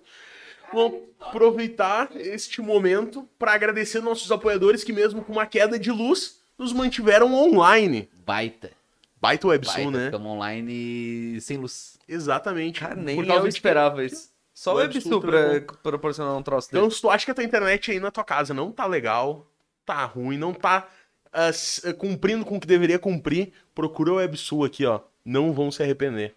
Vamos 0.74 1.02
aproveitar 1.20 2.10
este 2.16 2.62
momento 2.62 3.28
para 3.40 3.54
agradecer 3.54 4.02
nossos 4.02 4.32
apoiadores 4.32 4.84
que, 4.84 4.94
mesmo 4.94 5.24
com 5.24 5.34
uma 5.34 5.46
queda 5.46 5.80
de 5.80 5.92
luz, 5.92 6.40
nos 6.58 6.72
mantiveram 6.72 7.34
online. 7.34 8.10
Baita. 8.26 8.72
Baita 9.20 9.48
Baita. 9.48 9.92
né? 9.92 10.06
Ficamos 10.06 10.32
online 10.32 11.42
sem 11.42 11.58
luz. 11.58 11.98
Exatamente. 12.08 12.80
Cara, 12.80 12.96
nem 12.96 13.16
Por 13.16 13.26
causa 13.26 13.42
eu 13.42 13.44
que- 13.48 13.50
esperava 13.54 14.04
isso. 14.04 14.30
Só 14.54 14.74
o 14.74 14.78
WebSul 14.78 15.12
Sul 15.14 15.22
pra 15.22 15.62
proporcionar 15.82 16.36
um 16.36 16.44
troço 16.44 16.68
Então, 16.70 16.84
desse. 16.84 16.98
se 16.98 17.02
tu 17.02 17.10
acha 17.10 17.24
que 17.24 17.32
a 17.32 17.34
tua 17.34 17.44
internet 17.46 17.92
aí 17.92 18.00
na 18.00 18.12
tua 18.12 18.26
casa 18.26 18.54
não 18.54 18.72
tá 18.74 18.86
legal, 18.86 19.48
tá 19.86 20.04
ruim, 20.04 20.38
não 20.38 20.54
tá 20.54 20.86
ah, 21.32 21.50
cumprindo 21.98 22.44
com 22.44 22.58
o 22.58 22.60
que 22.60 22.68
deveria 22.68 23.00
cumprir, 23.00 23.54
procura 23.74 24.12
o 24.12 24.16
WebSul 24.16 24.66
aqui, 24.66 24.86
ó. 24.86 25.00
Não 25.24 25.54
vão 25.54 25.72
se 25.72 25.82
arrepender. 25.82 26.36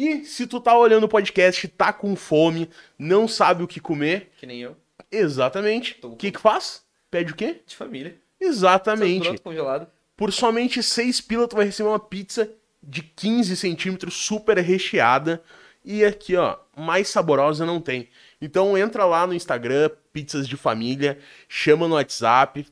E 0.00 0.24
se 0.24 0.46
tu 0.46 0.60
tá 0.60 0.78
olhando 0.78 1.04
o 1.04 1.08
podcast, 1.08 1.66
tá 1.66 1.92
com 1.92 2.14
fome, 2.14 2.70
não 2.96 3.26
sabe 3.26 3.64
o 3.64 3.66
que 3.66 3.80
comer, 3.80 4.30
Que 4.38 4.46
nem 4.46 4.60
eu. 4.60 4.76
exatamente. 5.10 5.98
O 6.04 6.14
que 6.14 6.30
que 6.30 6.38
faz? 6.40 6.84
Pede 7.10 7.32
o 7.32 7.34
quê? 7.34 7.60
De 7.66 7.74
família. 7.74 8.16
Exatamente. 8.40 9.24
Pronto, 9.26 9.42
congelado. 9.42 9.88
Por 10.16 10.32
somente 10.32 10.82
6 10.84 11.20
pila 11.22 11.48
tu 11.48 11.56
vai 11.56 11.64
receber 11.66 11.88
uma 11.88 11.98
pizza 11.98 12.48
de 12.80 13.02
15 13.02 13.56
centímetros 13.56 14.14
super 14.14 14.56
recheada. 14.58 15.42
E 15.84 16.04
aqui, 16.04 16.36
ó, 16.36 16.56
mais 16.76 17.08
saborosa 17.08 17.66
não 17.66 17.80
tem. 17.80 18.08
Então 18.40 18.78
entra 18.78 19.04
lá 19.04 19.26
no 19.26 19.34
Instagram, 19.34 19.90
pizzas 20.12 20.46
de 20.46 20.56
família, 20.56 21.18
chama 21.48 21.88
no 21.88 21.94
WhatsApp, 21.94 22.66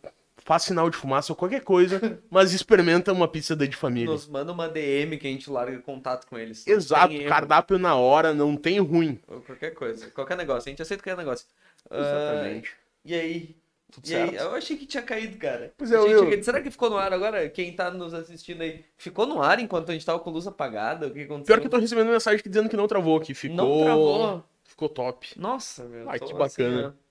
faz 0.46 0.62
sinal 0.62 0.88
de 0.88 0.96
fumaça 0.96 1.32
ou 1.32 1.36
qualquer 1.36 1.60
coisa, 1.62 2.00
mas 2.30 2.52
experimenta 2.54 3.12
uma 3.12 3.26
pizza 3.28 3.54
da 3.54 3.66
de 3.66 3.76
família. 3.76 4.10
Nos 4.12 4.26
manda 4.28 4.52
uma 4.52 4.68
DM 4.68 5.18
que 5.18 5.26
a 5.26 5.30
gente 5.30 5.50
larga 5.50 5.78
contato 5.80 6.26
com 6.26 6.38
eles. 6.38 6.66
Exato, 6.66 7.12
cardápio 7.28 7.78
na 7.78 7.96
hora, 7.96 8.32
não 8.32 8.56
tem 8.56 8.78
ruim. 8.78 9.20
Ou 9.28 9.40
qualquer 9.40 9.74
coisa. 9.74 10.08
Qualquer 10.10 10.36
negócio. 10.36 10.68
A 10.68 10.70
gente 10.70 10.80
aceita 10.80 11.02
qualquer 11.02 11.18
negócio. 11.18 11.46
Ah, 11.90 11.98
Exatamente. 11.98 12.72
e 13.04 13.14
aí? 13.14 13.56
Tudo 13.90 14.08
E 14.08 14.14
aí? 14.14 14.30
certo? 14.30 14.42
Eu 14.42 14.54
achei 14.54 14.76
que 14.76 14.86
tinha 14.86 15.02
caído, 15.02 15.36
cara. 15.38 15.72
Pois 15.76 15.90
é, 15.92 15.96
eu- 15.96 16.28
tinha. 16.30 16.42
Será 16.42 16.60
que 16.62 16.70
ficou 16.70 16.90
no 16.90 16.96
ar 16.96 17.12
agora? 17.12 17.48
Quem 17.48 17.72
tá 17.74 17.90
nos 17.90 18.14
assistindo 18.14 18.60
aí? 18.62 18.84
Ficou 18.96 19.26
no 19.26 19.40
ar 19.42 19.58
enquanto 19.60 19.90
a 19.90 19.92
gente 19.92 20.04
tava 20.06 20.18
com 20.20 20.30
luz 20.30 20.46
apagada? 20.46 21.06
O 21.06 21.10
que 21.12 21.22
aconteceu? 21.22 21.46
Pior 21.46 21.60
que 21.60 21.66
eu 21.66 21.70
tô 21.70 21.78
recebendo 21.78 22.08
mensagem 22.10 22.38
aqui 22.40 22.48
dizendo 22.48 22.68
que 22.68 22.76
não 22.76 22.86
travou, 22.88 23.20
que 23.20 23.34
ficou. 23.34 23.56
Não 23.56 23.84
travou. 23.84 24.44
Ficou 24.64 24.88
top. 24.88 25.28
Nossa, 25.36 25.84
meu. 25.84 26.08
Ai, 26.10 26.18
que 26.18 26.24
assim, 26.26 26.34
bacana. 26.34 26.94
ó. 27.00 27.06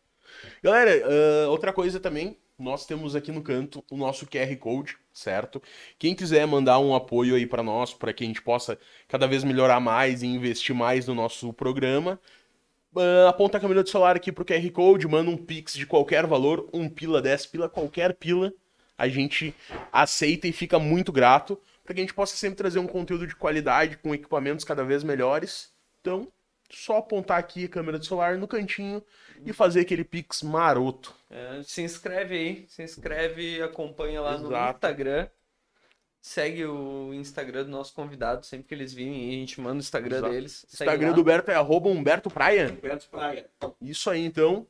Galera, 0.62 0.92
ah, 1.46 1.50
outra 1.50 1.72
coisa 1.72 2.00
também, 2.00 2.38
nós 2.58 2.86
temos 2.86 3.16
aqui 3.16 3.32
no 3.32 3.42
canto 3.42 3.84
o 3.92 3.98
nosso 3.98 4.26
QR 4.26 4.56
Code, 4.58 4.98
certo? 5.12 5.62
Quem 6.00 6.16
quiser 6.16 6.48
mandar 6.48 6.80
um 6.80 6.96
apoio 6.96 7.36
aí 7.36 7.46
pra 7.46 7.62
nós, 7.62 7.94
para 7.94 8.14
que 8.14 8.24
a 8.24 8.28
gente 8.28 8.42
possa 8.42 8.80
cada 9.08 9.28
vez 9.28 9.44
melhorar 9.44 9.80
mais 9.80 10.24
e 10.24 10.28
investir 10.28 10.74
mais 10.74 11.08
no 11.08 11.14
nosso 11.14 11.52
programa, 11.54 12.20
ah, 12.96 13.30
aponta 13.30 13.58
a 13.58 13.62
câmera 13.62 13.84
do 13.84 13.90
celular 13.90 14.16
aqui 14.16 14.32
pro 14.32 14.46
QR 14.46 14.72
Code, 14.72 15.08
manda 15.08 15.30
um 15.30 15.38
pix 15.38 15.74
de 15.74 15.86
qualquer 15.86 16.26
valor, 16.26 16.70
um 16.74 16.90
pila, 16.90 17.22
10 17.22 17.46
pila, 17.48 17.70
qualquer 17.70 18.14
pila, 18.16 18.54
a 18.98 19.08
gente 19.10 19.54
aceita 19.92 20.48
e 20.48 20.54
fica 20.54 20.80
muito 20.80 21.12
grato, 21.12 21.60
para 21.84 21.94
que 21.94 22.00
a 22.00 22.04
gente 22.04 22.14
possa 22.14 22.38
sempre 22.38 22.56
trazer 22.56 22.80
um 22.80 22.88
conteúdo 22.88 23.28
de 23.28 23.36
qualidade, 23.36 23.98
com 23.98 24.16
equipamentos 24.16 24.64
cada 24.64 24.84
vez 24.84 25.04
melhores. 25.04 25.74
Então, 26.00 26.32
só 26.72 26.98
apontar 26.98 27.38
aqui 27.38 27.66
a 27.66 27.70
câmera 27.70 28.00
do 28.00 28.06
celular 28.06 28.38
no 28.38 28.48
cantinho 28.48 29.04
e 29.44 29.52
fazer 29.54 29.82
aquele 29.82 30.04
pix 30.04 30.44
maroto. 30.44 31.14
É, 31.30 31.62
se 31.64 31.82
inscreve 31.82 32.36
aí, 32.36 32.66
se 32.68 32.84
inscreve, 32.84 33.62
acompanha 33.62 34.22
lá 34.22 34.38
no 34.38 34.48
Exato. 34.48 34.76
Instagram. 34.78 35.28
Segue 36.22 36.66
o 36.66 37.14
Instagram 37.14 37.66
do 37.66 37.70
nosso 37.70 37.94
convidado, 37.94 38.44
sempre 38.46 38.68
que 38.68 38.74
eles 38.74 38.92
virem, 38.92 39.30
a 39.30 39.32
gente 39.34 39.62
manda 39.62 39.76
o 39.76 39.80
Instagram 39.80 40.18
Exato. 40.18 40.34
deles. 40.34 40.66
Segue 40.68 40.84
Instagram 40.90 41.10
lá. 41.10 41.16
do 41.16 41.24
Berto 41.24 41.52
é 41.52 41.56
arroba 41.56 41.88
Humberto 41.90 42.30
Praia. 42.32 42.72
Humberto 42.76 43.08
Praia. 43.12 43.46
Isso 43.80 44.10
aí, 44.10 44.26
então. 44.26 44.66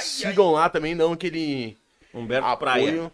Sigam 0.00 0.50
lá 0.52 0.68
também, 0.68 0.96
dão 0.96 1.12
aquele 1.12 1.76
Humberto 2.12 2.46
apoio. 2.48 2.58
Praia. 2.58 3.12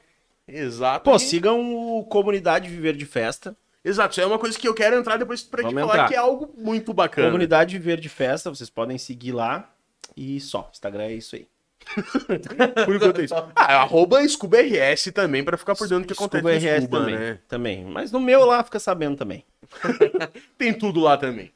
Exato. 0.48 1.04
Pô, 1.10 1.16
E- 1.16 1.20
sigam 1.20 1.74
o 1.98 2.04
Comunidade 2.06 2.68
Viver 2.70 2.96
de 2.96 3.04
Festa. 3.04 3.54
Exato, 3.84 4.12
isso 4.12 4.20
é 4.20 4.26
uma 4.26 4.38
coisa 4.38 4.58
que 4.58 4.66
eu 4.66 4.72
quero 4.74 4.96
entrar 4.96 5.16
depois 5.18 5.42
pra 5.42 5.60
te 5.60 5.64
Vamos 5.74 5.80
falar 5.82 5.94
entrar. 5.94 6.08
que 6.08 6.14
é 6.14 6.18
algo 6.18 6.50
muito 6.56 6.94
bacana. 6.94 7.26
Comunidade 7.28 7.76
Verde 7.78 8.08
Festa, 8.08 8.48
vocês 8.48 8.70
podem 8.70 8.96
seguir 8.96 9.32
lá. 9.32 9.68
E 10.16 10.40
só, 10.40 10.68
Instagram 10.72 11.04
é 11.04 11.14
isso 11.14 11.36
aí. 11.36 11.48
Por 12.84 12.94
enquanto 12.94 13.20
é 13.20 13.24
isso. 13.24 13.34
Ah, 13.34 13.82
arroba 13.82 14.22
ScubaRS 14.26 15.10
também 15.12 15.42
pra 15.42 15.56
ficar 15.56 15.74
por 15.74 15.88
dentro 15.88 16.04
do 16.04 16.06
que 16.06 16.12
acontece 16.12 16.40
Scuba 16.40 16.56
RS 16.56 16.84
Scuba, 16.84 16.98
também, 17.00 17.18
né? 17.18 17.38
também. 17.48 17.84
Mas 17.84 18.12
no 18.12 18.20
meu 18.20 18.44
lá 18.44 18.62
fica 18.62 18.78
sabendo 18.78 19.16
também. 19.16 19.44
Tem 20.56 20.72
tudo 20.72 21.00
lá 21.00 21.16
também. 21.16 21.52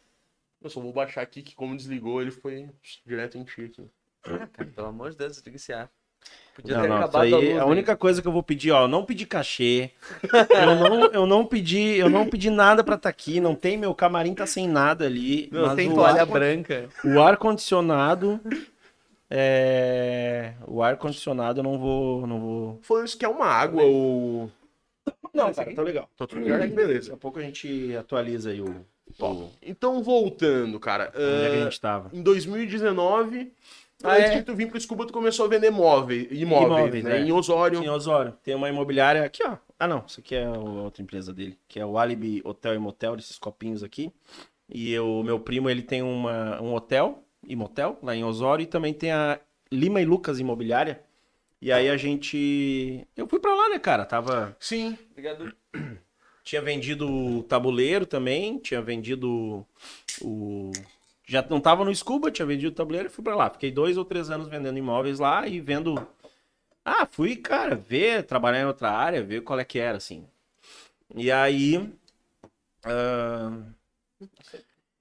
Eu 0.63 0.69
só 0.69 0.81
vou 0.81 0.93
baixar 0.93 1.23
aqui 1.23 1.43
que 1.43 1.55
como 1.55 1.77
desligou, 1.77 2.21
ele 2.21 2.33
foi 2.33 2.69
direto 3.05 3.39
em 3.39 3.45
ti 3.45 3.63
aqui. 3.67 3.89
Ah, 4.25 4.47
cara, 4.49 4.71
pelo 4.75 4.89
amor 4.89 5.11
de 5.11 5.17
Deus, 5.17 5.35
desliga 5.35 5.57
esse 5.57 5.73
ar. 5.73 5.89
Podia 6.55 6.74
Não, 6.74 6.83
ter 6.83 6.89
não, 6.89 6.97
acabado 6.97 7.22
aí, 7.22 7.33
a 7.33 7.37
luz. 7.37 7.59
a 7.59 7.66
única 7.66 7.97
coisa 7.97 8.22
que 8.22 8.29
eu 8.29 8.33
vou 8.33 8.43
pedir, 8.43 8.70
ó, 8.70 8.83
eu 8.85 8.89
não 8.89 9.05
pedi 9.05 9.27
cachê. 9.27 9.91
eu, 10.33 10.74
não, 10.77 11.05
eu 11.12 11.27
não 11.27 11.45
pedi, 11.45 11.97
eu 11.99 12.09
não 12.09 12.27
pedi 12.27 12.49
nada 12.49 12.83
pra 12.83 12.95
estar 12.95 13.11
aqui, 13.11 13.41
não 13.41 13.55
tem 13.55 13.77
meu 13.77 13.95
camarim 13.95 14.35
tá 14.35 14.47
sem 14.47 14.66
nada 14.66 15.05
ali. 15.05 15.51
Não, 15.53 15.77
tem 15.77 15.93
toalha 15.93 16.22
ar- 16.22 16.27
branca. 16.27 16.89
O 17.05 17.20
ar 17.20 17.37
condicionado 17.37 18.41
é, 19.31 20.53
o 20.66 20.83
ar 20.83 20.97
condicionado 20.97 21.61
eu 21.61 21.64
não 21.64 21.79
vou, 21.79 22.27
não 22.27 22.41
vou. 22.41 22.79
Falando 22.83 23.07
isso 23.07 23.18
que 23.18 23.24
é 23.24 23.29
uma 23.29 23.47
água 23.47 23.83
ou. 23.83 24.51
Não, 25.35 25.53
cara, 25.53 25.74
tá 25.74 25.83
legal. 25.83 26.09
Tá 26.16 26.27
tudo? 26.27 26.47
Daqui 26.47 26.72
Beleza. 26.72 27.14
a 27.14 27.16
pouco 27.16 27.39
a 27.39 27.43
gente 27.43 27.95
atualiza 27.97 28.51
aí 28.51 28.61
o, 28.61 28.85
o 29.20 29.51
Então, 29.62 30.03
voltando, 30.03 30.79
cara. 30.81 31.12
onde 31.14 31.45
é 31.45 31.51
que 31.51 31.57
a 31.57 31.61
ah, 31.61 31.64
gente 31.64 31.81
tava. 31.81 32.11
em 32.12 32.22
2019, 32.22 33.53
Ah, 34.05 34.17
antes 34.17 34.31
é? 34.33 34.43
tu 34.43 34.55
vir 34.55 34.69
pro 34.69 34.81
Scuba, 34.81 35.07
tu 35.07 35.13
começou 35.13 35.47
a 35.47 35.49
vender 35.49 35.71
móveis, 35.71 36.29
imóveis, 36.31 36.67
Imóveis, 36.67 37.05
né? 37.05 37.19
é. 37.19 37.21
Em 37.23 37.33
Osório. 37.33 37.83
Em 37.83 37.89
Osório, 37.89 38.33
tem 38.43 38.55
uma 38.55 38.69
imobiliária 38.69 39.25
aqui, 39.25 39.43
ó. 39.43 39.57
Ah, 39.79 39.89
não, 39.89 40.05
isso 40.07 40.21
aqui 40.21 40.35
é 40.35 40.45
a 40.45 40.51
outra 40.59 41.03
empresa 41.03 41.33
dele, 41.33 41.59
que 41.67 41.81
é 41.81 41.87
o 41.87 41.99
Alibi 41.99 42.43
Hotel 42.45 42.75
e 42.75 42.79
Motel, 42.79 43.17
esses 43.17 43.39
copinhos 43.39 43.83
aqui. 43.83 44.13
E 44.69 44.99
o 44.99 45.23
meu 45.23 45.39
primo, 45.41 45.71
ele 45.71 45.83
tem 45.83 46.03
uma, 46.03 46.61
um 46.61 46.75
hotel 46.75 47.23
e 47.47 47.55
motel 47.55 47.99
lá 48.03 48.15
em 48.15 48.25
Osório 48.25 48.65
e 48.65 48.67
também 48.67 48.93
tem 48.93 49.13
a 49.13 49.39
Lima 49.71 50.01
e 50.01 50.05
Lucas 50.05 50.39
Imobiliária. 50.39 51.01
E 51.61 51.73
aí 51.73 51.89
a 51.89 51.97
gente. 51.97 53.07
Eu 53.17 53.27
fui 53.27 53.41
pra 53.41 53.55
lá, 53.55 53.69
né, 53.71 53.79
cara? 53.79 54.05
Tava. 54.05 54.55
Sim. 54.61 54.97
Obrigado. 55.11 55.53
Tinha 56.45 56.63
vendido 56.63 57.11
o 57.11 57.43
tabuleiro 57.43 58.07
também, 58.07 58.59
tinha 58.59 58.81
vendido 58.83 59.67
o. 60.21 60.71
Já 61.27 61.45
não 61.51 61.61
tava 61.61 61.85
no 61.85 61.95
Scuba, 61.95 62.31
tinha 62.31 62.47
vendido 62.47 62.72
o 62.72 62.74
tabuleiro 62.77 63.09
e 63.09 63.12
fui 63.12 63.24
pra 63.24 63.37
lá. 63.37 63.51
Fiquei 63.51 63.70
dois 63.72 63.97
ou 63.99 64.05
três 64.05 64.31
anos 64.31 64.49
vendendo 64.49 64.79
imóveis 64.79 65.18
lá 65.18 65.47
e 65.49 65.61
vendo. 65.61 66.07
Ah, 66.85 67.07
fui, 67.07 67.37
cara, 67.37 67.77
ver, 67.77 68.24
trabalhar 68.24 68.61
em 68.62 68.66
outra 68.66 68.91
área, 68.91 69.22
ver 69.22 69.43
qual 69.43 69.59
é 69.61 69.64
que 69.64 69.79
era, 69.79 69.99
assim. 69.99 70.27
E 71.14 71.31
aí. 71.33 71.93
ah, 72.85 73.51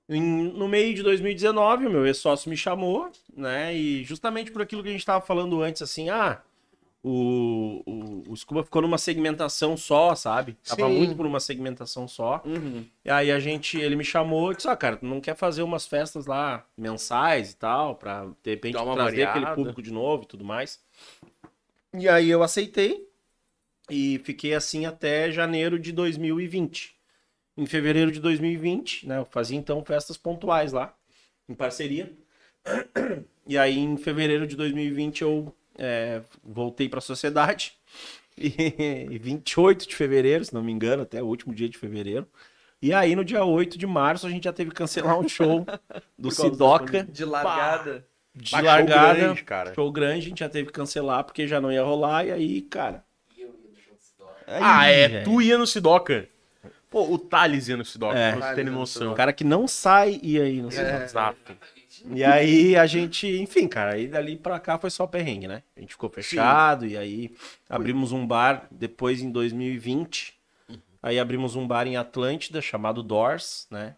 em- 0.07 0.51
no 0.53 0.67
meio 0.67 0.93
de 0.93 1.01
2019, 1.03 1.87
o 1.87 1.91
meu 1.91 2.05
ex-sócio 2.05 2.49
me 2.49 2.57
chamou, 2.57 3.11
né? 3.35 3.75
E 3.75 4.03
justamente 4.03 4.51
por 4.51 4.61
aquilo 4.61 4.83
que 4.83 4.89
a 4.89 4.91
gente 4.91 5.05
tava 5.05 5.25
falando 5.25 5.61
antes, 5.61 5.81
assim, 5.81 6.09
ah, 6.09 6.41
o, 7.07 7.83
o, 7.85 8.31
o 8.31 8.35
Scuba 8.35 8.63
ficou 8.63 8.81
numa 8.81 8.97
segmentação 8.97 9.77
só, 9.77 10.15
sabe? 10.15 10.57
Tava 10.67 10.87
Sim. 10.87 10.97
muito 10.97 11.15
por 11.15 11.27
uma 11.27 11.39
segmentação 11.39 12.07
só. 12.07 12.41
Uhum. 12.43 12.83
E 13.03 13.09
aí 13.11 13.31
a 13.31 13.39
gente, 13.39 13.77
ele 13.77 13.95
me 13.95 14.03
chamou 14.03 14.51
e 14.51 14.55
disse, 14.55 14.67
ah, 14.67 14.75
cara, 14.75 14.97
tu 14.97 15.05
não 15.05 15.21
quer 15.21 15.35
fazer 15.35 15.61
umas 15.61 15.85
festas 15.85 16.25
lá 16.25 16.65
mensais 16.75 17.51
e 17.51 17.57
tal, 17.57 17.93
pra 17.93 18.25
de 18.41 18.49
repente 18.49 18.73
trazer 18.73 18.95
variada. 18.95 19.29
aquele 19.29 19.55
público 19.55 19.83
de 19.83 19.93
novo 19.93 20.23
e 20.23 20.25
tudo 20.25 20.43
mais. 20.43 20.83
E 21.93 22.09
aí 22.09 22.27
eu 22.27 22.41
aceitei 22.41 23.07
e 23.87 24.19
fiquei 24.23 24.55
assim 24.55 24.87
até 24.87 25.31
janeiro 25.31 25.77
de 25.77 25.91
2020. 25.91 26.95
Em 27.55 27.67
fevereiro 27.67 28.11
de 28.11 28.19
2020, 28.19 29.07
né, 29.07 29.19
eu 29.19 29.25
fazia 29.25 29.59
então 29.59 29.85
festas 29.85 30.17
pontuais 30.17 30.73
lá, 30.73 30.91
em 31.47 31.53
parceria. 31.53 32.11
E 33.47 33.59
aí 33.59 33.77
em 33.77 33.95
fevereiro 33.95 34.47
de 34.47 34.55
2020 34.55 35.21
eu 35.21 35.55
é, 35.77 36.21
voltei 36.43 36.87
para 36.89 36.99
a 36.99 37.01
sociedade. 37.01 37.73
E, 38.37 39.07
e 39.11 39.17
28 39.17 39.87
de 39.87 39.95
fevereiro, 39.95 40.43
se 40.43 40.53
não 40.53 40.61
me 40.61 40.69
engano, 40.69 41.03
até 41.03 41.23
o 41.23 41.25
último 41.25 41.55
dia 41.55 41.69
de 41.69 41.77
fevereiro. 41.77 42.27
E 42.81 42.91
aí 42.93 43.15
no 43.15 43.23
dia 43.23 43.45
8 43.45 43.77
de 43.77 43.87
março 43.87 44.27
a 44.27 44.29
gente 44.29 44.43
já 44.43 44.51
teve 44.51 44.71
que 44.71 44.75
cancelar 44.75 45.17
um 45.17 45.29
show 45.29 45.65
do 46.19 46.29
Sidoca 46.29 47.05
De 47.05 47.23
largada. 47.23 48.05
de 48.35 48.51
Bah, 48.51 48.57
show 48.57 48.67
largada. 48.67 49.13
grande, 49.19 49.43
cara. 49.43 49.73
Show 49.73 49.89
grande, 49.89 50.25
a 50.25 50.29
gente 50.29 50.39
já 50.39 50.49
teve 50.49 50.67
que 50.67 50.73
cancelar 50.73 51.23
porque 51.23 51.47
já 51.47 51.61
não 51.61 51.71
ia 51.71 51.81
rolar. 51.81 52.25
E 52.27 52.31
aí, 52.33 52.61
cara. 52.63 53.05
Aí, 54.45 54.59
ah, 54.61 54.85
é. 54.85 55.07
velho. 55.07 55.23
Tu 55.23 55.41
ia 55.41 55.57
no 55.57 55.65
Sidoca. 55.65 56.27
Pô, 56.89 57.09
o 57.13 57.17
Thales 57.17 57.69
ia 57.69 57.77
no 57.77 57.85
Sidoca, 57.85 58.17
É. 58.19 58.31
pra 58.33 58.41
vocês 58.41 58.55
terem 58.55 58.71
noção. 58.73 59.13
O 59.13 59.15
cara 59.15 59.31
que 59.31 59.45
não 59.45 59.65
sai 59.65 60.19
ia 60.21 60.43
aí, 60.43 60.61
não 60.61 60.69
sei. 60.71 60.83
É. 60.83 61.03
Exato. 61.05 61.55
E 62.13 62.23
aí 62.23 62.75
a 62.75 62.85
gente, 62.85 63.27
enfim, 63.27 63.67
cara, 63.67 63.93
aí 63.93 64.07
dali 64.07 64.35
pra 64.35 64.59
cá 64.59 64.77
foi 64.77 64.89
só 64.89 65.07
perrengue, 65.07 65.47
né? 65.47 65.63
A 65.75 65.79
gente 65.79 65.91
ficou 65.93 66.09
fechado 66.09 66.85
e 66.85 66.97
aí 66.97 67.35
abrimos 67.69 68.11
um 68.11 68.25
bar 68.25 68.67
depois 68.71 69.21
em 69.21 69.31
2020. 69.31 70.33
Aí 71.01 71.19
abrimos 71.19 71.55
um 71.55 71.67
bar 71.67 71.87
em 71.87 71.97
Atlântida 71.97 72.61
chamado 72.61 73.03
Doors, 73.03 73.67
né? 73.69 73.95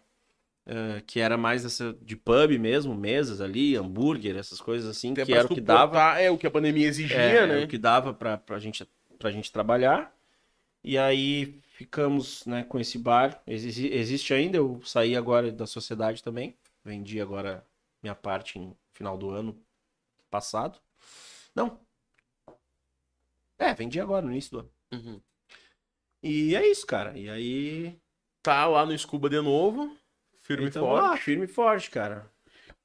Eh, 0.66 1.02
que 1.06 1.18
era 1.18 1.38
mais 1.38 1.64
essa 1.64 1.96
de 2.02 2.14
pub 2.14 2.58
mesmo, 2.58 2.94
mesas 2.94 3.40
ali, 3.40 3.74
hambúrguer, 3.74 4.36
essas 4.36 4.60
coisas 4.60 4.88
assim, 4.90 5.12
Até 5.12 5.24
que 5.24 5.32
era 5.32 5.46
o 5.46 5.48
que 5.48 5.62
dava. 5.62 6.20
É 6.20 6.30
o 6.30 6.36
que 6.36 6.46
a 6.46 6.50
pandemia 6.50 6.86
exigia, 6.86 7.16
É, 7.16 7.46
né? 7.46 7.62
é 7.62 7.64
o 7.64 7.68
que 7.68 7.78
dava 7.78 8.12
pra, 8.12 8.36
pra, 8.36 8.58
gente, 8.58 8.86
pra 9.18 9.30
gente 9.30 9.50
trabalhar. 9.50 10.14
E 10.84 10.98
aí 10.98 11.58
ficamos 11.72 12.44
né, 12.44 12.64
com 12.64 12.78
esse 12.78 12.98
bar. 12.98 13.40
Exi- 13.46 13.88
existe 13.92 14.34
ainda, 14.34 14.58
eu 14.58 14.78
saí 14.84 15.16
agora 15.16 15.50
da 15.50 15.66
sociedade 15.66 16.22
também. 16.22 16.54
Vendi 16.84 17.18
agora 17.18 17.64
minha 18.02 18.14
parte 18.14 18.58
no 18.58 18.76
final 18.92 19.16
do 19.16 19.30
ano 19.30 19.60
passado. 20.30 20.78
Não. 21.54 21.80
É, 23.58 23.74
vendi 23.74 24.00
agora, 24.00 24.24
no 24.24 24.32
início 24.32 24.52
do 24.52 24.58
ano. 24.60 24.72
Uhum. 24.92 25.20
E 26.22 26.54
é 26.54 26.66
isso, 26.66 26.86
cara. 26.86 27.16
E 27.18 27.28
aí. 27.28 27.98
Tá 28.42 28.66
lá 28.66 28.86
no 28.86 28.96
Scuba 28.96 29.28
de 29.28 29.40
novo, 29.40 29.94
firme 30.40 30.68
e 30.68 30.72
forte. 30.72 31.04
ah, 31.04 31.16
firme 31.16 31.44
e 31.44 31.48
forte, 31.48 31.90
cara. 31.90 32.30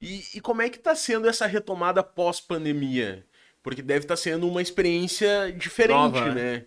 E, 0.00 0.22
e 0.34 0.40
como 0.40 0.60
é 0.60 0.68
que 0.68 0.78
tá 0.78 0.94
sendo 0.94 1.28
essa 1.28 1.46
retomada 1.46 2.02
pós-pandemia? 2.02 3.26
Porque 3.62 3.80
deve 3.80 4.04
estar 4.04 4.16
sendo 4.16 4.46
uma 4.48 4.60
experiência 4.60 5.50
diferente, 5.52 5.96
Nova, 5.96 6.34
né? 6.34 6.58
né? 6.58 6.66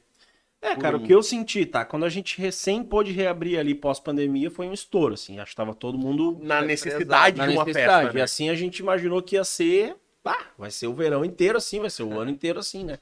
É, 0.61 0.75
cara, 0.75 0.97
o 0.97 0.99
que 1.03 1.13
eu 1.13 1.21
senti, 1.21 1.65
tá? 1.65 1.85
Quando 1.85 2.03
a 2.05 2.09
gente 2.09 2.39
recém 2.41 2.83
pôde 2.83 3.11
reabrir 3.11 3.59
ali 3.59 3.75
pós-pandemia, 3.75 4.49
foi 4.49 4.67
um 4.67 4.73
estouro, 4.73 5.13
assim. 5.13 5.39
Acho 5.39 5.51
que 5.51 5.55
tava 5.55 5.73
todo 5.75 5.97
mundo 5.97 6.39
Na 6.41 6.57
Foi 6.59 6.67
necessidade 6.67 7.37
na 7.37 7.45
de 7.45 7.51
uma 7.51 7.63
necessidade. 7.65 8.03
festa, 8.05 8.17
E 8.17 8.19
né? 8.19 8.23
assim 8.23 8.49
a 8.49 8.55
gente 8.55 8.79
imaginou 8.79 9.21
que 9.21 9.35
ia 9.35 9.43
ser. 9.43 9.95
Ah, 10.25 10.45
vai 10.57 10.69
ser 10.71 10.87
o 10.87 10.93
verão 10.93 11.23
inteiro 11.23 11.57
assim, 11.57 11.79
vai 11.79 11.89
ser 11.89 12.03
o 12.03 12.19
ano 12.19 12.29
inteiro 12.31 12.59
assim, 12.59 12.83
né? 12.83 12.97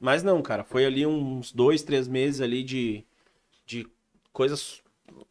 Mas 0.00 0.22
não, 0.22 0.40
cara, 0.40 0.64
foi 0.64 0.86
ali 0.86 1.04
uns 1.06 1.52
dois, 1.52 1.82
três 1.82 2.08
meses 2.08 2.40
ali 2.40 2.62
de, 2.62 3.04
de 3.66 3.86
coisas 4.32 4.80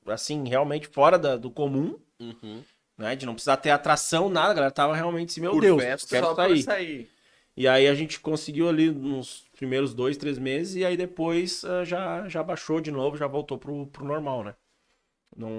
assim, 0.05 0.47
realmente 0.47 0.88
fora 0.88 1.17
da- 1.17 1.38
do 1.38 1.49
comum, 1.49 1.97
Uhum. 2.19 2.61
né? 2.97 3.15
De 3.15 3.26
não 3.26 3.34
precisar 3.34 3.57
ter 3.57 3.72
atração, 3.72 4.30
nada, 4.30 4.51
a 4.51 4.53
galera 4.53 4.72
tava 4.72 4.95
realmente 4.95 5.30
assim, 5.32 5.41
meu 5.41 5.51
Por 5.51 5.61
Deus, 5.61 5.82
festa, 5.82 6.07
quero 6.07 6.36
sair. 6.36 6.63
sair. 6.63 7.09
E 7.57 7.67
aí 7.67 7.88
a 7.88 7.95
gente 7.95 8.19
conseguiu 8.19 8.69
ali 8.69 8.91
nos 8.91 9.43
primeiros 9.62 9.93
dois, 9.93 10.18
três 10.18 10.39
meses, 10.39 10.76
e 10.76 10.84
aí 10.84 10.97
depois 10.97 11.64
ah, 11.64 11.86
já, 11.86 12.28
já 12.28 12.41
baixou 12.41 12.82
de 12.82 12.89
novo, 12.89 13.16
já 13.16 13.28
voltou 13.28 13.59
pro, 13.59 13.86
pro 13.86 14.03
normal, 14.03 14.43
né? 14.43 14.55
Não, 15.38 15.51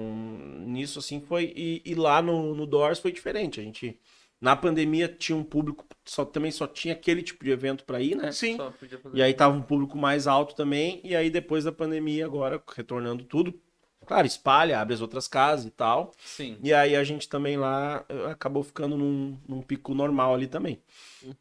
nisso 0.67 0.99
assim 0.99 1.21
foi. 1.21 1.53
E, 1.55 1.81
e 1.85 1.95
lá 1.95 2.21
no, 2.21 2.53
no 2.53 2.65
Doors 2.65 2.99
foi 2.99 3.13
diferente. 3.13 3.61
A 3.61 3.63
gente. 3.63 3.97
Na 4.41 4.57
pandemia 4.57 5.07
tinha 5.07 5.37
um 5.37 5.43
público, 5.43 5.85
só, 6.03 6.25
também 6.25 6.51
só 6.51 6.67
tinha 6.67 6.93
aquele 6.93 7.23
tipo 7.23 7.45
de 7.45 7.51
evento 7.51 7.85
pra 7.85 8.01
ir, 8.01 8.13
né? 8.13 8.29
Sim. 8.33 8.57
Só 8.57 8.71
podia 8.71 8.99
fazer. 8.99 9.17
E 9.17 9.23
aí 9.23 9.33
tava 9.33 9.55
um 9.55 9.61
público 9.61 9.97
mais 9.97 10.27
alto 10.27 10.53
também. 10.53 10.99
E 11.01 11.15
aí 11.15 11.29
depois 11.29 11.63
da 11.63 11.71
pandemia, 11.71 12.25
agora 12.25 12.61
retornando 12.75 13.23
tudo. 13.23 13.57
Claro, 14.05 14.27
espalha, 14.27 14.81
abre 14.81 14.93
as 14.93 14.99
outras 14.99 15.29
casas 15.29 15.65
e 15.65 15.71
tal. 15.71 16.11
Sim. 16.19 16.57
E 16.61 16.73
aí 16.73 16.93
a 16.93 17.03
gente 17.05 17.29
também 17.29 17.55
lá 17.55 18.05
eh, 18.09 18.31
acabou 18.31 18.63
ficando 18.63 18.97
num, 18.97 19.39
num 19.47 19.61
pico 19.61 19.93
normal 19.93 20.33
ali 20.33 20.45
também. 20.45 20.81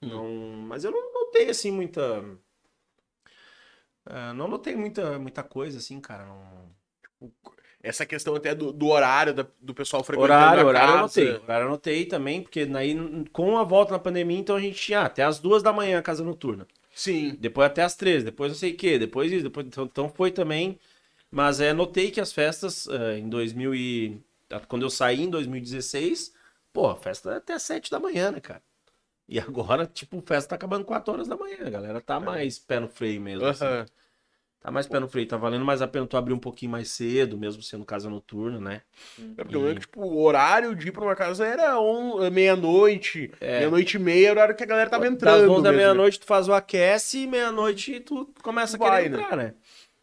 Não, 0.01 0.29
mas 0.69 0.85
eu 0.85 0.93
não 0.93 1.13
notei 1.13 1.51
assim 1.51 1.71
muita. 1.71 2.23
Eh, 4.07 4.33
não 4.33 4.49
notei 4.49 4.77
muita, 4.77 5.19
muita 5.19 5.43
coisa 5.43 5.79
assim, 5.79 6.01
cara. 6.01 6.25
Não... 6.27 7.31
Essa 7.83 8.07
questão 8.07 8.35
até 8.37 8.55
do, 8.55 8.73
do 8.73 8.87
horário 8.89 9.35
da- 9.35 9.47
do 9.61 9.75
pessoal 9.75 10.05
frequentando 10.05 10.35
Horário, 10.35 10.67
horário 10.67 10.95
eu 10.95 11.01
notei. 11.01 11.31
Horário 11.35 11.65
eu 11.65 11.71
notei 11.71 12.07
também, 12.07 12.43
porque 12.43 12.69
aí 12.77 12.97
com 13.33 13.59
a 13.59 13.65
volta 13.65 13.93
na 13.93 13.99
pandemia, 13.99 14.39
então 14.39 14.55
a 14.55 14.61
gente 14.61 14.81
tinha 14.81 15.01
ah, 15.01 15.07
até 15.07 15.25
as 15.25 15.41
duas 15.41 15.63
da 15.63 15.73
manhã 15.73 15.99
a 15.99 16.03
casa 16.03 16.23
noturna. 16.23 16.67
Sim. 16.95 17.37
Depois 17.41 17.67
até 17.67 17.83
as 17.83 17.97
três, 17.97 18.23
depois 18.23 18.53
não 18.53 18.59
sei 18.59 18.73
o 18.73 18.77
quê, 18.77 18.99
depois 18.99 19.33
isso, 19.33 19.43
depois. 19.45 19.67
Então, 19.67 19.85
então 19.85 20.09
foi 20.09 20.31
também. 20.31 20.79
Mas 21.31 21.61
é, 21.61 21.73
notei 21.73 22.11
que 22.11 22.21
as 22.21 22.33
festas 22.33 22.87
eh, 22.89 23.19
em 23.19 23.29
2000 23.29 23.75
e... 23.75 24.21
Quando 24.69 24.83
eu 24.83 24.91
saí 24.91 25.23
em 25.23 25.31
2016, 25.31 26.35
pô, 26.73 26.89
a 26.89 26.97
festa 26.97 27.33
é 27.33 27.37
até 27.39 27.55
as 27.55 27.63
sete 27.63 27.91
da 27.91 27.99
manhã, 27.99 28.31
né, 28.31 28.39
cara? 28.39 28.63
E 29.29 29.39
agora, 29.39 29.87
tipo, 29.87 30.21
festa 30.21 30.51
tá 30.51 30.57
acabando 30.57 30.85
4 30.85 31.13
horas 31.13 31.29
da 31.29 31.37
manhã, 31.37 31.59
a 31.67 31.71
galera 31.71 32.01
tá 32.01 32.21
mais 32.21 32.59
pé 32.59 32.81
no 32.81 32.89
freio 32.89 33.21
mesmo. 33.21 33.47
assim. 33.47 33.65
Aham. 33.65 33.87
Tá 34.61 34.71
mais 34.71 34.87
pé 34.87 35.01
no 35.01 35.09
freio, 35.09 35.27
tá 35.27 35.37
valendo 35.37 35.65
mais 35.65 35.83
a 35.83 35.89
pena 35.89 36.07
tu 36.07 36.17
abrir 36.17 36.33
um 36.33 36.39
pouquinho 36.39 36.71
mais 36.71 36.89
cedo, 36.89 37.37
mesmo 37.37 37.61
sendo 37.63 37.85
casa 37.85 38.09
noturna, 38.09 38.61
né? 38.61 38.83
É 39.37 39.43
porque 39.43 39.57
eu 39.57 39.61
lembro 39.61 39.75
que, 39.75 39.81
tipo, 39.81 40.03
o 40.03 40.23
horário 40.23 40.77
de 40.77 40.87
ir 40.89 40.93
pra 40.93 41.03
uma 41.03 41.17
casa 41.17 41.45
era 41.45 41.81
on- 41.81 42.31
meia-noite, 42.31 43.33
meia-noite 43.41 43.97
e 43.97 44.01
meia, 44.01 44.29
era 44.29 44.35
o 44.35 44.37
horário 44.39 44.55
que 44.57 44.63
a 44.63 44.67
galera 44.67 44.89
tava 44.89 45.09
entrando. 45.09 45.41
Das 45.41 45.51
11 45.51 45.63
da 45.65 45.71
né? 45.73 45.77
meia-noite 45.79 46.21
tu 46.21 46.27
faz 46.27 46.49
o 46.49 46.53
aquece 46.53 47.25
e 47.25 47.27
meia-noite 47.27 47.99
tu 48.01 48.33
começa 48.41 48.77
a 48.77 48.79
querer 48.79 48.91
Vai, 48.91 49.09
né? 49.09 49.17
entrar, 49.19 49.37
né? 49.37 49.55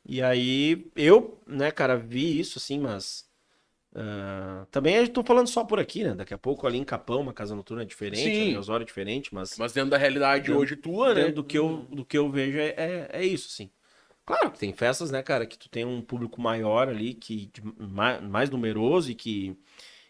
E 0.05 0.21
aí 0.21 0.91
eu, 0.95 1.39
né, 1.47 1.71
cara, 1.71 1.95
vi 1.95 2.37
isso 2.39 2.57
assim, 2.57 2.79
mas. 2.79 3.28
Ah, 3.95 4.65
também 4.69 5.05
tô 5.07 5.23
falando 5.23 5.47
só 5.47 5.63
por 5.63 5.79
aqui, 5.79 6.03
né? 6.03 6.13
Daqui 6.13 6.33
a 6.33 6.37
pouco 6.37 6.67
ali 6.67 6.77
em 6.77 6.83
Capão, 6.83 7.21
uma 7.21 7.33
casa 7.33 7.55
noturna 7.55 7.83
é 7.83 7.85
diferente, 7.85 8.35
Sim. 8.35 8.55
a 8.55 8.59
Osório 8.59 8.83
é 8.83 8.85
diferente, 8.85 9.33
mas. 9.33 9.57
Mas 9.57 9.73
dentro 9.73 9.89
da 9.89 9.97
realidade 9.97 10.43
Dentro- 10.43 10.59
hoje 10.59 10.75
tua, 10.75 11.13
né? 11.13 11.31
do 11.31 11.43
que 11.43 11.57
eu, 11.57 11.87
do 11.89 12.05
que 12.05 12.17
eu 12.17 12.29
vejo 12.29 12.57
é, 12.57 12.75
é, 12.77 13.09
é 13.13 13.25
isso, 13.25 13.47
assim. 13.47 13.69
Claro 14.25 14.51
que 14.51 14.59
tem 14.59 14.71
festas, 14.73 15.09
né, 15.09 15.23
cara, 15.23 15.45
que 15.47 15.57
tu 15.57 15.67
tem 15.67 15.85
um 15.85 16.01
público 16.03 16.39
maior 16.39 16.87
ali, 16.87 17.15
que 17.15 17.51
mais, 17.79 18.21
mais 18.21 18.49
numeroso 18.49 19.09
e 19.09 19.15
que. 19.15 19.57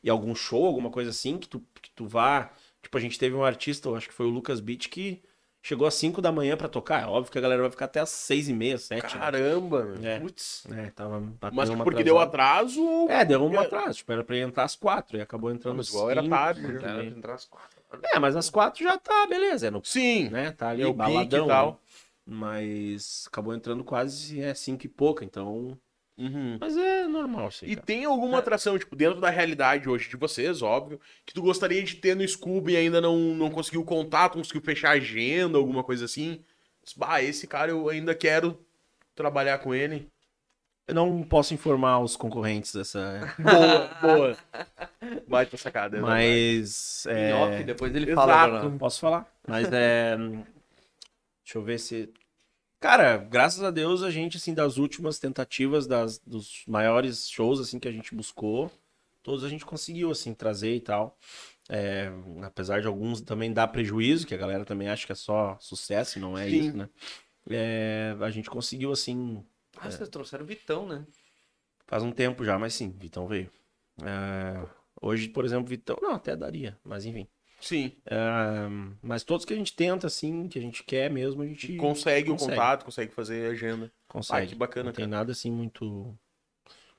E 0.04 0.10
algum 0.10 0.34
show, 0.36 0.66
alguma 0.66 0.90
coisa 0.90 1.10
assim, 1.10 1.38
que 1.38 1.48
tu, 1.48 1.64
que 1.82 1.90
tu 1.92 2.06
vá. 2.06 2.54
Tipo, 2.82 2.98
a 2.98 3.02
gente 3.02 3.20
teve 3.20 3.36
um 3.36 3.44
artista, 3.44 3.88
eu 3.90 3.96
acho 3.96 4.08
que 4.08 4.14
foi 4.14 4.26
o 4.26 4.30
Lucas 4.30 4.60
Beat, 4.60 4.88
que 4.90 5.22
chegou 5.62 5.88
às 5.88 5.94
5 5.96 6.22
da 6.22 6.32
manhã 6.32 6.56
pra 6.58 6.68
tocar. 6.68 7.04
É 7.04 7.06
óbvio 7.06 7.32
que 7.32 7.38
a 7.38 7.42
galera 7.42 7.62
vai 7.62 7.72
ficar 7.72 7.86
até 7.86 8.00
às 8.00 8.10
6 8.10 8.50
e 8.50 8.54
meia, 8.54 8.78
7. 8.78 9.04
né? 9.04 9.10
Caramba, 9.22 9.84
meu. 9.84 10.10
É. 10.10 10.20
Putz. 10.20 10.64
É, 10.72 10.90
tava 10.92 11.22
Mas 11.52 11.70
porque 11.70 12.04
deu 12.04 12.18
atrasada. 12.20 12.60
atraso 12.60 12.84
ou... 12.86 13.10
É, 13.10 13.26
deu 13.26 13.44
um 13.44 13.54
É. 13.56 13.58
atraso. 13.66 13.98
Tipo, 13.98 14.12
era 14.14 14.24
pra 14.24 14.38
entrar 14.38 14.64
às 14.64 14.76
4 14.76 15.18
e 15.18 15.22
acabou 15.22 15.52
entrando 15.52 15.78
Mas 15.78 15.88
às 15.88 15.94
igual 15.94 16.10
era 16.10 16.28
tarde, 16.28 16.62
né? 16.62 16.74
né? 16.74 16.80
Era 16.82 16.94
pra 16.96 17.04
entrar 17.06 17.34
às 17.36 17.46
quatro. 17.46 17.80
É, 18.04 18.20
mas 18.20 18.36
às 18.36 18.50
4 18.50 18.84
já 18.84 18.98
tá, 18.98 19.26
beleza. 19.28 19.68
É 19.68 19.72
no 19.72 19.84
Sim. 19.84 20.30
né? 20.30 20.52
Tá 20.52 20.70
ali 20.70 20.84
É 20.84 20.88
o 20.88 20.94
baladão. 20.94 21.46
e 21.46 21.48
tal. 21.48 21.72
né? 21.72 21.78
Mas 22.32 23.26
acabou 23.28 23.54
entrando 23.56 23.84
quase 23.84 24.40
é 24.42 24.54
cinco 24.54 24.86
e 24.86 24.90
pouca, 24.90 25.26
então. 25.26 25.78
Uhum. 26.20 26.58
Mas 26.60 26.76
é 26.76 27.08
normal 27.08 27.46
aí, 27.64 27.72
E 27.72 27.76
cara. 27.76 27.86
tem 27.86 28.04
alguma 28.04 28.40
atração, 28.40 28.78
tipo, 28.78 28.94
dentro 28.94 29.22
da 29.22 29.30
realidade 29.30 29.88
hoje 29.88 30.10
de 30.10 30.18
vocês, 30.18 30.62
óbvio, 30.62 31.00
que 31.26 31.34
tu 31.34 31.42
gostaria 31.42 31.82
de 31.82 31.96
ter 31.96 32.14
no 32.14 32.28
Scooby 32.28 32.74
e 32.74 32.78
ainda 32.78 33.00
não, 33.00 33.16
não 33.18 33.50
conseguiu 33.50 33.86
contato, 33.86 34.36
não 34.36 34.42
conseguiu 34.44 34.62
fechar 34.62 34.92
agenda, 34.92 35.58
alguma 35.58 35.82
coisa 35.84 36.04
assim? 36.04 36.44
Bah, 36.98 37.22
esse 37.22 37.48
cara 37.48 37.72
eu 37.72 37.88
ainda 37.88 38.14
quero 38.14 38.60
trabalhar 39.16 39.60
com 39.60 39.74
ele. 39.74 40.10
Eu 40.88 40.96
não 40.96 41.22
posso 41.24 41.54
informar 41.54 42.00
os 42.00 42.16
concorrentes 42.18 42.74
dessa. 42.74 43.34
Boa, 43.40 43.88
boa. 44.02 44.38
Baita 45.28 45.56
sacada. 45.56 45.98
é 45.98 46.02
Mas. 46.02 47.06
Em 47.06 47.12
É... 47.30 47.36
off, 47.36 47.64
depois 47.64 47.96
ele 47.96 48.12
Exato. 48.12 48.28
fala. 48.28 48.60
Bruno. 48.62 48.80
Posso 48.80 49.00
falar? 49.00 49.32
Mas 49.48 49.70
é. 49.72 50.18
Deixa 50.18 50.44
eu 51.58 51.62
ver 51.62 51.78
se. 51.80 52.12
Cara, 52.80 53.18
graças 53.18 53.62
a 53.62 53.72
Deus 53.72 54.04
a 54.04 54.10
gente, 54.10 54.38
assim, 54.38 54.54
das 54.54 54.78
últimas 54.78 55.20
tentativas 55.20 55.86
das, 55.86 56.18
dos 56.20 56.64
maiores 56.66 57.30
shows, 57.30 57.60
assim, 57.60 57.78
que 57.78 57.88
a 57.88 57.92
gente 57.92 58.16
buscou, 58.16 58.72
todos 59.22 59.44
a 59.44 59.50
gente 59.50 59.66
conseguiu, 59.66 60.12
assim, 60.12 60.34
trazer 60.34 60.76
e 60.76 60.80
tal. 60.80 61.18
É, 61.68 62.10
apesar 62.42 62.82
de 62.82 62.88
alguns 62.88 63.22
também 63.22 63.52
dar 63.54 63.68
prejuízo, 63.68 64.26
que 64.26 64.34
a 64.34 64.38
galera 64.38 64.66
também 64.66 64.88
acha 64.90 65.06
que 65.06 65.12
é 65.12 65.16
só 65.16 65.58
sucesso 65.60 66.18
e 66.18 66.22
não 66.22 66.38
é 66.38 66.50
Sim. 66.50 66.60
isso, 66.60 66.78
né? 66.78 66.90
É, 67.50 68.16
a 68.20 68.30
gente 68.30 68.50
conseguiu, 68.50 68.92
assim, 68.92 69.44
Ah, 69.78 69.90
vocês 69.92 70.10
trouxeram 70.10 70.46
o 70.46 70.48
Vitão, 70.48 70.88
né? 70.88 71.06
faz 71.86 72.04
um 72.04 72.12
tempo 72.12 72.46
já, 72.46 72.58
mas 72.58 72.76
sim, 72.76 72.92
Vitão 72.92 73.28
veio. 73.28 73.50
É, 74.02 74.66
hoje, 75.02 75.28
por 75.28 75.44
exemplo, 75.44 75.68
Vitão, 75.68 75.98
não, 76.02 76.14
até 76.14 76.36
daria, 76.36 76.78
mas 76.84 77.06
enfim. 77.06 77.28
Sim. 77.62 77.92
É, 78.06 78.16
mas 79.02 79.24
todos 79.24 79.46
que 79.46 79.54
a 79.54 79.58
gente 79.58 79.74
tenta, 79.76 80.08
assim, 80.08 80.48
que 80.48 80.58
a 80.58 80.62
gente 80.62 80.84
quer 80.84 81.10
mesmo, 81.10 81.42
a 81.42 81.46
gente 81.46 81.76
Consegue, 81.76 82.30
consegue. 82.30 82.32
o 82.32 82.56
contato, 82.56 82.86
consegue 82.86 83.14
fazer 83.14 83.52
agenda. 83.52 83.92
consegue. 84.08 84.46
Ah, 84.46 84.50
que 84.50 84.56
bacana, 84.56 84.86
Não 84.86 84.94
tem 84.94 85.06
cara. 85.06 85.18
nada 85.18 85.32
assim 85.32 85.52
muito 85.52 86.18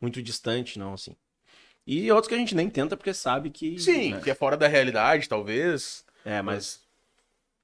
muito 0.01 0.23
distante, 0.23 0.79
não, 0.79 0.95
assim. 0.95 1.15
E 1.87 2.11
outros 2.13 2.29
que 2.29 2.35
a 2.35 2.39
gente 2.39 2.55
nem 2.55 2.69
tenta 2.71 2.97
porque 2.97 3.13
sabe 3.15 3.51
que. 3.51 3.79
Sim, 3.79 4.13
né? 4.13 4.21
que 4.21 4.31
é 4.31 4.35
fora 4.35 4.57
da 4.57 4.69
realidade, 4.69 5.29
talvez. 5.29 6.05
É, 6.25 6.41
mas 6.43 6.81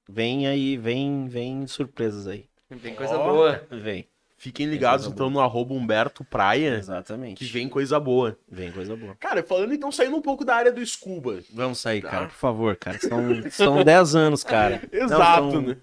vem 0.09 0.47
aí, 0.47 0.75
vem, 0.77 1.27
vem 1.27 1.65
surpresas 1.67 2.27
aí. 2.27 2.49
Tem 2.81 2.95
coisa 2.95 3.17
Ó. 3.17 3.23
boa. 3.31 3.67
Vem. 3.71 4.07
Fiquem 4.39 4.67
ligados, 4.67 5.07
então, 5.07 5.31
no 5.31 5.39
arroba 5.39 5.73
Humberto 5.73 6.23
Praia, 6.23 6.75
Exatamente. 6.77 7.37
que 7.39 7.45
vem 7.51 7.67
coisa 7.67 7.99
boa. 7.99 8.37
Vem 8.47 8.71
coisa 8.71 8.95
boa. 8.95 9.15
Cara, 9.19 9.41
falando 9.41 9.73
então, 9.73 9.91
saindo 9.91 10.15
um 10.15 10.21
pouco 10.21 10.45
da 10.45 10.55
área 10.55 10.71
do 10.71 10.85
scuba. 10.85 11.39
Vamos 11.51 11.79
sair, 11.79 12.03
Tá. 12.03 12.09
cara, 12.11 12.27
por 12.27 12.35
favor, 12.35 12.75
cara. 12.75 12.99
São, 12.99 13.19
são 13.49 13.83
10 13.83 14.15
anos, 14.15 14.43
cara. 14.43 14.81
Não, 14.93 15.03
Exato, 15.05 15.51
são, 15.51 15.61
né? 15.61 15.77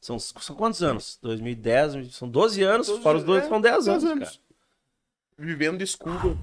São, 0.00 0.18
são 0.18 0.56
quantos 0.56 0.82
anos? 0.82 1.18
2010, 1.22 2.14
são 2.16 2.28
12 2.28 2.62
anos, 2.64 2.88
Doze- 2.88 3.00
fora 3.02 3.18
os 3.18 3.24
dois 3.24 3.44
é, 3.44 3.48
são 3.48 3.60
10 3.60 3.88
anos, 3.88 4.02
10 4.04 4.18
cara. 4.18 4.32
Vivendo 5.38 5.78
de 5.78 5.86
scuba. 5.86 6.36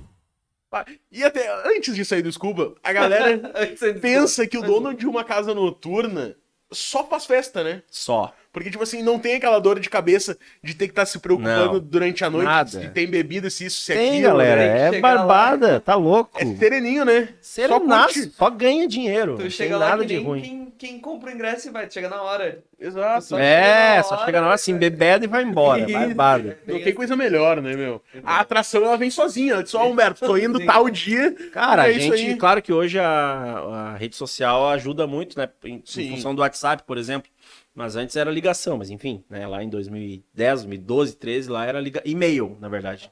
Ah, 0.72 0.86
E 1.12 1.22
até 1.22 1.50
antes 1.68 1.94
de 1.94 2.06
sair 2.06 2.22
do 2.22 2.32
scuba, 2.32 2.76
a 2.82 2.94
galera 2.94 3.52
pensa 4.02 4.48
que 4.48 4.58
o 4.58 4.62
dono 4.62 4.94
de 4.94 5.06
uma 5.06 5.24
casa 5.26 5.54
noturna 5.54 6.34
só 6.72 7.06
faz 7.06 7.26
festa, 7.26 7.62
né? 7.62 7.84
Só. 7.92 8.34
Porque, 8.54 8.70
tipo 8.70 8.84
assim, 8.84 9.02
não 9.02 9.18
tem 9.18 9.36
aquela 9.36 9.60
dor 9.60 9.80
de 9.80 9.90
cabeça 9.90 10.38
de 10.62 10.74
ter 10.74 10.88
que 10.88 10.92
estar 10.92 11.06
se 11.06 11.18
preocupando 11.20 11.74
Não. 11.74 11.80
durante 11.80 12.24
a 12.26 12.30
noite, 12.30 12.46
Nada. 12.46 12.70
se 12.70 12.90
tem 12.90 13.08
bebida, 13.08 13.50
se 13.50 13.66
isso, 13.66 13.80
se 13.82 13.94
Tem, 13.94 14.10
aquilo. 14.10 14.24
galera. 14.24 14.56
né? 14.62 14.68
tem 14.68 14.82
É 14.82 14.92
chegar 14.92 15.14
lá. 15.14 15.18
barbada, 15.20 15.80
tá 15.80 15.96
louco. 15.96 16.38
É 16.38 16.46
sereninho, 16.58 17.06
né? 17.06 17.30
Serenaço, 17.42 18.14
curte. 18.16 18.34
só, 18.36 18.50
ganha 18.50 18.86
dinheiro. 18.88 19.38
Tu 19.38 19.44
não 19.44 19.50
chega 19.50 19.70
tem 19.72 19.80
lá 19.80 19.90
nada 19.92 20.02
que 20.02 20.08
de 20.10 20.18
ruim. 20.18 20.42
Quem, 20.42 20.74
quem 20.78 21.00
compra 21.00 21.30
o 21.32 21.34
ingresso 21.34 21.70
e 21.70 21.72
vai, 21.72 21.90
chega 21.90 22.10
na 22.10 22.22
hora. 22.22 22.62
Exato. 22.78 23.24
Só 23.26 23.40
É, 23.40 23.98
na 23.98 24.04
só 24.04 24.16
hora, 24.16 24.26
chega 24.26 24.40
na 24.42 24.46
hora 24.48 24.56
assim, 24.56 24.76
bebeda 24.78 25.24
e 25.24 25.28
vai 25.30 25.44
embora. 25.44 25.86
Barbada. 25.88 26.58
Não 26.68 26.82
tem 26.82 26.94
coisa 26.94 27.16
melhor, 27.16 27.62
né, 27.62 27.74
meu? 27.76 28.02
A 28.24 28.40
atração, 28.42 28.84
ela 28.84 28.98
vem 28.98 29.10
sozinha. 29.10 29.54
Ela 29.54 29.64
diz, 29.64 29.74
ó, 29.76 29.88
Humberto, 29.88 30.26
tô 30.26 30.36
indo 30.36 30.60
tal 30.66 30.90
dia. 30.90 31.32
Cara, 31.54 31.84
É 31.84 31.86
a 31.88 31.92
isso 31.92 32.18
gente, 32.18 32.32
aí. 32.32 32.36
claro 32.38 32.62
que 32.62 32.74
hoje 32.74 33.00
a, 33.00 33.04
a 33.94 33.96
rede 33.98 34.16
social 34.16 34.68
ajuda 34.72 35.08
muito, 35.08 35.38
né? 35.38 35.48
Em, 35.64 35.82
em 35.98 36.10
função 36.16 36.36
do 36.36 36.42
WhatsApp, 36.42 36.84
por 36.86 36.98
exemplo. 36.98 37.30
Mas 37.74 37.96
antes 37.96 38.16
era 38.18 38.30
ligação, 38.30 38.78
mas 38.78 38.90
enfim, 38.90 39.24
né? 39.30 39.48
Lá 39.48 39.64
em 39.64 39.70
2010, 39.70 40.64
2012, 40.64 41.16
13, 41.16 41.50
lá 41.50 41.66
era 41.66 41.80
liga... 41.80 42.02
e-mail, 42.04 42.58
na 42.60 42.68
verdade. 42.68 43.10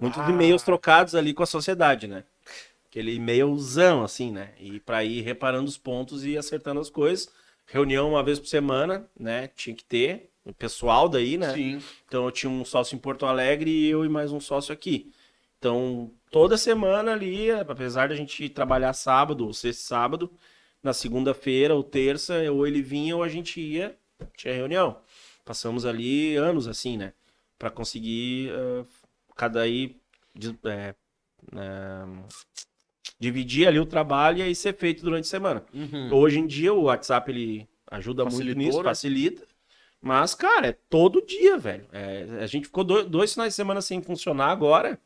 Muitos 0.00 0.20
Ah. 0.20 0.30
e-mails 0.30 0.62
trocados 0.62 1.14
ali 1.14 1.34
com 1.34 1.42
a 1.42 1.46
sociedade, 1.46 2.06
né? 2.06 2.22
Aquele 2.88 3.14
e-mailzão, 3.14 4.04
assim, 4.04 4.30
né? 4.30 4.50
E 4.60 4.78
pra 4.78 5.02
ir 5.02 5.22
reparando 5.22 5.68
os 5.68 5.76
pontos 5.76 6.24
e 6.24 6.36
acertando 6.38 6.78
as 6.80 6.90
coisas. 6.90 7.28
Reunião 7.66 8.10
uma 8.10 8.22
vez 8.22 8.38
por 8.38 8.46
semana, 8.46 9.04
né? 9.18 9.48
Tinha 9.56 9.74
que 9.74 9.84
ter. 9.84 10.30
O 10.44 10.52
pessoal 10.52 11.08
daí, 11.08 11.36
né? 11.38 11.52
Sim. 11.54 11.82
Então 12.06 12.24
eu 12.24 12.30
tinha 12.30 12.50
um 12.50 12.64
sócio 12.64 12.94
em 12.94 12.98
Porto 12.98 13.26
Alegre 13.26 13.70
e 13.70 13.88
eu 13.88 14.04
e 14.04 14.08
mais 14.08 14.30
um 14.32 14.40
sócio 14.40 14.72
aqui. 14.72 15.10
Então, 15.58 16.10
toda 16.30 16.56
semana 16.56 17.12
ali, 17.12 17.50
apesar 17.52 18.08
da 18.08 18.16
gente 18.16 18.48
trabalhar 18.48 18.92
sábado, 18.92 19.46
ou 19.46 19.52
sexta 19.54 19.82
sábado, 19.84 20.30
na 20.82 20.92
segunda-feira 20.92 21.74
ou 21.74 21.82
terça, 21.82 22.50
ou 22.50 22.66
ele 22.66 22.82
vinha 22.82 23.16
ou 23.16 23.22
a 23.22 23.28
gente 23.28 23.60
ia, 23.60 23.96
tinha 24.36 24.54
reunião. 24.54 25.00
Passamos 25.44 25.84
ali 25.86 26.36
anos 26.36 26.66
assim, 26.68 26.96
né? 26.96 27.12
Pra 27.58 27.70
conseguir 27.70 28.50
ah, 28.52 28.84
cada 29.36 29.60
aí 29.62 29.96
é, 30.64 30.94
é, 31.54 32.04
dividir 33.18 33.66
ali 33.68 33.78
o 33.78 33.86
trabalho 33.86 34.38
e 34.38 34.42
aí 34.42 34.54
ser 34.54 34.74
feito 34.76 35.02
durante 35.02 35.24
a 35.24 35.28
semana. 35.28 35.64
Hoje 36.10 36.38
em 36.38 36.46
dia 36.46 36.72
o 36.72 36.84
WhatsApp 36.84 37.30
ele 37.30 37.68
ajuda 37.90 38.24
muito 38.24 38.36
Facilitou, 38.36 38.62
nisso, 38.64 38.78
né? 38.78 38.84
facilita. 38.84 39.46
Mas, 40.00 40.34
cara, 40.34 40.66
é 40.68 40.72
todo 40.72 41.24
dia, 41.24 41.56
velho. 41.56 41.86
É, 41.92 42.26
a 42.40 42.46
gente 42.46 42.64
ficou 42.66 42.82
do- 42.82 43.04
dois 43.04 43.32
finais 43.34 43.52
de 43.52 43.56
semana 43.56 43.80
sem 43.80 44.02
funcionar 44.02 44.48
agora. 44.50 45.00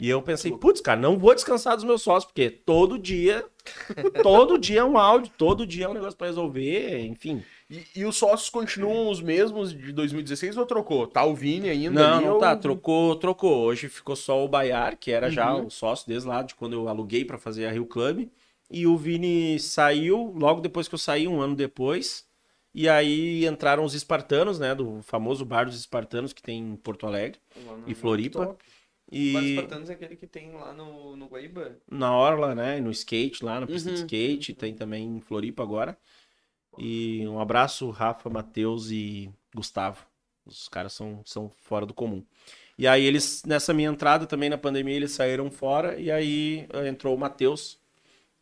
E 0.00 0.08
eu 0.08 0.22
pensei, 0.22 0.52
putz, 0.52 0.80
cara, 0.80 1.00
não 1.00 1.18
vou 1.18 1.34
descansar 1.34 1.74
dos 1.74 1.84
meus 1.84 2.02
sócios, 2.02 2.24
porque 2.30 2.48
todo 2.48 2.96
dia, 2.98 3.44
todo 4.22 4.56
dia 4.56 4.80
é 4.80 4.84
um 4.84 4.96
áudio, 4.96 5.32
todo 5.36 5.66
dia 5.66 5.86
é 5.86 5.88
um 5.88 5.92
negócio 5.94 6.16
pra 6.16 6.28
resolver, 6.28 7.00
enfim. 7.04 7.42
E, 7.68 7.84
e 7.96 8.04
os 8.04 8.16
sócios 8.16 8.48
continuam 8.48 9.10
os 9.10 9.20
mesmos 9.20 9.72
de 9.76 9.92
2016 9.92 10.56
ou 10.56 10.64
trocou? 10.64 11.06
Tá 11.06 11.24
o 11.24 11.34
Vini 11.34 11.68
ainda 11.68 12.00
Não, 12.00 12.16
ali? 12.16 12.24
não 12.26 12.34
ou- 12.34 12.38
tá, 12.40 12.56
trocou, 12.56 13.16
trocou. 13.16 13.64
Hoje 13.66 13.88
ficou 13.88 14.14
só 14.14 14.42
o 14.44 14.48
Baiar, 14.48 14.96
que 14.96 15.10
era 15.10 15.28
já 15.30 15.52
Uhum. 15.54 15.66
o 15.66 15.70
sócio 15.70 16.06
desde 16.06 16.28
lá, 16.28 16.42
de 16.42 16.54
quando 16.54 16.74
eu 16.74 16.88
aluguei 16.88 17.24
pra 17.24 17.36
fazer 17.36 17.66
a 17.66 17.72
Rio 17.72 17.84
Club. 17.86 18.28
E 18.70 18.86
o 18.86 18.96
Vini 18.96 19.58
saiu, 19.58 20.32
logo 20.36 20.60
depois 20.60 20.86
que 20.86 20.94
eu 20.94 20.98
saí, 20.98 21.26
um 21.26 21.40
ano 21.40 21.56
depois. 21.56 22.24
E 22.72 22.88
aí 22.88 23.44
entraram 23.46 23.82
os 23.82 23.94
espartanos, 23.94 24.58
né, 24.60 24.74
do 24.74 25.00
famoso 25.02 25.44
bar 25.44 25.64
dos 25.64 25.76
espartanos 25.78 26.32
que 26.32 26.40
tem 26.42 26.58
em 26.60 26.76
Porto 26.76 27.06
Alegre 27.06 27.40
e 27.86 27.94
Floripa. 27.94 28.46
Top. 28.46 28.64
O 29.10 29.32
Bar 29.32 29.42
E 29.42 29.50
Espartanos 29.50 29.90
é 29.90 29.94
aquele 29.94 30.16
que 30.16 30.26
tem 30.26 30.52
lá 30.52 30.72
no, 30.72 31.16
no 31.16 31.26
Guaíba. 31.26 31.76
na 31.90 32.14
orla, 32.16 32.54
né, 32.54 32.80
no 32.80 32.90
skate 32.90 33.44
lá, 33.44 33.60
na 33.60 33.66
pista 33.66 33.88
de 33.90 33.96
Uhum. 33.96 34.04
skate, 34.04 34.54
tem 34.54 34.74
também 34.74 35.06
em 35.06 35.20
Floripa 35.20 35.62
agora. 35.62 35.98
E 36.78 37.26
um 37.26 37.40
abraço, 37.40 37.90
Rafa, 37.90 38.30
Matheus 38.30 38.90
e 38.90 39.30
Gustavo. 39.54 40.06
Os 40.46 40.68
caras 40.68 40.92
são, 40.92 41.22
são 41.26 41.50
fora 41.50 41.84
do 41.86 41.94
comum. 41.94 42.24
E 42.78 42.86
aí 42.86 43.04
eles, 43.04 43.42
nessa 43.44 43.74
minha 43.74 43.90
entrada 43.90 44.26
também 44.26 44.48
na 44.48 44.58
pandemia, 44.58 44.94
eles 44.94 45.12
saíram 45.12 45.50
fora 45.50 45.98
e 46.00 46.10
aí 46.10 46.66
entrou 46.86 47.14
o 47.14 47.18
Matheus, 47.18 47.77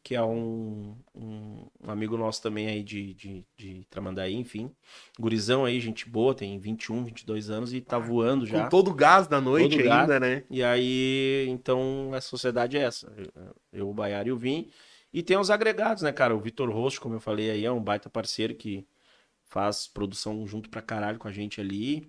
que 0.07 0.15
é 0.15 0.23
um, 0.23 0.95
um, 1.13 1.67
um 1.83 1.91
amigo 1.91 2.17
nosso 2.17 2.41
também 2.41 2.69
aí 2.69 2.81
de, 2.81 3.13
de, 3.15 3.45
de 3.57 3.85
Tramandaí, 3.91 4.37
enfim. 4.37 4.71
Gurizão 5.19 5.65
aí, 5.65 5.81
gente 5.81 6.09
boa, 6.09 6.33
tem 6.33 6.57
21, 6.61 7.03
22 7.03 7.51
anos 7.51 7.75
e 7.75 7.81
tá 7.81 7.99
voando 7.99 8.47
já. 8.47 8.63
Com 8.63 8.69
todo 8.69 8.93
o 8.93 8.95
gás 8.95 9.27
da 9.27 9.41
noite 9.41 9.79
Todo 9.79 9.93
ainda, 9.93 10.21
né? 10.21 10.45
E 10.49 10.63
aí, 10.63 11.49
então, 11.49 12.13
a 12.15 12.21
sociedade 12.21 12.77
é 12.79 12.83
essa. 12.83 13.13
Eu, 13.73 13.91
o 13.91 13.93
Baiar 13.93 14.29
e 14.29 14.31
o 14.31 14.39
Vim. 14.39 14.71
E 15.13 15.25
tem 15.25 15.37
os 15.37 15.51
agregados, 15.51 16.05
né, 16.05 16.13
cara? 16.13 16.37
O 16.37 16.41
Vitor 16.41 16.71
Rosto, 16.71 17.01
como 17.01 17.17
eu 17.17 17.21
falei 17.21 17.51
aí, 17.51 17.65
é 17.65 17.73
um 17.73 17.83
baita 17.83 18.09
parceiro 18.09 18.55
que 18.55 18.87
faz 19.43 19.89
produção 19.89 20.47
junto 20.47 20.71
pra 20.71 20.81
caralho 20.81 21.19
com 21.19 21.27
a 21.27 21.33
gente 21.33 21.61
ali. 21.61 22.09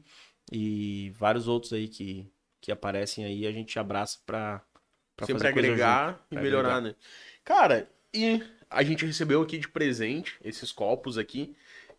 E 0.52 1.12
vários 1.18 1.48
outros 1.48 1.74
aí 1.74 1.88
que, 1.88 2.32
que 2.62 2.72
aparecem 2.72 3.26
aí, 3.26 3.48
a 3.48 3.52
gente 3.52 3.80
abraça 3.80 4.20
pra, 4.24 4.62
pra 5.16 5.26
Sempre 5.26 5.48
agregar 5.48 6.10
junto, 6.12 6.22
e 6.30 6.36
melhorar, 6.36 6.76
agregar. 6.76 6.82
né? 6.82 6.96
Cara, 7.48 7.88
e 8.14 8.44
a 8.70 8.84
gente 8.84 9.06
recebeu 9.06 9.42
aqui 9.42 9.58
de 9.58 9.70
presente 9.70 10.36
esses 10.44 10.70
copos 10.70 11.18
aqui, 11.18 11.56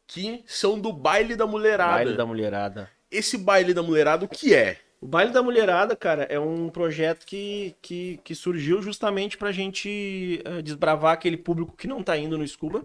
que 0.06 0.44
são 0.46 0.78
do 0.78 0.92
baile 0.92 1.34
da 1.34 1.46
mulherada. 1.46 1.94
Baile 1.94 2.16
da 2.18 2.26
mulherada. 2.26 2.90
Esse 3.10 3.38
baile 3.38 3.72
da 3.72 3.82
mulherada, 3.82 4.26
o 4.26 4.28
que 4.28 4.54
é? 4.54 4.76
O 5.00 5.06
Baile 5.06 5.32
da 5.32 5.44
Mulherada, 5.44 5.94
cara, 5.94 6.24
é 6.24 6.40
um 6.40 6.68
projeto 6.68 7.24
que, 7.24 7.76
que, 7.80 8.18
que 8.24 8.34
surgiu 8.34 8.82
justamente 8.82 9.38
pra 9.38 9.52
gente 9.52 10.42
eh, 10.44 10.60
desbravar 10.60 11.12
aquele 11.12 11.36
público 11.36 11.76
que 11.76 11.86
não 11.86 12.02
tá 12.02 12.18
indo 12.18 12.36
no 12.36 12.46
Scuba, 12.46 12.84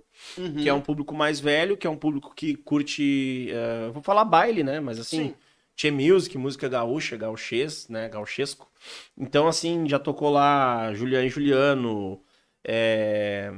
que 0.61 0.69
é 0.69 0.73
um 0.73 0.79
público 0.79 1.15
mais 1.15 1.39
velho, 1.39 1.75
que 1.75 1.87
é 1.87 1.89
um 1.89 1.97
público 1.97 2.31
que 2.35 2.55
curte, 2.55 3.49
eh, 3.49 3.89
vou 3.91 4.03
falar 4.03 4.25
baile, 4.25 4.63
né, 4.63 4.79
mas 4.79 4.99
assim, 4.99 5.29
Sim. 5.29 5.35
Che 5.75 5.89
Music, 5.89 6.37
música 6.37 6.69
gaúcha, 6.69 7.17
gauchês, 7.17 7.89
né, 7.89 8.07
gauchesco. 8.09 8.71
Então, 9.17 9.47
assim, 9.47 9.89
já 9.89 9.97
tocou 9.97 10.29
lá 10.29 10.93
Juliano 10.93 11.25
e 11.25 11.29
Juliano, 11.29 12.21
eh, 12.63 13.51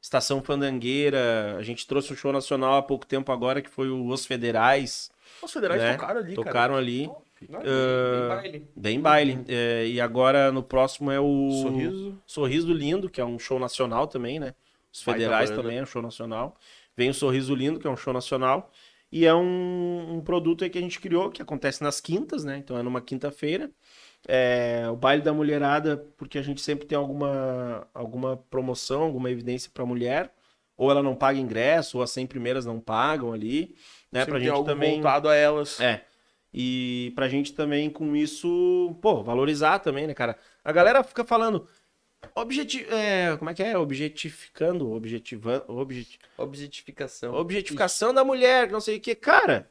Estação 0.00 0.42
Fandangueira, 0.42 1.56
a 1.58 1.62
gente 1.62 1.86
trouxe 1.86 2.12
um 2.12 2.16
show 2.16 2.32
nacional 2.32 2.76
há 2.76 2.82
pouco 2.82 3.06
tempo 3.06 3.30
agora, 3.30 3.60
que 3.60 3.68
foi 3.68 3.90
o 3.90 4.08
Os 4.08 4.24
Federais, 4.24 5.10
Os 5.42 5.52
federais 5.52 5.82
né, 5.82 5.92
tocaram 5.92 6.20
ali, 6.20 6.34
tocaram 6.34 6.76
ali. 6.76 7.06
cara. 7.06 7.28
Ah, 7.62 8.28
baile. 8.36 8.68
Bem 8.74 9.00
baile. 9.00 9.44
É, 9.46 9.86
e 9.86 10.00
agora 10.00 10.50
no 10.50 10.62
próximo 10.62 11.10
é 11.10 11.20
o 11.20 11.50
Sorriso. 11.62 12.18
Sorriso 12.26 12.72
Lindo, 12.72 13.08
que 13.08 13.20
é 13.20 13.24
um 13.24 13.38
show 13.38 13.58
nacional 13.58 14.06
também, 14.06 14.40
né? 14.40 14.54
Os 14.92 15.02
federais 15.02 15.50
também 15.50 15.78
é 15.78 15.82
um 15.82 15.86
show 15.86 16.02
nacional. 16.02 16.56
Vem 16.96 17.10
o 17.10 17.14
Sorriso 17.14 17.54
Lindo, 17.54 17.78
que 17.78 17.86
é 17.86 17.90
um 17.90 17.96
show 17.96 18.12
nacional. 18.12 18.72
E 19.10 19.24
é 19.24 19.34
um, 19.34 20.16
um 20.16 20.20
produto 20.20 20.64
aí 20.64 20.70
que 20.70 20.78
a 20.78 20.80
gente 20.80 21.00
criou, 21.00 21.30
que 21.30 21.40
acontece 21.40 21.82
nas 21.82 22.00
quintas, 22.00 22.44
né? 22.44 22.58
Então 22.58 22.76
é 22.76 22.82
numa 22.82 23.00
quinta-feira. 23.00 23.70
É, 24.26 24.86
o 24.90 24.96
baile 24.96 25.22
da 25.22 25.32
mulherada, 25.32 25.96
porque 26.16 26.38
a 26.38 26.42
gente 26.42 26.60
sempre 26.60 26.86
tem 26.86 26.98
alguma, 26.98 27.86
alguma 27.94 28.36
promoção, 28.36 29.02
alguma 29.02 29.30
evidência 29.30 29.70
para 29.72 29.86
mulher. 29.86 30.32
Ou 30.76 30.90
ela 30.90 31.02
não 31.02 31.14
paga 31.14 31.38
ingresso, 31.38 31.98
ou 31.98 32.02
as 32.04 32.10
100 32.10 32.26
primeiras 32.26 32.64
não 32.64 32.78
pagam 32.78 33.32
ali. 33.32 33.74
Né? 34.12 34.20
Sempre 34.20 34.32
Pra 34.32 34.40
gente 34.40 34.50
algo 34.50 34.64
também. 34.68 34.94
voltado 34.94 35.28
a 35.28 35.34
elas. 35.34 35.80
É. 35.80 36.02
E 36.52 37.12
pra 37.14 37.28
gente 37.28 37.52
também, 37.52 37.90
com 37.90 38.14
isso, 38.16 38.96
pô, 39.02 39.22
valorizar 39.22 39.80
também, 39.80 40.06
né, 40.06 40.14
cara? 40.14 40.36
A 40.64 40.72
galera 40.72 41.02
fica 41.02 41.24
falando. 41.24 41.66
Objeti 42.34 42.84
é, 42.90 43.36
como 43.36 43.50
é 43.50 43.54
que 43.54 43.62
é? 43.62 43.76
Objetificando, 43.78 44.90
objetivando, 44.92 45.64
objet... 45.68 46.18
Objetificação. 46.36 47.34
objetificação 47.34 48.12
da 48.12 48.24
mulher, 48.24 48.70
não 48.70 48.80
sei 48.80 48.96
o 48.96 49.00
que. 49.00 49.14
Cara, 49.14 49.70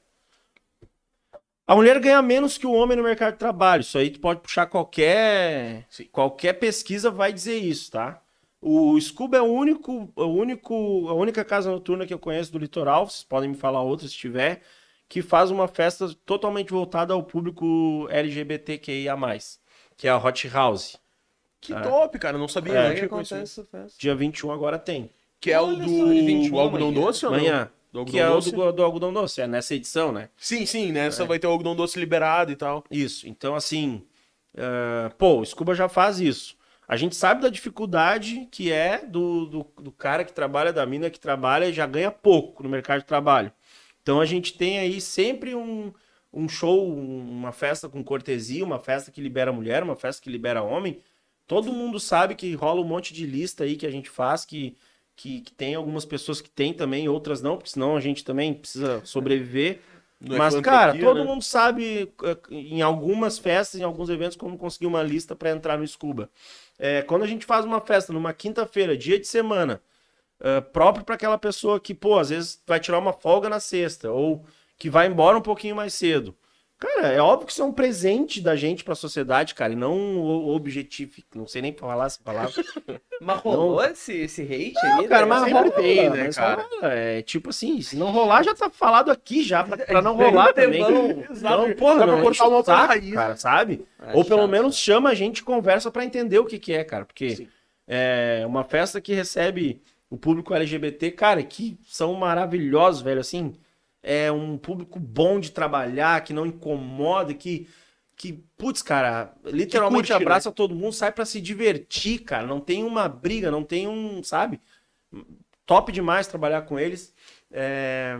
a 1.67 1.75
mulher 1.75 1.99
ganha 1.99 2.21
menos 2.21 2.57
que 2.57 2.65
o 2.65 2.71
homem 2.71 2.95
no 2.97 3.03
mercado 3.03 3.33
de 3.33 3.39
trabalho. 3.39 3.81
Isso 3.81 3.97
aí 3.97 4.09
tu 4.09 4.19
pode 4.19 4.39
puxar 4.39 4.65
qualquer. 4.67 5.85
Qualquer 6.11 6.53
pesquisa 6.53 7.11
vai 7.11 7.33
dizer 7.33 7.57
isso, 7.57 7.91
tá? 7.91 8.21
O 8.61 8.99
Scuba 8.99 9.37
é 9.37 9.41
o 9.41 9.45
único, 9.45 10.11
o 10.15 10.25
único, 10.25 11.07
a 11.09 11.13
única 11.13 11.45
casa 11.45 11.69
noturna 11.69 12.07
que 12.07 12.13
eu 12.13 12.19
conheço 12.19 12.51
do 12.51 12.57
litoral, 12.57 13.07
vocês 13.07 13.23
podem 13.23 13.49
me 13.49 13.55
falar 13.55 13.81
outras 13.83 14.11
se 14.11 14.17
tiver, 14.17 14.61
que 15.07 15.21
faz 15.21 15.51
uma 15.51 15.67
festa 15.67 16.09
totalmente 16.25 16.71
voltada 16.71 17.13
ao 17.13 17.21
público 17.21 18.07
LGBTQIA+, 18.09 19.15
que 19.95 20.07
é 20.07 20.11
a 20.11 20.17
Hot 20.17 20.47
House. 20.49 20.97
Que 21.59 21.73
É. 21.73 21.81
top, 21.81 22.17
cara. 22.19 22.35
eu 22.35 22.39
Não 22.39 22.47
sabia. 22.47 22.73
É. 22.73 22.75
não 22.75 22.81
Como 22.83 22.93
é 22.93 22.99
que 22.99 23.05
acontece 23.05 23.35
essa 23.59 23.65
festa? 23.65 23.97
Dia 23.99 24.15
21 24.15 24.51
agora 24.51 24.79
tem. 24.79 25.09
Que 25.39 25.51
é 25.51 25.59
o 25.59 25.75
do 25.75 25.87
só, 25.87 26.11
ele 26.11 26.25
21 26.25 26.55
o 26.55 26.59
algodão 26.59 26.87
amanhã. 26.87 27.05
doce 27.05 27.25
ou 27.25 27.31
não? 27.31 27.39
Amanhã. 27.39 27.71
Do 28.05 28.11
Que 28.11 28.19
é 28.19 28.29
o 28.29 28.33
doce? 28.35 28.51
do, 28.51 28.71
do 28.71 28.83
algodão 28.83 29.11
doce, 29.13 29.41
é 29.41 29.47
nessa 29.47 29.73
edição, 29.75 30.11
né? 30.11 30.29
Sim, 30.37 30.65
sim, 30.65 30.91
nessa 30.91 31.23
É. 31.23 31.25
vai 31.25 31.39
ter 31.39 31.47
o 31.47 31.51
algodão 31.51 31.75
doce 31.75 31.99
liberado 31.99 32.51
e 32.51 32.55
tal. 32.55 32.83
Isso. 32.91 33.27
Então, 33.27 33.55
assim, 33.55 34.03
eh, 34.55 35.09
pô, 35.17 35.39
o 35.39 35.45
Scuba 35.45 35.73
já 35.75 35.87
faz 35.89 36.19
isso. 36.19 36.55
A 36.87 36.95
gente 36.95 37.15
sabe 37.15 37.41
da 37.41 37.49
dificuldade 37.49 38.47
que 38.51 38.71
é 38.71 39.05
do, 39.05 39.45
do, 39.45 39.67
do 39.81 39.91
cara 39.91 40.23
que 40.23 40.31
trabalha, 40.33 40.71
da 40.71 40.85
mina 40.85 41.09
que 41.09 41.19
trabalha 41.19 41.65
e 41.67 41.73
já 41.73 41.85
ganha 41.85 42.09
pouco 42.11 42.63
no 42.63 42.69
mercado 42.69 42.99
de 43.01 43.05
trabalho. 43.05 43.51
Então 44.01 44.21
a 44.21 44.25
gente 44.25 44.53
tem 44.53 44.79
aí 44.79 45.01
sempre 45.01 45.53
um, 45.53 45.91
um 46.31 46.47
show, 46.47 46.87
um- 46.89 47.29
uma 47.29 47.51
festa 47.51 47.89
com 47.89 48.01
cortesia, 48.03 48.63
uma 48.63 48.79
festa 48.79 49.11
que 49.11 49.19
libera 49.19 49.51
mulher, 49.51 49.83
uma 49.83 49.97
festa 49.97 50.21
que 50.21 50.29
libera 50.29 50.63
homem. 50.63 51.01
Todo 51.45 51.73
mundo 51.73 51.99
sabe 51.99 52.35
que 52.35 52.53
rola 52.55 52.79
um 52.81 52.85
monte 52.85 53.13
de 53.13 53.25
lista 53.25 53.65
aí 53.65 53.75
que 53.75 53.85
a 53.85 53.91
gente 53.91 54.09
faz, 54.09 54.45
que, 54.45 54.75
que, 55.17 55.41
que 55.41 55.51
tem 55.51 55.73
algumas 55.73 56.05
pessoas 56.05 56.39
que 56.39 56.49
tem 56.49 56.71
também, 56.73 57.09
outras 57.09 57.41
não, 57.41 57.57
porque 57.57 57.71
senão 57.71 57.97
a 57.97 57.99
gente 57.99 58.23
também 58.23 58.53
precisa 58.53 59.01
sobreviver. 59.03 59.81
Não 60.19 60.35
é 60.35 60.39
Mas, 60.39 60.53
filantropia, 60.55 60.79
cara, 60.79 60.99
todo 60.99 61.19
né? 61.19 61.23
mundo 61.25 61.43
sabe 61.43 62.11
eh, 62.23 62.37
em 62.49 62.81
algumas 62.81 63.37
festas, 63.37 63.79
em 63.79 63.83
alguns 63.83 64.09
eventos, 64.09 64.35
como 64.35 64.57
conseguir 64.57 64.87
uma 64.87 65.03
lista 65.03 65.35
para 65.35 65.51
entrar 65.51 65.77
no 65.77 65.87
Scuba. 65.87 66.27
É, 66.79 67.03
quando 67.03 67.21
a 67.21 67.27
gente 67.27 67.45
faz 67.45 67.63
uma 67.65 67.79
festa 67.79 68.11
numa 68.11 68.33
quinta-feira, 68.33 68.97
dia 68.97 69.19
de 69.19 69.27
semana, 69.27 69.79
eh, 70.39 70.61
próprio 70.61 71.05
para 71.05 71.13
aquela 71.13 71.37
pessoa 71.37 71.79
que, 71.79 71.93
pô, 71.93 72.17
às 72.17 72.29
vezes 72.29 72.59
vai 72.65 72.79
tirar 72.79 72.97
uma 72.97 73.13
folga 73.13 73.47
na 73.47 73.59
sexta, 73.59 74.09
ou 74.11 74.43
que 74.75 74.89
vai 74.89 75.05
embora 75.05 75.37
um 75.37 75.41
pouquinho 75.41 75.75
mais 75.75 75.93
cedo. 75.93 76.35
Cara, 76.79 77.07
é 77.07 77.19
óbvio 77.19 77.47
que 77.47 77.51
isso 77.51 77.61
é 77.63 77.65
um 77.65 77.71
presente 77.71 78.39
da 78.39 78.55
gente 78.55 78.83
para 78.83 78.93
a 78.93 78.95
sociedade, 78.95 79.55
cara, 79.55 79.73
e 79.73 79.75
não 79.75 80.23
objetivo. 80.47 81.11
Não 81.33 81.47
sei 81.47 81.59
nem 81.59 81.73
falar 81.73 82.05
essa 82.05 82.19
palavra. 82.23 82.51
Mas 83.19 83.39
rolou 83.39 83.83
esse, 83.83 84.13
esse 84.13 84.43
hate 84.43 84.77
aí? 84.85 85.07
cara, 85.07 85.25
né? 85.25 85.29
mas 85.29 85.51
rola, 85.51 85.71
tem, 85.71 86.07
né, 86.07 86.29
cara? 86.31 86.67
rola. 86.69 86.93
É 86.93 87.23
tipo 87.23 87.49
assim, 87.49 87.81
se 87.81 87.95
não 87.97 88.11
rolar, 88.11 88.43
já 88.43 88.53
tá 88.53 88.69
falado 88.69 89.09
aqui 89.09 89.41
já, 89.43 89.63
pra, 89.63 89.75
pra 89.75 90.01
não 90.03 90.13
rolar 90.15 90.53
também. 90.53 90.83
Exato. 91.31 91.67
Não, 91.67 91.73
porra, 91.75 91.95
pra 91.97 92.05
não 92.05 92.21
cortar 92.21 92.47
uma 92.47 92.63
saco, 92.63 92.87
raiz. 92.89 93.13
cara, 93.13 93.35
sabe? 93.35 93.87
É 93.99 94.15
Ou 94.15 94.23
pelo 94.23 94.41
chato. 94.41 94.51
menos 94.51 94.75
chama 94.77 95.09
a 95.09 95.15
gente 95.15 95.43
conversa 95.43 95.89
pra 95.89 96.05
entender 96.05 96.37
o 96.37 96.45
que 96.45 96.59
que 96.59 96.73
é, 96.73 96.83
cara. 96.83 97.05
Porque 97.05 97.37
Sim. 97.37 97.47
é 97.87 98.43
uma 98.45 98.63
festa 98.63 99.01
que 99.01 99.13
recebe 99.15 99.81
o 100.11 100.15
público 100.15 100.53
LGBT, 100.53 101.09
cara, 101.09 101.41
que 101.41 101.75
são 101.87 102.13
maravilhosos, 102.13 103.01
velho, 103.01 103.19
assim. 103.19 103.55
É 104.03 104.31
um 104.31 104.57
público 104.57 104.99
bom 104.99 105.39
de 105.39 105.51
trabalhar, 105.51 106.23
que 106.23 106.33
não 106.33 106.45
incomoda, 106.45 107.33
que... 107.33 107.67
Que, 108.19 108.33
putz, 108.57 108.81
cara, 108.81 109.35
literalmente 109.45 110.11
curte, 110.11 110.11
né? 110.11 110.15
abraça 110.15 110.51
todo 110.51 110.73
mundo, 110.75 110.91
sai 110.93 111.11
pra 111.11 111.23
se 111.23 111.39
divertir, 111.39 112.19
cara. 112.23 112.47
Não 112.47 112.59
tem 112.59 112.83
uma 112.83 113.07
briga, 113.07 113.51
não 113.51 113.63
tem 113.63 113.87
um, 113.87 114.23
sabe? 114.23 114.59
Top 115.65 115.91
demais 115.91 116.27
trabalhar 116.27 116.61
com 116.63 116.79
eles. 116.79 117.13
É, 117.51 118.17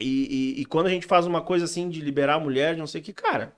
E, 0.00 0.56
e- 0.58 0.60
e 0.62 0.64
quando 0.66 0.86
a 0.86 0.90
gente 0.90 1.06
faz 1.06 1.26
uma 1.26 1.40
coisa 1.42 1.64
assim 1.66 1.88
de 1.88 2.00
liberar 2.00 2.34
a 2.34 2.40
mulher, 2.40 2.74
de 2.74 2.80
não 2.80 2.86
sei 2.86 3.00
o 3.00 3.04
que, 3.04 3.12
cara, 3.12 3.54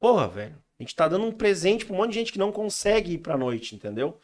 porra, 0.00 0.28
velho, 0.28 0.56
a 0.78 0.82
gente 0.82 0.94
tá 0.96 1.08
dando 1.08 1.26
um 1.26 1.32
presente 1.32 1.86
pra 1.86 1.94
um 1.94 1.98
monte 1.98 2.10
de 2.10 2.16
gente 2.20 2.32
que 2.32 2.38
não 2.38 2.52
consegue 2.52 3.14
ir 3.14 3.18
pra 3.18 3.38
noite, 3.38 3.74
entendeu? 3.76 4.20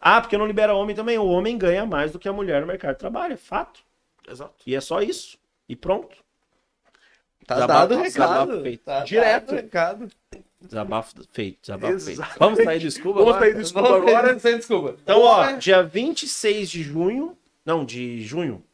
Ah, 0.00 0.20
porque 0.20 0.38
não 0.38 0.46
libera 0.46 0.74
homem 0.74 0.96
também. 0.96 1.18
O 1.18 1.26
homem 1.26 1.58
ganha 1.58 1.86
mais 1.86 2.12
do 2.12 2.18
que 2.20 2.28
a 2.28 2.32
mulher 2.34 2.60
no 2.62 2.66
mercado 2.68 2.94
de 2.94 3.00
trabalho, 3.00 3.34
é 3.34 3.38
fato. 3.38 3.82
Exato. 4.28 4.54
E 4.66 4.74
é 4.74 4.80
só 4.80 5.02
isso. 5.02 5.38
E 5.68 5.74
pronto. 5.76 6.16
Tá 7.46 7.54
Desabafo- 7.54 7.88
dado 7.88 7.94
o 8.00 8.02
recado. 8.02 8.62
feito. 8.62 8.82
Tá 8.84 9.04
Direto. 9.04 9.46
dado 9.46 9.52
o 9.52 9.56
recado. 9.62 10.08
Desabafo 10.60 11.14
feito, 11.32 11.58
desabafo 11.60 12.00
feito. 12.00 12.22
Vamos 12.38 12.64
sair 12.64 12.80
do 12.80 12.90
Scuba 12.90 13.20
Vamos 13.20 13.34
agora? 13.36 13.40
sair 13.44 13.54
do 13.54 13.60
Desculpa 13.62 13.96
agora. 13.96 14.38
Sem 14.40 14.56
desculpa. 14.56 14.96
Então, 15.02 15.20
ó, 15.22 15.52
dia 15.52 15.82
26 15.82 16.70
de 16.70 16.82
junho. 16.82 17.36
Não, 17.64 17.84
de 17.84 18.20
junho. 18.22 18.64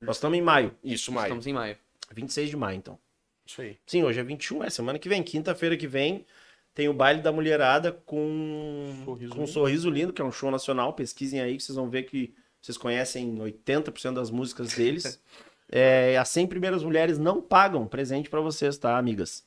Nós 0.00 0.16
estamos 0.16 0.36
em 0.36 0.42
maio. 0.42 0.74
Isso, 0.84 1.12
Maio. 1.12 1.26
Estamos 1.26 1.46
em 1.46 1.52
maio. 1.52 1.76
26 2.12 2.50
de 2.50 2.56
maio, 2.56 2.76
então. 2.78 2.98
Isso 3.46 3.60
aí. 3.62 3.78
Sim, 3.86 4.02
hoje 4.02 4.18
é 4.20 4.22
21, 4.22 4.64
é 4.64 4.70
semana 4.70 4.98
que 4.98 5.08
vem. 5.08 5.22
Quinta-feira 5.22 5.76
que 5.76 5.86
vem 5.86 6.26
tem 6.74 6.88
o 6.88 6.92
baile 6.94 7.20
da 7.22 7.32
mulherada 7.32 7.92
com 7.92 8.92
Sorriso 9.04 9.32
com 9.32 9.38
Lindo. 9.40 9.50
Sorriso 9.52 9.90
Lindo, 9.90 10.12
que 10.12 10.20
é 10.20 10.24
um 10.24 10.32
show 10.32 10.50
nacional. 10.50 10.92
Pesquisem 10.92 11.40
aí 11.40 11.56
que 11.56 11.62
vocês 11.62 11.76
vão 11.76 11.88
ver 11.88 12.02
que 12.04 12.34
vocês 12.60 12.76
conhecem 12.76 13.34
80% 13.38 14.14
das 14.14 14.30
músicas 14.30 14.74
deles. 14.74 15.20
É, 15.70 16.16
as 16.18 16.28
100 16.28 16.46
primeiras 16.48 16.82
mulheres 16.82 17.18
não 17.18 17.40
pagam 17.40 17.86
presente 17.86 18.28
pra 18.28 18.40
vocês, 18.40 18.76
tá, 18.76 18.98
amigas? 18.98 19.44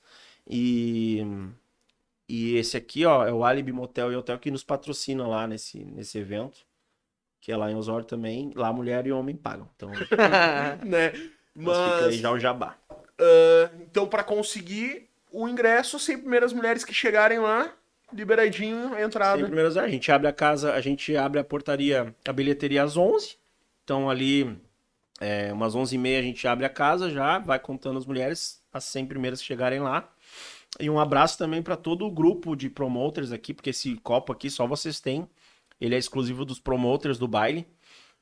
E 0.48 1.26
e 2.28 2.56
esse 2.56 2.78
aqui, 2.78 3.06
ó, 3.06 3.26
é 3.26 3.34
o 3.34 3.44
Alibi 3.44 3.72
Motel 3.72 4.12
e 4.12 4.16
Hotel 4.16 4.40
que 4.40 4.50
nos 4.50 4.64
patrocina 4.64 5.28
lá 5.28 5.46
nesse, 5.48 5.80
nesse 5.80 6.18
evento. 6.18 6.66
Que 7.42 7.52
é 7.52 7.58
lá 7.58 7.70
em 7.70 7.76
Osório 7.76 8.06
também. 8.06 8.52
Lá 8.56 8.72
mulher 8.72 9.06
e 9.06 9.12
homem 9.12 9.36
pagam. 9.36 9.70
Então, 9.76 9.92
né? 10.86 11.12
mas 11.54 11.78
fica 11.78 12.06
aí 12.06 12.18
já 12.18 12.32
o 12.32 12.40
jabá. 12.40 12.78
ah, 12.90 13.70
então, 13.82 14.08
pra 14.08 14.24
conseguir 14.24 15.10
o 15.32 15.48
ingresso, 15.48 16.00
100 16.00 16.20
primeiras 16.20 16.54
mulheres 16.54 16.86
que 16.86 16.94
chegarem 16.94 17.40
lá 17.40 17.74
liberadinho 18.14 18.94
a 18.94 19.02
entrada. 19.02 19.38
Sem 19.38 19.46
primeiras 19.46 19.76
horas. 19.76 19.90
A 19.90 19.92
gente 19.92 20.12
abre 20.12 20.28
a 20.28 20.34
casa, 20.34 20.74
a 20.74 20.80
gente 20.80 21.16
abre 21.18 21.40
a 21.40 21.44
portaria, 21.44 22.16
a 22.26 22.32
bilheteria 22.32 22.84
às 22.84 22.96
11. 22.96 23.36
Então 23.84 24.10
ali, 24.10 24.58
é, 25.20 25.54
umas 25.54 25.76
11h30 25.76 26.20
a 26.20 26.22
gente 26.22 26.48
abre 26.48 26.66
a 26.66 26.70
casa 26.70 27.10
já, 27.10 27.40
vai 27.40 27.60
contando 27.60 27.98
as 27.98 28.06
mulheres, 28.06 28.62
as 28.72 28.84
100 28.86 29.06
primeiras 29.08 29.40
que 29.40 29.48
chegarem 29.48 29.80
lá. 29.80 30.10
E 30.80 30.90
um 30.90 31.00
abraço 31.00 31.38
também 31.38 31.62
para 31.62 31.78
todo 31.78 32.06
o 32.06 32.12
grupo 32.12 32.56
de 32.56 32.70
promoters 32.70 33.32
aqui, 33.32 33.54
porque 33.54 33.70
esse 33.70 33.96
copo 33.98 34.32
aqui 34.32 34.50
só 34.50 34.66
vocês 34.66 35.00
têm. 35.00 35.28
Ele 35.80 35.96
é 35.96 35.98
exclusivo 35.98 36.44
dos 36.46 36.60
promoters 36.60 37.18
do 37.20 37.28
baile. 37.28 37.68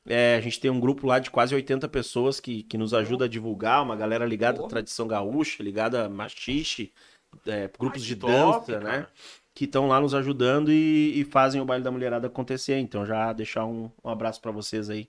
É, 0.06 0.36
a 0.36 0.42
gente 0.42 0.60
tem 0.60 0.70
um 0.72 0.80
grupo 0.80 1.06
lá 1.08 1.20
de 1.20 1.30
quase 1.30 1.54
80 1.54 1.88
pessoas 1.88 2.40
que, 2.40 2.64
que 2.64 2.78
nos 2.78 2.94
ajuda 2.94 3.26
a 3.26 3.28
divulgar, 3.28 3.84
uma 3.84 3.96
galera 3.96 4.26
ligada 4.26 4.58
à 4.58 4.62
Porra. 4.62 4.70
tradição 4.70 5.08
gaúcha, 5.08 5.62
ligada 5.62 6.06
a 6.06 6.10
machixe, 6.10 6.92
é, 7.46 7.70
grupos 7.80 8.02
Ai, 8.02 8.08
de 8.08 8.16
dança, 8.16 8.80
cara. 8.80 8.80
né? 8.80 9.08
Que 9.54 9.66
estão 9.66 9.88
lá 9.88 10.02
nos 10.02 10.14
ajudando 10.16 10.72
e, 10.72 11.20
e 11.20 11.24
fazem 11.26 11.62
o 11.62 11.66
baile 11.66 11.84
da 11.84 11.92
mulherada 11.92 12.28
acontecer. 12.28 12.80
Então 12.80 13.06
já 13.06 13.32
deixar 13.32 13.66
um, 13.66 13.92
um 14.04 14.10
abraço 14.10 14.42
pra 14.42 14.52
vocês 14.52 14.90
aí. 14.90 15.08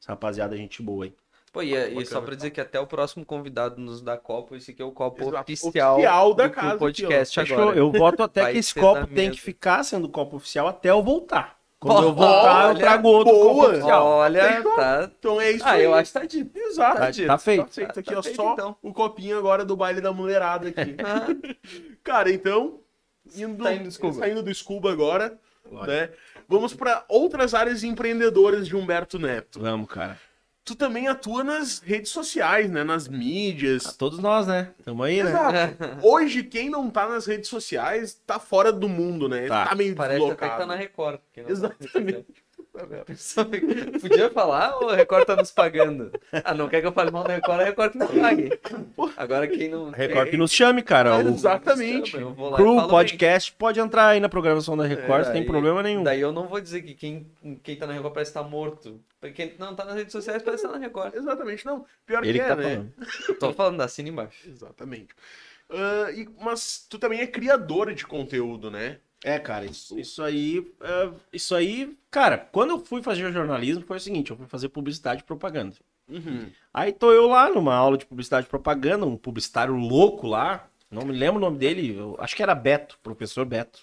Essa 0.00 0.12
rapaziada, 0.12 0.56
gente 0.56 0.82
boa 0.82 1.04
aí. 1.06 1.21
Pô, 1.52 1.62
e, 1.62 1.74
e 1.74 2.06
só 2.06 2.20
pra 2.22 2.34
dizer 2.34 2.50
que 2.50 2.60
até 2.62 2.80
o 2.80 2.86
próximo 2.86 3.26
convidado 3.26 3.78
nos 3.78 4.00
dá 4.00 4.16
copo, 4.16 4.56
esse 4.56 4.70
aqui 4.70 4.80
é 4.80 4.84
o 4.84 4.90
copo 4.90 5.22
Exato. 5.22 5.42
oficial, 5.52 5.94
Oficial 5.96 6.34
da 6.34 6.46
do 6.46 6.50
casa 6.54 6.78
podcast 6.78 7.40
Fechou? 7.40 7.58
agora. 7.60 7.76
Eu 7.78 7.92
voto 7.92 8.22
até 8.22 8.42
Vai 8.42 8.52
que 8.54 8.58
esse 8.58 8.74
copo 8.74 9.06
tem 9.06 9.26
mesa. 9.26 9.30
que 9.32 9.40
ficar 9.40 9.84
sendo 9.84 10.08
copo 10.08 10.36
oficial 10.36 10.66
até 10.66 10.88
eu 10.90 11.02
voltar. 11.02 11.58
Quando 11.78 12.04
eu 12.04 12.14
voltar, 12.14 12.62
eu 12.62 12.68
olha, 12.70 12.78
trago 12.78 13.08
outro 13.08 13.32
boa. 13.34 13.54
copo 13.54 13.70
oficial. 13.72 14.06
Olha, 14.06 14.62
tá... 14.62 15.10
Então 15.18 15.40
é 15.40 15.50
isso 15.50 15.64
Ah, 15.66 15.72
aí. 15.72 15.84
eu 15.84 15.92
acho 15.94 16.12
que 16.12 16.18
tá 16.20 16.24
dito. 16.24 16.56
Exato. 16.58 16.96
Tá- 16.98 17.10
dito. 17.10 17.26
tá 17.26 17.38
feito. 17.38 17.64
Tá 17.64 17.70
feito 17.72 17.98
aqui, 18.00 18.12
Tá 18.12 18.18
ó. 18.18 18.22
feito, 18.22 18.36
só 18.36 18.52
então. 18.54 18.76
o 18.80 18.92
copinho 18.94 19.36
agora 19.36 19.64
do 19.64 19.76
baile 19.76 20.00
da 20.00 20.12
mulherada 20.12 20.68
aqui. 20.68 20.96
Ah, 21.04 21.26
Cara, 22.04 22.30
então, 22.32 22.78
indo, 23.36 23.62
Saindo 23.62 23.84
do 23.84 23.90
Scuba. 23.92 24.12
saindo 24.14 24.42
do 24.42 24.54
Scuba 24.54 24.90
agora, 24.92 25.38
né? 25.86 26.08
Vamos 26.48 26.72
para 26.72 27.04
outras 27.08 27.52
áreas 27.52 27.82
empreendedoras 27.84 28.66
de 28.66 28.74
Humberto 28.76 29.18
Neto. 29.18 29.60
Vamos, 29.60 29.88
cara. 29.88 30.18
Tu 30.64 30.76
também 30.76 31.08
atua 31.08 31.42
nas 31.42 31.80
redes 31.80 32.12
sociais, 32.12 32.70
né? 32.70 32.84
Nas 32.84 33.08
mídias. 33.08 33.96
Todos 33.96 34.20
nós, 34.20 34.46
né? 34.46 34.72
Tamo 34.84 35.02
aí, 35.02 35.22
né? 35.22 35.30
Exato. 35.30 35.76
Hoje, 36.06 36.44
quem 36.44 36.70
não 36.70 36.88
tá 36.88 37.08
nas 37.08 37.26
redes 37.26 37.48
sociais 37.48 38.14
tá 38.24 38.38
fora 38.38 38.72
do 38.72 38.88
mundo, 38.88 39.28
né? 39.28 39.48
Tá. 39.48 39.66
Tá, 39.66 39.74
meio 39.74 39.96
Parece 39.96 40.24
até 40.24 40.48
que 40.48 40.56
tá 40.56 40.66
na 40.66 40.76
Record. 40.76 41.18
porque 41.18 41.40
não 41.40 41.46
tá 41.48 41.52
Exatamente. 41.52 42.41
Podia 44.00 44.30
falar 44.30 44.76
ou 44.78 44.88
a 44.88 44.96
Record 44.96 45.26
tá 45.26 45.36
nos 45.36 45.50
pagando? 45.50 46.10
Ah, 46.44 46.54
não 46.54 46.68
quer 46.68 46.80
que 46.80 46.86
eu 46.86 46.92
fale 46.92 47.10
mal 47.10 47.22
da 47.22 47.34
Record, 47.34 47.60
a 47.60 47.64
Record 47.64 47.92
que 47.92 47.98
não 47.98 48.06
pague. 48.08 48.60
Agora 49.16 49.46
quem 49.46 49.68
não. 49.68 49.90
Record 49.90 50.30
que 50.30 50.36
nos 50.38 50.52
chame, 50.52 50.82
cara. 50.82 51.16
O 51.18 51.28
Exatamente. 51.28 52.12
Crew 52.12 52.34
falo 52.34 52.88
Podcast 52.88 53.52
pode 53.52 53.78
entrar 53.78 54.08
aí 54.08 54.20
na 54.20 54.28
programação 54.28 54.76
da 54.76 54.86
Record, 54.86 55.20
É, 55.20 55.24
sem 55.24 55.32
daí- 55.34 55.44
problema 55.44 55.82
nenhum. 55.82 56.02
Daí 56.02 56.20
eu 56.20 56.32
não 56.32 56.48
vou 56.48 56.60
dizer 56.60 56.82
que 56.82 56.94
quem, 56.94 57.26
quem 57.62 57.76
tá 57.76 57.86
na 57.86 57.92
Record 57.92 58.14
parece 58.14 58.30
estar 58.30 58.42
morto. 58.42 59.00
Porque 59.20 59.34
quem 59.48 59.54
não 59.58 59.74
tá 59.74 59.84
nas 59.84 59.94
redes 59.94 60.12
sociais 60.12 60.42
parece 60.42 60.64
estar 60.64 60.76
na 60.78 60.82
Record. 60.84 61.14
Exatamente, 61.14 61.66
não. 61.66 61.84
Pior 62.06 62.24
Ele 62.24 62.32
que 62.32 62.38
que 62.38 62.44
é, 62.44 62.48
tá 62.48 62.56
né? 62.56 62.62
falando. 62.64 63.38
Tô 63.38 63.52
falando 63.52 63.76
da 63.76 63.88
cena 63.88 64.08
embaixo. 64.08 64.48
Exatamente. 64.48 65.08
Ah, 65.70 66.10
e- 66.10 66.28
mas 66.40 66.86
tu 66.88 66.98
também 66.98 67.20
é 67.20 67.26
criadora 67.26 67.94
de 67.94 68.06
conteúdo, 68.06 68.70
né? 68.70 68.96
É, 69.24 69.38
cara, 69.38 69.64
isso, 69.64 69.98
isso 69.98 70.22
aí. 70.22 70.66
é, 70.80 71.10
isso 71.32 71.54
aí, 71.54 71.96
cara, 72.10 72.36
quando 72.38 72.70
eu 72.70 72.78
fui 72.84 73.02
fazer 73.02 73.32
jornalismo, 73.32 73.84
foi 73.86 73.96
o 73.96 74.00
seguinte: 74.00 74.30
eu 74.30 74.36
fui 74.36 74.46
fazer 74.46 74.68
publicidade 74.68 75.22
e 75.22 75.24
propaganda. 75.24 75.76
Aí 76.74 76.92
tô 76.92 77.12
eu 77.12 77.28
lá 77.28 77.48
numa 77.48 77.74
aula 77.74 77.96
de 77.96 78.04
publicidade 78.04 78.46
e 78.46 78.50
propaganda, 78.50 79.06
um 79.06 79.16
publicitário 79.16 79.74
louco 79.74 80.26
lá, 80.26 80.68
não 80.90 81.06
me 81.06 81.12
lembro 81.12 81.38
o 81.38 81.40
nome 81.40 81.58
dele, 81.58 81.96
acho 82.18 82.36
que 82.36 82.42
era 82.42 82.54
Beto, 82.54 82.98
professor 83.02 83.44
Beto. 83.44 83.80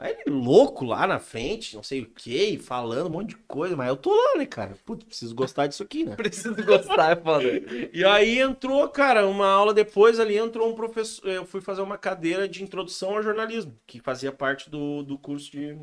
Aí 0.00 0.16
ele 0.18 0.34
louco 0.34 0.86
lá 0.86 1.06
na 1.06 1.18
frente, 1.18 1.76
não 1.76 1.82
sei 1.82 2.00
o 2.00 2.06
que, 2.06 2.56
falando 2.56 3.08
um 3.08 3.10
monte 3.10 3.28
de 3.28 3.36
coisa, 3.36 3.76
mas 3.76 3.86
eu 3.86 3.96
tô 3.98 4.10
lá, 4.10 4.38
né, 4.38 4.46
cara? 4.46 4.74
Putz, 4.86 5.04
preciso 5.04 5.34
gostar 5.34 5.66
disso 5.66 5.82
aqui, 5.82 6.04
né? 6.04 6.16
Preciso 6.16 6.64
gostar, 6.64 7.12
é 7.12 7.16
foda. 7.16 7.44
E 7.92 8.02
aí 8.02 8.38
entrou, 8.38 8.88
cara, 8.88 9.26
uma 9.26 9.46
aula 9.46 9.74
depois 9.74 10.18
ali 10.18 10.38
entrou 10.38 10.70
um 10.70 10.74
professor. 10.74 11.28
Eu 11.28 11.44
fui 11.44 11.60
fazer 11.60 11.82
uma 11.82 11.98
cadeira 11.98 12.48
de 12.48 12.64
introdução 12.64 13.10
ao 13.10 13.22
jornalismo, 13.22 13.78
que 13.86 14.00
fazia 14.00 14.32
parte 14.32 14.70
do, 14.70 15.02
do 15.02 15.18
curso 15.18 15.52
de, 15.52 15.78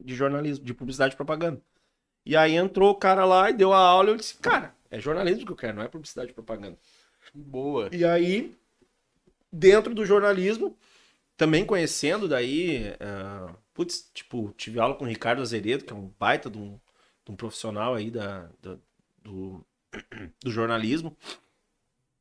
de 0.00 0.14
jornalismo, 0.14 0.64
de 0.64 0.72
publicidade 0.72 1.12
e 1.12 1.16
propaganda. 1.16 1.60
E 2.24 2.34
aí 2.34 2.56
entrou 2.56 2.92
o 2.92 2.96
cara 2.96 3.26
lá 3.26 3.50
e 3.50 3.52
deu 3.52 3.74
a 3.74 3.78
aula 3.78 4.08
e 4.08 4.12
eu 4.12 4.16
disse, 4.16 4.38
cara, 4.38 4.74
é 4.90 4.98
jornalismo 4.98 5.44
que 5.44 5.52
eu 5.52 5.56
quero, 5.56 5.76
não 5.76 5.82
é 5.82 5.88
publicidade 5.88 6.30
e 6.30 6.34
propaganda. 6.34 6.78
Boa. 7.34 7.90
E 7.92 8.06
aí, 8.06 8.56
dentro 9.52 9.94
do 9.94 10.06
jornalismo, 10.06 10.74
também 11.36 11.64
conhecendo 11.64 12.28
daí, 12.28 12.94
ah, 13.00 13.54
putz, 13.74 14.10
tipo, 14.14 14.52
tive 14.56 14.78
aula 14.80 14.94
com 14.94 15.04
o 15.04 15.08
Ricardo 15.08 15.42
Azeredo, 15.42 15.84
que 15.84 15.92
é 15.92 15.96
um 15.96 16.12
baita 16.18 16.50
de 16.50 16.58
um, 16.58 16.78
de 17.24 17.32
um 17.32 17.36
profissional 17.36 17.94
aí 17.94 18.10
da, 18.10 18.48
da- 18.62 18.78
do, 19.22 19.64
do 20.42 20.50
jornalismo. 20.50 21.16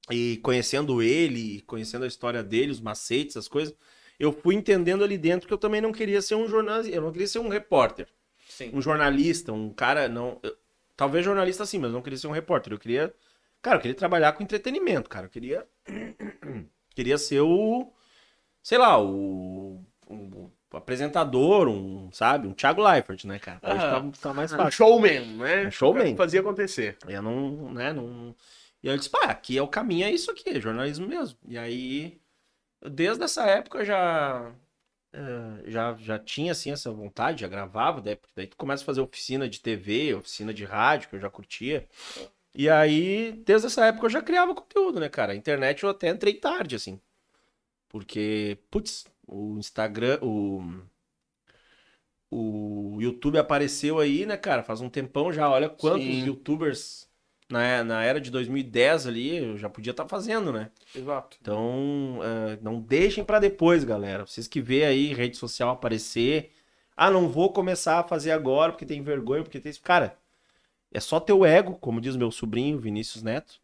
E 0.10 0.38
conhecendo 0.44 1.02
ele, 1.02 1.62
conhecendo 1.62 2.04
a 2.04 2.08
história 2.08 2.44
dele, 2.44 2.72
os 2.72 2.82
macetes, 2.82 3.38
as 3.38 3.48
coisas, 3.48 3.74
eu 4.20 4.32
fui 4.34 4.56
entendendo 4.56 5.04
ali 5.04 5.18
dentro 5.18 5.48
que 5.48 5.54
eu 5.54 5.58
também 5.58 5.80
não 5.80 5.92
queria 5.92 6.22
ser 6.22 6.36
um 6.36 6.48
jornalista, 6.48 6.96
eu 6.96 7.02
não 7.02 7.12
queria 7.12 7.28
ser 7.28 7.40
um 7.40 7.48
repórter 7.50 8.08
Sim. 8.48 8.72
um 8.74 8.82
jornalista, 8.82 9.54
um 9.54 9.72
cara, 9.74 10.08
não. 10.10 10.40
eu- 10.44 10.58
talvez 10.98 11.26
jornalista 11.26 11.66
sim, 11.66 11.80
mas 11.80 11.90
eu 11.90 11.96
não 11.96 12.02
queria 12.04 12.18
ser 12.20 12.28
um 12.28 12.32
repórter. 12.32 12.74
Eu 12.74 12.80
queria. 12.80 13.14
Cara, 13.62 13.78
eu 13.78 13.82
queria 13.82 13.96
trabalhar 13.98 14.34
com 14.34 14.44
entretenimento, 14.44 15.10
cara. 15.10 15.28
Eu 15.28 15.32
queria. 15.32 15.68
queria 16.96 17.18
ser 17.18 17.42
o. 17.42 17.92
Sei 18.64 18.78
lá, 18.78 19.02
o. 19.02 19.84
um 20.10 20.50
apresentador, 20.74 21.68
um, 21.68 22.10
sabe? 22.12 22.48
Um 22.48 22.54
Thiago 22.54 22.82
Leifert, 22.82 23.26
né, 23.26 23.40
cara? 23.40 23.60
Hoje 23.62 23.80
tá, 23.80 24.30
tá 24.30 24.34
mais 24.34 24.54
Um 24.54 24.58
fácil. 24.58 24.72
showman, 24.72 25.26
né? 25.38 25.64
É 25.64 25.72
showman. 25.72 26.16
Fazia 26.16 26.40
acontecer. 26.40 26.98
Eu 27.08 27.22
não, 27.22 27.74
né, 27.74 27.92
não... 27.92 28.36
E 28.82 28.88
aí 28.90 28.96
eu 28.96 28.98
disse, 28.98 29.10
pá, 29.10 29.26
aqui 29.26 29.58
é 29.58 29.62
o 29.62 29.68
caminho, 29.68 30.06
é 30.06 30.12
isso 30.12 30.32
aqui, 30.32 30.50
é 30.50 30.60
jornalismo 30.60 31.08
mesmo. 31.08 31.38
E 31.48 31.58
aí, 31.58 32.20
desde 32.90 33.24
essa 33.24 33.46
época 33.46 33.80
eu 33.80 33.86
já, 33.86 34.52
eh, 35.14 35.64
já, 35.72 35.94
já 36.00 36.20
tinha, 36.20 36.52
assim, 36.54 36.72
essa 36.72 36.92
vontade, 36.92 37.42
já 37.42 37.48
gravava, 37.48 38.02
daí, 38.02 38.16
porque 38.16 38.34
daí 38.36 38.48
tu 38.48 38.58
começa 38.58 38.84
a 38.84 38.86
fazer 38.86 39.02
oficina 39.02 39.48
de 39.50 39.62
TV, 39.62 40.16
oficina 40.16 40.54
de 40.54 40.66
rádio, 40.66 41.10
que 41.10 41.16
eu 41.16 41.20
já 41.20 41.30
curtia. 41.30 41.88
E 42.56 42.70
aí, 42.70 43.34
desde 43.46 43.68
essa 43.68 43.86
época 43.86 44.08
eu 44.08 44.10
já 44.12 44.22
criava 44.22 44.56
conteúdo, 44.56 45.00
né, 45.00 45.10
cara? 45.10 45.34
A 45.34 45.36
internet 45.36 45.84
eu 45.84 45.90
até 45.90 46.10
entrei 46.10 46.34
tarde, 46.36 46.76
assim. 46.76 47.00
Porque, 47.91 48.57
putz, 48.72 49.05
o 49.27 49.57
Instagram, 49.59 50.18
o... 50.22 50.63
O 52.34 52.97
YouTube 53.01 53.38
apareceu 53.38 53.99
aí, 53.99 54.26
né, 54.26 54.38
cara? 54.38 54.63
Faz 54.63 54.80
um 54.80 54.89
tempão 54.89 55.34
já. 55.34 55.49
Olha 55.49 55.68
quantos 55.68 56.05
Sim. 56.05 56.26
YouTubers 56.27 57.11
na, 57.51 57.84
na 57.84 58.03
era 58.03 58.22
de 58.22 58.31
2010 58.31 59.05
ali 59.05 59.35
eu 59.35 59.57
já 59.57 59.69
podia 59.69 59.91
estar 59.91 60.07
fazendo, 60.07 60.53
né? 60.53 60.72
Exato. 60.95 61.38
Então, 61.41 62.19
eh, 62.23 62.57
não 62.61 62.80
deixem 62.80 63.26
pra 63.26 63.38
depois, 63.38 63.84
galera. 63.84 64.26
Vocês 64.26 64.47
que 64.47 64.61
vê 64.61 64.85
aí 64.85 65.13
rede 65.13 65.35
social 65.35 65.72
aparecer. 65.72 66.53
Ah, 66.95 67.11
não 67.11 67.27
vou 67.27 67.51
começar 67.51 67.99
a 67.99 68.03
fazer 68.07 68.31
agora 68.31 68.72
porque 68.72 68.85
tem 68.85 69.01
vergonha, 69.03 69.43
porque 69.43 69.59
tem. 69.59 69.73
Cara, 69.84 70.18
é 70.93 71.01
só 71.01 71.19
teu 71.19 71.45
ego, 71.45 71.76
como 71.76 71.99
diz 71.99 72.15
meu 72.15 72.31
sobrinho 72.31 72.80
Vinícius 72.80 73.22
Neto. 73.22 73.59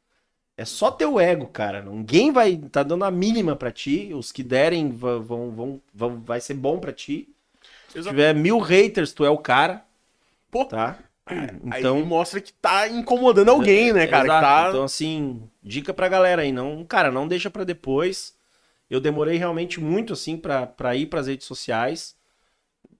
É 0.57 0.65
só 0.65 0.89
teu 0.89 1.19
ego, 1.19 1.47
cara. 1.47 1.83
Ninguém 1.83 2.31
vai 2.31 2.57
tá 2.57 2.81
dando 2.81 3.05
a 3.05 3.11
mínima 3.11 3.55
pra 3.55 3.71
ti. 3.71 4.11
Os 4.13 4.31
que 4.31 4.41
derem 4.43 4.89
vão, 4.91 5.51
vão, 5.51 5.81
vão, 5.93 6.19
vai 6.21 6.41
ser 6.41 6.55
bom 6.55 6.79
pra 6.79 6.91
ti. 6.91 7.29
Se 7.87 7.99
Exato. 7.99 8.15
tiver 8.15 8.33
mil 8.33 8.59
haters, 8.59 9.13
tu 9.13 9.23
é 9.23 9.29
o 9.29 9.37
cara. 9.37 9.85
Pô. 10.49 10.65
Tá? 10.65 10.97
Aí 11.69 11.79
Então, 11.79 12.03
mostra 12.05 12.41
que 12.41 12.51
tá 12.53 12.87
incomodando 12.87 13.49
alguém, 13.49 13.93
né, 13.93 14.07
cara? 14.07 14.27
Tá... 14.27 14.65
Então, 14.69 14.83
assim, 14.83 15.43
dica 15.61 15.93
pra 15.93 16.07
galera 16.09 16.41
aí, 16.41 16.51
não, 16.51 16.83
cara, 16.85 17.11
não 17.11 17.27
deixa 17.27 17.49
pra 17.49 17.63
depois. 17.63 18.35
Eu 18.89 19.01
demorei 19.01 19.37
realmente 19.37 19.79
muito, 19.79 20.13
assim, 20.13 20.37
pra, 20.37 20.65
pra 20.65 20.95
ir 20.95 21.07
pras 21.07 21.27
redes 21.27 21.45
sociais. 21.45 22.15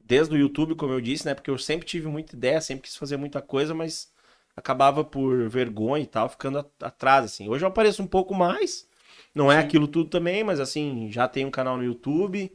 Desde 0.02 0.34
o 0.36 0.38
YouTube, 0.38 0.76
como 0.76 0.94
eu 0.94 1.02
disse, 1.02 1.26
né? 1.26 1.34
Porque 1.34 1.50
eu 1.50 1.58
sempre 1.58 1.88
tive 1.88 2.08
muita 2.08 2.36
ideia, 2.36 2.62
sempre 2.62 2.84
quis 2.84 2.96
fazer 2.96 3.18
muita 3.18 3.42
coisa, 3.42 3.74
mas 3.74 4.12
acabava 4.58 5.04
por 5.04 5.48
vergonha 5.48 6.04
e 6.04 6.08
tal, 6.08 6.28
ficando 6.28 6.66
atrás, 6.82 7.26
assim. 7.26 7.48
Hoje 7.48 7.64
eu 7.64 7.70
apareço 7.70 8.02
um 8.02 8.08
pouco 8.08 8.34
mais. 8.34 8.90
Não 9.34 9.52
é 9.52 9.60
aquilo 9.60 9.88
tudo 9.88 10.10
também, 10.10 10.44
mas 10.44 10.60
assim, 10.60 11.12
já 11.12 11.28
tenho 11.28 11.48
um 11.48 11.52
canal 11.52 11.78
no 11.78 11.84
YouTube, 11.84 12.52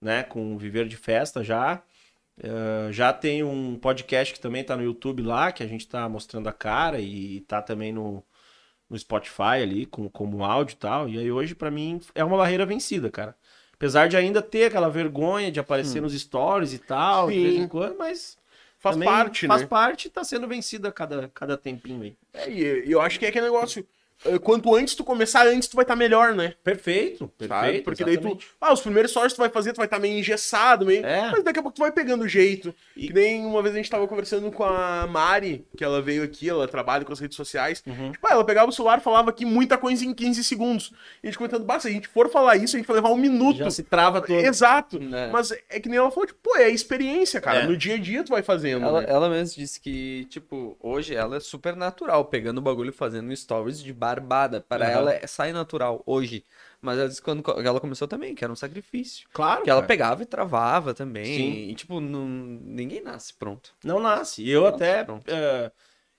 né? 0.00 0.22
Com 0.22 0.56
Viver 0.56 0.86
de 0.86 0.96
Festa 0.96 1.42
já. 1.42 1.82
Eh, 2.38 2.88
já 2.92 3.12
tem 3.12 3.42
um 3.42 3.76
podcast 3.76 4.32
que 4.32 4.40
também 4.40 4.64
tá 4.64 4.76
no 4.76 4.84
YouTube 4.84 5.22
lá, 5.22 5.52
que 5.52 5.62
a 5.62 5.66
gente 5.66 5.86
tá 5.88 6.08
mostrando 6.08 6.48
a 6.48 6.52
cara 6.52 7.00
e 7.00 7.40
tá 7.40 7.60
também 7.60 7.92
no, 7.92 8.24
no 8.88 8.98
Spotify 8.98 9.62
ali, 9.62 9.84
com, 9.86 10.08
como 10.08 10.44
áudio 10.44 10.74
e 10.74 10.76
tal. 10.76 11.08
E 11.08 11.18
aí 11.18 11.30
hoje, 11.30 11.54
pra 11.54 11.70
mim, 11.70 12.00
é 12.14 12.24
uma 12.24 12.36
barreira 12.36 12.64
vencida, 12.64 13.10
cara. 13.10 13.36
Apesar 13.74 14.08
de 14.08 14.16
ainda 14.16 14.40
ter 14.40 14.66
aquela 14.66 14.88
vergonha 14.88 15.50
de 15.50 15.58
aparecer 15.58 16.00
nos 16.00 16.18
stories 16.18 16.72
e 16.72 16.78
tal, 16.78 17.28
de 17.28 17.42
vez 17.42 17.54
Sim. 17.54 17.62
em 17.62 17.68
quando, 17.68 17.98
mas. 17.98 18.38
Faz 18.82 18.96
também 18.96 19.08
parte, 19.08 19.46
faz 19.46 19.62
né? 19.62 19.68
parte 19.68 20.08
e 20.08 20.10
tá 20.10 20.24
sendo 20.24 20.48
vencida 20.48 20.88
a 20.88 20.92
cada, 20.92 21.30
cada 21.32 21.56
tempinho 21.56 22.02
aí. 22.02 22.16
É, 22.34 22.50
e 22.50 22.90
eu 22.90 23.00
acho 23.00 23.16
que 23.16 23.24
é 23.24 23.28
aquele 23.28 23.44
negócio. 23.44 23.86
Eh, 24.24 24.38
quanto 24.38 24.74
antes 24.74 24.94
tu 24.94 25.04
começar, 25.04 25.46
antes 25.46 25.68
tu 25.68 25.76
vai 25.76 25.84
estar 25.84 25.96
melhor, 25.96 26.34
né? 26.34 26.54
Perfeito, 26.62 27.30
Sabe? 27.40 27.48
perfeito. 27.48 27.84
Porque 27.84 28.04
daí 28.04 28.16
tu. 28.16 28.20
exatamente. 28.28 28.48
Ah, 28.60 28.72
os 28.72 28.80
primeiros 28.80 29.10
stories 29.10 29.32
tu 29.32 29.38
vai 29.38 29.48
fazer, 29.48 29.72
tu 29.72 29.76
vai 29.76 29.86
estar 29.86 29.98
meio 29.98 30.18
engessado, 30.18 30.86
meio. 30.86 31.04
É. 31.04 31.30
Mas 31.30 31.42
daqui 31.42 31.58
a 31.58 31.62
pouco 31.62 31.76
tu 31.76 31.80
vai 31.80 31.92
pegando 31.92 32.22
o 32.24 32.28
jeito. 32.28 32.74
E 32.96 33.08
que 33.08 33.12
nem 33.12 33.44
uma 33.44 33.62
vez 33.62 33.74
a 33.74 33.78
gente 33.78 33.90
tava 33.90 34.06
conversando 34.06 34.50
com 34.50 34.64
a 34.64 35.06
Mari, 35.06 35.66
que 35.76 35.84
ela 35.84 36.00
veio 36.00 36.22
aqui, 36.22 36.48
ela 36.48 36.68
trabalha 36.68 37.04
com 37.04 37.12
as 37.12 37.20
redes 37.20 37.36
sociais. 37.36 37.82
Uhum. 37.86 38.12
Tipo, 38.12 38.26
ah, 38.26 38.32
ela 38.32 38.44
pegava 38.44 38.68
o 38.68 38.72
celular 38.72 38.98
e 38.98 39.02
falava 39.02 39.30
aqui 39.30 39.44
muita 39.44 39.76
coisa 39.76 40.04
em 40.04 40.14
15 40.14 40.44
segundos. 40.44 40.92
E 41.22 41.26
a 41.26 41.30
gente 41.30 41.38
comentando, 41.38 41.64
basta, 41.64 41.82
se 41.82 41.88
a 41.88 41.92
gente 41.92 42.08
for 42.08 42.30
falar 42.30 42.56
isso, 42.56 42.76
a 42.76 42.78
gente 42.78 42.86
vai 42.86 42.96
levar 42.96 43.10
um 43.10 43.16
minuto. 43.16 43.58
Já 43.58 43.70
se 43.70 43.82
trava 43.82 44.20
todo. 44.20 44.38
Exato. 44.38 44.98
É. 45.12 45.30
Mas 45.30 45.50
é 45.50 45.80
que 45.80 45.88
nem 45.88 45.98
ela 45.98 46.10
falou, 46.10 46.26
tipo, 46.26 46.40
pô, 46.42 46.56
é 46.56 46.64
a 46.64 46.70
experiência, 46.70 47.40
cara. 47.40 47.60
É. 47.60 47.66
No 47.66 47.76
dia 47.76 47.94
a 47.94 47.98
dia 47.98 48.24
tu 48.24 48.30
vai 48.30 48.42
fazendo. 48.42 48.84
Ela, 48.84 49.00
né? 49.00 49.06
ela 49.08 49.28
mesma 49.28 49.54
disse 49.56 49.80
que, 49.80 50.26
tipo, 50.30 50.76
hoje 50.80 51.14
ela 51.14 51.36
é 51.36 51.40
super 51.40 51.74
natural, 51.76 52.24
pegando 52.26 52.58
o 52.58 52.62
bagulho 52.62 52.90
e 52.90 52.92
fazendo 52.92 53.34
stories 53.34 53.82
de 53.82 53.92
barbada. 54.12 54.60
Para 54.60 54.86
Aham. 54.86 54.92
ela 54.92 55.14
é, 55.14 55.26
sai 55.26 55.52
natural 55.52 56.02
hoje. 56.06 56.44
Mas 56.80 56.98
ela 56.98 57.08
disse 57.08 57.22
quando 57.22 57.42
ela 57.64 57.80
começou 57.80 58.08
também, 58.08 58.34
que 58.34 58.44
era 58.44 58.52
um 58.52 58.56
sacrifício. 58.56 59.26
Claro. 59.32 59.62
Que 59.62 59.70
ela 59.70 59.80
cara. 59.80 59.88
pegava 59.88 60.22
e 60.22 60.26
travava 60.26 60.92
também. 60.92 61.24
Sim. 61.24 61.52
E, 61.70 61.74
tipo, 61.74 62.00
não, 62.00 62.26
ninguém 62.26 63.00
nasce 63.02 63.32
pronto. 63.34 63.72
Não 63.84 64.00
nasce. 64.00 64.42
E 64.42 64.50
eu 64.50 64.66
até. 64.66 65.06
eh, 65.26 65.70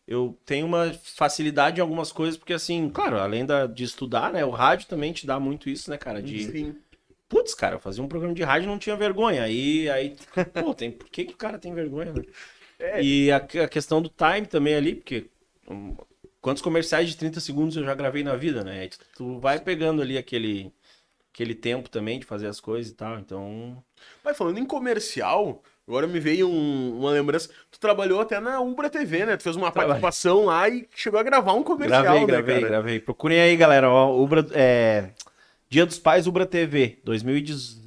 eu 0.07 0.37
tenho 0.45 0.65
uma 0.65 0.93
facilidade 0.93 1.79
em 1.79 1.81
algumas 1.81 2.11
coisas, 2.11 2.37
porque 2.37 2.53
assim, 2.53 2.89
claro, 2.89 3.19
além 3.19 3.45
da, 3.45 3.67
de 3.67 3.83
estudar, 3.83 4.31
né? 4.31 4.43
O 4.45 4.49
rádio 4.51 4.87
também 4.87 5.13
te 5.13 5.25
dá 5.27 5.39
muito 5.39 5.69
isso, 5.69 5.89
né, 5.89 5.97
cara? 5.97 6.21
De. 6.21 6.43
Sim. 6.43 6.75
Putz, 7.27 7.53
cara, 7.55 7.75
eu 7.75 7.79
fazia 7.79 8.03
um 8.03 8.07
programa 8.07 8.35
de 8.35 8.43
rádio 8.43 8.67
e 8.67 8.69
não 8.69 8.77
tinha 8.77 8.95
vergonha. 8.95 9.43
Aí, 9.43 9.89
aí, 9.89 10.15
pô, 10.53 10.73
tem, 10.73 10.91
por 10.91 11.09
que, 11.09 11.25
que 11.25 11.33
o 11.33 11.37
cara 11.37 11.57
tem 11.57 11.73
vergonha, 11.73 12.13
né? 12.13 12.21
É. 12.79 13.01
E 13.01 13.31
a, 13.31 13.37
a 13.37 13.67
questão 13.67 14.01
do 14.01 14.09
time 14.09 14.45
também 14.45 14.75
ali, 14.75 14.95
porque 14.95 15.29
hum, 15.69 15.95
quantos 16.43 16.61
comerciais 16.61 17.09
de 17.09 17.17
30 17.17 17.39
segundos 17.39 17.75
eu 17.75 17.83
já 17.83 17.95
gravei 17.95 18.23
na 18.23 18.35
vida, 18.35 18.63
né? 18.63 18.87
Tu, 18.89 18.97
tu 19.15 19.39
vai 19.39 19.59
pegando 19.59 20.01
ali 20.01 20.17
aquele, 20.17 20.71
aquele 21.33 21.55
tempo 21.55 21.89
também 21.89 22.19
de 22.19 22.25
fazer 22.27 22.45
as 22.47 22.59
coisas 22.59 22.91
e 22.91 22.95
tal, 22.95 23.17
então... 23.17 23.81
Mas 24.23 24.37
falando 24.37 24.57
em 24.59 24.65
comercial, 24.65 25.63
agora 25.87 26.05
me 26.05 26.19
veio 26.19 26.47
um- 26.49 26.99
uma 26.99 27.11
lembrança. 27.11 27.49
Tu 27.71 27.79
trabalhou 27.79 28.19
até 28.19 28.39
na 28.39 28.59
Ubra 28.59 28.89
TV, 28.89 29.25
né? 29.25 29.37
Tu 29.37 29.43
fez 29.43 29.55
uma 29.55 29.71
Trabalhei. 29.71 30.01
participação 30.01 30.45
lá 30.45 30.67
e 30.67 30.85
chegou 30.93 31.17
a 31.19 31.23
gravar 31.23 31.53
um 31.53 31.63
comercial, 31.63 32.03
Gravei, 32.03 32.19
né, 32.21 32.27
gravei, 32.27 32.55
cara? 32.55 32.67
gravei. 32.67 32.99
Procurem 32.99 33.39
aí, 33.39 33.55
galera, 33.55 33.89
ó, 33.89 34.13
Ubra, 34.21 34.45
é... 34.51 35.11
Dia 35.69 35.85
dos 35.87 35.97
Pais 35.97 36.27
Ubra 36.27 36.45
TV, 36.45 36.99
2010, 37.03 37.81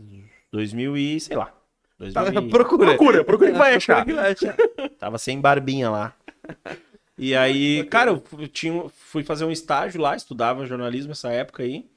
2000 0.51 0.97
e, 0.97 1.21
sei 1.21 1.37
lá. 1.37 1.53
2000 1.99 2.43
e- 2.43 2.51
Procura. 2.51 2.87
Procura, 2.97 3.25
procura 3.25 3.53
que 3.53 3.59
vai 3.59 3.75
achar. 3.77 4.05
Procura 4.05 4.35
que 4.35 4.45
vai 4.47 4.55
achar. 4.57 4.91
Tava 4.99 5.19
sem 5.19 5.41
barbinha 5.41 5.89
lá. 5.91 6.15
E 7.19 7.35
aí, 7.35 7.85
cara, 7.85 8.11
eu 8.11 8.49
tinha, 8.49 8.89
fui 8.91 9.23
fazer 9.25 9.45
um 9.45 9.51
estágio 9.51 10.01
lá, 10.01 10.15
estudava 10.15 10.67
jornalismo 10.67 11.09
nessa 11.09 11.31
época 11.33 11.63
aí. 11.63 11.89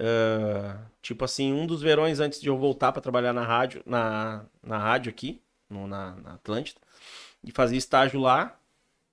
Ah, 0.00 0.78
tipo 1.02 1.24
assim, 1.24 1.52
um 1.52 1.66
dos 1.66 1.80
verões 1.82 2.20
antes 2.20 2.40
de 2.40 2.48
eu 2.48 2.56
voltar 2.56 2.92
pra 2.92 3.00
trabalhar 3.02 3.32
na 3.32 3.42
rádio, 3.44 3.82
na, 3.86 4.44
na 4.62 4.78
rádio 4.78 5.10
aqui, 5.10 5.40
no- 5.70 5.86
na, 5.88 6.14
na 6.16 6.34
Atlântida, 6.34 6.80
e 7.42 7.50
fazia 7.50 7.78
estágio 7.78 8.20
lá. 8.20 8.54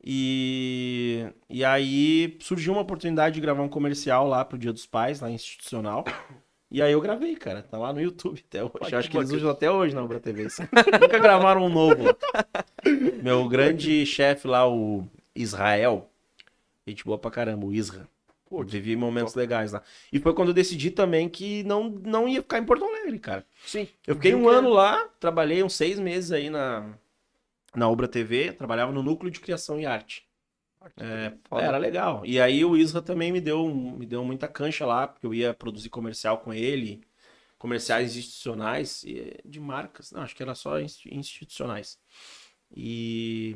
E, 0.08 1.26
e 1.50 1.66
aí 1.66 2.38
surgiu 2.40 2.74
uma 2.74 2.82
oportunidade 2.84 3.36
de 3.36 3.42
gravar 3.42 3.64
um 3.64 3.70
comercial 3.70 4.28
lá 4.28 4.46
pro 4.46 4.58
Dia 4.58 4.72
dos 4.72 4.86
Pais, 4.86 5.20
lá 5.20 5.32
institucional. 5.32 6.06
E 6.70 6.82
aí 6.82 6.92
eu 6.92 7.02
gravei, 7.02 7.36
cara. 7.36 7.64
Tá 7.64 7.78
lá 7.78 7.92
no 7.92 8.00
YouTube 8.02 8.44
até 8.48 8.64
hoje. 8.64 8.96
Acho 8.96 9.10
que 9.10 9.18
eles 9.18 9.32
usam 9.38 9.50
até 9.50 9.72
hoje 9.72 9.96
na 9.96 10.04
Ubra 10.04 10.20
TV. 10.20 10.48
Nunca 11.02 11.18
gravaram 11.20 11.64
um 11.66 11.70
novo. 11.70 12.04
Meu 13.24 13.48
grande 13.48 14.06
chefe 14.06 14.48
lá, 14.48 14.68
o 14.70 15.08
Israel. 15.36 16.10
Gente 16.88 17.04
boa 17.04 17.18
pra 17.18 17.32
caramba, 17.32 17.66
o 17.66 17.74
Isra. 17.74 18.08
Pô, 18.48 18.64
vivi 18.64 18.96
momentos 18.96 19.34
legais 19.34 19.72
lá. 19.72 19.82
E 20.14 20.20
foi 20.20 20.34
quando 20.34 20.50
eu 20.50 20.54
decidi 20.54 20.92
também 20.92 21.28
que 21.28 21.64
não, 21.64 21.90
não 21.90 22.28
ia 22.30 22.42
ficar 22.42 22.60
em 22.60 22.66
Porto 22.66 22.86
Alegre, 22.86 23.18
cara. 23.20 23.46
Sim. 23.66 23.88
Eu 24.06 24.16
fiquei 24.16 24.36
um 24.36 24.44
que 24.44 24.48
é- 24.50 24.52
ano 24.52 24.70
lá, 24.70 25.04
trabalhei 25.20 25.64
uns 25.64 25.74
seis 25.74 26.00
meses 26.00 26.32
aí 26.32 26.50
na, 26.50 26.96
na 27.76 27.90
Ubra 27.90 28.08
TV, 28.08 28.54
trabalhava 28.54 28.92
no 28.92 29.02
núcleo 29.02 29.32
de 29.32 29.40
criação 29.40 29.80
e 29.80 29.86
arte. 29.86 30.26
É, 30.98 31.34
Foda. 31.50 31.64
era 31.64 31.78
legal. 31.80 32.22
E 32.24 32.40
aí 32.40 32.64
o 32.64 32.78
Isra 32.78 33.02
também 33.02 33.32
me 33.32 33.42
deu, 33.42 33.68
me 33.68 34.06
deu 34.06 34.24
muita 34.24 34.48
cancha 34.48 34.86
lá, 34.86 35.08
porque 35.08 35.26
eu 35.26 35.34
ia 35.34 35.52
produzir 35.52 35.90
comercial 35.90 36.38
com 36.38 36.54
ele, 36.54 37.02
comerciais 37.58 38.16
institucionais 38.16 39.04
e 39.04 39.40
de 39.44 39.60
marcas. 39.60 40.12
Não, 40.12 40.22
acho 40.22 40.36
que 40.36 40.44
era 40.44 40.54
só 40.54 40.80
insti- 40.80 41.10
institucionais. 41.12 41.98
E, 42.76 43.56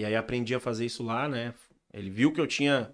e 0.00 0.04
aí 0.04 0.16
aprendi 0.16 0.54
a 0.54 0.60
fazer 0.60 0.86
isso 0.86 1.02
lá, 1.02 1.28
né? 1.28 1.54
Ele 1.92 2.10
viu 2.10 2.32
que 2.32 2.40
eu 2.40 2.46
tinha. 2.46 2.92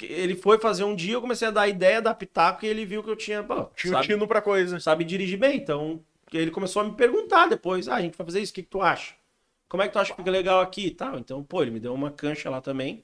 Ele 0.00 0.36
foi 0.36 0.58
fazer 0.58 0.84
um 0.84 0.94
dia, 0.94 1.14
eu 1.14 1.20
comecei 1.20 1.48
a 1.48 1.50
dar 1.50 1.66
ideia, 1.68 2.00
dar 2.00 2.14
pitaco, 2.14 2.64
e 2.64 2.68
ele 2.68 2.84
viu 2.84 3.02
que 3.02 3.10
eu 3.10 3.16
tinha. 3.16 3.42
Pô, 3.42 3.64
Tinha 3.76 3.92
sabe- 3.94 4.06
tino 4.06 4.28
pra 4.28 4.40
coisa. 4.40 4.78
sabe 4.80 5.04
dirigir 5.04 5.38
bem. 5.38 5.56
Então, 5.56 6.00
ele 6.32 6.50
começou 6.50 6.82
a 6.82 6.84
me 6.84 6.92
perguntar 6.96 7.46
depois: 7.46 7.88
ah, 7.88 7.96
a 7.96 8.00
gente 8.00 8.16
vai 8.16 8.24
fazer 8.26 8.40
isso, 8.40 8.52
o 8.52 8.54
que, 8.54 8.62
que 8.62 8.68
tu 8.68 8.80
acha? 8.80 9.14
Como 9.68 9.82
é 9.82 9.86
que 9.88 9.92
tu 9.92 9.98
acha 9.98 10.10
que 10.12 10.16
fica 10.18 10.30
legal 10.30 10.60
aqui 10.60 10.86
e 10.86 10.90
tal? 10.90 11.18
Então, 11.18 11.42
pô, 11.42 11.62
ele 11.62 11.70
me 11.70 11.80
deu 11.80 11.94
uma 11.94 12.10
cancha 12.10 12.50
lá 12.50 12.60
também. 12.60 13.02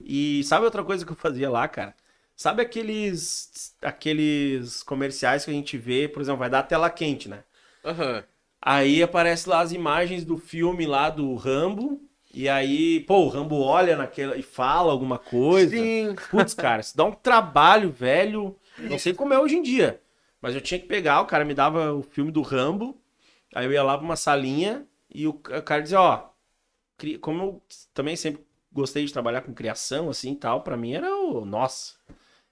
E 0.00 0.42
sabe 0.44 0.64
outra 0.64 0.82
coisa 0.82 1.04
que 1.06 1.12
eu 1.12 1.16
fazia 1.16 1.48
lá, 1.50 1.68
cara? 1.68 1.94
Sabe 2.36 2.62
aqueles 2.62 3.74
aqueles 3.82 4.82
comerciais 4.82 5.44
que 5.44 5.50
a 5.50 5.54
gente 5.54 5.76
vê, 5.78 6.08
por 6.08 6.20
exemplo, 6.22 6.38
vai 6.40 6.50
dar 6.50 6.62
tela 6.64 6.88
quente, 6.90 7.28
né? 7.28 7.44
Aham. 7.84 8.24
Aí 8.62 9.02
aparece 9.02 9.48
lá 9.48 9.60
as 9.60 9.72
imagens 9.72 10.24
do 10.24 10.36
filme 10.36 10.86
lá 10.86 11.08
do 11.10 11.34
Rambo. 11.34 12.00
E 12.32 12.48
aí, 12.48 13.00
pô, 13.00 13.24
o 13.24 13.28
Rambo 13.28 13.60
olha 13.60 13.96
naquela 13.96 14.36
e 14.36 14.42
fala 14.42 14.92
alguma 14.92 15.18
coisa. 15.18 15.70
Sim. 15.76 16.14
Putz, 16.30 16.54
cara, 16.54 16.80
isso 16.80 16.96
dá 16.96 17.04
um 17.04 17.12
trabalho, 17.12 17.90
velho. 17.90 18.56
Não 18.78 18.98
sei 18.98 19.12
como 19.12 19.34
é 19.34 19.38
hoje 19.38 19.56
em 19.56 19.62
dia. 19.62 20.00
Mas 20.40 20.54
eu 20.54 20.60
tinha 20.60 20.78
que 20.80 20.86
pegar, 20.86 21.20
o 21.20 21.26
cara 21.26 21.44
me 21.44 21.54
dava 21.54 21.92
o 21.92 22.02
filme 22.02 22.30
do 22.30 22.40
Rambo. 22.42 22.96
Aí 23.54 23.66
eu 23.66 23.72
ia 23.72 23.82
lá 23.82 23.96
pra 23.98 24.04
uma 24.04 24.16
salinha 24.16 24.86
e 25.12 25.26
o 25.26 25.32
ca- 25.34 25.58
o 25.58 25.62
cara 25.62 25.82
dizia, 25.82 26.00
ó. 26.00 26.30
Como 27.20 27.42
eu 27.42 27.62
também 27.94 28.14
sempre 28.14 28.44
gostei 28.72 29.04
de 29.04 29.12
trabalhar 29.12 29.40
com 29.40 29.52
criação, 29.54 30.08
assim 30.10 30.32
e 30.32 30.36
tal, 30.36 30.62
pra 30.62 30.76
mim 30.76 30.92
era 30.94 31.12
o. 31.14 31.44
Nossa. 31.44 31.94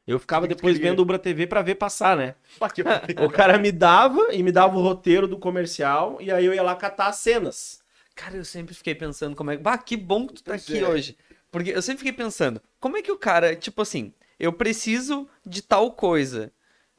Eu 0.06 0.18
ficava 0.18 0.46
depois 0.48 0.74
queria? 0.76 0.90
vendo 0.90 1.00
o 1.00 1.02
Ubra 1.02 1.18
TV 1.18 1.46
pra 1.46 1.60
ver 1.62 1.74
passar, 1.74 2.16
né? 2.16 2.34
O 3.24 3.30
cara 3.30 3.58
me 3.58 3.70
dava 3.70 4.28
e 4.32 4.42
me 4.42 4.50
dava 4.50 4.76
o 4.76 4.82
roteiro 4.82 5.28
do 5.28 5.38
comercial 5.38 6.16
e 6.18 6.32
aí 6.32 6.44
eu 6.46 6.54
ia 6.54 6.62
lá 6.62 6.74
catar 6.74 7.08
as 7.08 7.16
cenas. 7.16 7.80
Cara, 8.18 8.36
eu 8.36 8.44
sempre 8.44 8.74
fiquei 8.74 8.94
pensando 8.94 9.36
como 9.36 9.50
é 9.50 9.56
que. 9.56 9.62
Bah, 9.62 9.78
que 9.78 9.96
bom 9.96 10.26
que 10.26 10.34
tu 10.34 10.42
tá 10.42 10.52
Pois 10.52 10.62
aqui 10.62 10.82
é. 10.82 10.88
hoje. 10.88 11.16
Porque 11.50 11.70
eu 11.70 11.80
sempre 11.80 11.98
fiquei 11.98 12.12
pensando, 12.12 12.60
como 12.78 12.96
é 12.96 13.02
que 13.02 13.10
o 13.10 13.16
cara, 13.16 13.56
tipo 13.56 13.80
assim, 13.80 14.12
eu 14.38 14.52
preciso 14.52 15.26
de 15.46 15.62
tal 15.62 15.92
coisa. 15.92 16.52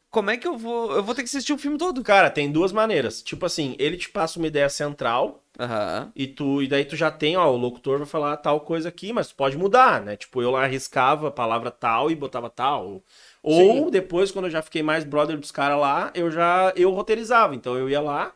Como 0.10 0.32
é 0.32 0.38
que 0.38 0.48
eu 0.48 0.58
vou. 0.58 0.91
Eu 0.94 1.04
vou 1.04 1.14
ter 1.14 1.22
que 1.22 1.28
assistir 1.28 1.54
o 1.54 1.58
filme 1.58 1.78
todo. 1.78 2.02
Cara, 2.04 2.32
tem 2.32 2.52
duas 2.52 2.72
maneiras. 2.72 3.22
Tipo 3.22 3.46
assim, 3.46 3.76
ele 3.78 3.98
te 3.98 4.10
passa 4.10 4.40
uma 4.40 4.48
ideia 4.48 4.70
central 4.70 5.44
Aham. 5.60 6.10
E, 6.16 6.26
tu, 6.26 6.64
e 6.64 6.68
daí 6.68 6.86
tu 6.86 6.96
já 6.96 7.12
tem, 7.12 7.36
ó, 7.36 7.52
o 7.52 7.58
locutor 7.58 7.98
vai 7.98 8.08
falar 8.08 8.38
tal 8.38 8.62
coisa 8.62 8.88
aqui, 8.88 9.12
mas 9.12 9.28
tu 9.28 9.36
pode 9.36 9.58
mudar, 9.58 10.02
né? 10.02 10.16
Tipo, 10.16 10.41
eu 10.41 10.52
lá 10.52 10.64
arriscava 10.64 11.28
a 11.28 11.32
palavra 11.32 11.70
tal 11.70 12.10
e 12.10 12.16
botava 12.16 12.50
tal. 12.50 13.04
Ou 13.44 13.86
Sim. 13.86 13.91
depois, 13.91 14.32
quando 14.32 14.46
eu 14.46 14.52
já 14.52 14.62
fiquei 14.62 14.82
mais 14.82 15.04
brother 15.04 15.38
dos 15.38 15.52
caras 15.52 15.78
lá, 15.80 16.12
eu 16.16 16.32
já 16.32 16.72
eu 16.78 16.91
roteirizava. 16.91 17.54
Então 17.56 17.76
eu 17.78 17.90
ia 17.90 18.00
lá, 18.00 18.34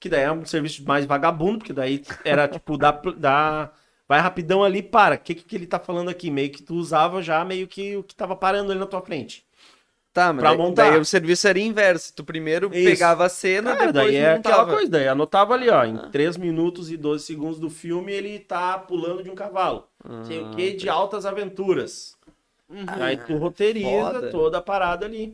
que 0.00 0.08
daí 0.08 0.22
é 0.22 0.32
um 0.32 0.44
serviço 0.46 0.82
mais 0.84 1.04
vagabundo, 1.04 1.58
porque 1.58 1.72
daí 1.72 2.02
era 2.24 2.48
tipo, 2.48 2.76
dá, 2.78 2.90
dá, 3.16 3.70
vai 4.08 4.18
rapidão 4.18 4.64
ali, 4.64 4.82
para. 4.82 5.14
O 5.16 5.18
que, 5.18 5.34
que 5.34 5.54
ele 5.56 5.66
tá 5.66 5.78
falando 5.78 6.08
aqui? 6.08 6.30
Meio 6.30 6.50
que 6.50 6.62
tu 6.62 6.74
usava 6.74 7.22
já 7.22 7.44
meio 7.44 7.68
que 7.68 7.96
o 7.96 8.02
que 8.02 8.14
tava 8.16 8.34
parando 8.34 8.72
ali 8.72 8.80
na 8.80 8.86
tua 8.86 9.02
frente. 9.02 9.44
Tá, 10.12 10.32
mas 10.32 10.40
Pra 10.40 10.48
daí, 10.50 10.58
montar. 10.58 10.90
daí 10.90 11.00
o 11.00 11.04
serviço 11.04 11.46
era 11.46 11.60
inverso. 11.60 12.12
Tu 12.12 12.24
primeiro 12.24 12.66
Isso. 12.74 12.84
pegava 12.84 13.26
a 13.26 13.28
cena, 13.28 13.76
Cara, 13.76 13.92
depois 13.92 14.06
daí 14.06 14.16
é 14.16 14.34
montava. 14.34 14.54
aquela 14.62 14.74
coisa, 14.76 14.90
daí 14.90 15.06
anotava 15.06 15.54
ali, 15.54 15.70
ó, 15.70 15.84
em 15.84 16.10
3 16.10 16.36
minutos 16.36 16.90
e 16.90 16.96
12 16.96 17.24
segundos 17.24 17.60
do 17.60 17.70
filme 17.70 18.12
ele 18.12 18.40
tá 18.40 18.76
pulando 18.76 19.22
de 19.22 19.30
um 19.30 19.36
cavalo. 19.36 19.86
Sei 20.24 20.40
o 20.42 20.50
que 20.50 20.72
de 20.72 20.88
altas 20.88 21.24
aventuras. 21.24 22.16
aí 22.88 23.16
tu 23.18 23.36
roteiriza 23.36 24.14
foda. 24.14 24.30
toda 24.32 24.58
a 24.58 24.62
parada 24.62 25.06
ali. 25.06 25.32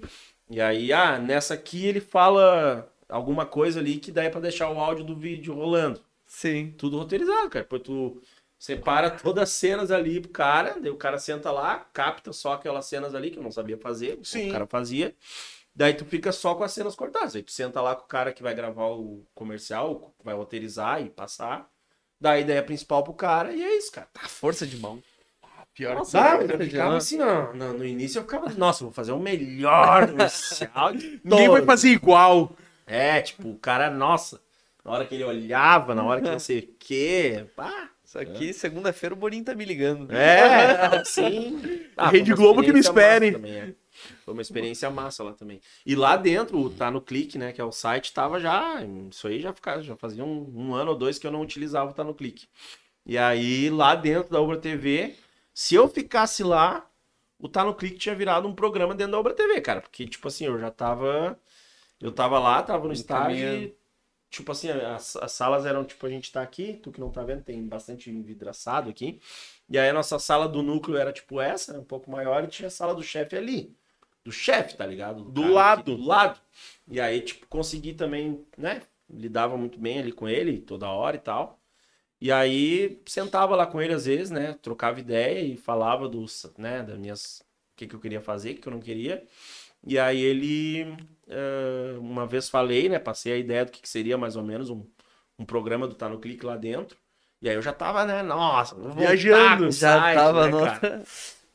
E 0.51 0.61
aí, 0.61 0.93
ah, 0.93 1.19
nessa 1.19 1.55
aqui 1.55 1.87
ele 1.87 2.01
fala 2.01 2.87
alguma 3.09 3.47
coisa 3.47 3.81
ali 3.81 3.99
que 3.99 4.13
daí 4.13 4.27
é 4.27 4.31
pra 4.31 4.41
deixar 4.41 4.71
o 4.71 4.79
áudio 4.81 5.05
do 5.05 5.17
vídeo 5.17 5.55
rolando. 5.55 6.01
Sim. 6.27 6.75
Tudo 6.77 6.99
roteirizado, 6.99 7.51
cara. 7.51 7.65
Depois 7.65 7.83
tu 7.83 8.21
separa 8.59 9.11
todas 9.11 9.45
as 9.45 9.51
cenas 9.51 9.91
ali 9.91 10.21
pro 10.21 10.31
cara, 10.31 10.77
daí 10.81 10.91
o 10.91 10.97
cara 10.97 11.19
senta 11.19 11.51
lá, 11.51 11.87
capta 11.93 12.33
só 12.33 12.55
aquelas 12.55 12.87
cenas 12.87 13.15
ali 13.15 13.31
que 13.31 13.39
eu 13.39 13.43
não 13.43 13.51
sabia 13.51 13.77
fazer, 13.77 14.19
Sim. 14.23 14.49
o 14.49 14.53
cara 14.53 14.67
fazia. 14.67 15.15
Daí 15.75 15.93
tu 15.93 16.07
fica 16.07 16.33
só 16.33 16.55
com 16.55 16.65
as 16.65 16.73
cenas 16.73 16.97
cortadas. 16.97 17.37
Aí 17.37 17.43
tu 17.43 17.53
senta 17.53 17.83
lá 17.83 17.95
com 17.95 18.05
o 18.05 18.09
cara 18.09 18.33
que 18.33 18.43
vai 18.43 18.55
gravar 18.55 18.87
o 18.87 19.23
comercial, 19.35 20.15
vai 20.25 20.35
roteirizar 20.35 21.03
e 21.03 21.11
passar. 21.11 21.69
Dá 22.19 22.31
a 22.33 22.41
ideia 22.41 22.63
principal 22.63 23.05
pro 23.05 23.13
cara 23.13 23.53
e 23.53 23.63
é 23.63 23.77
isso, 23.77 23.93
cara. 23.93 24.09
A 24.19 24.27
força 24.27 24.67
de 24.67 24.79
mão. 24.79 25.03
Pior 25.75 25.91
que 25.91 25.99
Nossa, 25.99 26.13
Sabe? 26.13 26.49
força 26.49 26.63
Eu 26.63 26.71
ficava 26.71 26.97
assim, 26.97 27.19
no, 27.19 27.53
no, 27.53 27.73
no 27.75 27.85
início 27.85 28.19
eu 28.19 28.23
ficava, 28.23 28.49
nossa, 28.55 28.85
vou 28.85 28.93
fazer 28.93 29.13
o 29.13 29.19
melhor 29.21 30.09
comercial 30.09 30.95
de 30.95 31.21
Ninguém 31.23 31.51
vai 31.51 31.63
fazer 31.63 31.91
igual. 31.91 32.57
É, 32.87 33.21
tipo, 33.21 33.49
o 33.49 33.59
cara, 33.59 33.91
nossa, 33.91 34.41
na 34.85 34.93
hora 34.93 35.05
que 35.05 35.15
ele 35.15 35.25
olhava, 35.25 35.95
na 35.95 36.05
hora 36.05 36.21
que 36.21 36.31
não 36.31 36.39
sei 36.39 36.61
o 36.61 36.69
quê, 36.79 37.47
pá, 37.57 37.91
Isso 38.05 38.19
aqui, 38.19 38.53
segunda-feira, 38.53 39.15
o 39.15 39.19
Boninho 39.19 39.45
tá 39.45 39.55
me 39.55 39.65
ligando. 39.65 40.11
É, 40.13 41.03
sim. 41.05 41.61
Rede 42.11 42.33
Globo 42.33 42.63
que 42.63 42.73
me 42.73 42.79
espere. 42.79 43.33
Também, 43.33 43.53
é. 43.53 43.75
Foi 44.25 44.35
uma 44.35 44.43
experiência 44.43 44.89
massa 44.91 45.25
lá 45.25 45.33
também. 45.33 45.61
E 45.85 45.95
lá 45.95 46.17
dentro, 46.17 46.71
tá 46.71 46.91
no 46.91 47.01
Clique, 47.01 47.39
né, 47.39 47.53
que 47.53 47.61
é 47.61 47.65
o 47.65 47.73
site, 47.73 48.13
tava 48.13 48.39
já, 48.39 48.81
isso 49.11 49.27
aí 49.27 49.41
já, 49.41 49.53
ficava, 49.53 49.83
já 49.83 49.97
fazia 49.97 50.25
um, 50.25 50.53
um 50.55 50.75
ano 50.75 50.93
ou 50.93 50.97
dois 50.97 51.19
que 51.19 51.27
eu 51.27 51.33
não 51.33 51.41
utilizava 51.41 51.91
o 51.91 51.95
Tá 51.95 52.05
no 52.05 52.15
Clique. 52.15 52.47
E 53.05 53.17
aí, 53.17 53.71
lá 53.71 53.95
dentro 53.95 54.31
da 54.31 54.41
Ubra 54.41 54.59
TV, 54.59 55.15
se 55.55 55.75
eu 55.75 55.89
ficasse 55.89 56.43
lá, 56.43 56.87
o 57.39 57.49
Tá 57.49 57.65
no 57.65 57.75
Clique 57.75 57.99
tinha 57.99 58.15
virado 58.15 58.49
um 58.49 58.55
programa 58.55 58.95
dentro 58.95 59.13
da 59.13 59.21
Ubra 59.21 59.33
TV, 59.35 59.61
cara. 59.61 59.81
Porque, 59.81 60.07
tipo 60.07 60.29
assim, 60.29 60.47
eu 60.47 60.59
já 60.59 60.71
tava. 60.71 61.39
Eu 62.01 62.13
tava 62.13 62.39
lá, 62.39 62.63
tava 62.63 62.87
no 62.87 62.93
estágio 62.93 63.47
e, 63.55 63.77
tipo 64.31 64.53
assim, 64.53 64.71
as, 64.71 65.17
as 65.17 65.33
salas 65.33 65.65
eram, 65.65 65.85
tipo, 65.85 66.05
a 66.07 66.11
gente 66.11 66.31
tá 66.31 66.43
aqui, 66.43 66.75
tu 66.83 66.93
que 66.93 67.01
não 67.01 67.11
tá 67.11 67.23
vendo, 67.23 67.43
tem 67.43 67.67
bastante 67.67 68.11
vidraçado 68.11 68.91
aqui. 68.91 69.21
E 69.69 69.79
aí 69.79 69.89
a 69.89 69.93
nossa 69.93 70.19
sala 70.19 70.49
do 70.49 70.63
núcleo 70.63 70.99
era 70.99 71.13
tipo 71.13 71.41
essa, 71.41 71.79
um 71.79 71.85
pouco 71.85 72.11
maior, 72.11 72.45
e 72.45 72.49
tinha 72.49 72.69
a 72.69 72.71
sala 72.71 72.95
do 72.95 73.03
chefe 73.03 73.37
ali. 73.37 73.75
Do 74.25 74.33
chefe, 74.33 74.77
tá 74.77 74.85
ligado? 74.85 75.25
Do 75.25 75.43
cara 75.43 75.55
lado. 75.55 75.81
aqui 75.81 75.91
do 75.91 76.05
lado. 76.05 76.41
E 76.89 77.01
aí, 77.01 77.21
tipo, 77.21 77.47
consegui 77.47 77.95
também, 77.95 78.45
né? 78.59 78.83
Lidava 79.09 79.57
muito 79.57 79.79
bem 79.79 80.01
ali 80.01 80.13
com 80.13 80.29
ele, 80.29 80.59
toda 80.61 80.89
hora 80.89 81.17
e 81.17 81.21
tal. 81.21 81.61
E 82.21 82.33
aí, 82.33 83.01
sentava 83.07 83.55
lá 83.55 83.67
com 83.67 83.81
ele 83.81 83.93
às 83.93 84.07
vezes, 84.07 84.31
né? 84.31 84.55
Trocava 84.63 84.99
ideia 84.99 85.41
e 85.41 85.57
falava 85.57 86.09
dos, 86.09 86.51
né, 86.59 86.83
das 86.83 86.99
minhas. 86.99 87.41
O 87.41 87.77
que, 87.77 87.87
que 87.87 87.95
eu 87.95 88.01
queria 88.01 88.21
fazer, 88.21 88.53
o 88.53 88.57
que 88.57 88.67
eu 88.69 88.73
não 88.73 88.81
queria. 88.81 89.25
E 89.87 89.99
aí 89.99 90.21
ele. 90.21 90.97
Eh, 91.29 91.97
uma 91.99 92.27
vez 92.27 92.49
falei, 92.49 92.89
né? 92.89 92.99
Passei 92.99 93.33
a 93.33 93.37
ideia 93.39 93.65
do 93.65 93.73
que, 93.73 93.81
que 93.83 93.89
seria 93.89 94.19
mais 94.19 94.37
ou 94.37 94.43
menos 94.43 94.71
um, 94.71 94.85
um 95.39 95.45
programa 95.45 95.87
do 95.89 95.95
Tá 95.95 96.09
no 96.09 96.21
Clique 96.21 96.45
lá 96.47 96.57
dentro. 96.57 96.97
E 97.43 97.49
aí 97.49 97.55
eu 97.57 97.63
já 97.63 97.73
tava, 97.73 98.05
né? 98.05 98.23
Nossa, 98.23 98.75
Viajando. 98.93 99.71
Já 99.71 100.01
site, 100.01 100.15
tava 100.15 100.47
né, 100.47 100.53
no- 100.53 100.61
cara? 100.63 101.05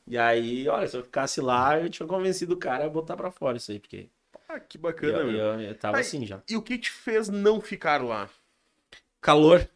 E 0.07 0.17
aí, 0.17 0.67
olha, 0.67 0.87
se 0.87 0.97
eu 0.97 1.03
ficasse 1.03 1.39
lá, 1.41 1.79
eu 1.79 1.89
tinha 1.89 2.07
convencido 2.07 2.55
o 2.55 2.57
cara 2.57 2.85
a 2.85 2.89
botar 2.89 3.15
pra 3.15 3.31
fora 3.31 3.57
isso 3.57 3.71
aí, 3.71 3.79
porque 3.79 4.09
Ah, 4.47 4.59
que 4.59 4.77
eu, 4.77 4.81
bacana, 4.81 5.19
eu, 5.23 5.31
meu. 5.31 5.45
eu, 5.55 5.61
eu 5.61 5.75
tava 5.77 5.97
Ai, 5.97 6.01
assim 6.01 6.25
já. 6.25 6.41
E 6.49 6.55
o 6.55 6.61
que 6.61 6.77
te 6.77 6.91
fez 6.91 7.29
não 7.29 7.61
ficar 7.61 8.03
lá? 8.03 8.29
Calor. 9.21 9.67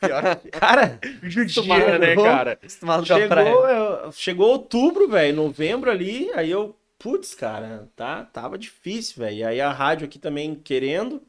Pior 0.00 0.22
Cara, 0.52 0.98
judia, 1.22 1.98
né, 1.98 2.16
cara? 2.16 2.52
Acostumado 2.52 3.06
com 3.06 3.14
a 3.14 3.20
praia. 3.20 3.50
chegou, 3.50 3.68
eu- 3.68 4.12
chegou 4.12 4.48
outubro, 4.48 5.08
velho, 5.08 5.36
novembro 5.36 5.90
ali, 5.90 6.30
aí 6.32 6.50
eu, 6.50 6.74
putz, 6.98 7.34
cara, 7.34 7.88
tá, 7.96 8.24
tava 8.24 8.58
difícil, 8.58 9.16
velho. 9.22 9.36
E 9.38 9.44
aí 9.44 9.60
a 9.60 9.72
rádio 9.72 10.06
aqui 10.06 10.18
também 10.18 10.54
querendo 10.54 11.22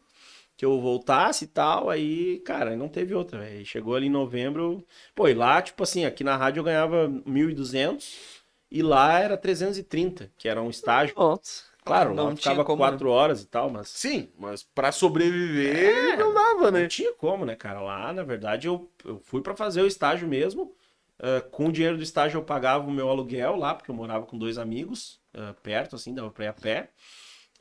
que 0.57 0.65
eu 0.65 0.79
voltasse 0.81 1.45
e 1.45 1.47
tal, 1.47 1.89
aí, 1.89 2.39
cara, 2.41 2.75
não 2.75 2.89
teve 2.89 3.13
outra, 3.15 3.39
velho. 3.39 3.65
Chegou 3.65 3.95
ali 3.95 4.07
em 4.07 4.09
novembro, 4.09 4.85
pô, 5.15 5.27
e 5.27 5.33
lá, 5.33 5.61
tipo 5.61 5.83
assim, 5.83 6.05
aqui 6.05 6.23
na 6.23 6.37
rádio 6.37 6.61
eu 6.61 6.65
ganhava 6.65 7.07
1.200 7.25 8.43
e 8.71 8.81
lá 8.83 9.19
era 9.19 9.37
330, 9.37 10.31
que 10.37 10.47
era 10.49 10.61
um 10.61 10.69
estágio. 10.69 11.15
Pronto. 11.15 11.49
Claro, 11.83 12.13
Não 12.13 12.25
lá 12.25 12.35
ficava 12.35 12.63
como, 12.65 12.81
né? 12.83 12.97
quatro 12.97 13.09
horas 13.09 13.41
e 13.41 13.47
tal, 13.47 13.69
mas 13.69 13.89
Sim, 13.89 14.29
mas 14.37 14.63
pra 14.63 14.91
sobreviver 14.91 16.17
não 16.17 16.33
dava, 16.33 16.71
né? 16.71 16.81
não 16.81 16.87
tinha 16.87 17.13
como, 17.13 17.45
né, 17.45 17.55
cara? 17.55 17.81
Lá, 17.81 18.13
na 18.13 18.23
verdade, 18.23 18.67
eu, 18.67 18.89
eu 19.05 19.19
fui 19.19 19.41
pra 19.41 19.55
fazer 19.55 19.81
o 19.81 19.87
estágio 19.87 20.27
mesmo. 20.27 20.75
Ah, 21.19 21.41
com 21.41 21.67
o 21.67 21.71
dinheiro 21.71 21.97
do 21.97 22.03
estágio 22.03 22.37
eu 22.37 22.43
pagava 22.43 22.87
o 22.87 22.91
meu 22.91 23.09
aluguel 23.09 23.55
lá, 23.55 23.73
porque 23.75 23.91
eu 23.91 23.95
morava 23.95 24.25
com 24.25 24.37
dois 24.37 24.57
amigos 24.57 25.18
ah, 25.33 25.53
perto, 25.61 25.95
assim, 25.95 26.13
dava 26.13 26.31
pra 26.31 26.45
ir 26.45 26.47
a 26.49 26.53
pé. 26.53 26.89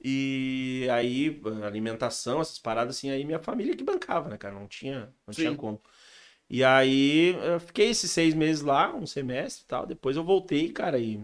E 0.03 0.87
aí, 0.93 1.41
alimentação, 1.65 2.41
essas 2.41 2.59
paradas 2.59 2.97
assim, 2.97 3.11
aí 3.11 3.25
minha 3.25 3.41
família 3.41 3.77
que 3.77 3.83
bancava, 3.83 4.29
né, 4.29 4.37
cara? 4.39 4.55
Não 4.55 4.69
tinha, 4.69 5.13
não 5.27 5.35
tinha 5.35 5.55
como. 5.57 5.81
E 6.49 6.63
aí, 6.65 7.35
eu 7.43 7.59
fiquei 7.61 7.89
esses 7.91 8.11
seis 8.11 8.33
meses 8.33 8.63
lá, 8.63 8.95
um 8.95 9.07
semestre 9.07 9.65
e 9.65 9.67
tal. 9.67 9.87
Depois 9.87 10.17
eu 10.17 10.25
voltei, 10.25 10.71
cara, 10.71 10.99
e, 10.99 11.21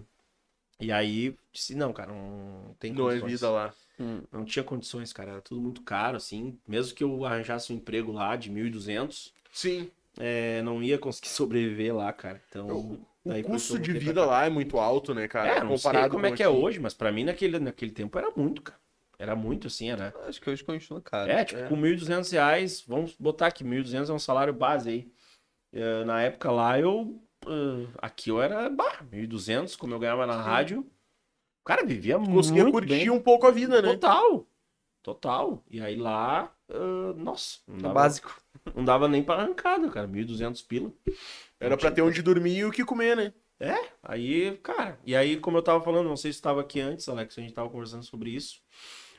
e 0.80 0.90
aí 0.90 1.36
disse, 1.52 1.74
não, 1.74 1.92
cara, 1.92 2.12
não 2.12 2.74
tem 2.78 2.92
Não 2.92 3.08
é 3.08 3.20
condições. 3.20 3.32
vida 3.32 3.50
lá. 3.50 3.74
Não 4.32 4.44
tinha 4.44 4.64
condições, 4.64 5.12
cara. 5.12 5.32
Era 5.32 5.40
tudo 5.40 5.60
muito 5.60 5.82
caro, 5.82 6.16
assim. 6.16 6.58
Mesmo 6.66 6.94
que 6.94 7.04
eu 7.04 7.24
arranjasse 7.24 7.72
um 7.72 7.76
emprego 7.76 8.10
lá 8.10 8.34
de 8.34 8.50
1.200, 8.50 9.32
Sim. 9.52 9.88
é, 10.18 10.60
não 10.62 10.82
ia 10.82 10.98
conseguir 10.98 11.28
sobreviver 11.30 11.94
lá, 11.94 12.12
cara. 12.12 12.42
Então, 12.48 12.98
O 13.24 13.30
daí 13.30 13.42
custo 13.42 13.78
de 13.78 13.92
vida 13.92 14.24
lá 14.24 14.44
é 14.46 14.51
muito 14.51 14.78
alto, 14.78 15.14
né, 15.14 15.26
cara? 15.28 15.48
É, 15.48 15.60
não 15.64 15.76
sei 15.78 15.90
Comparado 15.92 16.10
como 16.10 16.26
é 16.26 16.30
com 16.30 16.36
que 16.36 16.42
é 16.42 16.46
aqui. 16.46 16.55
hoje, 16.55 16.78
mas 16.80 16.92
pra 16.94 17.10
mim 17.10 17.24
naquele, 17.24 17.59
naquele 17.59 17.90
tempo 17.90 18.18
era 18.18 18.30
muito, 18.36 18.62
cara. 18.62 18.78
Era 19.18 19.34
muito, 19.36 19.68
assim, 19.68 19.90
era... 19.90 20.12
Acho 20.26 20.40
que 20.40 20.51
hoje 20.51 20.62
continua 20.64 21.01
caro. 21.01 21.30
É, 21.30 21.44
tipo, 21.44 21.66
com 21.68 21.76
1.200 21.76 22.30
reais, 22.32 22.84
vamos 22.86 23.14
botar 23.18 23.46
aqui, 23.46 23.64
1.200 23.64 24.10
é 24.10 24.12
um 24.12 24.18
salário 24.18 24.52
base 24.52 24.90
aí. 24.90 25.12
É, 25.72 26.05
na 26.05 26.20
época 26.22 26.51
lá, 26.51 26.78
eu... 26.78 27.22
ah, 27.46 27.86
aqui 28.09 28.30
eu 28.30 28.42
era, 28.42 28.68
bah, 28.68 29.05
1.200, 29.10 29.76
como 29.76 29.94
eu 29.94 29.98
ganhava 29.98 30.26
na 30.26 30.40
rádio. 30.40 30.80
O 31.62 31.64
cara 31.64 31.84
vivia 31.86 32.18
Conseguia 32.18 32.62
muito 32.64 32.74
curtir 32.74 32.88
bem. 32.88 33.10
um 33.10 33.20
pouco 33.20 33.46
a 33.46 33.51
vida, 33.51 33.80
né? 33.80 33.92
Total. 33.94 34.46
Total. 35.02 35.64
E 35.70 35.80
aí 35.80 35.96
lá, 35.96 36.52
ah, 36.68 37.12
nossa, 37.16 37.60
não 37.66 37.76
No 37.76 37.82
dava, 37.82 37.94
básico. 37.94 38.42
não 38.74 38.84
dava 38.84 39.09
nem 39.09 39.22
pra 39.22 39.36
arrancada, 39.36 39.88
cara. 39.90 40.06
1.200 40.09 40.66
pila. 40.66 40.92
Era 41.64 41.76
pra 41.76 41.90
ter 41.90 42.02
onde 42.02 42.22
dormir 42.22 42.58
e 42.58 42.64
o 42.64 42.70
que 42.70 42.84
comer, 42.84 43.16
né? 43.16 43.32
Aí, 44.02 44.58
cara, 44.62 44.98
e 45.04 45.16
aí, 45.16 45.36
como 45.38 45.56
eu 45.56 45.62
tava 45.62 45.82
falando, 45.82 46.08
não 46.08 46.16
sei 46.16 46.32
se 46.32 46.38
estava 46.38 46.60
aqui 46.60 46.80
antes, 46.80 47.08
Alex, 47.08 47.38
a 47.38 47.40
gente 47.40 47.54
tava 47.54 47.70
conversando 47.70 48.02
sobre 48.02 48.30
isso. 48.30 48.60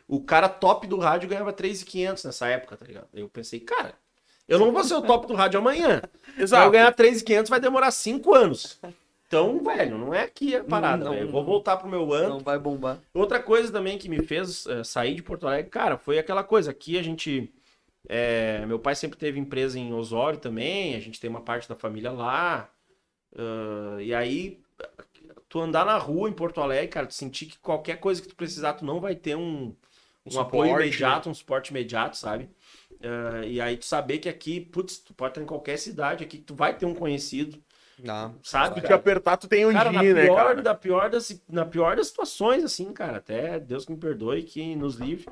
O 0.07 0.21
cara 0.21 0.47
top 0.47 0.85
do 0.85 0.97
rádio 0.97 1.27
ganhava 1.27 1.51
3.500 1.51 2.25
nessa 2.25 2.47
época, 2.47 2.77
tá 2.77 2.85
ligado? 2.85 3.07
Aí 3.13 3.21
eu 3.21 3.29
pensei, 3.29 3.59
cara, 3.59 3.95
eu 4.47 4.59
não 4.59 4.71
vou 4.71 4.83
ser 4.83 4.93
o 4.93 5.01
top 5.01 5.25
do 5.27 5.33
rádio 5.33 5.59
amanhã. 5.59 6.01
Pra 6.49 6.65
eu 6.65 6.71
ganhar 6.71 6.93
3.500 6.93 7.49
vai 7.49 7.59
demorar 7.59 7.89
5 7.89 8.35
anos. 8.35 8.79
Então, 9.27 9.63
velho, 9.63 9.97
não 9.97 10.13
é 10.13 10.21
aqui 10.21 10.55
a 10.55 10.63
parada, 10.63 11.05
Não, 11.05 11.11
velho. 11.11 11.23
Eu 11.23 11.25
não. 11.25 11.31
vou 11.31 11.43
voltar 11.43 11.77
pro 11.77 11.89
meu 11.89 12.13
ano. 12.13 12.29
Não 12.29 12.39
vai 12.39 12.59
bombar. 12.59 12.99
Outra 13.13 13.41
coisa 13.41 13.71
também 13.71 13.97
que 13.97 14.07
me 14.07 14.21
fez 14.21 14.67
eh, 14.67 14.83
sair 14.83 15.15
de 15.15 15.23
Porto 15.23 15.47
Alegre, 15.47 15.71
cara, 15.71 15.97
foi 15.97 16.19
aquela 16.19 16.43
coisa. 16.43 16.69
Aqui 16.69 16.97
a 16.97 17.01
gente. 17.01 17.51
Eh, 18.07 18.65
meu 18.65 18.79
pai 18.79 18.95
sempre 18.95 19.17
teve 19.17 19.39
empresa 19.39 19.79
em 19.79 19.93
Osório 19.93 20.39
também, 20.39 20.95
a 20.95 20.99
gente 20.99 21.19
tem 21.19 21.29
uma 21.29 21.41
parte 21.41 21.67
da 21.67 21.75
família 21.75 22.11
lá. 22.11 22.69
ah, 23.37 23.97
e 24.01 24.13
aí, 24.13 24.61
tu 25.49 25.59
andar 25.59 25.85
na 25.85 25.97
rua 25.97 26.29
em 26.29 26.33
Porto 26.33 26.61
Alegre, 26.61 26.87
cara, 26.87 27.07
tu 27.07 27.13
sentir 27.13 27.47
que 27.47 27.59
qualquer 27.59 27.99
coisa 27.99 28.21
que 28.21 28.27
tu 28.27 28.35
precisar, 28.35 28.73
tu 28.73 28.85
não 28.85 28.99
vai 28.99 29.15
ter 29.15 29.35
um, 29.35 29.75
um, 30.25 30.39
apoio 30.39 30.69
suporte, 30.69 30.87
imediato, 30.87 31.29
um 31.29 31.33
suporte 31.33 31.69
imediato, 31.69 32.17
sabe? 32.17 32.49
Ah, 33.01 33.45
e 33.45 33.61
aí 33.61 33.77
tu 33.77 33.85
saber 33.85 34.19
que 34.19 34.29
aqui, 34.29 34.59
putz, 34.59 34.97
tu 34.97 35.13
pode 35.13 35.31
estar 35.31 35.41
em 35.41 35.45
qualquer 35.45 35.77
cidade 35.77 36.23
aqui, 36.23 36.37
que 36.37 36.43
tu 36.43 36.55
vai 36.55 36.75
ter 36.75 36.85
um 36.85 36.95
conhecido, 36.95 37.61
Não. 37.99 38.35
sabe? 38.41 38.81
Se 38.81 38.87
te 38.87 38.93
apertar, 38.93 39.37
tu 39.37 39.47
tem 39.47 39.65
onde 39.65 39.77
Cara, 39.77 39.91
na 39.91 40.03
ir, 40.03 40.15
né, 40.15 40.23
pior, 40.23 40.35
cara? 40.35 40.61
Da 40.61 40.73
pior 40.73 41.09
das, 41.09 41.41
na 41.47 41.65
pior 41.65 41.95
das 41.95 42.07
situações, 42.07 42.63
assim, 42.63 42.91
cara. 42.93 43.17
Até 43.17 43.59
Deus 43.59 43.85
que 43.85 43.91
me 43.91 43.97
perdoe, 43.97 44.43
que 44.43 44.75
nos 44.75 44.95
livre. 44.95 45.27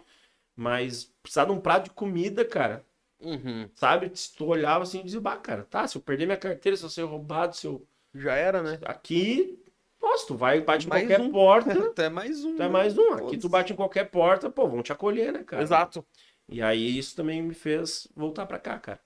Mas 0.56 1.06
precisar 1.22 1.46
de 1.46 1.52
um 1.52 1.60
prato 1.60 1.86
de 1.86 1.90
comida, 1.92 2.46
cara. 2.46 2.86
Uhum. 3.20 3.70
Sabe? 3.76 4.12
Se 4.16 4.34
tu 4.36 4.46
olhava 4.46 4.84
assim 4.84 5.00
e 5.00 5.04
dizia, 5.04 5.22
bah, 5.22 5.38
cara, 5.38 5.64
tá, 5.64 5.88
se 5.88 5.98
eu 5.98 6.02
perder 6.02 6.26
minha 6.26 6.38
carteira, 6.38 6.76
se 6.78 6.84
eu 6.84 6.90
ser 6.90 7.04
roubado, 7.04 7.56
se 7.56 7.66
eu. 7.68 7.86
Já 8.14 8.36
era, 8.36 8.62
né? 8.62 8.80
Aqui, 8.86 9.60
nossa, 10.02 10.28
tu 10.28 10.36
vai, 10.36 10.62
bate 10.62 10.86
em 10.86 10.90
Mais 10.90 11.08
qualquer 11.08 11.22
um. 11.22 11.32
porta, 11.32 11.74
Tu 11.96 12.02
é 12.02 12.10
mais 12.10 12.44
um. 12.44 12.56
tu 12.56 12.64
é 12.64 12.70
mais 12.70 12.98
um. 12.98 13.14
Aqui 13.14 13.38
tu 13.38 13.50
bate 13.50 13.74
em 13.74 13.76
qualquer 13.76 14.06
porta, 14.12 14.50
pô, 14.52 14.68
vão 14.68 14.84
te 14.84 14.92
acolher, 14.92 15.32
né, 15.34 15.44
cara? 15.44 15.64
Exato. 15.64 16.06
E 16.48 16.62
aí 16.62 16.98
isso 16.98 17.16
também 17.16 17.42
me 17.42 17.54
fez 17.54 18.08
voltar 18.16 18.46
pra 18.46 18.60
cá, 18.60 18.78
cara. 18.78 19.00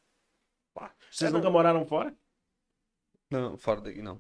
Pá. 0.74 0.92
Vocês 1.10 1.30
É, 1.30 1.34
nunca 1.34 1.46
não. 1.46 1.52
moraram 1.54 1.86
fora? 1.86 2.14
Não, 3.30 3.58
fora 3.58 3.82
daqui 3.82 4.02
não. 4.02 4.18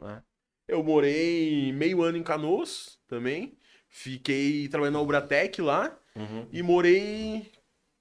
Eu 0.68 0.84
morei 0.84 1.72
meio 1.74 2.02
ano 2.04 2.18
em 2.18 2.24
Canoas 2.24 3.00
também. 3.08 3.58
Fiquei 3.90 4.68
trabalhando 4.68 4.96
na 4.96 5.02
Ubratec 5.02 5.62
lá. 5.62 5.98
Uhum. 6.18 6.48
E 6.52 6.62
morei 6.64 7.52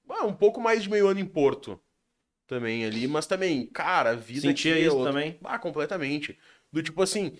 ah, 0.09 0.25
um 0.25 0.33
pouco 0.33 0.59
mais 0.59 0.83
de 0.83 0.89
meio 0.89 1.07
ano 1.07 1.19
em 1.19 1.25
Porto. 1.25 1.79
Também 2.47 2.85
ali. 2.85 3.07
Mas 3.07 3.25
também, 3.27 3.65
cara, 3.67 4.11
a 4.11 4.15
vida 4.15 4.41
Sentia 4.41 4.73
aqui 4.73 4.81
é 4.81 4.85
isso 4.87 4.95
outra. 4.97 5.11
também? 5.11 5.37
Ah, 5.43 5.59
completamente. 5.59 6.37
Do 6.71 6.81
tipo 6.81 7.01
assim. 7.01 7.37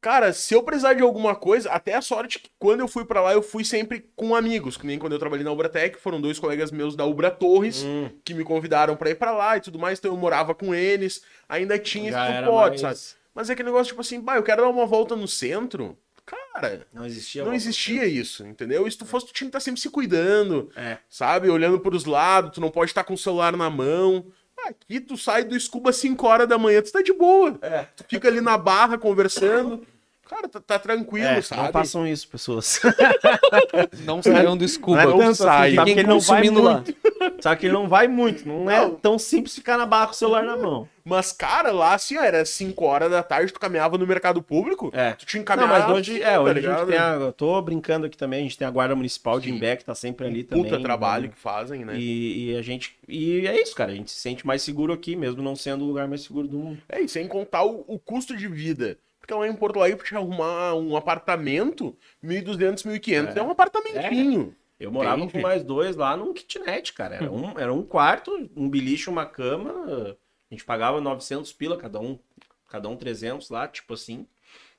Cara, 0.00 0.32
se 0.32 0.54
eu 0.54 0.62
precisar 0.62 0.94
de 0.94 1.02
alguma 1.02 1.36
coisa, 1.36 1.70
até 1.70 1.94
a 1.94 2.00
sorte 2.00 2.38
que 2.38 2.48
quando 2.58 2.80
eu 2.80 2.88
fui 2.88 3.04
pra 3.04 3.20
lá, 3.20 3.34
eu 3.34 3.42
fui 3.42 3.62
sempre 3.66 4.00
com 4.16 4.34
amigos. 4.34 4.78
Que 4.78 4.86
nem 4.86 4.98
quando 4.98 5.12
eu 5.12 5.18
trabalhei 5.18 5.44
na 5.44 5.52
Ubratec, 5.52 6.00
foram 6.00 6.18
dois 6.18 6.38
colegas 6.38 6.70
meus 6.72 6.96
da 6.96 7.04
Ubra 7.04 7.30
Torres 7.30 7.82
Hum, 7.84 8.08
que 8.24 8.32
me 8.32 8.42
convidaram 8.42 8.96
pra 8.96 9.10
ir 9.10 9.16
pra 9.16 9.30
lá 9.32 9.58
e 9.58 9.60
tudo 9.60 9.78
mais. 9.78 9.98
Então 9.98 10.10
eu 10.12 10.16
morava 10.16 10.54
com 10.54 10.74
eles. 10.74 11.22
Ainda 11.46 11.78
tinha 11.78 12.10
já 12.10 12.30
esse 12.30 12.38
suporte, 12.46 12.82
mais- 12.82 12.98
sabe? 12.98 13.20
Mas 13.34 13.50
é 13.50 13.52
aquele 13.52 13.66
negócio, 13.68 13.88
tipo 13.88 14.00
assim, 14.00 14.18
bah, 14.20 14.36
eu 14.36 14.42
quero 14.42 14.62
dar 14.62 14.68
uma 14.70 14.86
volta 14.86 15.14
no 15.14 15.28
centro. 15.28 15.96
Cara, 16.26 16.86
Não 16.92 17.04
existia. 17.06 17.44
não 17.44 17.54
existia 17.54 18.06
isso, 18.06 18.46
entendeu? 18.46 18.86
E 18.86 18.90
se 18.90 18.98
tu 18.98 19.06
fosse, 19.06 19.26
tu 19.26 19.32
tinha 19.32 19.46
que 19.46 19.50
estar 19.56 19.60
sempre 19.60 19.80
se 19.80 19.88
cuidando, 19.90 20.70
É. 20.76 20.98
sabe? 21.08 21.48
Olhando 21.48 21.80
pros 21.80 22.04
lados, 22.04 22.52
tu 22.52 22.60
não 22.60 22.70
pode 22.70 22.90
estar 22.90 23.04
com 23.04 23.14
o 23.14 23.18
celular 23.18 23.56
na 23.56 23.70
mão. 23.70 24.26
Aqui 24.66 25.00
tu 25.00 25.16
sai 25.16 25.42
do 25.44 25.58
Scuba 25.58 25.92
5 25.92 26.26
horas 26.26 26.46
da 26.48 26.58
manhã, 26.58 26.82
tu 26.82 26.92
tá 26.92 27.00
de 27.02 27.12
boa. 27.14 27.58
É. 27.62 27.84
Tu 27.96 28.04
fica 28.08 28.28
ali 28.28 28.40
na 28.40 28.58
barra 28.58 28.98
conversando. 28.98 29.86
Cara, 30.30 30.48
tá, 30.48 30.60
tá 30.60 30.78
tranquilo, 30.78 31.26
É, 31.26 31.42
sabe? 31.42 31.60
não 31.62 31.72
façam 31.72 32.06
isso, 32.06 32.28
pessoas. 32.28 32.80
Não 34.06 34.22
saiam 34.22 34.56
do 34.56 34.66
scuba. 34.68 35.04
Não 35.04 35.20
é 35.22 35.34
sai. 35.34 35.66
assim, 35.68 35.74
sabe 35.76 35.90
Fiquem 35.90 35.94
que 35.94 36.00
ele 36.00 36.08
não 36.08 36.20
vai 36.20 36.40
consumindo 36.42 36.62
lá. 36.62 36.74
muito. 36.74 37.42
Sabe 37.42 37.60
que 37.60 37.66
ele 37.66 37.72
não 37.72 37.88
vai 37.88 38.06
muito. 38.08 38.46
Não 38.48 38.70
é 38.70 38.80
Não. 38.80 38.94
tão 38.94 39.18
simples 39.18 39.54
ficar 39.54 39.76
na 39.76 39.86
barra 39.86 40.06
com 40.06 40.12
o 40.12 40.16
celular 40.16 40.44
na 40.44 40.56
mão. 40.56 40.88
Mas, 41.04 41.32
cara, 41.32 41.72
lá 41.72 41.94
assim, 41.94 42.16
ó, 42.16 42.22
era 42.22 42.44
5 42.44 42.84
horas 42.84 43.10
da 43.10 43.22
tarde, 43.22 43.52
tu 43.52 43.58
caminhava 43.58 43.98
no 43.98 44.06
mercado 44.06 44.40
público, 44.42 44.90
É. 44.94 45.12
tu 45.12 45.26
tinha 45.26 45.38
Não, 45.40 45.42
encaminhado. 45.42 45.88
mas 45.88 45.98
hoje, 45.98 46.22
é, 46.22 46.32
tá 46.34 46.40
hoje 46.40 46.50
a 46.50 46.54
ligado? 46.54 46.78
gente 46.78 46.88
tem 46.90 46.98
a, 46.98 47.12
eu 47.14 47.32
tô 47.32 47.60
brincando 47.62 48.06
aqui 48.06 48.16
também, 48.16 48.40
a 48.40 48.42
gente 48.42 48.56
tem 48.56 48.68
a 48.68 48.70
guarda 48.70 48.94
municipal 48.94 49.40
de 49.40 49.48
Sim. 49.50 49.56
Imbé 49.56 49.76
que 49.76 49.84
tá 49.84 49.94
sempre 49.94 50.26
ali 50.26 50.44
também. 50.44 50.62
Puta 50.64 50.78
trabalho 50.80 51.24
né? 51.24 51.28
que 51.34 51.38
fazem, 51.38 51.84
né? 51.84 51.94
E, 51.98 52.50
e 52.52 52.56
a 52.56 52.62
gente, 52.62 52.94
e 53.08 53.46
é 53.46 53.60
isso, 53.60 53.74
cara, 53.74 53.90
a 53.90 53.94
gente 53.94 54.10
se 54.10 54.20
sente 54.20 54.46
mais 54.46 54.62
seguro 54.62 54.92
aqui, 54.92 55.16
mesmo 55.16 55.42
não 55.42 55.56
sendo 55.56 55.84
o 55.84 55.88
lugar 55.88 56.06
mais 56.06 56.22
seguro 56.22 56.46
do 56.46 56.58
mundo. 56.58 56.78
É, 56.88 57.00
e 57.00 57.08
sem 57.08 57.26
contar 57.26 57.64
o, 57.64 57.84
o 57.88 57.98
custo 57.98 58.36
de 58.36 58.46
vida. 58.46 58.96
Porque 59.30 59.34
lá 59.34 59.46
em 59.46 59.54
Porto 59.54 59.78
Alegre, 59.78 59.96
pra 59.96 60.06
te 60.06 60.16
arrumar 60.16 60.74
um 60.74 60.96
apartamento, 60.96 61.96
1.200, 62.24 62.84
1.500, 62.84 63.36
é. 63.36 63.38
É. 63.38 63.42
um 63.42 63.50
apartamentinho. 63.50 64.56
Eu 64.78 64.90
morava 64.90 65.18
Entende? 65.18 65.32
com 65.32 65.40
mais 65.40 65.62
dois 65.62 65.94
lá 65.94 66.16
num 66.16 66.32
kitnet, 66.32 66.92
cara. 66.94 67.16
Era 67.16 67.30
um, 67.30 67.58
era 67.58 67.72
um 67.72 67.82
quarto, 67.82 68.50
um 68.56 68.68
beliche, 68.68 69.08
uma 69.10 69.26
cama. 69.26 70.16
A 70.50 70.54
gente 70.54 70.64
pagava 70.64 71.00
900 71.00 71.52
pila, 71.52 71.76
cada 71.76 72.00
um, 72.00 72.18
cada 72.66 72.88
um 72.88 72.96
300 72.96 73.50
lá, 73.50 73.68
tipo 73.68 73.94
assim. 73.94 74.26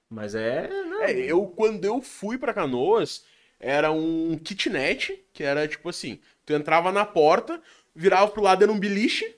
Mas 0.10 0.36
é. 0.36 0.68
Não, 0.68 1.04
É, 1.04 1.14
eu, 1.14 1.46
quando 1.46 1.86
eu 1.86 2.02
fui 2.02 2.38
pra 2.38 2.54
Canoas, 2.54 3.24
era 3.60 3.92
um 3.92 4.38
kitnet, 4.44 5.24
que 5.32 5.44
era 5.44 5.68
tipo 5.68 5.88
assim, 5.88 6.20
tu 6.46 6.52
entrava 6.54 6.92
na 6.92 7.06
porta, 7.06 7.62
virava 7.96 8.28
pro 8.30 8.42
lado, 8.42 8.64
era 8.64 8.72
um 8.72 8.80
beliche, 8.80 9.38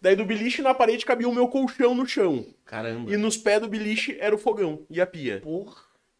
daí 0.00 0.16
do 0.16 0.24
beliche 0.24 0.62
na 0.62 0.74
parede 0.74 1.04
cabia 1.04 1.28
o 1.28 1.34
meu 1.34 1.48
colchão 1.48 1.94
no 1.94 2.06
chão. 2.06 2.44
Caramba. 2.64 3.12
E 3.12 3.16
nos 3.16 3.36
pés 3.36 3.60
do 3.60 3.68
beliche 3.68 4.16
era 4.20 4.34
o 4.34 4.38
fogão 4.38 4.80
e 4.88 5.00
a 5.00 5.06
pia. 5.06 5.40
Porra. 5.42 5.74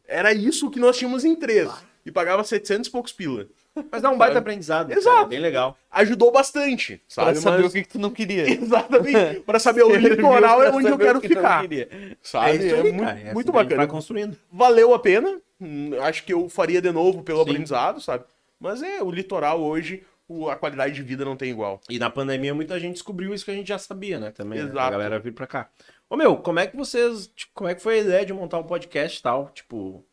Era 0.06 0.32
isso 0.32 0.70
que 0.70 0.80
nós 0.80 0.98
tínhamos 0.98 1.24
em 1.24 1.34
três. 1.36 1.70
E 2.04 2.10
pagava 2.10 2.42
700 2.42 2.88
e 2.88 2.90
poucos 2.90 3.12
pila. 3.12 3.46
Mas 3.92 4.02
dá 4.02 4.10
um 4.10 4.18
baita 4.18 4.38
aprendizado. 4.38 4.88
cara, 4.88 4.98
Exato. 4.98 5.26
é 5.26 5.28
bem 5.28 5.38
legal. 5.38 5.78
Ajudou 5.90 6.32
bastante, 6.32 6.96
Pra 7.14 7.24
sabe? 7.26 7.38
saber 7.38 7.62
Mas- 7.62 7.70
o 7.70 7.74
que, 7.74 7.82
que 7.82 7.88
tu 7.88 7.98
não 7.98 8.10
queria. 8.10 8.48
Exatamente. 8.50 9.40
Pra 9.46 9.58
saber 9.58 9.84
o 9.84 9.94
litoral 9.94 10.62
é 10.62 10.70
onde 10.70 10.88
eu 10.88 10.98
quero 10.98 11.20
ficar. 11.20 11.62
Sabe? 11.62 11.82
É 11.82 12.16
isso 12.56 12.74
aí, 12.74 12.82
muito, 12.92 13.04
cara. 13.04 13.18
É 13.18 13.22
assim 13.24 13.34
muito 13.34 13.46
que 13.46 13.52
bacana. 13.52 13.76
Vai 13.76 13.86
construindo. 13.86 14.36
Valeu 14.50 14.92
a 14.94 14.98
pena. 14.98 15.38
Hum, 15.60 15.90
Acho 16.00 16.24
que 16.24 16.32
eu 16.32 16.48
faria 16.48 16.80
de 16.82 16.90
novo 16.90 17.22
pelo 17.22 17.44
Sim. 17.44 17.50
aprendizado, 17.50 18.00
sabe? 18.00 18.24
Mas 18.58 18.82
é, 18.82 19.02
o 19.02 19.10
litoral 19.10 19.60
hoje, 19.60 20.02
a 20.48 20.56
qualidade 20.56 20.94
de 20.94 21.02
vida 21.02 21.24
não 21.24 21.36
tem 21.36 21.50
igual. 21.50 21.80
E 21.88 21.98
na 21.98 22.08
pandemia 22.10 22.54
muita 22.54 22.78
gente 22.78 22.94
descobriu 22.94 23.34
isso 23.34 23.44
que 23.44 23.50
a 23.50 23.54
gente 23.54 23.68
já 23.68 23.78
sabia, 23.78 24.18
né? 24.20 24.30
Também. 24.30 24.58
né? 24.58 24.64
A 24.64 24.68
Exato. 24.68 24.90
galera 24.90 25.18
vir 25.18 25.32
pra 25.32 25.46
cá. 25.46 25.68
Ô 26.08 26.16
meu, 26.16 26.36
como 26.36 26.58
é 26.60 26.66
que 26.66 26.76
vocês. 26.76 27.28
tipo, 27.34 27.52
como 27.54 27.68
é 27.70 27.74
que 27.74 27.82
foi 27.82 27.94
a 27.98 28.02
ideia 28.02 28.26
de 28.26 28.32
montar 28.32 28.58
um 28.58 28.64
podcast 28.64 29.18
e 29.18 29.22
tal? 29.22 29.50
Tipo. 29.54 30.04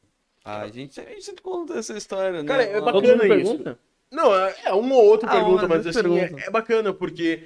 Ah, 0.44 0.62
a 0.62 0.68
gente, 0.70 1.00
a 1.00 1.04
gente 1.04 1.24
sempre 1.24 1.42
conta 1.42 1.74
essa 1.78 1.98
história, 1.98 2.42
né? 2.42 2.48
Cara, 2.48 2.64
é 2.64 2.80
bacana 2.80 3.14
isso. 3.14 3.28
pergunta? 3.28 3.80
Não, 4.10 4.34
é 4.34 4.56
é 4.66 4.74
uma 4.74 4.96
ou 4.96 5.06
outra 5.06 5.30
Ah, 5.30 5.34
pergunta, 5.34 5.66
uma 5.66 5.76
mas 5.76 5.86
assim, 5.86 6.00
é, 6.00 6.02
perguntas. 6.02 6.48
é 6.48 6.50
bacana, 6.50 6.94
porque 6.94 7.44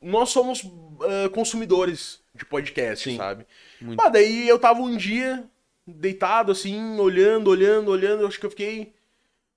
nós 0.00 0.28
somos 0.28 0.62
ah, 1.00 1.28
consumidores 1.30 2.20
de 2.34 2.44
podcast, 2.44 3.08
Sim. 3.10 3.16
sabe? 3.16 3.46
Muito. 3.80 4.00
Ah, 4.02 4.08
daí 4.10 4.46
eu 4.46 4.58
tava 4.58 4.80
um 4.82 4.94
dia 4.96 5.44
deitado, 5.86 6.52
assim, 6.52 6.98
olhando, 7.00 7.48
olhando, 7.48 7.90
olhando, 7.90 8.26
acho 8.26 8.38
que 8.38 8.46
eu 8.46 8.50
fiquei 8.50 8.92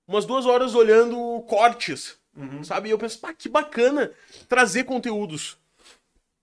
umas 0.08 0.24
duas 0.24 0.46
horas 0.46 0.74
olhando 0.74 1.16
cortes, 1.46 2.18
sabe? 2.62 2.88
E 2.88 2.92
eu 2.92 2.98
pensei, 2.98 3.20
pá, 3.20 3.32
que 3.32 3.48
bacana 3.48 4.12
trazer 4.48 4.84
conteúdos, 4.84 5.58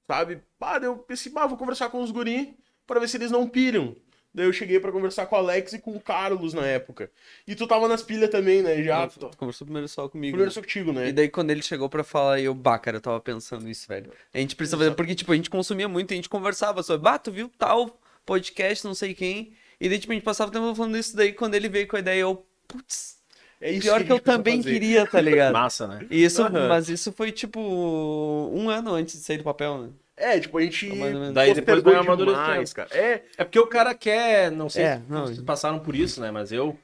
sabe? 0.08 0.42
Pá, 0.58 0.80
eu 0.82 0.98
pensei, 0.98 1.32
pá, 1.32 1.46
vou 1.46 1.58
conversar 1.58 1.90
com 1.90 2.02
os 2.02 2.12
guri 2.12 2.56
pra 2.86 3.00
ver 3.00 3.08
se 3.08 3.18
eles 3.18 3.32
não 3.32 3.48
piram. 3.48 3.96
Daí 4.34 4.48
eu 4.48 4.54
cheguei 4.54 4.80
pra 4.80 4.92
conversar 4.92 5.28
com 5.28 5.36
o 5.36 5.40
Alex 5.40 5.74
e 5.74 5.80
com 5.80 5.96
o 5.96 6.02
Carlos 6.02 6.56
na 6.56 6.66
época. 6.66 7.12
E 7.46 7.54
tu 7.54 7.68
tava 7.68 7.88
nas 7.88 8.02
pilhas 8.02 8.32
também, 8.32 8.64
né? 8.64 8.82
Já. 8.82 9.08
Tu 9.08 9.30
conversou 9.38 9.66
primeiro 9.66 9.88
só 9.88 10.10
comigo. 10.10 10.32
Primeiro 10.32 10.50
né? 10.50 10.54
só 10.54 10.60
contigo, 10.60 10.92
né? 10.92 11.10
E 11.10 11.12
daí 11.12 11.30
quando 11.30 11.52
ele 11.52 11.62
chegou 11.62 11.88
pra 11.88 12.04
falar, 12.04 12.40
eu, 12.40 12.56
bah, 12.56 12.80
cara, 12.80 12.98
eu 12.98 13.02
tava 13.02 13.20
pensando 13.20 13.70
isso, 13.70 13.88
velho. 13.88 14.12
A 14.34 14.40
gente 14.40 14.56
precisa 14.56 14.76
fazer, 14.76 14.96
porque, 14.96 15.14
tipo, 15.14 15.32
a 15.32 15.36
gente 15.36 15.52
consumia 15.52 15.88
muito, 15.88 16.12
a 16.12 16.16
gente 16.16 16.30
conversava 16.30 16.82
sobre, 16.82 17.04
bah, 17.04 17.20
tu 17.20 17.32
viu 17.32 17.48
tal 17.60 18.00
podcast, 18.26 18.84
não 18.86 18.96
sei 18.96 19.14
quem. 19.14 19.54
E 19.80 19.88
daí, 19.88 20.00
tipo, 20.00 20.12
a 20.12 20.16
gente 20.16 20.24
passava 20.24 20.50
o 20.50 20.54
tempo 20.54 20.74
falando 20.74 20.98
isso, 20.98 21.16
daí 21.16 21.32
quando 21.32 21.54
ele 21.54 21.70
veio 21.70 21.88
com 21.88 21.96
a 21.96 22.00
ideia, 22.00 22.22
eu, 22.22 22.44
putz, 22.68 23.18
É 23.64 23.72
isso 23.72 23.82
pior 23.82 24.02
a 24.02 24.04
que, 24.04 24.12
eu 24.12 24.20
também 24.20 24.58
fazer. 24.58 24.72
queria, 24.74 25.08
tá 25.08 25.20
ligado? 25.22 25.54
Massa, 25.54 25.88
né? 25.88 26.06
Isso, 26.12 26.42
Aham. 26.44 26.68
mas 26.68 26.90
isso 26.90 27.12
foi, 27.14 27.32
tipo, 27.32 27.60
um 27.60 28.70
ano 28.70 28.94
antes 28.94 29.16
de 29.18 29.22
sair 29.24 29.38
do 29.38 29.44
papel, 29.44 29.78
né? 29.78 29.90
É, 30.16 30.40
tipo, 30.40 30.58
a 30.58 30.62
gente. 30.62 30.88
Mais. 30.94 31.34
Daí 31.34 31.54
depois 31.54 31.82
vai 31.82 31.96
amadurecendo. 31.96 32.44
demais, 32.46 32.74
cara. 32.74 32.90
É, 32.92 33.24
É 33.38 33.44
porque 33.44 33.60
o 33.60 33.66
cara 33.68 33.96
quer, 33.96 34.52
não 34.52 34.70
sei 34.70 34.84
É, 34.84 34.98
se 34.98 35.04
não, 35.10 35.26
vocês 35.26 35.42
passaram 35.42 35.80
por 35.80 35.96
isso, 35.96 36.22
né? 36.22 36.30
Mas 36.30 36.52
eu, 36.52 36.78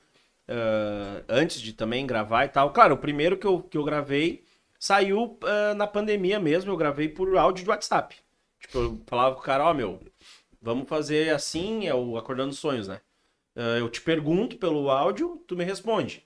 ah, 0.47 1.21
antes 1.29 1.61
de 1.61 1.73
também 1.73 2.07
gravar 2.07 2.45
e 2.45 2.49
tal, 2.49 2.71
claro, 2.73 2.95
o 2.95 2.97
primeiro 2.97 3.37
que 3.37 3.45
eu, 3.45 3.61
que 3.61 3.77
eu 3.77 3.83
gravei 3.83 4.43
saiu 4.79 5.37
ah, 5.43 5.73
na 5.75 5.85
pandemia 5.85 6.39
mesmo, 6.39 6.71
eu 6.71 6.77
gravei 6.77 7.07
por 7.09 7.37
áudio 7.37 7.63
de 7.63 7.69
WhatsApp. 7.69 8.15
Tipo, 8.61 8.77
eu 8.79 9.01
falava 9.05 9.35
com 9.35 9.41
o 9.41 9.43
cara, 9.43 9.63
ó, 9.65 9.73
meu, 9.73 9.99
vamos 10.61 10.87
fazer 10.89 11.29
assim, 11.33 11.87
é 11.87 11.93
o 11.93 12.17
Acordando 12.17 12.53
Sonhos, 12.53 12.87
né? 12.87 12.99
Ah, 13.55 13.77
eu 13.77 13.89
te 13.89 14.01
pergunto 14.01 14.57
pelo 14.57 14.89
áudio, 14.89 15.43
tu 15.47 15.55
me 15.55 15.63
responde. 15.63 16.23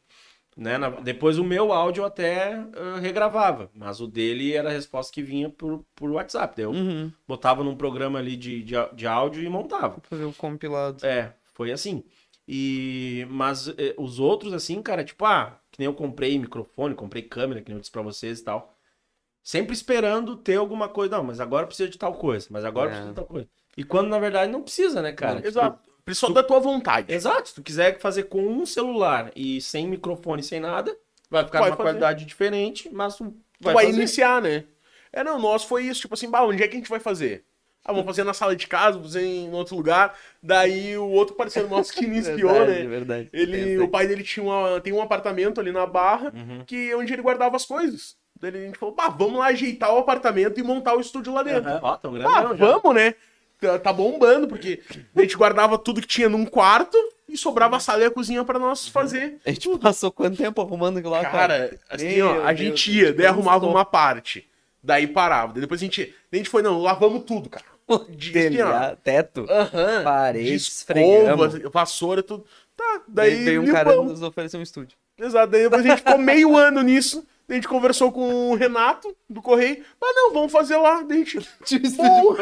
Né? 0.55 0.77
Na- 0.77 0.89
depois 0.89 1.37
o 1.39 1.43
meu 1.43 1.71
áudio 1.73 2.05
até 2.05 2.53
ah, 2.53 2.99
regravava, 3.01 3.69
mas 3.73 3.99
o 3.99 4.07
dele 4.07 4.53
era 4.53 4.69
a 4.69 4.71
resposta 4.71 5.11
que 5.11 5.23
vinha 5.23 5.49
por, 5.49 5.83
por 5.95 6.11
WhatsApp. 6.11 6.55
Daí 6.55 6.65
eu 6.65 6.71
Uhum. 6.71 7.11
botava 7.27 7.63
num 7.63 7.75
programa 7.75 8.19
ali 8.19 8.35
de, 8.35 8.61
de, 8.63 8.73
de 8.93 9.07
áudio 9.07 9.41
e 9.43 9.49
montava. 9.49 9.97
Fazer 10.03 10.25
um 10.25 10.31
compilado. 10.33 11.03
É, 11.05 11.33
foi 11.53 11.71
assim. 11.71 12.03
E 12.47 13.25
mas 13.29 13.67
eh, 13.69 13.95
os 13.97 14.19
outros 14.19 14.53
assim, 14.53 14.81
cara, 14.81 15.03
tipo, 15.03 15.25
ah, 15.25 15.57
que 15.71 15.79
nem 15.79 15.85
eu 15.87 15.93
comprei 15.93 16.37
microfone, 16.37 16.93
comprei 16.93 17.23
câmera, 17.23 17.61
que 17.61 17.69
nem 17.69 17.77
eu 17.77 17.79
disse 17.81 17.91
pra 17.91 18.01
vocês 18.01 18.39
e 18.39 18.43
tal. 18.43 18.75
Sempre 19.41 19.73
esperando 19.73 20.35
ter 20.37 20.55
alguma 20.57 20.87
coisa, 20.87 21.17
não, 21.17 21.23
mas 21.23 21.39
agora 21.39 21.65
precisa 21.67 21.89
de 21.89 21.97
tal 21.97 22.13
coisa, 22.13 22.47
mas 22.51 22.63
agora 22.63 22.87
É. 22.87 22.89
precisa 22.91 23.09
de 23.09 23.15
tal 23.15 23.25
coisa. 23.25 23.47
E 23.75 23.83
quando 23.83 24.07
na 24.09 24.19
verdade 24.19 24.51
não 24.51 24.61
precisa, 24.61 25.01
né, 25.01 25.11
cara? 25.13 25.37
Tipo, 25.37 25.47
exato. 25.47 25.89
Precisa 26.05 26.33
da 26.33 26.43
tua 26.43 26.59
vontade. 26.59 27.13
Exato, 27.13 27.49
se 27.49 27.55
tu 27.55 27.61
quiser 27.63 27.97
fazer 27.99 28.23
com 28.23 28.45
um 28.45 28.65
celular 28.65 29.31
e 29.35 29.61
sem 29.61 29.87
microfone, 29.87 30.43
sem 30.43 30.59
nada, 30.59 30.95
vai 31.29 31.45
ficar 31.45 31.59
Vai 31.59 31.69
uma 31.69 31.77
fazer. 31.77 31.89
qualidade 31.89 32.25
diferente, 32.25 32.89
mas 32.91 33.15
tu 33.15 33.25
Tu 33.29 33.35
vai, 33.61 33.73
vai 33.73 33.85
fazer. 33.85 33.97
iniciar, 33.99 34.41
né? 34.41 34.65
É, 35.11 35.23
não, 35.23 35.39
nosso 35.39 35.67
foi 35.67 35.83
isso, 35.83 36.01
tipo 36.01 36.13
assim, 36.15 36.29
bah, 36.29 36.43
onde 36.43 36.61
é 36.61 36.67
que 36.67 36.75
a 36.75 36.79
gente 36.79 36.89
vai 36.89 36.99
fazer? 36.99 37.45
Ah, 37.85 37.91
vamos 37.91 38.05
fazer 38.07 38.23
na 38.23 38.33
sala 38.33 38.55
de 38.55 38.65
casa, 38.65 38.97
vamos 38.97 39.13
fazer 39.13 39.25
em 39.25 39.51
outro 39.53 39.75
lugar. 39.75 40.17
Daí 40.41 40.97
o 40.97 41.05
outro 41.09 41.35
parceiro 41.35 41.67
nosso 41.69 41.93
que 41.93 42.03
iniciou, 42.05 42.51
verdade, 42.53 42.71
né? 42.83 42.87
verdade. 42.87 43.29
Ele, 43.33 43.77
o 43.79 43.87
pai 43.89 44.07
dele 44.07 44.23
tinha 44.23 44.43
uma, 44.43 44.79
tem 44.81 44.91
um 44.93 45.01
apartamento 45.01 45.59
ali 45.59 45.71
na 45.71 45.85
Barra, 45.85 46.33
Uhum. 46.33 46.63
que 46.65 46.91
é 46.91 46.95
onde 46.97 47.11
ele 47.13 47.21
guardava 47.21 47.55
as 47.57 47.65
coisas. 47.65 48.15
Daí 48.39 48.49
a 48.55 48.65
gente 48.67 48.77
falou, 48.79 48.95
bah, 48.95 49.09
vamos 49.09 49.37
lá 49.39 49.47
ajeitar 49.47 49.93
o 49.93 49.97
apartamento 49.97 50.59
e 50.59 50.63
montar 50.63 50.95
o 50.95 50.99
estúdio 51.01 51.33
lá 51.33 51.43
dentro. 51.43 51.69
Aham, 51.69 51.79
Ó, 51.83 51.97
tão 51.97 52.11
Ah, 52.15 52.17
grandão 52.19 52.57
já. 52.57 52.65
vamos, 52.77 52.95
né? 52.95 53.15
Tá, 53.63 53.79
tá 53.79 53.93
bombando, 53.93 54.47
porque 54.47 54.81
a 55.15 55.21
gente 55.21 55.35
guardava 55.37 55.77
tudo 55.77 56.01
que 56.01 56.07
tinha 56.07 56.29
num 56.29 56.45
quarto 56.45 56.97
e 57.27 57.37
sobrava 57.37 57.77
a 57.77 57.79
sala 57.79 58.03
e 58.03 58.05
a 58.05 58.11
cozinha 58.11 58.43
pra 58.43 58.59
nós 58.59 58.87
fazer. 58.87 59.39
A 59.45 59.49
gente 59.51 59.67
passou 59.79 60.11
quanto 60.11 60.37
tempo 60.37 60.61
arrumando 60.61 60.97
aquilo 60.97 61.13
lá, 61.13 61.21
cara? 61.23 61.31
Cara, 61.31 61.79
assim, 61.89 62.15
Meu 62.15 62.27
ó, 62.27 62.43
a 62.43 62.53
Deus, 62.53 62.59
gente 62.59 62.91
a 62.91 62.93
ia, 62.93 63.13
daí 63.13 63.25
arrumava 63.25 63.65
uma 63.65 63.85
parte, 63.85 64.47
daí 64.83 65.07
parava. 65.07 65.53
Daí 65.53 65.61
depois 65.61 65.81
a 65.81 65.83
gente, 65.85 66.13
a 66.31 66.35
gente 66.35 66.49
foi, 66.49 66.61
não, 66.61 66.81
lavamos 66.81 67.23
tudo, 67.23 67.49
cara. 67.49 67.65
Assim, 67.89 68.31
Telha- 68.31 68.97
teto, 69.03 69.45
aham, 69.49 70.03
parede, 70.03 70.45
de 70.49 70.55
esfregamos. 70.55 71.53
escova, 71.55 71.69
vassoura, 71.69 72.23
tudo. 72.23 72.45
Tá, 72.77 73.01
Daí 73.07 73.35
daí 73.35 73.43
veio 73.45 73.61
um 73.61 73.71
cara 73.71 73.91
limpamos. 73.91 74.11
nos 74.13 74.21
oferecer 74.23 74.57
um 74.57 74.61
estúdio. 74.61 74.97
Exato, 75.19 75.51
daí 75.51 75.63
depois 75.63 75.85
a 75.85 75.87
gente 75.89 75.97
ficou 75.99 76.17
meio 76.17 76.55
ano 76.57 76.81
nisso. 76.81 77.25
A 77.47 77.53
gente 77.53 77.67
conversou 77.67 78.11
com 78.11 78.51
o 78.51 78.55
Renato 78.55 79.15
do 79.29 79.41
Correio. 79.41 79.83
Mas 80.01 80.15
não, 80.15 80.33
vamos 80.33 80.51
fazer 80.51 80.77
lá. 80.77 81.01
Daí 81.03 81.21
a 81.21 81.25
gente. 81.25 81.39
Pô, 81.97 82.35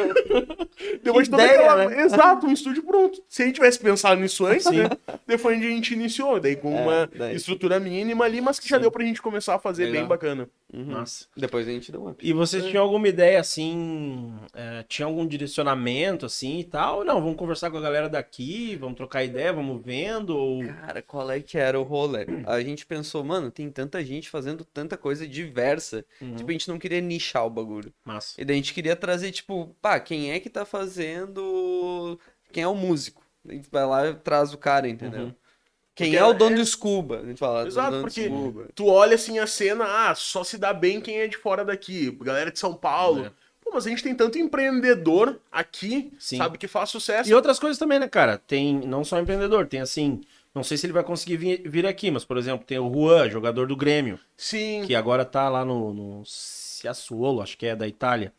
Depois 1.03 1.25
de 1.27 1.31
toda 1.31 1.43
ideia, 1.43 1.59
aquela. 1.61 1.89
né? 1.89 2.01
Exato, 2.03 2.45
um 2.47 2.51
estúdio 2.51 2.83
pronto. 2.83 3.21
Se 3.27 3.41
a 3.41 3.45
gente 3.45 3.55
tivesse 3.55 3.79
pensado 3.79 4.19
nisso 4.21 4.45
antes, 4.45 4.65
Sim. 4.65 4.77
né? 4.83 4.89
Depois 5.27 5.57
a 5.57 5.61
gente 5.61 5.93
iniciou, 5.93 6.39
daí 6.39 6.55
com 6.55 6.75
É, 6.77 6.81
uma 6.81 7.09
daí. 7.15 7.35
estrutura 7.35 7.79
mínima 7.79 8.25
ali, 8.25 8.41
mas 8.41 8.59
que 8.59 8.67
já 8.69 8.77
Sim. 8.77 8.81
deu 8.83 8.91
pra 8.91 9.03
gente 9.03 9.21
começar 9.21 9.55
a 9.55 9.59
fazer 9.59 9.85
Legal. 9.85 10.01
bem 10.01 10.07
bacana. 10.07 10.49
Massa. 10.73 11.25
Depois 11.35 11.67
a 11.67 11.71
gente 11.71 11.91
deu 11.91 12.01
uma. 12.01 12.15
E 12.21 12.31
vocês 12.31 12.63
tinham 12.65 12.83
alguma 12.83 13.07
ideia 13.07 13.39
assim? 13.39 14.33
é, 14.53 14.85
tinha 14.87 15.05
algum 15.05 15.25
direcionamento 15.27 16.25
assim 16.25 16.59
e 16.59 16.63
tal? 16.63 17.03
Não, 17.03 17.19
vamos 17.21 17.35
conversar 17.35 17.69
com 17.69 17.77
a 17.77 17.81
galera 17.81 18.07
daqui, 18.07 18.77
vamos 18.77 18.95
trocar 18.95 19.23
ideia, 19.23 19.51
vamos 19.51 19.81
vendo? 19.83 20.29
Ou... 20.37 20.63
Cara, 20.65 21.01
qual 21.01 21.29
é 21.29 21.41
que 21.41 21.57
era 21.57 21.77
o 21.77 21.83
rolê? 21.83 22.25
A 22.45 22.61
gente 22.61 22.85
pensou, 22.85 23.21
mano, 23.23 23.51
tem 23.51 23.69
tanta 23.69 24.01
gente 24.03 24.29
fazendo 24.29 24.63
tanta 24.63 24.90
coisa 24.97 25.27
diversa. 25.27 26.05
Uhum. 26.21 26.35
Tipo, 26.35 26.49
a 26.49 26.53
gente 26.53 26.67
não 26.69 26.79
queria 26.79 27.01
nichar 27.01 27.45
o 27.45 27.49
bagulho. 27.49 27.93
Massa. 28.05 28.39
E 28.41 28.45
daí 28.45 28.55
a 28.55 28.57
gente 28.57 28.73
queria 28.73 28.95
trazer, 28.95 29.31
tipo, 29.31 29.75
pá, 29.81 29.99
quem 29.99 30.31
é 30.31 30.39
que 30.39 30.49
tá 30.49 30.65
fazendo. 30.65 32.19
Quem 32.51 32.63
é 32.63 32.67
o 32.67 32.75
músico? 32.75 33.21
A 33.47 33.53
gente 33.53 33.69
vai 33.71 33.85
lá 33.85 34.07
e 34.09 34.13
traz 34.15 34.53
o 34.53 34.57
cara, 34.57 34.87
entendeu? 34.87 35.25
Uhum. 35.25 35.35
Quem 35.95 36.15
é 36.15 36.23
o 36.25 36.31
é- 36.31 36.33
dono 36.33 36.55
do 36.55 36.65
Scuba? 36.65 37.19
A 37.19 37.25
gente 37.25 37.37
fala, 37.37 37.67
Exato, 37.67 37.91
dono 37.91 38.03
do 38.03 38.07
porque- 38.07 38.25
Scuba. 38.25 38.67
Tu 38.73 38.85
olha 38.87 39.15
assim 39.15 39.39
a 39.39 39.47
cena, 39.47 39.85
ah, 40.09 40.15
só 40.15 40.43
se 40.43 40.57
dá 40.57 40.73
bem 40.73 41.01
quem 41.01 41.19
é 41.19 41.27
de 41.27 41.37
fora 41.37 41.65
daqui. 41.65 42.09
Galera 42.21 42.51
de 42.51 42.59
São 42.59 42.73
Paulo. 42.73 43.25
É. 43.25 43.29
Pô, 43.29 43.69
Pô, 43.69 43.71
mas 43.75 43.85
a 43.85 43.89
gente 43.89 44.01
tem 44.03 44.15
tanto 44.15 44.37
empreendedor 44.39 45.39
aqui, 45.51 46.11
Sim. 46.17 46.37
sabe, 46.37 46.57
que 46.57 46.67
faz 46.67 46.89
sucesso. 46.89 47.29
E 47.29 47.33
outras 47.33 47.59
coisas 47.59 47.77
também, 47.77 47.99
né, 47.99 48.07
cara? 48.07 48.37
Tem 48.37 48.73
não 48.79 49.03
só 49.03 49.19
empreendedor, 49.19 49.67
tem 49.67 49.81
assim. 49.81 50.21
Não 50.53 50.63
sei 50.63 50.77
se 50.77 50.85
ele 50.85 50.93
vai 50.93 51.03
conseguir 51.03 51.37
vir, 51.37 51.61
vir 51.65 51.85
aqui, 51.85 52.11
mas, 52.11 52.25
por 52.25 52.37
exemplo, 52.37 52.65
tem 52.65 52.77
o 52.77 52.91
Juan, 52.91 53.29
jogador 53.29 53.67
do 53.67 53.75
Grêmio, 53.75 54.19
Sim. 54.35 54.83
que 54.85 54.93
agora 54.95 55.23
tá 55.23 55.47
lá 55.47 55.63
no, 55.63 55.93
no 55.93 56.23
Sassuolo, 56.25 57.41
acho 57.41 57.57
que 57.57 57.65
é 57.65 57.75
da 57.75 57.87
Itália. 57.87 58.33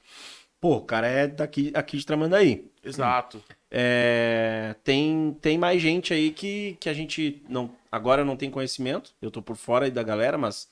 Pô, 0.61 0.77
o 0.77 0.83
cara 0.83 1.07
é 1.07 1.27
daqui 1.27 1.73
aqui 1.75 1.97
de 1.97 2.07
Tramandaí. 2.07 2.71
Exato. 2.85 3.43
É, 3.71 4.77
tem, 4.85 5.37
tem 5.41 5.59
mais 5.59 5.81
gente 5.81 6.13
aí 6.13 6.31
que, 6.31 6.77
que 6.79 6.89
a 6.89 6.95
gente 6.95 7.43
não 7.49 7.71
agora 7.91 8.25
não 8.25 8.37
tem 8.37 8.51
conhecimento. 8.51 9.13
Eu 9.21 9.31
tô 9.31 9.43
por 9.43 9.57
fora 9.57 9.87
aí 9.87 9.91
da 9.91 10.03
galera, 10.03 10.39
mas 10.39 10.69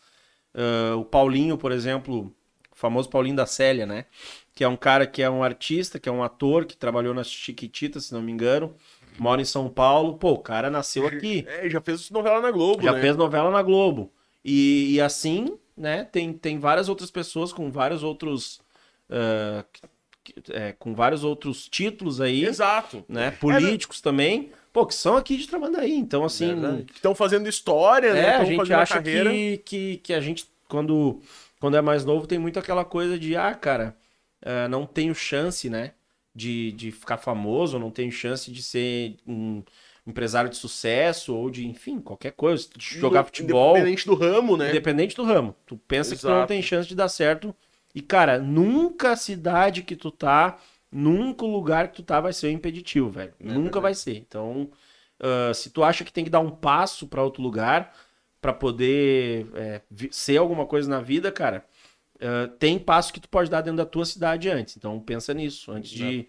ah, 0.55 0.97
o 0.97 1.05
Paulinho, 1.05 1.57
por 1.57 1.73
exemplo, 1.73 2.33
o 2.71 2.77
famoso 2.77 3.09
Paulinho 3.09 3.37
da 3.37 3.47
Célia, 3.47 3.87
né? 3.87 4.07
Que 4.55 4.65
é 4.65 4.69
um 4.69 4.77
cara 4.77 5.07
que 5.07 5.23
é 5.23 5.31
um 5.31 5.43
artista, 5.43 5.99
que 5.99 6.09
é 6.09 6.13
um 6.13 6.23
ator, 6.23 6.65
que 6.65 6.77
trabalhou 6.77 7.15
nas 7.15 7.29
Chiquititas, 7.29 8.07
se 8.07 8.15
não 8.15 8.23
me 8.23 8.33
engano. 8.33 8.75
Mora 9.19 9.41
em 9.41 9.45
São 9.45 9.69
Paulo. 9.69 10.17
Pô, 10.19 10.33
o 10.33 10.39
cara 10.39 10.71
nasceu 10.71 11.07
aqui. 11.09 11.45
É, 11.49 11.69
já 11.69 11.81
fez 11.81 12.11
novela 12.11 12.41
na 12.41 12.51
Globo, 12.51 12.83
Já 12.83 12.93
né? 12.93 13.01
fez 13.01 13.17
novela 13.17 13.51
na 13.51 13.63
Globo. 13.63 14.13
E, 14.45 14.95
e 14.95 15.01
assim, 15.01 15.59
né, 15.77 16.05
tem, 16.05 16.33
tem 16.33 16.59
várias 16.59 16.89
outras 16.89 17.11
pessoas 17.11 17.53
com 17.53 17.71
vários 17.71 18.03
outros. 18.03 18.61
que- 20.23 20.35
é, 20.53 20.73
com 20.79 20.95
vários 20.95 21.25
outros 21.25 21.69
títulos 21.69 22.21
aí 22.21 22.45
Exato. 22.45 23.05
né? 23.09 23.31
Políticos 23.33 24.01
também, 24.01 24.51
pô, 24.73 24.87
que 24.87 24.95
são 24.95 25.17
aqui 25.17 25.37
de 25.37 25.47
Tramandaí. 25.49 25.95
Então, 25.95 26.25
assim. 26.25 26.85
Que 26.87 26.95
estão 26.97 27.15
fazendo 27.15 27.49
história, 27.49 28.13
né? 28.13 28.21
é, 28.21 28.35
a 28.35 28.37
Tão 28.39 28.47
gente 28.47 28.73
a 28.73 28.81
acha 28.81 29.03
que, 29.03 29.59
que, 29.65 29.97
que 29.99 30.13
a 30.15 30.21
gente, 30.21 30.47
quando, 30.69 31.21
quando 31.59 31.77
é 31.77 31.81
mais 31.81 32.05
novo, 32.05 32.27
tem 32.27 32.39
muito 32.39 32.59
aquela 32.59 32.85
coisa 32.85 33.19
de, 33.19 33.35
ah, 33.37 33.55
cara, 33.55 33.97
eh, 34.43 34.69
não 34.69 34.87
tenho 34.87 35.15
chance, 35.15 35.69
né? 35.69 35.93
De, 36.35 36.71
de 36.73 36.93
ficar 36.93 37.17
famoso, 37.17 37.79
não 37.79 37.91
tenho 37.91 38.13
chance 38.13 38.53
de 38.53 38.63
ser 38.63 39.17
um 39.27 39.63
empresário 40.07 40.49
de 40.49 40.57
sucesso 40.57 41.35
ou 41.35 41.51
de, 41.51 41.67
enfim, 41.67 42.01
qualquer 42.01 42.33
coisa, 42.33 42.69
de 42.77 42.99
jogar 42.99 43.25
futebol. 43.25 43.77
Independente 43.77 44.07
do 44.07 44.15
ramo, 44.15 44.57
né? 44.57 44.71
Independente 44.71 45.17
do 45.17 45.25
ramo. 45.25 45.57
Tu 45.67 45.77
pensa 45.77 46.15
que 46.15 46.21
tu 46.21 46.29
não 46.29 46.37
Exato. 46.37 46.49
tem 46.49 46.63
chance 46.63 46.89
de 46.89 46.95
dar 46.95 47.09
certo. 47.09 47.55
E, 47.95 48.01
cara, 48.01 48.39
nunca 48.39 49.11
a 49.13 49.17
cidade 49.17 49.83
que 49.83 49.97
tu 49.97 50.11
tá, 50.11 50.59
nunca 50.91 51.45
o 51.45 51.51
lugar 51.51 51.89
que 51.89 51.97
tu 51.97 52.03
tá 52.05 52.21
vai 52.21 52.33
ser 52.33 52.47
um 52.47 52.51
impeditivo, 52.51 53.11
velho. 53.11 53.33
É 53.41 53.45
nunca 53.45 53.63
verdade. 53.63 53.83
vai 53.83 53.95
ser. 53.95 54.17
Então, 54.17 54.71
ah, 55.21 55.53
se 55.55 55.71
tu 55.71 55.85
acha 55.85 56.05
que 56.05 56.13
tem 56.13 56.25
que 56.25 56.31
dar 56.31 56.41
um 56.41 56.51
passo 56.51 57.07
pra 57.07 57.23
outro 57.23 57.43
lugar 57.43 57.95
pra 58.41 58.55
poder 58.55 59.47
é, 59.55 59.83
ser 60.11 60.39
alguma 60.39 60.65
coisa 60.65 60.89
na 60.89 61.01
vida, 61.01 61.31
cara, 61.31 61.65
ah, 62.21 62.51
tem 62.59 62.79
passo 62.79 63.13
que 63.13 63.21
tu 63.21 63.29
pode 63.29 63.51
dar 63.51 63.63
dentro 63.63 63.79
da 63.79 63.87
tua 63.87 64.05
cidade 64.05 64.49
antes. 64.49 64.77
Então, 64.77 65.01
pensa 65.01 65.33
nisso. 65.33 65.73
Antes 65.73 65.91
de, 65.91 66.29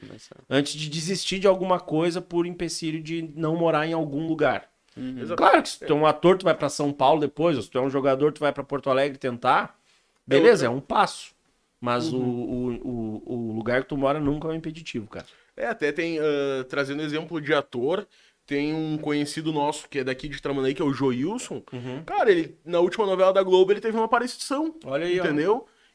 antes 0.49 0.73
de 0.73 0.89
desistir 0.89 1.39
de 1.39 1.47
alguma 1.47 1.79
coisa 1.79 2.21
por 2.21 2.45
empecilho 2.45 3.01
de 3.01 3.31
não 3.35 3.55
morar 3.55 3.85
em 3.85 3.93
algum 3.93 4.27
lugar. 4.27 4.69
Exato. 4.97 5.37
Claro 5.37 5.61
que 5.63 5.69
se 5.69 5.79
tu 5.79 5.93
é 5.93 5.95
um 5.95 6.05
ator, 6.05 6.37
tu 6.37 6.43
vai 6.43 6.53
pra 6.53 6.69
São 6.69 6.91
Paulo 6.91 7.21
depois, 7.21 7.55
ou 7.55 7.63
se 7.63 7.69
tu 7.69 7.77
é 7.77 7.81
um 7.81 7.89
jogador, 7.89 8.31
tu 8.31 8.39
vai 8.39 8.51
pra 8.51 8.63
Porto 8.63 8.89
Alegre 8.89 9.17
tentar. 9.17 9.77
Beleza, 10.25 10.65
é 10.65 10.69
um 10.69 10.81
passo. 10.81 11.33
Mas 11.79 12.13
o, 12.13 12.17
o, 12.17 12.69
o, 12.87 13.23
o 13.25 13.55
lugar 13.55 13.81
que 13.81 13.89
tu 13.89 13.97
mora 13.97 14.19
nunca 14.19 14.47
é 14.47 14.51
um 14.51 14.55
impeditivo, 14.55 15.07
cara. 15.07 15.25
É, 15.57 15.65
até 15.65 15.91
tem, 15.91 16.19
ah, 16.19 16.63
trazendo 16.69 17.01
exemplo 17.01 17.41
de 17.41 17.53
ator, 17.53 18.07
tem 18.45 18.73
um 18.73 18.97
conhecido 18.97 19.51
nosso 19.51 19.89
que 19.89 19.99
é 19.99 20.03
daqui 20.03 20.27
de 20.27 20.41
Tramandaí, 20.41 20.73
que 20.73 20.81
é 20.81 20.85
o 20.85 20.93
Joilson. 20.93 21.61
Cara, 22.05 22.29
ele, 22.29 22.55
na 22.63 22.79
última 22.79 23.05
novela 23.05 23.33
da 23.33 23.41
Globo, 23.41 23.71
ele 23.71 23.81
teve 23.81 23.97
uma 23.97 24.05
aparição, 24.05 24.75
Olha 24.85 25.05
aí, 25.05 25.19
ó. 25.19 25.23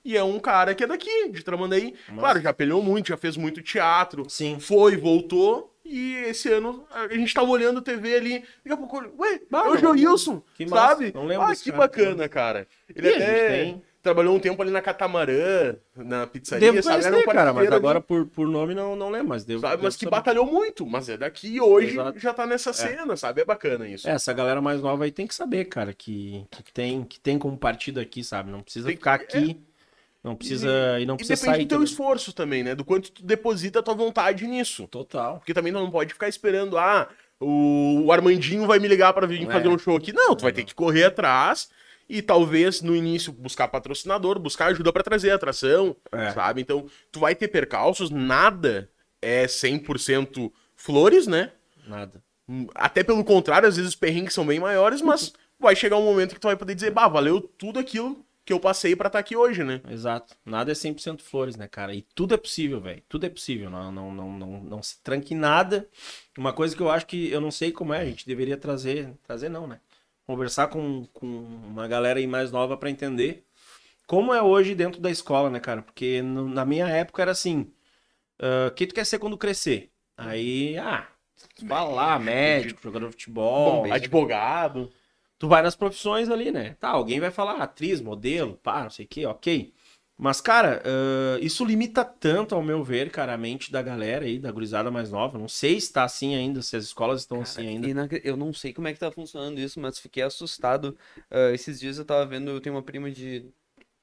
E 0.06 0.16
é 0.16 0.22
um 0.22 0.38
cara 0.38 0.72
que 0.72 0.84
é 0.84 0.86
daqui, 0.86 1.28
de 1.30 1.42
Tramandaí. 1.42 1.92
Claro, 2.16 2.40
já 2.40 2.52
pelhou 2.52 2.80
muito, 2.80 3.08
já 3.08 3.16
fez 3.16 3.36
muito 3.36 3.60
teatro. 3.60 4.24
Sim. 4.28 4.60
Foi, 4.60 4.96
voltou. 4.96 5.72
E 5.84 6.14
esse 6.28 6.48
ano 6.52 6.84
a 6.92 7.08
gente 7.12 7.34
tava 7.34 7.48
olhando 7.50 7.82
TV 7.82 8.14
ali. 8.14 8.38
Daqui 8.64 8.72
a 8.72 8.76
pouco, 8.76 8.98
ué, 9.18 9.40
Bah, 9.50 9.64
é 9.66 9.68
o 9.70 9.74
não- 9.74 9.96
Joilson, 9.96 10.42
sabe? 10.68 11.12
não 11.12 11.26
lembro 11.26 11.46
ah, 11.46 11.54
que 11.56 11.70
cara. 11.70 11.76
bacana, 11.76 12.28
cara. 12.28 12.68
Ele 12.94 13.08
E 13.08 13.14
até 13.14 13.48
tem- 13.48 13.82
trabalhou 14.02 14.36
um 14.36 14.38
tempo 14.38 14.62
ali 14.62 14.70
na 14.70 14.80
Catamarã, 14.80 15.74
na 15.96 16.26
pizzaria, 16.28 16.70
Devo 16.72 16.82
sabe? 16.82 17.16
Um 17.16 17.24
cara, 17.24 17.52
mas 17.52 17.66
ali. 17.66 17.74
agora 17.76 18.00
por, 18.00 18.26
por 18.26 18.46
nome 18.48 18.74
não, 18.74 18.94
não 18.94 19.10
lembro, 19.10 19.28
mas 19.28 19.44
devo. 19.44 19.60
Sabe, 19.62 19.72
devo 19.72 19.84
mas 19.84 19.96
que 19.96 20.04
saber. 20.04 20.16
batalhou 20.16 20.46
muito, 20.46 20.86
mas 20.86 21.08
é 21.08 21.16
daqui 21.16 21.48
e 21.48 21.60
hoje 21.60 21.94
Exato. 21.94 22.18
já 22.20 22.32
tá 22.32 22.46
nessa 22.46 22.72
cena, 22.72 23.16
sabe? 23.16 23.40
É 23.40 23.44
bacana 23.44 23.88
isso. 23.88 24.08
É, 24.08 24.12
essa 24.12 24.32
galera 24.32 24.60
mais 24.60 24.80
nova 24.80 25.04
aí 25.04 25.10
tem 25.12 25.26
que 25.26 25.34
saber, 25.34 25.64
cara, 25.66 25.92
que, 25.92 26.44
que, 26.64 26.72
tem, 26.72 27.02
que 27.04 27.18
tem 27.18 27.38
como 27.38 27.56
partido 27.58 27.98
aqui, 28.00 28.22
sabe? 28.22 28.50
Não 28.50 28.60
precisa 28.62 28.86
Tem 28.86 28.96
ficar 28.96 29.14
aqui, 29.14 29.60
não 30.27 30.36
precisa. 30.36 30.69
E, 31.01 31.07
não 31.07 31.15
E 31.15 31.19
precisa 31.19 31.36
depende 31.40 31.57
sair. 31.57 31.65
do 31.65 31.69
teu 31.69 31.77
também. 31.78 31.85
esforço 31.90 32.32
também, 32.32 32.62
né? 32.65 32.74
Do 32.74 32.85
quanto 32.85 33.11
tu 33.12 33.24
deposita 33.24 33.78
a 33.78 33.82
tua 33.82 33.94
vontade 33.94 34.47
nisso. 34.47 34.86
Total. 34.89 35.39
Porque 35.39 35.55
também 35.55 35.73
não 35.73 35.90
pode 35.90 36.12
ficar 36.12 36.28
esperando, 36.28 36.77
ah, 36.77 37.09
o, 37.40 38.11
Armandinho 38.12 38.66
vai 38.66 38.78
me 38.78 38.89
ligar 38.89 39.12
pra 39.12 39.27
vir 39.27 39.48
É. 39.48 39.53
fazer 39.53 39.69
um 39.69 39.78
show 39.78 39.97
aqui. 39.97 40.12
Não, 40.12 40.35
tu 40.35 40.43
vai 40.43 40.53
ter 40.53 40.65
que 40.65 40.74
correr 40.74 41.05
atrás 41.05 41.69
e 42.09 42.20
talvez 42.23 42.82
no 42.82 42.94
início 42.94 43.32
buscar 43.32 43.69
patrocinador, 43.69 44.39
buscar 44.39 44.66
ajuda 44.66 44.93
pra 44.93 45.03
trazer 45.03 45.31
atração, 45.31 45.97
É. 46.12 46.32
sabe? 46.32 46.61
Então, 46.61 46.86
tu 47.12 47.20
vai 47.20 47.35
ter 47.35 47.48
percalços, 47.48 48.11
nada 48.11 48.90
é 49.23 49.47
100% 49.47 50.53
flores, 50.74 51.27
né? 51.27 51.53
Nada. 51.86 52.23
Até 52.74 53.03
pelo 53.03 53.24
contrário, 53.24 53.69
às 53.69 53.77
vezes 53.77 53.90
os 53.90 53.97
perrengues 53.97 54.35
são 54.35 54.47
bem 54.47 54.59
maiores, 54.61 55.01
mas 55.03 55.32
vai 55.59 55.74
chegar 55.77 55.97
um 55.97 56.05
momento 56.05 56.35
que 56.35 56.40
tu 56.40 56.47
vai 56.48 56.57
poder 56.57 56.74
dizer, 56.74 56.90
bah, 56.90 57.09
valeu 57.09 57.40
tudo 57.40 57.78
aquilo 57.78 58.24
que 58.47 58.52
eu 58.52 58.60
passei 58.60 58.94
pra 58.97 59.09
estar 59.09 59.18
aqui 59.18 59.36
hoje, 59.36 59.64
né? 59.64 59.81
Exato. 59.90 60.36
Nada 60.47 60.73
é 60.73 60.74
100% 60.74 61.23
flores, 61.23 61.56
né, 61.56 61.66
cara? 61.68 61.93
E 61.94 62.02
tudo 62.14 62.35
é 62.35 62.39
possível, 62.39 62.81
velho. 62.81 63.02
Tudo 63.09 63.27
é 63.27 63.28
possível. 63.28 63.68
Não, 63.68 63.90
não, 63.93 64.14
não, 64.14 64.32
não, 64.39 64.60
não 64.62 64.82
se 64.82 65.02
tranque 65.02 65.35
em 65.35 65.36
nada. 65.36 65.89
Uma 66.39 66.52
coisa 66.52 66.74
que 66.77 66.81
eu 66.81 66.90
acho 66.90 67.06
que 67.06 67.28
eu 67.31 67.40
não 67.40 67.51
sei 67.51 67.73
como 67.73 67.93
é, 67.93 68.01
a 68.01 68.05
gente 68.05 68.27
deveria 68.27 68.56
trazer. 68.56 69.12
Trazer 69.24 69.48
não, 69.48 69.66
né? 69.66 69.81
Conversar 70.24 70.68
com, 70.68 71.06
com 71.12 71.27
uma 71.27 71.89
galera 71.89 72.18
aí 72.20 72.27
mais 72.27 72.52
nova 72.52 72.77
pra 72.77 72.89
entender 72.90 73.44
como 74.06 74.32
é 74.35 74.43
hoje 74.43 74.74
dentro 74.74 75.01
da 75.01 75.10
escola, 75.10 75.51
né, 75.51 75.60
cara? 75.60 75.82
Porque 75.82 76.23
no- 76.23 76.48
na 76.48 76.64
minha 76.64 76.86
época 76.89 77.23
era 77.23 77.32
assim: 77.32 77.70
ah, 78.39 78.68
o 78.68 78.70
que 78.73 78.86
tu 78.86 78.94
quer 78.94 79.05
ser 79.06 79.18
quando 79.18 79.39
crescer? 79.39 79.90
Aí, 80.16 80.77
ah, 80.78 81.06
lá, 81.70 82.18
médico, 82.18 82.81
jogador 82.82 83.06
de 83.09 83.12
futebol. 83.12 83.82
Bom, 83.82 83.93
advogado. 83.93 84.90
Tu 85.38 85.48
vai 85.48 85.62
nas 85.62 85.76
profissões 85.76 86.28
ali, 86.28 86.50
né? 86.50 86.74
Tá, 86.80 86.88
alguém 86.90 87.20
vai 87.20 87.30
falar 87.30 87.56
atriz, 87.62 88.00
modelo, 88.00 88.56
pá, 88.62 88.84
não 88.84 88.90
sei 88.90 89.04
o 89.04 89.08
que, 89.08 89.26
ok. 89.26 89.72
Mas, 90.18 90.40
cara, 90.40 90.82
ah, 90.86 91.38
isso 91.42 91.62
limita 91.64 92.02
tanto, 92.04 92.54
ao 92.54 92.62
meu 92.62 92.82
ver, 92.82 93.10
cara, 93.10 93.34
a 93.34 93.36
mente 93.36 93.70
da 93.70 93.82
galera 93.82 94.24
aí, 94.24 94.38
da 94.38 94.50
gurizada 94.50 94.90
mais 94.90 95.10
nova. 95.10 95.38
Não 95.38 95.48
sei 95.48 95.78
se 95.78 95.92
tá 95.92 96.04
assim 96.04 96.34
ainda, 96.34 96.62
se 96.62 96.74
as 96.74 96.84
escolas 96.84 97.20
estão 97.20 97.42
assim 97.42 97.66
ainda. 97.66 97.86
Inacre- 97.86 98.22
Eu 98.24 98.36
não 98.36 98.52
sei 98.52 98.72
como 98.72 98.88
é 98.88 98.94
que 98.94 98.98
tá 98.98 99.10
funcionando 99.10 99.58
isso, 99.60 99.78
mas 99.78 99.98
fiquei 99.98 100.22
assustado. 100.22 100.96
Ah, 101.30 101.50
esses 101.52 101.78
dias 101.78 101.98
eu 101.98 102.04
tava 102.04 102.24
vendo, 102.24 102.50
eu 102.50 102.60
tenho 102.60 102.74
uma 102.74 102.82
prima 102.82 103.10
de 103.10 103.44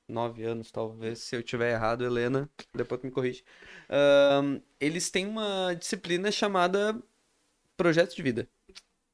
9 0.08 0.44
anos, 0.44 0.72
talvez, 0.72 1.20
se 1.20 1.36
eu 1.36 1.44
tiver 1.44 1.72
errado, 1.74 2.04
Helena, 2.06 2.50
depois 2.76 3.02
tu 3.02 3.06
me 3.08 3.12
corrige. 3.12 3.44
Ahn, 3.90 4.60
eles 4.80 5.10
têm 5.10 5.26
uma 5.26 5.74
disciplina 5.76 6.32
chamada 6.32 7.02
Projeto 7.78 8.16
de 8.16 8.24
Vida. 8.24 8.50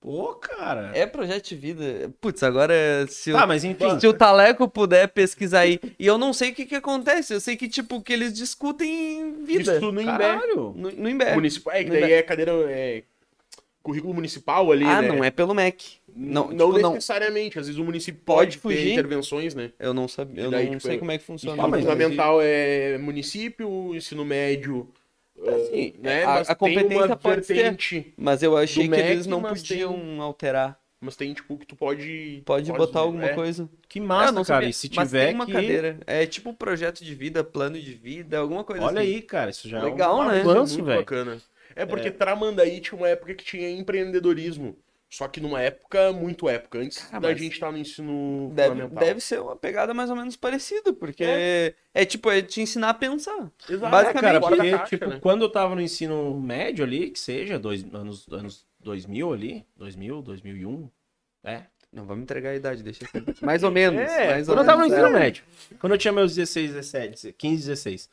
Pô, 0.02 0.34
cara. 0.36 0.92
É 0.94 1.06
projeto 1.06 1.50
de 1.50 1.56
vida. 1.56 2.12
Putz, 2.22 2.42
agora 2.42 2.74
se 3.10 3.32
o, 3.32 3.36
Tá, 3.36 3.46
mas 3.46 3.64
enfim. 3.66 4.00
se 4.00 4.08
o 4.08 4.14
Taleco 4.14 4.68
puder 4.70 5.10
pesquisar 5.10 5.60
aí. 5.62 5.78
E 6.00 6.06
eu 6.08 6.18
não 6.18 6.32
sei 6.32 6.52
o 6.52 6.56
que 6.56 6.66
que 6.66 6.76
acontece. 6.76 7.34
Eu 7.34 7.42
sei 7.42 7.58
que, 7.58 7.68
tipo, 7.68 8.02
que 8.02 8.14
eles 8.14 8.34
discutem 8.34 9.44
vida. 9.44 9.76
Isso 9.76 9.92
no 9.92 10.02
Imbé. 10.02 10.36
No, 10.56 10.72
no 10.74 11.10
Imbé. 11.10 11.36
Municipal. 11.36 11.74
É, 11.74 11.84
que 11.84 11.90
daí 11.90 12.04
Imbé. 12.04 12.14
é 12.14 12.24
cadeira. 12.24 12.52
É, 12.70 13.04
currículo 13.84 14.14
municipal 14.14 14.72
ali, 14.72 14.86
Ah, 14.86 15.02
né? 15.02 15.08
não 15.10 15.24
é 15.24 15.32
pelo 15.32 15.54
MEC. 15.54 15.98
Não, 16.16 16.50
Não, 16.50 16.68
tipo, 16.68 16.80
não. 16.82 16.94
necessariamente. 16.94 17.60
Às 17.60 17.68
vezes 17.68 17.80
o 17.80 17.84
município 17.84 18.22
Pode 18.26 18.58
pode, 18.58 18.76
ter 18.76 18.82
fugir. 18.82 18.92
intervenções, 18.94 19.54
né? 19.56 19.72
Eu 19.80 19.94
não 19.94 20.08
sabia. 20.08 20.44
Eu 20.44 20.52
daí, 20.52 20.66
não 20.66 20.72
tipo, 20.74 20.84
sei 20.84 20.96
é- 20.96 20.98
como 21.00 21.12
é 21.12 21.18
que 21.18 21.24
funciona. 21.26 21.62
Ah, 21.64 21.68
mas 21.68 21.82
fundamental 21.82 22.40
é 22.42 22.98
município, 22.98 23.94
ensino 23.96 24.24
médio. 24.24 24.88
Assim, 25.48 25.94
né? 26.00 26.24
a- 26.24 26.28
mas 26.28 26.50
a 26.50 26.56
tem 26.56 26.76
competência 26.76 27.16
pode 27.16 27.46
ser. 27.46 27.78
Mas 28.18 28.44
eu 28.44 28.58
achei 28.58 28.84
que 28.84 28.90
MEC, 28.90 29.10
eles 29.10 29.28
não 29.28 29.42
podiam 29.42 30.22
alterar. 30.22 30.80
Mas 31.02 31.16
tem, 31.16 31.34
tipo, 31.34 31.58
que 31.58 31.66
tu 31.66 31.78
pode. 31.78 32.42
Pode 32.46 32.70
botar 32.74 33.00
alguma 33.00 33.24
é. 33.26 33.34
coisa. 33.34 33.70
Que 33.88 34.00
Ah, 34.00 34.04
massa, 34.04 34.32
não 34.34 34.44
cara. 34.44 34.58
sabia. 34.60 34.70
E 34.70 34.74
se 34.74 34.90
Mas 34.94 35.08
tiver 35.08 35.28
tem 35.28 35.36
uma 35.36 35.46
que... 35.46 35.54
cadeira. 35.54 35.98
É 36.06 36.26
tipo 36.26 36.54
projeto 36.54 37.06
de 37.06 37.16
vida, 37.16 37.42
plano 37.42 37.80
de 37.80 37.94
vida, 37.94 38.38
alguma 38.38 38.66
coisa 38.66 38.84
Olha 38.86 39.00
assim. 39.02 39.10
aí, 39.14 39.22
cara. 39.22 39.50
Isso 39.50 39.70
já 39.70 39.82
Legal, 39.82 40.22
é 40.22 40.26
um 40.26 40.28
né? 40.28 40.42
avanço, 40.42 40.74
muito 40.74 40.86
velho. 40.88 41.00
bacana. 41.00 41.38
É 41.74 41.86
porque 41.86 42.12
Tramandaí 42.12 42.82
tinha 42.82 42.98
uma 42.98 43.08
época 43.08 43.34
que 43.34 43.46
tinha 43.46 43.70
empreendedorismo. 43.70 44.76
Só 45.10 45.28
que 45.28 45.40
numa 45.42 45.60
época, 45.60 46.14
muito 46.14 46.48
época, 46.48 46.78
antes 46.78 47.00
Cara, 47.00 47.20
da 47.20 47.34
gente 47.34 47.54
estar 47.54 47.72
no 47.72 47.80
ensino 47.80 48.52
Deve, 48.54 48.70
fundamental. 48.70 49.04
deve 49.04 49.20
ser 49.20 49.42
uma 49.42 49.56
pegada 49.56 49.92
mais 49.92 50.10
ou 50.12 50.16
menos 50.16 50.36
parecida, 50.36 50.94
porque 50.94 51.74
é, 51.94 52.06
tipo, 52.06 52.30
é 52.30 52.44
te 52.44 52.62
ensinar 52.62 52.90
a 52.90 52.94
pensar. 52.94 53.52
Exato, 53.68 53.92
basicamente, 53.92 54.22
Cara, 54.22 54.40
fora 54.40 54.56
da 54.56 54.64
porque, 54.64 54.78
caixa, 54.78 54.86
tipo, 54.86 55.10
né? 55.10 55.20
quando 55.20 55.42
eu 55.42 55.52
tava 55.52 55.74
no 55.74 55.82
ensino 55.82 56.40
médio 56.40 56.86
ali, 56.86 57.10
que 57.10 57.20
seja, 57.20 57.58
dois, 57.58 57.84
anos, 57.92 58.28
anos 58.32 58.68
2000 58.82 59.34
ali, 59.34 59.66
2000, 59.76 60.22
2001, 60.22 60.90
é. 61.44 61.64
Não 61.92 62.06
vamos 62.06 62.22
entregar 62.22 62.52
a 62.52 62.56
idade, 62.56 62.84
deixa 62.84 63.04
assim. 63.04 63.26
Mais 63.42 63.64
ou 63.64 63.72
menos. 63.74 64.00
É, 64.00 64.30
mais 64.30 64.48
ou 64.48 64.54
quando 64.54 64.64
eu 64.64 64.66
tava 64.68 64.82
no 64.82 64.88
ensino 64.88 65.08
é. 65.08 65.20
médio. 65.20 65.44
Quando 65.80 65.94
eu 65.94 65.98
tinha 65.98 66.12
meus 66.12 66.36
16, 66.36 66.72
17, 66.74 67.34
15, 67.34 67.68
16. 67.68 68.10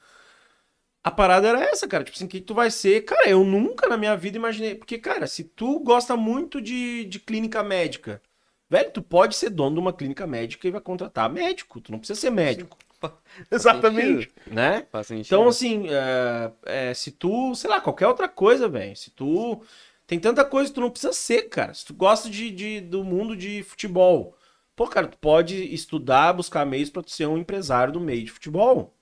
A 1.06 1.10
parada 1.10 1.48
era 1.48 1.62
essa, 1.62 1.86
cara. 1.88 2.04
Tipo 2.04 2.16
assim, 2.16 2.24
o 2.26 2.28
que 2.28 2.40
tu 2.40 2.54
vai 2.54 2.70
ser? 2.70 3.02
Cara, 3.04 3.28
eu 3.28 3.44
nunca 3.44 3.88
na 3.88 3.96
minha 3.96 4.16
vida 4.16 4.36
imaginei. 4.36 4.74
Porque, 4.74 4.98
cara, 4.98 5.26
se 5.26 5.44
tu 5.44 5.78
gosta 5.80 6.16
muito 6.16 6.60
de, 6.60 7.04
de 7.04 7.20
clínica 7.20 7.62
médica, 7.62 8.20
velho, 8.68 8.90
tu 8.90 9.02
pode 9.02 9.36
ser 9.36 9.50
dono 9.50 9.74
de 9.76 9.80
uma 9.80 9.92
clínica 9.92 10.26
médica 10.26 10.66
e 10.66 10.70
vai 10.70 10.80
contratar 10.80 11.30
médico. 11.30 11.80
Tu 11.80 11.92
não 11.92 11.98
precisa 11.98 12.20
ser 12.20 12.30
médico, 12.30 12.76
Exatamente. 13.50 14.30
né? 14.46 14.86
Então, 15.26 15.42
assim, 15.48 15.86
é, 15.88 16.52
é, 16.90 16.94
se 16.94 17.10
tu, 17.12 17.54
sei 17.54 17.70
lá, 17.70 17.80
qualquer 17.80 18.06
outra 18.08 18.28
coisa, 18.28 18.68
velho. 18.68 18.96
Se 18.96 19.10
tu. 19.10 19.62
Tem 20.06 20.20
tanta 20.20 20.44
coisa 20.44 20.68
que 20.70 20.74
tu 20.76 20.80
não 20.80 20.90
precisa 20.90 21.12
ser, 21.12 21.48
cara. 21.48 21.74
Se 21.74 21.84
tu 21.84 21.92
gosta 21.94 22.30
de, 22.30 22.50
de- 22.50 22.80
do 22.80 23.02
mundo 23.04 23.36
de 23.36 23.62
futebol, 23.64 24.36
pô, 24.76 24.86
cara, 24.86 25.08
tu 25.08 25.18
pode 25.18 25.56
estudar, 25.74 26.32
buscar 26.32 26.64
meios 26.64 26.90
pra 26.90 27.02
tu 27.02 27.10
ser 27.10 27.26
um 27.26 27.36
empresário 27.38 27.92
do 27.92 28.00
meio 28.00 28.24
de 28.24 28.30
futebol. 28.30 28.95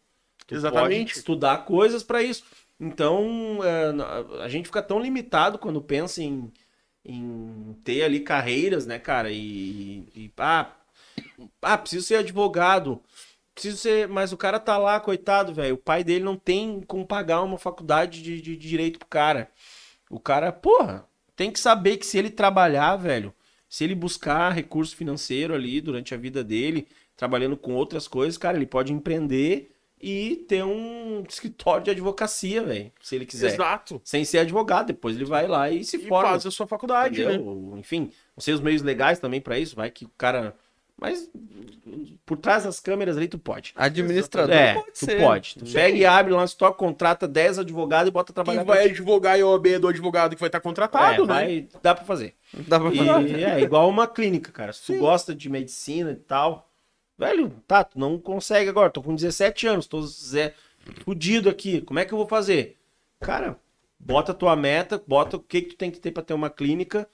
Tu 0.47 0.55
Exatamente. 0.55 1.07
pode 1.07 1.19
estudar 1.19 1.65
coisas 1.65 2.03
pra 2.03 2.23
isso. 2.23 2.45
Então, 2.79 3.61
é, 3.63 4.43
a 4.43 4.49
gente 4.49 4.67
fica 4.67 4.83
tão 4.83 5.01
limitado 5.01 5.59
quando 5.59 5.81
pensa 5.81 6.23
em, 6.23 6.53
em 7.05 7.77
ter 7.85 8.03
ali 8.03 8.21
carreiras, 8.21 8.87
né, 8.87 8.99
cara? 8.99 9.31
E, 9.31 10.09
e 10.15 10.33
ah, 10.39 10.71
ah, 11.63 11.79
preciso 11.79 12.07
ser 12.07 12.17
advogado. 12.17 13.01
Preciso 13.55 13.79
ser. 13.79 14.09
Mas 14.09 14.33
o 14.33 14.37
cara 14.37 14.59
tá 14.59 14.77
lá, 14.77 14.99
coitado, 15.01 15.55
velho. 15.55 15.75
O 15.77 15.79
pai 15.79 16.03
dele 16.05 16.25
não 16.25 16.37
tem 16.37 16.81
como 16.83 17.07
pagar 17.07 17.43
uma 17.43 17.59
faculdade 17.59 18.23
de, 18.23 18.41
de 18.41 18.57
direito 18.57 18.99
pro 18.99 19.09
cara. 19.09 19.51
O 20.11 20.21
cara, 20.21 20.53
porra, 20.53 21.07
tem 21.37 21.51
que 21.51 21.61
saber 21.61 21.97
que 21.97 22.07
se 22.07 22.19
ele 22.19 22.31
trabalhar, 22.31 22.97
velho, 22.97 23.33
se 23.69 23.85
ele 23.85 23.95
buscar 23.95 24.51
recurso 24.51 24.95
financeiro 24.97 25.55
ali 25.55 25.81
durante 25.81 26.15
a 26.15 26.17
vida 26.17 26.45
dele, 26.45 26.87
trabalhando 27.17 27.57
com 27.57 27.75
outras 27.75 28.07
coisas, 28.07 28.39
cara, 28.39 28.57
ele 28.57 28.67
pode 28.67 28.93
empreender 28.93 29.74
e 30.07 30.37
ter 30.37 30.63
um 30.63 31.25
escritório 31.27 31.83
de 31.83 31.91
advocacia, 31.91 32.63
velho, 32.63 32.93
se 33.01 33.15
ele 33.17 33.25
quiser. 33.25 33.55
Exato. 33.55 33.99
Sem 34.05 34.23
ser 34.23 34.41
advogado, 34.41 34.89
depois 34.89 35.17
ele 35.17 35.25
vai 35.25 35.47
lá 35.47 35.71
e 35.71 35.83
se 35.83 35.97
E 35.97 36.07
forma. 36.07 36.29
faz 36.29 36.45
a 36.45 36.51
sua 36.51 36.67
faculdade, 36.67 37.25
né? 37.25 37.37
Enfim, 37.79 38.11
não 38.37 38.41
sei 38.41 38.53
os 38.53 38.61
meios 38.61 38.83
legais 38.83 39.19
também 39.19 39.41
pra 39.41 39.59
isso, 39.59 39.75
vai 39.75 39.91
que 39.91 40.05
o 40.05 40.11
cara. 40.19 40.55
Mas 40.97 41.29
por 42.27 42.37
trás 42.37 42.65
das 42.65 42.79
câmeras 42.81 43.17
ali 43.17 43.29
tu 43.29 43.39
pode. 43.39 43.73
Administrador 43.75 44.55
é, 44.55 44.75
pode 44.75 44.93
tu 44.93 45.07
ser. 45.07 45.21
pode. 45.21 45.55
Tu 45.59 45.65
pega 45.73 45.97
e 45.97 46.05
abre 46.05 46.33
lá 46.35 46.41
no 46.41 46.45
estoque, 46.45 46.79
contrata 46.79 47.27
10 47.27 47.61
advogados 47.61 48.09
e 48.09 48.13
bota 48.13 48.33
trabalhar 48.33 48.59
Quem 48.65 48.67
vai 48.75 48.85
advogar 48.85 49.39
o 49.41 49.49
OAB 49.53 49.79
do 49.81 49.89
advogado 49.89 50.35
que 50.35 50.41
vai 50.41 50.49
estar 50.49 50.61
contratado, 50.61 51.25
é, 51.25 51.27
né? 51.27 51.35
vai, 51.35 51.69
dá 51.83 51.95
pra 51.95 52.05
fazer. 52.05 52.35
Dá 52.69 52.79
pra 52.79 52.93
fazer. 52.93 53.39
E 53.39 53.43
é 53.43 53.61
igual 53.61 53.89
uma 53.89 54.07
clínica, 54.07 54.53
cara. 54.53 54.73
Se 54.73 54.83
tu 54.83 54.93
Sim. 54.93 54.99
gosta 54.99 55.35
de 55.35 55.49
medicina 55.49 56.11
e 56.13 56.17
tal, 56.17 56.71
velho, 57.19 57.51
tá, 57.67 57.85
tu 57.85 57.99
não 57.99 58.19
consegue 58.19 58.69
agora. 58.69 58.91
Tô 58.91 59.03
com 59.03 59.15
17 59.15 59.67
anos, 59.67 59.87
tô 59.87 60.03
zé, 60.03 60.55
fudido 61.05 61.49
aqui. 61.49 61.81
Como 61.81 61.99
é 61.99 62.05
que 62.05 62.13
eu 62.13 62.19
vou 62.19 62.27
fazer? 62.27 62.77
Cara, 63.21 63.59
bota 63.99 64.33
a 64.33 64.35
tua 64.35 64.55
meta, 64.57 65.03
bota 65.07 65.37
o 65.37 65.41
que, 65.41 65.63
que 65.63 65.69
tu 65.71 65.77
tem 65.77 65.91
que 65.91 66.01
ter 66.01 66.11
pra 66.11 66.23
ter 66.23 66.35
uma 66.35 66.51
clínica 66.51 67.09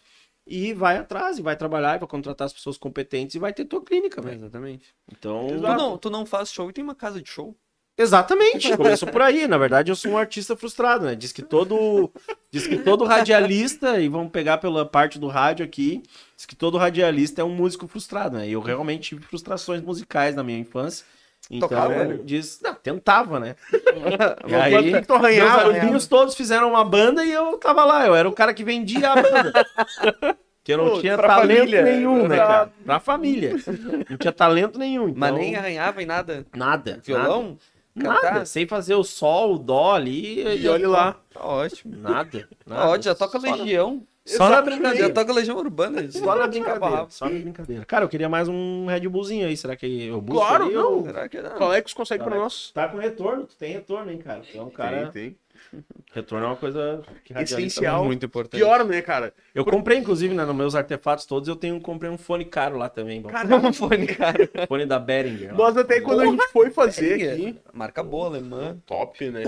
e 0.47 0.73
vai 0.73 0.97
atrás, 0.97 1.39
e 1.39 1.43
vai 1.43 1.57
trabalhar, 1.57 1.97
e 1.97 1.99
vai 1.99 2.09
contratar 2.09 2.47
as 2.47 2.53
pessoas 2.53 2.77
competentes 2.77 3.37
e 3.37 3.39
vai 3.39 3.53
ter 3.53 3.65
tua 3.65 3.83
clínica, 3.83 4.21
velho. 4.21 4.41
Exatamente. 4.41 4.95
Então. 5.11 5.47
Tu 5.47 5.61
não, 5.61 5.99
tu 5.99 6.11
não 6.11 6.27
faz 6.27 6.51
show 6.51 6.69
e 6.69 6.73
tem 6.73 6.83
uma 6.83 6.95
casa 6.95 7.23
de 7.23 7.29
show. 7.29 7.57
Exatamente, 8.01 8.75
começou 8.79 9.09
por 9.09 9.21
aí. 9.21 9.47
Na 9.47 9.59
verdade, 9.59 9.93
eu 9.93 9.97
sou 9.97 10.13
um 10.13 10.19
artista 10.19 10.57
frustrado, 10.57 11.05
né? 11.05 11.15
Diz 11.15 11.33
que 11.33 11.43
todo, 11.43 12.11
diz 12.51 12.67
que 12.67 12.79
todo 12.79 13.05
radialista, 13.05 14.01
e 14.01 14.09
vamos 14.09 14.33
pegar 14.33 14.57
pela 14.57 14.87
parte 14.87 15.19
do 15.19 15.27
rádio 15.27 15.65
aqui, 15.65 16.03
diz 16.35 16.47
que 16.47 16.57
todo 16.57 16.79
radialista 16.79 17.43
é 17.43 17.45
um 17.45 17.55
músico 17.55 17.87
frustrado, 17.87 18.39
né? 18.39 18.49
E 18.49 18.53
eu 18.53 18.61
realmente 18.61 19.11
tive 19.11 19.23
frustrações 19.23 19.83
musicais 19.83 20.35
na 20.35 20.43
minha 20.43 20.59
infância. 20.59 21.05
Então, 21.51 21.69
Tocava? 21.69 22.19
diz, 22.25 22.59
não, 22.63 22.75
tentava, 22.75 23.39
né? 23.39 23.55
E 24.47 24.55
aí, 24.55 24.93
meus 24.93 25.11
arranhava, 25.11 25.73
né? 25.73 25.79
amiguinhos 25.81 26.07
todos 26.07 26.35
fizeram 26.35 26.71
uma 26.71 26.85
banda 26.85 27.25
e 27.25 27.33
eu 27.33 27.59
tava 27.59 27.85
lá, 27.85 28.07
eu 28.07 28.15
era 28.15 28.29
o 28.29 28.33
cara 28.33 28.55
que 28.55 28.65
vendia 28.65 29.11
a 29.11 29.23
banda. 29.23 29.53
Que 30.63 30.75
eu 30.75 30.79
não 30.79 30.91
Pô, 30.91 31.01
tinha 31.01 31.17
talento 31.17 31.59
família. 31.59 31.83
nenhum, 31.83 32.29
né, 32.29 32.37
cara? 32.37 32.73
Pra 32.85 33.01
família. 33.01 33.57
Não 34.09 34.17
tinha 34.19 34.33
talento 34.33 34.79
nenhum. 34.79 35.09
Então, 35.09 35.19
Mas 35.19 35.35
nem 35.35 35.57
arranhava 35.57 36.03
em 36.03 36.07
nada. 36.07 36.47
nada. 36.55 37.01
Violão? 37.03 37.43
Nada. 37.43 37.59
Cantar? 37.99 38.23
Nada. 38.35 38.45
Sem 38.47 38.67
fazer 38.67 38.95
o 38.95 39.03
sol, 39.05 39.55
o 39.55 39.59
dó 39.59 39.93
ali. 39.95 40.43
E 40.63 40.69
olha 40.69 40.89
lá. 40.89 41.17
Tá 41.33 41.45
ótimo. 41.45 41.97
Nada. 41.97 42.49
nada. 42.67 42.89
Ó, 42.89 43.01
já 43.01 43.15
toca 43.15 43.41
Só 43.41 43.47
na- 43.49 43.57
Legião. 43.57 44.03
Só 44.25 44.49
na 44.49 44.63
brincadeira. 44.63 45.09
Já 45.09 45.13
toca 45.13 45.33
Legião 45.33 45.57
Urbana. 45.57 46.09
Só 46.13 46.37
na 46.37 46.47
brincadeira. 46.47 47.07
Só 47.09 47.25
na 47.29 47.39
brincadeira. 47.39 47.85
Cara, 47.85 48.05
eu 48.05 48.09
queria 48.09 48.29
mais 48.29 48.49
um 48.49 48.87
Red 48.87 49.09
Bullzinho 49.09 49.47
aí. 49.47 49.57
Será 49.57 49.75
que 49.75 50.07
eu 50.07 50.21
busco 50.21 50.41
Claro, 50.47 50.65
ali, 50.67 50.75
não. 50.75 50.93
ou- 50.99 51.05
Será 51.05 51.29
que 51.29 51.41
não? 51.43 51.51
Qual 51.57 51.73
é 51.75 51.81
que 51.81 51.89
os 51.89 51.95
consegue 51.95 52.23
pra 52.23 52.35
Tá, 52.35 52.39
nós? 52.39 52.71
Tá 52.73 52.89
com 52.89 52.99
retorno. 52.99 53.45
Tu 53.45 53.57
tem 53.57 53.73
retorno, 53.73 54.11
hein, 54.13 54.19
cara. 54.19 54.43
Tu 54.51 54.57
é 54.57 54.63
um 54.63 54.71
cara... 54.71 55.09
Tem, 55.09 55.31
tem. 55.31 55.37
Retorno 56.13 56.45
é 56.47 56.49
uma 56.49 56.57
coisa 56.57 57.03
que 57.25 57.33
Essencial. 57.33 58.05
Muito 58.05 58.27
importante. 58.27 58.61
Pior, 58.61 58.85
né, 58.85 59.01
cara? 59.03 59.33
Eu 59.55 59.65
comprei, 59.65 59.99
inclusive, 59.99 60.35
né, 60.35 60.45
nos 60.45 60.55
meus 60.57 60.75
artefatos 60.75 61.25
todos, 61.27 61.49
eu 61.49 61.55
tenho 61.57 61.81
comprei 61.81 62.11
um 62.11 62.19
fone 62.19 62.45
caro 62.45 62.77
lá 62.77 62.89
também. 62.89 63.23
Caramba. 63.23 63.69
Um 63.71 63.73
fone, 63.73 64.07
cara. 64.07 64.49
Fone 64.67 64.87
da 64.87 64.99
Behringer. 64.99 65.53
lá. 65.53 65.57
Nós 65.59 65.77
até 65.77 66.01
quando 66.01 66.21
a 66.21 66.27
gente 66.27 66.49
foi 66.49 66.71
fazer 66.71 67.21
É, 67.21 67.33
aqui, 67.33 67.57
Marca 67.73 68.03
boa, 68.03 68.27
alemã. 68.27 68.77
top, 68.87 69.31
né? 69.31 69.43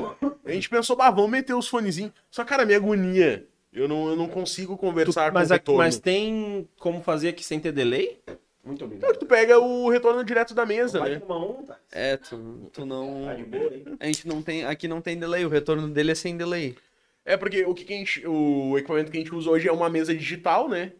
A 0.44 0.52
gente 0.52 0.68
pensou, 0.68 0.94
bah, 0.96 1.10
vamos 1.10 1.30
meter 1.30 1.54
os 1.54 1.66
fonezinhos. 1.66 2.12
Só, 2.30 2.44
cara, 2.44 2.64
minha 2.64 2.78
agonia. 2.78 3.46
Eu 3.72 3.88
não, 3.88 4.08
eu 4.10 4.16
não 4.16 4.28
consigo 4.28 4.74
Tu- 4.74 4.78
conversar 4.78 5.32
mas, 5.32 5.48
com 5.48 5.54
o 5.54 5.56
retorno. 5.56 5.78
mas 5.78 5.98
tem 5.98 6.68
como 6.78 7.00
fazer 7.02 7.30
aqui 7.30 7.42
sem 7.42 7.58
ter 7.58 7.72
delay? 7.72 8.18
Muito 8.64 8.84
obrigado. 8.84 9.16
Tu 9.16 9.26
pega 9.26 9.58
o 9.58 9.88
retorno 9.88 10.22
direto 10.24 10.54
da 10.54 10.64
mesa, 10.64 11.00
Vai 11.00 11.10
né? 11.10 11.18
tomar 11.18 11.38
um, 11.38 11.64
tá? 11.64 11.78
É, 11.90 12.16
tu, 12.16 12.70
tu 12.72 12.86
não. 12.86 13.24
Tá 13.24 13.34
de 13.34 13.44
boa. 13.44 13.72
A 13.98 14.06
gente 14.06 14.28
não 14.28 14.40
tem. 14.40 14.64
Aqui 14.64 14.86
não 14.86 15.00
tem 15.00 15.18
delay, 15.18 15.44
o 15.44 15.48
retorno 15.48 15.88
dele 15.88 16.12
é 16.12 16.14
sem 16.14 16.36
delay. 16.36 16.76
É 17.24 17.36
porque 17.36 17.64
o 17.64 17.74
que, 17.74 17.84
que 17.84 17.92
a 17.92 17.96
gente. 17.96 18.26
O 18.26 18.78
equipamento 18.78 19.10
que 19.10 19.16
a 19.16 19.20
gente 19.20 19.34
usa 19.34 19.50
hoje 19.50 19.68
é 19.68 19.72
uma 19.72 19.90
mesa 19.90 20.14
digital, 20.14 20.68
né? 20.68 20.92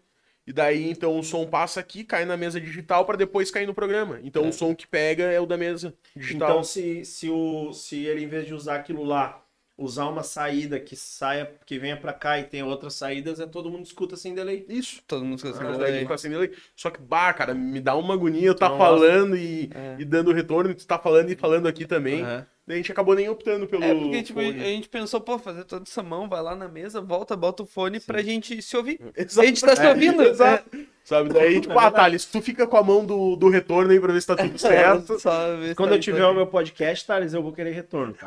E 0.45 0.53
daí, 0.53 0.91
então, 0.91 1.17
o 1.17 1.23
som 1.23 1.47
passa 1.47 1.79
aqui, 1.79 2.03
cai 2.03 2.25
na 2.25 2.37
mesa 2.37 2.61
digital 2.61 3.05
pra 3.05 3.17
depois 3.17 3.49
cair 3.49 3.67
no 3.67 3.75
programa. 3.75 4.19
Então, 4.25 4.49
o 4.49 4.53
som 4.53 4.75
que 4.75 4.89
pega 4.89 5.25
é 5.25 5.41
o 5.41 5.47
da 5.47 5.57
mesa 5.57 5.95
digital. 6.17 6.51
Então, 6.51 6.65
se, 6.65 7.05
se, 7.05 7.31
o, 7.31 7.73
se 7.73 8.05
ele, 8.07 8.25
em 8.25 8.27
vez 8.27 8.47
de 8.47 8.53
usar 8.53 8.77
aquilo 8.77 9.05
lá, 9.05 9.41
usar 9.77 10.07
uma 10.09 10.23
saída 10.23 10.79
que 10.79 10.95
saia, 10.95 11.51
que 11.67 11.79
venha 11.79 11.97
pra 11.97 12.13
cá 12.13 12.39
e 12.39 12.45
tenha 12.45 12.65
outras 12.65 12.95
saídas, 12.95 13.41
é 13.41 13.47
todo 13.47 13.71
mundo 13.71 13.85
escuta 13.85 14.17
sem 14.17 14.35
delay. 14.35 14.65
Isso. 14.69 15.03
Todo 15.07 15.25
mundo 15.25 15.37
escuta 15.37 15.57
sem 15.57 15.67
Consegue 15.67 15.85
delay. 15.87 16.01
ficar 16.03 16.19
sem 16.19 16.31
delay. 16.31 16.53
Só 16.77 16.91
que, 16.91 17.01
bah, 17.01 17.33
cara, 17.33 17.55
me 17.55 17.81
dá 17.81 17.97
uma 17.97 18.15
agonia 18.15 18.47
eu 18.47 18.55
tá 18.55 18.69
falando 18.77 19.37
e, 19.37 19.71
É. 19.75 19.97
e 19.99 20.05
dando 20.05 20.33
retorno, 20.33 20.75
tu 20.75 20.87
tá 20.87 20.99
falando 20.99 21.31
e 21.31 21.37
falando 21.37 21.67
aqui 21.67 21.87
também. 21.87 22.23
Aham. 22.23 22.47
Daí 22.65 22.77
a 22.77 22.79
gente 22.79 22.93
acabou 22.93 23.17
nem 23.17 23.29
optando 23.29 23.67
pelo. 23.67 23.83
É 23.83 23.93
porque, 23.93 24.23
tipo, 24.23 24.39
a 24.39 24.45
fone. 24.45 24.59
gente 24.61 24.89
pensou, 24.89 25.21
pô, 25.21 25.37
fazer 25.37 25.65
toda 25.65 25.83
essa 25.83 26.01
mão, 26.03 26.29
vai 26.29 26.41
lá 26.41 26.55
na 26.55 26.69
mesa, 26.69 27.01
volta, 27.01 27.37
bota 27.37 27.65
o 27.65 27.67
fone 27.67 27.99
pra 27.99 28.23
gente 28.23 28.63
se 28.63 28.77
ouvir. 28.77 29.01
Exato. 29.17 29.41
A 29.43 29.47
gente 29.47 29.61
tá 29.61 29.75
se 29.75 29.83
É, 29.85 29.89
ouvindo. 29.89 30.23
Exato. 30.23 30.71
Sabe? 31.03 31.33
Daí, 31.33 31.61
tipo, 31.61 31.77
ah, 31.77 31.91
Thales, 31.91 32.25
tu 32.25 32.41
fica 32.41 32.65
com 32.65 32.77
a 32.77 32.83
mão 32.83 33.05
do, 33.05 33.35
do 33.35 33.49
retorno 33.49 33.91
aí 33.91 33.99
pra 33.99 34.13
ver 34.13 34.21
se 34.21 34.29
tá 34.29 34.37
tudo 34.37 34.57
certo. 34.59 35.19
Se 35.19 35.75
Quando 35.75 35.91
tá 35.91 35.97
eu 35.97 36.01
tiver 36.01 36.25
o 36.25 36.33
meu 36.33 36.47
podcast, 36.47 37.05
Thales, 37.05 37.35
eu 37.35 37.43
vou 37.43 37.53
querer 37.53 37.73
retorno, 37.73 38.15
tá? 38.15 38.27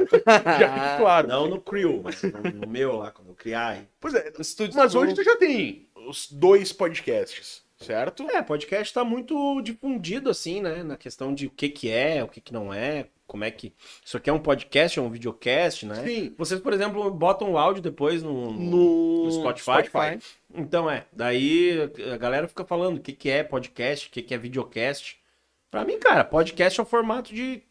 Já 0.59 0.97
claro. 0.97 1.27
Não 1.29 1.47
no 1.47 1.61
Crew, 1.61 2.01
mas 2.03 2.21
no, 2.21 2.67
meu 2.67 2.97
lá, 2.97 3.11
quando 3.11 3.29
eu 3.29 3.35
criar. 3.35 3.69
aí. 3.69 3.87
Pois 4.01 4.13
é, 4.13 4.33
Estúdio 4.37 4.75
mas 4.75 4.93
hoje 4.93 5.13
tu 5.13 5.23
já 5.23 5.37
tem 5.37 5.87
os 6.07 6.29
dois 6.29 6.73
podcasts, 6.73 7.63
certo? 7.77 8.29
É, 8.29 8.41
podcast 8.41 8.93
tá 8.93 9.05
muito 9.05 9.61
difundido, 9.61 10.29
assim, 10.29 10.61
né? 10.61 10.83
Na 10.83 10.97
questão 10.97 11.33
de 11.33 11.47
o 11.47 11.51
que 11.51 11.69
que 11.69 11.89
é, 11.89 12.21
o 12.21 12.27
que 12.27 12.41
que 12.41 12.51
não 12.53 12.73
é, 12.73 13.07
como 13.27 13.43
é 13.43 13.52
que... 13.52 13.73
Isso 14.03 14.18
aqui 14.18 14.30
é 14.30 14.34
um 14.34 14.39
podcast, 14.39 14.97
é 14.99 15.02
um 15.02 15.10
videocast, 15.10 15.85
né? 15.85 16.03
Sim. 16.03 16.34
Vocês, 16.38 16.60
por 16.60 16.73
exemplo, 16.73 17.10
botam 17.11 17.52
o 17.52 17.57
áudio 17.57 17.81
depois 17.81 18.22
no, 18.23 18.52
No, 18.52 19.26
no 19.26 19.31
Spotify. 19.31 19.85
Spotify. 19.88 20.19
Então 20.53 20.89
é, 20.89 21.06
daí 21.11 21.89
a 22.14 22.18
galera 22.18 22.47
fica 22.47 22.64
falando 22.64 22.97
o 22.97 23.02
que, 23.02 23.11
que 23.14 23.30
é 23.30 23.43
podcast, 23.43 24.07
o 24.07 24.11
que, 24.11 24.22
que 24.22 24.34
é 24.34 24.38
videocast. 24.38 25.18
Pra 25.72 25.84
mim, 25.84 25.99
cara, 25.99 26.23
podcast 26.23 26.80
é 26.80 26.84
um 26.84 26.85
formato 26.85 27.34
de, 27.34 27.61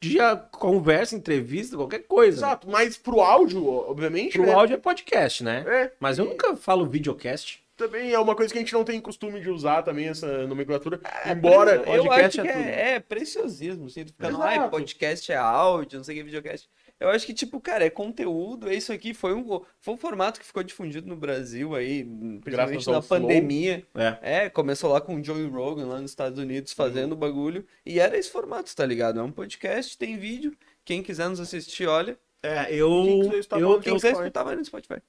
de 0.00 0.18
conversa, 0.52 1.16
entrevista, 1.16 1.76
qualquer 1.76 2.00
coisa. 2.00 2.40
né? 2.42 2.46
Exato, 2.48 2.68
mas 2.68 2.98
pro 2.98 3.20
áudio, 3.20 3.66
obviamente, 3.66 4.32
Pro 4.32 4.46
né? 4.46 4.52
áudio 4.52 4.74
é 4.74 4.78
podcast, 4.78 5.42
né? 5.42 5.64
É, 5.66 5.92
Mas 5.98 6.18
eu 6.18 6.24
nunca 6.26 6.54
falo 6.56 6.84
videocast. 6.86 7.60
Também 7.78 8.12
é 8.12 8.18
uma 8.18 8.34
coisa 8.34 8.52
que 8.52 8.58
a 8.58 8.60
gente 8.60 8.74
não 8.74 8.84
tem 8.84 9.00
costume 9.00 9.40
de 9.40 9.48
usar 9.48 9.82
também, 9.82 10.08
essa 10.08 10.46
nomenclatura. 10.46 11.00
Embora... 11.24 11.76
eu 11.76 12.04
podcast 12.04 12.40
acho 12.40 12.42
que 12.42 12.48
é 12.48 12.52
tudo. 12.52 12.68
é, 12.68 12.90
é 12.94 13.00
preciosismo, 13.00 13.86
assim, 13.86 14.04
tu 14.04 14.12
fica, 14.12 14.68
podcast 14.68 15.32
é 15.32 15.36
áudio, 15.36 15.98
não 15.98 16.04
sei 16.04 16.16
o 16.16 16.18
que, 16.18 16.24
videocast. 16.24 16.68
Eu 16.98 17.10
acho 17.10 17.24
que, 17.24 17.32
tipo, 17.32 17.60
cara, 17.60 17.84
é 17.84 17.90
conteúdo, 17.90 18.68
é 18.68 18.74
isso 18.74 18.92
aqui, 18.92 19.14
foi 19.14 19.32
um, 19.32 19.60
foi 19.80 19.94
um 19.94 19.96
formato 19.96 20.40
que 20.40 20.46
ficou 20.46 20.64
difundido 20.64 21.06
no 21.06 21.14
Brasil 21.14 21.76
aí, 21.76 22.04
principalmente 22.42 22.88
ao 22.88 22.96
na 22.96 23.02
pandemia. 23.02 23.86
É. 23.94 24.18
É, 24.20 24.50
começou 24.50 24.90
lá 24.90 25.00
com 25.00 25.14
o 25.14 25.24
Joey 25.24 25.46
Rogan 25.46 25.86
lá 25.86 26.00
nos 26.00 26.10
Estados 26.10 26.40
Unidos 26.40 26.72
fazendo 26.72 27.12
o 27.12 27.16
bagulho, 27.16 27.64
e 27.86 28.00
era 28.00 28.18
esse 28.18 28.28
formato, 28.28 28.74
tá 28.74 28.84
ligado? 28.84 29.20
É 29.20 29.22
um 29.22 29.30
podcast, 29.30 29.96
tem 29.96 30.18
vídeo, 30.18 30.52
quem 30.84 31.00
quiser 31.00 31.28
nos 31.28 31.38
assistir, 31.38 31.86
olha. 31.86 32.18
É, 32.42 32.74
eu. 32.74 32.88
Quem 33.04 33.20
quiser 33.22 33.38
escutar 33.38 33.60
eu, 33.60 33.80
Quem 33.80 33.94
quiser 33.94 34.12
escutar, 34.12 34.42
vai 34.42 34.56
no 34.56 34.64
Spotify. 34.64 35.00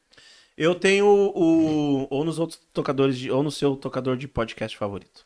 Eu 0.63 0.75
tenho 0.75 1.05
o. 1.07 2.07
Ou 2.09 2.23
nos 2.25 2.37
outros 2.39 2.59
tocadores 2.73 3.17
de. 3.17 3.31
Ou 3.31 3.41
no 3.41 3.49
seu 3.51 3.75
tocador 3.75 4.17
de 4.17 4.27
podcast 4.27 4.77
favorito. 4.77 5.25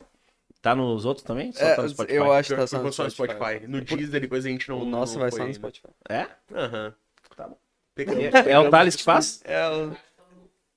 Tá 0.62 0.74
nos 0.74 1.04
outros 1.04 1.24
também? 1.26 1.52
Só 1.52 1.62
É, 1.62 1.74
tá 1.76 1.82
no 1.82 1.88
Spotify. 1.90 2.16
eu 2.16 2.32
acho 2.32 2.48
que 2.54 2.56
tá 2.60 2.66
só 2.66 2.76
no 2.76 2.82
ficou 2.84 2.92
só 2.92 3.04
no 3.04 3.10
Spotify. 3.10 3.36
Spotify. 3.38 3.66
No 3.66 3.80
Deezer, 3.82 4.20
depois 4.20 4.46
a 4.46 4.48
gente 4.48 4.68
não. 4.68 4.80
O 4.80 4.84
nosso 4.86 5.14
não 5.14 5.20
vai 5.20 5.30
só 5.30 5.38
no 5.38 5.42
ainda. 5.44 5.54
Spotify. 5.54 5.88
É? 6.08 6.26
Aham. 6.54 6.94
Tá 7.36 7.50
É, 7.96 8.52
é 8.52 8.58
o 8.58 8.70
Thales 8.70 8.96
que 8.96 9.02
faz? 9.02 9.42
É 9.44 9.68
o... 9.68 9.94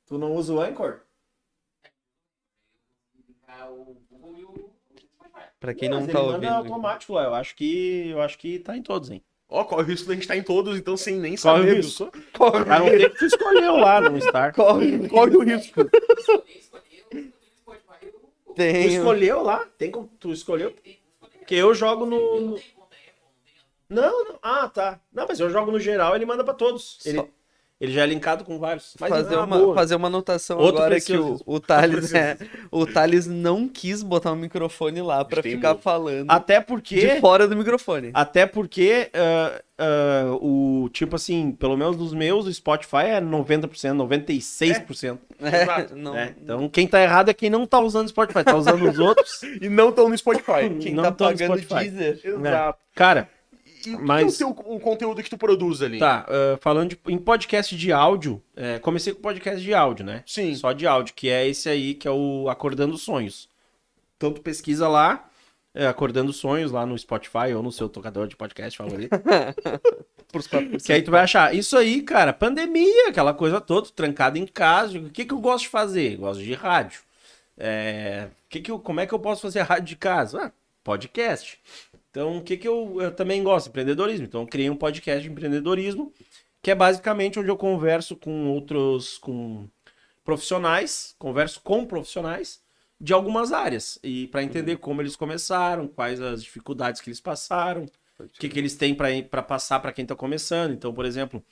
Tu 0.08 0.18
não 0.18 0.34
usa 0.34 0.54
o 0.54 0.62
Anchor? 0.62 1.02
Pra 5.60 5.74
quem 5.74 5.90
não 5.90 6.02
Mas 6.02 6.12
tá 6.12 6.22
ouvindo. 6.22 6.48
automático 6.48 7.14
lá. 7.14 7.24
Eu 7.24 7.34
acho 7.34 7.56
que 7.56 8.10
eu 8.10 8.22
acho 8.22 8.38
que 8.38 8.60
tá 8.60 8.78
em 8.78 8.82
todos, 8.84 9.10
hein? 9.10 9.24
Ó, 9.50 9.64
corre 9.64 9.84
o 9.84 9.86
risco 9.86 10.08
da 10.08 10.14
gente 10.14 10.24
estar 10.24 10.36
em 10.36 10.44
todos, 10.44 10.78
então 10.78 10.98
sem 10.98 11.16
nem 11.18 11.36
Corre 11.38 11.60
o 11.60 11.64
saber. 11.64 11.76
risco. 11.78 12.12
viu? 12.14 12.24
A 12.74 12.80
não 12.80 12.88
ser 12.90 13.10
que 13.12 13.18
tu 13.20 13.26
escolheu 13.26 13.78
lá 13.78 14.02
no 14.02 14.22
Star. 14.22 14.54
Corre, 14.54 15.08
Corre 15.08 15.38
o 15.38 15.42
risco. 15.44 15.86
Tu 18.46 18.54
tem. 18.56 18.88
escolheu 18.96 19.42
lá? 19.44 19.66
Tem 19.78 19.90
como 19.92 20.10
tu 20.20 20.32
escolheu? 20.34 20.74
Porque 21.40 21.56
eu 21.56 21.74
jogo 21.74 22.06
no. 22.06 22.42
no- 22.42 22.60
Não, 23.90 24.26
não. 24.26 24.40
Ah, 24.42 24.68
tá. 24.68 25.00
Não, 25.14 25.26
mas 25.28 25.40
eu 25.40 25.50
jogo 25.50 25.72
no 25.72 25.80
geral, 25.80 26.16
ele 26.16 26.26
manda 26.26 26.44
pra 26.44 26.54
todos. 26.54 27.00
Ele, 27.06 27.18
Só- 27.20 27.28
ele 27.80 27.92
já 27.92 28.04
é 28.04 28.06
linkado 28.08 28.44
com 28.44 28.58
vários. 28.58 28.96
Mas 29.00 29.10
fazer, 29.10 29.36
é 29.36 29.38
uma, 29.38 29.58
boa. 29.58 29.76
fazer 29.76 29.96
uma 29.96 30.08
anotação 30.08 30.58
Outro 30.58 30.82
agora 30.82 31.00
que 31.00 31.16
o, 31.16 31.40
o 31.46 31.60
Thales 31.60 32.12
é, 32.12 32.36
o 32.72 32.88
Thales 32.88 33.28
não 33.28 33.68
quis 33.68 34.02
botar 34.02 34.32
o 34.32 34.36
microfone 34.36 35.00
lá 35.02 35.24
pra 35.24 35.44
Tem 35.44 35.52
ficar 35.52 35.70
muito. 35.70 35.84
falando 35.84 36.32
Até 36.32 36.60
porque. 36.60 36.96
de 36.96 37.20
fora 37.20 37.48
do 37.48 37.56
microfone. 37.56 38.10
Até 38.16 38.48
porque 38.48 39.12
ah, 39.14 39.62
ah, 39.78 40.38
o 40.42 40.90
tipo 40.92 41.16
assim, 41.16 41.52
pelo 41.52 41.78
menos 41.78 41.96
dos 41.96 42.16
meus, 42.16 42.48
o 42.48 42.54
Spotify 42.54 43.06
é 43.10 43.22
90%, 43.22 43.70
96%. 43.70 45.20
Exato. 45.40 45.96
não, 45.96 46.14
né? 46.14 46.36
Então 46.42 46.68
quem 46.68 46.88
tá 46.88 47.00
errado 47.00 47.30
é 47.30 47.34
quem 47.34 47.52
não 47.52 47.68
tá 47.68 47.80
usando 47.80 48.08
o 48.08 48.10
Spotify, 48.10 48.44
tá 48.44 48.56
usando 48.56 48.90
os 48.90 48.98
outros. 48.98 49.42
E 49.62 49.70
não 49.70 49.90
estão 49.90 50.10
no 50.10 50.18
Spotify. 50.18 50.70
quem 50.80 50.94
não 50.94 51.04
tá 51.04 51.12
pagando 51.12 51.60
Spotify. 51.60 51.90
Deezer. 51.90 52.20
Exato. 52.24 52.80
Cara, 52.96 53.30
E 53.86 53.90
Mas- 53.98 54.42
é 54.42 54.46
o, 54.46 54.54
teu, 54.54 54.66
o 54.74 54.80
conteúdo 54.80 55.22
que 55.24 55.30
tu 55.30 55.38
produz 55.38 55.82
ali? 55.82 56.00
tá, 56.00 56.26
ah, 56.28 56.58
falando 56.62 56.90
de- 56.92 57.00
em 57.08 57.18
podcast 57.18 57.76
de 57.76 57.92
áudio, 57.92 58.42
é, 58.56 58.80
comecei 58.80 59.14
com 59.14 59.22
podcast 59.22 59.62
de 59.62 59.74
áudio, 59.74 60.06
né? 60.06 60.24
Sim. 60.26 60.54
Só 60.56 60.72
de 60.74 60.88
áudio, 60.88 61.14
que 61.14 61.30
é 61.30 61.48
esse 61.48 61.70
aí, 61.70 61.94
que 61.94 62.08
é 62.08 62.12
o 62.12 62.48
Acordando 62.50 62.98
Sonhos. 62.98 63.50
Então 64.18 64.32
tu 64.32 64.42
pesquisa 64.42 64.88
lá, 64.88 65.30
é, 65.74 65.86
Acordando 65.88 66.34
Sonhos, 66.34 66.72
lá 66.72 66.86
no 66.86 66.98
Spotify 66.98 67.54
ou 67.56 67.62
no 67.62 67.72
seu 67.72 67.88
tocador 67.88 68.28
de 68.28 68.36
podcast 68.36 68.78
favorito. 68.78 69.12
Que 70.84 70.92
aí 70.94 71.02
tu 71.02 71.10
vai 71.10 71.22
achar. 71.22 71.56
Isso 71.56 71.78
aí, 71.78 72.02
cara, 72.02 72.34
pandemia, 72.34 73.08
aquela 73.10 73.34
coisa 73.34 73.62
toda, 73.62 73.88
trancado 73.90 74.38
em 74.38 74.46
casa. 74.46 75.00
O 75.00 75.10
que, 75.10 75.24
que 75.26 75.34
eu 75.34 75.40
gosto 75.40 75.64
de 75.64 75.70
fazer? 75.70 76.16
Eu 76.16 76.20
gosto 76.20 76.44
de 76.44 76.54
rádio. 76.54 77.00
É, 77.58 78.28
que 78.50 78.60
que 78.60 78.70
eu, 78.70 78.78
como 78.78 79.00
é 79.00 79.08
que 79.08 79.14
eu 79.14 79.20
posso 79.20 79.42
fazer 79.42 79.62
rádio 79.64 79.86
de 79.86 79.96
casa? 79.96 80.48
Ah, 80.48 80.52
podcast. 80.84 81.58
Então, 82.18 82.38
o 82.38 82.42
que, 82.42 82.58
que 82.58 82.68
eu, 82.68 83.00
eu 83.00 83.12
também 83.12 83.44
gosto? 83.44 83.70
Empreendedorismo. 83.70 84.26
Então, 84.26 84.42
eu 84.42 84.48
criei 84.48 84.72
um 84.72 84.76
podcast 84.76 85.22
de 85.22 85.30
empreendedorismo, 85.30 86.12
que 86.64 86.72
é 86.72 86.76
basicamente 86.76 87.40
onde 87.40 87.48
eu 87.48 87.56
converso 87.56 88.16
com 88.16 88.48
outros, 88.48 89.20
com 89.20 89.70
profissionais, 90.26 91.16
converso 91.20 91.62
com 91.62 91.86
profissionais 91.86 92.60
de 93.00 93.14
algumas 93.14 93.52
áreas. 93.52 94.00
E 94.04 94.26
para 94.30 94.42
entender 94.42 94.78
como 94.78 95.00
eles 95.00 95.16
começaram, 95.16 95.88
quais 95.88 96.20
as 96.20 96.42
dificuldades 96.42 97.02
que 97.02 97.08
eles 97.08 97.22
passaram, 97.22 97.86
o 98.20 98.28
que, 98.28 98.50
que 98.50 98.58
eles 98.58 98.74
têm 98.74 98.96
para 98.96 99.44
passar 99.44 99.80
para 99.80 99.94
quem 99.94 100.02
está 100.02 100.16
começando. 100.16 100.72
Então, 100.74 100.92
por 100.92 101.06
exemplo, 101.06 101.44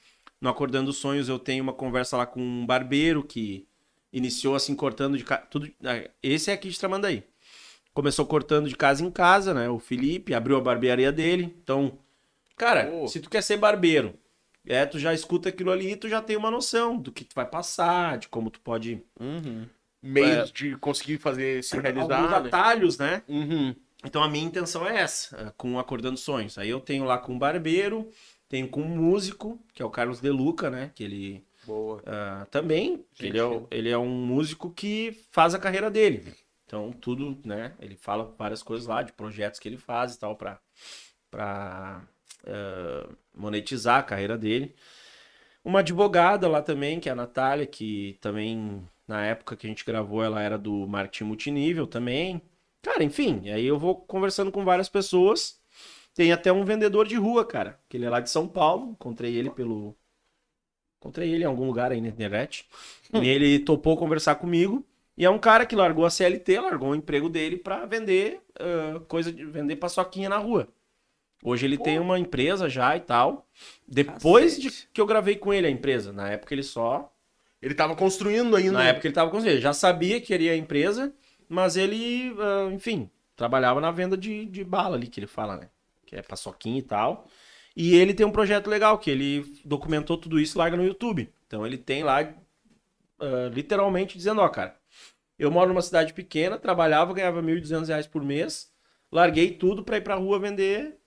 no 0.42 0.50
Acordando 0.50 0.92
Sonhos 0.92 1.30
eu 1.30 1.38
tenho 1.38 1.62
uma 1.62 1.74
conversa 1.74 2.18
lá 2.18 2.26
com 2.26 2.42
um 2.42 2.66
barbeiro 2.66 3.24
que 3.24 3.68
iniciou 4.12 4.56
assim 4.56 4.76
cortando 4.76 5.16
de 5.16 5.24
tudo. 5.52 5.72
ah, 5.84 6.10
Esse 6.24 6.50
é 6.50 6.56
aqui 6.56 6.70
de 6.70 6.80
Tramandaí. 6.80 7.24
Começou 7.96 8.26
cortando 8.26 8.68
de 8.68 8.76
casa 8.76 9.04
em 9.04 9.10
casa, 9.10 9.54
né? 9.54 9.70
O 9.70 9.80
Felipe 9.80 10.34
abriu 10.34 10.58
a 10.58 10.62
barbearia 10.62 11.12
dele. 11.14 11.56
Então, 11.64 11.98
cara, 12.58 12.88
Pô. 12.88 13.08
se 13.08 13.22
tu 13.22 13.30
quer 13.30 13.42
ser 13.42 13.56
barbeiro, 13.56 14.14
é, 14.68 14.86
tu 14.86 15.00
já 15.00 15.14
escuta 15.14 15.48
aquilo 15.48 15.72
ali 15.72 15.94
e 15.94 15.96
tu 15.96 16.10
já 16.10 16.22
tem 16.22 16.36
uma 16.36 16.52
noção 16.52 16.98
do 16.98 17.10
que 17.10 17.24
tu 17.24 17.34
vai 17.34 17.46
passar, 17.46 18.18
de 18.18 18.28
como 18.28 18.52
tu 18.52 18.60
pode 18.60 19.02
Uhum. 19.20 19.66
Meios 20.02 20.52
de 20.52 20.76
conseguir 20.76 21.18
fazer 21.18 21.64
se 21.64 21.76
alguns 21.76 22.08
realizar, 22.08 22.42
né? 22.42 22.48
atalhos, 22.50 22.98
né? 23.00 23.24
Uhum. 23.28 23.74
Então 24.06 24.22
a 24.22 24.30
minha 24.30 24.46
intenção 24.46 24.86
é 24.86 25.00
essa, 25.00 25.36
é, 25.38 25.54
com 25.58 25.74
o 25.74 25.80
Acordando 25.80 26.18
Sonhos. 26.18 26.60
Aí 26.60 26.70
eu 26.70 26.80
tenho 26.80 27.06
lá 27.06 27.18
com 27.18 27.34
um 27.34 27.40
barbeiro, 27.40 28.08
tenho 28.48 28.68
com 28.68 28.82
um 28.82 28.88
músico, 28.88 29.60
que 29.74 29.82
é 29.82 29.86
o 29.86 29.90
Carlos 29.90 30.20
Deluca, 30.20 30.70
né? 30.70 30.92
Que 30.94 31.04
ele 31.04 31.44
Boa. 31.66 32.04
ah, 32.06 32.46
também, 32.52 33.04
Gente 33.14 33.30
ele 33.30 33.40
é, 33.40 33.62
ele 33.72 33.90
é 33.90 33.98
um 33.98 34.10
músico 34.10 34.70
que 34.70 35.18
faz 35.32 35.56
a 35.56 35.60
carreira 35.60 35.90
dele. 35.90 36.36
Então 36.66 36.92
tudo, 36.92 37.38
né? 37.46 37.74
Ele 37.80 37.96
fala 37.96 38.34
várias 38.38 38.64
coisas 38.64 38.88
lá, 38.88 39.04
de 39.04 39.14
projetos 39.14 39.60
que 39.60 39.68
ele 39.68 39.78
faz 39.78 40.16
e 40.16 40.20
tal, 40.20 40.36
pra, 40.36 40.60
pra 41.30 42.02
ah, 42.48 43.10
monetizar 43.34 44.00
a 44.00 44.04
carreira 44.04 44.38
dele. 44.38 44.76
Uma 45.64 45.80
advogada 45.80 46.48
lá 46.48 46.62
também, 46.62 47.00
que 47.00 47.10
é 47.10 47.12
a 47.12 47.16
Natália, 47.16 47.66
que 47.66 48.18
também, 48.22 48.88
na 49.08 49.26
época 49.26 49.56
que 49.56 49.66
a 49.66 49.70
gente 49.70 49.86
gravou, 49.86 50.24
ela 50.24 50.42
era 50.42 50.58
do 50.58 50.88
marketing 50.88 51.24
multinível 51.26 51.88
também. 51.88 52.42
Cara, 52.84 53.04
enfim, 53.04 53.50
aí 53.50 53.66
eu 53.66 53.80
vou 53.80 53.96
conversando 53.96 54.52
com 54.52 54.64
várias 54.64 54.88
pessoas. 54.88 55.60
Tem 56.14 56.32
até 56.32 56.52
um 56.54 56.64
vendedor 56.64 57.08
de 57.08 57.16
rua, 57.16 57.44
cara, 57.44 57.80
que 57.90 57.98
ele 57.98 58.06
é 58.06 58.10
lá 58.10 58.20
de 58.20 58.30
São 58.30 58.48
Paulo. 58.48 58.92
Encontrei 58.92 59.36
ele 59.36 59.50
pelo. 59.50 59.96
Encontrei 61.00 61.34
ele 61.34 61.44
em 61.44 61.48
algum 61.48 61.66
lugar 61.66 61.92
aí 61.92 62.00
na 62.02 62.08
internet. 62.08 62.68
E 63.14 63.30
ele 63.30 63.60
topou 63.60 63.96
conversar 63.96 64.36
comigo. 64.36 64.86
E 65.18 65.24
é 65.26 65.30
um 65.30 65.40
cara 65.40 65.66
que 65.66 65.76
largou 65.76 66.06
a 66.06 66.10
CLT, 66.10 66.60
largou 66.60 66.90
o 66.90 66.96
emprego 66.96 67.30
dele 67.30 67.58
pra 67.58 67.86
vender 67.86 68.42
ah, 68.60 69.00
coisa 69.08 69.32
de 69.32 69.46
vender 69.46 69.76
paçoquinha 69.78 70.30
na 70.30 70.38
rua. 70.38 70.68
Hoje 71.44 71.66
ele 71.66 71.78
tem 71.78 72.00
uma 72.00 72.18
empresa 72.18 72.68
já 72.68 72.96
e 72.98 73.00
tal. 73.02 73.48
Depois 73.88 74.58
de 74.60 74.70
Cacete. 74.70 74.90
que 74.94 75.00
eu 75.00 75.06
gravei 75.06 75.36
com 75.36 75.54
ele 75.54 75.68
a 75.68 75.70
empresa, 75.70 76.12
na 76.12 76.30
época 76.32 76.54
ele 76.54 76.64
só 76.64 77.14
Ele 77.62 77.76
tava 77.76 77.96
construindo 77.96 78.56
ainda. 78.56 78.72
na 78.74 78.84
época 78.86 79.08
ele 79.08 79.14
tava 79.14 79.30
com 79.30 79.38
ele. 79.40 79.62
Já 79.62 79.72
sabia 79.74 80.20
que 80.20 80.28
queria 80.28 80.54
a 80.54 80.58
empresa, 80.58 81.14
mas 81.48 81.78
ele, 81.78 82.36
ah, 82.40 82.70
enfim, 82.74 83.10
trabalhava 83.36 83.80
na 83.80 83.92
venda 83.92 84.18
de, 84.18 84.46
de 84.46 84.64
bala 84.64 84.96
ali, 84.96 85.08
que 85.08 85.20
ele 85.20 85.28
fala, 85.28 85.58
né? 85.58 85.70
Que 86.06 86.16
é 86.16 86.22
paçoquinha 86.22 86.80
e 86.80 86.84
tal. 86.84 87.28
E 87.76 87.94
ele 87.96 88.14
tem 88.14 88.26
um 88.26 88.32
projeto 88.32 88.68
legal, 88.68 88.98
que 88.98 89.12
ele 89.12 89.46
documentou 89.64 90.18
tudo 90.18 90.40
isso 90.40 90.58
e 90.58 90.60
larga 90.60 90.78
no 90.78 90.86
YouTube. 90.86 91.30
Então 91.46 91.66
ele 91.66 91.78
tem 91.78 92.04
lá, 92.04 92.22
ah, 93.20 93.50
literalmente, 93.54 94.18
dizendo, 94.18 94.42
ó, 94.42 94.50
cara, 94.50 94.76
eu 95.38 95.52
moro 95.52 95.70
numa 95.70 95.82
cidade 95.82 96.14
pequena, 96.14 96.58
trabalhava, 96.58 97.14
ganhava 97.14 97.42
1.200 97.42 97.88
reais 97.90 98.08
por 98.08 98.24
mês, 98.24 98.72
larguei 99.12 99.52
tudo 99.52 99.84
pra 99.84 99.98
ir 99.98 100.02
pra 100.02 100.16
rua 100.16 100.40
vender, 100.40 100.98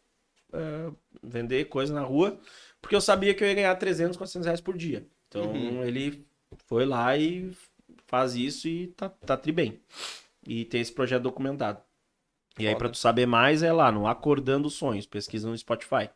ah, 0.53 0.93
vender 1.23 1.67
coisa 1.67 1.93
na 1.95 2.03
rua, 2.03 2.39
porque 2.81 2.95
eu 2.97 3.01
sabia 3.01 3.35
que 3.35 3.43
eu 3.43 3.49
ia 3.49 3.55
ganhar 3.55 3.75
300, 3.77 4.17
400 4.17 4.47
reais 4.47 4.61
por 4.61 4.77
dia. 4.77 5.07
Então 5.29 5.43
Uhum. 5.43 5.85
ele 5.85 6.27
foi 6.67 6.85
lá 6.87 7.17
e 7.17 7.51
faz 8.07 8.35
isso 8.35 8.69
e 8.69 8.89
tá, 8.89 9.09
tá 9.09 9.37
tri 9.37 9.53
bem. 9.53 9.81
E 10.47 10.65
tem 10.65 10.81
esse 10.81 10.93
projeto 10.93 11.23
documentado. 11.25 11.81
E 12.59 12.67
aí, 12.67 12.73
Foda. 12.73 12.79
pra 12.79 12.89
tu 12.89 12.97
saber 12.99 13.27
mais, 13.27 13.63
é 13.63 13.73
lá 13.73 13.93
no 13.93 14.07
Acordando 14.07 14.69
Sonhos, 14.71 15.07
pesquisa 15.07 15.49
no 15.49 15.57
Spotify. 15.57 16.11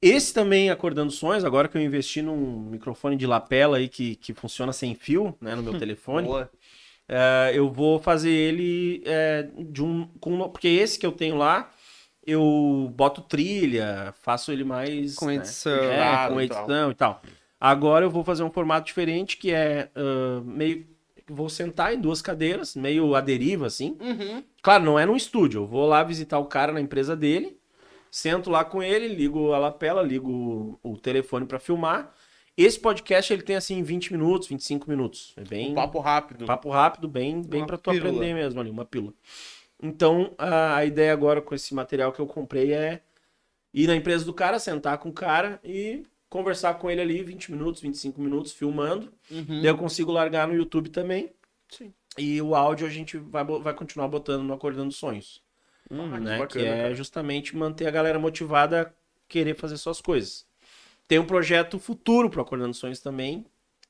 Esse 0.00 0.32
também, 0.32 0.70
Acordando 0.70 1.10
Sonhos, 1.10 1.44
agora 1.44 1.68
que 1.68 1.76
eu 1.76 1.82
investi 1.82 2.22
num 2.22 2.60
microfone 2.70 3.16
de 3.16 3.26
lapela 3.26 3.78
aí 3.78 3.88
que, 3.88 4.14
que 4.16 4.32
funciona 4.32 4.72
sem 4.72 4.94
fio, 4.94 5.36
né, 5.40 5.54
no 5.56 5.62
meu 5.62 5.76
telefone, 5.78 6.28
Boa. 6.28 6.50
É, 7.08 7.52
eu 7.54 7.70
vou 7.70 7.98
fazer 7.98 8.30
ele 8.30 9.02
é, 9.06 9.48
de 9.58 9.82
um. 9.82 10.06
Com, 10.20 10.48
porque 10.50 10.68
esse 10.68 10.98
que 10.98 11.06
eu 11.06 11.12
tenho 11.12 11.36
lá, 11.36 11.70
eu 12.26 12.92
boto 12.94 13.22
trilha, 13.22 14.14
faço 14.20 14.52
ele 14.52 14.62
mais. 14.62 15.14
Com 15.14 15.26
né, 15.26 15.36
edição. 15.36 15.72
é, 15.72 15.96
Claro, 15.96 16.34
com 16.34 16.40
edição 16.40 16.90
e 16.90 16.94
tal. 16.94 17.22
Agora 17.58 18.04
eu 18.04 18.10
vou 18.10 18.22
fazer 18.22 18.42
um 18.42 18.50
formato 18.50 18.86
diferente 18.86 19.38
que 19.38 19.52
é 19.52 19.90
ah, 19.96 20.42
meio. 20.44 20.86
Vou 21.30 21.48
sentar 21.48 21.92
em 21.92 22.00
duas 22.00 22.22
cadeiras, 22.22 22.74
meio 22.74 23.14
à 23.14 23.20
deriva, 23.20 23.66
assim. 23.66 23.98
Uhum. 24.00 24.42
Claro, 24.62 24.84
não 24.84 24.98
é 24.98 25.04
num 25.04 25.16
estúdio. 25.16 25.62
Eu 25.62 25.66
vou 25.66 25.86
lá 25.86 26.02
visitar 26.02 26.38
o 26.38 26.46
cara 26.46 26.72
na 26.72 26.80
empresa 26.80 27.14
dele, 27.14 27.58
sento 28.10 28.48
lá 28.48 28.64
com 28.64 28.82
ele, 28.82 29.08
ligo 29.08 29.52
a 29.52 29.58
lapela, 29.58 30.02
ligo 30.02 30.78
o, 30.82 30.92
o 30.92 30.96
telefone 30.96 31.44
pra 31.44 31.58
filmar. 31.58 32.14
Esse 32.58 32.80
podcast 32.80 33.32
ele 33.32 33.42
tem 33.42 33.54
assim 33.54 33.82
20 33.84 34.10
minutos, 34.12 34.48
25 34.48 34.90
minutos. 34.90 35.32
É 35.36 35.44
bem 35.44 35.70
Um 35.70 35.74
papo 35.74 36.00
rápido. 36.00 36.44
papo 36.44 36.68
rápido, 36.70 37.06
bem, 37.06 37.40
bem 37.40 37.64
para 37.64 37.78
tu 37.78 37.90
pílula. 37.92 38.10
aprender 38.10 38.34
mesmo 38.34 38.60
ali, 38.60 38.68
uma 38.68 38.84
pílula. 38.84 39.14
Então, 39.80 40.34
a, 40.36 40.84
ideia 40.84 41.12
agora 41.12 41.40
com 41.40 41.54
esse 41.54 41.72
material 41.72 42.10
que 42.12 42.18
eu 42.20 42.26
comprei 42.26 42.72
é 42.72 43.00
ir 43.72 43.86
na 43.86 43.94
empresa 43.94 44.24
do 44.24 44.34
cara, 44.34 44.58
sentar 44.58 44.98
com 44.98 45.10
o 45.10 45.12
cara 45.12 45.60
e 45.62 46.02
conversar 46.28 46.74
com 46.74 46.90
ele 46.90 47.00
ali 47.00 47.22
20 47.22 47.52
minutos, 47.52 47.80
25 47.80 48.20
minutos, 48.20 48.50
filmando. 48.52 49.12
Uhum. 49.30 49.44
Daí 49.62 49.66
eu 49.66 49.78
consigo 49.78 50.10
largar 50.10 50.48
no 50.48 50.54
YouTube 50.54 50.90
também. 50.90 51.30
Sim. 51.70 51.94
E 52.18 52.42
o 52.42 52.56
áudio 52.56 52.88
a 52.88 52.90
gente 52.90 53.16
vai, 53.18 53.44
vai 53.44 53.72
continuar 53.72 54.08
botando 54.08 54.42
no 54.42 54.52
Acordando 54.52 54.92
Sonhos. 54.92 55.40
Hum, 55.88 56.10
Ah, 56.12 56.18
que 56.18 56.24
né? 56.24 56.32
Que, 56.34 56.38
bacana, 56.40 56.66
é 56.66 56.82
cara. 56.82 56.94
justamente 56.96 57.56
manter 57.56 57.86
a 57.86 57.90
galera 57.92 58.18
motivada 58.18 58.82
a 58.82 58.90
querer 59.28 59.54
fazer 59.54 59.76
suas 59.76 60.00
coisas. 60.00 60.44
Tem 61.08 61.18
um 61.18 61.24
projeto 61.26 61.78
futuro 61.78 62.28
pro 62.30 62.42
Acordando 62.42 62.74
Sonhos 62.74 63.00
também, 63.00 63.44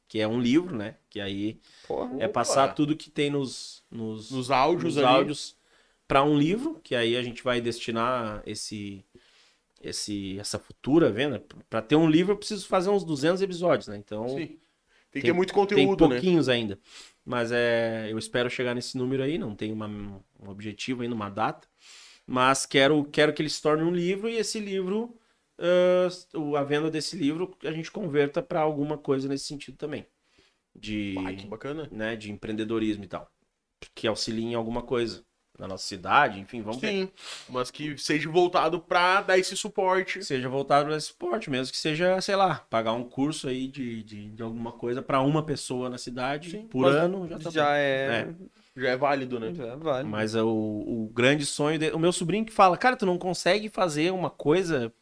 que 0.06 0.20
é 0.20 0.26
um 0.28 0.40
livro, 0.40 0.74
né? 0.76 0.94
Que 1.10 1.20
aí 1.20 1.60
Porra. 1.86 2.16
é 2.18 2.28
passar 2.28 2.68
tudo 2.74 2.96
que 2.96 3.10
tem 3.10 3.28
nos, 3.28 3.84
nos, 3.90 4.30
Nos 4.30 4.50
áudios 4.50 4.94
nos 4.94 5.04
ali. 5.04 5.06
áudios 5.16 5.56
para 6.06 6.22
um 6.24 6.38
livro, 6.38 6.80
que 6.82 6.94
aí 6.94 7.16
a 7.16 7.22
gente 7.22 7.42
vai 7.42 7.60
destinar 7.60 8.42
esse 8.46 9.04
esse, 9.80 10.38
essa 10.40 10.58
futura 10.58 11.10
venda. 11.10 11.44
Pra 11.70 11.80
ter 11.80 11.94
um 11.96 12.08
livro 12.10 12.32
eu 12.32 12.36
preciso 12.36 12.66
fazer 12.66 12.90
uns 12.90 13.04
200 13.04 13.40
episódios, 13.42 13.88
né? 13.88 13.96
Então 13.96 14.28
Sim. 14.28 14.58
Tem 15.10 15.22
que 15.22 15.22
Tem- 15.22 15.22
ter 15.22 15.32
muito 15.32 15.48
tem 15.48 15.54
conteúdo, 15.54 16.06
né? 16.08 16.16
pouquinhos 16.16 16.48
ainda. 16.48 16.78
Mas 17.24 17.50
é, 17.52 18.08
eu 18.10 18.18
espero 18.18 18.50
chegar 18.50 18.74
nesse 18.74 18.96
número 18.98 19.22
aí, 19.22 19.38
não 19.38 19.54
tenho 19.54 19.74
uma- 19.74 19.86
um 19.88 20.48
objetivo 20.48 21.02
ainda, 21.02 21.14
uma 21.14 21.30
data. 21.30 21.66
Mas 22.26 22.66
quero, 22.66 23.04
quero 23.04 23.32
que 23.32 23.40
ele 23.40 23.48
se 23.48 23.62
torne 23.62 23.82
um 23.82 23.90
livro 23.90 24.28
e 24.28 24.36
esse 24.36 24.58
livro, 24.60 25.17
o- 26.34 26.56
a 26.56 26.62
venda 26.64 26.90
desse 26.90 27.16
livro, 27.16 27.56
a 27.64 27.70
gente 27.72 27.90
converta 27.90 28.42
para 28.42 28.60
alguma 28.60 28.96
coisa 28.96 29.28
nesse 29.28 29.44
sentido 29.46 29.76
também. 29.76 30.06
De, 30.74 31.14
que 31.38 31.46
bacana. 31.46 31.88
né, 31.90 32.14
de 32.14 32.30
empreendedorismo 32.30 33.02
e 33.04 33.08
tal. 33.08 33.28
Que 33.94 34.06
auxilie 34.06 34.44
em 34.44 34.54
alguma 34.54 34.82
coisa 34.82 35.24
na 35.58 35.66
nossa 35.66 35.84
cidade, 35.84 36.38
enfim, 36.38 36.62
vamos 36.62 36.80
ver. 36.80 36.88
Sim, 36.88 37.10
mas 37.48 37.68
que 37.68 37.98
seja 37.98 38.30
voltado 38.30 38.78
pra 38.78 39.20
dar 39.22 39.36
esse 39.36 39.56
suporte. 39.56 40.24
Seja 40.24 40.48
voltado 40.48 40.88
nesse 40.88 41.08
esporte 41.08 41.50
mesmo, 41.50 41.72
que 41.72 41.78
seja, 41.78 42.20
sei 42.20 42.36
lá, 42.36 42.64
pagar 42.70 42.92
um 42.92 43.02
curso 43.02 43.48
aí 43.48 43.66
de, 43.66 44.04
de, 44.04 44.30
de 44.30 44.42
alguma 44.42 44.70
coisa 44.70 45.02
para 45.02 45.20
uma 45.20 45.42
pessoa 45.44 45.90
na 45.90 45.98
cidade 45.98 46.50
Sim. 46.52 46.68
por 46.68 46.86
ano, 46.86 47.26
já 47.28 47.38
tá 47.40 47.50
Já 47.50 47.76
é. 47.76 48.32
Já 48.76 48.90
é 48.90 48.96
válido, 48.96 49.40
né? 49.40 49.52
Já 49.52 49.74
vale. 49.74 50.08
Mas 50.08 50.36
é 50.36 50.42
o, 50.42 50.46
o 50.46 51.10
grande 51.12 51.44
sonho 51.44 51.76
dele. 51.76 51.96
O 51.96 51.98
meu 51.98 52.12
sobrinho 52.12 52.44
que 52.44 52.52
fala, 52.52 52.76
cara, 52.76 52.94
tu 52.96 53.04
não 53.04 53.18
consegue 53.18 53.68
fazer 53.68 54.12
uma 54.12 54.30
coisa. 54.30 54.92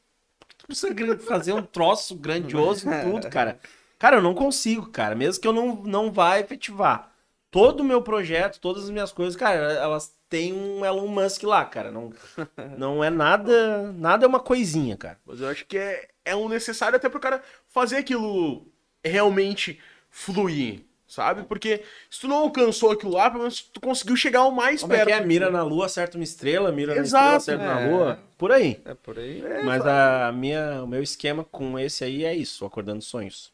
Precisa 0.66 1.18
fazer 1.18 1.52
um 1.52 1.62
troço 1.62 2.14
grandioso 2.16 2.88
em 2.88 3.02
tudo, 3.02 3.28
cara. 3.30 3.58
Cara, 3.98 4.16
eu 4.16 4.22
não 4.22 4.34
consigo, 4.34 4.90
cara. 4.90 5.14
Mesmo 5.14 5.40
que 5.40 5.48
eu 5.48 5.52
não, 5.52 5.76
não 5.82 6.12
vá 6.12 6.38
efetivar. 6.38 7.12
Todo 7.50 7.80
o 7.80 7.84
meu 7.84 8.02
projeto, 8.02 8.60
todas 8.60 8.84
as 8.84 8.90
minhas 8.90 9.12
coisas, 9.12 9.36
cara, 9.36 9.72
elas 9.72 10.14
têm 10.28 10.52
um 10.52 10.84
Elon 10.84 11.06
Musk 11.06 11.44
lá, 11.44 11.64
cara. 11.64 11.90
Não, 11.90 12.12
não 12.76 13.02
é 13.02 13.08
nada. 13.08 13.92
Nada 13.92 14.26
é 14.26 14.28
uma 14.28 14.40
coisinha, 14.40 14.96
cara. 14.96 15.18
Mas 15.24 15.40
eu 15.40 15.48
acho 15.48 15.64
que 15.66 15.78
é, 15.78 16.08
é 16.24 16.36
um 16.36 16.48
necessário 16.48 16.96
até 16.96 17.08
pro 17.08 17.20
cara 17.20 17.42
fazer 17.68 17.96
aquilo 17.96 18.66
realmente 19.04 19.80
fluir, 20.10 20.84
sabe? 21.16 21.42
Porque 21.44 21.82
se 22.10 22.20
tu 22.20 22.28
não 22.28 22.36
alcançou 22.36 22.90
aquilo 22.92 23.12
lá, 23.12 23.28
pelo 23.30 23.40
menos 23.40 23.62
tu 23.62 23.80
conseguiu 23.80 24.14
chegar 24.16 24.44
o 24.44 24.52
mais 24.52 24.82
Como 24.82 24.92
é 24.92 24.96
perto. 24.98 25.08
que 25.08 25.12
é? 25.14 25.26
Mira 25.26 25.50
na 25.50 25.62
lua, 25.62 25.86
acerta 25.86 26.16
uma 26.18 26.24
estrela, 26.24 26.70
mira 26.70 26.94
na 26.94 27.00
Exato. 27.00 27.36
estrela, 27.38 27.62
acerta 27.62 27.64
É. 27.64 27.66
na 27.90 27.90
lua. 27.96 28.18
Por 28.36 28.52
aí. 28.52 28.80
É 28.84 28.94
por 28.94 29.18
aí. 29.18 29.42
Mas 29.64 29.84
a 29.86 30.30
minha, 30.32 30.84
o 30.84 30.86
meu 30.86 31.02
esquema 31.02 31.42
com 31.42 31.78
esse 31.78 32.04
aí 32.04 32.24
é 32.24 32.34
isso, 32.34 32.64
Acordando 32.66 33.02
Sonhos. 33.02 33.50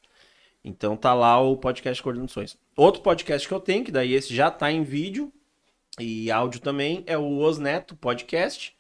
Então 0.65 0.97
tá 0.97 1.15
lá 1.15 1.41
o 1.41 1.57
podcast 1.57 2.01
Acordando 2.01 2.31
Sonhos. 2.31 2.57
Outro 2.77 3.01
podcast 3.01 3.47
que 3.47 3.55
eu 3.55 3.61
tenho, 3.61 3.85
que 3.85 3.91
daí 3.93 4.13
esse 4.13 4.35
já 4.35 4.51
tá 4.51 4.71
em 4.71 4.83
vídeo 4.83 5.33
e 6.01 6.31
áudio 6.31 6.61
também, 6.61 7.03
é 7.07 7.17
o 7.17 7.39
Os 7.39 7.59
Neto 7.59 7.95
Podcast. 7.95 8.75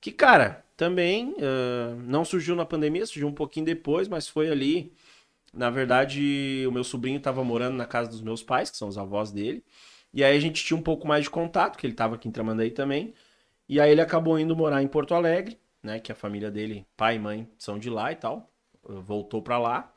Que, 0.00 0.12
cara, 0.12 0.64
também 0.76 1.34
ah, 1.40 1.94
não 2.06 2.24
surgiu 2.24 2.54
na 2.56 2.64
pandemia, 2.64 3.04
surgiu 3.06 3.26
um 3.28 3.32
pouquinho 3.32 3.66
depois, 3.66 4.08
mas 4.08 4.28
foi 4.28 4.48
ali. 4.50 4.92
Na 5.54 5.70
verdade, 5.70 6.64
o 6.66 6.72
meu 6.72 6.84
sobrinho 6.84 7.20
tava 7.20 7.44
morando 7.44 7.76
na 7.76 7.86
casa 7.86 8.10
dos 8.10 8.20
meus 8.20 8.42
pais, 8.42 8.70
que 8.70 8.76
são 8.76 8.88
os 8.88 8.98
avós 8.98 9.30
dele. 9.30 9.64
E 10.12 10.22
aí 10.22 10.36
a 10.36 10.40
gente 10.40 10.64
tinha 10.64 10.76
um 10.76 10.82
pouco 10.82 11.06
mais 11.06 11.24
de 11.24 11.30
contato, 11.30 11.76
que 11.76 11.86
ele 11.86 11.94
tava 11.94 12.16
aqui 12.16 12.28
em 12.28 12.30
Tramandaí 12.32 12.70
também. 12.70 13.14
E 13.68 13.80
aí 13.80 13.90
ele 13.90 14.00
acabou 14.00 14.38
indo 14.38 14.54
morar 14.54 14.82
em 14.82 14.88
Porto 14.88 15.14
Alegre, 15.14 15.58
né? 15.82 15.98
Que 15.98 16.12
a 16.12 16.14
família 16.14 16.50
dele, 16.50 16.86
pai 16.96 17.16
e 17.16 17.18
mãe, 17.18 17.48
são 17.58 17.78
de 17.78 17.90
lá 17.90 18.12
e 18.12 18.16
tal. 18.16 18.50
Uh, 18.84 19.00
Voltou 19.00 19.42
pra 19.42 19.58
lá. 19.58 19.92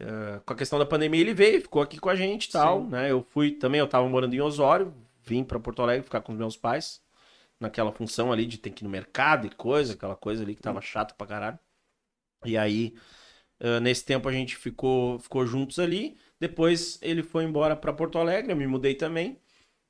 Uh, 0.00 0.40
com 0.44 0.52
a 0.52 0.56
questão 0.56 0.78
da 0.78 0.86
pandemia, 0.86 1.20
ele 1.20 1.34
veio, 1.34 1.60
ficou 1.60 1.82
aqui 1.82 1.98
com 1.98 2.08
a 2.08 2.14
gente 2.14 2.46
e 2.46 2.52
tal, 2.52 2.84
né? 2.84 3.10
Eu 3.10 3.22
fui 3.22 3.52
também, 3.52 3.80
eu 3.80 3.88
tava 3.88 4.08
morando 4.08 4.32
em 4.34 4.40
Osório, 4.40 4.94
vim 5.24 5.42
pra 5.42 5.58
Porto 5.58 5.82
Alegre 5.82 6.04
ficar 6.04 6.20
com 6.20 6.32
os 6.32 6.38
meus 6.38 6.56
pais, 6.56 7.02
naquela 7.58 7.92
função 7.92 8.32
ali 8.32 8.46
de 8.46 8.58
ter 8.58 8.70
que 8.70 8.82
ir 8.82 8.86
no 8.86 8.90
mercado 8.90 9.46
e 9.46 9.50
coisa, 9.50 9.94
aquela 9.94 10.14
coisa 10.14 10.42
ali 10.44 10.54
que 10.54 10.62
tava 10.62 10.80
chato 10.80 11.14
pra 11.16 11.26
caralho. 11.26 11.58
E 12.44 12.56
aí, 12.56 12.94
uh, 13.60 13.80
nesse 13.80 14.04
tempo 14.04 14.28
a 14.28 14.32
gente 14.32 14.56
ficou, 14.56 15.18
ficou 15.18 15.46
juntos 15.46 15.78
ali. 15.78 16.16
Depois 16.40 16.98
ele 17.02 17.22
foi 17.22 17.44
embora 17.44 17.74
pra 17.76 17.92
Porto 17.92 18.18
Alegre, 18.18 18.52
eu 18.52 18.56
me 18.56 18.66
mudei 18.66 18.94
também. 18.94 19.38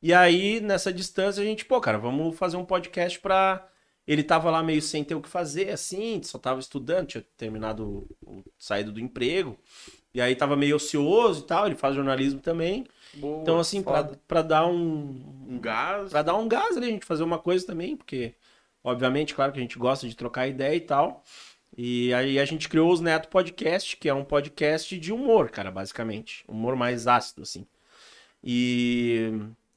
E 0.03 0.15
aí, 0.15 0.61
nessa 0.61 0.93
distância, 0.93 1.43
a 1.43 1.47
gente, 1.47 1.65
pô, 1.65 1.81
cara, 1.81 1.99
vamos 1.99 2.37
fazer 2.39 2.57
um 2.57 2.65
podcast 2.65 3.19
pra. 3.21 3.67
Ele 4.07 4.23
tava 4.23 4.51
lá 4.51 4.63
meio 4.63 4.81
sem 4.81 5.05
ter 5.05 5.15
o 5.15 5.21
que 5.21 5.29
fazer, 5.29 5.69
assim, 5.71 6.23
só 6.23 6.39
tava 6.39 6.61
estudando, 6.61 7.09
tinha 7.09 7.25
terminado, 7.37 8.09
o- 8.25 8.43
saído 8.59 8.91
do 8.91 9.01
emprego. 9.01 9.59
E 10.15 10.21
aí 10.21 10.35
tava 10.35 10.57
meio 10.57 10.77
ocioso 10.77 11.43
e 11.43 11.47
tal, 11.47 11.67
ele 11.67 11.75
faz 11.77 11.95
jornalismo 11.95 12.41
também. 12.41 12.87
Boa, 13.15 13.43
Então, 13.43 13.59
assim, 13.59 13.83
pra, 13.83 14.05
pra 14.27 14.41
dar 14.43 14.67
um. 14.67 15.45
um 15.49 15.59
gás. 15.61 16.11
Pra 16.11 16.23
dar 16.23 16.35
um 16.37 16.49
gás 16.49 16.77
ali, 16.77 16.87
a 16.87 16.91
gente 16.91 17.05
fazer 17.05 17.23
uma 17.23 17.39
coisa 17.39 17.67
também, 17.67 17.97
porque, 17.97 18.35
obviamente, 18.83 19.35
claro 19.35 19.53
que 19.53 19.59
a 19.59 19.63
gente 19.63 19.79
gosta 19.79 20.09
de 20.09 20.17
trocar 20.17 20.49
ideia 20.49 20.75
e 20.77 20.81
tal. 20.81 21.23
E 21.81 22.13
aí 22.13 22.41
a 22.41 22.45
gente 22.45 22.69
criou 22.69 22.93
os 22.93 23.01
Neto 23.01 23.29
Podcast, 23.29 23.97
que 23.97 24.09
é 24.09 24.13
um 24.15 24.25
podcast 24.25 24.99
de 24.99 25.13
humor, 25.13 25.49
cara, 25.49 25.71
basicamente. 25.71 26.45
Humor 26.49 26.75
mais 26.75 27.07
ácido, 27.07 27.43
assim. 27.43 27.65
E 28.43 29.31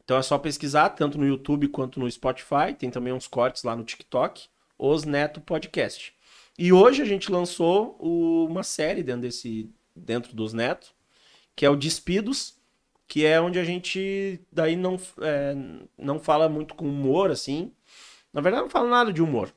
então 0.03 0.17
é 0.17 0.21
só 0.23 0.37
pesquisar, 0.39 0.89
tanto 0.89 1.19
no 1.19 1.27
YouTube 1.27 1.67
quanto 1.67 1.99
no 1.99 2.09
Spotify. 2.09 2.73
Tem 2.77 2.89
também 2.89 3.13
uns 3.13 3.27
cortes 3.27 3.63
lá 3.63 3.75
no 3.75 3.83
TikTok. 3.83 4.47
Os 4.79 5.03
Neto 5.03 5.39
Podcast. 5.41 6.11
E 6.57 6.73
hoje 6.73 7.03
a 7.03 7.05
gente 7.05 7.31
lançou 7.31 7.95
o- 7.99 8.47
uma 8.49 8.63
série 8.63 9.03
dentro 9.03 9.21
desse 9.21 9.69
dentro 9.95 10.33
dos 10.35 10.53
Neto, 10.53 10.95
que 11.55 11.65
é 11.65 11.69
o 11.69 11.75
Despidos, 11.75 12.55
que 13.07 13.25
é 13.25 13.39
onde 13.39 13.59
a 13.59 13.63
gente 13.63 14.39
daí 14.51 14.75
não, 14.75 14.99
é, 15.21 15.53
não 15.97 16.19
fala 16.19 16.49
muito 16.49 16.73
com 16.73 16.85
humor, 16.87 17.29
assim. 17.29 17.71
Na 18.33 18.41
verdade, 18.41 18.63
não 18.63 18.69
fala 18.71 18.89
nada 18.89 19.13
de 19.13 19.21
humor. 19.21 19.53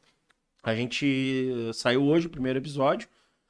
A 0.64 0.74
gente 0.74 1.68
eh, 1.68 1.72
saiu 1.74 2.02
hoje 2.04 2.26
o 2.26 2.30
primeiro 2.30 2.58
episódio. 2.58 3.06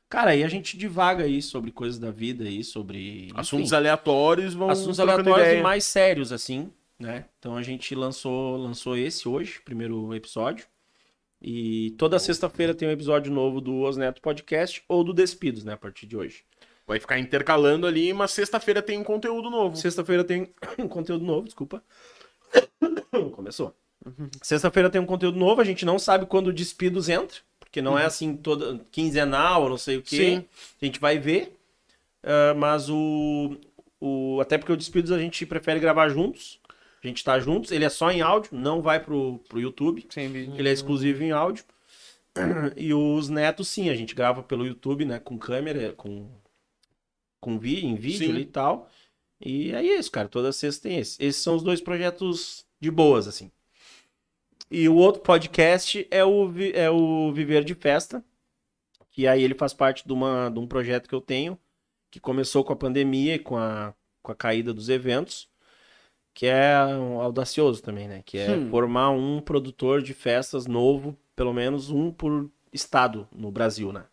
Cara, 0.09 0.31
aí 0.33 0.43
a 0.43 0.49
gente 0.49 0.77
divaga 0.77 1.25
aí 1.25 1.41
sobre 1.41 1.71
coisas 1.71 1.99
da 1.99 2.11
vida 2.11 2.45
aí, 2.45 2.63
sobre. 2.65 3.27
enfim, 3.27 3.33
Assuntos 3.37 3.73
aleatórios 3.73 4.53
vão. 4.53 4.69
assuntos 4.69 4.99
aleatórios 4.99 5.47
ideia. 5.47 5.61
e 5.61 5.63
mais 5.63 5.85
sérios, 5.85 6.33
assim, 6.33 6.71
né? 6.99 7.27
Então 7.39 7.57
a 7.57 7.63
gente 7.63 7.95
lançou, 7.95 8.57
lançou 8.57 8.97
esse 8.97 9.29
hoje, 9.29 9.61
primeiro 9.65 10.13
episódio. 10.15 10.67
E 11.41 11.91
toda 11.99 12.19
sexta-feira 12.19 12.75
tem 12.75 12.89
um 12.89 12.93
episódio 12.93 13.33
novo 13.33 13.61
do 13.61 13.83
Os 13.83 13.97
Neto 13.97 14.21
Podcast 14.21 14.83
ou 14.89 15.05
do 15.05 15.13
Despidos, 15.13 15.63
né? 15.65 15.75
A 15.75 15.77
partir 15.77 16.07
de 16.07 16.17
hoje. 16.17 16.43
Vai 16.87 16.99
ficar 16.99 17.19
intercalando 17.19 17.87
ali, 17.87 18.13
mas 18.13 18.31
sexta-feira 18.33 18.83
tem 18.83 18.99
um 18.99 19.05
conteúdo 19.05 19.51
novo. 19.51 19.77
Sexta-feira 19.77 20.25
tem 20.25 20.53
um 20.79 20.89
conteúdo 20.89 21.25
novo, 21.25 21.45
desculpa. 21.45 21.83
Começou. 23.35 23.75
Sexta-feira 24.43 24.91
tem 24.91 25.01
um 25.01 25.07
conteúdo 25.07 25.39
novo, 25.39 25.61
a 25.61 25.65
gente 25.65 25.85
não 25.85 25.99
sabe 25.99 26.27
quando 26.27 26.49
o 26.49 26.53
Despidos 26.53 27.09
entra, 27.09 27.39
porque 27.59 27.83
não 27.83 27.99
é 27.99 28.05
assim 28.05 28.37
toda 28.37 28.81
quinzenal, 28.91 29.63
ou 29.63 29.71
não 29.71 29.79
sei 29.79 29.97
o 29.97 30.03
que. 30.03 30.17
Sim. 30.17 30.45
A 30.81 30.85
gente 30.85 31.01
vai 31.01 31.19
ver. 31.19 31.57
Ah, 32.25 32.55
mas 32.55 32.89
o, 32.89 33.57
o. 34.01 34.41
Até 34.41 34.57
porque 34.57 34.73
o 34.73 34.77
Despidos 34.77 35.13
a 35.13 35.19
gente 35.19 35.45
prefere 35.45 35.79
gravar 35.79 36.09
juntos. 36.09 36.59
A 37.03 37.07
gente 37.07 37.23
tá 37.23 37.39
juntos. 37.39 37.71
Ele 37.71 37.85
é 37.85 37.91
só 37.91 38.11
em 38.11 38.23
áudio, 38.23 38.51
não 38.55 38.81
vai 38.81 38.99
pro, 38.99 39.39
pro 39.49 39.61
YouTube. 39.61 40.07
Sem 40.09 40.33
vídeo. 40.33 40.55
Ele 40.57 40.69
é 40.69 40.73
exclusivo 40.73 41.23
em 41.23 41.31
áudio. 41.31 41.65
E 42.77 42.93
os 42.93 43.29
netos, 43.29 43.69
sim, 43.69 43.89
a 43.91 43.95
gente 43.95 44.13
grava 44.13 44.43
pelo 44.43 44.67
YouTube, 44.67 45.05
né? 45.05 45.21
Com 45.21 45.39
câmera, 45.39 45.93
com, 45.93 46.29
com 47.41 47.57
vi, 47.61 47.85
em 47.85 47.95
vídeo 47.95 48.37
e 48.37 48.45
tal. 48.45 48.91
E 49.41 49.71
é 49.71 49.81
isso, 49.81 50.11
cara. 50.11 50.27
Toda 50.27 50.51
sexta 50.51 50.89
tem 50.89 50.99
esse. 50.99 51.23
Esses 51.23 51.41
são 51.41 51.55
os 51.55 51.63
dois 51.63 51.81
projetos 51.81 52.67
de 52.81 52.91
boas, 52.91 53.29
assim. 53.29 53.53
E 54.71 54.89
o 54.89 54.97
outro 54.97 55.23
podcast 55.23 56.07
é 56.11 56.25
o, 56.25 56.51
é 56.75 56.91
o 56.91 57.33
Viver 57.33 57.65
de 57.65 57.75
Festa. 57.75 58.25
Que 59.11 59.29
aí 59.29 59.43
ele 59.43 59.55
faz 59.55 59.73
parte 59.73 60.07
de, 60.07 60.13
uma, 60.13 60.49
de 60.49 60.59
um 60.59 60.67
projeto 60.67 61.09
que 61.09 61.15
eu 61.15 61.21
tenho, 61.21 61.59
que 62.11 62.19
começou 62.19 62.65
com 62.65 62.73
a 62.73 62.77
pandemia 62.77 63.37
e 63.37 63.39
com 63.39 63.57
a, 63.57 63.95
com 64.23 64.33
a 64.33 64.35
caída 64.35 64.75
dos 64.75 64.89
eventos. 64.89 65.49
Que 66.33 66.47
é 66.47 66.77
um 66.97 67.21
audacioso 67.21 67.81
também, 67.81 68.09
né? 68.09 68.23
Que 68.25 68.39
é 68.39 68.57
Hum. 68.57 68.71
formar 68.71 69.11
um 69.11 69.41
produtor 69.41 70.03
de 70.03 70.13
festas 70.13 70.67
novo, 70.67 71.17
pelo 71.37 71.53
menos 71.53 71.91
um 71.91 72.11
por 72.11 72.51
estado 72.73 73.29
no 73.33 73.53
Brasil, 73.53 73.93
né? 73.93 74.07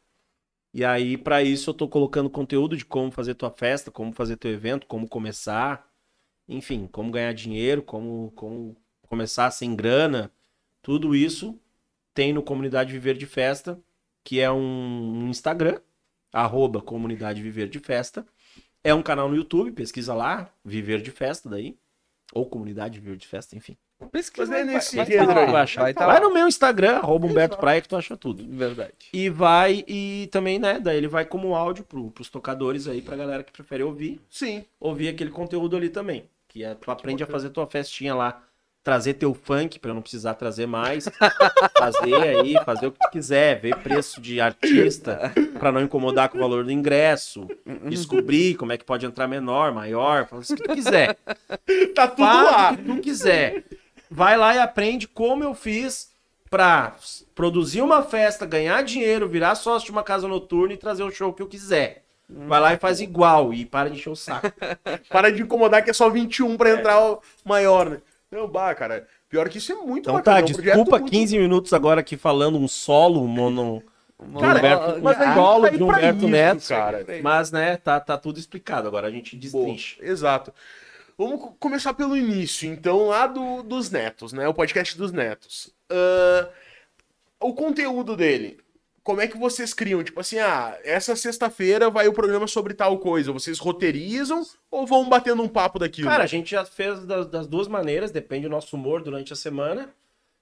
E 0.73 0.85
aí, 0.85 1.17
pra 1.17 1.41
isso, 1.43 1.71
eu 1.71 1.73
tô 1.73 1.87
colocando 1.87 2.29
conteúdo 2.29 2.77
de 2.77 2.85
como 2.85 3.11
fazer 3.11 3.33
tua 3.35 3.49
festa, 3.49 3.91
como 3.91 4.13
fazer 4.13 4.37
teu 4.37 4.51
evento, 4.51 4.87
como 4.87 5.07
começar, 5.07 5.91
enfim, 6.47 6.87
como 6.87 7.11
ganhar 7.11 7.33
dinheiro, 7.33 7.81
como, 7.81 8.31
como 8.35 8.77
começar 9.07 9.51
sem 9.51 9.75
grana, 9.75 10.31
tudo 10.81 11.15
isso 11.15 11.59
tem 12.13 12.33
no 12.33 12.41
Comunidade 12.41 12.91
Viver 12.91 13.15
de 13.15 13.25
Festa, 13.25 13.79
que 14.23 14.39
é 14.39 14.51
um, 14.51 15.27
Instagram, 15.29 15.79
arroba 16.31 16.81
Comunidade 16.81 17.41
Viver 17.41 17.67
de 17.69 17.79
Festa. 17.79 18.25
É 18.83 18.93
um 18.93 19.01
canal 19.01 19.29
no 19.29 19.35
YouTube, 19.35 19.71
pesquisa 19.71 20.13
lá, 20.13 20.51
Viver 20.65 21.01
de 21.01 21.11
Festa 21.11 21.49
daí, 21.49 21.77
ou 22.33 22.45
Comunidade 22.45 22.99
Viver 22.99 23.17
de 23.17 23.27
Festa, 23.27 23.55
enfim. 23.55 23.77
Pesquisa 24.11 24.55
é 24.55 24.63
vai- 24.63 24.73
nesse 24.73 24.95
vai 24.95 25.05
gênero 25.05 25.27
tá 25.27 25.33
lá, 25.33 25.41
aí. 25.41 25.51
Vai. 25.51 25.65
Vai 25.75 25.93
tá 25.93 26.05
vai 26.07 26.19
no 26.19 26.33
meu 26.33 26.47
Instagram, 26.47 26.97
arroba 26.97 27.27
Humberto 27.27 27.57
Praia, 27.57 27.81
que 27.81 27.87
tu 27.87 27.95
acha 27.95 28.17
tudo. 28.17 28.43
Verdade. 28.47 28.93
E 29.13 29.29
vai, 29.29 29.85
e 29.87 30.27
também, 30.31 30.57
né, 30.57 30.79
daí 30.79 30.97
ele 30.97 31.07
vai 31.07 31.23
como 31.23 31.55
áudio 31.55 31.83
pro, 31.83 32.09
pros 32.09 32.29
tocadores 32.29 32.87
aí, 32.87 33.01
pra 33.01 33.15
galera 33.15 33.43
que 33.43 33.51
prefere 33.51 33.83
ouvir, 33.83 34.19
Sim. 34.29 34.65
ouvir 34.79 35.09
aquele 35.09 35.29
conteúdo 35.29 35.77
ali 35.77 35.89
também. 35.89 36.27
Que 36.47 36.63
é, 36.63 36.73
tu 36.73 36.89
aprende 36.89 37.23
a 37.23 37.27
fazer 37.27 37.51
tua 37.51 37.67
festinha 37.67 38.15
lá 38.15 38.43
trazer 38.83 39.13
teu 39.13 39.33
funk 39.33 39.77
pra 39.79 39.91
eu 39.91 39.95
não 39.95 40.01
precisar 40.01 40.33
trazer 40.33 40.65
mais. 40.65 41.07
fazer 41.77 42.15
aí, 42.15 42.55
fazer 42.65 42.87
o 42.87 42.91
que 42.91 42.99
tu 42.99 43.09
quiser, 43.11 43.59
ver 43.59 43.75
preço 43.77 44.19
de 44.19 44.41
artista 44.41 45.31
pra 45.59 45.71
não 45.71 45.81
incomodar 45.81 46.29
com 46.29 46.37
o 46.37 46.41
valor 46.41 46.63
do 46.63 46.71
ingresso, 46.71 47.47
descobrir 47.87 48.55
como 48.55 48.71
é 48.71 48.77
que 48.77 48.83
pode 48.85 49.05
entrar 49.05 49.27
menor, 49.27 49.71
maior, 49.73 50.25
faz 50.27 50.49
o 50.49 50.55
que 50.55 50.63
tu 50.63 50.73
quiser. 50.73 51.15
Tá 51.95 52.07
tudo 52.07 52.25
Faz 52.25 52.51
lá. 52.51 52.71
o 52.71 52.77
que 52.77 52.83
tu 52.83 52.97
quiser. 53.01 53.63
Vai 54.09 54.35
lá 54.37 54.55
e 54.55 54.59
aprende 54.59 55.07
como 55.07 55.43
eu 55.43 55.53
fiz 55.53 56.09
pra 56.49 56.95
s- 56.99 57.25
produzir 57.33 57.81
uma 57.81 58.01
festa, 58.03 58.45
ganhar 58.45 58.81
dinheiro, 58.83 59.27
virar 59.29 59.55
sócio 59.55 59.85
de 59.85 59.91
uma 59.91 60.03
casa 60.03 60.27
noturna 60.27 60.73
e 60.73 60.77
trazer 60.77 61.03
o 61.03 61.11
show 61.11 61.31
que 61.31 61.41
eu 61.41 61.47
quiser. 61.47 62.03
Vai 62.29 62.59
lá 62.59 62.73
e 62.73 62.77
faz 62.77 62.99
igual 63.01 63.53
e 63.53 63.65
para 63.65 63.89
de 63.89 63.97
encher 63.97 64.09
o 64.09 64.15
saco. 64.15 64.51
Para 65.09 65.31
de 65.31 65.41
incomodar 65.41 65.83
que 65.83 65.89
é 65.89 65.93
só 65.93 66.09
21 66.09 66.57
pra 66.57 66.71
entrar 66.71 66.99
o 67.01 67.21
maior, 67.45 67.89
né? 67.89 67.97
Não, 68.31 68.47
bah, 68.47 68.73
cara. 68.73 69.07
Pior 69.29 69.49
que 69.49 69.57
isso 69.57 69.71
é 69.71 69.75
muito 69.75 70.03
Então 70.09 70.13
bacana. 70.15 70.35
tá, 70.37 70.39
é 70.39 70.43
um 70.43 70.45
desculpa 70.45 70.99
muito- 70.99 71.11
15 71.11 71.37
minutos 71.37 71.73
agora 71.73 71.99
aqui 72.01 72.15
falando 72.17 72.57
um 72.57 72.67
solo, 72.67 73.21
um 73.21 73.27
mono, 73.27 73.83
Cara, 74.39 74.59
Humberto- 74.59 75.01
mas 75.01 75.19
é 75.19 75.33
solo 75.33 75.65
aí 75.65 75.77
de 75.77 75.83
Humberto 75.83 76.17
isso, 76.19 76.27
Neto. 76.27 76.67
cara. 76.67 77.05
mas 77.23 77.51
né, 77.51 77.75
tá, 77.77 77.99
tá 77.99 78.17
tudo 78.17 78.39
explicado. 78.39 78.87
Agora 78.87 79.07
a 79.07 79.11
gente 79.11 79.35
Boa, 79.35 79.41
destrincha. 79.65 79.97
exato. 80.01 80.53
Vamos 81.17 81.41
co- 81.41 81.55
começar 81.59 81.93
pelo 81.93 82.15
início, 82.15 82.71
então, 82.71 83.07
lá 83.07 83.27
do, 83.27 83.63
dos 83.63 83.89
netos, 83.91 84.31
né? 84.31 84.47
O 84.47 84.53
podcast 84.53 84.97
dos 84.97 85.11
netos. 85.11 85.73
Ah, 85.89 86.47
o 87.39 87.53
conteúdo 87.53 88.15
dele. 88.15 88.59
Como 89.03 89.19
é 89.19 89.27
que 89.27 89.37
vocês 89.37 89.73
criam? 89.73 90.03
Tipo 90.03 90.19
assim, 90.19 90.37
ah, 90.37 90.77
essa 90.83 91.15
sexta-feira 91.15 91.89
vai 91.89 92.07
o 92.07 92.13
programa 92.13 92.45
sobre 92.47 92.73
tal 92.75 92.99
coisa. 92.99 93.31
Vocês 93.31 93.57
roteirizam 93.57 94.43
ou 94.69 94.85
vão 94.85 95.09
batendo 95.09 95.41
um 95.41 95.47
papo 95.47 95.79
daquilo? 95.79 96.07
Cara, 96.09 96.23
a 96.23 96.27
gente 96.27 96.51
já 96.51 96.63
fez 96.63 97.03
das, 97.05 97.25
das 97.27 97.47
duas 97.47 97.67
maneiras, 97.67 98.11
depende 98.11 98.43
do 98.43 98.49
nosso 98.51 98.75
humor 98.75 99.01
durante 99.01 99.33
a 99.33 99.35
semana. 99.35 99.89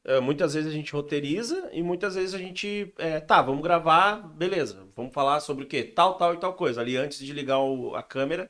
É, 0.04 0.20
muitas 0.20 0.54
vezes 0.54 0.70
a 0.70 0.74
gente 0.74 0.92
roteiriza 0.94 1.70
e 1.72 1.82
muitas 1.84 2.16
vezes 2.16 2.34
a 2.34 2.38
gente. 2.38 2.94
é, 2.98 3.20
tá, 3.20 3.42
vamos 3.42 3.62
gravar, 3.64 4.16
beleza. 4.36 4.86
Vamos 4.96 5.14
falar 5.14 5.40
sobre 5.40 5.64
o 5.64 5.68
quê? 5.68 5.84
Tal, 5.84 6.16
tal 6.16 6.34
e 6.34 6.38
tal 6.38 6.54
coisa. 6.54 6.82
Ali 6.82 6.98
antes 6.98 7.20
de 7.20 7.32
ligar 7.32 7.60
o- 7.60 7.96
a 7.96 8.04
câmera, 8.04 8.50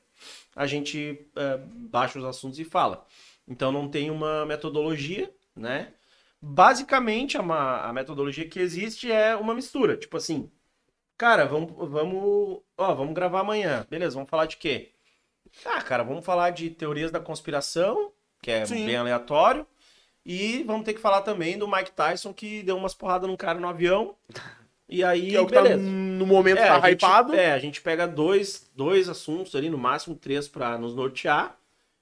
a 0.55 0.65
gente 0.65 1.19
é, 1.35 1.59
baixa 1.75 2.17
os 2.17 2.25
assuntos 2.25 2.57
e 2.59 2.63
fala. 2.63 3.05
Então 3.47 3.71
não 3.71 3.87
tem 3.87 4.09
uma 4.11 4.45
metodologia, 4.45 5.31
né? 5.55 5.89
Basicamente, 6.41 7.37
a, 7.37 7.89
a 7.89 7.93
metodologia 7.93 8.47
que 8.47 8.59
existe 8.59 9.11
é 9.11 9.35
uma 9.35 9.53
mistura. 9.53 9.97
Tipo 9.97 10.17
assim, 10.17 10.49
cara, 11.17 11.45
vamos, 11.45 11.71
vamos, 11.89 12.59
ó, 12.77 12.93
vamos 12.93 13.13
gravar 13.13 13.41
amanhã. 13.41 13.85
Beleza, 13.89 14.15
vamos 14.15 14.29
falar 14.29 14.45
de 14.45 14.57
quê? 14.57 14.91
Ah, 15.65 15.81
cara, 15.81 16.03
vamos 16.03 16.23
falar 16.25 16.51
de 16.51 16.69
teorias 16.69 17.11
da 17.11 17.19
conspiração, 17.19 18.11
que 18.41 18.51
é 18.51 18.65
Sim. 18.65 18.85
bem 18.85 18.95
aleatório. 18.95 19.65
E 20.25 20.63
vamos 20.63 20.85
ter 20.85 20.93
que 20.93 20.99
falar 21.01 21.21
também 21.21 21.57
do 21.57 21.67
Mike 21.67 21.91
Tyson, 21.91 22.33
que 22.33 22.61
deu 22.63 22.77
umas 22.77 22.93
porradas 22.93 23.27
num 23.29 23.35
cara 23.37 23.59
no 23.59 23.67
avião. 23.67 24.15
E 24.87 25.03
aí, 25.03 25.29
que 25.31 25.35
é 25.35 25.41
o 25.41 25.45
que 25.47 25.53
tá 25.53 25.61
beleza. 25.61 25.81
no 25.81 26.25
momento 26.25 26.59
É, 26.59 26.67
tá 26.67 26.89
hypado. 26.91 27.33
é, 27.35 27.51
a 27.51 27.59
gente 27.59 27.81
pega 27.81 28.07
dois, 28.07 28.69
dois 28.75 29.09
assuntos 29.09 29.55
ali, 29.55 29.69
no 29.69 29.77
máximo 29.77 30.15
três 30.15 30.47
pra 30.47 30.77
nos 30.77 30.95
nortear. 30.95 31.58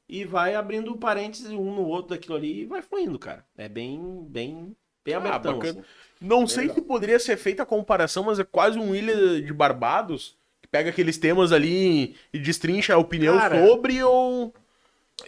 E 0.10 0.24
vai 0.26 0.56
abrindo 0.56 0.98
parênteses 0.98 1.52
um 1.52 1.74
no 1.76 1.86
outro 1.86 2.10
daquilo 2.12 2.36
ali 2.36 2.62
e 2.62 2.66
vai 2.66 2.82
fluindo, 2.82 3.20
cara. 3.20 3.46
É 3.58 3.68
bem, 3.70 4.26
bem, 4.30 4.76
bem 5.04 5.14
Ah, 5.14 5.16
abertão, 5.16 5.62
assim. 5.62 5.86
Não 6.20 6.48
sei 6.48 6.70
Legal. 6.70 6.70
se 6.70 6.82
poderia 6.82 7.20
ser 7.20 7.38
feita 7.38 7.64
a 7.64 7.66
comparação, 7.66 8.24
mas 8.24 8.40
é 8.40 8.44
quase 8.44 8.78
um 8.78 8.94
Ilha 8.94 9.42
de 9.42 9.54
Barbados, 9.54 10.38
que 10.62 10.68
pega 10.68 10.90
aqueles 10.90 11.18
temas 11.18 11.52
ali 11.52 12.16
e 12.34 12.40
destrincha 12.40 12.94
a 12.94 12.98
opinião 12.98 13.40
Cara, 13.40 13.58
sobre 13.58 14.04
ou... 14.04 14.54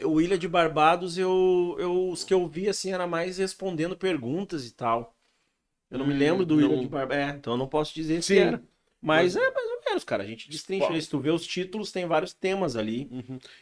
O 0.04 0.22
Ilha 0.22 0.38
de 0.38 0.48
Barbados, 0.48 1.18
eu, 1.18 1.76
eu, 1.80 2.10
os 2.10 2.24
que 2.24 2.34
eu 2.34 2.48
vi, 2.48 2.70
assim, 2.70 2.92
era 2.94 3.08
mais 3.08 3.38
respondendo 3.40 3.98
perguntas 3.98 4.66
e 4.68 4.72
tal. 4.74 5.16
Eu 5.92 6.00
não 6.00 6.08
me 6.08 6.14
Hum, 6.14 6.16
lembro 6.16 6.46
do 6.46 6.62
não. 6.62 6.62
Ilha 6.62 6.78
de 6.78 6.88
Barbados. 6.88 7.26
É, 7.26 7.30
então 7.32 7.54
eu 7.54 7.58
não 7.58 7.68
posso 7.70 7.94
dizer 7.96 8.24
se 8.24 8.38
Sim. 8.38 8.40
era. 8.40 8.64
Mas 9.02 9.36
é 9.36 9.52
mais 9.52 9.69
menos, 9.90 10.04
cara. 10.04 10.24
A 10.24 10.26
gente 10.26 10.50
destrincha. 10.50 11.00
Se 11.00 11.10
tu 11.10 11.20
vê 11.20 11.30
os 11.32 11.46
títulos, 11.46 11.92
tem 11.92 12.06
vários 12.06 12.34
temas 12.34 12.76
ali. 12.76 13.10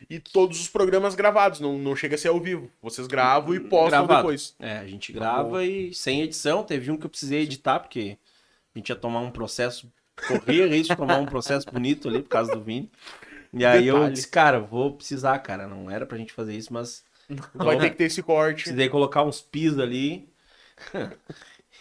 E 0.09 0.19
todos 0.19 0.59
os 0.59 0.67
programas 0.67 1.15
gravados, 1.15 1.59
não, 1.59 1.77
não 1.77 1.95
chega 1.95 2.15
a 2.15 2.17
ser 2.17 2.27
ao 2.27 2.39
vivo. 2.39 2.69
Vocês 2.81 3.07
gravam 3.07 3.55
e 3.55 3.59
postam 3.59 4.05
Gravado. 4.05 4.21
depois. 4.21 4.55
É, 4.59 4.77
a 4.77 4.87
gente 4.87 5.11
grava 5.11 5.65
e 5.65 5.93
sem 5.93 6.21
edição. 6.21 6.63
Teve 6.63 6.91
um 6.91 6.97
que 6.97 7.05
eu 7.05 7.09
precisei 7.09 7.41
editar, 7.41 7.79
porque 7.79 8.17
a 8.75 8.79
gente 8.79 8.89
ia 8.89 8.95
tomar 8.95 9.21
um 9.21 9.31
processo. 9.31 9.91
Corria 10.27 10.67
risco 10.67 10.93
de 10.93 10.97
tomar 10.97 11.17
um 11.17 11.25
processo 11.25 11.65
bonito 11.71 12.07
ali 12.07 12.21
por 12.21 12.29
causa 12.29 12.51
do 12.51 12.61
Vini. 12.61 12.91
E 13.53 13.63
aí 13.65 13.87
eu 13.87 13.95
Detalhe. 13.95 14.13
disse, 14.13 14.27
cara, 14.27 14.59
vou 14.59 14.93
precisar, 14.93 15.37
cara. 15.39 15.67
Não 15.67 15.89
era 15.89 16.05
pra 16.05 16.17
gente 16.17 16.33
fazer 16.33 16.55
isso, 16.55 16.73
mas. 16.73 17.03
Vai 17.53 17.77
ter 17.77 17.89
que 17.91 17.97
ter 17.97 18.05
esse 18.05 18.23
corte. 18.23 18.63
Precisei 18.63 18.89
colocar 18.89 19.23
uns 19.23 19.41
pis 19.41 19.77
ali. 19.77 20.27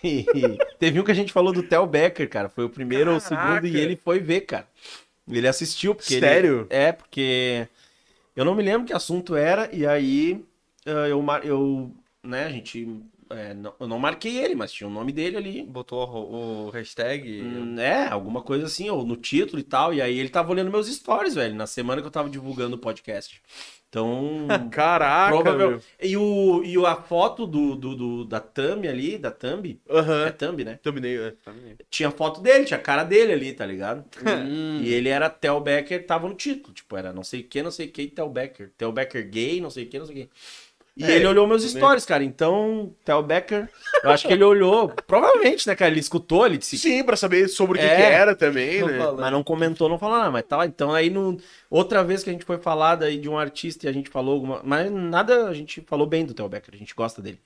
teve 0.79 1.01
um 1.01 1.05
que 1.05 1.11
a 1.11 1.15
gente 1.15 1.33
falou 1.33 1.53
do 1.53 1.63
Theo 1.63 1.87
Becker, 1.87 2.29
cara. 2.29 2.49
Foi 2.49 2.65
o 2.65 2.71
primeiro 2.71 3.11
ou 3.11 3.17
o 3.17 3.21
segundo 3.21 3.67
e 3.67 3.77
ele 3.77 3.97
foi 3.97 4.19
ver, 4.21 4.43
cara. 4.43 4.67
Ele 5.31 5.49
assistiu, 5.49 5.95
porque. 5.95 6.15
ele- 6.15 6.27
Sério? 6.27 6.67
É, 6.71 6.93
porque. 6.93 7.67
Eu 8.35 8.45
não 8.45 8.55
me 8.55 8.63
lembro 8.63 8.87
que 8.87 8.93
assunto 8.93 9.35
era, 9.35 9.69
e 9.75 9.87
aí 9.87 10.45
ah, 10.87 11.09
eu, 11.09 11.25
eu 11.43 11.91
né, 12.23 12.45
a 12.45 12.51
gente. 12.51 12.87
é, 13.31 13.55
não- 13.55 13.75
eu 13.81 13.89
não 13.89 13.99
marquei 13.99 14.37
ele, 14.39 14.55
mas 14.55 14.71
tinha 14.71 14.87
o 14.87 14.93
nome 14.93 15.11
dele 15.13 15.37
ali. 15.37 15.63
Botou 15.65 16.07
o, 16.07 16.67
o 16.67 16.71
hashtag. 16.71 17.43
Hum, 17.43 17.79
É, 17.81 18.07
alguma 18.09 18.43
coisa 18.43 18.67
assim, 18.67 18.89
ou 18.91 19.05
no 19.05 19.17
título 19.17 19.59
e 19.59 19.65
tal. 19.65 19.93
E 19.93 20.01
aí 20.03 20.19
ele 20.19 20.29
tava 20.29 20.53
olhando 20.53 20.71
meus 20.71 20.87
stories, 20.87 21.35
velho, 21.35 21.55
na 21.55 21.67
semana 21.67 22.01
que 22.01 22.07
eu 22.07 22.13
tava 22.13 22.29
divulgando 22.31 22.77
o 22.77 22.79
podcast. 22.79 23.41
Então. 23.89 24.47
Caraca, 24.71 25.33
Provavel- 25.33 25.71
meu. 25.71 25.81
E, 26.03 26.17
o, 26.17 26.63
e 26.65 26.77
a 26.85 26.97
foto 26.97 27.47
do, 27.47 27.75
do, 27.77 27.95
do- 27.97 28.25
da 28.25 28.41
thumb 28.41 28.87
ali, 28.87 29.17
da 29.17 29.31
thumb, 29.31 29.81
é 29.89 29.93
Aham. 29.99 30.31
thumb, 30.33 30.65
né? 30.65 30.79
Thumbnail, 30.83 31.27
é. 31.27 31.35
Tinha 31.89 32.11
foto 32.11 32.41
dele, 32.41 32.65
tinha 32.65 32.79
a 32.79 32.83
cara 32.83 33.05
dele 33.05 33.33
ali, 33.33 33.53
tá 33.53 33.65
ligado? 33.65 34.05
Hum. 34.47 34.81
E 34.83 34.93
ele 34.93 35.09
era 35.09 35.31
Tel 35.31 35.61
Becker, 35.61 36.05
tava 36.07 36.29
no 36.29 36.35
título, 36.35 36.75
tipo, 36.75 36.97
era 36.97 37.13
não 37.13 37.23
sei 37.23 37.41
o 37.41 37.45
que, 37.45 37.63
não 37.63 37.71
sei 37.71 37.87
o 37.87 37.91
que, 37.93 38.07
Tel 38.09 38.29
Becker. 38.29 38.73
Tel 38.77 38.93
Becker 38.93 39.29
gay, 39.31 39.61
não 39.61 39.71
sei 39.71 39.85
o 39.85 39.89
que, 39.89 39.99
não 39.99 40.07
sei 40.07 40.15
o 40.15 40.19
que. 40.27 40.31
E 40.97 41.05
É, 41.05 41.17
ele 41.17 41.27
olhou 41.27 41.47
meus 41.47 41.63
stories, 41.63 42.07
cara, 42.07 42.25
então, 42.25 42.95
Tel 43.05 43.23
Becker, 43.23 43.69
eu 44.03 44.11
acho 44.11 44.27
que 44.27 44.33
ele 44.33 44.43
olhou, 44.43 44.89
provavelmente, 45.07 45.67
né, 45.69 45.75
cara, 45.77 45.91
ele 45.91 46.01
escutou, 46.01 46.47
ele 46.47 46.57
disse, 46.57 46.79
Sim, 46.79 47.05
pra 47.05 47.17
saber 47.17 47.49
sobre 47.49 47.77
o 47.77 47.81
que, 47.83 47.87
É. 47.87 47.97
que 47.97 48.03
era 48.03 48.35
também, 48.35 48.81
Não 48.81 48.89
né? 48.89 48.99
fala. 48.99 49.21
mas 49.21 49.31
não 49.33 49.45
comentou, 49.45 49.91
não 49.91 49.99
falou 49.99 50.17
nada, 50.17 50.31
mas 50.31 50.45
tá 50.45 50.57
lá. 50.57 50.65
Então 50.67 50.95
aí 50.95 51.11
no... 51.11 51.37
outra 51.69 52.03
vez 52.03 52.23
que 52.25 52.31
a 52.31 52.33
gente 52.33 52.47
foi 52.47 52.57
falar 52.57 52.95
daí 52.97 53.19
de 53.19 53.29
um 53.29 53.37
artista 53.39 53.85
e 53.85 53.89
a 53.91 53.93
gente 53.93 54.09
falou 54.09 54.33
alguma. 54.35 54.63
Mas 54.65 54.91
nada, 54.91 55.49
a 55.49 55.53
gente 55.53 55.83
falou 55.87 56.07
bem 56.07 56.25
do 56.25 56.33
Theo 56.33 56.49
Becker, 56.49 56.75
a 56.75 56.79
gente 56.79 56.95
gosta 56.95 57.21
dele. 57.21 57.41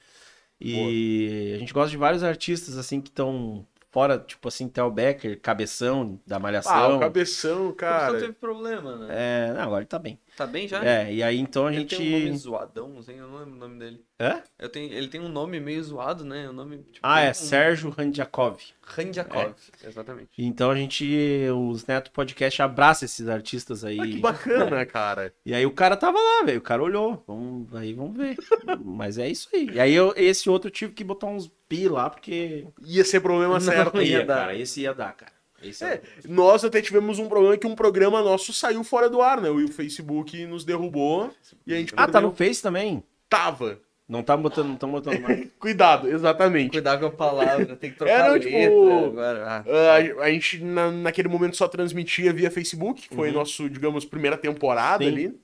E 0.60 1.52
a 1.56 1.58
gente 1.58 1.72
gosta 1.72 1.90
de 1.90 1.96
vários 1.96 2.22
artistas 2.22 2.76
assim 2.76 3.00
que 3.00 3.08
estão 3.08 3.66
fora, 3.90 4.18
tipo 4.18 4.46
assim, 4.46 4.68
Theo 4.68 4.90
Becker, 4.90 5.40
Cabeção, 5.40 6.20
da 6.26 6.36
Ah, 6.36 6.38
Malhação. 6.38 6.96
o 6.98 7.00
cabeção, 7.00 7.66
Só 7.68 7.72
cara. 7.72 8.20
teve 8.20 8.32
problema, 8.34 8.94
né? 8.96 9.06
É, 9.10 9.52
não, 9.54 9.62
agora 9.62 9.80
ele 9.80 9.86
tá 9.88 9.98
bem. 9.98 10.18
Tá 10.36 10.46
bem 10.46 10.66
já? 10.66 10.82
É, 10.84 11.12
e 11.12 11.22
aí 11.22 11.38
então 11.38 11.66
a 11.66 11.70
Ele 11.72 11.80
gente. 11.80 11.96
tem 11.96 12.08
um 12.16 12.20
nome 12.26 12.36
zoadão, 12.38 12.88
não 12.88 13.02
sei, 13.02 13.20
eu 13.20 13.26
não 13.28 13.38
lembro 13.38 13.54
o 13.54 13.58
nome 13.58 13.78
dele. 13.78 14.04
Hã? 14.18 14.42
Eu 14.58 14.68
tenho, 14.68 14.92
ele 14.92 15.08
tem 15.08 15.20
um 15.20 15.28
nome 15.28 15.60
meio 15.60 15.82
zoado, 15.82 16.24
né? 16.24 16.48
O 16.48 16.52
nome, 16.52 16.78
tipo, 16.78 16.98
Ah, 17.02 17.20
é 17.20 17.30
um... 17.30 17.34
Sérgio 17.34 17.90
Randjakov. 17.90 18.58
Randiakov, 18.82 19.54
exatamente. 19.86 20.30
Então 20.36 20.70
a 20.70 20.74
gente, 20.76 21.06
os 21.54 21.86
Neto 21.86 22.10
Podcast 22.10 22.60
abraça 22.60 23.04
esses 23.04 23.28
artistas 23.28 23.84
aí. 23.84 24.00
Ah, 24.00 24.06
que 24.06 24.18
bacana, 24.18 24.84
cara. 24.86 25.32
E 25.46 25.54
aí 25.54 25.64
o 25.64 25.70
cara 25.70 25.96
tava 25.96 26.18
lá, 26.18 26.44
velho. 26.44 26.58
O 26.58 26.62
cara 26.62 26.82
olhou. 26.82 27.22
Vamos, 27.26 27.72
aí 27.74 27.92
vamos 27.92 28.16
ver. 28.16 28.36
Mas 28.84 29.16
é 29.18 29.28
isso 29.28 29.48
aí. 29.54 29.70
E 29.74 29.80
aí 29.80 29.94
eu, 29.94 30.12
esse 30.16 30.50
outro 30.50 30.68
eu 30.68 30.72
tive 30.72 30.92
que 30.92 31.04
botar 31.04 31.26
uns 31.28 31.46
pi 31.68 31.88
lá, 31.88 32.10
porque. 32.10 32.66
Ia 32.84 33.04
ser 33.04 33.20
problema 33.20 33.54
Não, 33.54 33.60
certo. 33.60 34.00
ia 34.02 34.18
Ia, 34.18 34.24
dar. 34.26 34.36
cara. 34.40 34.56
Esse 34.56 34.80
ia 34.80 34.92
dar, 34.94 35.12
cara. 35.12 35.32
Esse 35.62 35.84
É, 35.84 35.96
dar. 35.96 36.02
nós 36.28 36.64
até 36.64 36.80
tivemos 36.80 37.18
um 37.18 37.28
problema 37.28 37.56
que 37.56 37.66
um 37.66 37.74
programa 37.74 38.22
nosso 38.22 38.52
saiu 38.52 38.82
fora 38.84 39.08
do 39.10 39.20
ar, 39.20 39.40
né? 39.40 39.50
O 39.50 39.68
Facebook 39.68 40.44
nos 40.46 40.64
derrubou 40.64 41.30
e 41.66 41.74
a 41.74 41.76
gente 41.76 41.92
Ah, 41.94 42.06
tá 42.06 42.12
perdeu- 42.12 42.30
no 42.30 42.34
Face 42.36 42.62
também? 42.62 43.02
Tava. 43.28 43.78
Não 44.08 44.24
tá 44.24 44.36
botando, 44.36 44.66
não 44.66 44.74
estão 44.74 44.90
botando 44.90 45.20
mais. 45.20 45.46
Cuidado, 45.60 46.08
exatamente. 46.08 46.72
Cuidar 46.72 46.98
com 46.98 47.06
a 47.06 47.10
palavra, 47.12 47.76
tem 47.76 47.92
que 47.92 47.96
trocar 47.98 48.12
É, 48.12 48.26
não, 48.26 48.34
letra 48.34 48.50
tipo, 48.50 48.90
agora. 49.06 49.44
Ah, 49.46 49.64
Ah, 49.68 50.22
a, 50.22 50.24
a 50.24 50.30
gente 50.32 50.64
na- 50.64 50.90
naquele 50.90 51.28
momento 51.28 51.56
só 51.56 51.68
transmitia 51.68 52.32
via 52.32 52.50
Facebook, 52.50 53.08
que 53.08 53.14
foi 53.14 53.30
nosso, 53.30 53.70
digamos, 53.70 54.04
primeira 54.04 54.36
temporada 54.36 55.04
Uhum. 55.04 55.10
Sim. 55.10 55.16
ali. 55.16 55.40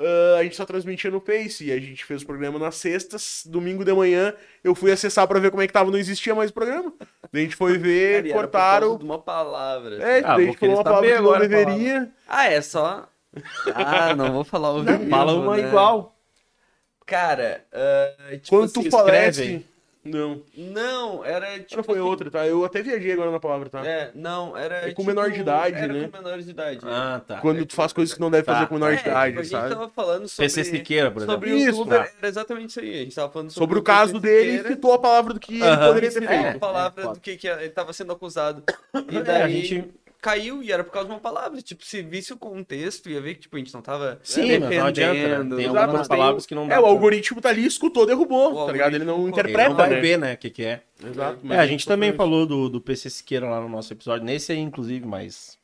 Ah, 0.00 0.38
a 0.38 0.42
gente 0.42 0.56
só 0.56 0.64
transmitia 0.64 1.10
no 1.10 1.20
Face 1.20 1.66
e 1.66 1.70
a 1.72 1.78
gente 1.78 2.04
fez 2.04 2.22
o 2.22 2.26
programa 2.26 2.58
nas 2.58 2.76
sextas, 2.76 3.42
domingo 3.46 3.84
de 3.84 3.92
manhã 3.92 4.32
eu 4.64 4.74
fui 4.74 4.90
acessar 4.90 5.28
pra 5.28 5.38
ver 5.38 5.50
como 5.50 5.62
é 5.62 5.66
que 5.66 5.72
tava, 5.72 5.90
não 5.90 5.98
existia 5.98 6.34
mais 6.34 6.50
o 6.50 6.54
programa. 6.54 6.92
Daí 7.30 7.42
a 7.42 7.44
gente 7.44 7.56
foi 7.56 7.76
ver, 7.78 8.22
cara, 8.22 8.34
cortaram. 8.34 8.94
uma 8.96 9.18
palavra. 9.18 9.96
É, 10.02 10.22
Ah, 10.24 10.34
a 10.34 10.40
gente 10.40 10.56
falou 10.56 10.76
uma 10.76 10.84
palavra 10.84 11.16
que 11.16 11.20
não 11.20 11.38
deveria. 11.38 12.10
Ah, 12.26 12.46
é 12.50 12.62
só. 12.62 13.08
Ah, 13.74 14.14
não 14.16 14.32
vou 14.32 14.44
falar 14.44 14.72
o 14.72 14.84
Fala 15.08 15.34
uma 15.34 15.56
né? 15.56 15.68
igual. 15.68 16.16
Cara, 17.06 17.64
ah, 17.72 18.30
tipo 18.32 18.48
Quando 18.48 18.64
assim, 18.64 18.82
tu 18.84 18.90
falece. 18.90 19.66
Não. 20.02 20.40
Não, 20.56 21.22
era 21.22 21.58
tipo. 21.58 21.76
Não 21.76 21.84
foi 21.84 21.98
assim, 21.98 22.08
outra, 22.08 22.30
tá? 22.30 22.46
Eu 22.46 22.64
até 22.64 22.80
viajei 22.80 23.12
agora 23.12 23.30
na 23.30 23.38
palavra, 23.38 23.68
tá? 23.68 23.84
É, 23.86 24.10
não, 24.14 24.56
era. 24.56 24.88
É 24.88 24.92
com 24.94 25.04
menor 25.04 25.30
de 25.30 25.40
idade, 25.40 25.76
era 25.76 25.92
né? 25.92 26.08
com 26.08 26.16
menor 26.22 26.38
de 26.40 26.48
idade. 26.50 26.80
Ah, 26.84 27.20
tá. 27.26 27.36
Quando 27.40 27.66
tu 27.66 27.74
faz 27.74 27.92
coisas 27.92 28.14
que 28.14 28.20
não 28.20 28.30
deve 28.30 28.44
Tá. 28.44 28.54
fazer 28.54 28.66
com 28.66 28.74
menor 28.74 28.92
É, 28.92 28.96
de 28.96 29.02
idade, 29.02 29.26
tipo, 29.28 29.40
a 29.40 29.42
gente 29.42 29.52
sabe? 29.52 29.68
tava 29.74 29.88
falando 29.90 30.26
sobre. 30.26 30.44
PC 30.52 30.64
Siqueira, 30.64 31.10
por 31.10 31.18
exemplo. 31.18 31.34
Sobre 31.34 31.52
o 31.52 31.56
Isso, 31.56 31.66
youtuber, 31.78 31.98
tá. 32.04 32.12
era 32.18 32.28
exatamente 32.28 32.70
isso 32.70 32.80
aí. 32.80 32.94
A 32.94 33.02
gente 33.04 33.14
tava 33.14 33.30
falando 33.32 33.50
sobre, 33.50 33.62
Sobre 33.62 33.78
o 33.78 33.82
caso 33.82 34.12
PC 34.14 34.26
dele, 34.26 34.50
Siqueira, 34.52 34.68
citou 34.70 34.92
a 34.94 34.98
palavra 34.98 35.34
do 35.34 35.40
que 35.40 35.54
ele 35.54 35.64
Aham. 35.64 35.86
poderia 35.88 36.10
ter 36.12 36.22
é, 36.22 36.26
feito. 36.42 36.56
a 36.56 36.58
palavra 36.58 37.02
É, 37.04 37.12
do 37.12 37.20
que, 37.20 37.36
que 37.36 37.46
ele 37.48 37.68
tava 37.68 37.92
sendo 37.92 38.12
acusado. 38.12 38.62
E 39.10 39.16
É, 39.18 39.22
daí 39.22 39.42
a 39.42 39.48
gente- 39.48 39.84
caiu 40.20 40.62
e 40.62 40.70
era 40.72 40.84
por 40.84 40.92
causa 40.92 41.08
de 41.08 41.14
uma 41.14 41.20
palavra. 41.20 41.60
Tipo, 41.62 41.84
se 41.84 42.02
visse 42.02 42.32
o 42.32 42.36
contexto, 42.36 43.08
ia 43.10 43.20
ver 43.20 43.34
que 43.34 43.40
tipo, 43.42 43.56
a 43.56 43.58
gente 43.58 43.72
não 43.74 43.82
tava 43.82 44.18
Sim, 44.22 44.58
não 44.58 44.86
adianta. 44.86 45.44
né? 45.44 45.56
Tem 45.56 45.64
Exato, 45.66 45.78
algumas 45.78 46.08
palavras 46.08 46.46
que 46.46 46.54
não 46.54 46.68
dá. 46.68 46.74
É, 46.76 46.80
o 46.80 46.86
algoritmo 46.86 47.40
tá 47.40 47.48
ali, 47.48 47.64
escutou, 47.66 48.06
derrubou, 48.06 48.54
O 48.54 48.66
tá 48.66 48.72
ligado? 48.72 48.94
Ele 48.94 49.04
não 49.04 49.14
algoritmo- 49.14 49.40
Ele 49.40 49.48
interpreta, 49.50 49.68
não 49.70 49.76
vai 49.76 49.90
né? 49.90 50.00
ver, 50.00 50.18
né, 50.18 50.34
o 50.34 50.36
que 50.36 50.50
que 50.50 50.64
é. 50.64 50.82
Exato. 51.04 51.38
É, 51.52 51.58
a 51.58 51.66
gente 51.66 51.86
também 51.86 52.12
falou 52.12 52.46
do, 52.46 52.68
do 52.68 52.80
PC 52.80 53.08
Siqueira 53.10 53.48
lá 53.48 53.60
no 53.60 53.68
nosso 53.68 53.92
episódio, 53.92 54.24
nesse 54.24 54.52
aí, 54.52 54.58
inclusive, 54.58 55.06
mas. 55.06 55.58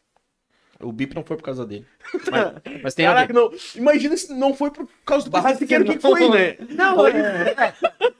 O 0.78 0.92
bip 0.92 1.14
não 1.14 1.24
foi 1.24 1.38
por 1.38 1.42
causa 1.42 1.64
dele. 1.64 1.86
Mas, 2.30 2.52
mas 2.84 2.94
tem 2.94 3.06
a 3.06 3.14
Caraca, 3.14 3.32
ver. 3.32 3.38
não. 3.40 3.50
Imagina 3.74 4.14
se 4.14 4.30
não 4.34 4.52
foi 4.54 4.70
por 4.70 4.86
causa 5.06 5.24
do 5.24 5.30
Barra 5.30 5.48
PC 5.52 5.60
Siqueira, 5.60 5.84
o 5.84 5.86
que 5.86 5.98
foi, 5.98 6.28
né? 6.28 6.56
Não, 6.68 7.06
é. 7.06 7.54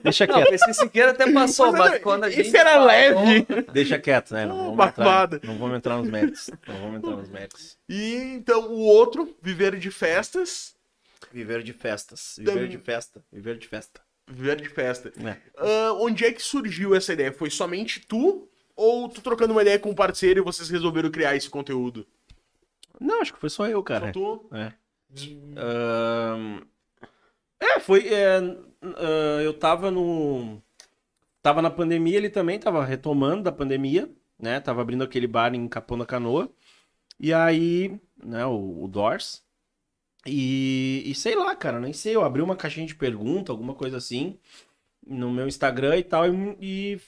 Deixa 0.03 0.27
Não, 0.27 0.35
o 0.35 0.39
quieto, 0.39 0.51
PC 0.51 0.75
Siqueira 0.75 1.11
até 1.11 1.33
passou, 1.33 1.73
Mas, 1.73 1.91
mas, 1.93 2.03
quando 2.03 2.25
a 2.25 2.29
isso 2.29 2.43
gente 2.45 2.57
era 2.57 2.71
falou- 2.73 2.87
leve. 2.87 3.47
deixa 3.73 3.99
quieto, 3.99 4.33
né? 4.35 4.47
Não 4.47 4.57
vamos, 4.57 4.77
Barbada. 4.77 5.37
entrar, 5.37 5.49
não 5.53 5.59
vamos 5.59 5.77
entrar 5.77 5.97
nos 5.97 6.09
méritos. 6.09 6.51
Não 6.67 6.81
vamos 6.81 6.97
entrar 6.99 7.17
nos 7.17 7.29
méritos. 7.29 7.79
E 7.89 8.15
então 8.35 8.69
o 8.69 8.79
outro, 8.81 9.35
Viver 9.43 9.77
de 9.79 9.91
Festas. 9.91 10.75
Viver 11.33 11.63
de 11.63 11.73
festas. 11.73 12.37
Viver 12.39 12.53
Viver 12.55 12.69
de 12.69 12.79
festa. 12.79 13.25
Viver 13.33 13.59
de 13.59 13.69
festa. 13.69 14.01
Viver 14.29 14.61
de 14.61 14.69
Festa. 14.69 15.13
É. 15.25 15.37
Ah, 15.57 15.93
onde 16.01 16.25
é 16.25 16.33
que 16.33 16.43
surgiu 16.43 16.95
essa 16.95 17.13
ideia? 17.13 17.33
Foi 17.33 17.49
somente 17.49 18.01
tu? 18.01 18.49
Ou 18.75 19.09
tu 19.09 19.21
trocando 19.21 19.53
uma 19.53 19.63
ideia 19.63 19.79
com 19.79 19.91
um 19.91 19.95
parceiro 19.95 20.41
e 20.41 20.43
vocês 20.43 20.69
resolveram 20.69 21.11
criar 21.11 21.37
esse 21.37 21.49
conteúdo? 21.49 22.07
Não, 23.01 23.21
acho 23.23 23.33
que 23.35 23.39
foi 23.41 23.49
só 23.51 23.67
eu, 23.69 23.83
cara. 23.85 24.07
Só 24.07 24.13
tu? 24.13 24.49
É. 24.53 24.73
Ahn, 25.57 26.61
É, 27.61 27.81
foi. 27.81 28.09
é, 28.09 28.39
ah, 28.83 29.41
eu 29.43 29.55
tava 29.55 29.91
no. 29.91 30.63
Tava 31.43 31.63
na 31.63 31.71
pandemia, 31.71 32.17
ele 32.17 32.31
também 32.31 32.59
tava 32.59 32.85
retomando 32.85 33.45
da 33.45 33.53
pandemia, 33.53 34.11
né? 34.39 34.61
Tava 34.61 34.83
abrindo 34.83 35.05
aquele 35.05 35.27
bar 35.27 35.55
em 35.55 35.69
Capão 35.69 35.99
da 35.99 36.07
Canoa. 36.07 36.51
E 37.21 37.33
aí, 37.33 38.01
né, 38.23 38.45
o, 38.47 38.85
o 38.85 38.89
Dors. 38.89 39.45
E, 40.27 41.05
e 41.07 41.15
sei 41.15 41.37
lá, 41.37 41.55
cara, 41.57 41.81
nem 41.81 41.93
sei. 41.93 42.17
Eu 42.17 42.25
abri 42.25 42.43
uma 42.43 42.57
caixinha 42.57 42.87
de 42.87 42.95
pergunta, 42.95 43.53
alguma 43.53 43.75
coisa 43.75 43.97
assim, 43.99 44.39
no 45.07 45.31
meu 45.33 45.47
Instagram 45.49 45.97
e 45.99 46.05
tal, 46.05 46.27
e, 46.27 46.57
e 46.97 47.01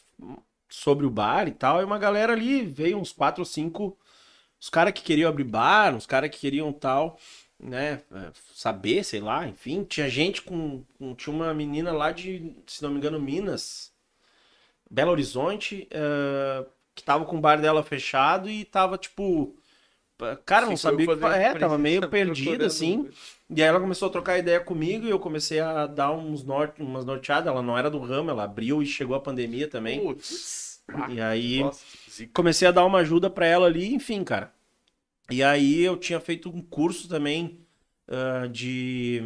sobre 0.69 1.07
o 1.07 1.11
bar 1.11 1.49
e 1.49 1.53
tal. 1.53 1.81
E 1.81 1.85
uma 1.85 1.99
galera 1.99 2.33
ali 2.33 2.63
veio, 2.63 2.99
uns 2.99 3.13
quatro 3.13 3.43
ou 3.43 3.47
cinco. 3.47 3.99
Os 4.61 4.71
caras 4.71 4.93
que 4.93 5.03
queriam 5.03 5.31
abrir 5.31 5.45
bar, 5.45 5.97
os 5.97 6.07
caras 6.07 6.31
que 6.31 6.39
queriam 6.39 6.73
tal 6.73 7.19
né, 7.61 8.03
é, 8.13 8.31
saber, 8.55 9.05
sei 9.05 9.21
lá, 9.21 9.47
enfim, 9.49 9.85
tinha 9.85 10.09
gente 10.09 10.43
com, 10.43 10.85
com- 10.99 11.15
tinha 11.15 11.35
uma 11.35 11.53
menina 11.55 11.93
lá 11.93 12.13
de, 12.13 12.55
se 12.67 12.83
não 12.83 12.91
me 12.91 12.99
engano, 12.99 13.21
Minas, 13.21 13.93
Belo 14.91 15.11
Horizonte, 15.13 15.87
eh, 15.91 16.65
que 16.95 17.03
tava 17.05 17.25
com 17.25 17.37
o 17.37 17.41
bar 17.41 17.61
dela 17.61 17.83
fechado 17.83 18.49
e 18.49 18.65
tava 18.65 18.97
tipo, 18.97 19.55
cara, 20.45 20.67
não 20.67 20.77
sabia 20.77 21.11
o 21.11 21.19
que 21.19 21.25
é, 21.25 21.55
tava 21.55 21.79
meio 21.79 22.09
perdida 22.09 22.67
assim. 22.67 23.09
E 23.51 23.63
aí 23.63 23.69
ela 23.69 23.81
começou 23.81 24.09
a 24.09 24.13
trocar 24.13 24.39
ideia 24.39 24.61
comigo 24.61 25.07
e 25.07 25.11
eu 25.11 25.19
comecei 25.19 25.61
a 25.61 25.87
dar 25.87 26.13
uns 26.13 26.45
norte, 26.45 26.83
umas 26.83 27.05
norteadas, 27.05 27.47
ela 27.53 27.63
não 27.63 27.77
era 27.79 27.91
do 27.91 27.99
ramo, 27.99 28.31
ela 28.31 28.45
abriu 28.45 28.83
e 28.83 28.87
chegou 28.87 29.17
a 29.17 29.21
pandemia 29.21 29.69
também. 29.69 30.01
Putz. 30.01 30.83
E 31.11 31.21
aí 31.21 31.61
Nossa. 31.61 31.85
comecei 32.33 32.67
a 32.69 32.73
dar 32.73 32.85
uma 32.85 32.99
ajuda 33.01 33.29
pra 33.31 33.47
ela 33.47 33.67
ali, 33.67 33.95
enfim, 33.95 34.25
cara. 34.25 34.53
E 35.31 35.43
aí 35.43 35.83
eu 35.83 35.97
tinha 35.97 36.21
feito 36.21 36.49
um 36.49 36.63
curso 36.63 37.09
também 37.09 37.67
ah, 38.09 38.47
de. 38.51 39.23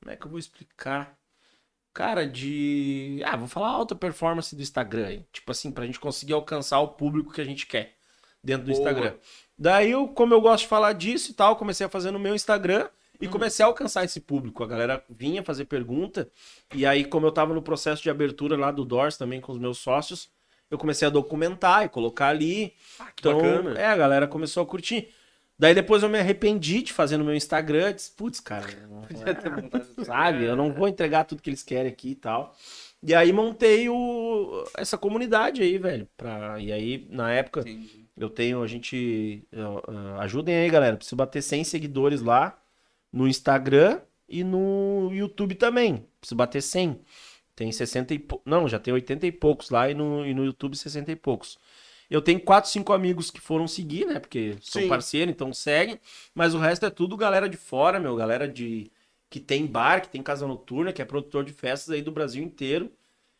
Como 0.00 0.12
é 0.12 0.16
que 0.16 0.26
eu 0.26 0.30
vou 0.30 0.38
explicar? 0.38 1.16
Cara, 1.94 2.26
de. 2.26 3.20
Ah, 3.24 3.36
vou 3.36 3.48
falar 3.48 3.68
alta 3.68 3.94
performance 3.94 4.54
do 4.54 4.62
Instagram. 4.62 5.06
aí. 5.06 5.24
Tipo 5.32 5.52
assim, 5.52 5.70
pra 5.70 5.86
gente 5.86 6.00
conseguir 6.00 6.32
alcançar 6.32 6.80
o 6.80 6.88
público 6.88 7.32
que 7.32 7.40
a 7.40 7.44
gente 7.44 7.66
quer 7.66 7.96
dentro 8.42 8.66
do 8.66 8.72
Boa. 8.72 8.78
Instagram. 8.78 9.14
Daí 9.56 9.90
eu, 9.90 10.06
como 10.08 10.34
eu 10.34 10.40
gosto 10.40 10.62
de 10.62 10.68
falar 10.68 10.92
disso 10.92 11.30
e 11.30 11.34
tal, 11.34 11.56
comecei 11.56 11.86
a 11.86 11.88
fazer 11.88 12.10
no 12.10 12.18
meu 12.18 12.34
Instagram 12.34 12.88
e 13.20 13.26
comecei 13.26 13.64
a 13.64 13.66
alcançar 13.66 14.04
esse 14.04 14.20
público. 14.20 14.62
A 14.62 14.66
galera 14.66 15.04
vinha 15.10 15.42
fazer 15.42 15.64
pergunta. 15.64 16.30
E 16.72 16.86
aí, 16.86 17.04
como 17.04 17.26
eu 17.26 17.32
tava 17.32 17.52
no 17.52 17.62
processo 17.62 18.02
de 18.02 18.10
abertura 18.10 18.56
lá 18.56 18.70
do 18.70 18.84
Doors 18.84 19.16
também 19.16 19.40
com 19.40 19.50
os 19.50 19.58
meus 19.58 19.78
sócios, 19.78 20.30
eu 20.70 20.78
comecei 20.78 21.08
a 21.08 21.10
documentar 21.10 21.84
e 21.84 21.88
colocar 21.88 22.28
ali. 22.28 22.74
então, 23.18 23.38
bacana. 23.38 23.78
é, 23.78 23.86
a 23.86 23.96
galera 23.96 24.28
começou 24.28 24.62
a 24.62 24.66
curtir. 24.66 25.12
Daí 25.58 25.74
depois 25.74 26.02
eu 26.02 26.08
me 26.08 26.18
arrependi 26.18 26.82
de 26.82 26.92
fazer 26.92 27.16
no 27.16 27.24
meu 27.24 27.34
Instagram. 27.34 27.92
Disse, 27.92 28.12
putz, 28.12 28.38
cara, 28.40 28.66
não- 28.88 29.02
Podia 29.02 29.34
ter 29.34 29.50
montado. 29.50 29.86
sabe? 30.04 30.44
Eu 30.44 30.54
não 30.56 30.72
vou 30.72 30.86
entregar 30.88 31.24
tudo 31.24 31.42
que 31.42 31.50
eles 31.50 31.62
querem 31.62 31.90
aqui 31.90 32.10
e 32.10 32.14
tal. 32.14 32.54
E 33.02 33.14
aí 33.14 33.32
montei 33.32 33.88
o, 33.88 34.64
essa 34.76 34.98
comunidade 34.98 35.62
aí, 35.62 35.78
velho. 35.78 36.08
Pra, 36.16 36.58
e 36.60 36.72
aí, 36.72 37.06
na 37.10 37.32
época, 37.32 37.60
Entendi. 37.60 38.04
eu 38.16 38.28
tenho, 38.28 38.62
a 38.62 38.66
gente. 38.66 39.44
eu, 39.52 39.82
eu, 39.86 40.20
ajudem 40.20 40.54
aí, 40.56 40.68
galera. 40.70 40.96
Preciso 40.96 41.16
bater 41.16 41.42
100 41.42 41.64
seguidores 41.64 42.20
lá 42.22 42.60
no 43.12 43.26
Instagram 43.28 44.00
e 44.28 44.42
no 44.44 45.10
YouTube 45.12 45.54
também. 45.54 46.04
Preciso 46.20 46.36
bater 46.36 46.60
100. 46.60 47.00
Tem 47.54 47.72
60 47.72 48.14
e 48.14 48.18
pou... 48.20 48.40
Não, 48.44 48.68
já 48.68 48.78
tem 48.78 48.94
80 48.94 49.26
e 49.26 49.32
poucos 49.32 49.70
lá 49.70 49.90
e 49.90 49.94
no, 49.94 50.24
e 50.24 50.32
no 50.34 50.44
YouTube 50.44 50.76
60 50.76 51.10
e 51.10 51.16
poucos. 51.16 51.58
Eu 52.10 52.22
tenho 52.22 52.40
4, 52.40 52.70
5 52.70 52.92
amigos 52.92 53.30
que 53.30 53.40
foram 53.40 53.68
seguir, 53.68 54.06
né? 54.06 54.18
Porque 54.18 54.56
são 54.62 54.80
Sim. 54.82 54.88
parceiros, 54.88 55.32
então 55.32 55.52
seguem. 55.52 56.00
Mas 56.34 56.54
o 56.54 56.58
resto 56.58 56.86
é 56.86 56.90
tudo 56.90 57.16
galera 57.16 57.48
de 57.48 57.56
fora, 57.56 58.00
meu. 58.00 58.16
Galera 58.16 58.48
de 58.48 58.90
que 59.30 59.38
tem 59.38 59.66
bar, 59.66 60.00
que 60.00 60.08
tem 60.08 60.22
casa 60.22 60.46
noturna, 60.46 60.92
que 60.92 61.02
é 61.02 61.04
produtor 61.04 61.44
de 61.44 61.52
festas 61.52 61.90
aí 61.94 62.00
do 62.00 62.10
Brasil 62.10 62.42
inteiro. 62.42 62.90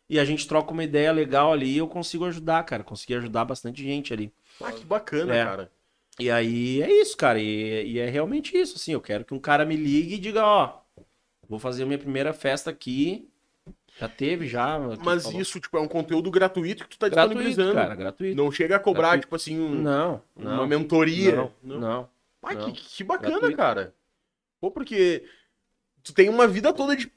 E 0.08 0.18
a 0.18 0.24
gente 0.24 0.46
troca 0.46 0.72
uma 0.72 0.84
ideia 0.84 1.12
legal 1.12 1.52
ali 1.52 1.74
e 1.74 1.78
eu 1.78 1.88
consigo 1.88 2.24
ajudar, 2.26 2.62
cara. 2.64 2.82
Consegui 2.84 3.14
ajudar 3.14 3.44
bastante 3.44 3.82
gente 3.82 4.12
ali. 4.12 4.32
Ah, 4.60 4.72
que 4.72 4.84
bacana, 4.84 5.34
É. 5.34 5.44
cara. 5.44 5.72
E 6.18 6.30
aí 6.30 6.82
é 6.82 6.90
isso, 7.00 7.16
cara. 7.16 7.38
E, 7.40 7.92
e 7.92 7.98
é 7.98 8.08
realmente 8.10 8.56
isso, 8.56 8.76
assim. 8.76 8.92
Eu 8.92 9.00
quero 9.00 9.24
que 9.24 9.32
um 9.34 9.38
cara 9.38 9.64
me 9.64 9.76
ligue 9.76 10.14
e 10.16 10.18
diga, 10.18 10.44
ó, 10.44 10.80
vou 11.48 11.58
fazer 11.58 11.84
a 11.84 11.86
minha 11.86 11.98
primeira 11.98 12.32
festa 12.32 12.70
aqui. 12.70 13.28
Já 13.98 14.08
teve, 14.08 14.46
já. 14.46 14.78
Mas 15.04 15.24
falou. 15.24 15.40
isso, 15.40 15.58
tipo, 15.60 15.76
é 15.76 15.80
um 15.80 15.88
conteúdo 15.88 16.30
gratuito 16.30 16.84
que 16.84 16.90
tu 16.90 16.98
tá 16.98 17.08
gratuito, 17.08 17.38
disponibilizando. 17.42 17.74
cara, 17.74 17.94
gratuito. 17.94 18.36
Não 18.36 18.50
chega 18.52 18.76
a 18.76 18.78
cobrar, 18.78 19.02
Gratuito. 19.16 19.22
tipo 19.26 19.36
assim, 19.36 19.58
um- 19.58 19.74
Não, 19.82 20.22
uma 20.36 20.56
não. 20.56 20.66
mentoria. 20.66 21.34
Não, 21.62 21.78
não. 21.80 22.08
Ai, 22.42 22.54
não. 22.54 22.72
que, 22.72 22.80
que 22.80 23.02
bacana, 23.04 23.30
Gratuito. 23.32 23.56
cara. 23.56 23.94
Pô, 24.60 24.70
porque 24.70 25.24
tu 26.02 26.12
tem 26.14 26.28
uma 26.28 26.46
vida 26.46 26.72
toda 26.72 26.94
de 26.94 27.10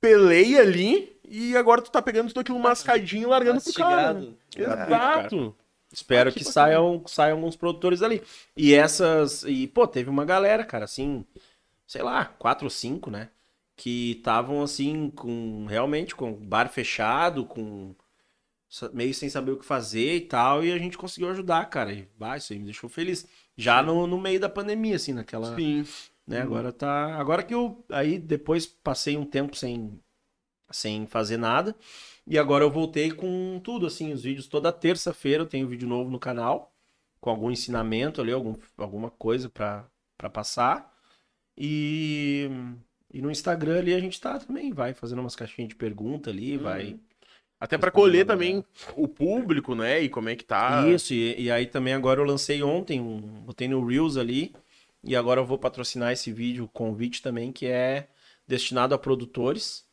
peleia 0.00 0.60
ali 0.60 1.16
e 1.24 1.56
agora 1.56 1.80
tu 1.80 1.90
tá 1.90 2.02
pegando 2.02 2.28
tudo 2.28 2.40
aquilo 2.40 2.58
mascadinho 2.58 3.22
e 3.22 3.26
largando 3.26 3.60
pro 3.62 3.72
cara. 3.72 4.12
né? 4.14 4.28
Exato. 4.56 5.56
Espero 5.92 6.30
Ah, 6.30 6.32
que 6.32 6.40
que, 6.40 6.44
saiam, 6.44 7.02
saiam 7.06 7.36
alguns 7.38 7.54
produtores 7.56 8.02
ali. 8.02 8.20
E 8.56 8.74
essas. 8.74 9.44
E, 9.44 9.68
pô, 9.68 9.86
teve 9.86 10.10
uma 10.10 10.24
galera, 10.24 10.64
cara, 10.64 10.84
assim, 10.84 11.24
sei 11.86 12.02
lá, 12.02 12.24
quatro 12.24 12.64
ou 12.66 12.70
cinco, 12.70 13.10
né? 13.10 13.28
Que 13.76 14.12
estavam 14.12 14.62
assim, 14.62 15.10
com. 15.10 15.66
Realmente, 15.66 16.14
com 16.14 16.32
bar 16.32 16.68
fechado, 16.68 17.44
com. 17.44 17.94
meio 18.92 19.12
sem 19.14 19.28
saber 19.28 19.52
o 19.52 19.58
que 19.58 19.64
fazer 19.64 20.16
e 20.16 20.20
tal. 20.22 20.64
E 20.64 20.72
a 20.72 20.78
gente 20.78 20.96
conseguiu 20.98 21.30
ajudar, 21.30 21.64
cara. 21.70 21.92
E, 21.92 22.08
bah, 22.16 22.36
isso 22.36 22.52
aí 22.52 22.58
me 22.58 22.66
deixou 22.66 22.88
feliz. 22.88 23.26
Já 23.56 23.82
no, 23.82 24.06
no 24.06 24.18
meio 24.20 24.38
da 24.40 24.48
pandemia, 24.48 24.96
assim, 24.96 25.12
naquela. 25.12 25.54
Sim. 25.56 25.84
né? 26.26 26.40
Agora 26.40 26.72
tá. 26.72 27.16
Agora 27.16 27.42
que 27.42 27.54
eu. 27.54 27.84
Aí 27.90 28.18
depois 28.18 28.66
passei 28.66 29.16
um 29.16 29.24
tempo 29.26 29.56
sem, 29.56 30.00
sem 30.70 31.06
fazer 31.06 31.36
nada. 31.36 31.74
E 32.26 32.38
agora 32.38 32.64
eu 32.64 32.70
voltei 32.70 33.10
com 33.10 33.60
tudo, 33.62 33.86
assim, 33.86 34.12
os 34.12 34.22
vídeos. 34.22 34.46
Toda 34.46 34.72
terça-feira 34.72 35.42
eu 35.42 35.48
tenho 35.48 35.68
vídeo 35.68 35.88
novo 35.88 36.10
no 36.10 36.18
canal. 36.18 36.72
Com 37.20 37.30
algum 37.30 37.50
ensinamento 37.50 38.20
ali, 38.20 38.32
algum, 38.32 38.54
alguma 38.76 39.10
coisa 39.10 39.48
pra 39.50 39.88
passar. 40.32 40.92
E, 41.56 42.48
e 43.14 43.22
no 43.22 43.30
Instagram 43.30 43.78
ali 43.78 43.94
a 43.94 44.00
gente 44.00 44.20
tá 44.20 44.40
também, 44.40 44.72
vai 44.72 44.92
fazendo 44.92 45.20
umas 45.20 45.36
caixinhas 45.36 45.68
de 45.68 45.76
pergunta 45.76 46.30
ali, 46.30 46.58
vai. 46.58 46.98
Até 47.60 47.78
pra 47.78 47.92
colher 47.92 48.26
também 48.26 48.64
o 48.96 49.06
público, 49.06 49.72
né? 49.76 50.00
E 50.02 50.08
como 50.08 50.28
é 50.28 50.34
que 50.34 50.44
tá. 50.44 50.84
Isso, 50.88 51.14
e, 51.14 51.42
e 51.44 51.48
aí 51.48 51.64
também 51.64 51.94
agora 51.94 52.20
eu 52.20 52.24
lancei 52.24 52.60
ontem, 52.60 53.00
um, 53.00 53.20
botei 53.20 53.68
no 53.68 53.86
Reels 53.86 54.16
ali, 54.16 54.52
e 55.04 55.14
agora 55.14 55.40
eu 55.40 55.46
vou 55.46 55.56
patrocinar 55.56 56.12
esse 56.12 56.32
vídeo, 56.32 56.68
convite 56.72 57.22
também, 57.22 57.52
que 57.52 57.66
é 57.66 58.08
destinado 58.48 58.96
a 58.96 58.98
produtores, 58.98 59.86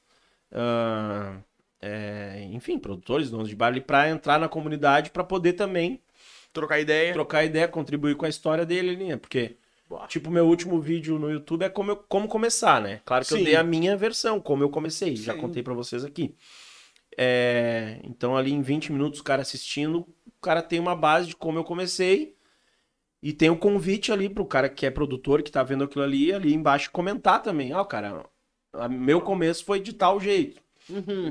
ah, 0.52 1.38
é, 1.80 2.50
enfim, 2.52 2.80
produtores, 2.80 3.30
donos 3.30 3.50
de 3.50 3.56
bar, 3.56 3.80
pra 3.84 4.10
entrar 4.10 4.40
na 4.40 4.50
comunidade, 4.50 5.12
pra 5.12 5.24
poder 5.24 5.54
também 5.54 6.02
Trocar 6.52 6.80
ideia. 6.80 7.14
trocar 7.14 7.46
ideia, 7.46 7.68
contribuir 7.68 8.16
com 8.16 8.26
a 8.26 8.30
história 8.30 8.66
dele 8.66 8.90
ali, 8.90 9.08
né? 9.10 9.16
Porque, 9.16 9.58
tipo, 10.08 10.30
meu 10.32 10.46
último 10.48 10.80
vídeo 10.82 11.18
no 11.20 11.30
YouTube 11.32 11.64
é 11.64 11.70
como, 11.70 11.92
eu- 11.92 11.98
como 11.98 12.28
começar, 12.28 12.82
né? 12.82 13.02
Claro 13.06 13.24
que 13.26 13.30
Sim. 13.34 13.40
eu 13.40 13.46
dei 13.46 13.56
a 13.56 13.64
minha 13.64 13.96
versão, 13.98 14.40
como 14.40 14.64
eu 14.64 14.70
comecei, 14.70 15.16
já 15.16 15.34
Sim. 15.34 15.40
contei 15.40 15.62
pra 15.64 15.74
vocês 15.74 16.04
aqui. 16.04 16.36
É, 17.18 18.00
então, 18.04 18.36
ali 18.38 18.52
em 18.54 18.62
20 18.62 18.92
minutos, 18.92 19.20
o 19.20 19.24
cara 19.24 19.42
assistindo, 19.42 20.00
o 20.00 20.42
cara 20.42 20.62
tem 20.62 20.80
uma 20.80 20.96
base 20.96 21.28
de 21.30 21.36
como 21.36 21.60
eu 21.60 21.64
comecei. 21.64 22.36
E 23.24 23.32
tem 23.32 23.50
o 23.52 23.58
convite 23.58 24.12
ali 24.12 24.28
pro 24.28 24.46
cara 24.46 24.68
que 24.68 24.86
é 24.86 24.90
produtor, 24.90 25.44
que 25.44 25.52
tá 25.52 25.62
vendo 25.62 25.84
aquilo 25.84 26.04
ali, 26.04 26.34
ali 26.34 26.54
embaixo 26.54 26.90
comentar 26.92 27.42
também. 27.44 27.72
Ó, 27.74 27.84
cara, 27.84 28.26
a- 28.74 28.90
meu 28.90 29.22
começo 29.22 29.64
foi 29.64 29.80
de 29.80 29.94
tal 29.94 30.20
jeito. 30.20 30.60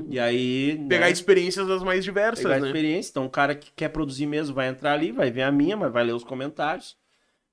E 0.09 0.17
aí. 0.17 0.77
Pegar 0.87 1.07
né, 1.07 1.11
experiências 1.11 1.67
das 1.67 1.83
mais 1.83 2.03
diversas, 2.05 2.41
pegar 2.45 2.59
né? 2.61 2.67
experiência. 2.67 3.09
Então, 3.11 3.25
o 3.25 3.29
cara 3.29 3.53
que 3.53 3.71
quer 3.75 3.89
produzir 3.89 4.25
mesmo 4.25 4.55
vai 4.55 4.69
entrar 4.69 4.93
ali, 4.93 5.11
vai 5.11 5.29
ver 5.29 5.41
a 5.41 5.51
minha, 5.51 5.75
mas 5.75 5.91
vai 5.91 6.05
ler 6.05 6.13
os 6.13 6.23
comentários, 6.23 6.95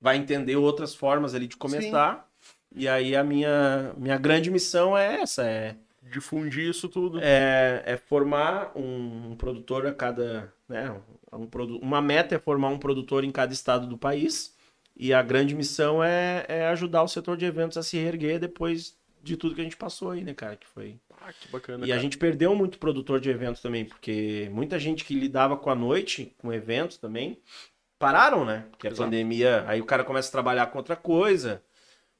vai 0.01 0.17
entender 0.17 0.55
outras 0.55 0.93
formas 0.95 1.33
ali 1.35 1.47
de 1.47 1.57
começar. 1.57 2.27
E 2.75 2.87
aí 2.87 3.15
a 3.15 3.23
minha, 3.23 3.93
minha 3.97 4.17
grande 4.17 4.51
missão 4.51 4.97
é 4.97 5.21
essa, 5.21 5.43
é, 5.43 5.75
Difundir 6.11 6.69
isso 6.69 6.87
tudo. 6.87 7.19
é, 7.21 7.83
é 7.85 7.97
formar 7.97 8.71
um, 8.75 9.31
um 9.31 9.35
produtor 9.35 9.85
a 9.87 9.93
cada, 9.93 10.53
né, 10.67 10.91
um, 11.33 11.47
uma 11.81 12.01
meta 12.01 12.35
é 12.35 12.39
formar 12.39 12.69
um 12.69 12.77
produtor 12.79 13.23
em 13.23 13.31
cada 13.31 13.53
estado 13.53 13.87
do 13.87 13.97
país. 13.97 14.55
E 14.95 15.13
a 15.13 15.21
grande 15.21 15.55
missão 15.55 16.03
é, 16.03 16.45
é 16.47 16.67
ajudar 16.67 17.03
o 17.03 17.07
setor 17.07 17.37
de 17.37 17.45
eventos 17.45 17.77
a 17.77 17.83
se 17.83 17.97
reerguer 17.97 18.37
depois 18.39 18.97
de 19.23 19.37
tudo 19.37 19.55
que 19.55 19.61
a 19.61 19.63
gente 19.63 19.77
passou 19.77 20.11
aí, 20.11 20.23
né, 20.23 20.33
cara? 20.33 20.55
Que 20.57 20.67
foi 20.67 20.97
Ah, 21.21 21.31
que 21.31 21.47
bacana. 21.49 21.85
e 21.85 21.91
a 21.91 21.95
cara. 21.95 22.01
gente 22.01 22.17
perdeu 22.17 22.53
muito 22.55 22.77
produtor 22.79 23.19
de 23.19 23.29
eventos 23.29 23.61
também, 23.61 23.85
porque 23.85 24.49
muita 24.51 24.77
gente 24.77 25.05
que 25.05 25.13
lidava 25.13 25.55
com 25.57 25.69
a 25.69 25.75
noite, 25.75 26.33
com 26.37 26.51
eventos 26.51 26.97
também, 26.97 27.37
pararam, 27.99 28.45
né? 28.45 28.65
Porque 28.71 28.87
a 28.87 28.91
Exato. 28.91 29.03
pandemia, 29.05 29.63
aí 29.67 29.81
o 29.81 29.85
cara 29.85 30.03
começa 30.03 30.29
a 30.29 30.31
trabalhar 30.31 30.67
com 30.67 30.77
outra 30.77 30.95
coisa, 30.95 31.61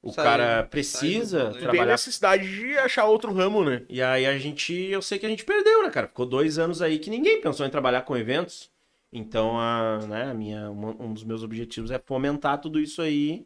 o 0.01 0.11
Sai- 0.11 0.23
cara 0.26 0.45
sai 0.60 0.64
precisa 0.69 1.39
rolê. 1.45 1.51
Tem 1.53 1.61
trabalhar. 1.61 1.91
necessidade 1.93 2.49
de 2.56 2.77
achar 2.77 3.06
outro 3.06 3.34
ramo, 3.34 3.64
né? 3.64 3.84
E 3.89 4.01
aí 4.01 4.26
a 4.26 4.38
gente, 4.38 4.73
eu 4.73 5.01
sei 5.01 5.19
que 5.19 5.26
a 5.26 5.30
gente 5.30 5.45
perdeu, 5.45 5.84
né, 5.84 5.89
cara? 5.89 6.07
Ficou 6.07 6.26
dois 6.26 6.60
anos 6.60 6.81
aí 6.81 6.99
que 6.99 7.10
ninguém 7.10 7.41
pensou 7.41 7.65
em 7.65 7.69
trabalhar 7.69 8.03
com 8.03 8.15
eventos. 8.18 8.69
Então, 9.11 9.60
a, 9.60 9.99
né, 10.07 10.31
a 10.31 10.34
minha, 10.34 10.69
um 10.72 11.06
um 11.07 11.14
dos 11.14 11.23
meus 11.23 11.43
objetivos 11.43 11.89
é 11.91 11.99
fomentar 11.99 12.60
tudo 12.61 12.80
isso 12.80 13.01
aí. 13.01 13.45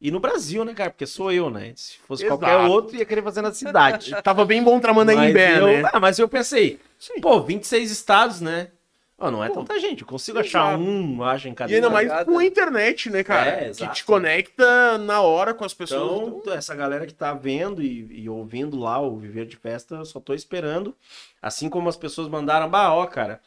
E 0.00 0.10
no 0.10 0.20
Brasil, 0.20 0.64
né, 0.64 0.74
cara? 0.74 0.90
Porque 0.90 1.06
sou 1.06 1.32
eu, 1.32 1.48
né? 1.48 1.72
Se 1.76 1.98
fosse 1.98 2.24
Exato. 2.24 2.40
qualquer 2.40 2.58
outro, 2.68 2.96
ia 2.96 3.04
querer 3.06 3.22
fazer 3.22 3.40
na 3.42 3.52
cidade. 3.52 4.14
Tava 4.22 4.44
bem 4.44 4.62
bom 4.62 4.78
tramando 4.80 5.14
Mas 5.14 5.30
em 5.30 5.32
Bé, 5.32 5.58
eu, 5.60 5.66
né? 5.66 5.90
ah, 5.92 6.00
mas 6.00 6.18
eu 6.18 6.28
pensei, 6.28 6.78
Sim. 6.98 7.20
pô, 7.20 7.40
26 7.42 7.90
estados, 7.90 8.40
né? 8.40 8.70
Ó, 9.16 9.30
não 9.30 9.44
é 9.44 9.48
Pô, 9.48 9.54
tanta 9.54 9.78
gente, 9.78 10.02
eu 10.02 10.08
consigo 10.08 10.38
achar 10.40 10.76
um, 10.76 11.22
acho, 11.22 11.48
em 11.48 11.54
cada 11.54 11.70
E 11.70 11.76
ainda 11.76 11.88
mais 11.88 12.24
com 12.24 12.36
a 12.36 12.44
internet, 12.44 13.08
né, 13.10 13.22
cara? 13.22 13.48
É, 13.48 13.70
que 13.70 13.86
te 13.88 14.04
conecta 14.04 14.98
na 14.98 15.20
hora 15.20 15.54
com 15.54 15.64
as 15.64 15.72
pessoas. 15.72 16.34
Então, 16.36 16.52
essa 16.52 16.74
galera 16.74 17.06
que 17.06 17.14
tá 17.14 17.32
vendo 17.32 17.80
e, 17.80 18.22
e 18.22 18.28
ouvindo 18.28 18.76
lá 18.76 19.00
o 19.00 19.16
Viver 19.16 19.46
de 19.46 19.56
Festa, 19.56 19.96
eu 19.96 20.04
só 20.04 20.18
tô 20.18 20.34
esperando. 20.34 20.96
Assim 21.40 21.70
como 21.70 21.88
as 21.88 21.96
pessoas 21.96 22.28
mandaram, 22.28 22.68
bah, 22.68 22.92
ó, 22.92 23.06
cara, 23.06 23.40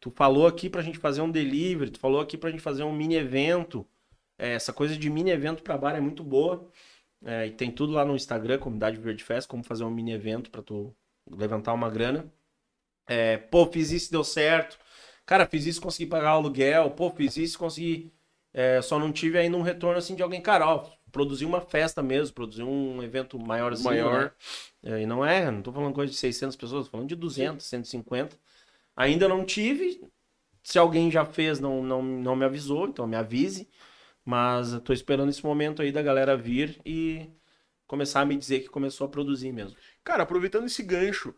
tu 0.00 0.10
falou 0.10 0.46
aqui 0.46 0.70
pra 0.70 0.80
gente 0.80 0.98
fazer 0.98 1.20
um 1.20 1.30
delivery, 1.30 1.90
tu 1.90 2.00
falou 2.00 2.20
aqui 2.20 2.38
pra 2.38 2.50
gente 2.50 2.62
fazer 2.62 2.82
um 2.82 2.92
mini 2.92 3.16
evento. 3.16 3.86
É, 4.38 4.54
essa 4.54 4.72
coisa 4.72 4.96
de 4.96 5.10
mini 5.10 5.30
evento 5.30 5.62
pra 5.62 5.76
bar 5.76 5.94
é 5.94 6.00
muito 6.00 6.24
boa. 6.24 6.66
É, 7.22 7.46
e 7.46 7.50
tem 7.50 7.70
tudo 7.70 7.92
lá 7.92 8.06
no 8.06 8.16
Instagram, 8.16 8.58
Comunidade 8.58 8.96
Viver 8.96 9.14
de 9.14 9.22
Festa, 9.22 9.50
como 9.50 9.62
fazer 9.62 9.84
um 9.84 9.90
mini 9.90 10.12
evento 10.12 10.50
pra 10.50 10.62
tu 10.62 10.96
levantar 11.30 11.74
uma 11.74 11.90
grana. 11.90 12.32
É, 13.06 13.36
pô, 13.36 13.66
fiz 13.66 13.90
isso, 13.90 14.10
deu 14.10 14.24
certo. 14.24 14.78
Cara, 15.30 15.46
fiz 15.46 15.64
isso, 15.64 15.80
consegui 15.80 16.10
pagar 16.10 16.34
o 16.34 16.38
aluguel. 16.38 16.90
Pô, 16.90 17.08
fiz 17.08 17.36
isso, 17.36 17.56
consegui. 17.56 18.12
é, 18.52 18.82
só 18.82 18.98
não 18.98 19.12
tive 19.12 19.38
ainda 19.38 19.56
um 19.56 19.62
retorno 19.62 19.96
assim 19.96 20.16
de 20.16 20.24
alguém, 20.24 20.40
cara, 20.40 20.66
ó, 20.66 20.90
produzir 21.12 21.44
uma 21.44 21.60
festa 21.60 22.02
mesmo, 22.02 22.34
produzir 22.34 22.64
um 22.64 23.00
evento 23.00 23.38
maiorzinho, 23.38 23.90
Maior. 23.90 24.24
né? 24.82 24.96
É, 24.96 25.02
e 25.02 25.06
não 25.06 25.24
é, 25.24 25.48
não 25.48 25.62
tô 25.62 25.70
falando 25.72 25.94
coisa 25.94 26.10
de 26.10 26.18
600 26.18 26.56
pessoas, 26.56 26.86
tô 26.86 26.90
falando 26.90 27.08
de 27.08 27.14
200, 27.14 27.64
150. 27.64 28.36
Ainda 28.96 29.28
não 29.28 29.44
tive. 29.44 30.02
Se 30.64 30.80
alguém 30.80 31.12
já 31.12 31.24
fez, 31.24 31.60
não, 31.60 31.80
não, 31.80 32.02
não 32.02 32.34
me 32.34 32.44
avisou, 32.44 32.88
então 32.88 33.06
me 33.06 33.14
avise. 33.14 33.68
Mas 34.24 34.72
eu 34.72 34.80
tô 34.80 34.92
esperando 34.92 35.28
esse 35.28 35.46
momento 35.46 35.80
aí 35.80 35.92
da 35.92 36.02
galera 36.02 36.36
vir 36.36 36.80
e 36.84 37.30
começar 37.86 38.22
a 38.22 38.26
me 38.26 38.36
dizer 38.36 38.62
que 38.62 38.68
começou 38.68 39.06
a 39.06 39.10
produzir 39.10 39.52
mesmo. 39.52 39.76
Cara, 40.02 40.24
aproveitando 40.24 40.66
esse 40.66 40.82
gancho, 40.82 41.32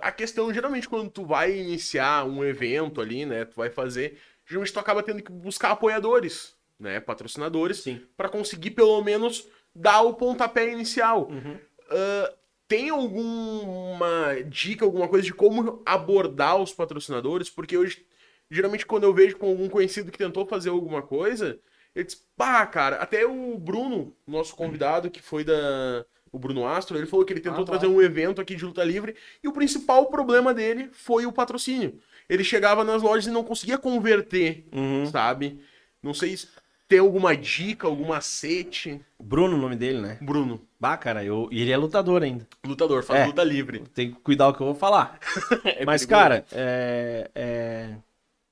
a 0.00 0.12
questão, 0.12 0.52
geralmente, 0.52 0.88
quando 0.88 1.10
tu 1.10 1.24
vai 1.24 1.56
iniciar 1.56 2.26
um 2.26 2.44
evento 2.44 3.00
ali, 3.00 3.24
né? 3.24 3.44
Tu 3.44 3.56
vai 3.56 3.70
fazer. 3.70 4.18
Geralmente 4.46 4.72
tu 4.72 4.78
acaba 4.78 5.02
tendo 5.02 5.22
que 5.22 5.32
buscar 5.32 5.70
apoiadores, 5.70 6.54
né? 6.78 7.00
Patrocinadores, 7.00 7.78
Sim. 7.78 8.00
pra 8.16 8.28
conseguir 8.28 8.72
pelo 8.72 9.02
menos 9.02 9.48
dar 9.74 10.02
o 10.02 10.14
pontapé 10.14 10.72
inicial. 10.72 11.28
Uhum. 11.28 11.58
Ah, 11.90 12.34
tem 12.68 12.88
alguma 12.88 14.34
dica, 14.46 14.84
alguma 14.84 15.06
coisa 15.06 15.26
de 15.26 15.34
como 15.34 15.82
abordar 15.84 16.56
os 16.56 16.72
patrocinadores? 16.72 17.50
Porque 17.50 17.76
hoje, 17.76 18.06
geralmente, 18.50 18.86
quando 18.86 19.04
eu 19.04 19.12
vejo 19.12 19.36
com 19.36 19.46
algum 19.46 19.68
conhecido 19.68 20.10
que 20.10 20.16
tentou 20.16 20.46
fazer 20.46 20.70
alguma 20.70 21.02
coisa, 21.02 21.60
ele 21.94 22.06
diz, 22.06 22.14
pá, 22.34 22.66
cara, 22.66 22.96
até 22.96 23.26
o 23.26 23.58
Bruno, 23.58 24.16
nosso 24.26 24.56
convidado, 24.56 25.10
que 25.10 25.20
foi 25.20 25.44
da. 25.44 26.06
O 26.32 26.38
Bruno 26.38 26.66
Astro, 26.66 26.96
ele 26.96 27.06
falou 27.06 27.26
que 27.26 27.32
ele 27.32 27.40
tentou 27.40 27.62
Ah, 27.62 27.66
trazer 27.66 27.86
um 27.86 28.00
evento 28.00 28.40
aqui 28.40 28.54
de 28.56 28.64
luta 28.64 28.82
livre 28.82 29.14
e 29.44 29.48
o 29.48 29.52
principal 29.52 30.06
problema 30.06 30.54
dele 30.54 30.88
foi 30.92 31.26
o 31.26 31.32
patrocínio. 31.32 32.00
Ele 32.28 32.42
chegava 32.42 32.82
nas 32.82 33.02
lojas 33.02 33.26
e 33.26 33.30
não 33.30 33.44
conseguia 33.44 33.76
converter, 33.76 34.64
Uhum. 34.72 35.04
sabe? 35.06 35.60
Não 36.02 36.14
sei 36.14 36.34
se 36.36 36.48
tem 36.88 36.98
alguma 37.00 37.36
dica, 37.36 37.86
algum 37.86 38.08
macete. 38.08 39.00
Bruno, 39.20 39.56
o 39.56 39.60
nome 39.60 39.76
dele, 39.76 40.00
né? 40.00 40.18
Bruno, 40.22 40.60
Bah, 40.80 40.96
cara, 40.96 41.22
eu... 41.24 41.48
e 41.52 41.60
ele 41.60 41.70
é 41.70 41.76
lutador 41.76 42.22
ainda. 42.22 42.46
lutador, 42.66 43.02
faz 43.02 43.20
É. 43.20 43.26
luta 43.26 43.44
livre. 43.44 43.80
Tem 43.94 44.10
que 44.12 44.20
cuidar 44.20 44.48
o 44.48 44.54
que 44.54 44.62
eu 44.62 44.66
vou 44.66 44.74
falar. 44.74 45.18
É 45.64 45.84
Mas, 45.84 46.04
perigoso. 46.06 46.08
cara, 46.08 46.46
é, 46.52 47.30
é, 47.34 47.96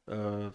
ah, 0.09 0.53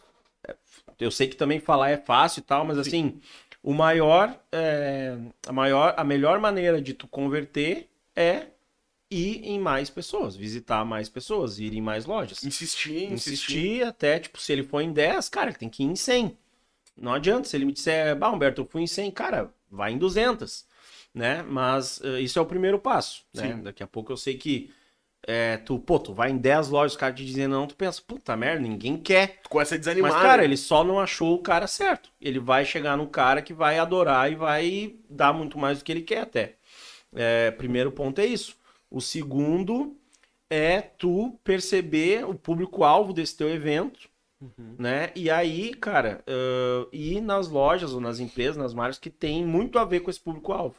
é- 0.48 0.56
eu 1.00 1.12
sei 1.12 1.28
que 1.28 1.36
também 1.36 1.60
falar 1.60 1.90
é 1.90 1.98
fácil 1.98 2.40
e 2.40 2.44
tal, 2.44 2.64
mas 2.66 2.78
assim, 2.78 3.20
o 3.66 3.74
maior, 3.74 4.40
é, 4.52 5.18
a 5.48 5.52
maior, 5.52 5.96
a 5.98 6.04
melhor 6.04 6.40
maneira 6.40 6.80
de 6.80 6.94
tu 6.94 7.08
converter 7.08 7.90
é 8.16 8.46
ir 9.10 9.44
em 9.44 9.60
mais 9.60 9.90
pessoas, 9.90 10.36
visitar 10.36 10.86
mais 10.86 11.10
pessoas, 11.10 11.58
ir 11.58 11.74
em 11.74 11.82
mais 11.82 12.06
lojas. 12.06 12.44
Insistir, 12.44 13.12
insistir. 13.12 13.34
Insistir 13.34 13.84
até, 13.84 14.20
tipo, 14.20 14.40
se 14.40 14.54
ele 14.54 14.62
for 14.62 14.82
em 14.82 14.94
10, 14.94 15.30
cara, 15.30 15.50
ele 15.50 15.58
tem 15.58 15.68
que 15.68 15.82
ir 15.82 15.88
em 15.88 15.96
100. 15.96 16.38
Não 16.96 17.12
adianta, 17.12 17.48
se 17.48 17.58
ele 17.58 17.66
me 17.66 17.74
disser, 17.74 18.16
bah, 18.16 18.30
Humberto, 18.30 18.62
eu 18.62 18.66
fui 18.66 18.84
em 18.84 18.88
100, 18.88 19.10
cara, 19.10 19.52
vai 19.70 19.94
em 19.94 19.98
200, 19.98 20.68
né? 21.12 21.42
Mas 21.42 22.00
eh, 22.04 22.22
isso 22.22 22.38
é 22.38 22.42
o 22.44 22.46
primeiro 22.46 22.78
passo, 22.78 23.24
né? 23.34 23.56
Sim. 23.56 23.64
Daqui 23.64 23.82
a 23.82 23.88
pouco 23.88 24.14
eu 24.14 24.18
sei 24.18 24.38
que 24.38 24.72
é, 25.28 25.58
tu, 25.58 25.80
pô, 25.80 25.98
tu 25.98 26.14
vai 26.14 26.30
em 26.30 26.38
10 26.38 26.70
lojas, 26.70 26.92
os 26.94 26.98
caras 26.98 27.16
te 27.16 27.26
dizem 27.26 27.48
não, 27.48 27.66
tu 27.66 27.76
pensa, 27.76 28.02
puta 28.06 28.38
merda, 28.38 28.62
ninguém 28.62 28.96
quer. 28.96 29.40
Tu 29.42 29.50
começa 29.50 29.74
a 29.74 29.78
desanimar. 29.78 30.12
Mas, 30.12 30.22
cara, 30.22 30.38
né? 30.38 30.44
ele 30.44 30.58
só 30.58 30.84
não 30.84 31.00
achou 31.00 31.34
o 31.34 31.42
cara 31.42 31.66
certo. 31.66 32.12
Ele 32.22 32.40
vai 32.40 32.64
chegar 32.64 32.96
no 32.96 33.08
cara 33.08 33.42
que 33.42 33.54
vai 33.54 33.80
adorar 33.80 34.32
e 34.32 34.36
vai 34.36 34.96
dar 35.10 35.34
muito 35.34 35.58
mais 35.58 35.80
do 35.80 35.84
que 35.84 35.92
ele 35.92 36.02
quer 36.02 36.22
até. 36.22 36.56
É, 37.14 37.50
primeiro 37.52 37.92
ponto 37.92 38.20
é 38.20 38.26
isso. 38.26 38.56
O 38.92 39.02
segundo 39.02 39.98
é 40.48 40.80
tu 40.80 41.40
perceber 41.44 42.24
o 42.24 42.36
público-alvo 42.36 43.12
desse 43.12 43.36
teu 43.36 43.50
evento, 43.50 44.08
né? 44.78 45.12
E 45.16 45.30
aí, 45.30 45.74
cara, 45.74 46.24
ah, 46.28 46.88
ir 46.94 47.20
nas 47.20 47.48
lojas 47.48 47.94
ou 47.94 48.00
nas 48.00 48.20
empresas, 48.20 48.58
nas 48.58 48.76
marcas 48.76 49.00
que 49.00 49.10
tem 49.10 49.44
muito 49.44 49.80
a 49.80 49.86
ver 49.86 50.02
com 50.02 50.10
esse 50.12 50.20
público-alvo. 50.20 50.76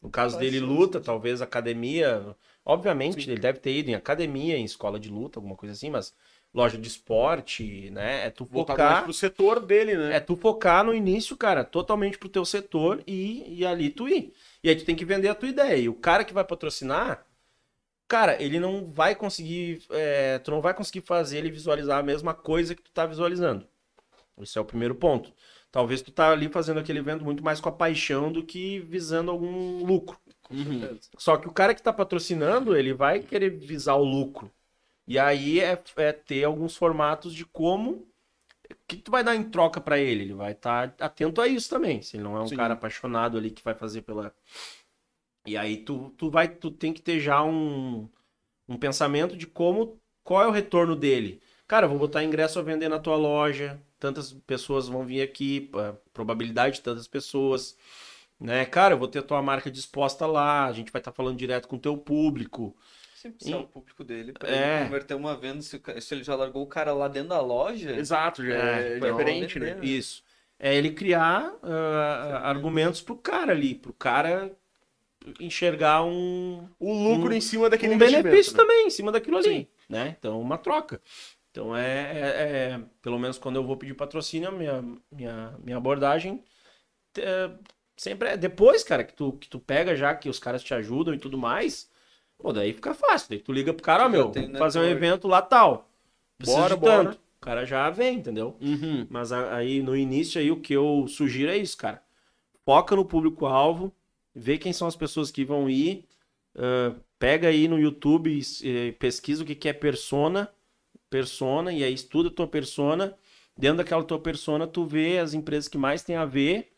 No 0.00 0.10
caso 0.10 0.36
Faz 0.36 0.44
dele, 0.44 0.60
luta, 0.64 1.00
talvez 1.00 1.42
academia. 1.42 2.36
Obviamente, 2.64 3.28
ele 3.28 3.40
deve 3.40 3.58
ter 3.58 3.72
ido 3.72 3.90
em 3.90 3.94
academia, 3.94 4.56
em 4.56 4.64
escola 4.64 4.98
de 4.98 5.08
luta, 5.08 5.38
alguma 5.38 5.56
coisa 5.56 5.72
assim, 5.72 5.90
mas 5.90 6.14
loja 6.54 6.78
de 6.78 6.86
esporte, 6.86 7.90
né? 7.90 8.26
É 8.26 8.30
tu 8.30 8.44
Voltado 8.44 8.78
mais 8.78 8.90
focar. 8.90 9.04
pro 9.04 9.12
setor 9.12 9.60
dele, 9.60 9.96
né? 9.96 10.16
É 10.16 10.20
tu 10.20 10.36
focar 10.36 10.84
no 10.84 10.94
início, 10.94 11.36
cara, 11.36 11.64
totalmente 11.64 12.18
pro 12.18 12.28
teu 12.28 12.44
setor 12.44 13.02
e, 13.06 13.60
e 13.60 13.66
ali 13.66 13.90
tu 13.90 14.08
ir. 14.08 14.32
E 14.62 14.68
aí 14.68 14.76
tu 14.76 14.84
tem 14.84 14.94
que 14.94 15.04
vender 15.04 15.28
a 15.28 15.34
tua 15.34 15.48
ideia. 15.48 15.76
E 15.76 15.88
o 15.88 15.94
cara 15.94 16.24
que 16.24 16.32
vai 16.34 16.44
patrocinar, 16.44 17.26
cara, 18.06 18.40
ele 18.40 18.60
não 18.60 18.92
vai 18.92 19.14
conseguir. 19.14 19.82
é, 19.90 20.38
tu 20.38 20.50
não 20.50 20.60
vai 20.60 20.74
conseguir 20.74 21.00
fazer 21.00 21.38
ele 21.38 21.50
visualizar 21.50 21.98
a 21.98 22.02
mesma 22.02 22.34
coisa 22.34 22.74
que 22.74 22.82
tu 22.82 22.92
tá 22.92 23.06
visualizando. 23.06 23.66
Esse 24.40 24.58
é 24.58 24.60
o 24.60 24.64
primeiro 24.64 24.94
ponto. 24.94 25.32
Talvez 25.70 26.02
tu 26.02 26.12
tá 26.12 26.30
ali 26.30 26.48
fazendo 26.48 26.78
aquele 26.80 26.98
evento 26.98 27.24
muito 27.24 27.42
mais 27.42 27.60
com 27.60 27.68
a 27.68 27.72
paixão 27.72 28.30
do 28.30 28.44
que 28.44 28.80
visando 28.80 29.30
algum 29.30 29.84
lucro. 29.84 30.18
Uhum. 30.52 30.98
Só 31.16 31.36
que 31.36 31.48
o 31.48 31.52
cara 31.52 31.74
que 31.74 31.82
tá 31.82 31.92
patrocinando, 31.92 32.76
ele 32.76 32.92
vai 32.92 33.20
querer 33.20 33.50
visar 33.50 33.94
o 33.94 34.04
lucro. 34.04 34.50
E 35.06 35.18
aí 35.18 35.60
é, 35.60 35.82
é 35.96 36.12
ter 36.12 36.44
alguns 36.44 36.76
formatos 36.76 37.34
de 37.34 37.44
como. 37.44 38.06
O 38.70 38.76
que 38.86 38.96
tu 38.96 39.10
vai 39.10 39.24
dar 39.24 39.34
em 39.34 39.42
troca 39.42 39.80
pra 39.80 39.98
ele? 39.98 40.24
Ele 40.24 40.34
vai 40.34 40.52
estar 40.52 40.94
atento 41.00 41.40
a 41.40 41.48
isso 41.48 41.68
também. 41.68 42.02
Se 42.02 42.16
ele 42.16 42.24
não 42.24 42.36
é 42.36 42.42
um 42.42 42.48
Sim. 42.48 42.56
cara 42.56 42.74
apaixonado 42.74 43.36
ali 43.36 43.50
que 43.50 43.64
vai 43.64 43.74
fazer 43.74 44.02
pela. 44.02 44.34
E 45.46 45.56
aí 45.56 45.78
tu, 45.78 46.14
tu 46.16 46.30
vai, 46.30 46.48
tu 46.48 46.70
tem 46.70 46.92
que 46.92 47.02
ter 47.02 47.18
já 47.18 47.42
um, 47.42 48.08
um 48.68 48.76
pensamento 48.76 49.36
de 49.36 49.46
como. 49.46 49.98
Qual 50.22 50.42
é 50.42 50.46
o 50.46 50.52
retorno 50.52 50.94
dele? 50.94 51.42
Cara, 51.66 51.88
vou 51.88 51.98
botar 51.98 52.22
ingresso 52.22 52.58
a 52.58 52.62
vender 52.62 52.88
na 52.88 52.98
tua 52.98 53.16
loja. 53.16 53.80
Tantas 53.98 54.32
pessoas 54.32 54.88
vão 54.88 55.04
vir 55.04 55.22
aqui, 55.22 55.70
probabilidade 56.12 56.76
de 56.76 56.82
tantas 56.82 57.08
pessoas 57.08 57.76
Né, 58.42 58.64
cara, 58.64 58.94
eu 58.94 58.98
vou 58.98 59.06
ter 59.06 59.20
a 59.20 59.22
tua 59.22 59.40
marca 59.40 59.70
disposta 59.70 60.26
lá, 60.26 60.66
a 60.66 60.72
gente 60.72 60.90
vai 60.90 61.00
estar 61.00 61.12
falando 61.12 61.36
direto 61.36 61.68
com 61.68 61.76
o 61.76 61.78
teu 61.78 61.96
público. 61.96 62.76
Sim, 63.14 63.32
se 63.38 63.52
é 63.52 63.56
o 63.56 63.64
público 63.68 64.02
dele, 64.02 64.32
pra 64.32 64.48
É. 64.50 64.76
ele 64.78 64.84
converter 64.86 65.14
uma 65.14 65.36
venda, 65.36 65.62
se, 65.62 65.80
se 66.00 66.14
ele 66.14 66.24
já 66.24 66.34
largou 66.34 66.62
o 66.64 66.66
cara 66.66 66.92
lá 66.92 67.06
dentro 67.06 67.28
da 67.28 67.40
loja, 67.40 67.92
Exato, 67.92 68.44
já 68.44 68.52
é, 68.54 68.96
É, 68.96 68.98
diferente, 68.98 69.60
né? 69.60 69.74
vender. 69.74 69.86
Isso. 69.86 70.24
É 70.58 70.74
ele 70.74 70.90
criar 70.90 71.54
ah, 71.62 72.40
argumentos 72.42 73.00
pro 73.00 73.16
cara 73.16 73.52
ali, 73.52 73.76
pro 73.76 73.92
cara 73.92 74.50
enxergar 75.38 76.02
um, 76.04 76.68
O 76.80 76.92
lucro 76.92 77.30
Um- 77.30 77.36
em 77.36 77.40
cima 77.40 77.70
daquele 77.70 77.94
um 77.94 77.98
benefício 77.98 78.52
né? 78.52 78.58
também 78.58 78.86
em 78.88 78.90
cima 78.90 79.12
daquilo 79.12 79.36
ali, 79.36 79.44
Sim. 79.60 79.66
né? 79.88 80.16
Então, 80.18 80.40
uma 80.40 80.58
troca. 80.58 81.00
Então, 81.52 81.76
é, 81.76 82.12
é- 82.12 82.72
é- 82.74 82.80
pelo 83.00 83.18
menos 83.20 83.38
quando 83.38 83.54
eu 83.56 83.64
vou 83.64 83.76
pedir 83.76 83.94
patrocínio, 83.94 84.48
a 84.48 84.52
minha, 84.52 84.84
minha, 85.12 85.54
minha 85.62 85.76
abordagem 85.76 86.42
é, 87.18 87.50
sempre 88.02 88.30
é 88.30 88.36
depois, 88.36 88.82
cara, 88.82 89.04
que 89.04 89.14
tu, 89.14 89.32
que 89.34 89.48
tu 89.48 89.60
pega 89.60 89.94
já, 89.94 90.12
que 90.12 90.28
os 90.28 90.40
caras 90.40 90.64
te 90.64 90.74
ajudam 90.74 91.14
e 91.14 91.18
tudo 91.18 91.38
mais, 91.38 91.88
pô, 92.36 92.52
daí 92.52 92.72
fica 92.72 92.92
fácil. 92.92 93.28
Daí 93.30 93.38
tu 93.38 93.52
liga 93.52 93.72
pro 93.72 93.82
cara, 93.82 94.06
ó, 94.06 94.08
meu, 94.08 94.32
fazer 94.58 94.80
um 94.80 94.84
evento 94.84 95.28
lá 95.28 95.40
tal. 95.40 95.88
Precisa 96.36 96.58
Bora, 96.58 96.76
bora. 96.76 97.04
tanto. 97.04 97.16
O 97.16 97.40
cara 97.40 97.64
já 97.64 97.88
vem, 97.90 98.18
entendeu? 98.18 98.56
Uhum. 98.60 99.06
Mas 99.08 99.30
aí 99.32 99.82
no 99.82 99.96
início 99.96 100.40
aí 100.40 100.50
o 100.50 100.60
que 100.60 100.72
eu 100.72 101.06
sugiro 101.08 101.50
é 101.50 101.56
isso, 101.56 101.76
cara. 101.76 102.02
Foca 102.64 102.96
no 102.96 103.04
público-alvo, 103.04 103.92
vê 104.34 104.58
quem 104.58 104.72
são 104.72 104.88
as 104.88 104.96
pessoas 104.96 105.30
que 105.30 105.44
vão 105.44 105.70
ir, 105.70 106.04
ah, 106.56 106.94
pega 107.18 107.48
aí 107.48 107.68
no 107.68 107.78
YouTube 107.78 108.36
e 108.62 108.92
pesquisa 108.98 109.44
o 109.44 109.46
que 109.46 109.54
que 109.54 109.68
é 109.68 109.72
persona, 109.72 110.48
persona, 111.08 111.72
e 111.72 111.84
aí 111.84 111.94
estuda 111.94 112.28
a 112.28 112.32
tua 112.32 112.48
persona. 112.48 113.14
Dentro 113.56 113.78
daquela 113.78 114.02
tua 114.02 114.18
persona, 114.18 114.66
tu 114.66 114.84
vê 114.84 115.18
as 115.18 115.34
empresas 115.34 115.68
que 115.68 115.78
mais 115.78 116.02
tem 116.02 116.16
a 116.16 116.24
ver, 116.24 116.72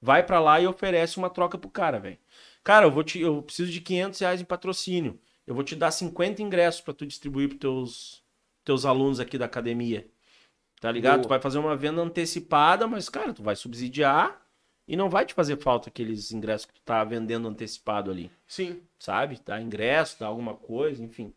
vai 0.00 0.24
pra 0.24 0.40
lá 0.40 0.60
e 0.60 0.66
oferece 0.66 1.18
uma 1.18 1.30
troca 1.30 1.58
pro 1.58 1.70
cara, 1.70 1.98
velho. 1.98 2.18
Cara, 2.62 2.86
eu 2.86 2.90
vou 2.90 3.02
te, 3.02 3.20
eu 3.20 3.42
preciso 3.42 3.70
de 3.70 3.80
500 3.80 4.20
reais 4.20 4.40
em 4.40 4.44
patrocínio. 4.44 5.18
Eu 5.46 5.54
vou 5.54 5.64
te 5.64 5.74
dar 5.74 5.90
50 5.90 6.42
ingressos 6.42 6.80
pra 6.80 6.94
tu 6.94 7.06
distribuir 7.06 7.48
pros 7.48 7.58
teus, 7.58 8.24
teus 8.64 8.84
alunos 8.84 9.20
aqui 9.20 9.36
da 9.36 9.46
academia. 9.46 10.08
Tá 10.80 10.90
ligado? 10.90 11.16
Boa. 11.16 11.22
Tu 11.24 11.28
vai 11.28 11.40
fazer 11.40 11.58
uma 11.58 11.76
venda 11.76 12.00
antecipada, 12.00 12.86
mas, 12.86 13.08
cara, 13.08 13.34
tu 13.34 13.42
vai 13.42 13.56
subsidiar 13.56 14.40
e 14.88 14.96
não 14.96 15.10
vai 15.10 15.26
te 15.26 15.34
fazer 15.34 15.58
falta 15.58 15.88
aqueles 15.88 16.32
ingressos 16.32 16.66
que 16.66 16.74
tu 16.74 16.82
tá 16.82 17.04
vendendo 17.04 17.48
antecipado 17.48 18.10
ali. 18.10 18.30
Sim. 18.46 18.82
Sabe? 18.98 19.38
Dá 19.44 19.60
ingresso, 19.60 20.18
dá 20.20 20.26
alguma 20.26 20.54
coisa, 20.54 21.02
enfim. 21.02 21.34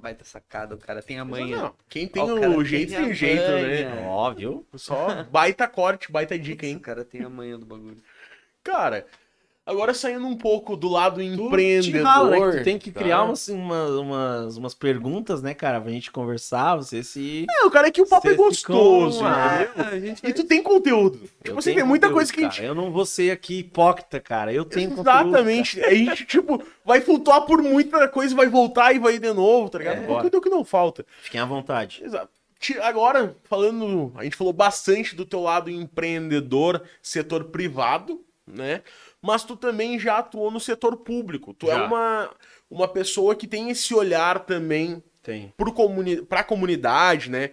Baita 0.00 0.24
sacada, 0.24 0.74
o 0.74 0.78
cara 0.78 1.02
tem 1.02 1.18
a 1.18 1.24
manha. 1.24 1.56
não, 1.56 1.76
Quem 1.88 2.08
tem 2.08 2.22
Ó, 2.22 2.26
o 2.26 2.56
o 2.56 2.64
jeito 2.64 2.92
tem 2.92 3.04
tem 3.04 3.14
jeito, 3.14 3.42
né? 3.42 3.84
manha. 3.84 4.06
Ó, 4.08 4.32
viu? 4.34 4.66
Só 4.76 5.22
baita 5.24 5.68
corte, 5.68 6.10
baita 6.10 6.38
dica, 6.38 6.66
hein? 6.66 6.78
cara 6.78 7.04
tem 7.04 7.22
a 7.22 7.28
manha 7.28 7.58
do 7.58 7.66
bagulho. 7.66 8.02
Cara, 8.62 9.06
agora 9.70 9.94
saindo 9.94 10.26
um 10.26 10.36
pouco 10.36 10.76
do 10.76 10.88
lado 10.88 11.22
empreendedor. 11.22 12.00
te 12.00 12.04
rala, 12.04 12.30
né? 12.30 12.58
Tu 12.58 12.64
tem 12.64 12.78
que 12.78 12.90
criar 12.90 13.24
umas, 13.24 13.48
umas, 13.48 14.56
umas, 14.56 14.74
perguntas, 14.74 15.42
né, 15.42 15.54
cara? 15.54 15.80
Pra 15.80 15.90
gente 15.90 16.10
conversar, 16.10 16.76
você 16.76 17.02
se... 17.02 17.46
É, 17.48 17.64
o 17.64 17.70
cara 17.70 17.88
é 17.88 17.90
que 17.90 18.02
o 18.02 18.06
papo 18.06 18.28
é 18.28 18.34
gostoso, 18.34 19.22
entendeu? 19.24 20.00
gente 20.00 20.26
E 20.26 20.32
tu 20.32 20.44
tem 20.44 20.62
conteúdo. 20.62 21.20
Eu 21.22 21.28
Tipo, 21.44 21.54
você 21.54 21.70
tenho 21.70 21.82
vê 21.82 21.88
muita 21.88 22.08
conteúdo, 22.08 22.18
coisa 22.18 22.32
que 22.32 22.40
a 22.40 22.42
cara. 22.42 22.54
gente. 22.54 22.64
Eu 22.66 22.74
não 22.74 22.90
vou 22.90 23.06
ser 23.06 23.30
aqui 23.30 23.60
hipócrita, 23.60 24.20
cara. 24.20 24.52
Eu 24.52 24.64
tenho 24.64 24.90
conteúdo, 24.90 25.08
Exatamente. 25.08 25.80
A 25.80 25.94
gente, 25.94 26.24
tipo, 26.26 26.62
vai 26.84 27.00
flutuar 27.00 27.42
por 27.42 27.62
muita 27.62 28.08
coisa, 28.08 28.34
vai 28.34 28.48
voltar 28.48 28.94
e 28.94 28.98
vai 28.98 29.14
ir 29.14 29.20
de 29.20 29.32
novo, 29.32 29.70
tá 29.70 29.78
ligado? 29.78 30.00
É, 30.00 30.04
É, 30.04 30.06
bora. 30.06 30.26
o 30.26 30.40
que 30.40 30.50
não 30.50 30.64
falta. 30.64 31.02
cara. 31.04 31.16
Fiquem 31.22 31.40
à 31.40 31.44
vontade. 31.44 32.02
Exato. 32.04 32.28
Agora, 32.82 33.34
falando, 33.44 34.12
a 34.16 34.24
gente 34.24 34.36
falou 34.36 34.52
bastante 34.52 35.16
do 35.16 35.24
teu 35.24 35.40
lado 35.40 35.70
empreendedor, 35.70 36.82
setor 37.02 37.44
privado, 37.44 38.22
né? 38.46 38.82
Mas 39.22 39.44
tu 39.44 39.56
também 39.56 39.98
já 39.98 40.18
atuou 40.18 40.50
no 40.50 40.60
setor 40.60 40.96
público. 40.96 41.52
Tu 41.52 41.66
é 41.70 41.74
Já. 41.74 41.86
uma, 41.86 42.30
uma 42.70 42.88
pessoa 42.88 43.34
que 43.34 43.46
tem 43.46 43.70
esse 43.70 43.94
olhar 43.94 44.40
também 44.40 45.02
pro 45.56 45.72
comuni 45.72 46.22
pra 46.22 46.42
comunidade, 46.42 47.30
né? 47.30 47.50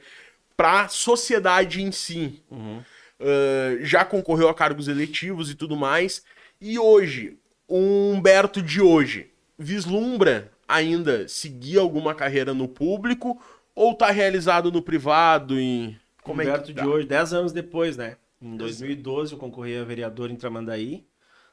Pra 0.56 0.88
sociedade 0.88 1.82
em 1.82 1.92
si. 1.92 2.42
Uhum. 2.50 2.82
Ah, 3.20 3.78
já 3.82 4.06
concorreu 4.06 4.50
a 4.50 4.54
cargos 4.54 4.88
eletivos 4.88 5.50
e 5.50 5.56
tudo 5.56 5.76
mais. 5.76 6.24
E 6.60 6.80
hoje, 6.80 7.38
o 7.68 8.12
Humberto 8.12 8.62
de 8.62 8.82
hoje 8.82 9.32
vislumbra 9.58 10.52
ainda 10.68 11.28
seguir 11.28 11.80
alguma 11.80 12.14
carreira 12.14 12.54
no 12.54 12.68
público 12.68 13.42
ou 13.74 13.94
tá 13.94 14.12
realizado 14.12 14.72
no 14.72 14.82
privado 14.82 15.60
e 15.60 15.96
como 16.24 16.42
Humberto 16.42 16.64
é 16.64 16.68
que 16.68 16.74
de 16.74 16.82
tá? 16.82 16.88
hoje, 16.88 17.08
10 17.08 17.34
anos 17.34 17.52
depois, 17.52 17.96
né? 17.96 18.18
Em 18.42 18.56
2012 18.58 19.34
eu 19.34 19.40
concorri 19.40 19.78
a 19.78 19.84
vereador 19.84 20.30
em 20.30 20.36
Tramandaí, 20.36 21.06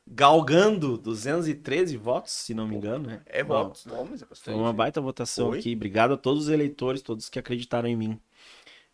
galgando 0.06 0.98
213 0.98 1.96
votos, 1.96 2.32
se 2.32 2.54
não 2.54 2.66
me 2.68 2.76
engano, 2.76 3.08
né? 3.08 3.22
É 3.26 3.42
Bom, 3.42 3.64
votos, 3.64 3.86
não, 3.86 4.04
mas 4.04 4.22
é 4.22 4.26
bastante. 4.26 4.54
Foi 4.54 4.54
uma 4.54 4.72
baita 4.72 5.00
votação 5.00 5.50
Foi. 5.50 5.58
aqui. 5.58 5.74
Obrigado 5.74 6.14
a 6.14 6.16
todos 6.16 6.44
os 6.44 6.48
eleitores, 6.50 7.02
todos 7.02 7.28
que 7.28 7.38
acreditaram 7.38 7.88
em 7.88 7.96
mim. 7.96 8.20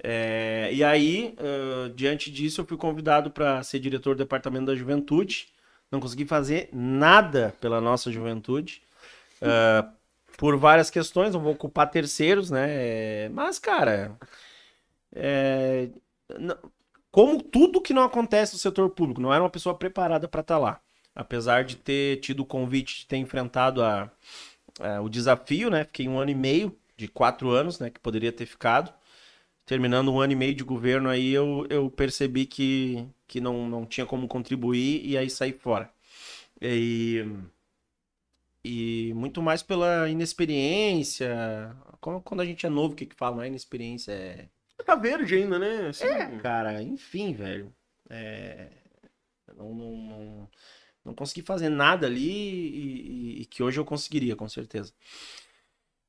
É, 0.03 0.71
e 0.73 0.83
aí, 0.83 1.35
ãh, 1.39 1.93
diante 1.95 2.31
disso, 2.31 2.61
eu 2.61 2.67
fui 2.67 2.77
convidado 2.77 3.31
para 3.31 3.63
ser 3.63 3.79
diretor 3.81 4.15
do 4.15 4.19
Departamento 4.19 4.67
da 4.67 4.75
Juventude. 4.75 5.49
Não 5.91 6.01
consegui 6.01 6.25
fazer 6.25 6.69
nada 6.73 7.55
pela 7.61 7.81
nossa 7.81 8.11
juventude. 8.11 8.83
ãh, 9.43 9.93
por 10.39 10.57
várias 10.57 10.91
questões, 10.91 11.35
não 11.35 11.41
vou 11.41 11.55
culpar 11.55 11.91
terceiros, 11.91 12.51
né? 12.51 13.29
Mas, 13.31 13.59
cara, 13.59 14.17
é, 15.15 15.91
n- 16.39 16.57
como 17.11 17.43
tudo 17.43 17.81
que 17.83 17.93
não 17.95 18.03
acontece 18.05 18.55
no 18.55 18.59
setor 18.59 18.91
público, 18.91 19.21
não 19.21 19.33
era 19.33 19.43
uma 19.43 19.51
pessoa 19.51 19.77
preparada 19.77 20.29
para 20.29 20.41
estar 20.43 20.59
lá. 20.59 20.81
Apesar 21.15 21.65
de 21.65 21.77
ter 21.77 22.21
tido 22.21 22.41
o 22.41 22.47
convite 22.47 23.01
de 23.01 23.07
ter 23.07 23.17
enfrentado 23.19 23.83
a, 23.83 24.11
a- 24.81 25.01
o 25.03 25.09
desafio, 25.09 25.71
né? 25.71 25.85
Fiquei 25.85 26.09
um 26.09 26.19
ano 26.19 26.31
e 26.31 26.35
meio, 26.35 26.77
de 26.97 27.09
quatro 27.09 27.51
anos, 27.51 27.79
né? 27.81 27.91
Que 27.91 28.01
poderia 28.01 28.33
ter 28.33 28.47
ficado. 28.47 28.93
Terminando 29.67 30.13
um 30.13 30.21
ano 30.21 30.33
e 30.33 30.37
meio 30.37 30.55
de 30.55 30.65
governo 30.65 31.09
aí, 31.09 31.31
eu, 31.33 31.67
eu 31.71 31.91
percebi 31.91 32.47
que, 32.47 33.07
que 33.29 33.41
não, 33.41 33.69
não 33.69 33.87
tinha 33.87 34.07
como 34.07 34.29
contribuir 34.29 35.05
e 35.07 35.17
aí 35.19 35.31
saí 35.31 35.53
fora. 35.53 35.91
E, 36.61 37.25
e 38.65 39.13
muito 39.15 39.41
mais 39.43 39.63
pela 39.63 40.09
inexperiência. 40.09 41.75
Como- 42.01 42.21
Quando 42.23 42.41
a 42.41 42.45
gente 42.47 42.67
é 42.67 42.69
novo, 42.69 42.93
o 42.93 42.97
que 42.97 43.07
que 43.07 43.15
fala? 43.17 43.37
Não 43.37 43.43
é 43.43 43.49
inexperiência, 43.49 44.13
é 44.13 44.49
Tá 44.85 44.95
verde 44.97 45.35
ainda, 45.37 45.59
né? 45.59 45.89
Assim, 45.89 46.07
Cara, 46.39 46.83
enfim, 46.83 47.33
velho. 47.33 47.73
É, 48.09 48.69
Não, 49.57 49.75
não, 49.75 49.93
não, 49.97 50.49
não 51.05 51.15
consegui 51.15 51.43
fazer 51.43 51.69
nada 51.69 52.07
ali 52.07 52.29
e, 52.31 53.39
e- 53.39 53.43
e 53.43 53.45
que 53.47 53.63
hoje 53.63 53.79
eu 53.81 53.85
conseguiria, 53.85 54.37
com 54.37 54.49
certeza. 54.49 54.93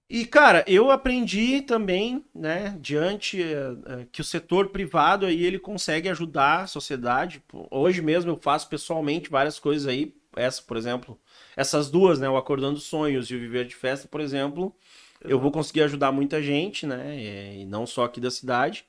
E, 0.10 0.26
cara, 0.26 0.66
eu 0.68 0.92
aprendi 0.92 1.62
também, 1.62 2.26
né, 2.36 2.78
diante 2.82 3.42
eh, 3.42 3.56
eh, 3.86 4.08
que 4.12 4.20
o 4.20 4.24
setor 4.26 4.68
privado 4.70 5.26
aí 5.26 5.42
ele 5.46 5.58
consegue 5.58 6.10
ajudar 6.10 6.64
a 6.64 6.68
sociedade. 6.68 7.42
Hoje 7.72 8.02
mesmo 8.02 8.30
eu 8.32 8.38
faço 8.42 8.68
pessoalmente 8.68 9.30
várias 9.30 9.58
coisas 9.58 9.88
aí. 9.88 10.14
Essa, 10.36 10.62
por 10.64 10.76
exemplo, 10.76 11.18
essas 11.56 11.90
duas, 11.90 12.20
né, 12.20 12.30
o 12.30 12.36
Acordando 12.36 12.78
Sonhos 12.80 13.30
e 13.30 13.36
o 13.36 13.40
Viver 13.40 13.66
de 13.66 13.76
Festa, 13.76 14.06
por 14.08 14.20
exemplo, 14.20 14.76
eu 15.22 15.40
vou 15.40 15.50
conseguir 15.52 15.84
ajudar 15.84 16.12
muita 16.12 16.42
gente, 16.44 16.86
né, 16.86 17.56
e 17.62 17.66
não 17.66 17.86
só 17.86 18.04
aqui 18.04 18.20
da 18.20 18.32
cidade. 18.32 18.86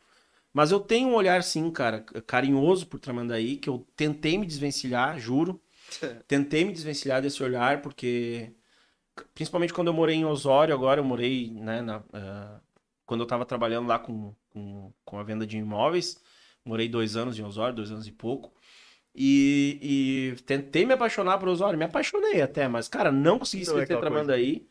Mas 0.52 0.70
eu 0.72 0.80
tenho 0.80 1.08
um 1.08 1.14
olhar, 1.14 1.42
sim, 1.42 1.70
cara, 1.70 2.00
carinhoso 2.26 2.86
por 2.86 3.00
Tramandaí, 3.00 3.56
que 3.56 3.68
eu 3.68 3.86
tentei 3.96 4.38
me 4.38 4.46
desvencilhar, 4.46 5.18
juro. 5.18 5.60
Tentei 6.27 6.64
me 6.64 6.73
desvencilhar 6.73 7.23
desse 7.23 7.43
olhar, 7.43 7.82
porque. 7.82 8.52
Principalmente 9.35 9.74
quando 9.74 9.89
eu 9.89 9.93
morei 9.93 10.16
em 10.16 10.24
Osório, 10.24 10.74
agora 10.74 11.01
eu 11.01 11.05
morei, 11.05 11.51
né, 11.51 11.82
na, 11.82 12.02
ah, 12.14 12.60
quando 13.05 13.20
eu 13.20 13.27
tava 13.27 13.44
trabalhando 13.44 13.86
lá 13.86 13.98
com, 13.98 14.35
com, 14.51 14.90
com 15.05 15.19
a 15.19 15.23
venda 15.23 15.47
de 15.47 15.59
imóveis. 15.59 16.19
Morei 16.64 16.89
dois 16.89 17.16
anos 17.16 17.39
em 17.39 17.43
Osório, 17.43 17.77
dois 17.77 17.90
anos 17.90 18.06
e 18.06 18.12
pouco. 18.12 18.52
E, 19.14 19.78
e 20.39 20.43
tentei 20.43 20.86
me 20.86 20.94
apaixonar 20.94 21.36
por 21.39 21.48
Osório, 21.48 21.78
me 21.78 21.85
apaixonei 21.85 22.40
até, 22.40 22.66
mas, 22.66 22.89
cara, 22.89 23.12
não 23.12 23.39
consegui 23.39 23.66
Não 23.66 23.74
é 23.74 23.82
esquecer 23.82 24.01
coisa. 24.01 24.10
Tramandaí. 24.10 24.66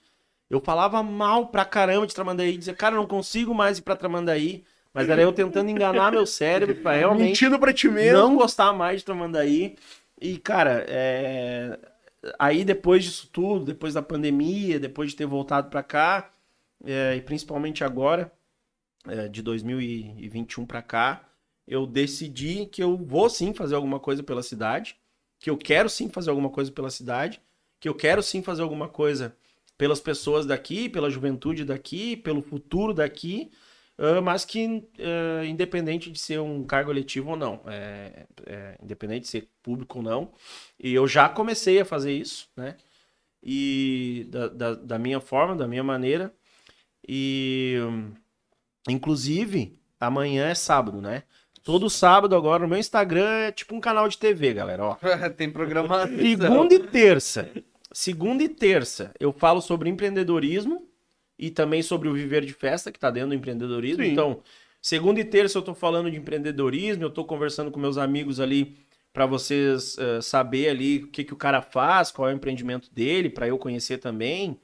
Eu 0.49 0.59
falava 0.59 1.01
mal 1.03 1.47
pra 1.47 1.63
caramba 1.63 2.07
de 2.07 2.15
Tramandaí, 2.15 2.57
dizia, 2.57 2.73
cara, 2.73 2.95
não 2.95 3.05
consigo 3.05 3.53
mais 3.53 3.77
ir 3.77 3.83
pra 3.83 3.95
Tramandaí. 3.95 4.63
Mas 4.93 5.07
era 5.07 5.21
eu 5.21 5.31
tentando 5.31 5.69
enganar 5.69 6.11
meu 6.11 6.25
cérebro 6.25 6.75
pra 6.75 6.91
realmente 6.97 7.29
Mentindo 7.29 7.57
pra 7.57 7.71
ti 7.71 7.87
mesmo. 7.87 8.17
não 8.17 8.35
gostar 8.35 8.73
mais 8.73 8.99
de 8.99 9.05
Tramandaí. 9.05 9.77
E, 10.21 10.37
cara, 10.37 10.85
é... 10.87 11.79
aí 12.37 12.63
depois 12.63 13.03
disso 13.03 13.27
tudo, 13.31 13.65
depois 13.65 13.95
da 13.95 14.01
pandemia, 14.01 14.79
depois 14.79 15.11
de 15.11 15.17
ter 15.17 15.25
voltado 15.25 15.69
pra 15.69 15.81
cá, 15.81 16.31
é, 16.85 17.15
e 17.15 17.21
principalmente 17.21 17.83
agora, 17.83 18.31
é, 19.07 19.27
de 19.27 19.41
2021 19.41 20.65
pra 20.65 20.81
cá, 20.81 21.27
eu 21.67 21.85
decidi 21.87 22.65
que 22.67 22.83
eu 22.83 22.97
vou 22.97 23.29
sim 23.29 23.53
fazer 23.53 23.75
alguma 23.75 23.99
coisa 23.99 24.21
pela 24.21 24.43
cidade, 24.43 24.95
que 25.39 25.49
eu 25.49 25.57
quero 25.57 25.89
sim 25.89 26.09
fazer 26.09 26.29
alguma 26.29 26.49
coisa 26.49 26.71
pela 26.71 26.89
cidade, 26.89 27.41
que 27.79 27.89
eu 27.89 27.95
quero 27.95 28.21
sim 28.21 28.43
fazer 28.43 28.61
alguma 28.61 28.87
coisa 28.87 29.35
pelas 29.77 29.99
pessoas 29.99 30.45
daqui, 30.45 30.87
pela 30.87 31.09
juventude 31.09 31.65
daqui, 31.65 32.15
pelo 32.15 32.41
futuro 32.41 32.93
daqui, 32.93 33.51
ah, 34.01 34.19
mas 34.19 34.43
que 34.43 34.83
ah, 34.99 35.45
independente 35.45 36.11
de 36.11 36.19
ser 36.19 36.39
um 36.39 36.63
cargo 36.63 36.89
eletivo 36.89 37.29
ou 37.31 37.37
não, 37.37 37.61
é, 37.67 38.25
é, 38.47 38.77
independente 38.81 39.21
de 39.21 39.27
ser 39.27 39.47
público 39.61 39.99
ou 39.99 40.03
não, 40.03 40.31
e 40.79 40.91
eu 40.91 41.07
já 41.07 41.29
comecei 41.29 41.79
a 41.79 41.85
fazer 41.85 42.11
isso, 42.11 42.49
né? 42.57 42.75
E 43.43 44.27
da, 44.29 44.47
da, 44.47 44.73
da 44.73 44.99
minha 44.99 45.19
forma, 45.19 45.55
da 45.55 45.67
minha 45.67 45.83
maneira, 45.83 46.33
e 47.07 47.75
inclusive 48.89 49.79
amanhã 49.99 50.47
é 50.47 50.55
sábado, 50.55 50.99
né? 50.99 51.23
Todo 51.63 51.87
sábado 51.87 52.35
agora 52.35 52.63
no 52.63 52.69
meu 52.69 52.79
Instagram 52.79 53.29
é 53.29 53.51
tipo 53.51 53.75
um 53.75 53.79
canal 53.79 54.09
de 54.09 54.17
TV, 54.17 54.55
galera, 54.55 54.83
ó. 54.83 54.97
Tem 55.37 55.51
programação. 55.51 56.17
Segunda 56.17 56.73
e 56.73 56.79
terça. 56.79 57.51
Segunda 57.91 58.43
e 58.43 58.49
terça 58.49 59.11
eu 59.19 59.31
falo 59.31 59.61
sobre 59.61 59.89
empreendedorismo 59.89 60.90
e 61.41 61.49
também 61.49 61.81
sobre 61.81 62.07
o 62.07 62.13
viver 62.13 62.45
de 62.45 62.53
festa 62.53 62.91
que 62.91 62.99
tá 62.99 63.09
dentro 63.09 63.29
do 63.29 63.35
empreendedorismo. 63.35 64.03
Sim. 64.03 64.11
Então, 64.11 64.43
segunda 64.79 65.19
e 65.19 65.25
terça 65.25 65.57
eu 65.57 65.63
tô 65.63 65.73
falando 65.73 66.11
de 66.11 66.17
empreendedorismo, 66.17 67.03
eu 67.03 67.09
tô 67.09 67.25
conversando 67.25 67.71
com 67.71 67.79
meus 67.79 67.97
amigos 67.97 68.39
ali 68.39 68.77
para 69.11 69.25
vocês 69.25 69.97
eh, 69.97 70.21
saber 70.21 70.69
ali 70.69 70.99
o 70.99 71.07
que, 71.07 71.23
que 71.23 71.33
o 71.33 71.37
cara 71.37 71.61
faz, 71.61 72.11
qual 72.11 72.29
é 72.29 72.31
o 72.31 72.35
empreendimento 72.35 72.93
dele, 72.93 73.27
para 73.27 73.47
eu 73.47 73.57
conhecer 73.57 73.97
também. 73.97 74.57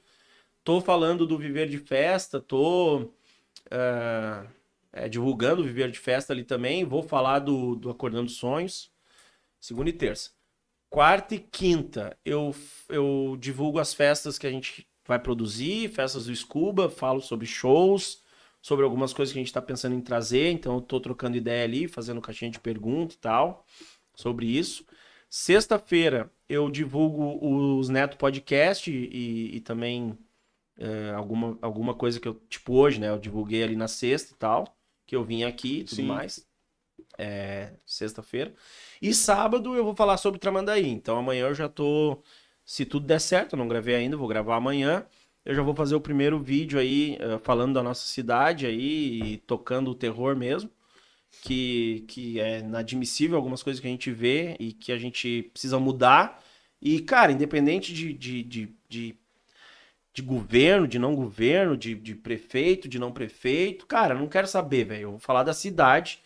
Tô 0.62 0.80
falando 0.80 1.26
do 1.26 1.36
viver 1.36 1.68
de 1.68 1.78
festa, 1.78 2.40
tô 2.40 3.10
eh, 3.70 4.46
eh, 4.92 5.08
divulgando 5.08 5.62
o 5.62 5.64
viver 5.64 5.90
de 5.90 5.98
festa 5.98 6.32
ali 6.32 6.44
também. 6.44 6.84
Vou 6.84 7.02
falar 7.02 7.40
do, 7.40 7.74
do 7.74 7.90
Acordando 7.90 8.30
Sonhos, 8.30 8.90
segunda 9.60 9.90
e 9.90 9.92
terça. 9.92 10.30
Quarta 10.88 11.34
e 11.34 11.38
quinta 11.40 12.16
eu, 12.24 12.54
eu 12.88 13.36
divulgo 13.38 13.80
as 13.80 13.92
festas 13.92 14.38
que 14.38 14.46
a 14.46 14.50
gente 14.50 14.88
vai 15.08 15.18
produzir, 15.18 15.88
festas 15.88 16.26
do 16.26 16.36
Scuba, 16.36 16.90
falo 16.90 17.20
sobre 17.20 17.46
shows, 17.46 18.22
sobre 18.60 18.84
algumas 18.84 19.12
coisas 19.14 19.32
que 19.32 19.38
a 19.38 19.42
gente 19.42 19.52
tá 19.52 19.62
pensando 19.62 19.94
em 19.96 20.00
trazer, 20.02 20.50
então 20.50 20.74
eu 20.74 20.80
tô 20.82 21.00
trocando 21.00 21.36
ideia 21.36 21.64
ali, 21.64 21.88
fazendo 21.88 22.20
caixinha 22.20 22.50
de 22.50 22.60
pergunta 22.60 23.14
e 23.14 23.18
tal, 23.18 23.64
sobre 24.14 24.46
isso. 24.46 24.84
Sexta-feira 25.30 26.30
eu 26.48 26.70
divulgo 26.70 27.38
os 27.42 27.88
Neto 27.88 28.18
Podcast 28.18 28.90
e, 28.90 29.56
e 29.56 29.60
também 29.60 30.16
é, 30.76 31.10
alguma, 31.10 31.58
alguma 31.62 31.94
coisa 31.94 32.20
que 32.20 32.28
eu, 32.28 32.34
tipo 32.48 32.74
hoje, 32.74 33.00
né, 33.00 33.08
eu 33.08 33.18
divulguei 33.18 33.62
ali 33.62 33.76
na 33.76 33.88
sexta 33.88 34.34
e 34.34 34.36
tal, 34.36 34.76
que 35.06 35.16
eu 35.16 35.24
vim 35.24 35.42
aqui 35.42 35.80
e 35.80 35.84
tudo 35.84 35.96
Sim. 35.96 36.06
mais. 36.06 36.46
É, 37.16 37.72
sexta-feira. 37.84 38.54
E 39.02 39.12
sábado 39.14 39.74
eu 39.74 39.82
vou 39.82 39.94
falar 39.94 40.18
sobre 40.18 40.38
Tramandaí. 40.38 40.88
Então 40.88 41.18
amanhã 41.18 41.46
eu 41.46 41.54
já 41.54 41.68
tô. 41.68 42.22
Se 42.68 42.84
tudo 42.84 43.06
der 43.06 43.18
certo, 43.18 43.54
eu 43.54 43.58
não 43.58 43.66
gravei 43.66 43.94
ainda, 43.94 44.14
vou 44.14 44.28
gravar 44.28 44.56
amanhã. 44.56 45.06
Eu 45.42 45.54
já 45.54 45.62
vou 45.62 45.74
fazer 45.74 45.94
o 45.94 46.00
primeiro 46.02 46.38
vídeo 46.38 46.78
aí 46.78 47.16
eh, 47.18 47.38
falando 47.42 47.72
da 47.72 47.82
nossa 47.82 48.06
cidade 48.06 48.66
aí 48.66 49.22
e 49.22 49.36
tocando 49.38 49.90
o 49.90 49.94
terror 49.94 50.36
mesmo. 50.36 50.70
Que, 51.40 52.04
que 52.06 52.38
é 52.38 52.58
inadmissível 52.58 53.38
algumas 53.38 53.62
coisas 53.62 53.80
que 53.80 53.86
a 53.86 53.90
gente 53.90 54.10
vê 54.10 54.54
e 54.60 54.74
que 54.74 54.92
a 54.92 54.98
gente 54.98 55.48
precisa 55.50 55.80
mudar. 55.80 56.44
E, 56.78 57.00
cara, 57.00 57.32
independente 57.32 57.94
de, 57.94 58.12
de, 58.12 58.42
de, 58.42 58.74
de, 58.86 59.16
de 60.12 60.22
governo, 60.22 60.86
de 60.86 60.98
não 60.98 61.14
governo, 61.14 61.74
de, 61.74 61.94
de 61.94 62.14
prefeito, 62.14 62.86
de 62.86 62.98
não 62.98 63.12
prefeito, 63.12 63.86
cara, 63.86 64.14
não 64.14 64.28
quero 64.28 64.46
saber, 64.46 64.84
velho. 64.84 65.02
Eu 65.04 65.10
vou 65.12 65.20
falar 65.20 65.42
da 65.42 65.54
cidade, 65.54 66.18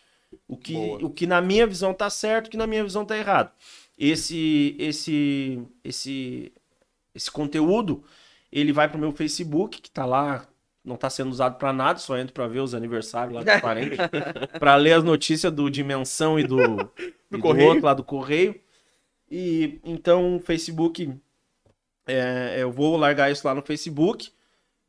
o 0.45 0.57
que, 0.57 0.73
Boa. 0.73 1.05
o 1.05 1.09
que 1.09 1.25
na 1.25 1.41
minha 1.41 1.65
visão 1.65 1.93
tá 1.93 2.09
certo, 2.09 2.47
o 2.47 2.49
que 2.49 2.57
na 2.57 2.67
minha 2.67 2.83
visão 2.83 3.05
tá 3.05 3.17
errado. 3.17 3.49
Esse, 4.05 4.75
esse, 4.77 5.61
esse, 5.81 6.51
esse 7.15 7.31
conteúdo, 7.31 8.03
ele 8.51 8.73
vai 8.73 8.89
pro 8.89 8.99
meu 8.99 9.13
Facebook, 9.13 9.81
que 9.81 9.89
tá 9.89 10.05
lá, 10.05 10.45
não 10.83 10.97
tá 10.97 11.09
sendo 11.09 11.31
usado 11.31 11.57
pra 11.57 11.71
nada, 11.71 11.99
só 11.99 12.17
entro 12.17 12.33
pra 12.33 12.45
ver 12.45 12.59
os 12.59 12.75
aniversários 12.75 13.33
lá 13.33 13.43
dos 13.43 13.61
parentes, 13.61 13.97
pra 14.59 14.75
ler 14.75 14.91
as 14.91 15.05
notícias 15.05 15.53
do 15.53 15.71
Dimensão 15.71 16.37
e 16.37 16.43
do, 16.43 16.91
e 16.99 17.13
do 17.31 17.39
Correio. 17.39 17.69
outro 17.69 17.85
lá 17.85 17.93
do 17.93 18.03
Correio. 18.03 18.59
E 19.31 19.79
então, 19.85 20.35
o 20.35 20.39
Facebook, 20.41 21.17
é, 22.05 22.57
eu 22.59 22.73
vou 22.73 22.97
largar 22.97 23.31
isso 23.31 23.47
lá 23.47 23.55
no 23.55 23.61
Facebook. 23.61 24.31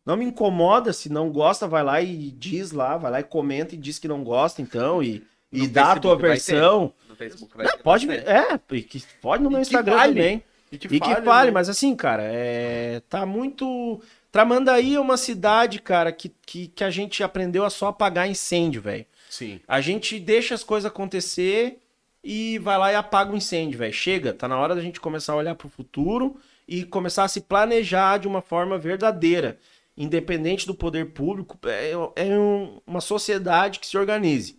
Não 0.05 0.17
me 0.17 0.25
incomoda, 0.25 0.93
se 0.93 1.09
não 1.09 1.31
gosta, 1.31 1.69
vai 1.69 1.85
lá 1.85 2.03
e 2.03 2.33
diz 2.33 2.73
lá, 2.73 2.97
vai 2.97 3.13
lá 3.13 3.21
e 3.21 3.25
comenta 3.25 3.77
e 3.77 3.79
diz 3.79 4.01
que 4.01 4.09
não 4.09 4.25
gosta, 4.25 4.61
então, 4.61 5.01
e, 5.01 5.25
e 5.53 5.69
dá 5.69 5.93
a 5.93 6.01
tua 6.01 6.19
Facebook 6.19 6.51
versão. 6.51 6.93
Facebook 7.25 7.57
vai 7.57 7.67
ter 7.67 7.79
pode, 7.83 8.07
bastante. 8.07 8.29
é, 8.29 8.83
que 8.83 9.03
pode 9.21 9.43
no 9.43 9.51
meu 9.51 9.59
E 9.59 9.63
Instagram 9.63 9.97
fale. 9.97 10.13
também. 10.15 10.43
E 10.73 10.79
que 10.79 10.87
E 10.87 11.01
que 11.01 11.09
fale, 11.09 11.25
fale, 11.25 11.47
né? 11.47 11.55
mas 11.55 11.69
assim, 11.69 11.95
cara, 11.95 12.23
é... 12.25 13.01
tá 13.09 13.25
muito. 13.27 14.01
Tramandaí 14.33 14.95
é 14.97 15.01
uma 15.01 15.17
cidade, 15.17 15.81
cara, 15.81 16.11
que, 16.11 16.29
que, 16.45 16.67
que 16.69 16.83
a 16.83 16.91
gente 16.91 17.23
aprendeu 17.23 17.65
a 17.65 17.71
só 17.71 17.87
apagar 17.89 18.29
incêndio, 18.29 18.83
velho. 18.83 19.07
Sim. 19.31 19.61
A 19.69 19.81
gente 19.81 20.19
deixa 20.19 20.55
as 20.55 20.65
coisas 20.65 20.91
acontecer 20.91 21.79
e 22.23 22.59
vai 22.59 22.77
lá 22.79 22.93
e 22.93 22.97
apaga 22.97 23.33
o 23.33 23.37
incêndio, 23.37 23.79
velho. 23.79 23.93
Chega, 23.93 24.33
tá 24.33 24.49
na 24.49 24.59
hora 24.59 24.75
da 24.75 24.81
gente 24.81 25.01
começar 25.01 25.35
a 25.35 25.37
olhar 25.37 25.55
pro 25.55 25.69
futuro 25.69 26.37
e 26.67 26.85
começar 26.85 27.23
a 27.25 27.29
se 27.29 27.43
planejar 27.43 28.19
de 28.19 28.27
uma 28.27 28.41
forma 28.43 28.77
verdadeira, 28.79 29.59
independente 29.97 30.67
do 30.67 30.75
poder 30.75 31.11
público. 31.13 31.57
É, 31.69 31.93
é 32.17 32.39
um- 32.39 32.81
uma 32.87 33.01
sociedade 33.01 33.79
que 33.79 33.87
se 33.87 33.97
organize. 33.97 34.59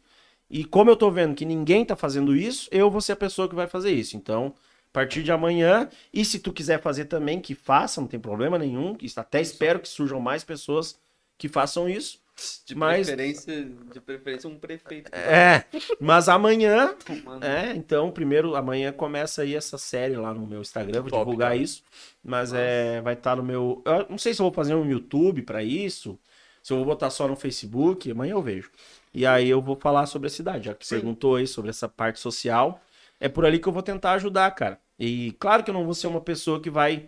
E 0.57 0.63
como 0.63 0.89
eu 0.89 0.95
tô 0.95 1.11
vendo 1.11 1.35
que 1.35 1.43
ninguém 1.43 1.83
tá 1.83 1.97
fazendo 1.97 2.33
isso, 2.33 2.69
eu 2.71 2.89
vou 2.89 3.01
ser 3.01 3.11
a 3.11 3.15
pessoa 3.17 3.49
que 3.49 3.53
vai 3.55 3.67
fazer 3.67 3.91
isso. 3.91 4.15
Então, 4.15 4.53
a 4.89 4.93
partir 4.93 5.21
de 5.21 5.29
amanhã, 5.29 5.89
e 6.13 6.23
se 6.23 6.39
tu 6.39 6.53
quiser 6.53 6.81
fazer 6.81 7.05
também, 7.05 7.41
que 7.41 7.53
faça, 7.53 7.99
não 7.99 8.07
tem 8.07 8.17
problema 8.21 8.57
nenhum. 8.57 8.95
que 8.95 9.05
Até 9.17 9.41
espero 9.41 9.81
que 9.81 9.89
surjam 9.89 10.17
mais 10.21 10.45
pessoas 10.45 10.97
que 11.37 11.49
façam 11.49 11.89
isso. 11.89 12.23
De 12.65 12.73
Mas- 12.73 13.07
preferência, 13.07 13.69
de 13.93 13.99
preferência 13.99 14.49
um 14.49 14.57
prefeito. 14.57 15.09
É, 15.13 15.65
mas 15.99 16.29
amanhã 16.29 16.95
é, 17.41 17.73
então, 17.75 18.09
primeiro, 18.09 18.55
amanhã 18.55 18.93
começa 18.93 19.41
aí 19.41 19.55
essa 19.55 19.77
série 19.77 20.15
lá 20.15 20.33
no 20.33 20.47
meu 20.47 20.61
Instagram, 20.61 21.01
vou 21.01 21.09
Top, 21.09 21.25
divulgar 21.25 21.51
cara. 21.51 21.61
isso. 21.61 21.83
Mas 22.23 22.53
é, 22.53 23.01
vai 23.01 23.13
estar 23.13 23.35
no 23.35 23.43
meu. 23.43 23.81
Eu 23.85 24.05
não 24.09 24.17
sei 24.17 24.33
se 24.33 24.41
eu 24.41 24.45
vou 24.45 24.53
fazer 24.53 24.73
um 24.75 24.89
YouTube 24.89 25.41
pra 25.41 25.63
isso, 25.63 26.17
se 26.63 26.71
eu 26.71 26.77
vou 26.77 26.85
botar 26.85 27.09
só 27.09 27.27
no 27.27 27.35
Facebook, 27.35 28.09
amanhã 28.09 28.31
eu 28.33 28.41
vejo. 28.41 28.69
E 29.15 29.25
aí 29.25 29.49
eu 29.49 29.61
vou 29.61 29.77
falar 29.77 30.05
sobre 30.07 30.27
a 30.27 30.29
cidade, 30.29 30.65
já 30.65 30.75
que 30.75 30.85
Sim. 30.85 30.95
perguntou 30.95 31.37
aí 31.37 31.47
sobre 31.47 31.69
essa 31.69 31.87
parte 31.87 32.19
social. 32.19 32.81
É 33.17 33.29
por 33.29 33.45
ali 33.45 33.59
que 33.59 33.67
eu 33.67 33.71
vou 33.71 33.81
tentar 33.81 34.11
ajudar, 34.11 34.51
cara. 34.51 34.77
E 34.99 35.31
claro 35.39 35.63
que 35.63 35.69
eu 35.69 35.73
não 35.73 35.85
vou 35.85 35.93
ser 35.93 36.07
uma 36.07 36.19
pessoa 36.19 36.61
que 36.61 36.69
vai. 36.69 37.07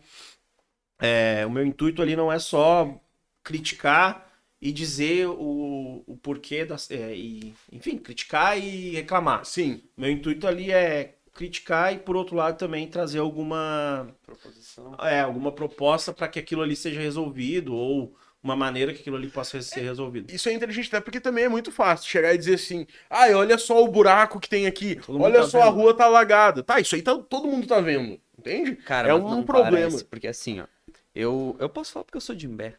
é, 1.01 1.45
o 1.45 1.51
meu 1.51 1.65
intuito 1.65 2.01
ali 2.01 2.15
não 2.15 2.31
é 2.31 2.39
só 2.39 2.97
criticar 3.43 4.25
e 4.61 4.71
dizer 4.71 5.27
o, 5.27 6.03
o 6.07 6.17
porquê 6.17 6.63
das. 6.63 6.89
é, 6.91 7.13
e, 7.13 7.53
enfim, 7.73 7.97
criticar 7.97 8.57
e 8.57 8.91
reclamar. 8.91 9.43
Sim. 9.43 9.83
Meu 9.97 10.09
intuito 10.09 10.47
ali 10.47 10.71
é 10.71 11.17
criticar 11.33 11.93
e, 11.93 11.99
por 11.99 12.15
outro 12.15 12.37
lado, 12.37 12.57
também 12.57 12.87
trazer 12.87 13.19
alguma, 13.19 14.07
proposição. 14.25 14.95
é, 15.01 15.19
alguma 15.19 15.51
proposta 15.51 16.13
para 16.13 16.29
que 16.29 16.39
aquilo 16.39 16.61
ali 16.61 16.75
seja 16.75 17.01
resolvido 17.01 17.75
ou 17.75 18.15
uma 18.47 18.55
maneira 18.55 18.93
que 18.93 19.01
aquilo 19.01 19.17
ali 19.17 19.29
possa 19.29 19.61
ser 19.61 19.81
resolvido. 19.81 20.31
Isso 20.33 20.49
é 20.49 20.53
inteligente 20.53 20.87
até 20.87 21.01
porque 21.01 21.19
também 21.19 21.45
é 21.45 21.49
muito 21.49 21.71
fácil 21.71 22.09
chegar 22.09 22.33
e 22.33 22.37
dizer 22.37 22.55
assim: 22.55 22.87
ai, 23.09 23.33
olha 23.33 23.57
só 23.57 23.83
o 23.83 23.87
buraco 23.87 24.39
que 24.39 24.49
tem 24.49 24.65
aqui, 24.67 24.95
Todo 24.95 25.21
olha 25.21 25.41
tá 25.41 25.47
só 25.47 25.61
a 25.61 25.65
vendo." 25.65 25.75
rua 25.75 25.93
tá 25.93 26.05
alagada. 26.05 26.63
Tá, 26.63 26.79
isso 26.79 26.95
aí 26.95 27.01
tá, 27.01 27.15
todo 27.17 27.47
mundo 27.47 27.67
tá 27.67 27.79
vendo, 27.81 28.19
entende? 28.37 28.75
Cara, 28.77 29.09
É 29.09 29.13
um 29.13 29.29
não 29.29 29.43
problema. 29.43 29.71
parece, 29.77 30.03
porque 30.05 30.27
assim, 30.27 30.61
ó. 30.61 30.65
Eu, 31.13 31.55
eu 31.59 31.67
posso 31.69 31.91
falar 31.93 32.05
porque 32.05 32.17
eu 32.17 32.21
sou 32.21 32.35
de 32.35 32.45
Imbé. 32.45 32.75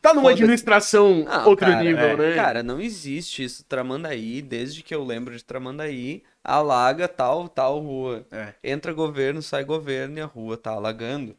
Tá 0.00 0.12
numa 0.12 0.30
administração 0.32 1.24
Não, 1.24 1.48
outro 1.48 1.66
cara, 1.66 1.82
nível, 1.82 1.98
é, 2.04 2.16
né? 2.16 2.34
Cara, 2.34 2.62
não 2.62 2.78
existe 2.80 3.42
isso. 3.42 3.64
Tramandaí, 3.64 4.42
desde 4.42 4.82
que 4.82 4.94
eu 4.94 5.02
lembro 5.02 5.34
de 5.34 5.42
Tramandaí, 5.42 6.22
alaga 6.42 7.08
tal, 7.08 7.48
tal 7.48 7.78
rua. 7.80 8.26
É. 8.30 8.52
Entra 8.62 8.92
governo, 8.92 9.40
sai 9.40 9.64
governo 9.64 10.18
e 10.18 10.20
a 10.20 10.26
rua 10.26 10.58
tá 10.58 10.72
alagando. 10.72 11.34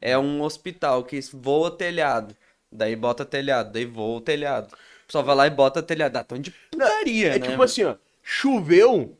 É 0.00 0.16
um 0.18 0.42
hospital 0.42 1.04
que 1.04 1.20
voa 1.32 1.70
telhado. 1.70 2.36
Daí 2.70 2.94
bota 2.94 3.24
telhado, 3.24 3.72
daí 3.72 3.84
voa 3.84 4.18
o 4.18 4.20
telhado. 4.20 4.76
Só 5.08 5.22
vai 5.22 5.34
lá 5.34 5.46
e 5.46 5.50
bota 5.50 5.82
telhado. 5.82 6.16
Ah, 6.16 6.24
tão 6.24 6.38
de 6.38 6.50
putaria, 6.50 7.34
é 7.34 7.38
né? 7.38 7.48
tipo 7.48 7.62
assim, 7.62 7.84
ó, 7.84 7.94
choveu, 8.22 9.16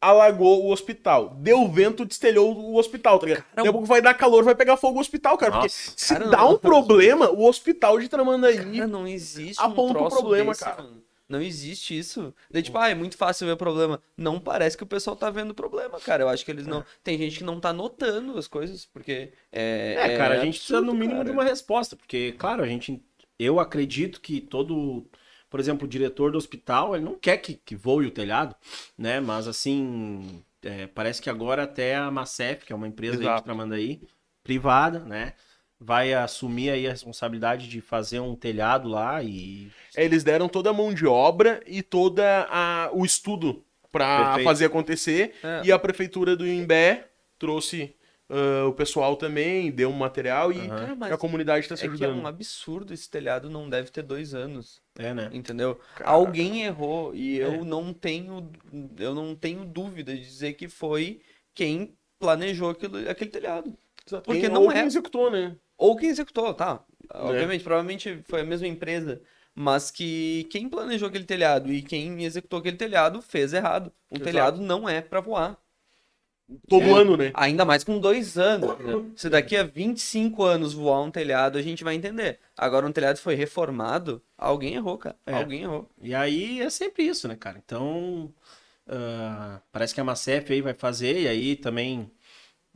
alagou 0.00 0.64
o 0.64 0.70
hospital. 0.70 1.30
Deu 1.38 1.68
vento, 1.68 2.04
destelhou 2.04 2.56
o 2.56 2.76
hospital, 2.76 3.18
tá 3.18 3.26
ligado? 3.26 3.44
Daqui 3.54 3.68
a 3.68 3.72
pouco 3.72 3.86
vai 3.86 4.00
dar 4.00 4.14
calor, 4.14 4.44
vai 4.44 4.54
pegar 4.54 4.76
fogo 4.76 4.98
o 4.98 5.00
hospital, 5.00 5.36
cara. 5.36 5.52
Porque 5.52 5.66
Nossa, 5.66 5.92
se 5.96 6.14
cara, 6.14 6.28
dá 6.28 6.38
não. 6.38 6.52
um 6.52 6.58
problema, 6.58 7.30
o 7.30 7.44
hospital 7.48 7.98
de 7.98 8.08
Tramandaí. 8.08 8.56
Cara, 8.56 8.86
não 8.86 9.08
existe 9.08 9.60
um 9.60 9.64
aponta 9.64 9.92
o 9.92 10.02
troço 10.02 10.16
problema, 10.18 10.52
desse, 10.52 10.64
cara. 10.64 10.82
mano. 10.82 11.02
Não 11.28 11.40
existe 11.40 11.98
isso. 11.98 12.34
Daí, 12.50 12.62
tipo, 12.62 12.76
ah, 12.76 12.88
é 12.88 12.94
muito 12.94 13.16
fácil 13.16 13.46
ver 13.46 13.56
problema. 13.56 14.00
Não 14.16 14.38
parece 14.38 14.76
que 14.76 14.82
o 14.82 14.86
pessoal 14.86 15.16
tá 15.16 15.30
vendo 15.30 15.54
problema, 15.54 15.98
cara. 16.00 16.22
Eu 16.22 16.28
acho 16.28 16.44
que 16.44 16.50
eles 16.50 16.66
não. 16.66 16.84
Tem 17.02 17.16
gente 17.16 17.38
que 17.38 17.44
não 17.44 17.58
tá 17.58 17.72
notando 17.72 18.36
as 18.38 18.46
coisas, 18.46 18.84
porque. 18.86 19.32
É, 19.50 19.94
É, 19.98 20.16
cara, 20.16 20.34
a 20.34 20.44
gente 20.44 20.58
precisa 20.58 20.78
absurdo, 20.78 20.92
no 20.92 20.98
mínimo 20.98 21.20
cara. 21.20 21.24
de 21.24 21.30
uma 21.30 21.44
resposta, 21.44 21.96
porque, 21.96 22.32
claro, 22.32 22.62
a 22.62 22.66
gente. 22.66 23.02
Eu 23.38 23.58
acredito 23.58 24.20
que 24.20 24.40
todo. 24.40 25.06
Por 25.48 25.60
exemplo, 25.60 25.86
o 25.86 25.88
diretor 25.88 26.32
do 26.32 26.38
hospital, 26.38 26.94
ele 26.94 27.04
não 27.04 27.14
quer 27.14 27.38
que, 27.38 27.54
que 27.54 27.76
voe 27.76 28.06
o 28.06 28.10
telhado, 28.10 28.54
né? 28.98 29.20
Mas 29.20 29.48
assim. 29.48 30.42
é, 30.62 30.86
parece 30.88 31.22
que 31.22 31.30
agora 31.30 31.62
até 31.62 31.96
a 31.96 32.10
Macef, 32.10 32.64
que 32.66 32.72
é 32.72 32.76
uma 32.76 32.88
empresa 32.88 33.14
aí 33.14 33.20
de 33.20 33.26
Exato. 33.26 33.44
Tramandaí, 33.44 34.02
privada, 34.42 35.00
né? 35.00 35.32
Vai 35.80 36.14
assumir 36.14 36.70
aí 36.70 36.86
a 36.86 36.90
responsabilidade 36.90 37.68
de 37.68 37.80
fazer 37.80 38.20
um 38.20 38.34
telhado 38.34 38.88
lá 38.88 39.22
e. 39.22 39.70
Eles 39.96 40.24
deram 40.24 40.48
toda 40.48 40.70
a 40.70 40.72
mão 40.72 40.92
de 40.94 41.06
obra 41.06 41.60
e 41.66 41.82
toda 41.82 42.46
a, 42.50 42.90
o 42.92 43.04
estudo 43.04 43.64
pra 43.92 44.24
Perfeito. 44.26 44.44
fazer 44.44 44.64
acontecer. 44.66 45.34
É. 45.42 45.62
E 45.64 45.70
a 45.72 45.78
prefeitura 45.78 46.34
do 46.36 46.46
Imbé 46.46 47.06
trouxe 47.38 47.94
ah, 48.28 48.66
o 48.66 48.72
pessoal 48.72 49.14
também, 49.16 49.70
deu 49.70 49.90
um 49.90 49.92
material 49.92 50.50
e 50.50 50.58
Aham. 50.68 50.96
Cara, 50.98 51.14
a 51.14 51.18
comunidade 51.18 51.68
tá 51.68 51.76
se 51.76 51.84
é 51.84 51.88
que 51.88 52.02
é 52.02 52.06
ajudando. 52.06 52.22
um 52.24 52.26
absurdo 52.26 52.92
esse 52.94 53.08
telhado 53.08 53.48
não 53.50 53.68
deve 53.68 53.90
ter 53.90 54.02
dois 54.02 54.34
anos. 54.34 54.80
É, 54.98 55.12
né? 55.14 55.28
Entendeu? 55.32 55.78
Cara. 55.96 56.10
Alguém 56.10 56.64
errou 56.64 57.14
e 57.14 57.36
eu 57.38 57.52
É. 57.52 57.64
não 57.64 57.92
tenho 57.92 58.50
eu 58.98 59.14
não 59.14 59.34
tenho 59.36 59.64
dúvida 59.64 60.14
de 60.14 60.22
dizer 60.22 60.54
que 60.54 60.66
foi 60.68 61.20
quem 61.54 61.94
planejou 62.18 62.70
aquilo, 62.70 63.08
aquele 63.08 63.30
telhado. 63.30 63.76
Porque 64.24 64.40
Quem- 64.40 64.48
não 64.50 64.64
ou 64.64 64.70
é- 64.70 64.74
quem 64.74 64.86
executou, 64.86 65.30
né? 65.30 65.54
Ou 65.76 65.96
quem 65.96 66.08
executou, 66.10 66.52
tá? 66.54 66.84
É. 67.12 67.18
Obviamente, 67.18 67.62
provavelmente 67.64 68.22
foi 68.24 68.40
a 68.40 68.44
mesma 68.44 68.66
empresa, 68.66 69.20
mas 69.54 69.90
que 69.90 70.46
quem 70.50 70.68
planejou 70.68 71.08
aquele 71.08 71.24
telhado 71.24 71.72
e 71.72 71.82
quem 71.82 72.24
executou 72.24 72.58
aquele 72.60 72.76
telhado 72.76 73.20
fez 73.22 73.52
errado. 73.52 73.92
Um 74.10 74.16
Exato. 74.16 74.24
telhado 74.24 74.60
não 74.60 74.88
é 74.88 75.00
pra 75.00 75.20
voar. 75.20 75.58
Todo 76.68 76.82
É. 76.84 76.90
ano, 77.00 77.16
né? 77.16 77.30
Ainda 77.32 77.64
mais 77.64 77.82
com 77.82 77.98
dois 77.98 78.36
anos. 78.36 78.78
né? 78.78 78.92
Se 79.16 79.30
daqui 79.30 79.56
a 79.56 79.62
25 79.62 80.42
anos 80.42 80.74
voar 80.74 81.00
um 81.00 81.10
telhado, 81.10 81.56
a 81.56 81.62
gente 81.62 81.82
vai 81.82 81.94
entender. 81.94 82.38
Agora, 82.56 82.86
um 82.86 82.92
telhado 82.92 83.16
foi 83.18 83.34
reformado, 83.34 84.22
alguém 84.36 84.74
errou, 84.74 84.98
cara. 84.98 85.16
É. 85.24 85.32
Alguém 85.34 85.62
errou. 85.62 85.88
E 86.02 86.14
aí 86.14 86.60
é 86.60 86.68
sempre 86.68 87.02
isso, 87.04 87.26
né, 87.28 87.34
cara? 87.34 87.58
Então, 87.64 88.30
ah, 88.86 89.60
parece 89.72 89.94
que 89.94 90.00
a 90.00 90.04
Macef 90.04 90.52
aí 90.52 90.60
vai 90.60 90.74
fazer, 90.74 91.18
e 91.22 91.26
aí 91.28 91.56
também, 91.56 92.10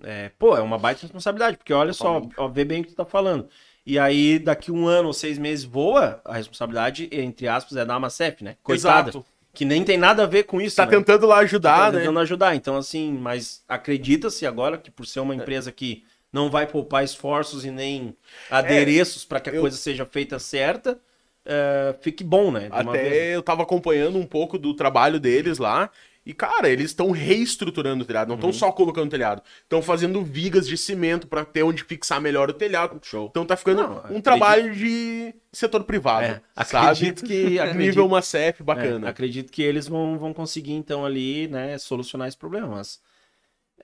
é, 0.02 0.30
pô, 0.38 0.56
é 0.56 0.60
uma 0.60 0.78
baita 0.78 1.02
responsabilidade, 1.02 1.56
porque 1.56 1.72
olha 1.72 1.92
só, 1.92 2.22
ó, 2.36 2.48
vê 2.48 2.64
bem 2.64 2.80
o 2.80 2.84
que 2.84 2.90
tu 2.90 2.96
tá 2.96 3.04
falando. 3.04 3.48
E 3.86 3.98
aí, 3.98 4.38
daqui 4.38 4.70
um 4.70 4.86
ano 4.86 5.08
ou 5.08 5.14
seis 5.14 5.38
meses 5.38 5.64
voa, 5.64 6.20
a 6.24 6.34
responsabilidade, 6.36 7.08
entre 7.10 7.48
aspas, 7.48 7.76
é 7.76 7.84
da 7.84 7.98
Macef, 7.98 8.42
né? 8.44 8.56
Coitada. 8.62 9.10
Exato. 9.10 9.24
Que 9.54 9.64
nem 9.64 9.82
tem 9.82 9.96
nada 9.96 10.24
a 10.24 10.26
ver 10.26 10.44
com 10.44 10.60
isso, 10.60 10.76
Tá 10.76 10.84
né? 10.84 10.92
tentando 10.92 11.26
lá 11.26 11.36
tá 11.36 11.40
ajudar, 11.42 11.92
né? 11.92 12.00
tentando 12.00 12.18
ajudar. 12.20 12.54
Então, 12.54 12.76
assim, 12.76 13.12
mas 13.12 13.64
acredita-se 13.66 14.46
agora 14.46 14.76
que 14.78 14.90
por 14.90 15.06
ser 15.06 15.20
uma 15.20 15.34
empresa 15.34 15.72
que 15.72 16.04
não 16.32 16.50
vai 16.50 16.66
poupar 16.66 17.02
esforços 17.02 17.64
e 17.64 17.70
nem 17.70 18.14
adereços 18.50 19.24
para 19.24 19.40
que 19.40 19.50
a 19.50 19.54
eu- 19.54 19.62
coisa 19.62 19.76
seja 19.76 20.04
feita 20.04 20.38
certa, 20.38 21.00
é, 21.44 21.94
fique 22.02 22.22
bom, 22.22 22.50
né? 22.50 22.68
Até 22.70 23.34
eu 23.34 23.42
tava 23.42 23.62
acompanhando 23.62 24.18
um 24.18 24.26
pouco 24.26 24.58
do 24.58 24.74
trabalho 24.74 25.18
deles 25.18 25.58
lá. 25.58 25.90
E, 26.26 26.34
cara, 26.34 26.68
eles 26.68 26.90
estão 26.90 27.10
reestruturando 27.10 28.04
o 28.04 28.06
telhado, 28.06 28.28
não 28.28 28.34
Uhum. 28.34 28.50
estão 28.50 28.52
só 28.52 28.70
colocando 28.70 29.10
telhado. 29.10 29.42
Estão 29.62 29.80
fazendo 29.80 30.22
vigas 30.22 30.66
de 30.68 30.76
cimento 30.76 31.26
pra 31.26 31.42
ter 31.42 31.62
onde 31.62 31.82
fixar 31.84 32.20
melhor 32.20 32.50
o 32.50 32.52
telhado. 32.52 32.98
Show. 33.02 33.28
Então 33.30 33.46
tá 33.46 33.56
ficando 33.56 33.82
Não, 33.82 33.92
um 33.94 33.98
acredito- 33.98 34.22
trabalho 34.24 34.74
de 34.74 35.34
setor 35.50 35.84
privado, 35.84 36.26
É, 36.26 36.64
sabe? 36.64 36.86
acredito 36.90 37.24
que- 37.24 37.58
acredito- 37.58 37.78
Nível 37.78 38.08
Macef, 38.08 38.60
É, 38.60 38.64
bacana. 38.64 39.08
acredito 39.08 39.50
que 39.50 39.62
eles 39.62 39.88
vão, 39.88 40.18
vão 40.18 40.34
conseguir, 40.34 40.72
então, 40.74 41.06
ali, 41.06 41.48
né, 41.48 41.78
solucionar 41.78 42.28
esse 42.28 42.36
problema. 42.36 42.66
Mas 42.76 43.00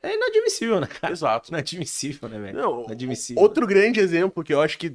é 0.02 0.14
inadmissível, 0.14 0.80
né, 0.80 0.86
cara? 0.86 1.14
Exato. 1.14 1.50
Inadmissível, 1.50 2.28
né, 2.28 2.38
velho? 2.38 2.58
Não, 2.58 2.84
Inadmissível. 2.84 3.42
Outro 3.42 3.66
grande 3.66 4.00
exemplo 4.00 4.44
que 4.44 4.52
eu 4.52 4.60
acho 4.60 4.76
que 4.76 4.94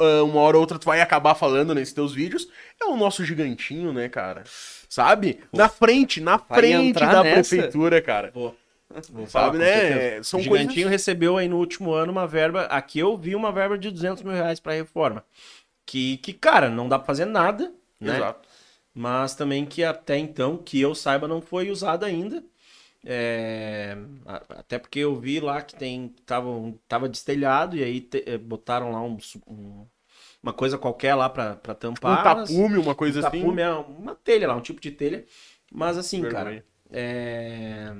ah, 0.00 0.22
uma 0.24 0.40
hora 0.40 0.56
ou 0.56 0.60
outra 0.62 0.78
tu 0.78 0.84
vai 0.86 1.00
acabar 1.00 1.36
falando 1.36 1.74
nesses 1.76 1.94
teus 1.94 2.12
vídeos 2.12 2.48
é 2.80 2.86
o 2.86 2.96
nosso 2.96 3.24
gigantinho, 3.24 3.92
né, 3.92 4.08
cara? 4.08 4.42
Sabe? 4.88 5.40
Na 5.52 5.68
frente, 5.68 6.20
na 6.20 6.36
Vai 6.38 6.58
frente 6.60 6.98
da 7.00 7.22
nessa? 7.22 7.50
prefeitura, 7.54 8.00
cara. 8.00 8.30
Vou. 8.34 8.56
Vou 9.10 9.26
Sabe, 9.26 9.58
né? 9.58 10.22
São 10.22 10.40
o 10.40 10.42
Gigantinho 10.42 10.72
coisas... 10.74 10.90
recebeu 10.90 11.36
aí 11.36 11.46
no 11.46 11.58
último 11.58 11.92
ano 11.92 12.10
uma 12.10 12.26
verba. 12.26 12.62
Aqui 12.64 12.98
eu 12.98 13.16
vi 13.18 13.34
uma 13.34 13.52
verba 13.52 13.76
de 13.76 13.90
200 13.90 14.22
mil 14.22 14.32
reais 14.32 14.58
pra 14.60 14.72
reforma. 14.72 15.22
Que, 15.84 16.16
que, 16.18 16.32
cara, 16.32 16.70
não 16.70 16.88
dá 16.88 16.98
pra 16.98 17.06
fazer 17.06 17.26
nada, 17.26 17.70
né? 18.00 18.16
Exato. 18.16 18.48
Mas 18.94 19.34
também 19.34 19.66
que 19.66 19.84
até 19.84 20.16
então, 20.16 20.56
que 20.56 20.80
eu 20.80 20.94
saiba, 20.94 21.28
não 21.28 21.42
foi 21.42 21.70
usada 21.70 22.06
ainda. 22.06 22.42
É, 23.04 23.96
Até 24.48 24.78
porque 24.78 24.98
eu 25.00 25.14
vi 25.20 25.38
lá 25.38 25.62
que 25.62 25.74
tem 25.76 26.08
tava, 26.26 26.48
tava 26.88 27.08
destelhado 27.08 27.76
e 27.76 27.84
aí 27.84 28.00
te- 28.00 28.24
eh, 28.26 28.36
botaram 28.38 28.90
lá 28.92 29.00
um, 29.02 29.16
um- 29.46 29.86
uma 30.48 30.52
coisa 30.54 30.78
qualquer 30.78 31.14
lá 31.14 31.28
pra, 31.28 31.56
pra 31.56 31.72
Um 31.72 31.76
tampar. 31.76 32.24
mas- 32.36 32.48
tapume, 32.50 32.78
uma 32.78 32.94
coisa 32.94 33.20
um 33.20 33.26
assim. 33.26 33.40
tapume 33.40 33.62
é 33.62 33.70
uma 33.70 34.14
telha 34.14 34.48
lá, 34.48 34.56
um 34.56 34.60
tipo 34.60 34.80
de 34.80 34.90
telha. 34.90 35.24
Mas 35.70 35.98
assim, 35.98 36.22
Vergonha. 36.22 36.44
cara, 36.44 36.64
é... 36.90 37.92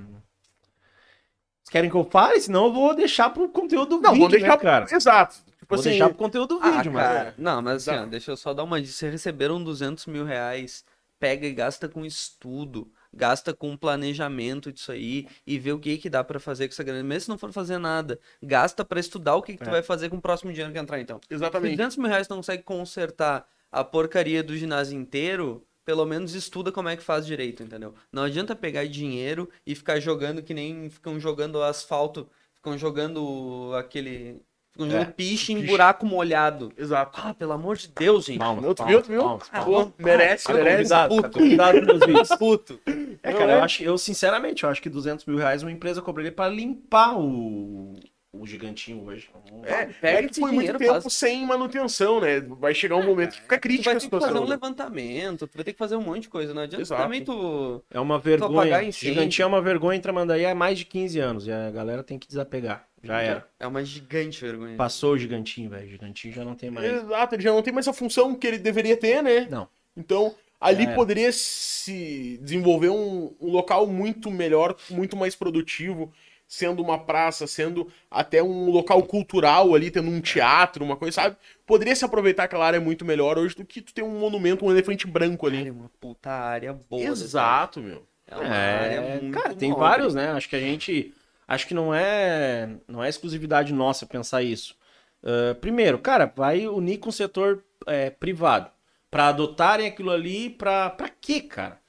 Vocês 1.62 1.70
querem 1.70 1.90
que 1.90 1.96
eu 1.96 2.04
fale? 2.10 2.40
Senão 2.40 2.66
eu 2.66 2.72
vou 2.72 2.94
deixar 2.94 3.30
pro 3.30 3.48
conteúdo 3.50 3.96
do 3.98 4.00
Não, 4.00 4.12
vídeo, 4.12 4.20
vou 4.20 4.28
deixar. 4.30 4.48
né, 4.48 4.56
cara? 4.56 4.86
Exato. 4.90 5.34
Tipo 5.58 5.74
Vou 5.76 5.80
assim, 5.80 5.90
deixar 5.90 6.08
pro 6.08 6.16
conteúdo 6.16 6.58
do 6.58 6.64
Ah, 6.64 6.70
vídeo, 6.78 6.92
mas... 6.92 7.02
cara, 7.06 7.34
Não, 7.36 7.60
mas 7.60 7.86
assim, 7.86 7.98
ó, 8.00 8.06
deixa 8.06 8.30
eu 8.30 8.36
só 8.38 8.54
dar 8.54 8.64
uma 8.64 8.80
dica. 8.80 8.92
Vocês 8.94 9.12
receberam 9.12 9.62
200 9.62 10.06
mil 10.06 10.24
reais, 10.24 10.82
pega 11.20 11.46
e 11.46 11.52
gasta 11.52 11.86
com 11.86 12.06
estudo, 12.06 12.90
gasta 13.18 13.52
com 13.52 13.76
planejamento 13.76 14.72
disso 14.72 14.92
aí 14.92 15.26
e 15.46 15.58
vê 15.58 15.72
o 15.72 15.78
que 15.78 15.98
que 15.98 16.08
dá 16.08 16.22
pra 16.22 16.38
fazer 16.40 16.68
com 16.68 16.72
essa 16.72 16.84
grana. 16.84 17.02
Mesmo 17.02 17.20
se 17.22 17.28
não 17.28 17.38
for 17.38 17.52
fazer 17.52 17.78
nada, 17.78 18.18
gasta 18.42 18.84
pra 18.84 19.00
estudar 19.00 19.34
o 19.34 19.42
que, 19.42 19.54
que 19.56 19.62
tu 19.64 19.68
É. 19.68 19.72
vai 19.72 19.82
fazer 19.82 20.08
com 20.08 20.16
o 20.16 20.22
próximo 20.22 20.50
dinheiro 20.52 20.72
que 20.72 20.78
entrar, 20.78 21.00
então. 21.00 21.20
Se 21.28 21.34
Exatamente. 21.34 21.76
200 21.76 21.96
mil 21.96 22.08
reais 22.08 22.26
tu 22.26 22.30
não 22.30 22.38
consegue 22.38 22.62
consertar 22.62 23.46
a 23.70 23.84
porcaria 23.84 24.42
do 24.42 24.56
ginásio 24.56 24.96
inteiro, 24.96 25.66
pelo 25.84 26.06
menos 26.06 26.34
estuda 26.34 26.70
como 26.70 26.88
é 26.88 26.96
que 26.96 27.02
faz 27.02 27.26
direito, 27.26 27.62
entendeu? 27.62 27.94
Não 28.12 28.22
adianta 28.22 28.54
pegar 28.54 28.86
dinheiro 28.86 29.48
e 29.66 29.74
ficar 29.74 29.98
jogando 30.00 30.42
que 30.42 30.54
nem 30.54 30.88
ficam 30.88 31.18
jogando 31.18 31.62
asfalto, 31.62 32.28
ficam 32.54 32.78
jogando 32.78 33.72
aquele. 33.76 34.40
Ficam 34.78 34.90
jogando 34.90 35.12
piche 35.14 35.52
em 35.52 35.66
buraco 35.66 36.06
molhado. 36.06 36.72
Exato. 36.78 37.20
Ah, 37.22 37.34
pelo 37.34 37.52
amor 37.52 37.76
de 37.76 37.88
Deus, 37.88 38.24
gente. 38.26 38.38
Não, 38.38 38.74
tu 38.74 38.84
viu, 38.84 39.02
tu 39.02 39.08
viu? 39.08 39.40
Ah. 39.52 39.62
Pô, 39.62 39.90
merece, 39.98 40.44
Tá 40.44 40.54
merece. 40.54 40.76
convidado, 40.94 41.22
tá 41.22 41.28
convidado 41.30 41.80
nos 41.82 42.06
vídeos. 42.06 42.28
Puto. 42.38 42.80
É, 43.22 43.32
cara, 43.32 43.52
é? 43.52 43.56
eu 43.56 43.62
acho, 43.64 43.82
eu 43.82 43.98
sinceramente, 43.98 44.62
eu 44.62 44.70
acho 44.70 44.80
que 44.80 44.88
200 44.88 45.24
mil 45.26 45.36
reais 45.36 45.62
uma 45.62 45.72
empresa 45.72 46.00
cobraria 46.00 46.30
pra 46.30 46.48
limpar 46.48 47.18
o, 47.18 47.94
o 48.32 48.46
gigantinho 48.46 49.04
hoje. 49.04 49.28
É, 49.64 49.86
Pega 49.86 50.26
é 50.26 50.28
que 50.28 50.34
foi 50.38 50.52
muito 50.52 50.58
dinheiro, 50.60 50.78
tempo 50.78 51.00
faz. 51.02 51.12
sem 51.12 51.44
manutenção, 51.44 52.20
né? 52.20 52.40
Vai 52.40 52.72
chegar 52.74 52.94
um 52.96 53.04
momento 53.04 53.34
que 53.34 53.40
fica 53.42 53.58
Tu 53.58 53.60
crítica 53.62 53.90
vai 53.90 53.96
a 53.96 54.00
ter 54.00 54.04
que 54.06 54.10
fazer 54.10 54.24
situação. 54.26 54.42
um 54.42 54.48
né? 54.48 54.54
levantamento, 54.54 55.46
tu 55.48 55.54
vai 55.56 55.64
ter 55.64 55.72
que 55.72 55.78
fazer 55.78 55.96
um 55.96 56.02
monte 56.02 56.22
de 56.22 56.28
coisa. 56.28 56.54
Não 56.54 56.62
adianta 56.62 56.82
Exato. 56.82 57.02
também 57.02 57.24
tu. 57.24 57.82
É 57.90 57.98
uma 57.98 58.18
vergonha. 58.18 58.82
incêndio. 58.84 59.14
Gigantinho 59.14 59.44
é 59.44 59.48
uma 59.48 59.60
vergonha 59.60 59.98
em 59.98 60.00
Tramandaí 60.00 60.46
há 60.46 60.54
mais 60.54 60.78
de 60.78 60.84
15 60.84 61.18
anos. 61.18 61.46
E 61.46 61.52
a 61.52 61.70
galera 61.70 62.02
tem 62.04 62.18
que 62.18 62.28
desapegar. 62.28 62.87
Já 63.02 63.20
era. 63.20 63.48
É 63.60 63.66
uma 63.66 63.84
gigante 63.84 64.40
vergonha. 64.40 64.76
Passou 64.76 65.12
o 65.12 65.18
gigantinho, 65.18 65.70
velho. 65.70 65.86
O 65.86 65.90
gigantinho 65.90 66.34
já 66.34 66.44
não 66.44 66.54
tem 66.54 66.70
mais. 66.70 66.90
Exato, 66.92 67.34
ele 67.34 67.42
já 67.42 67.52
não 67.52 67.62
tem 67.62 67.72
mais 67.72 67.86
a 67.88 67.92
função 67.92 68.34
que 68.34 68.46
ele 68.46 68.58
deveria 68.58 68.96
ter, 68.96 69.22
né? 69.22 69.46
Não. 69.50 69.68
Então, 69.96 70.34
ali 70.60 70.86
poderia 70.94 71.30
se 71.32 72.38
desenvolver 72.42 72.88
um, 72.90 73.34
um 73.40 73.50
local 73.50 73.86
muito 73.86 74.30
melhor, 74.30 74.76
muito 74.90 75.16
mais 75.16 75.34
produtivo, 75.34 76.12
sendo 76.46 76.82
uma 76.82 76.98
praça, 76.98 77.46
sendo 77.46 77.90
até 78.10 78.42
um 78.42 78.70
local 78.70 79.02
cultural 79.02 79.74
ali, 79.74 79.90
tendo 79.90 80.08
um 80.10 80.20
teatro, 80.20 80.84
uma 80.84 80.96
coisa, 80.96 81.14
sabe? 81.16 81.36
Poderia 81.66 81.94
se 81.94 82.04
aproveitar 82.04 82.44
aquela 82.44 82.66
área 82.66 82.80
muito 82.80 83.04
melhor 83.04 83.38
hoje 83.38 83.54
do 83.54 83.64
que 83.64 83.82
tu 83.82 83.92
ter 83.92 84.02
um 84.02 84.18
monumento, 84.18 84.64
um 84.64 84.70
elefante 84.70 85.06
branco 85.06 85.46
Cara, 85.46 85.58
ali. 85.58 85.68
é 85.68 85.72
uma 85.72 85.90
puta 86.00 86.30
área 86.30 86.72
boa. 86.72 87.02
dessa- 87.02 87.24
Exato, 87.24 87.80
meu. 87.80 88.06
É 88.26 88.36
uma 88.36 88.44
área 88.48 88.94
É, 88.94 89.20
muito 89.20 89.34
cara, 89.38 89.54
tem 89.54 89.70
nobre. 89.70 89.84
vários, 89.84 90.14
né? 90.14 90.30
Acho 90.32 90.48
que 90.48 90.56
a 90.56 90.60
gente. 90.60 91.14
Acho 91.48 91.66
que 91.66 91.74
não 91.74 91.92
é. 91.94 92.76
Não 92.86 93.02
é 93.02 93.08
exclusividade 93.08 93.72
nossa 93.72 94.06
pensar 94.06 94.42
isso. 94.42 94.76
Ah, 95.22 95.54
primeiro, 95.60 95.98
cara, 95.98 96.32
vai 96.34 96.66
unir 96.66 96.98
com 96.98 97.08
o 97.08 97.12
setor 97.12 97.64
é, 97.86 98.10
privado. 98.10 98.70
Pra 99.10 99.28
adotarem 99.28 99.86
aquilo 99.86 100.10
ali, 100.10 100.50
pra, 100.50 100.90
pra 100.90 101.08
quê, 101.08 101.40
cara? 101.40 101.80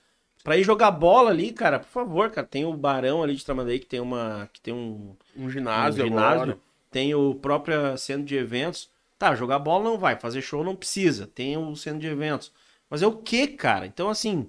Pra 0.44 0.58
ir 0.58 0.64
jogar 0.64 0.92
bola 0.92 1.32
ali, 1.32 1.52
cara, 1.52 1.80
por 1.80 1.90
favor, 1.90 2.32
cara. 2.32 2.48
Tem 2.48 2.66
o 2.66 2.74
Barão 2.74 3.22
ali 3.22 3.36
de 3.36 3.46
Tramandaí 3.46 3.80
que 3.80 3.86
tem 3.86 4.00
uma. 4.00 4.50
que 4.54 4.62
tem 4.62 4.74
um, 4.74 5.16
Um 5.36 5.50
ginásio, 5.50 6.04
um 6.06 6.18
agora. 6.18 6.58
tem 6.90 7.14
o 7.14 7.36
próprio 7.36 7.98
centro 7.98 8.24
de 8.26 8.36
eventos. 8.36 8.90
Tá, 9.18 9.36
jogar 9.36 9.60
bola 9.60 9.84
não 9.84 9.98
vai, 9.98 10.18
fazer 10.18 10.42
show 10.42 10.64
não 10.64 10.76
precisa. 10.78 11.28
Tem 11.28 11.58
o 11.58 11.76
centro 11.76 12.00
de 12.00 12.08
eventos. 12.08 12.54
Mas 12.90 13.02
é 13.02 13.08
o 13.08 13.18
que, 13.18 13.48
cara? 13.48 13.86
Então, 13.86 14.10
assim, 14.10 14.48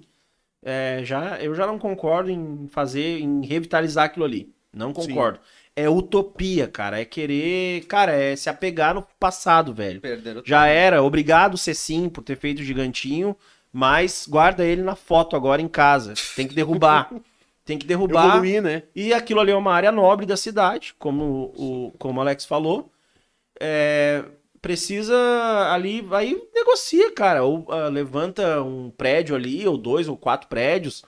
é, 0.63 1.01
já, 1.03 1.41
eu 1.41 1.53
já 1.53 1.67
não 1.67 1.77
concordo 1.77 2.31
em 2.31 2.67
fazer, 2.69 3.19
em 3.19 3.45
revitalizar 3.45 4.05
aquilo 4.05 4.23
ali. 4.25 4.53
Não 4.73 4.93
concordo. 4.93 5.39
É 5.75 5.89
utopia, 5.89 6.67
cara. 6.67 6.99
É 6.99 7.05
querer, 7.05 7.85
cara, 7.85 8.11
é 8.13 8.35
se 8.35 8.49
apegar 8.49 8.93
no 8.93 9.01
passado, 9.19 9.73
velho. 9.73 10.01
Já 10.45 10.67
era. 10.67 11.01
Obrigado, 11.01 11.57
Cecim, 11.57 12.09
por 12.09 12.23
ter 12.23 12.37
feito 12.37 12.59
o 12.59 12.63
gigantinho. 12.63 13.35
Mas 13.71 14.27
guarda 14.29 14.65
ele 14.65 14.81
na 14.81 14.95
foto 14.95 15.35
agora 15.35 15.61
em 15.61 15.67
casa. 15.67 16.13
Tem 16.35 16.47
que 16.47 16.53
derrubar. 16.53 17.09
Tem 17.63 17.77
que 17.77 17.85
derrubar. 17.85 18.37
Evoluir, 18.37 18.61
né? 18.61 18.83
E 18.95 19.13
aquilo 19.13 19.39
ali 19.39 19.51
é 19.51 19.55
uma 19.55 19.73
área 19.73 19.91
nobre 19.91 20.25
da 20.25 20.35
cidade, 20.35 20.93
como 20.97 21.53
o, 21.55 21.93
como 21.97 22.19
o 22.19 22.21
Alex 22.21 22.43
falou. 22.43 22.91
É, 23.59 24.25
precisa 24.61 25.15
ali, 25.71 26.05
aí 26.11 26.41
negocia, 26.53 27.11
cara. 27.11 27.43
Ou 27.43 27.65
ah, 27.69 27.87
levanta 27.87 28.61
um 28.61 28.89
prédio 28.89 29.35
ali, 29.35 29.65
ou 29.67 29.77
dois, 29.77 30.07
ou 30.07 30.17
quatro 30.17 30.49
prédios, 30.49 31.03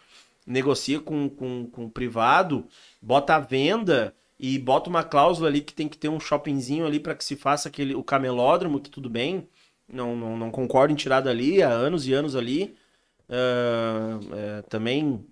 negocia 0.45 0.99
com, 0.99 1.29
com, 1.29 1.67
com 1.67 1.85
o 1.85 1.89
privado, 1.89 2.65
bota 3.01 3.35
à 3.35 3.39
venda 3.39 4.13
e 4.39 4.59
bota 4.59 4.89
uma 4.89 5.03
cláusula 5.03 5.47
ali 5.47 5.61
que 5.61 5.73
tem 5.73 5.87
que 5.87 5.97
ter 5.97 6.09
um 6.09 6.19
shoppingzinho 6.19 6.85
ali 6.85 6.99
para 6.99 7.15
que 7.15 7.23
se 7.23 7.35
faça 7.35 7.69
aquele 7.69 7.95
o 7.95 8.03
camelódromo, 8.03 8.79
que 8.79 8.89
tudo 8.89 9.09
bem. 9.09 9.47
Não, 9.87 10.15
não, 10.15 10.37
não 10.37 10.51
concordo 10.51 10.91
em 10.91 10.97
tirar 10.97 11.21
dali, 11.21 11.61
há 11.61 11.69
anos 11.69 12.07
e 12.07 12.13
anos 12.13 12.35
ali. 12.35 12.75
É, 13.29 14.61
também 14.69 15.25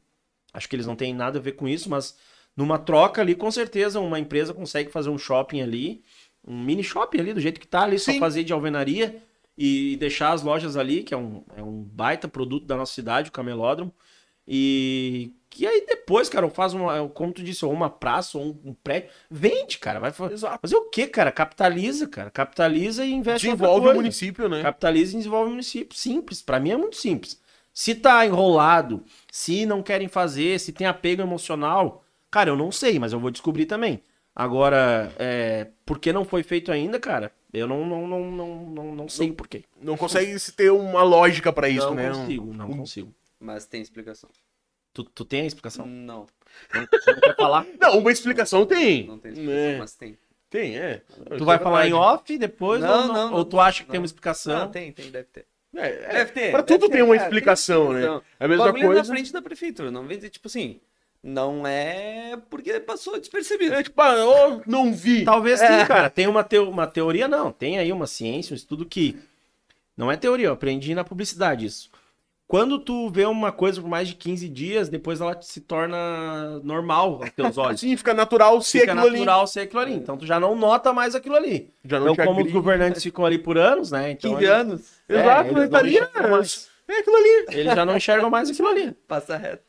acho 0.54 0.68
que 0.68 0.76
eles 0.76 0.86
não 0.86 0.96
têm 0.96 1.14
nada 1.14 1.40
a 1.40 1.42
ver 1.42 1.54
com 1.54 1.68
isso, 1.68 1.90
mas 1.90 2.18
numa 2.56 2.78
troca 2.78 3.22
ali, 3.22 3.36
com 3.36 3.50
certeza, 3.50 4.00
uma 4.00 4.20
empresa 4.20 4.54
consegue 4.54 4.92
fazer 4.92 5.10
um 5.10 5.18
shopping 5.18 5.62
ali, 5.62 6.04
um 6.46 6.58
mini 6.64 6.84
shopping 6.84 7.20
ali, 7.20 7.34
do 7.34 7.40
jeito 7.40 7.60
que 7.60 7.68
tá 7.68 7.84
ali, 7.84 7.98
só 7.98 8.12
Sim. 8.12 8.20
fazer 8.20 8.44
de 8.44 8.54
alvenaria 8.54 9.22
e 9.58 9.96
deixar 9.98 10.32
as 10.32 10.42
lojas 10.42 10.76
ali, 10.76 11.04
que 11.04 11.14
é 11.14 11.18
um, 11.18 11.44
é 11.56 11.62
um 11.62 11.84
baita 11.84 12.28
produto 12.28 12.66
da 12.66 12.76
nossa 12.76 12.94
cidade, 12.94 13.30
o 13.30 13.32
camelódromo. 13.32 13.94
E 14.54 15.32
que 15.50 15.66
aí 15.66 15.86
depois, 15.88 16.28
cara, 16.28 16.50
faz 16.50 16.74
uma, 16.74 17.08
como 17.08 17.32
tu 17.32 17.42
disse, 17.42 17.64
ou 17.64 17.72
uma 17.72 17.90
praça, 17.90 18.38
ou 18.38 18.48
um, 18.48 18.72
um 18.72 18.74
prédio, 18.74 19.10
vende, 19.30 19.78
cara. 19.78 19.98
Vai 19.98 20.12
Exato. 20.30 20.60
fazer 20.62 20.76
o 20.76 20.90
quê, 20.90 21.08
cara? 21.08 21.32
Capitaliza, 21.32 22.06
cara. 22.06 22.30
Capitaliza 22.30 23.06
e 23.06 23.14
investe 23.14 23.48
Desenvolve 23.48 23.88
o 23.88 23.94
município, 23.94 24.50
né? 24.50 24.62
Capitaliza 24.62 25.14
e 25.14 25.18
desenvolve 25.20 25.48
o 25.48 25.52
município. 25.52 25.98
Simples, 25.98 26.42
pra 26.42 26.60
mim 26.60 26.72
é 26.72 26.76
muito 26.78 26.98
simples. 26.98 27.40
Se 27.74 27.96
tá 27.96 28.26
enrolado, 28.26 29.06
se 29.32 29.66
não 29.66 29.82
querem 29.82 30.10
fazer, 30.10 30.60
se 30.60 30.74
tem 30.74 30.86
apego 30.86 31.22
emocional, 31.22 32.04
cara, 32.30 32.50
eu 32.50 32.58
não 32.58 32.74
sei, 32.74 33.00
mas 33.00 33.14
eu 33.14 33.20
vou 33.22 33.32
descobrir 33.32 33.66
também. 33.66 34.02
Agora, 34.36 35.14
é, 35.18 35.68
por 35.86 35.98
que 35.98 36.12
não 36.12 36.26
foi 36.26 36.44
feito 36.44 36.74
ainda, 36.74 37.00
cara? 37.00 37.32
Eu 37.54 37.68
não, 37.68 37.86
não, 37.86 38.06
não, 38.06 38.32
não, 38.32 38.56
não, 38.66 38.96
não 38.96 39.10
sei 39.10 39.30
o 39.30 39.34
porquê. 39.34 39.64
Não 39.82 39.96
consegue 39.96 40.38
se 40.40 40.52
ter 40.52 40.72
uma 40.72 41.04
lógica 41.04 41.54
pra 41.54 41.70
isso, 41.70 41.88
não 41.88 41.96
né? 41.96 42.10
consigo, 42.10 42.54
não 42.54 42.70
um- 42.70 42.78
consigo. 42.78 43.14
Mas 43.42 43.66
tem 43.66 43.82
explicação. 43.82 44.30
Tu, 44.94 45.04
tu 45.04 45.26
tem 45.26 45.42
a 45.42 45.46
explicação? 45.46 45.86
Não. 45.86 46.28
Não, 46.74 46.82
não 46.82 47.20
quer 47.22 47.36
falar? 47.36 47.66
Não, 47.80 47.98
uma 48.00 48.12
explicação 48.12 48.66
tem. 48.66 49.08
Não 49.08 49.18
tem 49.18 49.32
explicação, 49.32 49.60
É. 49.60 49.78
mas 49.78 49.96
tem. 49.96 50.18
Tem, 50.50 50.78
é. 50.78 51.02
Tu 51.38 51.46
vai 51.46 51.58
falar 51.58 51.88
em 51.88 51.94
off? 51.94 52.38
depois? 52.38 52.82
Não, 52.82 52.90
ou, 53.04 53.08
não, 53.08 53.14
não, 53.32 53.34
ou 53.38 53.46
tu 53.46 53.58
acha 53.60 53.84
que 53.86 53.90
tem 53.90 54.00
uma 54.02 54.06
explicação? 54.06 54.60
Não, 54.60 54.70
tem, 54.70 54.92
tem, 54.92 55.10
deve 55.10 55.30
ter. 55.32 55.46
É, 55.74 55.88
é, 55.88 56.14
Deve 56.14 56.32
ter. 56.34 56.52
pra 56.52 56.62
deve 56.62 56.68
tudo 56.78 56.90
ter, 56.90 56.96
tem 56.96 57.02
uma 57.04 57.16
é, 57.16 57.20
tem 57.20 57.28
explicação, 57.28 57.94
né? 57.94 58.00
explicação. 58.02 58.24
É 58.38 58.46
a 58.46 58.48
mesma 58.50 58.66
bagulho 58.66 58.84
é 58.84 58.86
coisa. 58.88 59.02
na 59.04 59.08
frente 59.16 59.32
da 59.32 59.42
prefeitura, 59.42 59.90
não 59.90 60.06
vem 60.06 60.18
dizer, 60.18 60.30
tipo 60.30 60.50
assim, 60.50 60.82
não 61.24 61.66
é 61.66 62.38
porque 62.50 62.78
passou 62.82 63.18
despercebido. 63.18 63.76
É 63.76 63.82
tipo, 63.84 64.02
ah, 64.02 64.14
eu 64.14 64.62
não 64.68 64.94
vi. 64.94 65.24
Talvez 65.24 65.62
É. 65.62 65.80
sim, 65.82 65.88
cara. 65.88 66.10
Tem 66.10 66.28
uma, 66.28 66.44
teo- 66.44 66.70
uma 66.70 66.86
teoria, 66.86 67.30
não. 67.30 67.50
Tem 67.54 67.80
aí 67.80 67.90
uma 67.94 68.06
ciência, 68.06 68.54
um 68.54 68.58
estudo 68.58 68.86
que. 68.86 69.18
Não 69.96 70.12
é 70.12 70.18
teoria, 70.18 70.48
eu 70.48 70.54
aprendi 70.54 70.94
na 70.94 71.06
publicidade 71.06 71.66
isso. 71.66 71.90
Quando 72.52 72.80
tu 72.80 73.10
vê 73.10 73.24
uma 73.26 73.50
coisa 73.50 73.80
por 73.80 73.88
mais 73.90 74.10
de 74.10 74.14
15 74.16 74.50
dias, 74.50 74.90
depois 74.90 75.22
ela 75.22 75.42
se 75.42 75.62
torna 75.62 76.60
normal 76.64 77.22
aos 77.22 77.30
teus 77.32 77.56
olhos. 77.58 77.76
Assim, 77.76 77.96
fica 77.96 78.14
natural 78.14 78.62
ser 78.62 78.82
Fica 78.82 78.92
aquilo 78.92 79.10
natural 79.14 79.48
ser 79.48 79.60
aquilo 79.62 79.80
ali. 79.80 79.94
Então 79.94 80.18
tu 80.18 80.26
já 80.26 80.38
não 80.38 80.54
nota 80.54 80.92
mais 80.92 81.16
aquilo 81.16 81.36
ali. 81.36 81.48
ali. 81.48 81.74
Já 81.86 81.98
não 81.98 82.12
Então, 82.12 82.26
como 82.26 82.32
os 82.32 82.38
agride. 82.42 82.54
governantes 82.54 83.02
ficam 83.04 83.26
ali 83.26 83.38
por 83.38 83.58
anos, 83.58 83.90
né? 83.92 84.12
Então 84.12 84.32
15 84.32 84.44
eles- 84.44 84.54
anos, 84.60 84.82
É, 85.08 85.20
Exato, 85.22 85.58
ele 85.58 85.68
tá 85.70 85.78
ali. 85.78 85.90
enxergam 85.96 86.42
É, 86.90 87.00
aquilo 87.00 87.16
ali. 87.16 87.46
Eles 87.52 87.74
já 87.74 87.86
não 87.86 87.96
enxergam 87.96 88.30
mais 88.30 88.50
aquilo 88.50 88.68
ali. 88.68 88.92
passa 89.08 89.38
reto. 89.38 89.64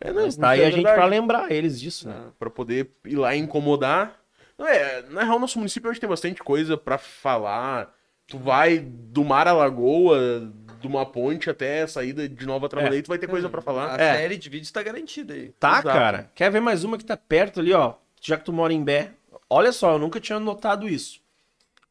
É, 0.00 0.12
não, 0.12 0.30
tá 0.30 0.50
aí 0.50 0.60
é 0.60 0.66
a 0.66 0.70
gente 0.70 0.82
pra 0.84 1.04
lembrar 1.06 1.50
eles 1.50 1.80
disso, 1.80 2.08
né? 2.08 2.14
Ah. 2.16 2.30
Pra 2.38 2.48
poder 2.48 2.92
ir 3.04 3.16
lá 3.16 3.34
e 3.34 3.40
incomodar. 3.40 4.14
Não, 4.56 4.68
é, 4.68 5.02
na 5.10 5.24
real, 5.24 5.40
nosso 5.40 5.58
município 5.58 5.90
hoje 5.90 5.98
tem 5.98 6.08
bastante 6.08 6.40
coisa 6.44 6.76
pra 6.76 6.96
falar. 6.96 7.92
Tu 8.28 8.38
vai 8.38 8.78
do 8.78 9.24
mar 9.24 9.48
à 9.48 9.52
lagoa, 9.52 10.48
de 10.80 10.86
uma 10.86 11.04
ponte 11.06 11.50
até 11.50 11.82
a 11.82 11.88
saída 11.88 12.28
de 12.28 12.46
Nova 12.46 12.68
Tramandaí, 12.68 13.02
tu 13.02 13.08
vai 13.08 13.18
ter 13.18 13.26
coisa 13.28 13.48
pra 13.48 13.60
falar. 13.60 13.94
A 13.94 14.02
É. 14.02 14.16
série 14.16 14.36
de 14.36 14.48
vídeos 14.48 14.70
tá 14.70 14.82
garantida 14.82 15.34
aí. 15.34 15.50
Tá, 15.60 15.72
Exato. 15.80 15.86
cara. 15.88 16.30
Quer 16.34 16.50
ver 16.50 16.60
mais 16.60 16.82
uma 16.84 16.96
que 16.98 17.04
tá 17.04 17.16
perto 17.16 17.60
ali, 17.60 17.72
ó? 17.72 17.94
Já 18.20 18.36
que 18.36 18.44
tu 18.44 18.52
mora 18.52 18.72
em 18.72 18.82
Bé. 18.82 19.10
Olha 19.48 19.72
só, 19.72 19.92
eu 19.92 19.98
nunca 19.98 20.18
tinha 20.20 20.38
notado 20.40 20.88
isso. 20.88 21.20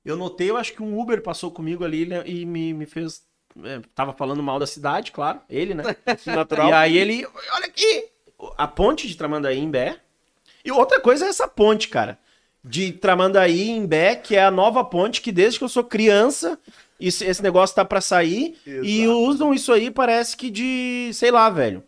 Eu 0.03 0.15
notei, 0.15 0.49
eu 0.49 0.57
acho 0.57 0.73
que 0.73 0.81
um 0.81 0.97
Uber 0.99 1.21
passou 1.21 1.51
comigo 1.51 1.83
ali 1.83 2.05
né, 2.05 2.23
e 2.25 2.45
me, 2.45 2.73
me 2.73 2.85
fez. 2.85 3.21
é, 3.63 3.81
tava 3.93 4.13
falando 4.13 4.41
mal 4.41 4.57
da 4.57 4.65
cidade, 4.65 5.11
claro. 5.11 5.41
Ele, 5.49 5.73
né? 5.73 5.83
Natural. 6.25 6.69
E 6.69 6.73
aí 6.73 6.97
ele. 6.97 7.25
Olha 7.53 7.65
aqui! 7.65 8.05
A 8.57 8.67
ponte 8.67 9.07
de 9.07 9.17
Tramandaí 9.17 9.59
em 9.59 9.69
Bé. 9.69 9.97
E 10.63 10.71
outra 10.71 10.99
coisa 10.99 11.25
é 11.25 11.29
essa 11.29 11.47
ponte, 11.47 11.89
cara. 11.89 12.17
De 12.63 12.91
Tramandaí 12.91 13.69
em 13.69 13.85
Bé, 13.85 14.15
que 14.15 14.35
é 14.35 14.43
a 14.43 14.51
nova 14.51 14.83
ponte 14.83 15.21
que 15.21 15.31
desde 15.31 15.57
que 15.57 15.63
eu 15.63 15.69
sou 15.69 15.83
criança, 15.83 16.59
isso- 16.99 17.23
esse 17.23 17.41
negócio 17.41 17.75
tá 17.75 17.85
pra 17.85 18.01
sair. 18.01 18.57
E 18.67 19.03
Exato. 19.03 19.19
usam 19.19 19.53
isso 19.53 19.71
aí, 19.71 19.89
parece 19.89 20.35
que 20.35 20.49
de. 20.49 21.09
sei 21.13 21.31
lá, 21.31 21.49
velho. 21.49 21.83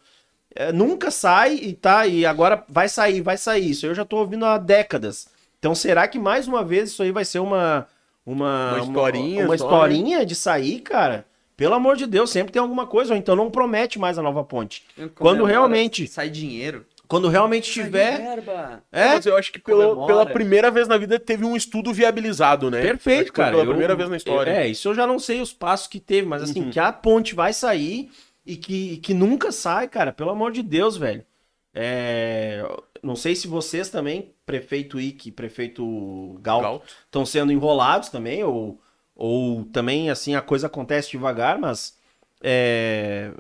É, 0.56 0.72
nunca 0.72 1.12
sai 1.12 1.56
e 1.56 1.74
tá, 1.74 2.06
e 2.08 2.26
agora 2.26 2.64
vai 2.68 2.90
sair, 2.90 3.22
vai 3.22 3.38
sair. 3.38 3.70
Isso 3.72 3.86
aí 3.86 3.92
eu 3.92 3.96
já 3.96 4.04
tô 4.06 4.18
ouvindo 4.18 4.46
há 4.46 4.58
décadas. 4.58 5.28
Então 5.60 5.74
será 5.76 6.08
que 6.08 6.18
mais 6.20 6.48
uma 6.48 6.64
vez 6.64 6.90
isso 6.92 7.04
aí 7.04 7.12
vai 7.12 7.26
ser 7.26 7.40
uma. 7.40 7.88
Uma, 8.26 8.74
Uma 8.76 8.80
historinha 8.84 9.46
Uma, 9.46 9.58
só, 9.58 9.64
né? 9.66 9.72
historinha 9.72 10.26
de 10.26 10.36
sair, 10.36 10.80
cara? 10.82 11.26
Pelo 11.58 11.74
amor 11.74 11.96
de 11.98 12.06
Deus, 12.06 12.30
sempre 12.30 12.52
tem 12.54 12.62
alguma 12.62 12.86
coisa, 12.86 13.14
ou 13.14 13.18
então 13.18 13.36
não 13.36 13.50
promete 13.50 13.98
mais 14.00 14.18
a 14.18 14.22
nova 14.22 14.44
ponte. 14.44 14.84
Quando 15.16 15.44
realmente- 15.44 16.08
Sai 16.08 16.30
dinheiro. 16.30 16.86
Quando 17.12 17.28
realmente 17.28 17.70
tiver. 17.70 18.18
verba. 18.18 18.82
É, 18.92 19.08
Mas 19.10 19.26
eu 19.26 19.36
acho 19.36 19.52
que 19.52 19.60
pelo- 19.60 20.08
pela 20.08 20.26
primeira 20.26 20.72
vez 20.72 20.88
na 20.88 20.98
vida 20.98 21.20
teve 21.20 21.44
um 21.44 21.58
estudo 21.58 21.94
viabilizado, 21.94 22.72
né? 22.72 22.82
Perfeito, 22.82 23.34
cara. 23.34 23.52
Pela 23.52 23.64
Eu- 23.64 23.68
primeira 23.70 23.94
vez 23.96 24.10
na 24.10 24.16
história. 24.16 24.50
É, 24.50 24.68
isso 24.68 24.88
eu 24.88 24.96
já 24.96 25.06
não 25.06 25.20
sei 25.20 25.42
os 25.42 25.52
passos 25.52 25.88
que 25.88 26.00
teve, 26.00 26.26
mas 26.26 26.42
assim, 26.42 26.64
Uhum. 26.64 26.70
que 26.72 26.80
a 26.80 26.92
ponte 26.94 27.36
vai 27.36 27.52
sair 27.52 28.10
e 28.46 28.56
que, 28.56 28.96
que 28.98 29.14
nunca 29.14 29.52
sai, 29.52 29.90
cara, 29.90 30.14
pelo 30.14 30.30
amor 30.30 30.54
de 30.54 30.64
Deus, 30.64 30.96
velho. 30.96 31.26
É, 31.74 32.64
não 33.04 33.16
sei 33.16 33.36
se 33.36 33.48
vocês 33.48 33.90
também, 33.90 34.34
prefeito 34.46 35.00
Ike 35.00 35.30
e 35.30 35.32
prefeito 35.34 36.40
Gal, 36.42 36.58
Legal. 36.60 36.84
estão 37.06 37.26
sendo 37.26 37.52
enrolados 37.52 38.08
também, 38.10 38.42
ou, 38.44 38.80
ou 39.16 39.66
também, 39.66 40.10
assim, 40.10 40.34
a 40.36 40.42
coisa 40.42 40.68
acontece 40.68 41.12
devagar, 41.12 41.60
mas 41.60 41.98
é, 42.42 43.32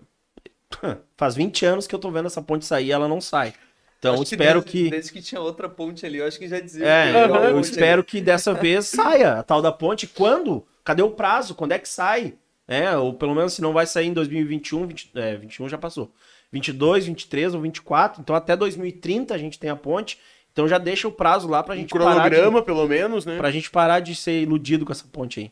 faz 1.17 1.35
20 1.35 1.65
anos 1.65 1.87
que 1.87 1.95
eu 1.95 1.99
tô 1.99 2.11
vendo 2.11 2.27
essa 2.27 2.41
ponte 2.41 2.65
sair 2.65 2.87
e 2.87 2.91
ela 2.91 3.07
não 3.07 3.21
sai. 3.21 3.53
Então, 3.99 4.15
Acho 4.15 4.23
espero 4.23 4.61
desde, 4.61 4.71
que... 4.71 4.89
Desde 4.89 5.11
que 5.11 5.21
tinha 5.21 5.39
outra 5.39 5.69
ponte 5.69 6.05
ali, 6.05 6.17
eu 6.17 6.25
acho 6.25 6.39
que 6.39 6.47
já 6.47 6.59
dizia. 6.59 6.87
É, 6.87 7.11
que 7.11 7.17
eu, 7.17 7.35
eu 7.35 7.59
espero 7.59 8.03
que 8.03 8.19
dessa 8.19 8.51
vez 8.53 8.87
saia 8.87 9.33
a 9.33 9.43
tal 9.43 9.61
da 9.61 9.71
ponte. 9.71 10.07
Quando? 10.07 10.65
Cadê 10.83 11.03
o 11.03 11.11
prazo? 11.11 11.53
Quando 11.53 11.73
é 11.73 11.79
que 11.79 11.87
sai? 11.87 12.33
É, 12.67 12.97
ou 12.97 13.13
pelo 13.13 13.35
menos 13.35 13.53
se 13.53 13.61
não 13.61 13.73
vai 13.73 13.85
sair 13.85 14.07
em 14.07 14.13
2021, 14.13 14.87
20, 14.87 15.11
é, 15.13 15.35
21 15.35 15.69
já 15.69 15.77
passou. 15.77 16.11
22, 16.51 17.05
23 17.05 17.53
ou 17.53 17.61
24. 17.61 18.21
Então 18.21 18.35
até 18.35 18.55
2030 18.55 19.35
a 19.35 19.37
gente 19.37 19.59
tem 19.59 19.69
a 19.69 19.75
ponte. 19.75 20.17
Então 20.51 20.67
já 20.67 20.77
deixa 20.77 21.07
o 21.07 21.11
prazo 21.11 21.47
lá 21.47 21.61
pra 21.61 21.75
Um 21.75 21.77
gente 21.77 21.89
parar 21.89 22.05
de, 22.05 22.29
cronograma, 22.29 22.61
pelo 22.61 22.87
menos, 22.87 23.25
né? 23.25 23.37
pra 23.37 23.51
gente 23.51 23.69
parar 23.69 23.99
de 23.99 24.15
ser 24.15 24.41
iludido 24.41 24.85
com 24.85 24.91
essa 24.91 25.05
ponte 25.05 25.39
aí. 25.39 25.51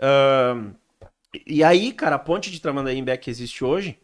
Ahn, 0.00 0.72
e 1.46 1.62
aí, 1.62 1.92
cara, 1.92 2.16
a 2.16 2.18
ponte 2.18 2.50
de 2.50 2.60
Tramandaí 2.60 2.98
em 2.98 3.16
que 3.18 3.30
existe 3.30 3.64
hoje, 3.64 3.98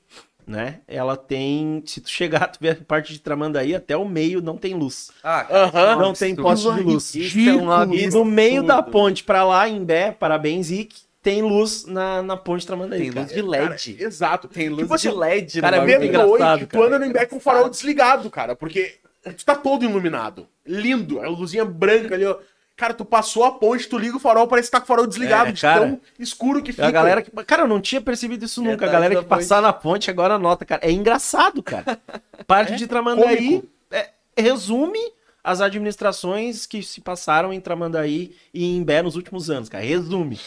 né? 0.47 0.81
Ela 0.87 1.17
tem, 1.17 1.83
se 1.87 2.01
tu 2.01 2.09
chegar, 2.09 2.47
tu 2.47 2.59
vê 2.61 2.71
a 2.71 2.77
parte 2.77 3.13
de 3.13 3.19
Tramandaí 3.19 3.75
até 3.75 3.97
o 3.97 4.05
meio 4.05 4.41
não 4.41 4.57
tem 4.57 4.75
luz. 4.75 5.11
Ah, 5.23 5.45
cara, 5.45 5.65
Aham. 5.65 5.97
Não 5.97 6.13
tem 6.13 6.35
poste 6.37 6.73
de 6.75 6.83
luz. 6.83 7.15
É 7.17 7.53
um 7.53 7.95
E 7.95 8.07
no 8.09 8.25
meio 8.25 8.63
da 8.63 8.83
ponte 8.83 9.25
pra 9.25 9.43
lá, 9.45 9.69
em 9.69 9.85
Bé, 9.85 10.13
parabéns, 10.13 10.71
Ick, 10.71 10.95
tem 11.23 11.43
luz 11.43 11.85
na, 11.87 12.23
na 12.23 12.37
ponte 12.37 12.65
Tramandaí. 12.67 13.01
Tem 13.01 13.13
cara. 13.13 13.23
luz 13.27 13.35
de 13.35 13.43
LED. 13.43 13.97
Exato. 13.99 14.47
Tem 14.47 14.69
luz 14.69 14.83
Tipo 14.83 14.95
assim, 14.95 15.11
de 15.11 15.15
LED. 15.17 15.61
cara, 15.61 15.77
é 15.79 15.85
Vê 15.85 15.99
muito 15.99 16.13
bagulho. 16.13 16.35
engraçado, 16.37 16.59
noite, 16.59 16.67
tu 16.71 16.73
cara. 16.79 16.87
anda 16.87 16.99
no 17.01 17.07
Embeck 17.07 17.31
com 17.31 17.37
o 17.37 17.41
farol 17.41 17.69
desligado, 17.69 18.31
cara, 18.31 18.55
porque 18.55 18.95
tu 19.37 19.45
tá 19.45 19.57
todo 19.57 19.85
iluminado. 19.85 20.47
Lindo, 20.65 21.21
a 21.21 21.29
luzinha 21.29 21.65
branca 21.65 22.15
ali, 22.15 22.25
ó. 22.25 22.37
Cara, 22.77 22.93
tu 22.93 23.07
passou 23.07 23.43
a 23.45 23.53
ponte, 23.53 23.89
tu 23.89 23.97
liga 23.97 24.17
o 24.17 24.21
farol, 24.21 24.47
parece 24.47 24.69
que 24.69 24.73
tá 24.73 24.81
com 24.81 24.85
o 24.85 24.87
farol 24.87 25.07
desligado, 25.07 25.49
É, 25.49 25.53
de 25.53 25.61
cara. 25.63 25.81
tão 25.81 26.01
escuro 26.19 26.63
que 26.63 26.73
fica. 26.73 26.87
A 26.87 26.91
galera 26.91 27.23
que. 27.23 27.31
Cara, 27.45 27.63
eu 27.63 27.69
não 27.69 27.81
tinha 27.81 28.01
percebido 28.03 28.45
isso 28.45 28.61
nunca. 28.61 28.77
Verdade 28.77 28.91
a 28.91 28.93
galera 28.93 29.23
que 29.23 29.29
passar 29.29 29.63
na 29.63 29.73
ponte 29.73 30.11
agora 30.11 30.39
nota, 30.39 30.65
cara. 30.67 30.87
É 30.87 30.91
engraçado, 30.93 31.63
cara. 31.63 31.99
Parte 32.47 32.77
de 32.77 32.87
Tramandaí 32.87 33.63
é, 33.91 34.11
resume 34.37 34.99
as 35.43 35.61
administrações 35.63 36.67
que 36.67 36.83
se 36.83 37.01
passaram 37.01 37.51
em 37.53 37.61
Tramandaí 37.61 38.37
e 38.53 38.77
em 38.77 38.83
Bé 38.83 39.01
nos 39.01 39.17
últimos 39.17 39.49
anos, 39.49 39.69
cara. 39.71 39.83
Resume. 39.83 40.39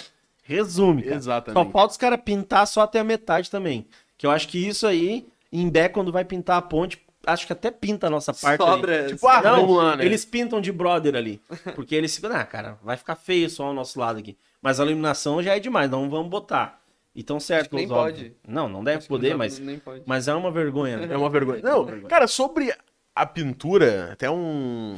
Resume. 0.43 1.01
Cara. 1.03 1.13
Só 1.15 1.17
Exatamente. 1.19 1.71
falta 1.71 1.91
os 1.91 1.97
caras 1.97 2.19
pintar 2.23 2.67
só 2.67 2.81
até 2.81 2.99
a 2.99 3.03
metade 3.03 3.49
também. 3.49 3.87
Que 4.17 4.27
eu 4.27 4.31
acho 4.31 4.47
que 4.49 4.57
isso 4.67 4.85
aí, 4.85 5.25
em 5.51 5.67
Bé, 5.69 5.89
quando 5.89 6.11
vai 6.11 6.25
pintar 6.25 6.57
a 6.57 6.61
ponte, 6.61 7.01
acho 7.31 7.47
que 7.47 7.53
até 7.53 7.71
pinta 7.71 8.07
a 8.07 8.09
nossa 8.09 8.33
parte. 8.33 8.61
ali. 8.61 8.71
Sobra. 8.71 9.07
Tipo, 9.07 9.27
ah, 9.27 9.41
Não, 9.41 9.55
vamos 9.61 9.77
lá, 9.77 9.95
né? 9.95 10.05
eles 10.05 10.25
pintam 10.25 10.59
de 10.61 10.71
brother 10.71 11.15
ali. 11.15 11.41
Porque 11.75 11.95
eles 11.95 12.15
ficam, 12.15 12.31
ah, 12.35 12.43
cara, 12.45 12.77
vai 12.83 12.95
ficar 12.97 13.15
feio 13.15 13.49
só 13.49 13.65
ao 13.65 13.73
nosso 13.73 13.99
lado 13.99 14.19
aqui. 14.19 14.37
Mas 14.61 14.79
a 14.79 14.85
iluminação 14.85 15.41
já 15.41 15.55
é 15.55 15.59
demais, 15.59 15.89
não 15.89 16.09
vamos 16.09 16.29
botar. 16.29 16.79
E 17.15 17.23
tão 17.23 17.39
certo, 17.39 17.75
nem 17.75 17.87
pode. 17.87 18.33
Não, 18.47 18.69
não 18.69 18.83
deve 18.83 18.99
Acho 18.99 19.07
poder, 19.07 19.31
não- 19.31 19.37
mas, 19.39 19.57
Nem 19.59 19.79
pode. 19.79 20.03
mas 20.05 20.27
é 20.27 20.33
uma 20.33 20.51
vergonha. 20.51 20.97
né? 20.97 21.13
É 21.13 21.17
uma 21.17 21.29
vergonha. 21.29 21.59
É 21.59 21.61
Não, 21.63 21.77
uma 21.81 21.85
vergonha. 21.85 22.07
cara, 22.07 22.27
sobre 22.27 22.73
a 23.15 23.25
pintura, 23.25 24.11
até 24.13 24.29
um, 24.29 24.95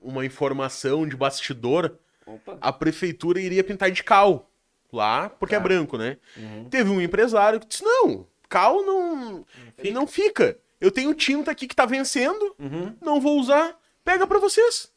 uma 0.00 0.24
informação 0.24 1.06
de 1.06 1.16
bastidor, 1.16 1.96
Opa. 2.26 2.56
a 2.60 2.72
prefeitura 2.72 3.40
iria 3.40 3.62
pintar 3.62 3.90
de 3.90 4.02
cal 4.02 4.48
lá, 4.92 5.28
porque 5.28 5.54
é 5.54 5.58
Tá. 5.58 5.62
branco, 5.64 5.98
né? 5.98 6.16
Uhum. 6.36 6.64
Teve 6.70 6.90
um 6.90 7.00
empresário 7.00 7.60
que 7.60 7.66
disse: 7.66 7.84
não, 7.84 8.26
cal 8.48 8.82
não, 8.84 9.44
ele 9.78 9.92
não 9.92 10.06
fica. 10.06 10.56
Eu 10.80 10.90
tenho 10.90 11.14
tinta 11.14 11.50
aqui 11.50 11.66
que 11.66 11.74
tá 11.76 11.86
vencendo, 11.86 12.54
Uhum. 12.58 12.94
não 13.00 13.20
vou 13.20 13.38
usar, 13.38 13.76
pega 14.04 14.26
pra 14.26 14.38
vocês. 14.38 14.90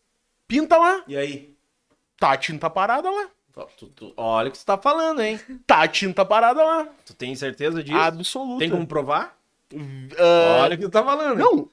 Pinta 0.48 0.78
lá. 0.78 1.04
E 1.08 1.16
aí? 1.18 1.56
Tá 2.20 2.32
a 2.32 2.38
tinta 2.38 2.70
parada 2.70 3.10
lá. 3.10 3.28
Tu- 3.78 3.88
tu- 3.88 4.14
olha 4.16 4.50
o 4.50 4.52
que 4.52 4.60
tu 4.60 4.66
tá 4.66 4.78
falando, 4.78 5.20
hein? 5.22 5.40
Tá 5.66 5.82
a 5.82 5.88
tinta 5.88 6.24
parada 6.24 6.64
lá. 6.64 6.88
Tu 7.06 7.14
tem 7.16 7.36
certeza 7.36 7.84
disso? 7.84 7.98
Absoluta. 7.98 8.60
Tem 8.60 8.70
como 8.70 8.86
provar? 8.86 9.36
Ah, 10.18 10.62
Olha 10.64 10.76
o 10.76 10.78
que 10.78 10.84
tu 10.86 10.92
tá 10.92 11.04
falando. 11.04 11.38
Não, 11.40 11.70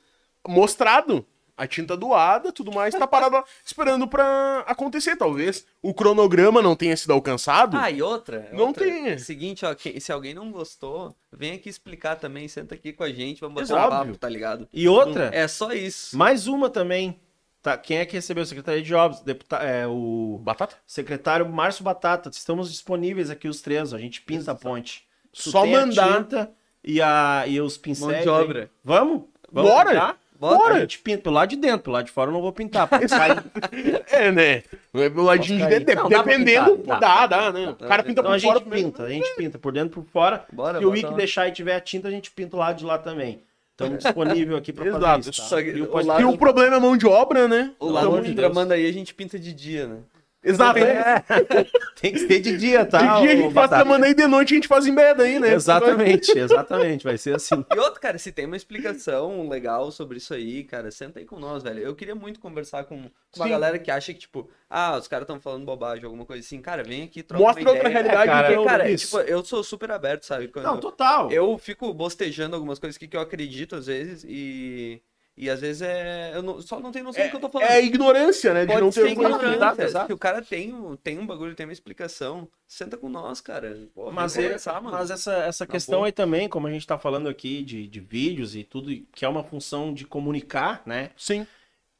mostrado. 0.49 1.27
A 1.57 1.69
tinta 1.69 1.97
doada, 1.97 2.51
tudo 2.51 2.73
mais, 2.73 2.93
tá 2.95 3.07
parado 3.07 3.37
lá, 3.37 3.45
esperando 3.65 4.09
pra 4.09 4.65
acontecer, 4.67 5.15
talvez. 5.17 5.65
O 5.81 5.95
cronograma 5.95 6.61
não 6.61 6.75
tenha 6.75 6.97
sido 6.97 7.13
alcançado. 7.13 7.77
Ah, 7.77 7.89
e 7.91 8.03
outra? 8.03 8.49
Não 8.53 8.67
outra. 8.69 8.85
tem. 8.85 9.17
Seguinte, 9.19 9.65
ó, 9.65 9.73
que- 9.75 10.01
se 10.01 10.11
alguém 10.11 10.35
não 10.35 10.51
gostou, 10.51 11.15
vem 11.33 11.53
aqui 11.53 11.69
explicar 11.69 12.17
também, 12.17 12.49
senta 12.49 12.75
aqui 12.75 12.93
com 12.93 13.05
a 13.05 13.11
gente, 13.13 13.41
vamos 13.41 13.63
Exato. 13.63 13.83
botar 13.83 14.03
um 14.03 14.07
papo, 14.07 14.19
tá 14.19 14.29
ligado? 14.29 14.69
E 14.73 14.89
outra, 14.89 15.31
É 15.33 15.47
só 15.47 15.73
isso. 15.73 16.17
mais 16.19 16.49
uma 16.49 16.69
também. 16.69 17.21
Tá, 17.63 17.79
quem 17.79 17.99
é 17.99 18.05
que 18.05 18.15
recebeu? 18.17 18.43
O 18.43 18.47
secretário 18.47 18.83
de 18.83 18.89
Jobs, 18.89 19.21
deputa, 19.21 19.57
é, 19.57 19.87
o 19.87 20.39
Batata? 20.43 20.77
secretário 20.87 21.49
Márcio 21.49 21.83
Batata. 21.85 22.29
Estamos 22.29 22.71
disponíveis 22.71 23.31
aqui 23.31 23.49
os 23.49 23.63
três, 23.63 23.95
a 23.95 23.99
gente 23.99 24.21
pinta 24.21 24.51
a 24.53 24.55
ponte. 24.55 25.07
Tu 25.33 25.51
Só 25.51 25.63
a 25.63 25.67
mandar. 25.67 26.17
tinta 26.19 26.51
e, 26.83 27.01
a, 27.01 27.45
e 27.47 27.61
os 27.61 27.79
pincéis. 27.79 28.11
Mão 28.13 28.23
de 28.23 28.29
aí. 28.29 28.45
obra. 28.45 28.71
Vamos? 28.83 29.23
Vamos 29.51 29.71
Bora! 29.71 29.91
pintar? 29.93 30.19
Bora. 30.39 30.75
A 30.75 30.81
gente 30.81 30.99
pinta 30.99 31.23
pelo 31.23 31.35
lado 31.37 31.49
de 31.51 31.57
dentro, 31.57 31.79
pelo 31.85 31.95
lado 31.95 32.07
de 32.07 32.11
fora 32.13 32.29
eu 32.29 32.33
não 32.35 32.43
vou 32.43 32.53
pintar. 32.53 32.89
É, 34.11 34.31
né? 34.31 34.63
Pelo 34.93 35.23
ladinho 35.23 35.61
de 35.69 35.79
dentro, 35.79 35.95
Não, 36.03 36.09
dá 36.09 36.23
dependendo, 36.23 36.77
pintar, 36.79 37.01
dá, 37.01 37.27
dá, 37.27 37.53
né? 37.53 37.71
O 37.71 37.75
cara 37.77 38.03
pinta 38.03 38.21
Então 38.21 38.25
por 38.25 38.37
a 38.37 38.41
fora 38.41 38.59
gente 38.59 38.69
primeiro. 38.69 38.89
pinta, 38.91 39.03
a 39.05 39.09
gente 39.11 39.37
pinta 39.37 39.59
por 39.59 39.73
dentro 39.73 39.89
e 40.01 40.05
por 40.05 40.11
fora. 40.11 40.45
Bora, 40.53 40.79
Se 40.79 40.85
o 40.85 40.91
Wiki 40.91 41.15
deixar 41.15 41.49
e 41.49 41.53
tiver 41.53 41.75
a 41.77 41.81
tinta, 41.81 42.09
a 42.09 42.11
gente 42.11 42.31
pinta 42.31 42.57
o 42.57 42.59
lado 42.59 42.77
de 42.79 42.85
lá 42.85 42.99
também. 42.99 43.41
Estamos 43.73 43.99
disponível 44.05 44.57
aqui 44.57 44.73
pra 44.73 44.85
fazer 44.93 45.31
isso. 45.31 45.49
Tá? 45.51 45.61
E 45.61 45.81
o 45.83 45.91
o 45.93 46.07
lado- 46.07 46.29
o 46.29 46.39
problema 46.39 46.77
é 46.77 46.79
mão 46.81 46.97
de 46.97 47.07
obra, 47.07 47.49
né? 47.49 47.73
O 47.81 47.89
lado 47.91 48.11
de 48.21 48.29
de 48.29 48.35
Deus. 48.35 48.37
Tramandaí 48.37 48.87
a 48.89 48.93
gente 48.93 49.15
pinta 49.15 49.39
de 49.39 49.53
dia, 49.53 49.87
né? 49.87 49.97
Exato. 50.45 50.79
É. 50.79 51.25
Tem 52.01 52.13
que 52.13 52.19
ser 52.19 52.41
de 52.41 52.57
dia, 52.59 52.85
tá? 52.85 52.99
De 52.99 53.23
dia 53.23 53.33
a 53.33 53.37
gente 53.37 53.55
faz 53.55 53.71
semana 53.71 54.09
e 54.09 54.15
de 54.15 54.27
noite 54.27 54.53
a 54.53 54.57
gente 54.57 54.69
faz 54.69 54.87
em 54.87 54.95
bed 54.95 55.23
aí, 55.23 55.41
né? 55.41 55.55
Exatamente, 55.55 56.39
exatamente. 56.39 57.05
Vai 57.05 57.17
ser 57.17 57.35
assim. 57.35 57.65
E 57.75 57.79
outro, 57.79 58.01
cara, 58.01 58.19
se 58.19 58.31
tem 58.31 58.45
uma 58.47 58.57
explicação 58.57 59.49
legal 59.49 59.91
sobre 59.91 60.19
isso 60.19 60.35
aí, 60.35 60.65
cara, 60.65 60.91
senta 60.91 61.19
aí 61.19 61.25
com 61.25 61.39
nós, 61.39 61.63
velho. 61.63 61.81
Eu 61.81 61.95
queria 61.95 62.15
muito 62.15 62.39
conversar 62.41 62.85
com 62.85 62.97
uma 62.97 63.45
Sim. 63.45 63.49
galera 63.49 63.79
que 63.79 63.91
acha 63.91 64.13
que, 64.13 64.21
tipo, 64.21 64.51
ah, 64.69 64.97
os 64.99 65.09
caras 65.09 65.25
estão 65.25 65.41
falando 65.41 65.65
bobagem, 65.65 66.05
alguma 66.05 66.27
coisa 66.27 66.45
assim. 66.45 66.61
Cara, 66.61 66.83
vem 66.83 67.03
aqui, 67.05 67.23
troca 67.23 67.43
Mostra 67.43 67.63
uma 67.63 67.71
outra 67.71 67.89
ideia. 67.89 68.03
realidade, 68.03 68.31
cara, 68.31 68.53
então, 68.53 68.65
Cara, 68.65 68.91
isso. 68.91 69.07
tipo, 69.07 69.19
eu 69.21 69.45
sou 69.45 69.65
super 69.65 69.91
aberto, 69.91 70.25
sabe? 70.27 70.49
Quando 70.49 70.65
Não, 70.67 70.79
total. 70.79 71.31
eu 71.31 71.57
fico 71.59 71.93
bostejando 71.95 72.55
algumas 72.55 72.79
coisas 72.79 72.99
que, 72.99 73.09
que 73.09 73.17
eu 73.17 73.21
acredito 73.21 73.77
às 73.77 73.87
vezes 73.87 74.25
e. 74.29 75.01
E 75.37 75.51
às 75.51 75.61
vezes 75.61 75.83
é. 75.83 76.31
Eu 76.33 76.43
não- 76.43 76.61
só 76.63 76.79
não 76.79 76.93
tenho 76.93 77.05
noção 77.07 77.25
do 77.25 77.31
que 77.31 77.37
eu 77.37 77.41
tô 77.41 77.49
falando. 77.51 77.69
É 77.69 77.83
ignorância, 77.83 78.55
né? 78.55 78.61
De 78.61 78.67
Pode 78.69 78.81
não 78.83 78.91
ter 78.91 79.07
ignorância. 79.11 79.83
exato. 79.83 80.07
Se 80.07 80.13
o 80.13 80.19
cara 80.19 80.41
tem, 80.41 80.73
um- 80.73 80.95
tem 80.97 81.19
um 81.19 81.27
bagulho, 81.27 81.55
tem 81.57 81.67
uma 81.67 81.73
explicação, 81.73 82.49
senta 82.69 82.97
com 82.97 83.09
nós, 83.09 83.41
cara. 83.41 83.77
Pô, 83.95 84.13
Mas, 84.13 84.39
é- 84.39 84.43
conversar, 84.43 84.81
mano. 84.81 84.97
mas 84.97 85.11
essa, 85.11 85.35
essa 85.39 85.67
questão 85.67 85.99
boa. 85.99 86.07
aí 86.09 86.13
também, 86.13 86.49
como 86.49 86.69
a 86.69 86.71
gente 86.71 86.87
tá 86.87 86.97
falando 86.99 87.29
aqui 87.29 87.63
de, 87.65 87.89
de 87.89 87.99
vídeos 88.01 88.55
e 88.55 88.63
tudo, 88.63 88.95
que 89.13 89.25
é 89.25 89.29
uma 89.29 89.43
função 89.43 89.93
de 89.93 90.05
comunicar, 90.07 90.83
né? 90.87 91.11
Sim. 91.17 91.45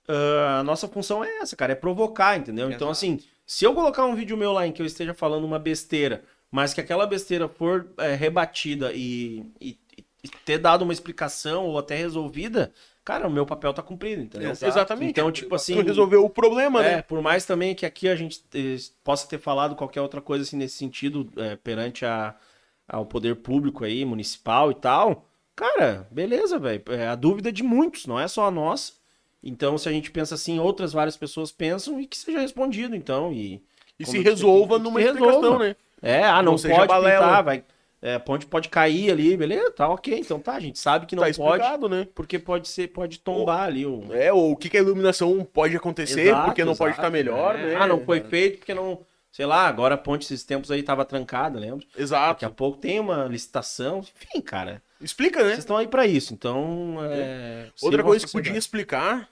Ah, 0.07 0.61
a 0.61 0.63
nossa 0.63 0.87
função 0.87 1.25
é 1.25 1.39
essa, 1.39 1.57
cara, 1.57 1.73
é 1.73 1.77
provocar, 1.77 2.37
entendeu? 2.39 2.67
Então, 2.67 2.89
Exato. 2.89 2.93
assim, 2.93 3.19
se 3.47 3.65
eu 3.65 3.75
colocar 3.75 4.05
um 4.05 4.15
vídeo 4.15 4.37
meu 4.37 4.53
lá 4.53 4.67
em 4.67 4.71
que 4.73 4.81
eu 4.83 4.87
esteja 4.87 5.13
falando 5.15 5.45
uma 5.45 5.59
besteira, 5.59 6.23
mas 6.51 6.73
que 6.73 6.81
aquela 6.81 7.07
besteira 7.07 7.49
for 7.49 7.89
é, 7.99 8.15
rebatida 8.15 8.93
e, 8.93 9.45
e- 9.61 9.77
e 10.23 10.29
ter 10.45 10.59
dado 10.59 10.83
uma 10.83 10.93
explicação 10.93 11.67
ou 11.67 11.79
até 11.79 11.97
resolvida, 11.97 12.73
cara, 13.05 13.27
o 13.29 13.31
meu 13.31 13.45
papel 13.45 13.73
tá 13.75 13.83
cumprido, 13.83 14.23
entendeu? 14.23 14.51
Exato. 14.51 14.73
Exatamente. 14.73 15.11
Então, 15.11 15.31
tipo 15.31 15.55
assim. 15.55 15.81
Resolveu 15.83 16.25
o 16.25 16.31
problema, 16.31 16.85
É, 16.85 16.97
né? 16.97 17.03
por 17.03 17.21
mais 17.21 17.45
também 17.45 17.75
que 17.75 17.85
aqui 17.85 18.09
a 18.09 18.17
gente 18.17 18.43
eh, 18.55 18.77
possa 19.03 19.29
ter 19.29 19.39
falado 19.39 19.77
qualquer 19.77 20.01
outra 20.01 20.21
coisa 20.21 20.43
assim 20.43 20.57
nesse 20.57 20.77
sentido 20.77 21.31
eh, 21.37 21.57
perante 21.57 22.05
a, 22.07 22.35
ao 22.89 23.05
poder 23.07 23.37
público 23.37 23.85
aí, 23.85 24.05
municipal 24.05 24.71
e 24.71 24.75
tal, 24.75 25.27
cara, 25.55 26.07
beleza, 26.11 26.59
velho. 26.59 26.83
É 26.89 27.09
a 27.09 27.15
dúvida 27.15 27.53
de 27.53 27.63
muitos, 27.63 28.07
não 28.07 28.19
é 28.19 28.27
só 28.27 28.47
a 28.47 28.51
nossa. 28.51 28.93
Então, 29.43 29.77
se 29.77 29.89
a 29.89 29.93
gente 29.93 30.11
pensa 30.11 30.35
assim, 30.35 30.59
outras 30.59 30.93
várias 30.95 31.17
pessoas 31.19 31.53
pensam 31.53 32.01
e 32.01 32.07
que 32.07 32.17
seja 32.17 32.41
respondido, 32.41 32.97
então. 32.97 33.31
E, 33.33 33.63
E 33.99 34.07
se 34.07 34.13
disse 34.13 34.23
resolva 34.25 34.79
numa 34.79 34.99
se 35.01 35.07
resolva. 35.13 35.59
né? 35.59 35.77
É, 36.01 36.25
ah, 36.25 36.43
não, 36.43 36.53
Não 36.53 36.59
pode 36.59 36.89
pintar, 37.05 37.43
vai. 37.45 37.65
É, 38.05 38.17
a 38.17 38.21
ponte 38.21 38.45
pode 38.45 38.69
cair 38.69 39.11
ali, 39.11 39.35
beleza, 39.35 39.71
tá 39.71 39.89
ok. 39.89 40.19
Então 40.19 40.39
tá, 40.39 40.53
a 40.53 40.61
gente 40.61 40.79
sabe 40.79 41.07
que 41.07 41.17
não 41.17 41.23
Tá 41.23 41.33
pode, 41.35 41.89
né? 41.89 42.07
porque 42.15 42.39
pode 42.39 42.69
ser, 42.69 42.89
pode 42.89 43.19
tombar 43.19 43.63
ali 43.63 43.87
o. 43.87 44.05
É, 44.13 44.31
ou 44.31 44.53
o 44.53 44.57
que, 44.57 44.69
que 44.69 44.77
a 44.77 44.81
iluminação 44.81 45.43
pode 45.43 45.75
acontecer, 45.75 46.29
Exato, 46.29 46.45
porque 46.45 46.67
não 46.67 46.77
pode 46.77 46.93
exato, 46.93 47.01
estar 47.01 47.11
melhor, 47.11 47.59
é. 47.59 47.63
né? 47.63 47.77
Ah, 47.81 47.87
não 47.87 48.05
foi 48.05 48.21
feito 48.21 48.59
porque 48.59 48.75
não. 48.75 49.01
Sei 49.33 49.47
lá, 49.47 49.67
agora 49.67 49.95
a 49.95 49.99
ponte 49.99 50.27
esses 50.27 50.45
tempos 50.45 50.71
aí 50.71 50.83
tava 50.83 51.03
trancada, 51.07 51.59
lembra? 51.59 51.87
Daqui 51.87 52.03
Exato. 52.03 52.45
a 52.45 52.51
pouco 52.51 52.77
tem 52.77 53.01
uma 53.01 53.25
licitação. 53.25 54.01
Enfim, 54.01 54.43
cara. 54.43 54.83
Explica, 55.01 55.39
né? 55.39 55.49
Vocês 55.49 55.61
estão 55.61 55.79
aí 55.79 55.89
pra 55.89 56.07
isso. 56.07 56.35
Então. 56.35 56.99
É... 57.11 57.69
Outra 57.81 58.03
coisa 58.03 58.27
que 58.27 58.31
podia 58.33 58.59
explicar. 58.59 59.27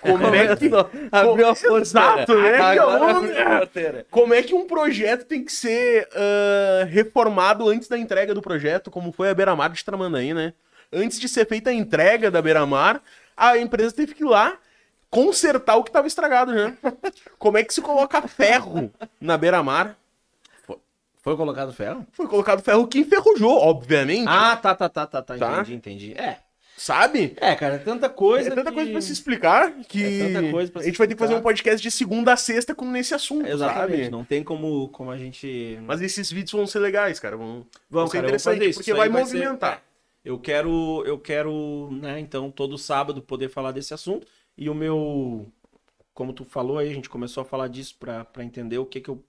Como 0.00 0.34
é 0.34 0.56
que, 0.56 0.70
Abriu 1.10 1.48
a. 1.48 1.78
Exato, 1.80 2.34
né? 2.34 2.58
Agora 2.58 3.58
porteira. 3.58 4.06
como 4.10 4.34
é 4.34 4.42
que 4.42 4.54
um 4.54 4.66
projeto 4.66 5.24
tem 5.24 5.44
que 5.44 5.52
ser 5.52 6.08
ah, 6.14 6.84
reformado 6.84 7.68
antes 7.68 7.88
da 7.88 7.98
entrega 7.98 8.34
do 8.34 8.42
projeto, 8.42 8.90
como 8.90 9.12
foi 9.12 9.30
a 9.30 9.34
Beira-Mar 9.34 9.70
de 9.70 9.84
Tramandaí, 9.84 10.32
né? 10.34 10.52
Antes 10.92 11.18
de 11.18 11.28
ser 11.28 11.46
feita 11.46 11.70
a 11.70 11.72
entrega 11.72 12.30
da 12.30 12.40
Beira-Mar, 12.40 13.02
a 13.36 13.58
empresa 13.58 13.94
teve 13.94 14.14
que 14.14 14.22
ir 14.22 14.26
lá 14.26 14.56
consertar 15.10 15.76
o 15.76 15.82
que 15.82 15.90
estava 15.90 16.06
estragado 16.06 16.54
já. 16.54 16.72
Como 17.38 17.58
é 17.58 17.64
que 17.64 17.74
se 17.74 17.80
coloca 17.80 18.22
ferro 18.22 18.90
na 19.20 19.36
Beira-Mar? 19.36 19.96
Foi 21.22 21.36
colocado 21.36 21.72
ferro? 21.72 22.06
Foi 22.12 22.28
colocado 22.28 22.62
ferro 22.62 22.86
que 22.86 23.00
enferrujou, 23.00 23.58
obviamente. 23.58 24.28
Ah, 24.28 24.56
tá, 24.56 24.76
tá, 24.76 24.88
tá, 24.88 25.06
tá, 25.06 25.22
tá. 25.22 25.36
Tá. 25.36 25.52
Entendi, 25.54 25.74
entendi. 25.74 26.12
É. 26.12 26.38
Sabe? 26.76 27.34
É, 27.40 27.54
cara, 27.54 27.76
é 27.76 27.78
tanta 27.78 28.08
coisa. 28.08 28.48
É 28.50 28.54
tanta 28.54 28.70
que- 28.70 28.74
coisa 28.76 28.90
pra 28.92 29.00
se 29.00 29.12
explicar 29.12 29.72
que 29.88 30.04
É 30.04 30.32
tanta 30.34 30.50
coisa 30.50 30.70
pra 30.70 30.80
a 30.80 30.82
se 30.82 30.88
gente 30.90 30.98
vai 30.98 31.06
ter 31.08 31.14
que 31.14 31.18
fazer 31.18 31.34
um 31.34 31.40
podcast 31.40 31.82
de 31.82 31.90
segunda 31.90 32.34
a 32.34 32.36
sexta 32.36 32.74
com 32.74 32.84
nesse 32.90 33.14
assunto, 33.14 33.46
Exatamente. 33.48 33.98
sabe? 34.04 34.10
Não 34.10 34.24
tem 34.24 34.44
como, 34.44 34.88
como 34.90 35.10
a 35.10 35.16
gente. 35.16 35.78
Mas 35.86 36.02
esses 36.02 36.30
vídeos 36.30 36.52
vão 36.52 36.66
ser 36.66 36.80
legais, 36.80 37.18
cara. 37.18 37.36
Vão, 37.36 37.66
vão 37.88 38.06
ser 38.06 38.18
interessantes, 38.18 38.76
porque 38.76 38.92
vai 38.92 39.08
ser- 39.08 39.18
movimentar. 39.18 39.78
é. 39.82 39.96
Eu 40.28 40.38
quero, 40.38 41.02
eu 41.06 41.18
quero, 41.18 41.88
né, 41.92 42.18
então, 42.18 42.50
todo 42.50 42.76
sábado 42.76 43.22
poder 43.22 43.48
falar 43.48 43.70
desse 43.72 43.94
assunto. 43.94 44.26
E 44.58 44.68
o 44.68 44.74
meu, 44.74 45.46
como 46.12 46.32
tu 46.32 46.44
falou 46.44 46.78
aí, 46.78 46.90
a 46.90 46.94
gente 46.94 47.08
começou 47.08 47.42
a 47.42 47.44
falar 47.44 47.68
disso 47.68 47.94
pra 47.98 48.24
pra 48.24 48.44
entender 48.44 48.76
o 48.78 48.84
que 48.84 49.00
que 49.00 49.08
eu 49.08 49.22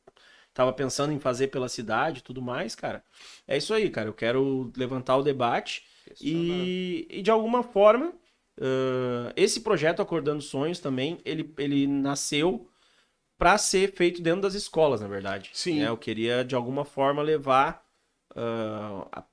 tava 0.55 0.73
pensando 0.73 1.13
em 1.13 1.19
fazer 1.19 1.47
pela 1.47 1.69
cidade 1.69 2.19
e 2.19 2.23
tudo 2.23 2.41
mais, 2.41 2.73
cara. 2.75 3.03
É 3.47 3.55
isso 3.55 3.73
aí, 3.73 3.89
cara. 3.91 4.09
Eu 4.09 4.13
quero 4.13 4.71
levantar 4.75 5.15
o 5.17 5.21
debate 5.23 5.83
e, 6.21 7.07
e 7.09 7.21
de 7.21 7.31
alguma 7.31 7.63
forma, 7.63 8.13
ãh, 8.59 9.31
esse 9.35 9.61
projeto 9.61 10.01
Acordando 10.01 10.41
Sonhos 10.41 10.79
também, 10.79 11.19
ele, 11.25 11.53
ele 11.57 11.87
nasceu 11.87 12.69
para 13.37 13.57
ser 13.57 13.93
feito 13.93 14.21
dentro 14.21 14.41
das 14.41 14.53
escolas, 14.55 14.99
na 15.01 15.07
verdade. 15.07 15.49
Sim. 15.53 15.79
né? 15.79 15.87
Eu 15.89 15.97
queria, 15.97 16.43
de 16.43 16.55
alguma 16.55 16.83
forma, 16.83 17.21
levar 17.21 17.85
ah, 18.35 19.07
a- 19.11 19.23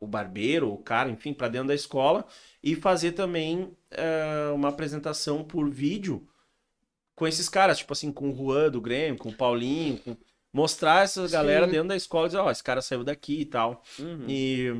o 0.00 0.06
barbeiro, 0.06 0.72
o 0.72 0.78
cara, 0.78 1.08
enfim, 1.08 1.32
para 1.32 1.48
dentro 1.48 1.68
da 1.68 1.74
escola 1.74 2.26
e 2.62 2.74
fazer 2.74 3.12
também 3.12 3.70
ah, 3.92 4.52
uma 4.54 4.68
apresentação 4.68 5.44
por 5.44 5.70
vídeo 5.70 6.26
com 7.14 7.26
esses 7.28 7.48
caras, 7.48 7.78
tipo 7.78 7.92
assim, 7.92 8.10
com 8.12 8.30
o 8.30 8.36
Juan 8.36 8.70
do 8.70 8.80
Grêmio, 8.80 9.18
com 9.18 9.28
o 9.28 9.34
Paulinho, 9.34 9.98
com- 9.98 10.16
mostrar 10.52 11.04
essa 11.04 11.26
galera 11.28 11.66
Sim. 11.66 11.72
dentro 11.72 11.88
da 11.88 11.96
escola 11.96 12.26
e 12.26 12.28
dizer, 12.30 12.38
ó, 12.38 12.50
esse 12.50 12.62
cara 12.62 12.82
saiu 12.82 13.04
daqui 13.04 13.42
e 13.42 13.44
tal. 13.44 13.82
Uhum. 14.00 14.24
E, 14.28 14.72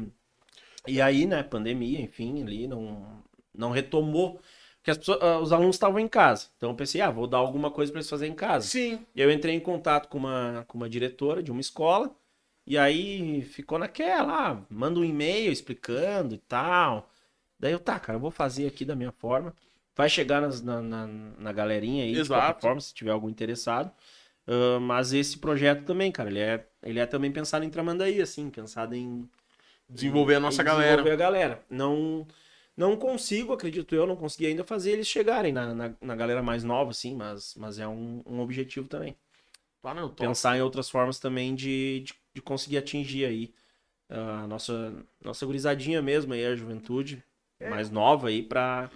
e 0.87 1.01
aí, 1.01 1.27
né, 1.27 1.43
pandemia, 1.43 2.01
enfim, 2.01 2.43
ali 2.43 2.67
não, 2.69 3.23
não 3.55 3.71
retomou. 3.71 4.41
Porque 4.79 4.91
as 4.91 4.99
pessoas- 4.99 5.19
ah, 5.23 5.39
os 5.41 5.53
alunos 5.53 5.77
estavam 5.77 5.99
em 5.99 6.09
casa. 6.09 6.49
Então 6.57 6.71
eu 6.71 6.77
pensei, 6.77 7.01
ah, 7.01 7.11
vou 7.11 7.27
dar 7.27 7.39
alguma 7.39 7.71
coisa 7.71 7.91
para 7.91 8.01
eles 8.01 8.11
fazerem 8.11 8.33
em 8.35 8.37
casa. 8.37 8.67
Sim. 8.69 9.01
E 9.15 9.21
eu 9.21 9.31
entrei 9.31 9.55
em 9.55 9.61
contato 9.61 10.09
com 10.09 10.19
uma, 10.19 10.65
com 10.69 10.77
uma 10.77 10.89
diretora 10.89 11.43
de 11.43 11.51
uma 11.51 11.61
escola. 11.61 12.15
E 12.67 12.77
aí 12.79 13.43
ficou 13.43 13.79
naquela, 13.79 14.51
ah, 14.53 14.63
manda 14.71 14.99
um 15.01 15.05
e-mail 15.05 15.51
explicando 15.53 16.35
e 16.35 16.39
tal. 16.39 17.09
Daí 17.59 17.73
eu, 17.73 17.81
tá, 17.81 17.99
cara, 17.99 18.17
eu 18.17 18.21
vou 18.21 18.31
fazer 18.31 18.67
aqui 18.67 18.85
da 18.85 18.95
minha 18.97 19.13
forma. 19.13 19.55
Vai 19.97 20.09
chegar 20.09 20.41
nas- 20.43 20.63
na, 20.63 20.83
na, 20.83 21.07
na 21.07 21.53
galerinha 21.53 22.05
aí, 22.05 22.13
de 22.13 22.21
Exato. 22.21 22.43
qualquer 22.47 22.61
forma, 22.61 22.81
se 22.81 22.93
tiver 22.95 23.11
algum 23.13 23.29
interessado. 23.29 23.91
Ah, 24.47 24.79
mas 24.81 25.13
esse 25.13 25.39
projeto 25.39 25.85
também, 25.85 26.13
cara, 26.13 26.31
ele 26.31 26.41
é, 26.41 26.67
ele 26.83 26.99
é 27.01 27.07
também 27.07 27.33
pensado 27.33 27.65
em 27.65 27.71
Tramandaí, 27.71 28.21
assim, 28.21 28.51
pensado 28.51 28.95
em 28.95 29.29
Desenvolver 29.89 30.35
a 30.37 30.41
nossa 30.41 30.63
em 30.63 30.65
galera. 30.65 30.91
desenvolver 30.91 31.13
a 31.13 31.17
galera. 31.17 31.65
Não, 31.71 32.27
não 32.77 32.97
consigo, 32.97 33.53
acredito 33.53 33.95
eu, 33.95 34.07
não 34.07 34.17
consegui 34.17 34.47
ainda 34.47 34.65
fazer 34.65 34.93
eles 34.93 35.07
chegarem 35.07 35.53
na, 35.53 35.75
na, 35.75 35.95
na 36.01 36.17
galera 36.17 36.43
mais 36.43 36.65
nova, 36.65 36.91
assim, 36.91 37.15
mas, 37.15 37.55
mas 37.57 37.79
é 37.79 37.87
um, 37.87 38.23
um 38.27 38.41
objetivo 38.41 38.89
também. 38.89 39.17
Ah, 39.83 39.93
não, 39.95 40.09
top. 40.09 40.27
Pensar 40.29 40.57
em 40.57 40.63
outras 40.63 40.89
formas 40.89 41.19
também 41.19 41.55
de, 41.55 42.01
de, 42.01 42.15
de 42.35 42.43
conseguir 42.43 42.79
atingir 42.79 43.27
aí 43.27 43.55
a 44.09 44.47
nossa, 44.47 44.95
nossa 45.23 45.45
gurizadinha 45.47 46.01
mesmo, 46.01 46.33
aí, 46.33 46.45
a 46.45 46.55
juventude 46.57 47.23
É. 47.61 47.69
mais 47.69 47.91
nova 47.91 48.29
aí, 48.29 48.43
pra 48.43 48.91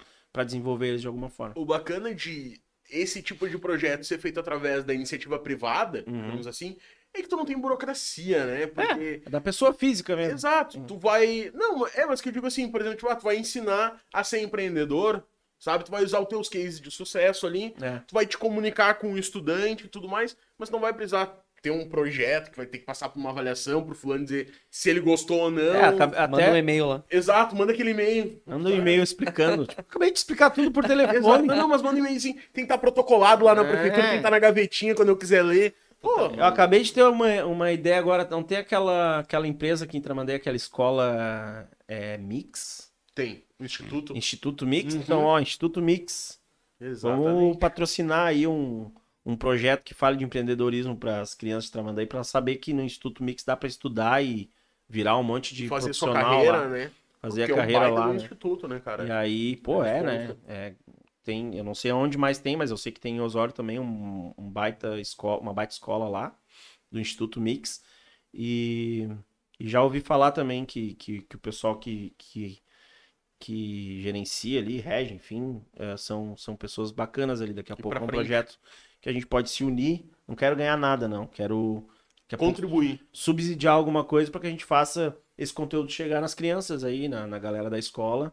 desenvolver 0.47 0.89
eles 0.89 1.00
de 1.00 1.07
alguma 1.07 1.28
forma. 1.28 1.55
O 1.57 1.65
bacana 1.65 2.15
de 2.15 2.60
esse 2.91 3.23
tipo 3.23 3.49
de 3.49 3.58
projeto 3.58 4.05
ser 4.05 4.18
feito 4.18 4.41
através 4.41 4.83
da 4.84 4.94
iniciativa 4.94 5.39
privada, 5.39 6.05
Uhum. 6.07 6.20
digamos 6.23 6.47
assim, 6.47 6.76
é 7.15 7.23
que 7.23 7.28
tu 7.28 7.37
não 7.37 7.45
tem 7.45 7.59
burocracia, 7.59 8.45
né? 8.47 8.67
Porque. 8.67 9.23
É 9.27 9.31
da 9.31 9.41
pessoa 9.41 9.73
física 9.73 10.15
mesmo. 10.17 10.35
Exato, 10.35 10.81
tu 10.87 10.97
vai. 10.97 11.51
Não, 11.55 11.87
é, 11.89 12.07
mas 12.07 12.20
que 12.20 12.28
eu 12.28 12.33
digo 12.33 12.47
assim, 12.47 12.69
por 12.70 12.81
exemplo, 12.81 12.97
tipo, 12.99 13.09
ah, 13.11 13.17
tu 13.17 13.25
vai 13.25 13.37
ensinar 13.37 14.01
a 14.12 14.23
ser 14.23 14.41
empreendedor, 14.41 15.25
sabe? 15.59 15.85
Tu 15.85 15.91
vai 15.91 16.05
usar 16.05 16.20
os 16.20 16.28
teus 16.28 16.49
cases 16.49 16.81
de 16.81 16.91
sucesso 16.91 17.47
ali, 17.47 17.75
É. 17.81 18.01
tu 18.07 18.15
vai 18.15 18.27
te 18.27 18.37
comunicar 18.39 18.95
com 18.95 19.12
o 19.15 19.19
estudante 19.19 19.87
e 19.87 19.89
tudo 19.89 20.09
mais, 20.09 20.37
mas 20.57 20.70
não 20.70 20.78
vai 20.81 20.93
precisar 20.93 21.35
ter 21.61 21.73
um 21.73 21.89
projeto 21.89 22.53
que 22.53 22.57
vai 22.57 22.67
ter 22.67 22.78
que 22.78 22.85
passar 22.85 23.09
por 23.09 23.19
uma 23.19 23.31
avaliação 23.31 23.83
pro 23.83 23.93
fulano 23.93 24.23
dizer 24.23 24.53
se 24.70 24.89
ele 24.89 25.01
gostou 25.01 25.41
ou 25.41 25.51
não. 25.51 25.75
É, 25.75 25.87
aca- 25.87 26.07
Manda 26.07 26.31
um 26.31 26.35
até 26.37 26.59
e-mail 26.59 26.87
lá. 26.87 27.05
Exato, 27.11 27.57
manda 27.57 27.73
aquele 27.73 27.91
e-mail. 27.91 28.41
manda 28.47 28.69
um 28.69 28.73
e-mail 28.77 29.03
explicando. 29.03 29.67
Tipo, 29.67 29.81
acabei 29.81 30.12
de 30.12 30.19
explicar 30.19 30.51
tudo 30.51 30.70
por 30.70 30.85
Exato. 30.87 30.97
telefone. 31.09 31.49
Não, 31.49 31.57
não, 31.57 31.69
mas 31.69 31.83
manda 31.83 31.97
um 31.97 31.99
e-mail 31.99 32.17
assim. 32.17 32.35
Tem 32.35 32.43
que 32.53 32.61
estar 32.62 32.78
protocolado 32.78 33.45
lá 33.45 33.57
na 33.57 33.62
É. 33.65 33.69
prefeitura, 33.69 34.03
tem 34.03 34.11
que 34.12 34.17
estar 34.19 34.31
na 34.31 34.39
gavetinha 34.39 34.95
quando 34.95 35.09
eu 35.09 35.17
quiser 35.17 35.43
ler. 35.43 35.75
Pô, 36.01 36.27
Eu 36.27 36.44
acabei 36.44 36.83
de 36.83 36.93
ter 36.93 37.02
uma, 37.02 37.44
uma 37.44 37.73
ideia 37.73 37.99
agora. 37.99 38.27
Não 38.31 38.43
tem 38.43 38.59
aquela, 38.59 39.18
aquela 39.20 39.47
empresa 39.49 39.86
que 39.86 39.97
em 39.97 40.01
Tramandaí, 40.01 40.36
aquela 40.36 40.57
escola 40.57 41.68
é, 41.86 42.17
Mix? 42.18 42.93
tem. 43.15 43.43
Instituto. 43.60 44.17
Instituto 44.17 44.67
Mix? 44.67 44.94
Uhum. 44.94 45.01
Então, 45.01 45.25
ó, 45.25 45.41
Instituto 45.41 45.83
Mix. 45.83 46.41
Vamos 46.81 46.89
Exatamente. 46.89 47.59
patrocinar 47.59 48.27
aí 48.28 48.47
um, 48.47 48.91
um 49.27 49.36
projeto 49.36 49.83
que 49.83 49.94
fale 49.94 50.17
de 50.17 50.25
empreendedorismo 50.25 50.97
para 50.97 51.20
as 51.20 51.35
crianças 51.35 51.65
de 51.67 51.73
Tramandaí, 51.73 52.07
para 52.07 52.23
saber 52.25 52.57
que 52.57 52.73
no 52.73 52.83
Instituto 52.83 53.23
Mix 53.23 53.44
dá 53.44 53.57
para 53.57 53.68
estudar 53.68 54.23
e 54.25 54.51
virar 54.89 55.17
um 55.18 55.23
monte 55.25 55.55
de 55.55 55.68
Fazer 55.68 55.93
sua 55.93 56.09
profissional 56.09 56.31
carreira, 56.31 56.59
lá. 56.59 56.68
né? 56.68 56.91
Fazer 57.20 57.41
Porque 57.41 57.52
a 57.52 57.55
é 57.55 57.55
um 57.55 57.59
carreira 57.59 57.89
lá, 57.89 58.09
né? 58.15 58.17
Instituto, 58.17 58.68
né, 58.68 58.81
cara? 58.81 59.05
E 59.07 59.10
aí, 59.10 59.57
pô, 59.57 59.83
É 59.85 59.99
é, 59.99 60.02
né? 60.02 60.36
É, 60.47 60.75
tem, 61.28 61.57
eu 61.57 61.65
não 61.65 61.74
sei 61.74 61.92
onde 61.92 62.18
mais 62.18 62.39
tem, 62.39 62.57
mas 62.57 62.70
eu 62.70 62.76
sei 62.76 62.92
que 62.92 63.00
tem 63.00 63.16
em 63.16 63.20
Osório 63.20 63.52
também 63.55 63.78
um, 63.81 64.34
um 64.39 64.50
baita 64.50 64.98
escola, 65.00 65.40
uma 65.40 65.52
baita 65.55 65.74
escola 65.74 66.08
lá, 66.08 66.36
do 66.90 67.00
Instituto 67.00 67.40
Mix. 67.40 67.82
E, 68.34 69.08
e 69.60 69.68
já 69.68 69.82
ouvi 69.82 70.00
falar 70.00 70.32
também 70.32 70.65
que, 70.66 70.94
que, 70.97 71.23
que 71.23 71.36
o 71.36 71.39
pessoal 71.40 71.78
que, 71.78 72.15
que, 72.18 72.62
que 73.40 74.00
gerencia 74.02 74.60
ali, 74.60 74.78
rege, 74.81 75.15
enfim, 75.15 75.62
é, 75.76 75.97
são, 75.97 76.36
são 76.36 76.57
pessoas 76.57 76.90
bacanas 76.92 77.40
ali. 77.42 77.55
Daqui 77.55 77.73
a 77.73 77.76
E 77.78 77.82
pouco 77.82 78.02
é 78.02 78.07
um 78.07 78.08
frente. 78.08 78.10
projeto 78.10 78.58
que 79.00 79.08
a 79.08 79.12
gente 79.12 79.26
pode 79.26 79.50
se 79.50 79.65
unir. 79.65 80.07
Não 80.26 80.36
quero 80.36 80.57
ganhar 80.57 80.76
nada, 80.76 81.08
não. 81.08 81.26
Quero 81.26 81.89
Contribuir. 82.36 83.00
subsidiar 83.12 83.74
alguma 83.74 84.05
coisa 84.05 84.31
para 84.31 84.40
que 84.42 84.47
a 84.47 84.50
gente 84.50 84.65
faça 84.65 85.16
esse 85.36 85.52
conteúdo 85.52 85.90
chegar 85.90 86.20
nas 86.20 86.34
crianças 86.34 86.84
aí, 86.84 87.08
na, 87.08 87.26
na 87.26 87.39
galera 87.39 87.70
da 87.70 87.78
escola. 87.78 88.32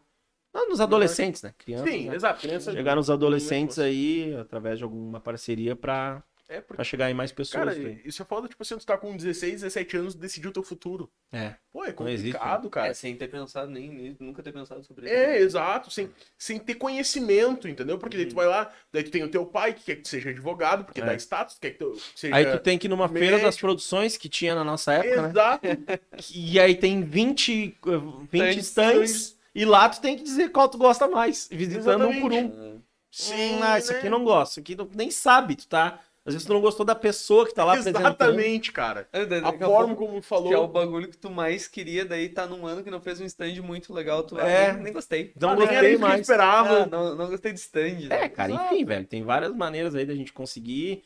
Não, 0.56 0.68
nos 0.70 0.80
adolescentes, 0.80 1.42
né? 1.42 1.52
Crianças, 1.58 1.90
Sim, 1.90 2.08
né? 2.08 2.14
exato. 2.16 2.40
Criança... 2.40 2.72
Chegar 2.72 2.96
nos 2.96 3.10
adolescentes 3.10 3.78
aí, 3.78 4.34
através 4.40 4.78
de 4.78 4.84
alguma 4.84 5.20
parceria, 5.20 5.76
pra, 5.76 6.22
É, 6.48 6.60
porque, 6.60 6.74
pra 6.76 6.84
chegar 6.84 7.10
em 7.10 7.14
mais 7.14 7.30
pessoas. 7.32 7.64
cara, 7.64 7.72
aí. 7.72 8.00
isso 8.04 8.22
é 8.22 8.24
foda, 8.24 8.46
tipo 8.48 8.62
assim, 8.62 8.76
tu 8.78 8.86
tá 8.86 8.96
com 8.96 9.16
16, 9.16 9.62
17 9.62 9.96
anos, 9.96 10.14
decidir 10.14 10.48
o 10.48 10.52
teu 10.52 10.62
futuro. 10.62 11.10
É. 11.32 11.54
Pô, 11.72 11.84
é 11.84 11.88
existe, 12.12 12.32
complicado, 12.32 12.70
cara. 12.70 12.88
É, 12.88 12.94
sem 12.94 13.14
ter 13.16 13.28
pensado 13.28 13.70
nem 13.70 13.90
nisso, 13.90 14.16
nunca 14.22 14.42
ter 14.42 14.52
pensado 14.52 14.82
sobre 14.84 15.06
isso. 15.06 15.14
É, 15.14 15.38
exato, 15.40 15.90
sem, 15.90 16.08
sem 16.38 16.58
ter 16.58 16.76
conhecimento, 16.76 17.68
entendeu? 17.68 17.98
Porque 17.98 18.16
daí 18.16 18.26
tu 18.26 18.30
Uhum. 18.30 18.36
vai 18.36 18.46
lá, 18.46 18.72
daí 18.92 19.02
tu 19.02 19.10
tem 19.10 19.22
o 19.24 19.28
teu 19.28 19.44
pai 19.44 19.74
que 19.74 19.84
quer 19.84 19.96
que 19.96 20.02
tu 20.02 20.08
seja 20.08 20.30
advogado, 20.30 20.84
porque 20.84 21.00
É. 21.00 21.04
dá 21.04 21.14
status, 21.16 21.58
quer 21.60 21.72
que 21.72 21.78
tu 21.78 21.96
seja... 22.14 22.34
Aí 22.34 22.46
tu 22.46 22.58
tem 22.60 22.78
que 22.78 22.86
ir 22.86 22.90
numa 22.90 23.08
feira 23.08 23.32
das 23.36 23.42
médico. 23.42 23.60
produções 23.60 24.16
que 24.16 24.28
tinha 24.28 24.54
na 24.54 24.64
nossa 24.64 24.92
época, 24.94 25.22
né? 25.22 25.28
Exato. 25.30 25.66
E 26.34 26.58
aí 26.60 26.74
tem 26.76 27.02
20, 27.02 27.76
eh, 27.86 27.90
20 28.30 28.58
Stands. 28.60 29.35
E 29.56 29.64
lá 29.64 29.88
tu 29.88 30.00
tem 30.02 30.16
que 30.16 30.22
dizer 30.22 30.50
qual 30.50 30.68
tu 30.68 30.76
gosta 30.78 31.08
mais. 31.08 31.48
Visitando 31.50 32.06
um 32.08 32.20
por 32.20 32.32
um. 32.32 32.76
Ah, 32.76 32.80
Sim, 33.10 33.54
Hum, 33.54 33.62
ah, 33.62 33.78
né? 33.78 33.84
aqui 33.96 34.06
eu 34.06 34.10
não 34.10 34.22
gosto. 34.24 34.50
Isso 34.52 34.60
aqui 34.60 34.76
tu 34.76 34.90
nem 34.94 35.10
sabe, 35.10 35.56
tu 35.56 35.66
tá. 35.66 36.00
Às 36.26 36.34
vezes 36.34 36.46
tu 36.46 36.52
não 36.52 36.60
gostou 36.60 36.84
da 36.84 36.94
pessoa 36.94 37.46
que 37.46 37.54
tá 37.54 37.64
lá 37.64 37.72
apresentando. 37.72 38.02
Exatamente, 38.02 38.72
cara. 38.72 39.08
é, 39.12 39.20
A 39.22 39.52
forma 39.52 39.94
pouco, 39.94 40.06
como 40.06 40.10
Que 40.10 40.16
é 40.16 40.18
o 40.18 40.22
falou... 40.22 40.68
bagulho 40.68 41.08
que 41.08 41.16
tu 41.16 41.30
mais 41.30 41.68
queria, 41.68 42.04
daí 42.04 42.28
tá 42.28 42.46
num 42.46 42.66
ano 42.66 42.82
que 42.82 42.90
não 42.90 43.00
fez 43.00 43.20
um 43.20 43.24
stand 43.24 43.62
muito 43.62 43.94
legal, 43.94 44.24
tu 44.24 44.36
ah, 44.38 44.46
É. 44.46 44.72
nem, 44.72 44.82
nem 44.82 44.92
gostei. 44.92 45.32
Não 45.40 45.50
Ah, 45.50 45.54
gostei 45.54 45.78
isso 45.78 45.88
que 45.88 45.94
eu 45.94 45.98
mais. 46.00 46.20
esperava. 46.20 46.82
Ah, 46.82 46.86
não, 46.86 47.14
não 47.14 47.28
gostei 47.30 47.52
de 47.52 47.60
stand. 47.60 48.06
É, 48.10 48.22
né? 48.22 48.28
cara, 48.28 48.52
enfim, 48.52 48.84
velho, 48.84 49.06
tem 49.06 49.22
várias 49.22 49.54
maneiras 49.54 49.94
aí 49.94 50.04
da 50.04 50.14
gente 50.16 50.32
conseguir, 50.32 51.04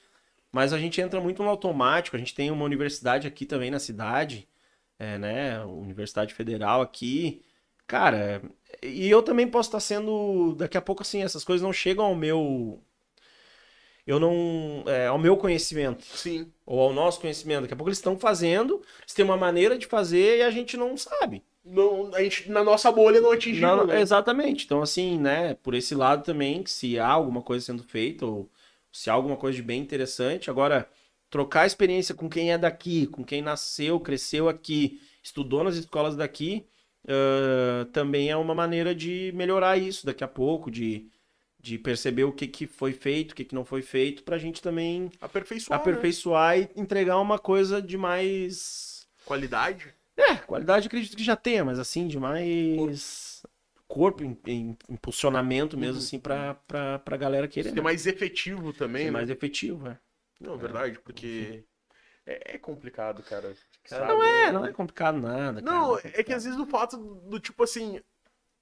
mas 0.51 0.73
a 0.73 0.79
gente 0.79 1.01
entra 1.01 1.21
muito 1.21 1.43
no 1.43 1.51
automático. 1.51 2.17
A 2.17 2.19
gente 2.19 2.35
tem 2.35 2.51
uma 2.51 2.65
universidade 2.65 3.29
aqui 3.29 3.45
também 3.47 3.71
na 3.71 3.79
cidade, 3.79 4.49
é, 4.99 5.19
né? 5.19 5.61
Universidade 5.67 6.33
Federal 6.35 6.81
aqui. 6.81 7.43
Cara, 7.91 8.41
e 8.81 9.11
eu 9.11 9.21
também 9.21 9.49
posso 9.49 9.69
estar 9.69 9.81
sendo. 9.81 10.55
Daqui 10.57 10.79
a 10.79 10.81
pouco, 10.81 11.03
assim, 11.03 11.25
essas 11.25 11.43
coisas 11.43 11.61
não 11.61 11.73
chegam 11.73 12.05
ao 12.05 12.15
meu. 12.15 12.81
Eu 14.07 14.21
não. 14.21 14.85
é, 14.87 15.09
ao 15.09 15.19
meu 15.19 15.37
conhecimento, 15.37 16.05
Sim. 16.05 16.53
ou 16.65 16.81
ao 16.81 16.93
nosso 16.93 17.21
conhecimento. 17.21 17.63
Daqui 17.63 17.75
a 17.75 17.77
pouco 17.77 17.89
eles 17.89 17.99
estão 17.99 18.17
fazendo, 18.17 18.81
eles 19.01 19.13
têm 19.13 19.25
uma 19.25 19.37
maneira 19.37 19.77
de 19.77 19.89
fazer 19.89 20.39
e 20.39 20.43
a 20.43 20.53
gente 20.53 20.77
não 20.77 20.97
sabe. 20.97 21.43
Não, 21.65 22.15
a 22.15 22.23
gente, 22.23 22.49
na 22.49 22.63
nossa 22.63 22.93
bolha 22.93 23.21
não 23.21 23.33
atingiu, 23.33 23.67
Não, 23.67 23.85
né? 23.85 24.01
Exatamente. 24.01 24.67
Então, 24.67 24.81
assim, 24.83 25.19
né, 25.19 25.55
por 25.55 25.75
esse 25.75 25.93
lado 25.97 26.23
também, 26.23 26.63
que 26.63 26.71
se 26.71 26.97
há 26.97 27.09
alguma 27.09 27.43
coisa 27.43 27.67
sendo 27.67 27.83
feita, 27.83 28.25
ou 28.25 28.49
se 28.93 29.11
há 29.11 29.15
alguma 29.15 29.37
coisa 29.37 29.57
de 29.57 29.63
bem 29.63 29.81
interessante, 29.81 30.49
agora, 30.49 30.89
trocar 31.29 31.67
experiência 31.67 32.15
com 32.15 32.31
quem 32.31 32.53
é 32.53 32.57
daqui, 32.57 33.09
com 33.09 33.25
quem 33.25 33.43
nasceu, 33.43 33.99
cresceu 33.99 34.49
aqui, 34.49 35.01
estudou 35.23 35.65
nas 35.65 35.75
escolas 35.75 36.15
daqui, 36.17 36.65
ãh, 37.09 37.85
também 37.93 38.31
é 38.31 38.37
uma 38.37 38.55
maneira 38.55 38.95
de 38.95 39.33
melhorar 39.35 39.77
isso 39.79 40.07
daqui 40.07 40.25
a 40.25 40.29
pouco, 40.29 40.71
de, 40.71 41.07
de 41.59 41.79
perceber 41.79 42.25
o 42.25 42.33
que, 42.33 42.47
que 42.47 42.67
foi 42.67 42.93
feito, 42.93 43.33
o 43.33 43.35
que, 43.35 43.45
que 43.45 43.55
não 43.55 43.65
foi 43.65 43.83
feito, 43.83 44.23
pra 44.23 44.39
gente 44.39 44.63
também 44.63 45.11
Aperfeiçoar, 45.21 45.79
né? 45.79 45.83
aperfeiçoar 45.83 46.59
e 46.59 46.69
entregar 46.77 47.19
uma 47.19 47.39
coisa 47.39 47.81
de 47.81 47.97
mais. 47.97 49.07
Qualidade. 49.25 49.95
É, 50.17 50.37
qualidade 50.37 50.87
acredito 50.87 51.17
que 51.17 51.25
já 51.25 51.37
tenha, 51.37 51.65
mas 51.65 51.79
assim, 51.79 52.07
de 52.07 52.19
mais 52.19 53.43
corpo, 53.89 54.23
em, 54.23 54.77
impulsionamento 54.89 55.77
mesmo, 55.77 55.99
assim, 55.99 56.19
pra, 56.19 56.55
pra, 56.55 56.99
pra 57.01 57.17
galera 57.17 57.49
querer. 57.49 57.71
Ser 57.71 57.77
né? 57.77 57.83
mais 57.83 58.07
efetivo 58.07 58.73
também, 58.73 59.03
Ser 59.03 59.07
né? 59.07 59.11
mais 59.11 59.31
efetivo, 59.31 59.89
é. 59.89 59.99
Não, 60.41 60.57
verdade, 60.57 60.99
porque 61.01 61.65
é, 62.27 62.55
é 62.55 62.59
complicado, 62.59 63.23
cara. 63.23 63.55
Cara? 63.85 64.07
Não 64.09 64.23
é, 64.23 64.53
não 64.53 64.65
é 64.65 64.73
complicado 64.73 65.19
nada. 65.19 65.63
cara, 65.63 65.77
Não, 65.77 65.99
é 65.99 66.03
é 66.15 66.23
que 66.23 66.33
às 66.33 66.45
vezes 66.45 66.59
o 66.59 66.67
fato 66.67 66.97
do 66.97 67.41
tipo 67.41 67.63
assim, 67.65 68.01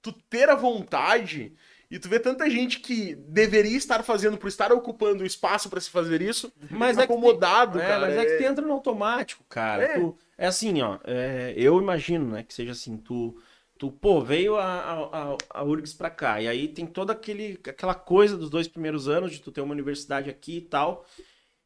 tu 0.01 0.11
ter 0.29 0.49
a 0.49 0.55
vontade 0.55 1.53
e 1.91 1.99
tu 1.99 2.07
vê 2.07 2.19
tanta 2.19 2.49
gente 2.49 2.79
que 2.79 3.15
deveria 3.15 3.75
estar 3.77 4.03
fazendo 4.03 4.37
por 4.37 4.47
estar 4.47 4.71
ocupando 4.71 5.23
o 5.23 5.27
espaço 5.27 5.69
pra 5.69 5.81
se 5.81 5.89
fazer 5.89 6.21
isso, 6.21 6.51
Mas 6.69 6.95
tá 6.97 7.03
é 7.03 7.07
que 7.07 7.11
acomodado, 7.13 7.79
É, 7.79 7.87
cara. 7.87 7.99
mas 8.07 8.15
é 8.17 8.25
que 8.25 8.31
é- 8.33 8.37
tu 8.37 8.43
entra 8.43 8.65
no 8.65 8.73
automático, 8.73 9.43
cara. 9.49 9.83
É. 9.83 9.93
Tu- 9.99 10.17
É, 10.37 10.47
assim, 10.47 10.81
ó. 10.81 10.99
é, 11.03 11.53
eu 11.57 11.79
imagino, 11.81 12.31
né, 12.31 12.43
que 12.43 12.53
seja 12.53 12.71
assim, 12.71 12.97
tu. 12.97 13.39
Tu, 13.77 13.89
pô, 13.89 14.21
veio 14.21 14.57
a, 14.57 14.63
a, 14.65 15.33
a, 15.33 15.37
a 15.61 15.63
URGS 15.63 15.93
pra 15.95 16.09
cá, 16.09 16.41
e 16.41 16.49
aí 16.49 16.67
tem 16.67 16.85
toda 16.85 17.13
aquele, 17.13 17.57
aquela 17.65 17.95
coisa 17.95 18.35
dos 18.35 18.49
dois 18.49 18.67
primeiros 18.67 19.07
anos 19.07 19.31
de 19.31 19.39
tu 19.39 19.53
ter 19.53 19.61
uma 19.61 19.71
universidade 19.73 20.29
aqui 20.29 20.57
e 20.57 20.61
tal. 20.61 21.05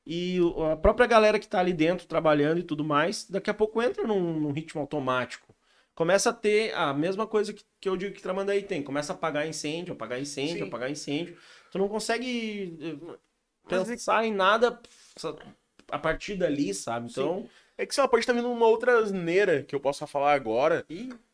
E 0.05 0.37
a 0.71 0.75
própria 0.75 1.07
galera 1.07 1.39
que 1.39 1.47
tá 1.47 1.59
ali 1.59 1.73
dentro 1.73 2.05
trabalhando 2.07 2.59
e 2.59 2.63
tudo 2.63 2.83
mais, 2.83 3.29
daqui 3.29 3.49
a 3.49 3.53
pouco 3.53 3.81
entra 3.81 4.05
num, 4.05 4.39
num 4.39 4.51
ritmo 4.51 4.81
automático. 4.81 5.53
Começa 5.95 6.31
a 6.31 6.33
ter 6.33 6.73
a 6.73 6.93
mesma 6.93 7.25
coisa 7.27 7.53
que, 7.53 7.63
que 7.79 7.87
eu 7.87 7.95
digo 7.95 8.13
que 8.15 8.21
Tramandaí 8.21 8.63
tem. 8.63 8.81
Começa 8.81 9.13
a 9.13 9.15
apagar 9.15 9.47
incêndio, 9.47 9.93
apagar 9.93 10.19
incêndio, 10.19 10.57
Sim. 10.57 10.63
apagar 10.67 10.89
incêndio. 10.91 11.37
Tu 11.71 11.77
não 11.77 11.87
consegue 11.87 12.77
eh, 12.81 13.75
é- 13.75 13.83
pensar 13.83 14.25
em 14.25 14.33
nada 14.33 14.79
a 15.89 15.99
partir 15.99 16.35
dali, 16.35 16.73
sabe? 16.73 17.09
Então, 17.09 17.47
É 17.77 17.85
que 17.85 17.93
sei 17.95 18.01
lá, 18.03 18.07
pode 18.07 18.21
estar 18.23 18.33
vindo 18.33 18.49
uma 18.51 18.67
outra 18.67 18.99
asneira 18.99 19.63
que 19.63 19.73
eu 19.75 19.79
possa 19.79 20.05
falar 20.05 20.33
agora, 20.33 20.85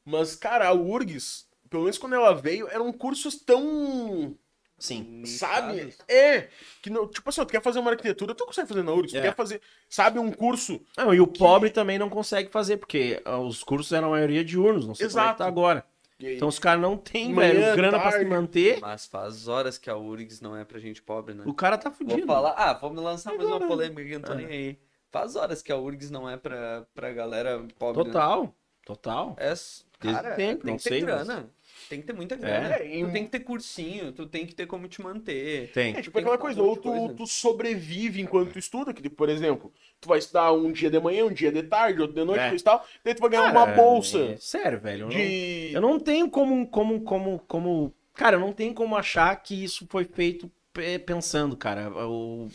mas, 0.06 0.35
cara, 0.35 0.67
a 0.67 0.73
URGS, 0.73 1.48
pelo 1.69 1.83
menos 1.83 1.98
quando 1.98 2.15
ela 2.15 2.33
veio, 2.33 2.67
eram 2.69 2.91
cursos 2.93 3.35
tão. 3.35 4.38
Sim. 4.80 5.24
Sabe? 5.25 5.93
É. 6.08 6.48
Que 6.82 6.90
não, 6.90 7.08
tipo 7.08 7.30
assim, 7.30 7.41
tu 7.41 7.48
quer 7.48 7.61
fazer 7.61 7.80
uma 7.80 7.91
arquitetura, 7.91 8.33
tu 8.33 8.45
consegue 8.45 8.67
fazer 8.67 8.83
na 8.83 8.91
URGS. 8.93 9.14
É. 9.16 9.19
Tu 9.19 9.24
quer 9.24 9.35
fazer, 9.35 9.61
sabe, 9.90 10.17
um 10.19 10.32
curso. 10.32 10.80
Não, 10.98 11.14
e 11.14 11.19
o 11.22 11.27
pobre 11.27 11.69
também 11.69 11.99
não 11.99 12.09
consegue 12.09 12.49
fazer, 12.49 12.77
porque 12.77 13.22
ah, 13.25 13.38
os 13.38 13.64
cursos 13.64 13.91
eram 13.91 14.08
a 14.08 14.11
maioria 14.11 14.43
diurnos, 14.43 14.88
não 14.88 14.95
sei 14.95 15.08
como 15.08 15.19
é 15.19 15.22
que 15.22 15.25
Exato. 15.27 15.38
tá 15.40 15.45
agora. 15.45 15.85
que- 16.17 16.33
Então 16.35 16.48
os 16.48 16.59
caras 16.59 16.82
não 16.82 16.98
têm, 16.98 17.33
velho, 17.33 17.75
grana 17.75 17.99
pra 17.99 18.11
se 18.11 18.17
tarde. 18.17 18.30
manter, 18.30 18.80
Mas 18.82 19.06
faz 19.06 19.48
horas 19.48 19.77
que 19.77 19.90
a 19.90 19.95
URGS 19.95 20.41
não 20.41 20.56
é 20.58 20.66
pra 20.66 20.77
gente 20.80 21.01
pobre, 21.01 21.33
né? 21.33 21.43
o 21.45 21.53
cara 21.53 21.77
tá 21.77 21.90
Vou 21.90 21.98
fudido. 21.99 22.27
falar, 22.27 22.51
ah, 22.58 22.74
vamos 22.74 23.01
lançar 23.03 23.33
mais 23.35 23.48
uma 23.48 23.59
polêmica 23.66 24.03
que 24.03 24.14
não 24.17 24.22
tô 24.22 24.33
É. 24.33 24.35
nem 24.35 24.45
aí. 24.48 24.80
Faz 25.11 25.35
horas 25.35 25.61
que 25.61 25.72
a 25.72 25.77
URGS 25.77 26.11
não 26.11 26.30
é 26.30 26.35
pra, 26.38 26.85
pra 26.93 27.11
galera 27.14 27.66
pobre. 27.80 28.03
né? 28.03 28.11
Total, 28.11 28.53
total. 28.85 29.35
É, 29.40 29.51
s- 29.51 29.83
Desde 30.01 30.22
cara, 30.22 30.35
sempre, 30.35 30.64
tem 30.64 30.72
não 30.72 30.77
que 30.77 30.83
ter 30.83 30.90
sei, 30.90 31.01
grana. 31.01 31.49
Tem 31.90 32.00
que 32.01 32.06
ter 32.08 32.14
muita 32.14 32.35
grana. 32.35 32.76
É, 32.76 32.98
e- 33.00 33.03
Tu 33.03 33.11
tem 33.11 33.24
que 33.26 33.32
ter 33.32 33.40
cursinho, 33.40 34.11
tu 34.11 34.27
tem 34.27 34.45
que 34.45 34.53
ter 34.53 34.68
como 34.68 34.88
te 34.88 35.01
manter. 35.01 35.72
Tem. 35.72 35.95
É 35.95 36.01
tipo 36.01 36.11
Tem 36.14 36.22
aquela 36.22 36.38
que 36.38 36.42
coisa, 36.43 36.61
ou 36.61 36.77
tu, 36.77 36.84
coisa. 36.92 37.14
tu 37.16 37.26
sobrevive 37.26 38.22
enquanto 38.22 38.51
tu 38.53 38.59
estuda, 38.59 38.93
que, 38.93 39.09
por 39.09 39.27
exemplo, 39.27 39.74
tu 40.00 40.08
vai 40.08 40.19
estudar 40.19 40.51
um 40.53 40.72
dia 40.72 40.90
de 40.90 41.00
manhã, 41.00 41.26
um 41.26 41.34
dia 41.34 41.51
de 41.51 41.64
tarde, 41.64 42.00
outro 42.00 42.16
de 42.16 42.24
noite, 42.24 42.42
É. 42.42 42.56
e 42.56 42.59
tal, 42.61 42.85
daí 43.03 43.16
tu 43.16 43.22
vai 43.22 43.30
ganhar 43.32 43.51
Cara, 43.51 43.58
uma 43.58 43.66
bolsa 43.76 44.19
é- 44.19 44.38
sério, 44.38 44.80
velho. 44.80 45.01
eu 45.01 45.08
não- 45.08 45.16
de. 45.16 45.72
Eu 45.74 45.82
não 45.82 46.00
tenho 46.00 46.30
como, 46.30 46.68
como, 46.68 47.01
como, 47.01 47.40
como. 47.48 47.93
Cara, 48.14 48.35
eu 48.35 48.40
não 48.40 48.53
tenho 48.53 48.74
como 48.74 48.95
achar 48.95 49.35
que 49.38 49.64
isso 49.64 49.88
foi 49.90 50.03
feito 50.06 50.51
pe- 50.72 51.00
pensando, 51.00 51.58
cara, 51.58 51.90
o... 52.08 52.50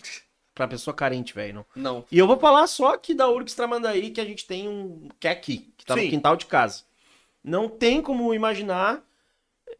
pra 0.54 0.68
pessoa 0.68 0.94
carente, 0.94 1.34
velho. 1.34 1.54
não. 1.74 1.82
Não. 1.94 2.04
E 2.12 2.18
eu 2.18 2.26
vou 2.28 2.38
falar 2.38 2.66
só 2.68 2.94
aqui 2.94 3.12
da 3.14 3.28
URGS 3.28 3.56
Tramandaí, 3.56 4.10
que 4.10 4.20
a 4.20 4.24
gente 4.24 4.46
tem 4.46 4.68
um. 4.68 5.08
que 5.18 5.26
é 5.26 5.30
aqui, 5.32 5.72
que 5.76 5.84
tá 5.84 5.94
Sim. 5.94 6.04
no 6.04 6.10
quintal 6.10 6.36
de 6.36 6.46
casa. 6.46 6.84
Não 7.42 7.68
tem 7.68 8.00
como 8.00 8.32
imaginar. 8.32 9.02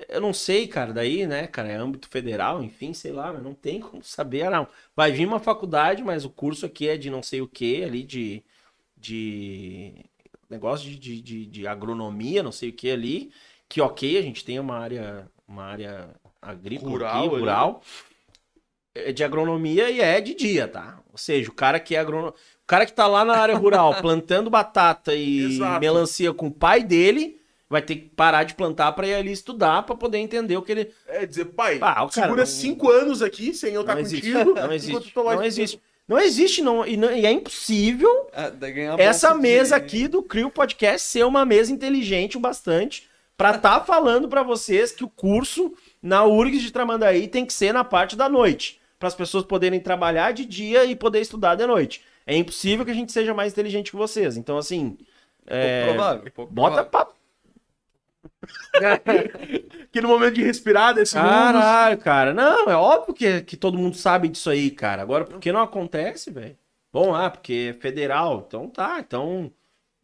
Eu 0.09 0.21
não 0.21 0.33
sei, 0.33 0.67
cara, 0.67 0.93
daí, 0.93 1.27
né, 1.27 1.47
cara, 1.47 1.69
é 1.69 1.77
âmbito 1.77 2.09
federal, 2.09 2.63
enfim, 2.63 2.93
sei 2.93 3.13
lá, 3.13 3.33
mas 3.33 3.43
não 3.43 3.55
tem 3.55 3.81
como 3.81 4.03
saber, 4.03 4.51
não. 4.51 4.67
Vai 4.95 5.13
vir 5.13 5.27
uma 5.27 5.39
faculdade, 5.39 6.03
mas 6.03 6.25
o 6.25 6.31
curso 6.31 6.67
aqui 6.67 6.89
é 6.89 6.97
de 6.97 7.11
não 7.11 7.23
sei 7.23 7.41
o 7.41 7.49
que, 7.49 7.83
ali, 7.85 8.03
de. 8.03 8.43
de 8.97 9.95
negócio 10.49 10.89
de, 10.89 10.99
de, 10.99 11.21
de, 11.21 11.47
de 11.47 11.67
agronomia, 11.67 12.43
não 12.43 12.53
sei 12.53 12.71
o 12.71 12.73
que 12.73 12.91
ali, 12.91 13.33
que 13.69 13.81
ok, 13.81 14.19
a 14.19 14.23
gente 14.23 14.45
tem 14.45 14.59
uma 14.59 14.79
área, 14.79 15.29
uma 15.49 15.65
área 15.65 16.11
agrícola 16.41 16.91
Rural 16.91 17.25
aqui, 17.25 17.37
rural, 17.37 17.83
é 18.95 19.13
de 19.13 19.25
agronomia 19.25 19.91
e 19.91 20.01
é 20.01 20.21
de 20.21 20.35
dia, 20.35 20.69
tá? 20.69 21.01
Ou 21.11 21.19
seja, 21.19 21.51
o 21.51 21.55
cara 21.55 21.81
que 21.81 21.97
é 21.97 21.99
agrono... 21.99 22.29
o 22.29 22.67
cara 22.67 22.87
que 22.87 22.93
tá 22.93 23.07
lá 23.07 23.25
na 23.25 23.37
área 23.37 23.57
rural 23.57 23.95
plantando 24.01 24.51
batata 24.51 25.15
e 25.15 25.55
Exato. 25.55 25.81
melancia 25.81 26.33
com 26.33 26.47
o 26.47 26.53
pai 26.53 26.83
dele, 26.83 27.41
vai 27.69 27.81
ter 27.83 27.97
que 27.97 28.09
parar 28.11 28.45
de 28.45 28.55
plantar 28.55 28.93
pra 28.93 29.07
ir 29.07 29.15
ali 29.15 29.33
estudar 29.33 29.83
pra 29.85 29.95
poder 29.97 30.19
entender 30.19 30.57
o 30.57 30.63
que 30.63 30.73
ele 30.73 30.91
É 31.07 31.25
dizer, 31.27 31.47
pai, 31.47 31.79
Ah, 31.81 32.05
o 32.05 32.09
cara 32.09 32.11
segura 32.11 32.43
não- 32.43 32.47
cinco 32.47 32.91
anos 32.91 33.23
aqui 33.23 33.53
sem 33.55 33.73
eu 33.75 33.81
estar 33.81 33.95
não 33.95 34.01
existe, 34.03 34.31
contigo. 34.33 34.51
não 34.51 34.57
enquanto 34.57 34.73
existe, 34.75 35.13
tu 35.13 35.25
vai 35.25 35.37
não 35.37 35.43
existe. 35.45 35.81
Não 36.07 36.19
existe 36.19 36.61
não, 36.63 36.87
e, 36.87 36.97
não- 36.99 37.11
e 37.11 37.25
é 37.25 37.31
impossível 37.31 38.29
Ah, 38.33 38.53
essa 38.99 39.29
bolsa 39.29 39.35
de- 39.37 39.41
mesa 39.43 39.77
aqui 39.77 40.07
do 40.07 40.23
Crio 40.23 40.51
Podcast 40.51 41.09
ser 41.09 41.25
uma 41.25 41.45
mesa 41.47 41.73
inteligente 41.73 42.37
o 42.37 42.41
bastante 42.41 43.09
pra 43.39 43.53
estar 43.57 43.81
falando 43.87 44.29
pra 44.29 44.43
vocês 44.43 44.93
que 44.93 45.03
o 45.03 45.09
curso 45.09 45.73
na 46.03 46.23
URGS 46.25 46.61
de 46.63 46.71
Tramandaí 46.71 47.27
tem 47.27 47.47
que 47.47 47.53
ser 47.55 47.73
na 47.73 47.83
parte 47.83 48.15
da 48.17 48.29
noite, 48.29 48.79
para 48.99 49.09
as 49.09 49.15
pessoas 49.15 49.45
poderem 49.47 49.81
trabalhar 49.81 50.33
de 50.33 50.45
dia 50.45 50.85
e 50.85 50.95
poder 50.95 51.21
estudar 51.23 51.55
de 51.55 51.67
noite. 51.67 52.03
É 52.27 52.37
impossível 52.37 52.85
que 52.85 52.91
a 52.91 52.95
gente 52.95 53.11
seja 53.11 53.33
mais 53.35 53.53
inteligente 53.53 53.91
que 53.91 53.97
vocês. 53.97 54.37
Então 54.37 54.59
assim, 54.59 54.99
é, 55.47 55.85
Pouco 55.87 55.95
provável. 55.99 56.33
pouco 56.35 56.53
bota 56.53 56.85
provável. 56.85 56.91
pra 56.91 57.15
Aquele 59.85 60.07
momento 60.07 60.35
de 60.35 60.43
respirar 60.43 60.95
desse 60.95 61.17
mundo. 61.17 61.29
Caralho, 61.29 61.99
cara. 61.99 62.35
Não, 62.35 62.69
é 62.71 62.77
óbvio 62.77 63.15
que, 63.15 63.43
que 63.43 63.57
todo 63.57 63.79
mundo 63.79 63.97
sabe 63.97 64.29
disso 64.29 64.51
aí, 64.51 64.71
cara. 64.71 65.03
Agora, 65.03 65.25
por 65.25 65.39
que 65.39 65.53
não 65.53 65.61
acontece, 65.63 66.31
velho? 66.31 66.57
Bom, 66.93 67.15
ah, 67.15 67.31
porque 67.31 67.73
é 67.77 67.81
federal. 67.81 68.45
Então 68.47 68.69
tá, 68.69 68.99
então. 69.01 69.53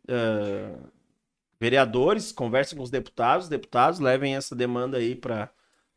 ah, 0.09 0.77
vereadores 1.59 2.33
conversem 2.33 2.77
com 2.77 2.83
os 2.85 2.91
deputados, 2.91 3.45
os 3.45 3.51
deputados 3.51 4.01
levem 4.01 4.35
essa 4.35 4.55
demanda 4.57 4.97
aí 4.97 5.15
pra, 5.15 5.51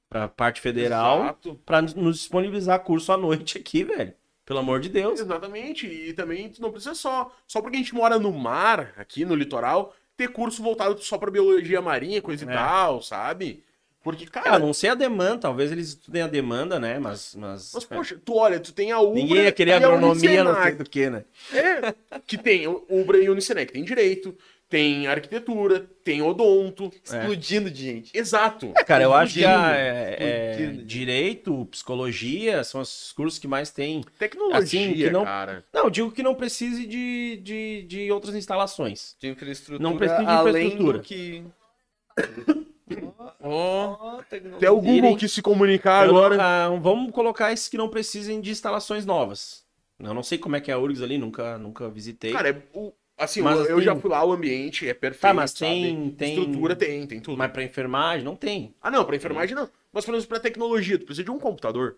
pra 0.10 0.27
parte 0.27 0.60
federal 0.60 1.40
pra 1.66 1.82
nos- 1.82 2.18
disponibilizar 2.19 2.80
curso 2.82 3.11
à 3.11 3.18
noite 3.18 3.58
aqui, 3.58 3.84
velho. 3.84 4.14
Pelo 4.45 4.60
amor 4.60 4.82
de 4.82 4.90
Deus. 4.90 5.22
Exatamente. 5.22 5.88
E 5.88 6.11
também 6.11 6.52
não 6.60 6.69
precisa 6.69 6.93
só. 6.93 7.32
Só 7.48 7.61
porque 7.61 7.77
a 7.77 7.80
gente 7.80 7.95
mora 7.95 8.19
no 8.19 8.32
mar, 8.34 8.93
aqui 8.98 9.24
no 9.24 9.35
litoral, 9.35 9.93
ter 10.17 10.30
curso 10.30 10.61
voltado 10.61 10.98
só 11.01 11.17
pra 11.17 11.32
biologia 11.32 11.82
marinha, 11.82 12.22
coisa 12.22 12.45
É. 12.45 12.51
e 12.51 12.56
tal, 12.56 13.01
sabe? 13.01 13.64
Porque, 14.03 14.25
É, 14.25 14.27
cara. 14.27 14.56
a 14.56 14.59
não 14.59 14.74
sei 14.74 14.90
a 14.90 14.95
demanda, 14.95 15.38
talvez 15.40 15.72
eles 15.72 15.90
estudem 15.90 16.22
a 16.24 16.27
demanda, 16.27 16.77
né? 16.77 17.00
Mas. 17.00 17.35
mas, 17.35 17.72
Mas, 17.74 17.85
poxa, 17.85 18.19
tu 18.24 18.35
olha, 18.35 18.59
tu 18.59 18.74
tem 18.74 18.92
a 18.92 19.00
Ubra. 19.00 19.14
Ninguém 19.22 19.43
ia 19.43 19.51
querer 19.51 19.72
agronomia, 19.74 20.03
não 20.03 20.16
sei 20.19 20.40
Unicenac. 20.42 20.77
do 20.77 20.90
que, 20.90 21.09
né? 21.09 21.24
É, 21.53 21.93
que 22.27 22.38
tem 22.38 22.67
o 22.67 22.83
Ubra 22.90 23.17
e 23.17 23.30
Unicenec, 23.30 23.72
tem 23.72 23.82
direito, 23.83 24.35
tem 24.74 25.06
arquitetura, 25.06 25.88
tem 26.03 26.24
odonto. 26.24 26.92
Explodindo 27.03 27.69
de 27.69 27.80
gente. 27.84 28.11
Exato. 28.18 28.74
É, 28.76 28.84
cara, 28.84 29.03
eu 29.03 29.14
acho 29.14 29.35
que 29.35 29.45
a, 29.45 29.52
Explodindo, 29.52 29.77
é, 29.77 30.80
é, 30.80 30.84
direito, 30.84 31.66
psicologia 31.68 32.64
são 32.64 32.82
os 32.82 33.11
cursos 33.11 33.38
que 33.38 33.48
mais 33.48 33.69
tem. 33.69 34.03
Tecnologia, 34.18 34.58
Assim, 34.58 34.93
que 34.95 35.11
não- 35.11 35.26
cara. 35.26 35.64
Não, 35.72 35.84
eu 35.84 35.90
digo 35.92 36.11
que 36.11 36.24
não 36.24 36.34
precise 36.34 36.88
de, 36.88 37.40
de, 37.43 37.84
de 37.84 38.11
outras 38.11 38.34
instalações. 38.34 39.16
De 39.19 39.27
infraestrutura. 39.27 39.77
Não 39.77 39.95
precisa 39.95 40.24
de 40.24 40.27
além 40.27 40.66
infraestrutura. 40.69 40.98
do 40.98 41.03
que... 41.03 41.43
Oh, 43.43 44.24
tecnologia. 44.27 44.58
Até 44.58 44.72
o 44.72 44.82
Google 44.82 45.16
quis 45.18 45.32
se 45.32 45.42
comunicar 45.43 46.08
Eu 46.08 46.18
agora. 46.18 46.38
ah, 46.42 46.69
vamos 46.82 47.11
colocar 47.11 47.53
esses 47.53 47.69
que 47.69 47.77
não 47.77 47.90
precisem 47.90 48.42
de 48.42 48.50
instalações 48.50 49.06
novas. 49.06 49.64
Eu 50.00 50.16
não 50.16 50.24
sei 50.24 50.40
como 50.40 50.56
é 50.56 50.61
que 50.61 50.72
é 50.72 50.74
a 50.74 50.80
URGS 50.80 51.03
ali, 51.03 51.19
nunca, 51.19 51.60
nunca 51.60 51.88
visitei. 51.90 52.32
Cara, 52.32 52.50
é, 52.50 52.61
o, 52.74 52.92
assim, 53.17 53.42
Mas, 53.42 53.59
eu, 53.59 53.66
eu 53.66 53.75
assim- 53.77 53.85
já 53.85 53.95
fui 53.95 54.09
lá, 54.09 54.24
o 54.24 54.32
ambiente 54.32 54.88
é 54.88 54.93
perfeito. 54.93 55.22
tá, 55.22 55.33
mas 55.33 55.51
sabe? 55.51 55.72
tem, 55.72 56.11
tem. 56.11 56.38
Estrutura 56.40 56.75
tem, 56.75 57.06
tem 57.08 57.19
tudo. 57.19 57.38
Mas 57.38 57.51
pra 57.51 57.64
enfermagem 57.64 58.24
não 58.24 58.35
tem. 58.35 58.74
Ah, 58.82 58.90
não, 58.92 59.06
pra 59.06 59.16
enfermagem 59.16 59.56
não. 59.56 59.69
Mas 59.92 60.06
menos 60.06 60.25
pra 60.25 60.40
tecnologia, 60.40 60.98
tu 60.98 61.06
precisa 61.06 61.24
de 61.24 61.32
um 61.32 61.40
computador. 61.40 61.98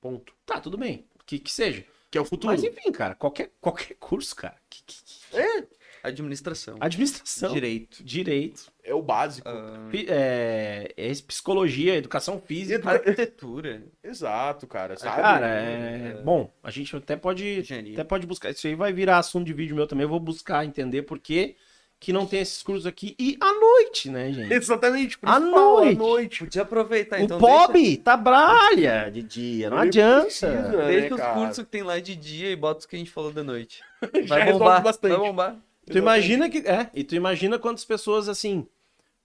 Ponto. 0.00 0.32
Tá, 0.46 0.60
tudo 0.60 0.76
bem. 0.76 1.04
Que, 1.26 1.38
que 1.38 1.52
seja. 1.52 1.84
Que 2.10 2.18
é 2.18 2.20
o 2.20 2.24
futuro. 2.24 2.52
Mas 2.52 2.62
enfim, 2.62 2.92
cara, 2.92 3.14
qualquer, 3.14 3.50
qualquer 3.60 3.94
curso, 3.98 4.34
cara. 4.36 4.56
Que- 4.70 4.82
que- 4.86 4.94
que- 5.04 5.36
É, 5.36 5.64
Administração. 6.04 6.76
Administração. 6.80 7.52
Direito. 7.52 8.04
Direito. 8.04 8.70
é 8.82 8.94
o 8.94 9.00
básico. 9.02 9.48
ah, 9.48 9.88
É, 10.08 10.92
é 10.96 11.12
psicologia, 11.26 11.96
educação 11.96 12.40
física. 12.40 12.90
arquitetura. 12.90 13.82
Exato, 14.02 14.66
cara. 14.66 14.96
Sabe? 14.96 15.22
Cara, 15.22 15.46
é... 15.48 16.20
Bom, 16.22 16.52
a 16.62 16.70
gente 16.70 16.94
até 16.94 17.16
pode, 17.16 17.60
Engenharia. 17.60 17.94
até 17.94 18.04
pode 18.04 18.26
buscar. 18.26 18.50
Isso 18.50 18.66
aí 18.66 18.74
vai 18.74 18.92
virar 18.92 19.18
assunto 19.18 19.46
de 19.46 19.52
vídeo 19.54 19.74
meu 19.74 19.86
também. 19.86 20.04
Eu 20.04 20.08
vou 20.10 20.20
buscar 20.20 20.64
entender 20.64 21.02
por 21.02 21.18
que 21.18 21.56
que 22.00 22.12
não 22.12 22.26
tem 22.26 22.40
esses 22.40 22.62
cursos 22.62 22.86
aqui. 22.86 23.14
E 23.18 23.38
à 23.40 23.50
noite, 23.50 24.10
né, 24.10 24.30
gente? 24.30 24.52
Exatamente. 24.52 25.16
por 25.16 25.26
À 25.26 25.40
noite. 25.40 25.94
À 25.94 25.98
noite. 25.98 26.38
Podia 26.40 26.60
aproveitar, 26.62 27.18
o 27.18 27.22
então. 27.22 27.38
pobre 27.38 27.96
trabalha 27.96 29.08
de 29.10 29.22
dia, 29.22 29.70
não 29.70 29.78
Ele 29.78 29.88
adianta. 29.88 30.24
precisa, 30.26 30.52
Deixa, 30.52 30.76
né, 30.76 30.86
deixa 30.86 31.14
os 31.14 31.20
cara? 31.20 31.34
cursos 31.34 31.64
que 31.64 31.70
tem 31.70 31.82
lá 31.82 31.98
de 31.98 32.14
dia 32.14 32.50
e 32.50 32.56
bota 32.56 32.80
os 32.80 32.86
que 32.86 32.94
a 32.94 32.98
gente 32.98 33.10
falou 33.10 33.32
da 33.32 33.42
noite. 33.42 33.80
Vai 34.28 34.52
bombar. 34.52 34.82
bastante. 34.82 35.12
Vai 35.16 35.26
bombar. 35.26 35.56
Tu 35.86 35.98
imagina 35.98 36.48
que. 36.48 36.58
É, 36.58 36.90
e 36.94 37.04
tu 37.04 37.14
imagina 37.14 37.58
quantas 37.58 37.84
pessoas 37.84 38.28
assim. 38.28 38.66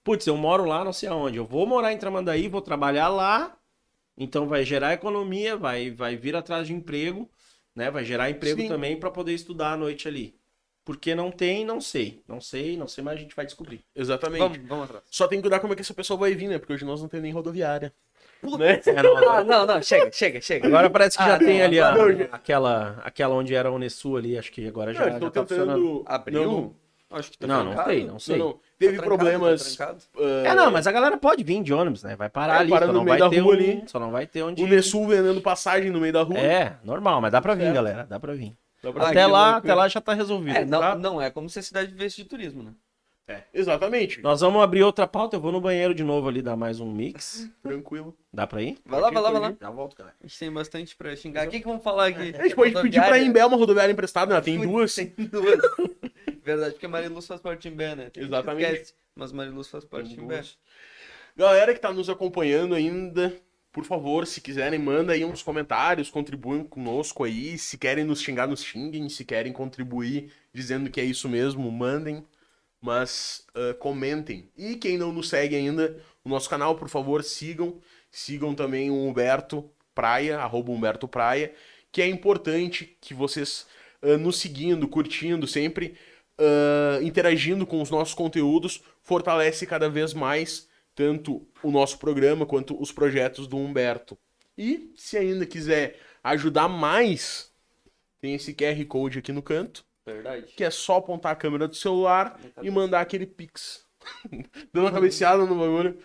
Putz, 0.04 0.26
eu 0.28 0.38
moro 0.38 0.66
lá, 0.66 0.84
não 0.84 0.94
sei 0.94 1.10
aonde. 1.10 1.38
Eu 1.38 1.46
vou 1.46 1.66
morar 1.66 1.94
em 1.94 1.98
Tramandaí, 1.98 2.48
vou 2.48 2.62
trabalhar 2.62 3.10
lá. 3.10 3.56
Então 4.18 4.48
vai 4.48 4.66
gerar 4.66 4.94
economia, 4.94 5.56
vai, 5.56 5.92
vai 5.92 6.16
vir 6.18 6.36
atrás 6.36 6.68
de 6.68 6.74
emprego, 6.74 7.30
né? 7.74 7.90
Vai 7.90 8.04
gerar 8.04 8.30
emprego 8.30 8.62
Sim. 8.62 8.68
também 8.68 9.00
para 9.00 9.10
poder 9.10 9.34
estudar 9.34 9.74
à 9.74 9.78
noite 9.78 10.08
ali. 10.08 10.36
Porque 10.84 11.14
não 11.14 11.32
tem, 11.32 11.64
não 11.64 11.80
sei. 11.80 12.24
Não 12.28 12.42
sei, 12.42 12.76
não 12.76 12.88
sei, 12.88 13.04
mas 13.04 13.14
a 13.16 13.22
gente 13.22 13.36
vai 13.36 13.46
descobrir. 13.46 13.86
Exatamente. 13.96 14.40
Vamos, 14.40 14.68
vamos 14.68 14.86
atrás. 14.86 15.04
Só 15.10 15.28
tem 15.28 15.38
que 15.38 15.44
cuidar 15.44 15.60
como 15.60 15.72
é 15.72 15.76
que 15.76 15.82
essa 15.82 15.94
pessoa 15.94 16.20
vai 16.20 16.34
vir, 16.34 16.48
né? 16.50 16.58
Porque 16.58 16.74
hoje 16.74 16.84
nós 16.84 17.02
não 17.02 17.08
temos 17.08 17.24
nem 17.24 17.32
rodoviária. 17.32 17.94
Né? 18.58 18.82
É, 18.86 19.04
não, 19.04 19.30
Ah, 19.30 19.44
não, 19.44 19.66
não, 19.66 19.82
chega, 19.82 20.12
chega, 20.12 20.40
chega. 20.42 20.68
agora 20.68 20.90
parece 20.90 21.18
que 21.18 21.24
já 21.26 21.36
Ah, 21.36 21.40
tem 21.40 21.60
não, 21.60 21.66
ali 21.66 21.80
a- 21.80 21.92
não, 21.92 22.12
já- 22.18 22.28
aquela, 22.32 23.02
aquela 23.04 23.36
onde 23.36 23.54
era 23.54 23.68
a 23.70 23.72
Unesul 23.72 24.18
ali, 24.18 24.38
acho 24.38 24.52
que 24.52 24.68
agora 24.68 24.94
já, 24.94 25.06
Não, 25.06 25.12
já 25.14 25.20
tá 25.20 25.28
estão 25.28 25.48
funcionando. 25.48 25.74
tentando. 26.00 26.04
Abriu? 26.08 26.44
Não, 26.44 26.52
não, 26.62 26.76
Acho 27.12 27.32
que 27.32 27.40
tá 27.40 27.48
Não, 27.48 27.64
não 27.64 27.84
sei, 27.86 28.06
não 28.06 28.20
sei. 28.20 28.38
não, 28.38 28.46
não. 28.50 28.60
Teve 28.78 28.96
Tá 28.98 29.02
trancado, 29.04 29.18
problemas. 29.18 29.76
tá 29.76 29.96
ah, 30.16 30.22
É, 30.46 30.54
não, 30.54 30.70
mas 30.72 30.86
a 30.86 30.92
galera 30.92 31.18
pode 31.18 31.44
vir 31.44 31.64
de 31.64 31.74
ônibus, 31.74 32.04
né? 32.04 32.16
Vai 32.16 32.30
parar 32.30 32.58
É, 32.58 32.60
ali, 32.60 32.70
só 32.70 32.80
no 32.82 32.94
não 32.94 33.04
meio 33.04 33.06
vai 33.18 33.18
da 33.18 33.30
ter 33.30 33.40
rua 33.40 33.52
um- 33.52 33.58
ali. 33.58 33.84
Só 33.88 34.00
não 34.00 34.12
vai 34.12 34.28
ter 34.28 34.44
onde... 34.44 34.62
O 34.64 34.68
Nessul 34.68 35.08
vendendo 35.08 35.42
passagem 35.42 35.90
no 35.90 36.00
meio 36.00 36.14
da 36.14 36.22
rua. 36.22 36.38
É, 36.38 36.76
normal, 36.84 37.20
mas 37.20 37.32
dá 37.32 37.42
pra 37.42 37.56
vir, 37.56 37.64
Certo. 37.64 37.74
galera, 37.74 38.06
dá 38.08 38.20
pra 38.20 38.34
vir. 38.34 38.56
Dá 38.84 38.94
pra- 38.94 39.08
até 39.10 39.26
lá, 39.26 39.56
até 39.58 39.74
lá 39.74 39.88
já 39.88 40.00
tá 40.00 40.14
resolvido. 40.14 40.56
É, 40.56 40.64
não, 40.64 40.80
tá? 40.80 40.96
não 40.96 41.20
é 41.20 41.32
como 41.32 41.50
se 41.50 41.58
a 41.58 41.64
cidade 41.64 41.92
vivesse 41.92 42.18
de 42.18 42.26
turismo, 42.26 42.62
né? 42.62 42.72
Exatamente. 43.54 44.22
Nós 44.22 44.42
vamos 44.42 44.62
abrir 44.62 44.84
outra 44.84 45.08
pauta, 45.08 45.36
eu 45.36 45.42
vou 45.42 45.52
no 45.52 45.62
banheiro 45.62 45.94
de 45.94 46.04
novo 46.04 46.28
ali 46.28 46.42
dar 46.42 46.56
mais 46.56 46.80
um 46.80 46.92
mix. 46.92 47.50
Tranquilo. 47.62 48.16
Dá 48.34 48.48
pra 48.48 48.62
ir? 48.62 48.78
Vai 48.86 49.00
lá, 49.00 49.12
vai 49.12 49.22
lá, 49.22 49.32
vai 49.32 49.42
lá. 49.42 49.58
Já 49.60 49.70
volto, 49.70 49.96
galera. 49.96 50.16
A 50.22 50.28
gente 50.28 50.40
tem 50.40 50.52
bastante 50.52 50.96
pra 50.96 51.16
xingar. 51.16 51.48
O 51.48 51.50
que, 51.50 51.60
que 51.60 51.66
vamos 51.66 51.84
falar 51.84 52.08
aqui? 52.08 52.34
A 52.36 52.44
gente 52.44 52.56
pode 52.56 52.74
pedir 52.82 53.02
pra 53.02 53.20
Imbé 53.20 53.46
uma 53.46 53.58
rodoviária 53.58 53.92
emprestada, 53.92 54.34
né? 54.34 54.42
Tem 54.42 54.60
duas. 54.60 54.96
Tem 54.96 55.14
duas. 55.18 55.60
Verdade, 56.44 56.72
porque 56.74 56.86
a 56.86 56.90
Mariluz 56.90 57.28
faz 57.28 57.42
parte 57.42 57.62
de 57.62 57.68
Imbé, 57.68 57.96
né? 57.96 58.10
Tem 58.10 58.24
Exatamente. 58.24 58.72
esquece, 58.72 58.94
Mas 59.16 59.32
Mariluz 59.32 59.68
faz 59.68 59.86
parte 59.86 60.10
de 60.10 60.20
Imbé. 60.20 60.42
Galera 61.36 61.74
que 61.74 61.80
tá 61.80 61.94
nos 61.94 62.10
acompanhando 62.10 62.74
ainda, 62.74 63.34
por 63.72 63.86
favor, 63.86 64.26
se 64.26 64.42
quiserem, 64.42 64.80
manda 64.80 65.14
aí 65.14 65.24
uns 65.24 65.44
comentários, 65.44 66.10
contribuem 66.10 66.64
conosco 66.64 67.24
aí. 67.24 67.58
Se 67.58 67.78
querem 67.78 68.04
nos 68.04 68.22
xingar, 68.22 68.48
nos 68.48 68.64
xinguem. 68.64 69.08
Se 69.10 69.24
querem 69.24 69.54
contribuir 69.54 70.32
dizendo 70.54 70.90
que 70.90 71.00
é 71.00 71.04
isso 71.04 71.30
mesmo, 71.30 71.72
mandem. 71.72 72.26
Mas 72.82 73.46
ah, 73.54 73.74
comentem. 73.80 74.50
E 74.58 74.76
quem 74.76 74.98
não 74.98 75.12
nos 75.12 75.30
segue 75.30 75.56
ainda, 75.56 76.02
o 76.24 76.30
nosso 76.30 76.50
canal, 76.50 76.76
por 76.76 76.90
favor, 76.90 77.24
sigam. 77.24 77.82
Sigam 78.12 78.56
também 78.56 78.90
o 78.90 78.96
Humberto 78.96 79.70
Praia, 79.94 80.40
arroba 80.40 80.72
Humberto 80.72 81.08
Praia, 81.08 81.54
que 81.92 82.02
é 82.02 82.08
importante 82.08 82.98
que 83.02 83.14
vocês 83.14 83.68
ah, 84.02 84.18
nos 84.18 84.40
seguindo, 84.40 84.88
curtindo, 84.88 85.46
sempre 85.46 85.96
ah, 86.38 87.00
interagindo 87.02 87.68
com 87.68 87.82
os 87.82 87.90
nossos 87.90 88.14
conteúdos, 88.14 88.82
fortalece 89.02 89.66
cada 89.66 89.90
vez 89.90 90.14
mais 90.14 90.70
tanto 90.96 91.48
o 91.64 91.72
nosso 91.72 91.98
programa 91.98 92.46
quanto 92.46 92.82
os 92.82 92.92
projetos 92.92 93.48
do 93.48 93.58
Humberto. 93.58 94.18
E 94.58 94.92
se 94.96 95.18
ainda 95.18 95.46
quiser 95.46 95.98
ajudar 96.24 96.68
mais, 96.68 97.52
tem 98.20 98.36
esse 98.36 98.54
QR 98.54 98.84
Code 98.86 99.20
aqui 99.20 99.32
no 99.32 99.42
canto, 99.42 99.86
Verdade. 100.06 100.54
que 100.56 100.64
é 100.64 100.70
só 100.70 100.98
apontar 100.98 101.34
a 101.34 101.36
câmera 101.36 101.68
do 101.68 101.76
celular 101.76 102.40
e 102.62 102.70
mandar 102.70 103.02
aquele 103.02 103.26
pix. 103.26 103.86
Dando 104.74 104.86
uma 104.86 104.92
cabeceada 104.92 105.46
no 105.46 105.56
bagulho. 105.56 106.00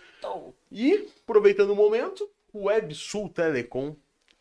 E, 0.71 1.07
aproveitando 1.23 1.71
o 1.71 1.75
momento, 1.75 2.29
o 2.53 2.65
WebSul 2.65 3.29
Telecom 3.29 3.95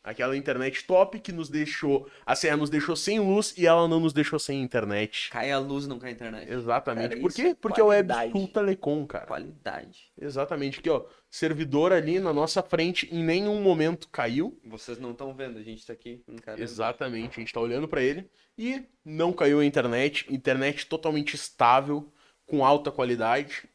Aquela 0.05 0.37
internet 0.37 0.85
top 0.87 1.19
que 1.19 1.33
nos 1.33 1.49
deixou. 1.49 2.07
A 2.27 2.37
Serra 2.37 2.59
nos 2.59 2.69
deixou 2.69 2.95
sem 2.95 3.19
luz 3.19 3.55
e 3.57 3.67
ela 3.67 3.89
não 3.89 3.99
nos 3.99 4.13
deixou 4.13 4.39
sem 4.39 4.61
internet. 4.61 5.31
Cai 5.31 5.51
a 5.51 5.59
luz, 5.59 5.87
não 5.87 5.99
cai 5.99 6.11
a 6.11 6.13
internet. 6.13 6.53
Exatamente. 6.53 7.09
Cara, 7.09 7.21
Por 7.23 7.33
quê? 7.33 7.43
é 7.43 7.55
Porque 7.55 7.81
é 7.81 7.85
o 7.85 7.87
Web 7.87 8.09
qualidade. 8.09 8.33
Sul 8.33 8.49
Telecom, 8.49 9.07
cara. 9.07 9.25
Qualidade. 9.25 10.13
Exatamente. 10.21 10.81
Aqui, 10.81 10.91
ó. 10.91 11.07
Servidor 11.35 11.93
ali 11.93 12.21
na 12.21 12.33
nossa 12.33 12.63
frente 12.63 13.13
em 13.13 13.21
nenhum 13.21 13.61
momento 13.61 14.09
caiu. 14.09 14.57
Vocês 14.65 15.01
não 15.01 15.11
estão 15.11 15.35
vendo, 15.35 15.59
a 15.59 15.63
gente 15.65 15.85
tá 15.85 15.93
aqui 15.93 16.23
encarando. 16.29 16.63
Exatamente. 16.63 17.41
A 17.41 17.41
gente 17.41 17.53
tá 17.53 17.61
olhando 17.61 17.89
pra 17.89 18.01
ele. 18.01 18.31
E 18.57 18.85
não 19.05 19.33
caiu 19.33 19.59
a 19.59 19.65
internet. 19.65 20.33
Internet 20.33 20.87
totalmente 20.87 21.35
estável, 21.35 22.09
com 22.47 22.65
alta 22.65 22.93
qualidade. 22.93 23.69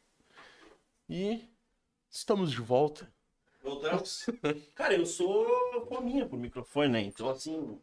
E 1.09 1.41
estamos 2.09 2.49
de 2.49 2.61
volta. 2.61 3.13
Voltamos. 3.61 4.25
Cara, 4.73 4.93
eu 4.95 5.05
sou 5.05 5.85
fominha 5.89 6.25
por 6.25 6.39
microfone, 6.39 6.87
né? 6.87 7.01
Então, 7.01 7.27
assim, 7.27 7.77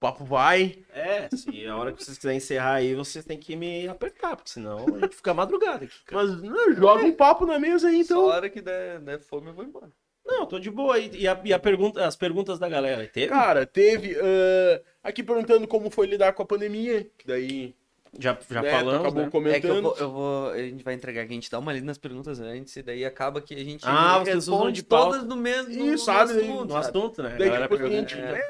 papo 0.00 0.24
vai. 0.24 0.78
é, 0.92 1.28
se 1.36 1.66
a 1.66 1.76
hora 1.76 1.92
que 1.92 2.02
vocês 2.02 2.16
quiserem 2.16 2.38
encerrar 2.38 2.74
aí, 2.74 2.94
vocês 2.94 3.24
têm 3.24 3.38
que 3.38 3.54
me 3.54 3.86
apertar, 3.86 4.34
porque 4.34 4.50
senão 4.50 4.78
a 4.96 4.98
gente 5.00 5.14
fica 5.16 5.34
madrugada 5.34 5.84
aqui. 5.84 5.94
cara. 6.06 6.24
Mas 6.26 6.42
não, 6.42 6.72
joga 6.74 7.04
um 7.04 7.12
papo 7.12 7.44
na 7.46 7.58
mesa 7.58 7.88
aí, 7.88 8.02
Só 8.04 8.14
então. 8.14 8.30
a 8.30 8.34
hora 8.34 8.48
que 8.50 8.60
der, 8.60 8.98
der 9.00 9.20
fome 9.20 9.48
eu 9.48 9.54
vou 9.54 9.64
embora. 9.64 9.90
Não, 10.24 10.46
tô 10.46 10.58
de 10.58 10.70
boa. 10.70 10.98
E, 10.98 11.10
e 11.22 11.28
a, 11.28 11.40
e 11.44 11.52
a 11.52 11.58
pergunta, 11.58 12.06
as 12.06 12.14
perguntas 12.16 12.58
da 12.58 12.68
galera, 12.68 13.06
teve? 13.06 13.28
Cara, 13.28 13.66
teve. 13.66 14.16
ah, 14.20 14.80
aqui 15.02 15.22
perguntando 15.22 15.66
como 15.66 15.90
foi 15.90 16.06
lidar 16.06 16.32
com 16.34 16.42
a 16.42 16.46
pandemia. 16.46 17.04
Que 17.18 17.26
daí. 17.26 17.74
já 18.18 18.38
já 18.48 18.62
né, 18.62 18.70
falamos, 18.70 19.00
acabou 19.00 19.24
né? 19.24 19.30
comentando. 19.30 19.56
É 19.56 19.60
que 19.60 19.66
eu 19.66 19.82
vou, 19.82 19.96
eu 19.98 20.10
vou. 20.10 20.50
A 20.50 20.58
gente 20.58 20.84
vai 20.84 20.94
entregar 20.94 21.24
que 21.26 21.32
a 21.32 21.34
gente 21.34 21.50
dá 21.50 21.58
uma 21.58 21.72
lida 21.72 21.86
nas 21.86 21.98
perguntas 21.98 22.38
antes 22.38 22.76
e 22.76 22.82
daí 22.82 23.04
acaba 23.04 23.40
que 23.40 23.54
a 23.54 23.64
gente 23.64 23.82
Ah, 23.84 24.22
responde 24.22 24.82
todas 24.84 25.24
no 25.24 25.34
mesmo 25.36 25.72
Ih, 25.72 25.90
no 25.92 25.98
sabe, 25.98 26.32
assunto, 26.32 26.64
No 26.66 26.76
assunto, 26.76 27.22
né? 27.22 27.34
A 27.34 27.38
Daí 27.38 27.50
que 27.50 27.56
a 27.56 27.68
pergunta- 27.68 27.90
gente. 27.90 28.14
é. 28.18 28.32
né? 28.32 28.42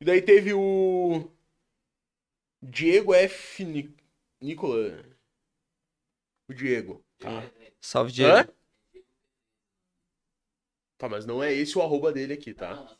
E 0.00 0.04
daí 0.04 0.20
teve 0.22 0.52
o. 0.54 1.30
Diego 2.62 3.14
F. 3.14 3.64
Ni- 3.64 3.94
Nicola. 4.40 5.04
O 6.48 6.54
Diego. 6.54 7.04
Tá. 7.18 7.42
Salve, 7.80 8.10
Hã? 8.22 8.42
Diego. 8.44 8.54
Tá, 10.98 11.08
mas 11.08 11.26
não 11.26 11.42
é 11.42 11.52
esse 11.52 11.76
o 11.76 11.82
arroba 11.82 12.12
dele 12.12 12.32
aqui, 12.34 12.54
tá? 12.54 12.96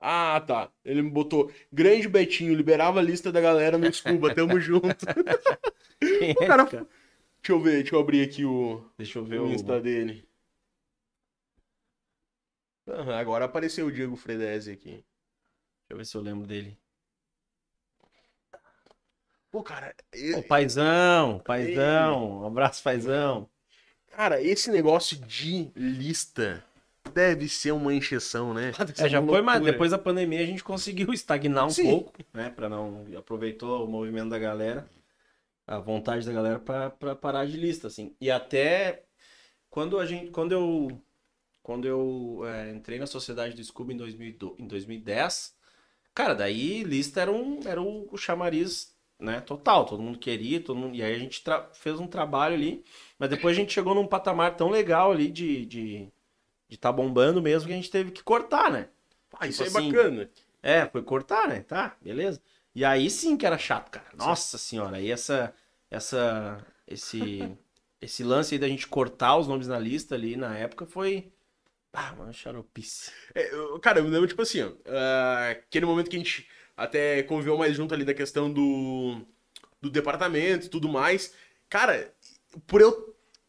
Ah, 0.00 0.40
tá. 0.46 0.70
Ele 0.84 1.02
me 1.02 1.10
botou 1.10 1.50
grande 1.72 2.08
Betinho, 2.08 2.54
liberava 2.54 3.00
a 3.00 3.02
lista 3.02 3.32
da 3.32 3.40
galera 3.40 3.76
no 3.76 3.92
Scuba, 3.92 4.34
tamo 4.34 4.58
junto. 4.60 5.06
Quem 5.98 6.30
é, 6.30 6.32
O 6.32 6.46
cara- 6.46 6.66
cara? 6.66 6.88
Deixa 7.40 7.52
eu 7.52 7.60
ver, 7.60 7.82
deixa 7.82 7.94
eu 7.96 8.00
abrir 8.00 8.22
aqui 8.22 8.44
o, 8.44 8.84
Deixa 8.96 9.18
eu 9.18 9.24
ver 9.24 9.40
o 9.40 9.46
o. 9.46 9.50
Insta 9.50 9.80
dele. 9.80 10.27
Aham, 12.88 13.16
agora 13.18 13.44
apareceu 13.44 13.86
o 13.86 13.92
Diego 13.92 14.16
Fredese 14.16 14.70
aqui. 14.72 14.90
Deixa 14.90 15.04
eu 15.90 15.96
ver 15.96 16.06
se 16.06 16.16
eu 16.16 16.20
lembro 16.22 16.46
dele. 16.46 16.78
Pô, 19.50 19.62
cara, 19.62 19.94
Ô, 20.14 20.16
e- 20.16 20.42
paizão, 20.42 21.38
paizão. 21.40 22.42
Um 22.42 22.46
abraço, 22.46 22.82
paizão. 22.82 23.48
cara, 24.10 24.40
esse 24.42 24.70
negócio 24.70 25.16
de 25.16 25.70
lista 25.74 26.62
deve 27.14 27.48
ser 27.48 27.72
uma 27.72 27.94
encheção, 27.94 28.52
né? 28.52 28.72
É, 28.98 29.08
já 29.08 29.22
foi, 29.22 29.40
mas 29.40 29.62
depois 29.62 29.90
da 29.90 29.98
pandemia 29.98 30.40
a 30.40 30.46
gente 30.46 30.62
conseguiu 30.62 31.12
estagnar 31.12 31.66
um 31.66 31.70
Sim. 31.70 31.84
pouco, 31.84 32.12
né? 32.32 32.50
Pra 32.50 32.68
não. 32.68 33.06
Aproveitou 33.16 33.84
o 33.84 33.88
movimento 33.88 34.28
da 34.30 34.38
galera, 34.38 34.88
a 35.66 35.78
vontade 35.78 36.26
da 36.26 36.32
galera 36.32 36.58
pra, 36.58 36.90
pra 36.90 37.16
parar 37.16 37.46
de 37.46 37.56
lista, 37.56 37.86
assim. 37.86 38.14
E 38.20 38.30
até 38.30 39.04
quando 39.70 39.98
a 39.98 40.06
gente. 40.06 40.30
Quando 40.30 40.52
eu. 40.52 41.02
Quando 41.62 41.86
eu 41.86 42.40
é, 42.46 42.70
entrei 42.70 42.98
na 42.98 43.06
sociedade 43.06 43.54
do 43.54 43.62
Scooby 43.62 43.94
em, 43.94 43.96
2002, 43.96 44.54
em 44.58 44.66
2010, 44.66 45.54
cara, 46.14 46.34
daí 46.34 46.82
lista 46.82 47.20
era, 47.20 47.30
um, 47.30 47.60
era 47.64 47.80
o, 47.80 48.16
chamariz 48.16 48.96
né, 49.18 49.40
total, 49.40 49.84
todo 49.84 50.02
mundo 50.02 50.18
queria, 50.18 50.60
todo 50.60 50.76
mundo, 50.76 50.94
e 50.94 51.02
aí 51.02 51.14
a 51.14 51.18
gente 51.18 51.42
fez 51.74 51.98
um 51.98 52.06
trabalho 52.06 52.54
ali, 52.54 52.84
mas 53.18 53.28
depois 53.28 53.56
a 53.56 53.60
gente 53.60 53.72
chegou 53.72 53.94
num 53.94 54.06
patamar 54.06 54.56
tão 54.56 54.70
legal 54.70 55.10
ali 55.10 55.30
de, 55.30 55.66
de, 55.66 56.08
de 56.68 56.76
tá 56.76 56.92
bombando 56.92 57.42
mesmo 57.42 57.66
que 57.66 57.72
a 57.72 57.76
gente 57.76 57.90
teve 57.90 58.12
que 58.12 58.22
cortar, 58.22 58.70
né? 58.70 58.88
Ah, 59.38 59.46
isso 59.46 59.62
Tipo 59.64 59.76
é 59.76 59.80
assim, 59.80 59.92
bacana. 59.92 60.30
É, 60.62 60.86
foi 60.86 61.02
cortar, 61.02 61.48
né? 61.48 61.60
Tá, 61.60 61.96
beleza. 62.00 62.40
E 62.74 62.84
aí 62.84 63.10
sim 63.10 63.36
que 63.36 63.46
era 63.46 63.58
chato, 63.58 63.90
cara. 63.90 64.06
Nossa 64.14 64.56
senhora, 64.58 65.00
e 65.00 65.10
essa, 65.10 65.52
essa, 65.90 66.64
esse, 66.86 67.56
esse 68.00 68.22
lance 68.22 68.54
aí 68.54 68.58
da 68.58 68.68
gente 68.68 68.86
cortar 68.86 69.36
os 69.36 69.48
nomes 69.48 69.66
na 69.66 69.78
lista 69.78 70.14
ali 70.14 70.36
na 70.36 70.56
época 70.56 70.86
foi, 70.86 71.32
ah, 71.98 72.14
uma 72.16 72.32
xaropice. 72.32 73.10
É, 73.34 73.52
eu- 73.54 73.78
cara, 73.80 73.98
eu 74.00 74.04
me 74.04 74.10
lembro, 74.10 74.26
tipo 74.28 74.42
assim, 74.42 74.62
ó, 74.62 74.70
ah, 74.86 75.50
aquele 75.50 75.86
momento 75.86 76.08
que 76.10 76.16
a 76.16 76.18
gente 76.18 76.48
até 76.76 77.22
conviveu 77.24 77.56
mais 77.58 77.74
junto 77.76 77.92
ali 77.94 78.04
da 78.04 78.14
questão 78.14 78.52
do, 78.52 79.20
do 79.80 79.90
departamento 79.90 80.66
e 80.66 80.68
tudo 80.68 80.88
mais. 80.88 81.32
Cara, 81.68 82.12
por 82.66 82.80
eu 82.80 82.92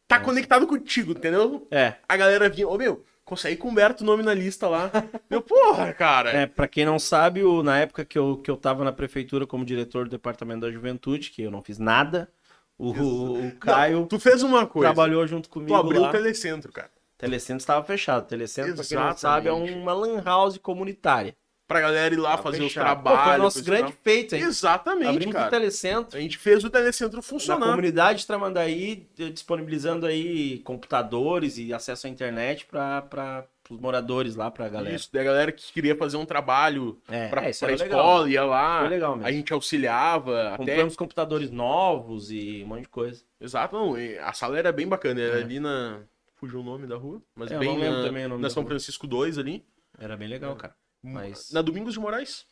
tá 0.07 0.15
Nossa. 0.17 0.25
conectado 0.25 0.65
contigo, 0.67 1.11
entendeu? 1.11 1.67
É, 1.69 1.95
A 2.07 2.17
galera 2.17 2.49
vinha, 2.49 2.67
ô 2.67 2.75
meu, 2.77 3.05
consegue 3.23 3.57
com 3.57 3.67
o 3.67 3.71
Humberto 3.71 4.03
o 4.03 4.07
nome 4.07 4.23
na 4.23 4.33
lista 4.33 4.67
lá. 4.67 4.89
Meu, 5.29 5.39
porra, 5.43 5.93
cara. 5.93 6.31
é, 6.31 6.47
pra 6.47 6.67
quem 6.67 6.83
não 6.83 6.97
sabe, 6.97 7.41
na 7.63 7.77
época 7.79 8.03
que 8.03 8.17
eu, 8.17 8.37
que 8.37 8.49
eu 8.49 8.57
tava 8.57 8.83
na 8.83 8.91
prefeitura 8.91 9.45
como 9.45 9.63
diretor 9.63 10.05
do 10.05 10.09
departamento 10.11 10.61
da 10.61 10.71
juventude, 10.71 11.29
que 11.29 11.43
eu 11.43 11.51
não 11.51 11.61
fiz 11.61 11.77
nada, 11.77 12.27
o, 12.75 12.91
o, 12.91 13.47
o 13.49 13.55
Caio 13.57 14.07
Tu 14.07 14.19
fez 14.19 14.41
uma 14.41 14.65
coisa. 14.65 14.87
trabalhou 14.91 15.27
junto 15.27 15.47
comigo 15.47 15.71
Tu 15.71 15.75
abriu 15.75 16.01
lá. 16.01 16.09
o 16.09 16.11
telecentro, 16.11 16.71
cara. 16.71 16.89
Telecentro 17.19 17.59
estava 17.59 17.83
fechado. 17.85 18.25
Telecentro, 18.27 18.73
pra 18.75 18.83
quem 18.85 18.97
não 18.97 19.15
sabe, 19.15 19.47
é 19.49 19.51
uma 19.51 19.93
lan 19.93 20.21
house 20.23 20.57
comunitária. 20.57 21.35
Pra 21.67 21.81
galera 21.81 22.11
ir 22.11 22.17
lá 22.17 22.31
Tava 22.31 22.41
fazer 22.41 22.63
os 22.63 22.73
fechado. 22.73 22.95
Pô, 22.97 23.03
trabalhos. 23.03 23.27
foi 23.29 23.39
o 23.39 23.43
nosso 23.43 23.63
grande 23.63 23.91
tal. 23.91 24.01
feito, 24.03 24.33
hein? 24.35 24.41
Exatamente, 24.41 25.07
Abrimos 25.09 25.35
o 25.35 25.37
cara. 25.37 25.49
telecentro 25.51 26.17
A 26.17 26.19
gente 26.21 26.35
fez 26.39 26.63
o 26.63 26.69
telecentro 26.71 27.17
na 27.17 27.21
funcionar. 27.21 27.67
comunidade 27.67 28.19
de 28.21 28.25
Tramandaí, 28.27 29.07
disponibilizando 29.15 30.07
aí 30.07 30.59
computadores 30.59 31.59
e 31.59 31.71
acesso 31.71 32.07
à 32.07 32.09
internet 32.09 32.65
para 32.65 33.45
os 33.69 33.79
moradores 33.79 34.35
lá, 34.35 34.49
pra 34.49 34.67
galera. 34.67 34.95
Isso, 34.95 35.13
da 35.13 35.23
galera 35.23 35.51
que 35.51 35.71
queria 35.71 35.95
fazer 35.95 36.17
um 36.17 36.25
trabalho 36.25 36.97
É, 37.07 37.27
pra, 37.27 37.41
é, 37.43 37.51
pra 37.53 37.71
escola, 37.73 38.21
legal. 38.21 38.27
ia 38.27 38.43
lá. 38.45 38.79
Foi 38.79 38.89
legal 38.89 39.11
mesmo. 39.15 39.27
A 39.27 39.31
gente 39.31 39.53
auxiliava, 39.53 40.47
até 40.47 40.57
Compramos 40.57 40.95
computadores 40.95 41.51
novos 41.51 42.31
e 42.31 42.63
um 42.63 42.67
monte 42.69 42.81
de 42.83 42.89
coisa. 42.89 43.21
Exato, 43.39 43.75
não. 43.75 43.93
A 44.25 44.33
sala 44.33 44.57
era 44.57 44.71
bem 44.71 44.87
bacana. 44.87 45.21
Era 45.21 45.37
É. 45.39 45.43
ali 45.43 45.59
na. 45.59 45.99
Fugiu 46.39 46.61
o 46.61 46.63
nome 46.63 46.87
da 46.87 46.95
rua. 46.95 47.21
Mas 47.35 47.51
É, 47.51 47.55
eu 47.55 47.59
bem 47.59 47.77
na, 47.77 48.03
também 48.03 48.25
o 48.25 48.29
nome 48.29 48.41
na 48.41 48.49
São. 48.49 48.65
Francisco 48.65 49.05
2 49.05 49.37
ali. 49.37 49.65
Era 49.97 50.15
bem 50.15 50.27
legal, 50.27 50.55
cara. 50.55 50.75
Mas- 51.03 51.51
Na 51.51 51.61
Domingos 51.61 51.93
de 51.93 51.99
Moraes. 51.99 52.45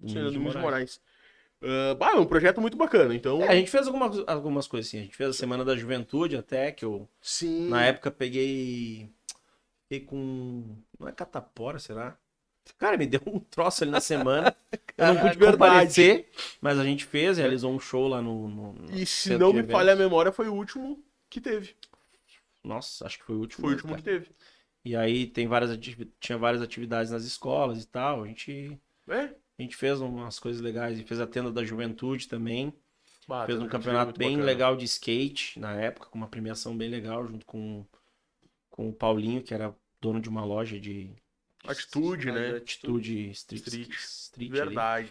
Sim, 0.00 0.14
na 0.14 0.30
Domingos 0.30 0.32
de 0.32 0.34
Domingos 0.34 0.52
de 0.54 0.58
Moraes. 0.60 1.00
Moraes. 1.00 1.00
Ah, 1.62 1.94
bah, 1.94 2.10
é 2.12 2.16
um 2.16 2.26
projeto 2.26 2.60
muito 2.60 2.76
bacana. 2.76 3.14
Então. 3.14 3.42
É, 3.42 3.48
a 3.48 3.54
gente 3.54 3.70
fez 3.70 3.86
algumas, 3.86 4.22
algumas 4.26 4.66
coisas 4.66 4.88
assim. 4.88 4.98
A 4.98 5.02
gente 5.02 5.16
fez 5.16 5.30
a 5.30 5.32
Semana 5.32 5.64
da 5.64 5.76
Juventude 5.76 6.36
até, 6.36 6.70
que 6.72 6.84
eu, 6.84 7.08
Sim. 7.22 7.68
na 7.68 7.84
época, 7.86 8.10
peguei. 8.10 9.08
Fiquei 9.88 10.04
com. 10.06 10.76
Não 10.98 11.08
é 11.08 11.12
catapora, 11.12 11.78
será? 11.78 12.16
Cara, 12.78 12.96
me 12.96 13.06
deu 13.06 13.20
um 13.26 13.38
troço 13.38 13.84
ali 13.84 13.90
na 13.90 14.00
semana. 14.00 14.54
Eu 14.96 15.12
não 15.14 15.20
pude 15.20 15.38
comparecer, 15.38 16.28
mas 16.60 16.78
a 16.78 16.84
gente 16.84 17.04
fez, 17.04 17.36
realizou 17.36 17.70
um 17.72 17.78
show 17.80 18.08
lá 18.08 18.22
no. 18.22 18.48
no- 18.48 18.72
no 18.72 18.94
E 18.96 19.04
se 19.04 19.36
não 19.36 19.52
me 19.52 19.62
falha 19.64 19.92
a 19.92 19.96
memória, 19.96 20.32
foi 20.32 20.48
o 20.48 20.54
último 20.54 21.02
que 21.28 21.40
teve. 21.40 21.74
Nossa, 22.64 23.06
acho 23.06 23.18
que 23.18 23.24
foi 23.24 23.36
o 23.36 23.40
último. 23.40 23.60
Foi 23.60 23.70
o 23.70 23.72
último 23.74 23.90
cara. 23.90 24.02
que 24.02 24.04
teve. 24.04 24.30
E 24.84 24.96
aí 24.96 25.26
tem 25.26 25.46
várias 25.46 25.78
tinha 26.20 26.36
várias 26.38 26.62
atividades 26.62 27.10
nas 27.10 27.24
escolas 27.24 27.82
e 27.82 27.86
tal. 27.86 28.24
A 28.24 28.26
gente, 28.26 28.78
É? 29.08 29.34
a 29.58 29.62
gente 29.62 29.76
fez 29.76 30.00
umas 30.00 30.38
coisas 30.38 30.60
legais. 30.60 30.98
E 30.98 31.04
fez 31.04 31.20
a 31.20 31.26
tenda 31.26 31.50
da 31.52 31.64
juventude 31.64 32.28
também. 32.28 32.74
Fez 33.46 33.58
um 33.58 33.68
campeonato 33.68 34.18
bem 34.18 34.32
bacana. 34.32 34.44
legal 34.44 34.76
de 34.76 34.84
skate 34.84 35.58
na 35.58 35.72
época, 35.74 36.08
com 36.08 36.18
uma 36.18 36.28
premiação 36.28 36.76
bem 36.76 36.90
legal, 36.90 37.26
junto 37.26 37.46
com, 37.46 37.86
com 38.68 38.90
o 38.90 38.92
Paulinho, 38.92 39.42
que 39.42 39.54
era 39.54 39.74
dono 39.98 40.20
de 40.20 40.28
uma 40.28 40.44
loja 40.44 40.78
de 40.78 41.10
Atitude, 41.66 42.30
né? 42.30 42.56
atitude 42.56 43.30
street. 43.30 43.66
Street. 43.66 43.88
street 43.90 44.50
ali. 44.52 44.66
Verdade. 44.66 45.10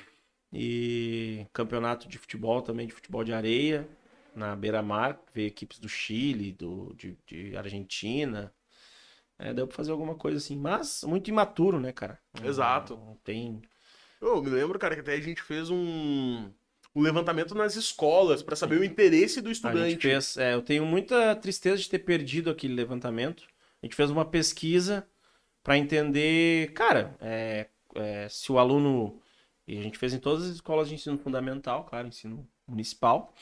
E 0.51 1.47
campeonato 1.51 2.07
de 2.07 2.19
futebol 2.19 2.61
também, 2.61 2.85
de 2.85 2.93
futebol 2.93 3.23
de 3.23 3.33
areia, 3.33 3.87
na 4.35 4.55
beira-mar. 4.55 5.19
Veio 5.33 5.47
equipes 5.47 5.79
do 5.79 5.89
Chile, 5.89 6.51
do, 6.51 6.93
de, 6.95 7.17
de 7.25 7.55
Argentina. 7.57 8.53
É, 9.39 9.53
deu 9.53 9.67
pra 9.67 9.75
fazer 9.75 9.91
alguma 9.91 10.15
coisa 10.15 10.37
assim, 10.37 10.55
mas 10.55 11.03
muito 11.05 11.27
imaturo, 11.29 11.79
né, 11.79 11.91
cara? 11.91 12.19
Não- 12.39 12.47
Exato. 12.47 12.95
Não 12.95 13.15
tem. 13.23 13.61
Eu 14.21 14.41
me 14.41 14.49
lembro, 14.49 14.77
cara, 14.79 14.95
que 14.95 15.01
até 15.01 15.13
a 15.13 15.19
gente 15.19 15.41
fez 15.41 15.69
um, 15.69 16.49
um 16.95 17.01
levantamento 17.01 17.53
nas 17.55 17.75
escolas 17.75 18.41
pra 18.41 18.55
saber 18.55 18.79
o 18.79 18.83
interesse 18.83 19.41
do 19.41 19.49
A 19.49 19.51
estudante. 19.51 19.89
gente 19.91 20.01
fez. 20.01 20.37
é, 20.37 20.53
eu 20.53 20.61
tenho 20.61 20.85
muita 20.85 21.35
tristeza 21.35 21.77
de 21.81 21.89
ter 21.89 21.99
perdido 21.99 22.49
aquele 22.49 22.73
levantamento. 22.73 23.43
A 23.81 23.85
gente 23.85 23.95
fez 23.95 24.09
uma 24.09 24.23
pesquisa 24.23 25.05
para 25.61 25.77
entender, 25.77 26.71
cara, 26.73 27.17
é, 27.19 27.67
é, 27.95 28.27
se 28.29 28.51
o 28.51 28.57
aluno. 28.59 29.19
E 29.67 29.77
a 29.77 29.81
gente 29.81 29.97
fez 29.97 30.13
em 30.13 30.19
todas 30.19 30.43
as 30.45 30.55
escolas 30.55 30.87
de 30.89 30.95
ensino 30.95 31.17
fundamental, 31.17 31.85
claro, 31.85 32.07
ensino 32.07 32.47
municipal. 32.67 33.33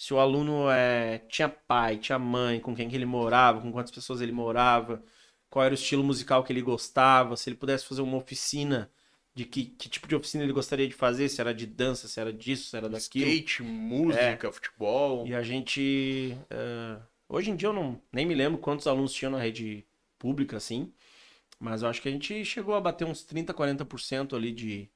Se 0.00 0.14
o 0.14 0.18
aluno 0.18 0.70
é, 0.70 1.18
tinha 1.28 1.46
pai, 1.46 1.98
tinha 1.98 2.18
mãe, 2.18 2.58
com 2.58 2.74
quem 2.74 2.88
que 2.88 2.96
ele 2.96 3.04
morava, 3.04 3.60
com 3.60 3.70
quantas 3.70 3.90
pessoas 3.90 4.22
ele 4.22 4.32
morava, 4.32 5.04
qual 5.50 5.62
era 5.62 5.72
o 5.72 5.74
estilo 5.74 6.02
musical 6.02 6.42
que 6.42 6.50
ele 6.50 6.62
gostava, 6.62 7.36
se 7.36 7.50
ele 7.50 7.56
pudesse 7.58 7.84
fazer 7.84 8.00
uma 8.00 8.16
oficina 8.16 8.90
de 9.34 9.44
que, 9.44 9.66
que 9.66 9.90
tipo 9.90 10.08
de 10.08 10.16
oficina 10.16 10.42
ele 10.42 10.54
gostaria 10.54 10.88
de 10.88 10.94
fazer, 10.94 11.28
se 11.28 11.38
era 11.38 11.52
de 11.52 11.66
dança, 11.66 12.08
se 12.08 12.18
era 12.18 12.32
disso, 12.32 12.70
se 12.70 12.76
era 12.78 12.88
daquilo. 12.88 13.28
Skate, 13.28 13.62
música, 13.62 14.50
futebol. 14.50 15.26
E 15.26 15.34
a 15.34 15.42
gente. 15.42 16.34
eh, 16.48 16.98
hoje 17.28 17.50
em 17.50 17.56
dia 17.56 17.68
eu 17.68 17.74
não, 17.74 18.00
nem 18.10 18.24
me 18.24 18.34
lembro 18.34 18.58
quantos 18.58 18.86
alunos 18.86 19.12
tinham 19.12 19.32
na 19.32 19.38
rede 19.38 19.84
pública, 20.18 20.56
assim. 20.56 20.90
Mas 21.58 21.82
eu 21.82 21.90
acho 21.90 22.00
que 22.00 22.08
a 22.08 22.12
gente 22.12 22.42
chegou 22.46 22.74
a 22.74 22.80
bater 22.80 23.04
uns 23.04 23.22
30, 23.22 23.52
40% 23.52 24.34
ali 24.34 24.50
de, 24.50 24.88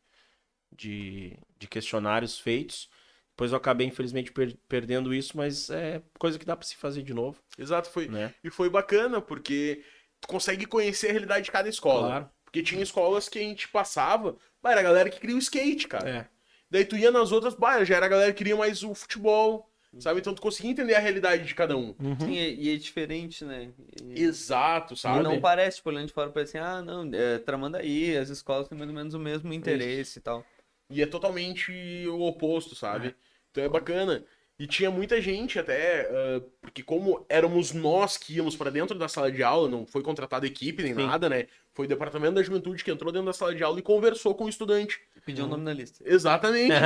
de, 0.74 1.36
de 1.58 1.68
questionários 1.68 2.38
feitos. 2.38 2.88
Depois 3.34 3.50
eu 3.50 3.56
acabei, 3.58 3.86
infelizmente, 3.88 4.30
per- 4.30 4.56
perdendo 4.68 5.12
isso, 5.12 5.36
mas 5.36 5.68
é 5.68 6.00
coisa 6.20 6.38
que 6.38 6.46
dá 6.46 6.54
pra 6.56 6.64
se 6.66 6.76
fazer 6.76 7.02
de 7.02 7.12
novo, 7.12 7.40
Exato, 7.58 7.90
foi. 7.90 8.06
né? 8.06 8.32
E 8.44 8.48
foi 8.48 8.70
bacana, 8.70 9.20
porque 9.20 9.82
tu 10.20 10.28
consegue 10.28 10.66
conhecer 10.66 11.08
a 11.08 11.12
realidade 11.12 11.44
de 11.46 11.50
cada 11.50 11.68
escola. 11.68 12.06
Claro. 12.06 12.30
Porque 12.44 12.62
tinha 12.62 12.80
escolas 12.82 13.28
que 13.28 13.38
a 13.40 13.42
gente 13.42 13.66
passava, 13.68 14.36
bah, 14.62 14.70
era 14.70 14.80
a 14.80 14.84
galera 14.84 15.10
que 15.10 15.18
queria 15.18 15.34
o 15.34 15.38
skate, 15.40 15.88
cara. 15.88 16.08
É. 16.08 16.26
Daí 16.70 16.84
tu 16.84 16.96
ia 16.96 17.10
nas 17.10 17.32
outras, 17.32 17.54
bah, 17.54 17.82
já 17.84 17.96
era 17.96 18.06
a 18.06 18.08
galera 18.08 18.32
que 18.32 18.38
queria 18.38 18.54
mais 18.56 18.84
o 18.84 18.94
futebol, 18.94 19.68
sabe? 19.98 20.20
Então 20.20 20.32
tu 20.32 20.40
conseguia 20.40 20.70
entender 20.70 20.94
a 20.94 21.00
realidade 21.00 21.44
de 21.44 21.54
cada 21.56 21.76
um. 21.76 21.94
Uhum. 22.00 22.20
Sim, 22.20 22.34
e, 22.34 22.68
e 22.68 22.74
é 22.74 22.76
diferente, 22.76 23.44
né? 23.44 23.72
E, 24.00 24.22
Exato, 24.22 24.94
e 24.94 24.96
sabe? 24.96 25.24
não 25.24 25.40
parece, 25.40 25.78
tipo, 25.78 25.88
olhando 25.90 26.06
de 26.06 26.12
fora, 26.12 26.30
parece 26.30 26.56
assim, 26.56 26.64
ah, 26.66 26.80
não, 26.82 27.10
é, 27.12 27.38
Tramandaí, 27.38 28.16
as 28.16 28.28
escolas 28.28 28.68
têm 28.68 28.78
mais 28.78 28.88
ou 28.90 28.94
menos 28.96 29.14
o 29.14 29.18
mesmo 29.18 29.52
interesse 29.52 30.20
e 30.20 30.22
tal. 30.22 30.44
E 30.90 31.02
é 31.02 31.06
totalmente 31.06 31.72
o 32.08 32.20
oposto, 32.22 32.74
sabe? 32.74 33.14
Então 33.50 33.64
é 33.64 33.68
bacana. 33.68 34.24
E 34.56 34.68
tinha 34.68 34.88
muita 34.88 35.20
gente 35.20 35.58
até, 35.58 36.08
ah, 36.10 36.40
porque 36.60 36.82
como 36.82 37.26
éramos 37.28 37.72
nós 37.72 38.16
que 38.16 38.36
íamos 38.36 38.54
pra 38.54 38.70
dentro 38.70 38.96
da 38.96 39.08
sala 39.08 39.30
de 39.32 39.42
aula, 39.42 39.68
não 39.68 39.84
foi 39.84 40.00
contratada 40.00 40.46
equipe 40.46 40.82
nem 40.82 40.94
Sim. 40.94 41.06
nada, 41.06 41.28
né? 41.28 41.46
Foi 41.72 41.86
o 41.86 41.88
departamento 41.88 42.34
da 42.34 42.42
juventude 42.42 42.84
que 42.84 42.90
entrou 42.90 43.10
dentro 43.10 43.26
da 43.26 43.32
sala 43.32 43.52
de 43.52 43.64
aula 43.64 43.80
e 43.80 43.82
conversou 43.82 44.32
com 44.32 44.44
o 44.44 44.48
estudante. 44.48 45.00
Pediu 45.26 45.46
o 45.46 45.48
nome 45.48 45.64
na 45.64 45.72
lista. 45.72 46.04
Exatamente. 46.06 46.70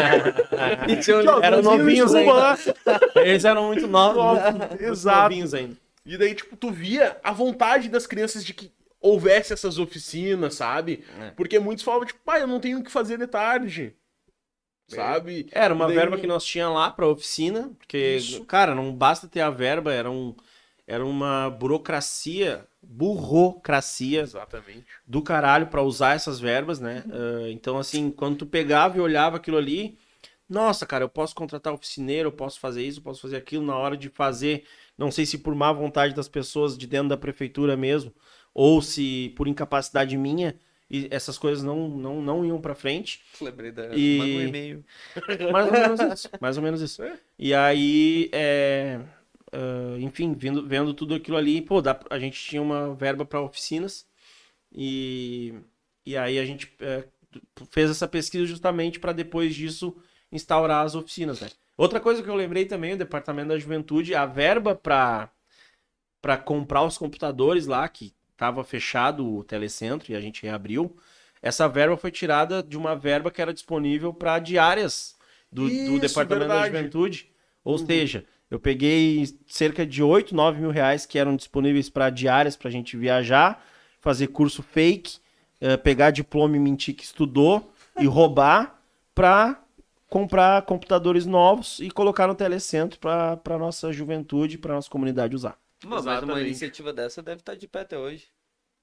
Eram 1.10 1.42
Eram 1.42 1.62
novinhos 1.62 2.14
ainda. 2.14 2.56
Eles 3.16 3.44
eram 3.44 3.66
muito 3.66 3.86
novos. 3.86 4.40
muito 4.54 4.82
Exato. 4.82 5.22
novinhos 5.24 5.52
ainda. 5.52 5.76
E 6.06 6.16
daí, 6.16 6.34
tipo, 6.34 6.56
tu 6.56 6.70
via 6.70 7.18
a 7.22 7.32
vontade 7.32 7.90
das 7.90 8.06
crianças 8.06 8.42
de 8.42 8.54
que 8.54 8.72
houvesse 9.00 9.52
essas 9.52 9.78
oficinas, 9.78 10.54
sabe? 10.56 11.04
É. 11.20 11.30
Porque 11.30 11.58
muitos 11.58 11.84
falavam, 11.84 12.06
tipo, 12.06 12.20
pai, 12.24 12.42
eu 12.42 12.46
não 12.46 12.60
tenho 12.60 12.78
o 12.80 12.84
que 12.84 12.90
fazer 12.90 13.18
de 13.18 13.26
tarde. 13.26 13.94
Sabe? 14.88 15.46
Era 15.52 15.74
uma 15.74 15.86
Daí- 15.86 15.96
verba 15.96 16.16
que 16.16 16.26
nós 16.26 16.44
tinha 16.44 16.68
lá 16.68 16.90
pra 16.90 17.06
oficina, 17.06 17.70
porque, 17.78 18.16
Isso. 18.16 18.44
cara, 18.46 18.74
não 18.74 18.92
basta 18.94 19.28
ter 19.28 19.40
a 19.42 19.50
verba, 19.50 19.92
era, 19.92 20.10
um, 20.10 20.34
era 20.86 21.04
uma 21.04 21.50
burocracia, 21.50 22.66
burocracia 22.82 24.22
Exatamente. 24.22 24.86
do 25.06 25.20
caralho 25.22 25.66
pra 25.66 25.82
usar 25.82 26.14
essas 26.16 26.40
verbas, 26.40 26.80
né? 26.80 27.04
Ah, 27.10 27.50
então, 27.50 27.78
assim, 27.78 28.10
quando 28.10 28.38
tu 28.38 28.46
pegava 28.46 28.96
e 28.96 29.00
olhava 29.00 29.36
aquilo 29.36 29.58
ali, 29.58 29.98
nossa, 30.48 30.86
cara, 30.86 31.04
eu 31.04 31.08
posso 31.10 31.34
contratar 31.34 31.74
oficineiro, 31.74 32.28
eu 32.28 32.32
posso 32.32 32.58
fazer 32.58 32.82
isso, 32.82 33.00
eu 33.00 33.04
posso 33.04 33.20
fazer 33.20 33.36
aquilo 33.36 33.66
na 33.66 33.76
hora 33.76 33.94
de 33.94 34.08
fazer, 34.08 34.64
não 34.96 35.10
sei 35.10 35.26
se 35.26 35.36
por 35.36 35.54
má 35.54 35.70
vontade 35.70 36.14
das 36.14 36.28
pessoas 36.28 36.78
de 36.78 36.86
dentro 36.86 37.10
da 37.10 37.16
prefeitura 37.18 37.76
mesmo, 37.76 38.10
ou 38.60 38.82
se 38.82 39.32
por 39.36 39.46
incapacidade 39.46 40.16
minha, 40.16 40.58
e 40.90 41.06
essas 41.12 41.38
coisas 41.38 41.62
não, 41.62 41.88
não, 41.88 42.20
não 42.20 42.44
iam 42.44 42.60
pra 42.60 42.74
frente. 42.74 43.22
Lembrei 43.40 43.70
da. 43.70 43.94
E- 43.96 44.18
Manda 44.18 44.32
um 44.32 44.40
e-mail. 44.48 44.84
Mais 45.52 45.66
ou 45.66 45.72
menos 45.72 46.00
isso. 46.00 46.30
Mais 46.40 46.56
ou 46.56 46.62
menos 46.64 46.80
isso. 46.80 47.02
É. 47.04 47.20
E 47.38 47.54
aí, 47.54 48.28
é, 48.32 48.98
ah, 49.52 49.96
enfim, 50.00 50.34
vendo, 50.34 50.66
vendo 50.66 50.92
tudo 50.92 51.14
aquilo 51.14 51.36
ali, 51.36 51.62
pô, 51.62 51.80
dá, 51.80 52.00
a 52.10 52.18
gente 52.18 52.42
tinha 52.42 52.60
uma 52.60 52.94
verba 52.96 53.24
para 53.24 53.40
oficinas 53.40 54.04
e, 54.72 55.54
e 56.04 56.16
aí 56.16 56.36
a 56.36 56.44
gente 56.44 56.74
é, 56.80 57.04
fez 57.70 57.90
essa 57.90 58.08
pesquisa 58.08 58.44
justamente 58.44 58.98
para 58.98 59.12
depois 59.12 59.54
disso 59.54 59.96
instaurar 60.32 60.84
as 60.84 60.96
oficinas, 60.96 61.40
né? 61.40 61.48
Outra 61.76 62.00
coisa 62.00 62.24
que 62.24 62.28
eu 62.28 62.34
lembrei 62.34 62.64
também, 62.64 62.94
o 62.94 62.98
Departamento 62.98 63.50
da 63.50 63.58
Juventude, 63.58 64.16
a 64.16 64.26
verba 64.26 64.74
para 64.74 65.30
para 66.20 66.36
comprar 66.36 66.82
os 66.82 66.98
computadores 66.98 67.66
lá, 67.68 67.88
que 67.88 68.12
estava 68.38 68.62
fechado 68.62 69.26
o 69.28 69.42
telecentro 69.42 70.12
e 70.12 70.14
a 70.14 70.20
gente 70.20 70.44
reabriu, 70.44 70.96
essa 71.42 71.68
verba 71.68 71.96
foi 71.96 72.12
tirada 72.12 72.62
de 72.62 72.76
uma 72.76 72.94
verba 72.94 73.32
que 73.32 73.42
era 73.42 73.52
disponível 73.52 74.14
para 74.14 74.38
diárias 74.38 75.16
do, 75.50 75.68
do 75.68 75.72
Isso, 75.72 75.98
Departamento 75.98 76.46
da 76.48 76.54
verdade. 76.54 76.76
Juventude. 76.76 77.30
Ou 77.64 77.76
Uhum. 77.78 77.86
seja, 77.86 78.24
eu 78.48 78.60
peguei 78.60 79.26
cerca 79.46 79.84
de 79.84 80.02
8, 80.02 80.34
9 80.34 80.60
mil 80.60 80.70
reais 80.70 81.04
que 81.04 81.18
eram 81.18 81.34
disponíveis 81.36 81.90
para 81.90 82.10
diárias 82.10 82.56
para 82.56 82.68
a 82.68 82.70
gente 82.72 82.96
viajar, 82.96 83.62
fazer 84.00 84.28
curso 84.28 84.62
fake, 84.62 85.18
eh, 85.60 85.76
pegar 85.76 86.10
diploma 86.12 86.56
e 86.56 86.60
mentir 86.60 86.94
que 86.94 87.04
estudou 87.04 87.72
e 87.98 88.06
roubar 88.06 88.80
para 89.14 89.60
comprar 90.08 90.62
computadores 90.62 91.26
novos 91.26 91.80
e 91.80 91.90
colocar 91.90 92.26
no 92.28 92.34
telecentro 92.36 92.98
para 93.00 93.58
nossa 93.58 93.92
juventude, 93.92 94.56
para 94.58 94.74
nossa 94.74 94.88
comunidade 94.88 95.34
usar. 95.34 95.58
Mano, 95.84 96.02
mas 96.04 96.22
uma 96.22 96.40
iniciativa 96.40 96.92
dessa 96.92 97.22
deve 97.22 97.40
estar 97.40 97.54
de 97.54 97.68
pé 97.68 97.80
até 97.80 97.96
hoje. 97.98 98.26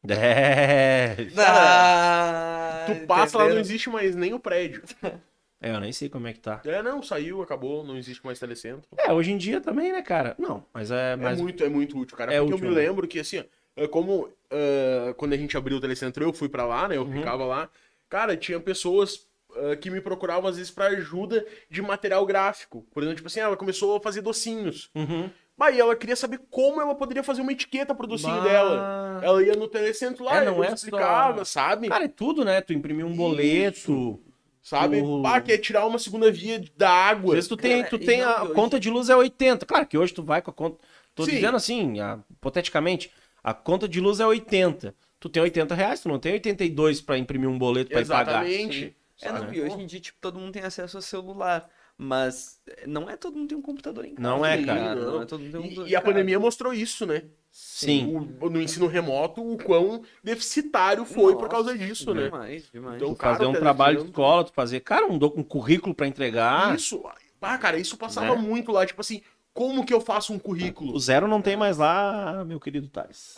É, 0.08 1.16
Ah, 1.38 2.86
Tu 2.88 3.08
passa 3.08 3.38
lá, 3.38 3.50
não 3.50 3.60
existe 3.60 3.90
mais 3.90 4.16
nem 4.16 4.34
o 4.34 4.40
prédio. 4.40 4.84
é, 5.62 5.72
eu 5.72 5.80
nem 5.80 5.92
sei 5.92 6.10
como 6.10 6.28
é 6.28 6.34
que 6.34 6.40
tá. 6.40 6.62
É, 6.66 6.82
não, 6.82 7.02
saiu, 7.02 7.42
acabou, 7.42 7.84
não 7.84 7.98
existe 7.98 8.24
mais 8.26 8.40
telecentro. 8.40 8.88
É, 8.98 9.12
hoje 9.12 9.32
em 9.32 9.38
dia 9.38 9.60
também, 9.60 9.92
né, 9.92 10.02
cara? 10.02 10.36
Não, 10.38 10.66
mas 10.74 10.92
é 10.92 11.14
É 11.14 11.36
muito, 11.36 11.64
é 11.64 11.70
muito 11.70 11.98
útil, 11.98 12.16
cara. 12.16 12.34
É 12.34 12.40
porque 12.40 12.54
útil, 12.54 12.66
eu 12.68 12.72
me 12.72 12.76
né? 12.76 12.88
lembro 12.88 13.08
que, 13.08 13.20
assim, 13.20 13.44
é 13.76 13.88
como 13.88 14.30
ah, 14.52 15.14
quando 15.18 15.34
a 15.34 15.38
gente 15.38 15.58
abriu 15.58 15.78
o 15.78 15.82
telecentro, 15.82 16.24
eu 16.24 16.32
fui 16.34 16.48
pra 16.50 16.66
lá, 16.66 16.88
né? 16.88 16.98
Eu 16.98 17.04
Uhum. 17.04 17.18
ficava 17.18 17.46
lá. 17.46 17.70
Cara, 18.10 18.38
tinha 18.38 18.60
pessoas 18.60 19.28
ah, 19.56 19.76
que 19.76 19.90
me 19.90 20.00
procuravam, 20.02 20.50
às 20.50 20.58
vezes, 20.58 20.72
pra 20.72 20.88
ajuda 20.88 21.46
de 21.70 21.82
material 21.82 22.26
gráfico. 22.26 22.86
Por 22.94 23.02
exemplo, 23.04 23.18
tipo 23.18 23.28
assim, 23.28 23.40
ela 23.40 23.58
começou 23.58 23.98
a 23.98 24.02
fazer 24.02 24.22
docinhos. 24.22 24.90
Uhum. 24.96 25.30
Bah, 25.58 25.72
e 25.72 25.80
ela 25.80 25.96
queria 25.96 26.16
saber 26.18 26.42
como 26.52 26.82
ela 26.82 26.94
poderia 26.96 27.24
fazer 27.24 27.42
uma 27.42 27.52
etiqueta 27.52 27.96
pro 27.96 28.06
docinho 28.08 28.36
Bah. 28.36 28.42
dela. 28.44 29.20
Ela 29.24 29.42
ia 29.44 29.54
no 29.56 29.68
telecentro 29.70 30.26
lá, 30.26 30.38
É, 30.42 30.46
não 30.46 30.62
é 30.64 30.74
explicava, 30.74 31.46
só- 31.46 31.60
sabe? 31.62 31.88
Cara, 31.88 32.04
é 32.06 32.10
tudo, 32.10 32.44
né? 32.44 32.60
Tu 32.62 32.74
imprimir 32.74 33.06
um 33.06 33.16
boleto. 33.16 34.20
sabe? 34.62 35.00
o- 35.00 35.22
Bah, 35.22 35.40
quer 35.40 35.60
tirar 35.60 35.86
uma 35.86 36.00
segunda 36.00 36.32
via 36.32 36.60
da 36.76 36.90
Às 36.90 37.12
água. 37.12 37.36
vezes 37.36 37.48
tu 37.48 37.56
tem, 37.56 37.78
Cara, 37.84 37.90
tu 37.90 37.96
e 37.98 38.06
tem 38.06 38.22
não, 38.22 38.30
a 38.30 38.44
hoje- 38.46 38.54
conta 38.54 38.80
de 38.80 38.90
luz 38.90 39.10
é 39.10 39.16
80. 39.16 39.64
Claro 39.66 39.86
que 39.86 39.96
hoje 39.98 40.12
tu 40.14 40.24
vai 40.24 40.42
com 40.42 40.50
a 40.50 40.54
conta. 40.54 40.78
Tô 41.14 41.24
Sim. 41.24 41.32
dizendo 41.32 41.56
assim, 41.56 42.00
a- 42.00 42.20
hipoteticamente, 42.32 43.12
a 43.44 43.54
conta 43.54 43.88
de 43.88 44.00
luz 44.02 44.20
é 44.20 44.26
80. 44.26 44.94
Tu 45.20 45.30
tem 45.30 45.42
80 45.44 45.74
reais, 45.76 46.02
tu 46.02 46.10
não 46.10 46.18
tem 46.20 46.34
82 46.34 47.00
pra 47.00 47.18
imprimir 47.18 47.48
um 47.48 47.58
boleto 47.60 47.92
pra 47.92 48.02
ir 48.02 48.08
pagar. 48.08 48.46
Exatamente. 48.48 48.96
É, 49.22 49.32
não, 49.32 49.54
e 49.54 49.62
hoje 49.62 49.76
em 49.82 49.86
dia, 49.86 50.00
tipo, 50.00 50.18
todo 50.20 50.38
mundo 50.40 50.52
tem 50.52 50.64
acesso 50.64 50.98
a 50.98 51.02
celular. 51.02 51.70
Mas 51.98 52.60
não 52.86 53.10
é 53.10 53.16
todo 53.16 53.38
mundo 53.38 53.48
tem 53.48 53.58
um 53.58 53.62
computador 53.62 54.04
em 54.06 54.16
casa. 54.16 54.28
Não 54.28 54.46
é, 54.46 54.58
tá 54.58 54.66
cara. 54.66 54.96
Não. 54.96 55.14
Não 55.14 55.22
é 55.22 55.26
todo 55.26 55.40
mundo 55.42 55.52
tem 55.52 55.60
um 55.60 55.64
E, 55.64 55.68
computador 55.68 55.90
e 55.92 55.96
a 55.96 56.02
pandemia 56.02 56.40
mostrou 56.40 56.74
isso, 56.74 57.06
né? 57.06 57.24
Sim. 57.50 58.36
O- 58.42 58.50
no 58.50 58.62
ensino 58.62 58.86
remoto, 58.86 59.42
o 59.42 59.58
quão 59.58 60.04
deficitário 60.22 61.06
foi 61.06 61.34
por 61.34 61.44
Nossa, 61.44 61.52
causa 61.52 61.78
disso, 61.78 62.14
né? 62.14 62.26
Demais, 62.26 62.70
demais. 62.70 62.96
Então, 62.98 63.14
Tu 63.14 63.20
fazer 63.22 63.38
cara, 63.38 63.48
um 63.50 63.54
o 63.54 63.60
trabalho 63.60 64.00
de 64.00 64.06
escola, 64.08 64.44
tu 64.44 64.52
fazer, 64.52 64.82
cara, 64.82 65.08
um, 65.08 65.16
um 65.16 65.44
currículo 65.44 65.96
pra 65.96 66.06
entregar. 66.06 66.76
Isso, 66.76 67.02
ah, 67.42 67.58
cara, 67.58 67.78
isso 67.80 67.96
passava 67.96 68.36
Né? 68.36 68.42
muito 68.42 68.74
lá, 68.74 68.86
tipo 68.86 69.00
assim, 69.00 69.22
como 69.54 69.86
que 69.86 69.94
eu 69.94 70.02
faço 70.02 70.34
um 70.34 70.40
currículo? 70.40 70.94
O 70.94 71.00
zero 71.00 71.30
não 71.30 71.42
tem 71.42 71.56
mais 71.56 71.78
lá, 71.78 72.44
meu 72.46 72.60
querido 72.60 72.90
Thales. 72.90 73.38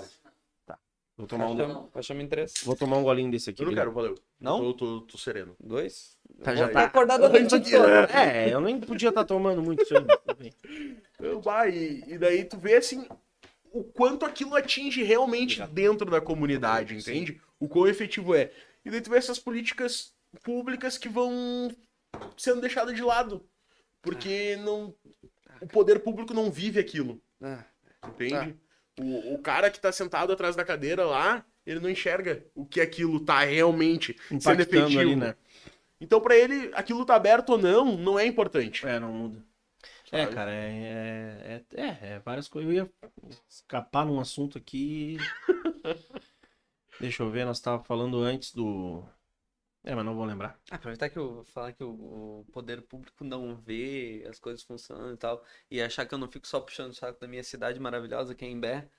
Tá. 1.17 1.23
Vou 1.23 1.27
tomar 1.27 1.47
um, 1.49 1.57
Faixa- 1.57 1.87
Faixa 1.93 2.13
me 2.13 2.23
interessa. 2.23 2.53
vou 2.63 2.75
tomar 2.75 2.97
um 2.97 3.03
golinho 3.03 3.31
desse 3.31 3.49
aqui. 3.49 3.63
Eu 3.63 3.67
não 3.67 3.73
quero, 3.73 3.91
valeu. 3.91 4.15
Não? 4.39 4.63
Eu 4.63 4.73
tô, 4.73 5.01
tô 5.01 5.17
sereno. 5.17 5.55
Dois? 5.59 6.15
Tá, 6.43 6.55
já 6.55 6.69
tá. 6.69 6.83
acordado 6.83 7.25
a 7.25 7.29
noite 7.29 7.55
Antes 7.55 7.71
toda. 7.71 8.03
É, 8.13 8.53
eu 8.53 8.61
nem 8.61 8.79
podia 8.79 9.09
estar 9.09 9.25
tomando 9.25 9.61
muito 9.63 9.81
isso 9.81 9.95
aí. 9.97 10.53
Eu, 11.19 11.41
bah, 11.41 11.67
e, 11.67 12.17
daí 12.19 12.43
tu 12.45 12.57
vê 12.57 12.75
assim 12.75 13.07
o 13.71 13.83
quanto 13.83 14.25
aquilo 14.25 14.55
atinge 14.55 15.01
realmente 15.01 15.61
dentro 15.67 16.09
da 16.09 16.21
comunidade, 16.21 16.95
entende? 16.95 17.41
O 17.59 17.67
quão 17.67 17.87
efetivo 17.87 18.35
é. 18.35 18.51
E 18.85 18.91
daí 18.91 19.01
tu 19.01 19.09
vê 19.09 19.17
essas 19.17 19.39
políticas 19.39 20.13
públicas 20.43 20.97
que 20.99 21.09
vão 21.09 21.71
sendo 22.37 22.61
deixadas 22.61 22.95
de 22.95 23.01
lado. 23.01 23.43
Porque 24.03 24.55
não. 24.57 24.93
O 25.59 25.65
poder 25.67 25.99
público 25.99 26.33
não 26.35 26.51
vive 26.51 26.79
aquilo, 26.79 27.19
Ah, 27.41 27.63
entende? 28.07 28.55
O, 28.99 29.35
o 29.35 29.39
cara 29.39 29.69
que 29.69 29.79
tá 29.79 29.91
sentado 29.91 30.31
atrás 30.33 30.55
da 30.55 30.65
cadeira 30.65 31.05
lá, 31.05 31.45
ele 31.65 31.79
não 31.79 31.89
enxerga 31.89 32.43
o 32.55 32.65
que 32.65 32.81
aquilo 32.81 33.19
tá 33.19 33.41
realmente 33.41 34.15
sendo 34.29 34.39
Impactando 34.41 34.61
efetivo. 34.61 34.99
ali, 35.01 35.15
né? 35.15 35.35
Então, 35.99 36.21
pra 36.21 36.35
ele, 36.35 36.71
aquilo 36.73 37.05
tá 37.05 37.15
aberto 37.15 37.49
ou 37.51 37.57
não, 37.57 37.97
não 37.97 38.19
é 38.19 38.25
importante. 38.25 38.85
É, 38.85 38.99
não 38.99 39.11
muda. 39.11 39.43
É, 40.11 40.23
Sabe? 40.23 40.35
cara, 40.35 40.51
é, 40.51 41.63
é, 41.73 41.81
é, 41.81 41.97
é 42.01 42.19
várias 42.19 42.47
coisas. 42.47 42.71
Eu 42.71 42.75
ia 42.75 42.91
escapar 43.49 44.05
num 44.05 44.19
assunto 44.19 44.57
aqui. 44.57 45.17
Deixa 46.99 47.23
eu 47.23 47.29
ver, 47.29 47.45
nós 47.45 47.59
tava 47.59 47.83
falando 47.83 48.19
antes 48.19 48.53
do. 48.53 49.03
É, 49.87 49.95
mas 49.95 50.03
não 50.03 50.13
vou 50.13 50.25
lembrar. 50.25 50.59
Ah, 50.69 50.75
aproveitar 50.75 51.09
que 51.09 51.17
eu 51.17 51.45
falar 51.45 51.71
que 51.71 51.81
o, 51.81 52.41
o 52.41 52.45
poder 52.51 52.81
público 52.81 53.23
não 53.23 53.55
vê 53.55 54.25
as 54.29 54.37
coisas 54.37 54.61
funcionando 54.61 55.13
e 55.13 55.17
tal, 55.17 55.41
e 55.71 55.81
achar 55.81 56.05
que 56.05 56.13
eu 56.13 56.17
não 56.17 56.27
fico 56.29 56.45
só 56.45 56.59
puxando 56.59 56.91
o 56.91 56.93
saco 56.93 57.17
da 57.21 57.25
minha 57.25 57.41
cidade 57.41 57.79
maravilhosa, 57.79 58.35
que 58.35 58.43
é 58.43 58.49
Imbé. 58.49 58.89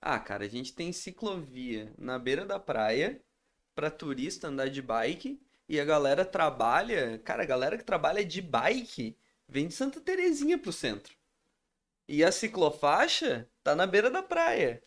Ah, 0.00 0.20
cara, 0.20 0.44
a 0.44 0.48
gente 0.48 0.72
tem 0.72 0.92
ciclovia 0.92 1.92
na 1.98 2.16
beira 2.16 2.46
da 2.46 2.60
praia 2.60 3.20
pra 3.74 3.90
turista 3.90 4.46
andar 4.46 4.70
de 4.70 4.80
bike 4.80 5.42
e 5.68 5.80
a 5.80 5.84
galera 5.84 6.24
trabalha. 6.24 7.18
Cara, 7.24 7.42
a 7.42 7.46
galera 7.46 7.76
que 7.76 7.84
trabalha 7.84 8.24
de 8.24 8.40
bike 8.40 9.18
vem 9.48 9.66
de 9.66 9.74
Santa 9.74 10.00
Terezinha 10.00 10.56
pro 10.56 10.72
centro. 10.72 11.16
E 12.06 12.22
a 12.22 12.30
ciclofaixa 12.30 13.50
tá 13.64 13.74
na 13.74 13.84
beira 13.84 14.08
da 14.12 14.22
praia. 14.22 14.80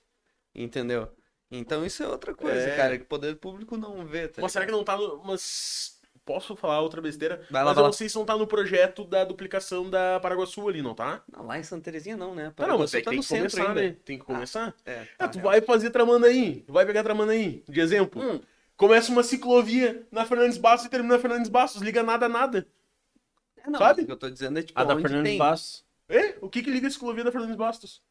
Entendeu? 0.55 1.13
Então 1.51 1.85
isso 1.85 2.03
é 2.03 2.07
outra 2.07 2.33
coisa, 2.33 2.59
É. 2.69 2.75
cara, 2.75 2.97
que 2.97 3.03
o 3.03 3.07
poder 3.07 3.35
público 3.37 3.75
não 3.77 4.05
vê, 4.05 4.27
tá 4.27 4.41
Mas 4.41 4.51
será 4.51 4.65
que 4.65 4.71
não 4.71 4.83
tá 4.83 4.95
no. 4.97 5.21
Mas. 5.23 5.97
Posso 6.25 6.55
falar 6.55 6.79
outra 6.81 7.01
besteira? 7.01 7.37
Vai 7.49 7.63
lá, 7.63 7.69
mas 7.69 7.75
vai 7.75 7.81
eu 7.81 7.83
lá. 7.85 7.87
não 7.87 7.93
sei 7.93 8.07
se 8.07 8.15
não 8.15 8.23
tá 8.23 8.37
no 8.37 8.45
projeto 8.45 9.03
da 9.03 9.23
duplicação 9.23 9.89
da 9.89 10.19
Paraguaçu 10.19 10.67
ali, 10.69 10.79
não 10.79 10.93
tá? 10.93 11.23
Não, 11.35 11.47
lá 11.47 11.57
em 11.57 11.63
Santa 11.63 11.85
Terezinha 11.85 12.15
não, 12.15 12.35
né? 12.35 12.53
Não, 12.55 12.67
não, 12.67 12.77
mas 12.77 12.91
Paraguaçu 12.91 12.97
é 12.97 12.99
que 12.99 13.05
tá 13.05 13.09
tem 13.09 13.17
no 13.17 13.23
que 13.23 13.27
centro 13.29 13.49
começar, 13.49 13.69
ainda. 13.69 13.81
né? 13.81 13.95
Tem 14.05 14.19
que 14.19 14.25
começar. 14.25 14.75
É, 14.85 15.07
Ah, 15.17 15.25
tá, 15.25 15.27
tu 15.29 15.39
é. 15.39 15.41
vai 15.41 15.61
fazer 15.61 15.89
Tramandaí, 15.89 16.61
tu 16.67 16.73
vai 16.73 16.85
pegar 16.85 17.01
Tramandaí, 17.01 17.63
de 17.67 17.79
exemplo. 17.79 18.21
Hum. 18.21 18.39
Começa 18.77 19.11
uma 19.11 19.23
ciclovia 19.23 20.05
na 20.11 20.23
Fernandes 20.23 20.59
Bastos 20.59 20.85
e 20.85 20.89
termina 20.91 21.15
na 21.15 21.19
Fernandes 21.19 21.49
Bastos, 21.49 21.81
liga 21.81 22.03
nada 22.03 22.27
a 22.27 22.29
nada. 22.29 22.67
É, 23.57 23.67
não, 23.67 23.79
sabe? 23.79 24.03
O 24.03 24.05
que 24.05 24.11
eu 24.11 24.17
tô 24.17 24.29
dizendo 24.29 24.59
é 24.59 24.61
tipo, 24.61 24.79
A 24.79 24.83
da 24.83 24.93
onde 24.93 25.01
Fernandes 25.01 25.31
tem. 25.31 25.39
Bastos. 25.39 25.83
É? 26.07 26.35
O 26.41 26.49
que 26.49 26.61
que 26.61 26.69
liga 26.69 26.87
a 26.87 26.91
ciclovia 26.91 27.23
da 27.23 27.31
Fernandes 27.31 27.57
Bastos? 27.57 28.03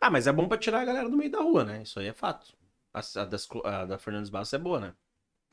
Ah, 0.00 0.10
mas 0.10 0.26
é 0.26 0.32
bom 0.32 0.46
pra 0.48 0.58
tirar 0.58 0.80
a 0.80 0.84
galera 0.84 1.08
do 1.08 1.16
meio 1.16 1.30
da 1.30 1.40
rua, 1.40 1.64
né? 1.64 1.82
Isso 1.82 1.98
aí 1.98 2.06
é 2.08 2.12
fato. 2.12 2.54
A, 2.92 3.00
a 3.00 3.24
das- 3.24 3.48
a 3.64 3.84
da 3.84 3.98
Fernandes 3.98 4.30
Bastos 4.30 4.52
é 4.54 4.58
boa, 4.58 4.80
né? 4.80 4.94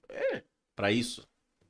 É. 0.09 0.43
Pra 0.75 0.91
isso. 0.91 1.27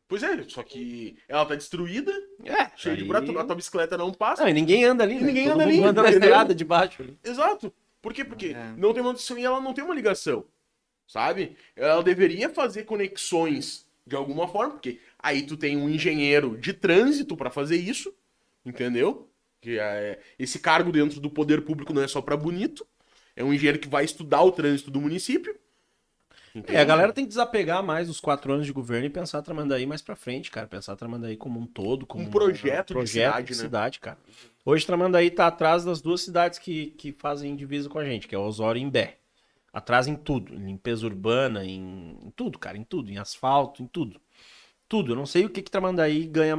Pois 0.08 0.22
é, 0.22 0.43
só 0.43 0.61
que 0.61 1.18
ela 1.27 1.45
tá 1.45 1.56
destruída, 1.56 2.11
É, 2.43 2.69
cheia 2.76 2.95
de 2.95 3.02
aí- 3.02 3.08
buraco, 3.08 3.38
a 3.38 3.43
tua 3.45 3.56
bicicleta 3.56 3.98
não 3.98 4.14
passa. 4.14 4.43
Não, 4.43 4.50
e 4.50 4.53
ninguém 4.53 4.84
anda 4.84 5.03
ali, 5.03 5.16
né? 5.16 5.22
ninguém 5.22 5.45
Todo 5.45 5.56
anda 5.56 5.66
mundo 5.66 5.74
ali, 5.76 5.84
anda 5.88 6.03
na 6.03 6.10
estrada 6.11 6.53
de 6.56 6.66
baixo 6.66 7.02
ali. 7.02 7.18
Exato. 7.24 7.74
Por 8.02 8.14
quê? 8.14 8.24
Porque 8.24 8.48
É. 8.48 8.74
não 8.77 8.93
tem 8.93 9.02
manutenção 9.02 9.38
e 9.38 9.43
ela 9.45 9.60
não 9.61 9.74
tem 9.74 9.84
uma 9.84 9.95
ligação. 9.95 10.45
Sabe? 11.08 11.56
Ela 11.76 12.03
deveria 12.03 12.50
fazer 12.50 12.84
conexões 12.84 13.85
de 14.06 14.16
alguma 14.16 14.48
forma, 14.48 14.74
porque 14.74 15.00
aí 15.19 15.43
tu 15.45 15.56
tem 15.58 15.77
um 15.77 15.90
engenheiro 15.90 16.58
de 16.58 16.74
trânsito 16.74 17.35
pra 17.38 17.50
fazer 17.50 17.77
isso, 17.77 18.14
entendeu? 18.66 19.30
Que 19.64 19.80
é, 19.80 20.19
esse 20.38 20.59
cargo 20.59 20.92
dentro 20.92 21.22
do 21.22 21.30
poder 21.30 21.61
público 21.61 21.93
não 21.93 22.03
é 22.03 22.08
só 22.08 22.22
pra 22.22 22.35
bonito, 22.35 22.85
é 23.33 23.42
um 23.42 23.53
engenheiro 23.53 23.80
que 23.80 23.88
vai 23.88 24.03
estudar 24.03 24.42
o 24.42 24.51
trânsito 24.51 24.92
do 24.92 25.00
município. 25.00 25.58
É, 26.67 26.82
a 26.82 26.83
galera 26.83 27.14
tem 27.14 27.24
que 27.24 27.30
desapegar 27.30 27.82
mais 27.82 28.08
dos 28.08 28.19
quatro 28.19 28.51
anos 28.51 28.66
de 28.66 28.74
governo 28.74 29.06
e 29.08 29.09
pensar 29.09 29.42
Tramandaí 29.42 29.85
mais 29.85 30.01
pra 30.01 30.17
frente, 30.17 30.51
cara. 30.51 30.67
Pensar 30.67 30.98
Tramandaí 30.98 31.38
como 31.38 31.61
um 31.61 31.66
todo, 31.66 32.06
como 32.06 32.25
Um 32.25 32.30
projeto 32.30 32.90
de 32.90 32.93
projeto 32.93 33.32
cidade, 33.32 33.48
de 33.48 33.53
né? 33.53 33.64
cidade, 33.64 34.00
cara. 34.01 34.17
Hoje 34.66 34.85
Tramandaí 34.85 35.32
tá 35.32 35.48
atrás 35.48 35.85
das 35.85 36.01
duas 36.01 36.19
cidades 36.19 36.59
que, 36.59 36.88
que 36.98 37.14
fazem 37.14 37.56
divisa 37.56 37.88
com 37.88 38.00
a 38.00 38.03
gente, 38.03 38.27
que 38.27 38.35
é 38.35 38.38
Osório 38.38 38.80
e 38.80 38.83
Imbé. 38.83 39.17
Atrás 39.72 40.08
em 40.08 40.16
tudo, 40.16 40.53
em 40.53 40.66
limpeza 40.66 41.06
urbana, 41.06 41.64
em, 41.64 42.19
em 42.22 42.32
tudo, 42.35 42.59
cara, 42.59 42.77
em 42.77 42.83
tudo, 42.83 43.09
em 43.09 43.17
asfalto, 43.17 43.82
em 43.82 43.88
tudo. 43.88 44.19
Tudo. 44.94 45.14
Eu 45.14 45.16
não 45.16 45.26
sei 45.26 45.44
o 45.44 45.50
que 45.50 45.64
que 45.64 45.72
Tramandaí 45.72 46.28
ganha 46.28 46.54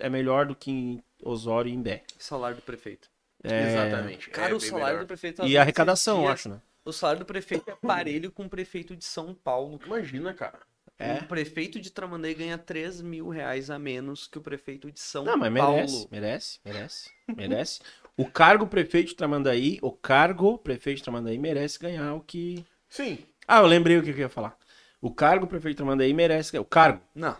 é, 0.00 0.06
é 0.06 0.10
melhor 0.10 0.44
do 0.44 0.54
que 0.54 0.70
em 0.70 1.02
Osório 1.24 1.70
e 1.70 1.74
Imbé. 1.74 2.02
Salário 2.18 2.56
do 2.56 2.62
prefeito. 2.62 3.08
É, 3.42 3.70
Exatamente. 3.70 4.28
Cara, 4.28 4.52
é 4.52 4.54
o 4.54 4.60
salário 4.60 4.86
melhor. 4.86 5.04
do 5.04 5.06
prefeito. 5.06 5.46
E 5.46 5.56
a 5.56 5.62
arrecadação, 5.62 6.28
acho, 6.28 6.50
né? 6.50 6.60
O 6.84 6.92
salário 6.92 7.20
do 7.20 7.24
prefeito 7.24 7.70
é 7.70 7.74
parelho 7.74 8.30
com 8.30 8.44
o 8.44 8.50
prefeito 8.50 8.94
de 8.94 9.06
São 9.06 9.32
Paulo. 9.32 9.80
Imagina, 9.86 10.34
cara. 10.34 10.58
É. 10.98 11.20
O 11.20 11.24
prefeito 11.24 11.80
de 11.80 11.90
Tramandaí 11.90 12.34
ganha 12.34 12.58
3 12.58 13.00
mil 13.00 13.30
reais 13.30 13.70
a 13.70 13.78
menos 13.78 14.26
que 14.26 14.36
o 14.36 14.42
prefeito 14.42 14.92
de 14.92 15.00
São 15.00 15.24
Não, 15.24 15.38
mas 15.38 15.50
Paulo. 15.54 15.76
merece, 15.76 16.08
merece, 16.10 16.60
merece, 16.62 17.10
merece. 17.34 17.80
O 18.14 18.26
cargo 18.30 18.66
prefeito 18.66 19.08
de 19.08 19.14
Tramandaí, 19.14 19.78
o 19.80 19.90
cargo 19.90 20.58
prefeito 20.58 20.98
de 20.98 21.04
Tramandaí 21.04 21.38
merece 21.38 21.78
ganhar 21.78 22.12
o 22.12 22.20
que... 22.20 22.62
Sim. 22.90 23.20
Ah, 23.48 23.60
eu 23.60 23.66
lembrei 23.66 23.96
o 23.96 24.02
que 24.02 24.10
eu 24.10 24.18
ia 24.18 24.28
falar. 24.28 24.54
O 25.00 25.10
cargo 25.10 25.46
prefeito 25.46 25.76
de 25.76 25.76
Tramandaí 25.78 26.12
merece 26.12 26.52
ganhar. 26.52 26.60
O 26.60 26.66
cargo, 26.66 27.00
Não, 27.14 27.34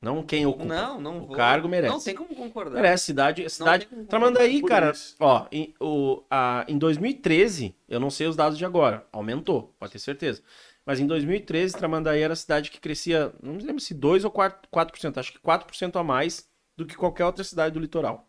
não 0.00 0.22
quem 0.22 0.46
ocupa. 0.46 0.64
não, 0.66 1.00
não 1.00 1.18
O 1.18 1.26
vou. 1.26 1.36
cargo 1.36 1.68
merece. 1.68 1.92
Não 1.92 2.00
tem 2.00 2.14
como 2.14 2.34
concordar. 2.34 2.74
Merece, 2.76 3.04
cidade, 3.06 3.48
cidade... 3.50 3.86
Tramandaí, 4.08 4.60
por 4.60 4.68
cara, 4.68 4.90
isso. 4.90 5.16
ó, 5.18 5.46
em, 5.50 5.74
o, 5.80 6.22
a, 6.30 6.64
em 6.68 6.78
2013, 6.78 7.74
eu 7.88 7.98
não 7.98 8.10
sei 8.10 8.26
os 8.26 8.36
dados 8.36 8.58
de 8.58 8.64
agora, 8.64 9.06
aumentou, 9.12 9.74
pode 9.78 9.92
ter 9.92 9.98
certeza. 9.98 10.42
Mas 10.84 11.00
em 11.00 11.06
2013, 11.06 11.76
Tramandaí 11.76 12.20
era 12.22 12.34
a 12.34 12.36
cidade 12.36 12.70
que 12.70 12.78
crescia, 12.80 13.32
não 13.42 13.54
me 13.54 13.62
lembro 13.62 13.80
se 13.80 13.92
2 13.92 14.24
ou 14.24 14.30
4%, 14.30 14.54
4% 14.72 15.18
acho 15.18 15.32
que 15.32 15.38
4% 15.40 15.96
a 15.98 16.04
mais 16.04 16.48
do 16.76 16.86
que 16.86 16.94
qualquer 16.94 17.24
outra 17.24 17.42
cidade 17.42 17.74
do 17.74 17.80
litoral. 17.80 18.28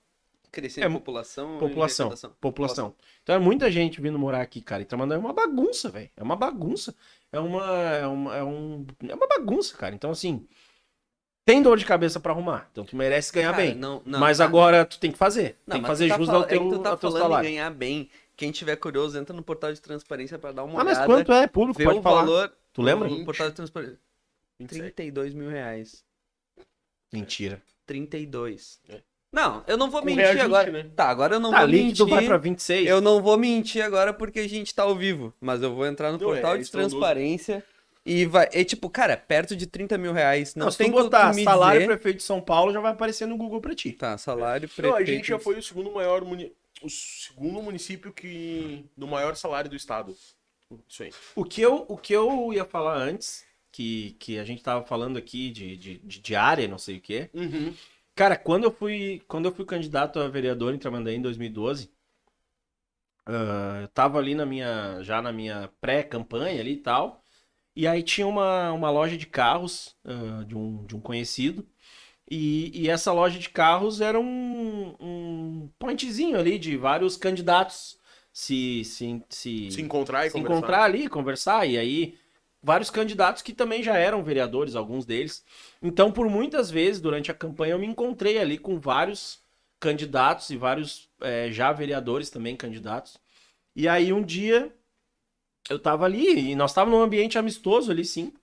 Crescendo 0.49 0.87
É, 0.87 0.89
população. 0.89 1.59
População, 1.59 2.05
arrecadação. 2.07 2.33
população. 2.39 2.95
Então 3.21 3.35
é 3.35 3.37
muita 3.37 3.69
gente 3.69 4.01
vindo 4.01 4.17
morar 4.17 4.41
aqui, 4.41 4.61
cara. 4.61 4.81
E 4.81 4.85
Tramandaí 4.85 5.17
é 5.17 5.19
uma 5.19 5.33
bagunça, 5.33 5.89
velho. 5.89 6.09
É 6.15 6.23
uma 6.23 6.37
bagunça. 6.37 6.95
É 7.31 7.39
uma, 7.39 7.65
é 7.93 8.07
uma, 8.07 8.35
é 8.37 8.43
um, 8.43 8.85
é 9.09 9.13
uma 9.13 9.27
bagunça, 9.27 9.75
cara. 9.77 9.93
Então 9.93 10.09
assim, 10.09 10.47
tem 11.47 11.61
dor 11.63 11.77
de 11.77 11.85
cabeça 11.85 12.19
pra 12.19 12.33
arrumar. 12.33 12.67
Então 12.71 12.83
tu 12.83 12.95
merece 12.97 13.31
ganhar 13.31 13.51
Cara, 13.51 13.63
bem. 13.63 13.73
Não, 13.75 14.01
não, 14.05 14.19
mas 14.19 14.37
tá- 14.39 14.43
agora 14.43 14.83
tu 14.85 14.99
tem 14.99 15.11
que 15.11 15.17
fazer. 15.17 15.55
Não, 15.65 15.75
tem 15.75 15.81
que 15.81 15.87
mas 15.87 15.97
fazer 15.97 16.09
tá 16.09 16.17
jus 16.17 16.27
fala- 16.27 16.39
ao 16.39 16.43
teu, 16.45 16.61
é 16.61 16.63
que 16.65 16.69
tu 16.69 16.79
tá 16.79 16.97
falando 16.97 17.15
em 17.17 17.21
salário. 17.21 17.49
ganhar 17.49 17.69
bem. 17.71 18.09
Quem 18.35 18.51
tiver 18.51 18.75
curioso, 18.75 19.17
entra 19.17 19.33
no 19.35 19.41
portal 19.41 19.71
de 19.73 19.81
transparência 19.81 20.37
pra 20.37 20.51
dar 20.51 20.63
uma 20.65 20.79
Ah, 20.79 20.83
mas 20.83 20.97
olhada. 20.97 21.05
quanto 21.05 21.31
é 21.31 21.47
público? 21.47 21.79
Vê 21.79 21.85
Pode 21.85 21.99
o 21.99 22.01
falar. 22.03 22.21
valor. 22.25 22.53
Tu 22.73 22.81
lembra? 22.81 23.07
No 23.09 23.23
portal 23.25 23.49
de 23.49 23.55
transparência. 23.55 23.97
27. 24.59 24.81
32 24.93 25.33
mil 25.33 25.49
reais. 25.49 26.03
Mentira. 27.13 27.61
32. 27.85 28.79
É. 28.89 29.01
Não, 29.31 29.63
eu 29.67 29.77
não 29.77 29.89
vou 29.89 30.01
Com 30.01 30.05
mentir 30.07 30.23
reajuste, 30.23 30.45
agora. 30.45 30.71
né? 30.71 30.89
Tá, 30.95 31.09
agora 31.09 31.35
eu 31.35 31.39
não 31.39 31.51
tá, 31.51 31.59
vou 31.59 31.67
líquido 31.67 32.05
mentir. 32.05 32.15
vai 32.15 32.25
pra 32.25 32.37
26. 32.37 32.87
Eu 32.87 33.01
não 33.01 33.21
vou 33.21 33.37
mentir 33.37 33.81
agora 33.83 34.13
porque 34.13 34.39
a 34.39 34.47
gente 34.49 34.73
tá 34.73 34.83
ao 34.83 34.95
vivo. 34.95 35.33
Mas 35.39 35.61
eu 35.61 35.73
vou 35.73 35.85
entrar 35.85 36.11
no 36.11 36.17
Não, 36.17 36.25
portal 36.27 36.55
é 36.55 36.57
de 36.59 36.69
transparência 36.71 37.63
e 38.07 38.25
vai. 38.25 38.47
É 38.53 38.63
tipo, 38.63 38.89
cara, 38.89 39.17
perto 39.17 39.55
de 39.55 39.67
30 39.67 39.97
mil 39.97 40.13
reais. 40.13 40.55
Não, 40.55 40.65
Não, 40.65 40.71
se 40.71 40.77
tem 40.77 40.91
tu 40.91 40.93
botar 40.93 41.31
tu 41.31 41.43
salário 41.43 41.81
dizer... 41.81 41.91
prefeito 41.93 42.17
de 42.17 42.23
São 42.23 42.41
Paulo, 42.41 42.71
já 42.71 42.79
vai 42.79 42.91
aparecer 42.91 43.27
no 43.27 43.37
Google 43.37 43.59
pra 43.59 43.75
ti. 43.75 43.91
Tá, 43.91 44.17
salário 44.17 44.67
Não, 44.67 44.75
prefeito. 44.75 44.95
a 44.95 45.03
gente 45.05 45.27
já 45.27 45.37
foi 45.37 45.57
o 45.57 45.63
segundo 45.63 45.91
maior 45.91 46.23
muni... 46.23 46.51
o 46.81 46.89
segundo 46.89 47.61
município 47.61 48.13
que 48.13 48.85
do 48.95 49.07
maior 49.07 49.35
salário 49.35 49.69
do 49.69 49.75
estado. 49.75 50.15
Isso 50.87 51.03
aí. 51.03 51.11
O 51.35 51.43
que 51.43 51.61
eu, 51.61 51.85
o 51.87 51.97
que 51.97 52.13
eu 52.13 52.53
ia 52.53 52.65
falar 52.65 52.97
antes, 52.97 53.45
que, 53.71 54.15
que 54.19 54.39
a 54.39 54.43
gente 54.43 54.63
tava 54.63 54.85
falando 54.85 55.17
aqui 55.17 55.49
de, 55.49 55.77
de, 55.77 55.97
de 55.99 56.19
diária, 56.19 56.67
não 56.67 56.77
sei 56.77 56.97
o 56.97 57.01
quê. 57.01 57.29
Uhum. 57.33 57.73
Cara, 58.15 58.35
quando 58.35 58.63
eu 58.63 58.71
fui, 58.71 59.21
quando 59.27 59.45
eu 59.45 59.53
fui 59.53 59.65
candidato 59.65 60.19
a 60.19 60.27
vereador 60.27 60.73
em 60.73 60.79
Tramandaí 60.79 61.15
em 61.15 61.21
2012, 61.21 61.91
ah, 63.25 63.79
eu 63.81 63.87
tava 63.89 64.17
ali 64.17 64.33
na 64.33 64.45
minha, 64.45 65.03
já 65.03 65.21
na 65.21 65.31
minha 65.31 65.69
pré-campanha 65.81 66.59
ali 66.59 66.73
e 66.73 66.77
tal, 66.77 67.23
e 67.77 67.87
aí 67.87 68.01
tinha 68.01 68.25
uma, 68.25 68.71
uma 68.71 68.89
loja 68.89 69.15
de 69.15 69.27
carros 69.27 69.95
ah, 70.03 70.43
de, 70.43 70.55
um, 70.55 70.83
de 70.85 70.95
um 70.95 70.99
conhecido, 70.99 71.65
e, 72.29 72.71
e 72.73 72.89
essa 72.89 73.13
loja 73.13 73.39
de 73.39 73.49
carros 73.49 74.01
era 74.01 74.19
um, 74.19 74.95
um 74.99 75.69
pointzinho 75.79 76.37
ali 76.37 76.57
de 76.57 76.75
vários 76.75 77.15
candidatos 77.15 77.97
se, 78.33 78.83
se, 78.83 79.23
se, 79.29 79.71
Se 79.71 79.81
encontrar 79.81 80.25
e 80.25 80.29
se 80.29 80.33
conversar. 80.33 80.55
encontrar 80.57 80.83
ali, 80.83 81.07
conversar, 81.07 81.65
e 81.67 81.77
aí 81.77 82.17
vários 82.61 82.89
candidatos 82.89 83.41
que 83.41 83.53
também 83.53 83.81
já 83.83 83.95
eram 83.95 84.23
vereadores, 84.23 84.75
alguns 84.75 85.05
deles. 85.05 85.45
Então, 85.81 86.11
por 86.11 86.27
muitas 86.29 86.69
vezes, 86.69 86.99
durante 86.99 87.31
a 87.31 87.33
campanha, 87.33 87.73
eu 87.73 87.79
me 87.79 87.87
encontrei 87.87 88.39
ali 88.39 88.57
com 88.57 88.79
vários 88.79 89.39
candidatos 89.79 90.49
e 90.49 90.57
vários 90.57 91.09
eh, 91.21 91.51
já 91.51 91.71
vereadores 91.71 92.29
também 92.29 92.55
candidatos. 92.55 93.17
E 93.75 93.87
aí, 93.87 94.11
um 94.11 94.23
dia, 94.23 94.73
eu 95.69 95.79
tava 95.79 96.05
ali, 96.05 96.51
e 96.51 96.55
nós 96.55 96.73
tava 96.73 96.89
num 96.89 97.01
ambiente 97.01 97.37
amistoso 97.37 97.91
ali, 97.91 98.05
sim. 98.05 98.33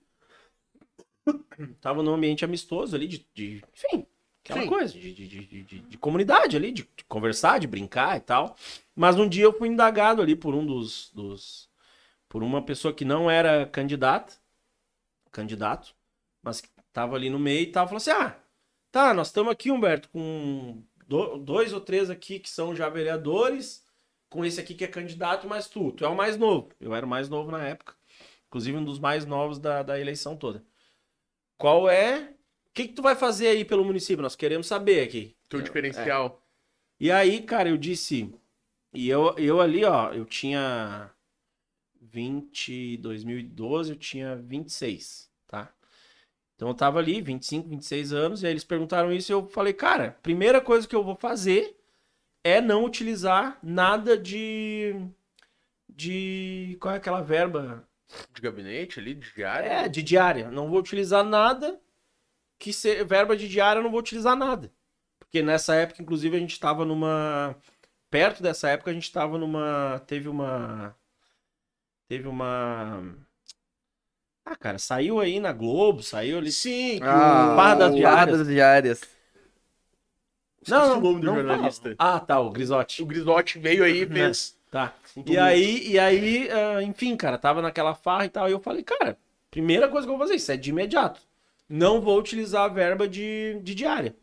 tava 1.81 2.03
num 2.03 2.13
ambiente 2.13 2.43
amistoso 2.45 2.95
ali, 2.95 3.07
de, 3.07 3.27
de- 3.33 3.63
enfim, 3.73 4.05
aquela 4.43 4.61
Sim. 4.61 4.69
coisa, 4.69 4.93
de, 4.93 5.13
de, 5.13 5.27
de, 5.27 5.63
de- 5.63 5.79
de 5.79 5.97
comunidade 5.97 6.55
ali, 6.55 6.71
de, 6.71 6.87
conversar, 7.07 7.59
de 7.59 7.67
brincar 7.67 8.17
e 8.17 8.21
tal. 8.21 8.55
Mas 8.95 9.17
um 9.17 9.27
dia 9.27 9.43
eu 9.43 9.53
fui 9.57 9.67
indagado 9.69 10.21
ali 10.21 10.35
por 10.35 10.53
um 10.53 10.65
dos, 10.65 11.11
dos 11.13 11.69
por 12.29 12.43
uma 12.43 12.61
pessoa 12.63 12.93
que 12.93 13.05
não 13.05 13.29
era 13.31 13.67
candidata, 13.67 14.35
candidato, 15.31 15.95
mas 16.43 16.61
que 16.61 16.69
tava 16.93 17.15
ali 17.15 17.29
no 17.29 17.39
meio 17.39 17.61
e 17.63 17.71
tava 17.71 17.87
falando 17.89 18.01
assim: 18.01 18.11
"Ah, 18.11 18.37
tá, 18.91 19.13
nós 19.15 19.29
estamos 19.29 19.51
aqui, 19.53 19.71
Humberto, 19.71 20.09
com 20.09 20.83
do- 21.07 21.37
dois 21.39 21.73
ou 21.73 21.81
três 21.81 22.09
aqui 22.11 22.39
que 22.39 22.49
são 22.49 22.75
já 22.75 22.89
vereadores, 22.89 23.84
com 24.35 24.43
esse 24.43 24.59
aqui 24.59 24.75
que 24.75 24.83
é 24.83 24.87
candidato, 24.87 25.47
mas 25.47 25.67
tu, 25.67 25.93
tu 25.93 26.03
é 26.03 26.07
o 26.09 26.15
mais 26.15 26.37
novo. 26.37 26.69
Eu 26.79 26.93
era 26.93 27.05
o 27.05 27.09
mais 27.09 27.29
novo 27.29 27.49
na 27.49 27.63
época, 27.63 27.95
inclusive 28.47 28.77
um 28.77 28.83
dos 28.83 28.99
mais 28.99 29.25
novos 29.25 29.57
da, 29.57 29.81
da 29.81 29.99
eleição 29.99 30.35
toda. 30.35 30.61
Qual 31.57 31.89
é? 31.89 32.33
O 32.67 32.73
que 32.73 32.89
que 32.89 32.93
tu 32.93 33.01
vai 33.01 33.15
fazer 33.15 33.47
aí 33.47 33.63
pelo 33.63 33.85
município? 33.85 34.21
Nós 34.21 34.35
queremos 34.35 34.67
saber 34.67 35.01
aqui. 35.01 35.37
Teu 35.47 35.61
diferencial. 35.61 36.45
E 36.99 37.09
aí, 37.09 37.41
cara, 37.41 37.69
eu 37.69 37.77
disse. 37.77 38.29
E 38.93 39.07
eu, 39.07 39.33
eu 39.37 39.61
ali, 39.61 39.85
ó, 39.85 40.11
eu 40.11 40.25
tinha 40.25 41.09
20. 42.01 42.97
2012, 42.97 43.91
eu 43.91 43.95
tinha 43.95 44.35
26, 44.35 45.29
tá? 45.47 45.73
Então 46.55 46.67
eu 46.67 46.73
tava 46.73 46.99
ali, 46.99 47.21
25, 47.21 47.69
26 47.69 48.11
anos, 48.11 48.43
e 48.43 48.47
aí 48.47 48.51
eles 48.51 48.63
perguntaram 48.65 49.13
isso 49.13 49.31
e 49.31 49.33
eu 49.33 49.47
falei, 49.47 49.71
cara, 49.71 50.17
primeira 50.21 50.59
coisa 50.59 50.85
que 50.85 50.95
eu 50.95 51.03
vou 51.03 51.15
fazer 51.15 51.74
é 52.45 52.61
não 52.61 52.85
utilizar 52.85 53.57
nada 53.63 54.15
de. 54.15 54.95
de. 55.89 56.77
Qual 56.79 56.93
é 56.93 56.97
aquela 56.97 57.23
verba? 57.23 57.83
De 58.31 58.39
gabinete 58.39 58.99
ali, 58.99 59.15
de 59.15 59.33
diária. 59.33 59.67
É, 59.67 59.89
de 59.89 60.03
diária. 60.03 60.51
Não 60.51 60.69
vou 60.69 60.77
utilizar 60.77 61.23
nada 61.23 61.81
que 62.59 62.71
ser 62.71 63.03
verba 63.03 63.35
de 63.35 63.49
diária, 63.49 63.79
eu 63.79 63.83
não 63.83 63.89
vou 63.89 63.99
utilizar 63.99 64.35
nada. 64.35 64.71
Porque 65.17 65.41
nessa 65.41 65.73
época, 65.73 66.03
inclusive, 66.03 66.37
a 66.37 66.39
gente 66.39 66.59
tava 66.59 66.85
numa. 66.85 67.55
Perto 68.11 68.43
dessa 68.43 68.69
época, 68.69 68.91
a 68.91 68.93
gente 68.93 69.11
tava 69.11 69.39
numa. 69.39 69.99
Teve 70.05 70.29
uma. 70.29 70.95
Teve 72.07 72.27
uma. 72.27 73.11
Ah, 74.45 74.55
cara, 74.55 74.77
saiu 74.77 75.19
aí 75.19 75.39
na 75.39 75.51
Globo, 75.51 76.03
saiu 76.03 76.37
ali. 76.37 76.51
Sim, 76.51 76.99
Ah, 77.01 77.53
o... 77.53 77.55
Barra 77.55 77.75
das 77.75 77.95
Diárias. 77.95 78.25
Barra 78.25 78.37
das 78.37 78.47
diárias. 78.47 79.14
Esqueci 80.65 80.97
o 80.97 81.01
nome 81.01 81.19
do 81.21 81.27
não 81.27 81.35
jornalista. 81.35 81.95
Ah, 81.97 82.19
tá, 82.19 82.39
o 82.39 82.49
Grisotti. 82.49 83.03
O 83.03 83.05
Grisotti 83.05 83.59
veio 83.59 83.83
aí 83.83 84.01
e 84.01 84.07
fez. 84.07 84.57
Tá. 84.71 84.93
um 85.15 85.23
E 85.25 85.37
aí, 85.37 85.87
e 85.87 85.99
aí 85.99 86.49
ah, 86.51 86.81
enfim, 86.81 87.15
cara, 87.15 87.37
tava 87.37 87.61
naquela 87.61 87.93
farra 87.93 88.25
e 88.25 88.29
tal. 88.29 88.49
E 88.49 88.51
eu 88.51 88.59
falei, 88.59 88.83
cara, 88.83 89.17
primeira 89.51 89.87
coisa 89.87 90.07
que 90.07 90.11
eu 90.11 90.17
vou 90.17 90.25
fazer, 90.25 90.37
isso 90.37 90.51
é 90.51 90.57
de 90.57 90.71
imediato. 90.71 91.21
Não 91.69 92.01
vou 92.01 92.19
utilizar 92.19 92.63
a 92.63 92.67
verba 92.67 93.07
de, 93.07 93.59
de 93.63 93.75
diária. 93.75 94.15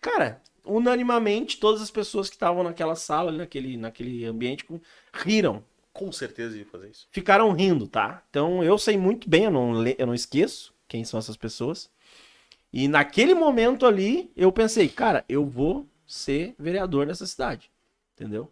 Cara, 0.00 0.40
unanimamente, 0.64 1.58
todas 1.58 1.80
as 1.80 1.90
pessoas 1.90 2.28
que 2.28 2.36
estavam 2.36 2.62
naquela 2.62 2.94
sala, 2.94 3.30
ali, 3.30 3.38
naquele, 3.38 3.76
naquele 3.76 4.24
ambiente, 4.24 4.64
riram. 5.12 5.64
Com 5.92 6.12
certeza 6.12 6.56
ia 6.56 6.64
fazer 6.64 6.90
isso. 6.90 7.08
Ficaram 7.10 7.50
rindo, 7.50 7.88
tá? 7.88 8.22
Então 8.30 8.62
eu 8.62 8.78
sei 8.78 8.96
muito 8.96 9.28
bem, 9.28 9.44
eu 9.44 9.50
não, 9.50 9.84
eu 9.86 10.06
não 10.06 10.14
esqueço 10.14 10.72
quem 10.86 11.04
são 11.04 11.18
essas 11.18 11.36
pessoas. 11.36 11.90
E 12.72 12.86
naquele 12.88 13.34
momento 13.34 13.86
ali, 13.86 14.30
eu 14.36 14.52
pensei, 14.52 14.88
cara, 14.88 15.24
eu 15.28 15.44
vou 15.44 15.88
ser 16.06 16.54
vereador 16.58 17.06
dessa 17.06 17.26
cidade. 17.26 17.70
Entendeu? 18.14 18.50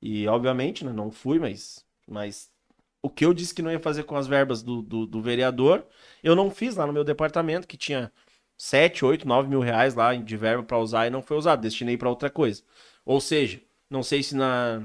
E 0.00 0.26
obviamente, 0.26 0.84
né, 0.84 0.92
não 0.92 1.10
fui, 1.10 1.38
mas, 1.38 1.84
mas 2.08 2.50
o 3.02 3.10
que 3.10 3.24
eu 3.24 3.34
disse 3.34 3.54
que 3.54 3.62
não 3.62 3.70
ia 3.70 3.80
fazer 3.80 4.04
com 4.04 4.16
as 4.16 4.26
verbas 4.26 4.62
do, 4.62 4.82
do, 4.82 5.06
do 5.06 5.20
vereador, 5.20 5.84
eu 6.22 6.34
não 6.34 6.50
fiz 6.50 6.76
lá 6.76 6.86
no 6.86 6.92
meu 6.92 7.04
departamento, 7.04 7.68
que 7.68 7.76
tinha 7.76 8.12
7, 8.56 9.04
8, 9.04 9.26
9 9.26 9.48
mil 9.48 9.60
reais 9.60 9.94
lá 9.94 10.14
de 10.14 10.36
verba 10.36 10.62
para 10.62 10.78
usar 10.78 11.06
e 11.06 11.10
não 11.10 11.22
foi 11.22 11.36
usado, 11.36 11.62
destinei 11.62 11.96
para 11.96 12.08
outra 12.08 12.30
coisa. 12.30 12.62
Ou 13.04 13.20
seja, 13.20 13.60
não 13.90 14.02
sei 14.02 14.22
se 14.22 14.36
na. 14.36 14.82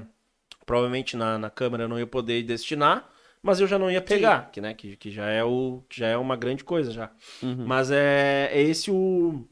Provavelmente 0.66 1.16
na, 1.16 1.38
na 1.38 1.48
Câmara 1.48 1.84
eu 1.84 1.88
não 1.88 1.98
ia 1.98 2.06
poder 2.06 2.42
destinar, 2.42 3.08
mas 3.42 3.60
eu 3.60 3.66
já 3.66 3.78
não 3.78 3.90
ia 3.90 4.00
pegar, 4.00 4.50
que, 4.50 4.60
né, 4.60 4.74
que, 4.74 4.96
que, 4.96 5.10
já 5.10 5.28
é 5.28 5.42
o, 5.44 5.82
que 5.88 6.00
já 6.00 6.08
é 6.08 6.16
uma 6.16 6.36
grande 6.36 6.64
coisa 6.64 6.90
já. 6.92 7.10
Uhum. 7.42 7.64
Mas 7.66 7.90
é, 7.90 8.50
é 8.52 8.62
esse 8.62 8.90
o. 8.90 9.46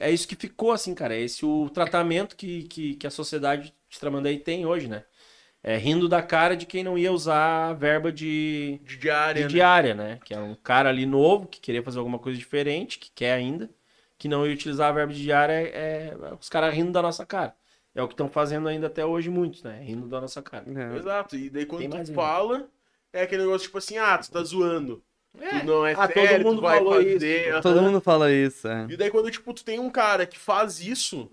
É 0.00 0.10
isso 0.10 0.26
que 0.26 0.34
ficou, 0.34 0.72
assim, 0.72 0.94
cara. 0.94 1.14
É 1.14 1.20
esse 1.20 1.44
o 1.44 1.68
tratamento 1.70 2.34
que, 2.36 2.64
que, 2.64 2.94
que 2.94 3.06
a 3.06 3.10
sociedade 3.10 3.74
de 3.88 4.00
Tramandaí 4.00 4.38
tem 4.38 4.64
hoje, 4.64 4.88
né? 4.88 5.04
É 5.62 5.76
rindo 5.76 6.08
da 6.08 6.20
cara 6.20 6.56
de 6.56 6.66
quem 6.66 6.82
não 6.82 6.98
ia 6.98 7.12
usar 7.12 7.70
a 7.70 7.72
verba 7.72 8.10
de, 8.10 8.80
De 8.84 8.96
diária, 8.96 9.34
de 9.34 9.42
né? 9.42 9.48
diária, 9.48 9.94
né? 9.94 10.18
Que 10.24 10.34
é 10.34 10.38
um 10.38 10.56
cara 10.56 10.88
ali 10.88 11.06
novo, 11.06 11.46
que 11.46 11.60
queria 11.60 11.82
fazer 11.82 11.98
alguma 11.98 12.18
coisa 12.18 12.36
diferente, 12.36 12.98
que 12.98 13.12
quer 13.14 13.34
ainda, 13.34 13.70
que 14.18 14.26
não 14.26 14.44
ia 14.44 14.54
utilizar 14.54 14.88
a 14.88 14.92
verba 14.92 15.12
de 15.12 15.22
diária, 15.22 15.52
é, 15.52 16.16
é 16.20 16.34
os 16.40 16.48
caras 16.48 16.74
rindo 16.74 16.90
da 16.90 17.00
nossa 17.00 17.24
cara. 17.24 17.54
É 17.94 18.02
o 18.02 18.08
que 18.08 18.14
estão 18.14 18.28
fazendo 18.28 18.68
ainda 18.68 18.86
até 18.86 19.04
hoje 19.04 19.28
muitos, 19.28 19.62
né? 19.62 19.80
Rindo 19.82 20.08
da 20.08 20.20
nossa 20.20 20.40
cara. 20.40 20.64
É. 20.66 20.96
Exato. 20.96 21.36
E 21.36 21.50
daí 21.50 21.66
quando 21.66 21.88
tu 21.90 22.10
um. 22.10 22.14
fala, 22.14 22.68
é 23.12 23.22
aquele 23.22 23.42
negócio 23.42 23.66
tipo 23.66 23.78
assim, 23.78 23.98
ah, 23.98 24.18
tu 24.18 24.30
tá 24.30 24.42
zoando. 24.42 25.02
Tu 25.34 25.64
não 25.66 25.86
é 25.86 25.92
Ah, 25.92 26.06
todo 26.08 26.12
sério, 26.26 26.44
mundo 26.46 26.56
tu 26.58 26.62
vai 26.62 26.78
falou 26.78 26.94
fazer. 27.02 27.48
isso. 27.48 27.62
Todo 27.62 27.80
mundo 27.82 28.00
fala 28.00 28.30
isso, 28.32 28.68
é. 28.68 28.86
E 28.90 28.96
daí 28.96 29.10
quando, 29.10 29.30
tipo, 29.30 29.52
tu 29.54 29.64
tem 29.64 29.78
um 29.78 29.88
cara 29.90 30.26
que 30.26 30.38
faz 30.38 30.78
isso, 30.80 31.30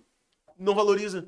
não 0.57 0.73
valoriza, 0.73 1.27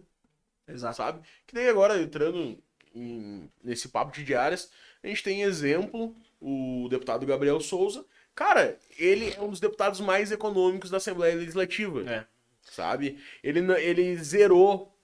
Exato. 0.67 0.95
sabe? 0.95 1.19
Que 1.45 1.53
daí 1.53 1.67
agora, 1.67 2.01
entrando 2.01 2.57
em- 2.95 3.49
nesse 3.63 3.89
papo 3.89 4.13
de 4.13 4.23
diárias, 4.23 4.71
a 5.03 5.07
gente 5.07 5.21
tem 5.23 5.41
exemplo, 5.43 6.15
o 6.39 6.87
deputado 6.89 7.25
Gabriel 7.25 7.59
Souza. 7.59 8.05
Cara, 8.33 8.77
ele 8.97 9.33
é 9.33 9.41
um 9.41 9.49
dos 9.49 9.59
deputados 9.59 9.99
mais 9.99 10.31
econômicos 10.31 10.89
da 10.89 10.97
Assembleia 10.97 11.35
Legislativa. 11.35 12.09
É. 12.09 12.25
Sabe? 12.61 13.17
Ele, 13.43 13.59
ele 13.81 14.15
zerou 14.23 14.95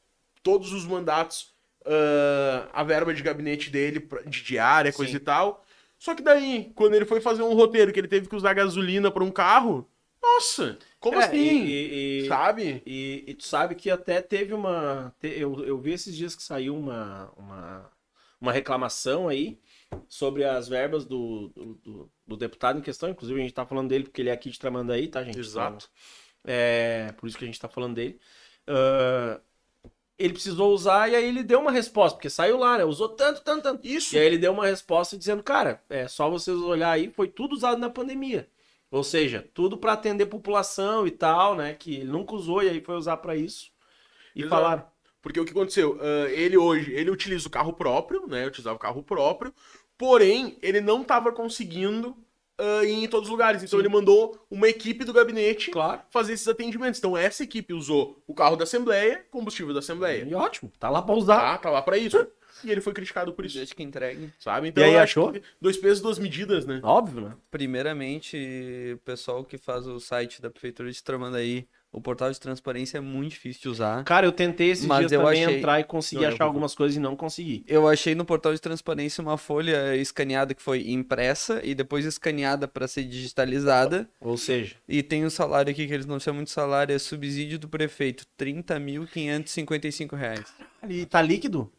todos 0.41 0.71
os 0.71 0.85
mandatos, 0.85 1.53
ah, 1.87 2.69
a 2.73 2.83
verba 2.83 3.13
de 3.13 3.23
gabinete 3.23 3.69
dele 3.69 4.07
de 4.25 4.43
diária, 4.43 4.91
coisa 4.93 5.11
Sim. 5.11 5.17
e 5.17 5.21
tal. 5.21 5.63
Só 5.97 6.13
que 6.13 6.21
daí, 6.21 6.71
quando 6.75 6.93
ele 6.93 7.05
foi 7.05 7.19
fazer 7.21 7.41
um 7.41 7.53
roteiro 7.55 7.91
que 7.91 7.99
ele 7.99 8.07
teve 8.07 8.27
que 8.29 8.35
usar 8.35 8.53
gasolina 8.53 9.09
pra 9.09 9.23
um 9.23 9.31
carro, 9.31 9.89
nossa, 10.21 10.77
como 10.99 11.19
É, 11.19 11.25
assim? 11.25 11.63
e- 11.65 12.23
e- 12.23 12.27
Sabe? 12.27 12.81
E, 12.85 13.23
e 13.27 13.33
tu 13.33 13.43
sabe 13.45 13.75
que 13.75 13.89
até 13.89 14.21
teve 14.21 14.53
uma. 14.53 15.13
eu, 15.23 15.63
eu 15.65 15.77
vi 15.79 15.93
esses 15.93 16.15
dias 16.15 16.35
que 16.35 16.43
saiu 16.43 16.75
uma, 16.75 17.31
uma, 17.37 17.91
uma 18.41 18.51
reclamação 18.51 19.27
aí 19.27 19.59
sobre 20.09 20.43
as 20.43 20.67
verbas 20.67 21.05
do, 21.05 21.49
do, 21.55 21.65
do- 21.83 22.11
do 22.27 22.37
deputado 22.37 22.77
em 22.77 22.81
questão. 22.81 23.09
Inclusive, 23.09 23.39
a 23.39 23.43
gente 23.43 23.53
tá 23.53 23.65
falando 23.65 23.89
dele 23.89 24.03
porque 24.03 24.21
ele 24.21 24.29
é 24.29 24.33
aqui 24.33 24.49
de 24.49 24.59
Tramandaí, 24.59 25.07
tá, 25.07 25.23
gente? 25.23 25.39
Exato. 25.39 25.89
É, 26.45 27.11
por 27.17 27.27
isso 27.27 27.37
que 27.37 27.43
a 27.43 27.47
gente 27.47 27.59
tá 27.59 27.69
falando 27.69 27.95
dele. 27.95 28.19
Ah, 28.67 29.39
ele 30.17 30.33
precisou 30.33 30.73
usar 30.73 31.09
e 31.09 31.15
aí 31.15 31.25
ele 31.25 31.43
deu 31.43 31.59
uma 31.59 31.71
resposta, 31.71 32.17
porque 32.17 32.29
saiu 32.29 32.57
lá, 32.57 32.77
né? 32.77 32.83
Usou 32.83 33.09
tanto, 33.09 33.41
tanto, 33.41 33.63
tanto. 33.63 33.87
Isso. 33.87 34.15
E 34.15 34.19
aí 34.19 34.25
ele 34.25 34.37
deu 34.37 34.51
uma 34.51 34.65
resposta 34.65 35.17
dizendo, 35.17 35.43
cara, 35.43 35.83
é 35.89 36.07
só 36.07 36.29
vocês 36.29 36.57
olhar 36.57 36.91
aí, 36.91 37.11
foi 37.11 37.27
tudo 37.27 37.53
usado 37.53 37.79
na 37.79 37.89
pandemia. 37.89 38.49
Ou 38.89 39.03
seja, 39.03 39.47
tudo 39.53 39.77
para 39.77 39.93
atender 39.93 40.25
população 40.25 41.05
e 41.05 41.11
tal, 41.11 41.55
né? 41.55 41.73
Que 41.73 41.95
ele 41.95 42.11
nunca 42.11 42.33
usou 42.33 42.63
e 42.63 42.69
aí 42.69 42.81
foi 42.81 42.95
usar 42.95 43.17
para 43.17 43.35
isso. 43.35 43.69
E 44.35 44.41
Exato. 44.41 44.49
falaram. 44.49 44.85
Porque 45.21 45.39
o 45.39 45.45
que 45.45 45.51
aconteceu? 45.51 45.99
Ah, 46.01 46.29
ele 46.31 46.57
hoje, 46.57 46.93
ele 46.93 47.11
utiliza 47.11 47.47
o 47.47 47.51
carro 47.51 47.73
próprio, 47.73 48.25
né? 48.27 48.47
Utilizava 48.47 48.77
o 48.77 48.79
carro 48.79 49.03
próprio, 49.03 49.53
porém, 49.97 50.57
ele 50.61 50.79
não 50.79 51.03
tava 51.03 51.31
conseguindo 51.31 52.15
ir 52.83 53.03
em 53.03 53.07
todos 53.07 53.27
os 53.27 53.31
lugares. 53.31 53.61
Então 53.63 53.79
Sim. 53.79 53.85
ele 53.85 53.93
mandou 53.93 54.45
uma 54.49 54.67
equipe 54.67 55.03
do 55.05 55.13
gabinete 55.13 55.71
Claro. 55.71 56.01
fazer 56.09 56.33
esses 56.33 56.47
atendimentos. 56.47 56.99
Então 56.99 57.15
essa 57.17 57.43
equipe 57.43 57.73
usou 57.73 58.21
o 58.27 58.33
carro 58.33 58.55
da 58.55 58.63
Assembleia, 58.63 59.25
combustível 59.31 59.73
da 59.73 59.79
Assembleia. 59.79 60.23
E 60.27 60.33
ótimo, 60.33 60.71
tá 60.79 60.89
lá 60.89 61.01
para 61.01 61.15
usar. 61.15 61.37
Tá, 61.39 61.57
tá 61.57 61.69
lá 61.69 61.81
pra 61.81 61.97
isso. 61.97 62.25
E 62.63 62.71
ele 62.71 62.81
foi 62.81 62.91
criticado 62.91 63.31
por 63.33 63.45
isso, 63.45 63.55
Deixa 63.57 63.75
que 63.75 63.83
entregue. 63.83 64.33
sabe? 64.39 64.69
Então 64.69 64.83
E 64.83 64.87
aí, 64.87 64.97
achou? 64.97 65.31
dois 65.61 65.77
pesos, 65.77 66.01
duas 66.01 66.17
medidas, 66.17 66.65
né? 66.65 66.79
Óbvio, 66.83 67.21
né? 67.21 67.35
Primeiramente, 67.51 68.93
o 68.95 68.97
pessoal 68.99 69.43
que 69.45 69.57
faz 69.59 69.85
o 69.85 69.99
site 69.99 70.41
da 70.41 70.49
Prefeitura 70.49 70.91
de 70.91 71.03
Tramandaí, 71.03 71.67
o 71.91 72.01
portal 72.01 72.31
de 72.31 72.39
transparência 72.39 72.97
é 72.97 73.01
muito 73.01 73.31
difícil 73.31 73.61
de 73.61 73.69
usar. 73.69 74.03
Cara, 74.03 74.25
eu 74.27 74.31
tentei 74.31 74.69
esses 74.69 74.85
Mas 74.85 74.99
dias 74.99 75.11
eu 75.11 75.21
também 75.23 75.43
achei- 75.45 75.57
entrar 75.57 75.79
e 75.79 75.83
Não, 75.83 76.21
eu 76.21 76.27
achar 76.27 76.37
vou- 76.39 76.47
algumas 76.47 76.75
coisas 76.75 76.95
e 76.97 76.99
não 76.99 77.15
consegui. 77.15 77.63
Eu 77.67 77.87
achei 77.87 78.13
no 78.13 78.25
portal 78.25 78.53
de 78.53 78.61
transparência 78.61 79.21
uma 79.21 79.37
folha 79.37 79.95
escaneada 79.95 80.53
que 80.53 80.61
foi 80.61 80.89
impressa 80.91 81.61
e 81.63 81.73
depois 81.73 82.05
escaneada 82.05 82.67
para 82.67 82.87
ser 82.87 83.03
digitalizada. 83.05 84.07
Ou 84.19 84.37
seja, 84.37 84.75
E 84.87 85.01
tem 85.01 85.23
o 85.25 85.31
salário 85.31 85.71
aqui 85.71 85.87
que 85.87 85.93
eles 85.93 86.05
não 86.05 86.19
chamam 86.19 86.43
de 86.43 86.51
salário, 86.51 86.93
é 86.95 86.99
subsídio 86.99 87.57
do 87.57 87.67
prefeito, 87.69 88.25
30.555 88.37 90.15
reais. 90.15 90.45
ali 90.81 91.05
tá 91.05 91.21
líquido? 91.21 91.71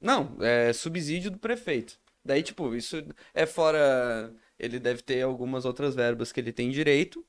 Não, 0.00 0.36
é 0.40 0.72
subsídio 0.72 1.30
do 1.30 1.38
prefeito. 1.38 1.98
Daí, 2.24 2.42
tipo, 2.42 2.74
isso 2.74 3.02
é 3.34 3.46
fora. 3.46 4.32
Ele 4.58 4.78
deve 4.78 5.02
ter 5.02 5.22
algumas 5.22 5.64
outras 5.64 5.94
verbas 5.94 6.32
que 6.32 6.40
ele 6.40 6.52
tem 6.52 6.70
direito. 6.70 7.24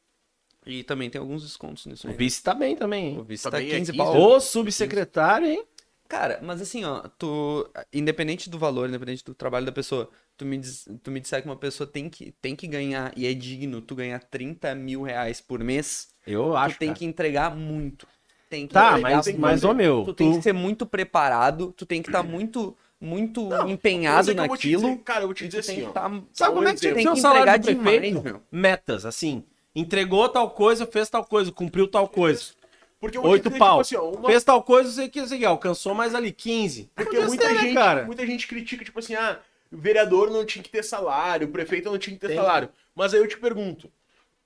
E 0.65 0.83
também 0.83 1.09
tem 1.09 1.19
alguns 1.19 1.43
descontos 1.43 1.85
nisso 1.85 2.07
O 2.07 2.11
aí. 2.11 2.17
vice 2.17 2.43
tá 2.43 2.53
bem 2.53 2.75
também, 2.75 3.15
O 3.15 3.23
hein? 3.23 3.23
vice 3.23 3.43
Tá 3.43 3.51
tá 3.51 3.57
bem, 3.57 3.71
é 3.71 3.77
15 3.77 3.91
15. 3.91 3.97
pau. 3.97 4.15
Ô, 4.17 4.39
subsecretário, 4.39 5.47
hein? 5.47 5.65
Cara, 6.07 6.39
mas 6.43 6.61
assim, 6.61 6.83
ó, 6.83 7.01
tu, 7.17 7.69
independente 7.93 8.49
do 8.49 8.59
valor, 8.59 8.89
independente 8.89 9.23
do 9.23 9.33
trabalho 9.33 9.65
da 9.65 9.71
pessoa, 9.71 10.09
tu 10.35 10.45
me, 10.45 10.57
diz, 10.57 10.85
tu 11.01 11.09
me 11.09 11.21
disser 11.21 11.41
que 11.41 11.47
uma 11.47 11.55
pessoa 11.55 11.87
tem 11.87 12.09
que, 12.09 12.33
tem 12.33 12.53
que 12.53 12.67
ganhar, 12.67 13.13
e 13.17 13.25
é 13.25 13.33
digno, 13.33 13.81
tu 13.81 13.95
ganhar 13.95 14.19
30 14.19 14.75
mil 14.75 15.03
reais 15.03 15.39
por 15.39 15.63
mês, 15.63 16.09
Eu 16.25 16.55
tu 16.55 16.57
acho. 16.57 16.77
tem 16.77 16.89
cara. 16.89 16.99
que 16.99 17.05
entregar 17.05 17.55
muito. 17.55 18.05
Tem 18.49 18.67
que 18.67 18.73
Tá, 18.73 18.91
entregar 18.91 19.23
mas, 19.23 19.31
mas 19.37 19.63
ô 19.63 19.73
meu, 19.73 20.05
Tu 20.05 20.13
tu, 20.13 20.15
tem 20.15 20.31
que 20.33 20.41
ser 20.43 20.53
muito 20.53 20.85
preparado, 20.85 21.71
tu 21.73 21.85
tem 21.85 22.01
que 22.01 22.09
estar 22.09 22.23
muito, 22.23 22.75
muito 22.99 23.41
Mas 23.49 23.65
empenhado 23.69 24.31
é 24.31 24.33
naquilo. 24.33 24.81
dizer- 24.81 25.03
cara, 25.03 25.21
eu 25.23 25.27
vou 25.27 25.33
te 25.33 25.45
dizer 25.47 25.61
tu 25.61 25.65
tem 25.65 25.81
assim, 25.81 25.83
ó. 25.83 25.91
tá- 25.93 26.09
Sabe 26.33 26.55
um 26.55 26.55
como 26.55 26.67
é 26.67 26.73
que 26.73 26.79
tu 26.81 26.81
exemplo. 26.81 26.93
tem 26.93 27.07
tem 27.07 27.07
o 27.11 27.15
que 27.15 27.19
entregar 27.19 27.57
prefeito? 27.57 28.21
demais, 28.21 28.21
meu. 28.21 28.41
Metas, 28.51 29.05
assim. 29.05 29.45
Entregou 29.75 30.27
tal 30.27 30.49
coisa, 30.51 30.85
fez 30.85 31.09
tal 31.09 31.25
coisa, 31.25 31.51
cumpriu 31.51 31.87
tal 31.87 32.07
coisa. 32.07 32.53
Porque 32.99 33.17
Oito 33.17 33.49
dizer, 33.49 33.57
pau. 33.57 33.81
Tipo 33.83 33.99
assim, 33.99 34.17
uma- 34.17 34.29
Fez 34.29 34.43
tal 34.43 34.61
coisa, 34.61 34.91
sei 34.91 35.09
que, 35.09 35.25
que, 35.25 35.45
alcançou 35.45 35.95
mais 35.95 36.13
ali, 36.13 36.31
15. 36.31 36.91
Porque 36.93 37.19
muita 37.21 37.47
ser, 37.47 37.53
né, 37.53 37.59
gente, 37.61 38.05
muita 38.05 38.25
gente 38.27 38.47
critica, 38.47 38.85
tipo 38.85 38.99
assim, 38.99 39.15
ah, 39.15 39.39
o 39.71 39.77
vereador 39.77 40.29
não 40.29 40.45
tinha 40.45 40.61
que 40.61 40.69
ter 40.69 40.83
salário, 40.83 41.47
o 41.47 41.51
prefeito 41.51 41.89
não 41.89 41.97
tinha 41.97 42.13
que 42.13 42.21
ter 42.21 42.27
Tem. 42.27 42.37
salário. 42.37 42.69
Mas 42.93 43.13
aí 43.13 43.19
eu 43.19 43.27
te 43.27 43.37
pergunto, 43.37 43.91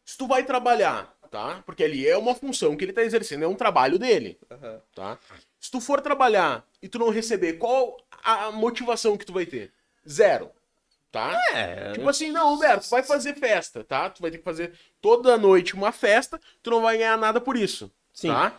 se 0.05 0.17
tu 0.17 0.25
vai 0.25 0.43
trabalhar, 0.43 1.13
tá? 1.29 1.61
Porque 1.65 1.83
ali 1.83 2.07
é 2.07 2.17
uma 2.17 2.33
função 2.33 2.77
que 2.77 2.85
ele 2.85 2.93
tá 2.93 3.03
exercendo, 3.03 3.43
é 3.43 3.47
um 3.47 3.55
trabalho 3.55 3.99
dele, 3.99 4.39
tá? 4.93 5.17
Se 5.59 5.69
tu 5.69 5.81
for 5.81 5.99
trabalhar 5.99 6.65
e 6.81 6.87
tu 6.87 6.97
não 6.97 7.09
receber, 7.09 7.53
qual 7.53 7.97
a 8.23 8.51
motivação 8.51 9.17
que 9.17 9.25
tu 9.25 9.33
vai 9.33 9.45
ter? 9.45 9.71
Zero, 10.07 10.51
tá? 11.15 11.41
É, 11.53 11.93
Tipo 11.93 12.09
assim, 12.09 12.31
não, 12.31 12.53
Humberto, 12.53 12.85
tu 12.85 12.89
vai 12.89 13.01
fazer 13.01 13.35
festa, 13.35 13.83
tá? 13.83 14.09
Tu 14.09 14.21
vai 14.21 14.29
ter 14.29 14.39
que 14.39 14.43
fazer 14.43 14.73
toda 15.01 15.37
noite 15.37 15.73
uma 15.73 15.91
festa, 15.91 16.39
tu 16.61 16.69
não 16.69 16.81
vai 16.81 16.97
ganhar 16.97 17.17
nada 17.17 17.39
por 17.39 17.55
isso, 17.55 17.89
Sim. 18.13 18.27
tá? 18.27 18.53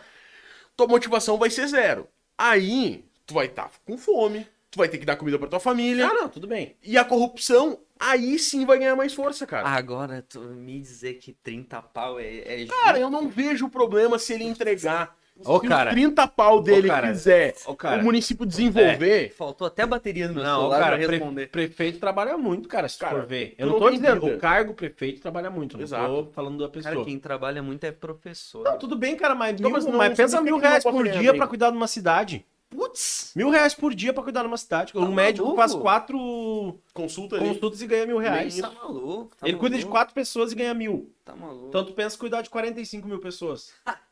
Tua 0.75 0.87
motivação 0.87 1.37
vai 1.37 1.49
ser 1.49 1.67
zero. 1.67 2.07
Aí, 2.37 3.05
tu 3.25 3.33
vai 3.35 3.45
estar 3.45 3.69
com 3.85 3.97
fome, 3.97 4.47
tu 4.71 4.77
tu 4.77 4.79
vai 4.79 4.87
ter 4.87 4.97
que 4.99 5.05
dar 5.05 5.15
comida 5.15 5.39
pra 5.39 5.47
tua 5.47 5.59
família. 5.59 6.07
Ah, 6.07 6.13
não, 6.13 6.29
tudo 6.29 6.47
bem. 6.47 6.75
E 6.83 6.97
a 6.97 7.03
corrupção, 7.03 7.79
aí 7.99 8.37
sim 8.37 8.65
vai 8.65 8.77
ganhar 8.77 8.95
mais 8.95 9.13
força, 9.13 9.45
cara. 9.45 9.67
Agora, 9.67 10.21
tu 10.21 10.39
me 10.39 10.79
dizer 10.79 11.15
que 11.15 11.33
30 11.33 11.81
pau 11.81 12.19
é, 12.19 12.63
é 12.63 12.65
Cara, 12.67 12.99
eu 12.99 13.09
não 13.09 13.27
vejo 13.27 13.69
problema 13.69 14.19
se 14.19 14.33
ele 14.33 14.43
entregar. 14.43 15.17
Ô, 15.45 15.59
se 15.59 15.67
cara. 15.67 15.89
os 15.89 15.93
30 15.95 16.27
pau 16.27 16.61
dele 16.61 16.87
Ô, 16.87 16.91
cara. 16.91 17.07
quiser 17.09 17.55
Ô, 17.65 17.75
cara. 17.75 18.01
o 18.01 18.05
município 18.05 18.45
desenvolver. 18.45 19.33
Faltou 19.35 19.67
até 19.67 19.85
bateria 19.85 20.27
no 20.27 20.33
meu 20.35 20.43
Não, 20.43 20.59
celular 20.59 20.79
cara, 20.79 20.97
pra 20.97 21.05
pre- 21.07 21.17
responder. 21.17 21.47
prefeito 21.49 21.99
trabalha 21.99 22.37
muito, 22.37 22.67
cara, 22.67 22.87
se 22.89 22.97
Cara, 22.97 23.15
for 23.19 23.25
ver. 23.27 23.53
Eu 23.57 23.67
não 23.67 23.79
tô 23.79 23.89
dizendo, 23.89 24.21
vida. 24.21 24.35
o 24.35 24.39
cargo 24.39 24.73
prefeito 24.73 25.21
trabalha 25.21 25.49
muito, 25.49 25.77
não 25.77 25.83
Exato. 25.83 26.07
tô 26.25 26.31
falando 26.31 26.57
da 26.59 26.69
pessoa. 26.69 26.93
Cara, 26.93 27.05
quem 27.05 27.19
trabalha 27.19 27.61
muito 27.61 27.83
é 27.83 27.91
professor. 27.91 28.63
Não, 28.63 28.77
tudo 28.77 28.95
bem, 28.95 29.15
cara, 29.15 29.35
mas, 29.35 29.59
Não, 29.59 29.69
mil, 29.69 29.77
mas 29.77 29.85
mas, 29.85 29.93
não 29.93 29.99
pensa 30.15 30.37
significa 30.37 30.43
mil 30.43 30.57
reais 30.57 30.83
por 30.83 31.03
dia 31.07 31.31
bem. 31.31 31.37
pra 31.37 31.47
cuidar 31.47 31.69
de 31.71 31.77
uma 31.77 31.87
cidade. 31.87 32.45
Putz! 32.69 33.31
Mil 33.33 33.49
reais 33.49 33.73
por 33.73 33.93
dia 33.95 34.11
pra 34.11 34.21
cuidar 34.21 34.41
de 34.41 34.47
uma 34.47 34.57
cidade. 34.57 34.91
Um 34.93 35.09
médico 35.13 35.45
maluco? 35.45 35.61
faz 35.61 35.73
quatro 35.73 36.77
Consulta 36.93 37.37
consultas 37.39 37.81
e 37.81 37.87
ganha 37.87 38.05
mil 38.05 38.17
reais. 38.17 38.57
Tá 38.59 38.69
maluco? 38.71 39.35
Tá 39.39 39.47
Ele 39.47 39.55
cuida 39.57 39.75
de 39.77 39.83
maluco, 39.83 39.97
quatro 39.97 40.13
pessoas 40.13 40.51
e 40.51 40.55
ganha 40.55 40.73
mil. 40.73 41.09
Tá 41.23 41.33
maluco. 41.33 41.67
Então 41.69 41.85
tu 41.85 41.93
pensa 41.93 42.17
cuidar 42.17 42.41
de 42.41 42.49
45 42.49 43.07
mil 43.07 43.19
pessoas. 43.19 43.71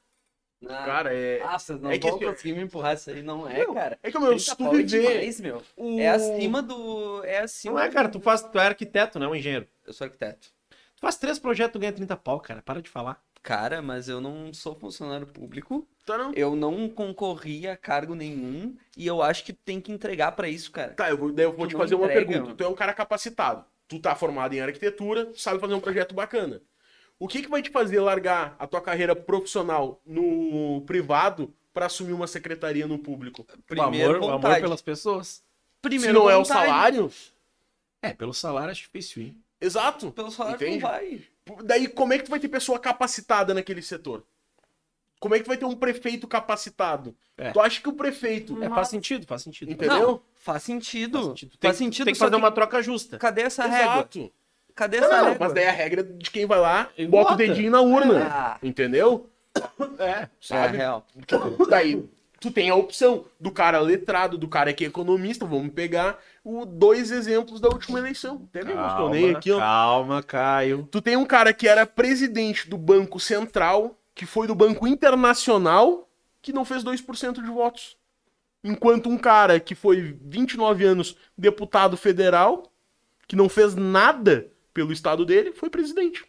Não. 0.66 0.86
Cara, 0.86 1.14
é. 1.14 1.40
Vocês 1.58 1.80
não 1.80 1.92
é 1.92 1.98
que 2.00 2.08
vão 2.08 2.18
assim, 2.18 2.26
conseguir 2.26 2.54
me 2.54 2.62
empurrar 2.64 2.96
isso 2.96 3.10
aí, 3.10 3.22
não 3.22 3.48
é, 3.50 3.66
Não, 3.66 3.74
cara. 3.74 4.00
É 4.02 4.12
que, 4.12 4.18
meu, 4.20 4.38
se 4.40 4.46
30 4.48 4.56
tu 4.56 4.64
pau 4.64 4.80
é 4.80 4.84
demais, 4.84 5.40
meu. 5.40 5.62
o- 5.78 6.00
É 6.00 6.10
acima 6.10 6.62
do. 6.62 7.24
É 7.24 7.40
acima. 7.40 7.76
Não 7.76 7.80
é, 7.82 7.90
cara, 7.90 8.10
tu, 8.10 8.20
faz, 8.20 8.42
tu 8.42 8.58
é 8.60 8.66
arquiteto, 8.66 9.20
não 9.20 9.28
é 9.28 9.30
um 9.30 9.36
engenheiro. 9.36 9.68
Eu 9.86 9.94
sou 9.94 10.06
arquiteto. 10.06 10.48
Tu 10.70 11.02
faz 11.02 11.18
três 11.18 11.38
projetos, 11.38 11.74
tu 11.74 11.80
ganha 11.80 11.92
30 11.94 12.16
pau, 12.18 12.40
cara. 12.40 12.62
Para 12.62 12.82
de 12.82 12.90
falar. 12.90 13.22
Cara, 13.44 13.80
mas 13.80 14.10
eu 14.10 14.20
não 14.20 14.52
sou 14.54 14.74
funcionário 14.74 15.28
público. 15.28 15.88
Tá, 16.04 16.18
não. 16.18 16.34
Eu 16.34 16.56
não 16.56 16.90
concorri 16.90 17.68
a 17.68 17.78
cargo 17.78 18.16
nenhum. 18.16 18.76
E 18.98 19.06
eu 19.06 19.22
acho 19.22 19.44
que 19.44 19.54
tem 19.54 19.80
que 19.80 19.92
entregar 19.92 20.32
pra 20.32 20.50
isso, 20.50 20.72
cara. 20.72 20.94
Tá, 20.94 21.12
eu 21.12 21.18
vou, 21.18 21.30
eu 21.38 21.54
vou 21.54 21.68
Tu 21.68 21.72
te 21.72 21.78
fazer 21.78 21.94
uma 21.94 22.06
entrega, 22.06 22.26
pergunta. 22.26 22.44
mano. 22.46 22.56
Tu 22.58 22.64
é 22.64 22.68
um 22.68 22.74
cara 22.74 22.92
capacitado. 22.94 23.64
Tu 23.88 24.00
tá 24.00 24.16
formado 24.16 24.56
em 24.56 24.62
arquitetura, 24.62 25.28
tu 25.28 25.40
sabe 25.40 25.60
fazer 25.60 25.76
um 25.76 25.80
projeto 25.80 26.16
bacana. 26.16 26.60
O 27.18 27.28
que 27.28 27.42
que 27.42 27.50
vai 27.50 27.62
te 27.62 27.70
fazer 27.70 28.00
largar 28.00 28.56
a 28.60 28.68
tua 28.68 28.82
carreira 28.82 29.16
profissional 29.16 30.02
no 30.06 30.82
privado 30.86 31.54
pra 31.74 31.86
assumir 31.86 32.14
uma 32.14 32.28
secretaria 32.28 32.88
no 32.88 32.98
público? 33.00 33.46
o 33.76 33.82
amor, 33.82 34.20
o 34.20 34.30
amor 34.30 34.60
pelas 34.60 34.82
pessoas. 34.82 35.28
Se 35.28 35.42
Primeiro 35.82 36.14
não 36.20 36.30
é 36.30 36.36
o 36.36 36.44
vontade. 36.44 36.66
salário? 36.68 37.12
É, 38.02 38.12
pelo 38.14 38.34
salário 38.34 38.72
acho 38.72 38.82
difícil, 38.82 39.24
hein? 39.24 39.38
Exato. 39.62 40.12
Pelo 40.12 40.30
salário 40.32 40.56
Entende? 40.58 40.80
não 40.80 40.90
vai. 40.90 41.22
Daí, 41.64 41.88
como 41.88 42.12
é 42.14 42.18
que 42.18 42.26
tu 42.26 42.32
vai 42.32 42.40
ter 42.40 42.50
pessoa 42.50 42.78
capacitada 42.80 43.54
naquele 43.54 43.82
setor? 43.82 44.24
Como 45.20 45.34
é 45.34 45.38
que 45.38 45.46
tu 45.46 45.48
vai 45.48 45.58
ter 45.58 45.66
um 45.66 45.76
prefeito 45.76 46.28
capacitado? 46.28 47.16
É. 47.38 47.52
Tu 47.52 47.60
acha 47.60 47.82
que 47.82 47.88
o 47.90 47.94
prefeito. 47.94 48.62
É, 48.64 48.70
faz 48.70 48.90
sentido, 48.90 49.26
faz 49.26 49.42
sentido. 49.44 49.72
Entendeu? 49.72 50.00
Não, 50.08 50.22
faz 50.36 50.64
sentido. 50.64 51.18
Faz 51.20 51.28
sentido. 51.28 51.58
Tem, 51.58 51.70
Faz 51.70 51.78
sentido, 51.78 52.06
tem 52.06 52.14
que 52.14 52.20
fazer 52.20 52.32
que- 52.32 52.38
uma 52.38 52.52
troca 52.52 52.82
justa. 52.82 53.18
Cadê 53.18 53.42
essa 53.42 53.66
régua? 53.66 54.10
Cadê 54.76 55.00
Não, 55.00 55.08
essa 55.08 55.18
não, 55.18 55.26
régua? 55.30 55.38
mas 55.46 55.54
daí 55.54 55.66
a 55.68 55.72
regra 55.72 56.04
de 56.04 56.30
quem 56.30 56.46
vai 56.46 56.60
lá, 56.60 56.90
E 56.98 57.08
bota 57.08 57.34
o 57.34 57.38
dedinho 57.38 57.72
na 57.72 57.82
urna. 57.82 58.28
Ah, 58.30 58.58
Entendeu? 58.62 59.30
É. 60.00 60.04
é 60.10 60.30
Sabe? 60.42 60.78
real. 60.78 61.06
Daí 61.70 62.04
tu 62.42 62.52
tem 62.52 62.70
a 62.70 62.76
opção 62.76 63.26
do 63.40 63.52
cara 63.52 63.80
letrado, 63.80 64.38
do 64.38 64.48
cara 64.50 64.74
que 64.74 64.84
é 64.84 64.88
economista. 64.88 65.46
Vamos 65.46 65.74
pegar 65.74 66.20
o 66.44 66.66
dois 66.66 67.10
exemplos 67.10 67.62
da 67.62 67.70
última 67.70 68.00
eleição. 68.00 68.48
Até 68.50 68.66
me 68.66 68.74
emocionei 68.74 69.22
Calma, 69.24 69.38
aqui, 69.38 69.52
ó. 69.52 69.60
calma, 69.60 70.24
Caio. 70.24 70.88
Tu 70.92 71.02
tem 71.02 71.16
um 71.16 71.26
cara 71.26 71.54
que 71.54 71.68
era 71.68 71.86
presidente 71.86 72.70
do 72.70 72.78
Banco 72.78 73.18
Central, 73.20 73.96
que 74.14 74.26
foi 74.26 74.46
do 74.46 74.54
Banco 74.54 74.86
Internacional, 74.86 76.08
que 76.42 76.52
não 76.52 76.66
fez 76.66 76.84
2% 76.84 77.42
de 77.42 77.50
votos. 77.50 77.96
Enquanto 78.64 79.10
um 79.10 79.18
cara 79.18 79.60
que 79.60 79.74
foi 79.74 80.18
29 80.22 80.84
anos 80.84 81.16
deputado 81.38 81.96
federal, 81.96 82.64
que 83.28 83.36
não 83.36 83.48
fez 83.48 83.74
nada 83.76 84.48
pelo 84.76 84.92
estado 84.92 85.26
dele, 85.26 85.54
foi 85.54 85.70
presidente. 85.70 86.26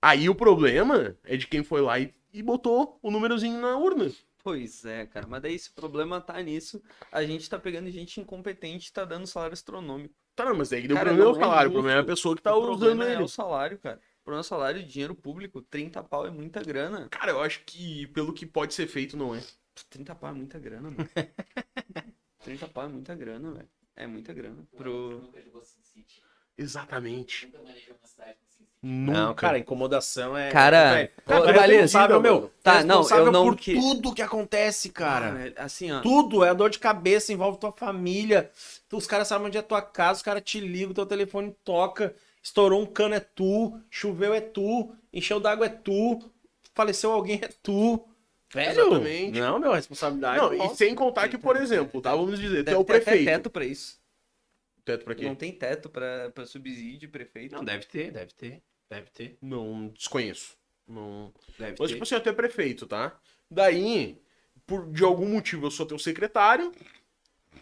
Aí 0.00 0.28
o 0.28 0.34
problema 0.34 1.16
é 1.22 1.36
de 1.36 1.46
quem 1.46 1.62
foi 1.62 1.82
lá 1.82 2.00
e, 2.00 2.12
e 2.32 2.42
botou 2.42 2.98
o 3.02 3.10
númerozinho 3.10 3.60
na 3.60 3.76
urna. 3.76 4.10
Pois 4.42 4.84
é, 4.86 5.06
cara. 5.06 5.26
Mas 5.26 5.42
daí, 5.42 5.58
se 5.58 5.68
o 5.68 5.74
problema 5.74 6.18
tá 6.20 6.40
nisso, 6.42 6.82
a 7.12 7.22
gente 7.22 7.48
tá 7.48 7.58
pegando 7.58 7.90
gente 7.90 8.20
incompetente 8.20 8.88
e 8.88 8.92
tá 8.92 9.04
dando 9.04 9.26
salário 9.26 9.52
astronômico. 9.52 10.14
Tá, 10.34 10.46
não, 10.46 10.56
mas 10.56 10.72
aí 10.72 10.88
deu 10.88 10.96
Cara, 10.96 11.10
problema 11.10 11.30
é 11.30 11.32
o 11.32 11.36
é 11.36 11.40
salário, 11.40 11.70
o 11.70 11.72
problema 11.72 11.98
é 11.98 12.00
a 12.00 12.04
pessoa 12.04 12.34
que 12.34 12.42
tá 12.42 12.54
o 12.54 12.58
usando 12.58 12.78
problema 12.78 13.04
é 13.06 13.12
ele. 13.12 13.22
o 13.22 13.28
salário, 13.28 13.78
cara. 13.78 14.00
O 14.20 14.24
problema 14.24 14.40
é 14.40 14.44
o 14.46 14.48
salário 14.48 14.82
dinheiro 14.82 15.14
público. 15.14 15.60
30 15.60 16.02
pau 16.04 16.26
é 16.26 16.30
muita 16.30 16.62
grana. 16.62 17.08
Cara, 17.10 17.32
eu 17.32 17.40
acho 17.42 17.62
que 17.66 18.06
pelo 18.08 18.32
que 18.32 18.46
pode 18.46 18.72
ser 18.72 18.86
feito, 18.86 19.14
não 19.14 19.34
é. 19.34 19.42
30 19.90 20.14
pau 20.14 20.30
é 20.30 20.32
muita 20.32 20.58
grana, 20.58 20.90
mano. 20.90 21.08
30 22.42 22.66
pau 22.68 22.84
é 22.84 22.88
muita 22.88 23.14
grana, 23.14 23.52
velho. 23.52 23.68
É 23.94 24.06
muita 24.06 24.32
grana. 24.32 24.66
Pro... 24.76 25.30
Exatamente. 26.56 27.52
Não, 28.86 29.34
cara, 29.34 29.58
incomodação 29.58 30.36
é. 30.36 30.50
Cara, 30.50 30.92
velho, 30.94 31.10
ô, 31.24 31.30
cara, 31.42 31.50
é 31.72 31.76
responsável, 31.80 32.20
meu. 32.20 32.52
tá, 32.62 32.72
tu 32.74 32.78
é 32.80 32.84
não, 32.84 33.08
eu 33.08 33.32
não 33.32 33.44
por 33.46 33.56
que- 33.56 33.72
tudo 33.74 34.14
que 34.14 34.20
acontece, 34.20 34.90
cara. 34.90 35.30
velho, 35.30 35.54
assim, 35.56 35.90
ó. 35.90 36.00
Tudo 36.02 36.44
é 36.44 36.54
dor 36.54 36.68
de 36.68 36.78
cabeça, 36.78 37.32
envolve 37.32 37.58
tua 37.58 37.72
família. 37.72 38.50
Tu- 38.86 38.98
os 38.98 39.06
caras 39.06 39.26
sabem 39.26 39.46
onde 39.46 39.56
é 39.56 39.62
tua 39.62 39.80
casa, 39.80 40.18
os 40.18 40.22
caras 40.22 40.42
te 40.44 40.60
ligam, 40.60 40.92
teu 40.92 41.06
telefone 41.06 41.56
toca. 41.64 42.14
Estourou 42.42 42.82
um 42.82 42.84
cano 42.84 43.14
é 43.14 43.20
tu, 43.20 43.80
choveu 43.88 44.34
é 44.34 44.40
tu, 44.42 44.94
encheu 45.10 45.40
d'água 45.40 45.64
é 45.64 45.70
tu, 45.70 46.20
faleceu 46.74 47.10
alguém 47.10 47.40
é 47.42 47.48
tu. 47.62 48.06
Velho, 48.52 48.70
Exatamente. 48.82 49.40
não, 49.40 49.58
meu, 49.58 49.72
responsabilidade. 49.72 50.38
Não, 50.38 50.52
e 50.52 50.76
sem 50.76 50.94
contar 50.94 51.28
que, 51.30 51.38
por 51.38 51.56
exemplo, 51.56 52.02
tá? 52.02 52.14
Vamos 52.14 52.38
dizer, 52.38 52.62
tu 52.64 52.70
é 52.70 52.76
o 52.76 52.84
ter 52.84 52.92
até 52.96 53.02
prefeito. 53.04 53.24
teto 53.24 53.48
pra 53.50 53.64
isso. 53.64 53.96
Teto 54.84 55.04
pra 55.04 55.14
quê? 55.14 55.24
Não 55.24 55.34
tem 55.34 55.52
teto 55.52 55.88
pra, 55.88 56.30
pra 56.30 56.44
subsídio, 56.46 57.08
prefeito. 57.10 57.54
Não, 57.54 57.64
deve 57.64 57.86
ter, 57.86 58.12
deve 58.12 58.32
ter, 58.34 58.62
deve 58.90 59.10
ter, 59.10 59.38
Não 59.40 59.88
desconheço. 59.88 60.56
Não. 60.86 61.32
deve 61.58 61.76
Mas, 61.78 61.88
ter. 61.88 61.94
tipo 61.94 62.02
assim, 62.02 62.14
eu 62.14 62.20
tu 62.22 62.28
é 62.28 62.32
prefeito, 62.32 62.86
tá? 62.86 63.18
Daí, 63.50 64.20
por, 64.66 64.90
de 64.92 65.02
algum 65.02 65.28
motivo, 65.28 65.66
eu 65.66 65.70
sou 65.70 65.86
teu 65.86 65.98
secretário 65.98 66.72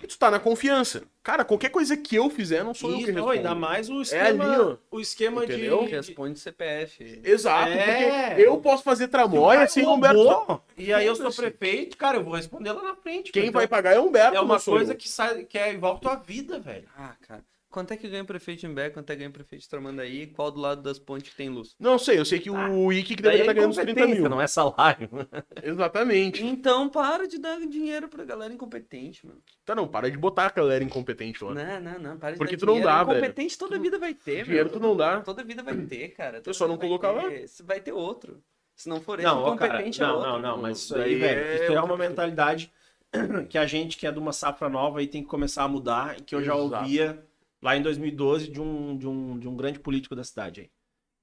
e 0.03 0.07
tu 0.07 0.19
tá 0.19 0.31
na 0.31 0.39
confiança. 0.41 1.03
Cara, 1.23 1.45
qualquer 1.45 1.69
coisa 1.71 1.97
que 1.97 2.17
eu 2.17 2.29
fizer, 2.29 2.65
não 2.65 2.75
sou 2.75 2.91
eu 2.91 2.97
que 2.97 3.03
Isso, 3.05 3.13
respondo. 3.13 3.31
ainda 3.33 3.55
mais 3.55 3.89
o 3.89 3.93
ali, 3.93 4.03
esquema, 4.03 4.79
ó. 4.91 4.97
o 4.97 5.01
esquema 5.01 5.45
Entendeu? 5.45 5.85
de... 5.85 5.91
Responde 5.93 6.39
CPF. 6.41 7.21
Exato, 7.25 7.71
É. 7.71 8.27
porque 8.31 8.43
eu 8.43 8.57
posso 8.59 8.83
fazer 8.83 9.09
tramóia 9.09 9.67
sem 9.69 9.85
o 9.87 9.93
Humberto. 9.95 10.61
E 10.77 10.93
aí 10.93 11.07
eu 11.07 11.15
sou 11.15 11.33
prefeito, 11.33 11.97
cara, 11.97 12.17
eu 12.19 12.25
vou 12.25 12.35
responder 12.35 12.73
lá 12.73 12.83
na 12.83 12.97
frente. 12.97 13.31
Quem 13.31 13.43
então 13.47 13.53
vai 13.61 13.69
pagar 13.69 13.95
é 13.95 14.01
o 14.01 14.07
Humberto. 14.07 14.37
É 14.37 14.41
uma 14.41 14.55
não 14.57 14.61
coisa 14.63 14.93
eu. 14.93 14.97
que 14.97 15.09
sai, 15.09 15.45
que 15.45 15.57
é 15.59 15.73
envolve 15.73 16.01
tua 16.01 16.17
vida, 16.17 16.59
velho. 16.59 16.89
Ah, 16.97 17.15
cara. 17.27 17.45
Quanto 17.73 17.91
é 17.93 17.97
que 17.97 18.07
ganha 18.09 18.23
o 18.23 18.27
prefeito 18.27 18.67
em 18.67 18.73
Bé? 18.75 18.91
Quanto 18.91 19.09
é 19.11 19.15
que 19.15 19.19
ganha 19.21 19.31
o 19.31 19.33
prefeito 19.33 19.63
de 19.63 19.69
Tramandaí? 19.69 20.27
Qual 20.27 20.51
do 20.51 20.61
lado 20.61 20.83
das 20.83 20.99
pontes 20.99 21.31
que 21.31 21.37
tem 21.37 21.49
luz? 21.49 21.75
Não 21.81 21.99
sei, 21.99 22.19
eu 22.19 22.25
sei 22.25 22.39
que 22.39 22.51
o 22.51 22.93
Ike 22.93 23.17
que 23.17 23.23
deveria 23.23 23.41
é 23.41 23.43
estar 23.45 23.53
ganhando 23.55 23.71
uns 23.71 23.77
30 23.77 23.91
incompetência, 23.93 24.21
mil. 24.21 24.31
não 24.31 24.41
é 24.41 24.47
salário. 24.47 25.09
Exatamente. 25.63 26.45
Então 26.45 26.89
para 26.89 27.27
de 27.27 27.39
dar 27.39 27.59
dinheiro 27.67 28.09
pra 28.09 28.25
galera 28.25 28.53
incompetente, 28.53 29.27
mano. 29.27 29.41
Tá, 29.65 29.75
não, 29.75 29.89
para 29.89 30.11
de 30.11 30.19
botar 30.19 30.47
a 30.47 30.51
galera 30.51 30.85
incompetente 30.85 31.43
lá. 31.43 31.55
Não, 31.55 31.81
não, 31.81 31.99
não. 31.99 32.19
Para 32.19 32.33
de 32.33 32.39
Porque 32.39 32.57
dar 32.57 32.61
tu 32.61 32.67
não 32.67 32.75
dinheiro. 32.75 32.93
dá, 32.95 33.05
velho. 33.05 33.19
Incompetente 33.19 33.59
toda 33.59 33.79
vida 33.79 33.99
vai 33.99 34.15
ter, 34.15 34.45
Dinheiro 34.45 34.69
meu. 34.71 34.79
tu 34.79 34.81
não 34.81 34.97
dá. 34.97 35.21
Toda 35.23 35.43
vida 35.43 35.63
vai 35.63 35.77
ter, 35.77 36.09
cara. 36.11 36.39
Toda 36.39 36.51
Eu 36.51 36.55
só 36.55 36.69
não 36.69 36.77
vida 36.77 36.89
vai 36.89 36.99
colocar 36.99 37.11
lá. 37.23 37.29
ter. 37.31 37.47
Vai 37.65 37.81
ter 37.81 37.93
outro. 37.93 38.43
Se 38.77 38.89
não 38.89 39.01
for 39.01 39.19
esse, 39.19 39.27
Não, 39.27 39.43
ó, 39.43 39.55
cara, 39.57 39.71
incompetente 39.75 40.03
é 40.03 40.07
não, 40.07 40.15
outro. 40.17 40.31
não, 40.31 40.39
não, 40.41 40.59
mas 40.63 40.79
isso 40.79 40.95
Daí 40.95 41.15
aí, 41.15 41.19
velho, 41.19 41.41
é 41.41 41.55
isso 41.65 41.73
é 41.73 41.81
uma 41.83 41.97
mentalidade 41.97 42.73
que 43.49 43.57
a 43.59 43.67
gente 43.67 43.97
que 43.97 44.07
é 44.07 44.13
de 44.13 44.19
uma 44.19 44.33
safra 44.33 44.69
nova 44.69 45.01
aí 45.01 45.07
tem 45.07 45.23
que 45.23 45.29
começar 45.29 45.65
a 45.65 45.69
mudar 45.69 46.19
e 46.19 46.23
que 46.23 46.35
eu 46.35 46.43
já 46.43 46.55
Exato. 46.55 46.75
ouvia 46.83 47.23
lá 47.63 47.77
em 47.77 47.83
2012 47.83 48.49
de 48.49 48.61
um, 48.61 48.97
de 48.99 49.07
um, 49.07 49.39
de 49.39 49.49
um 49.49 49.57
grande 49.57 49.79
político 49.79 50.15
da 50.17 50.25
cidade 50.25 50.63
aí. 50.63 50.71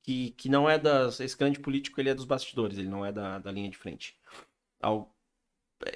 Que, 0.01 0.31
que 0.31 0.47
não 0.49 0.69
é 0.69 0.79
das. 0.79 1.19
Esse 1.19 1.37
grande 1.37 1.59
político 1.59 1.99
ele 1.99 2.09
é 2.09 2.15
dos 2.15 2.25
bastidores, 2.25 2.77
ele 2.77 2.87
não 2.87 3.05
é 3.05 3.11
da, 3.11 3.37
da 3.39 3.51
linha 3.51 3.69
de 3.69 3.77
frente. 3.77 4.15
Ao- 4.81 5.13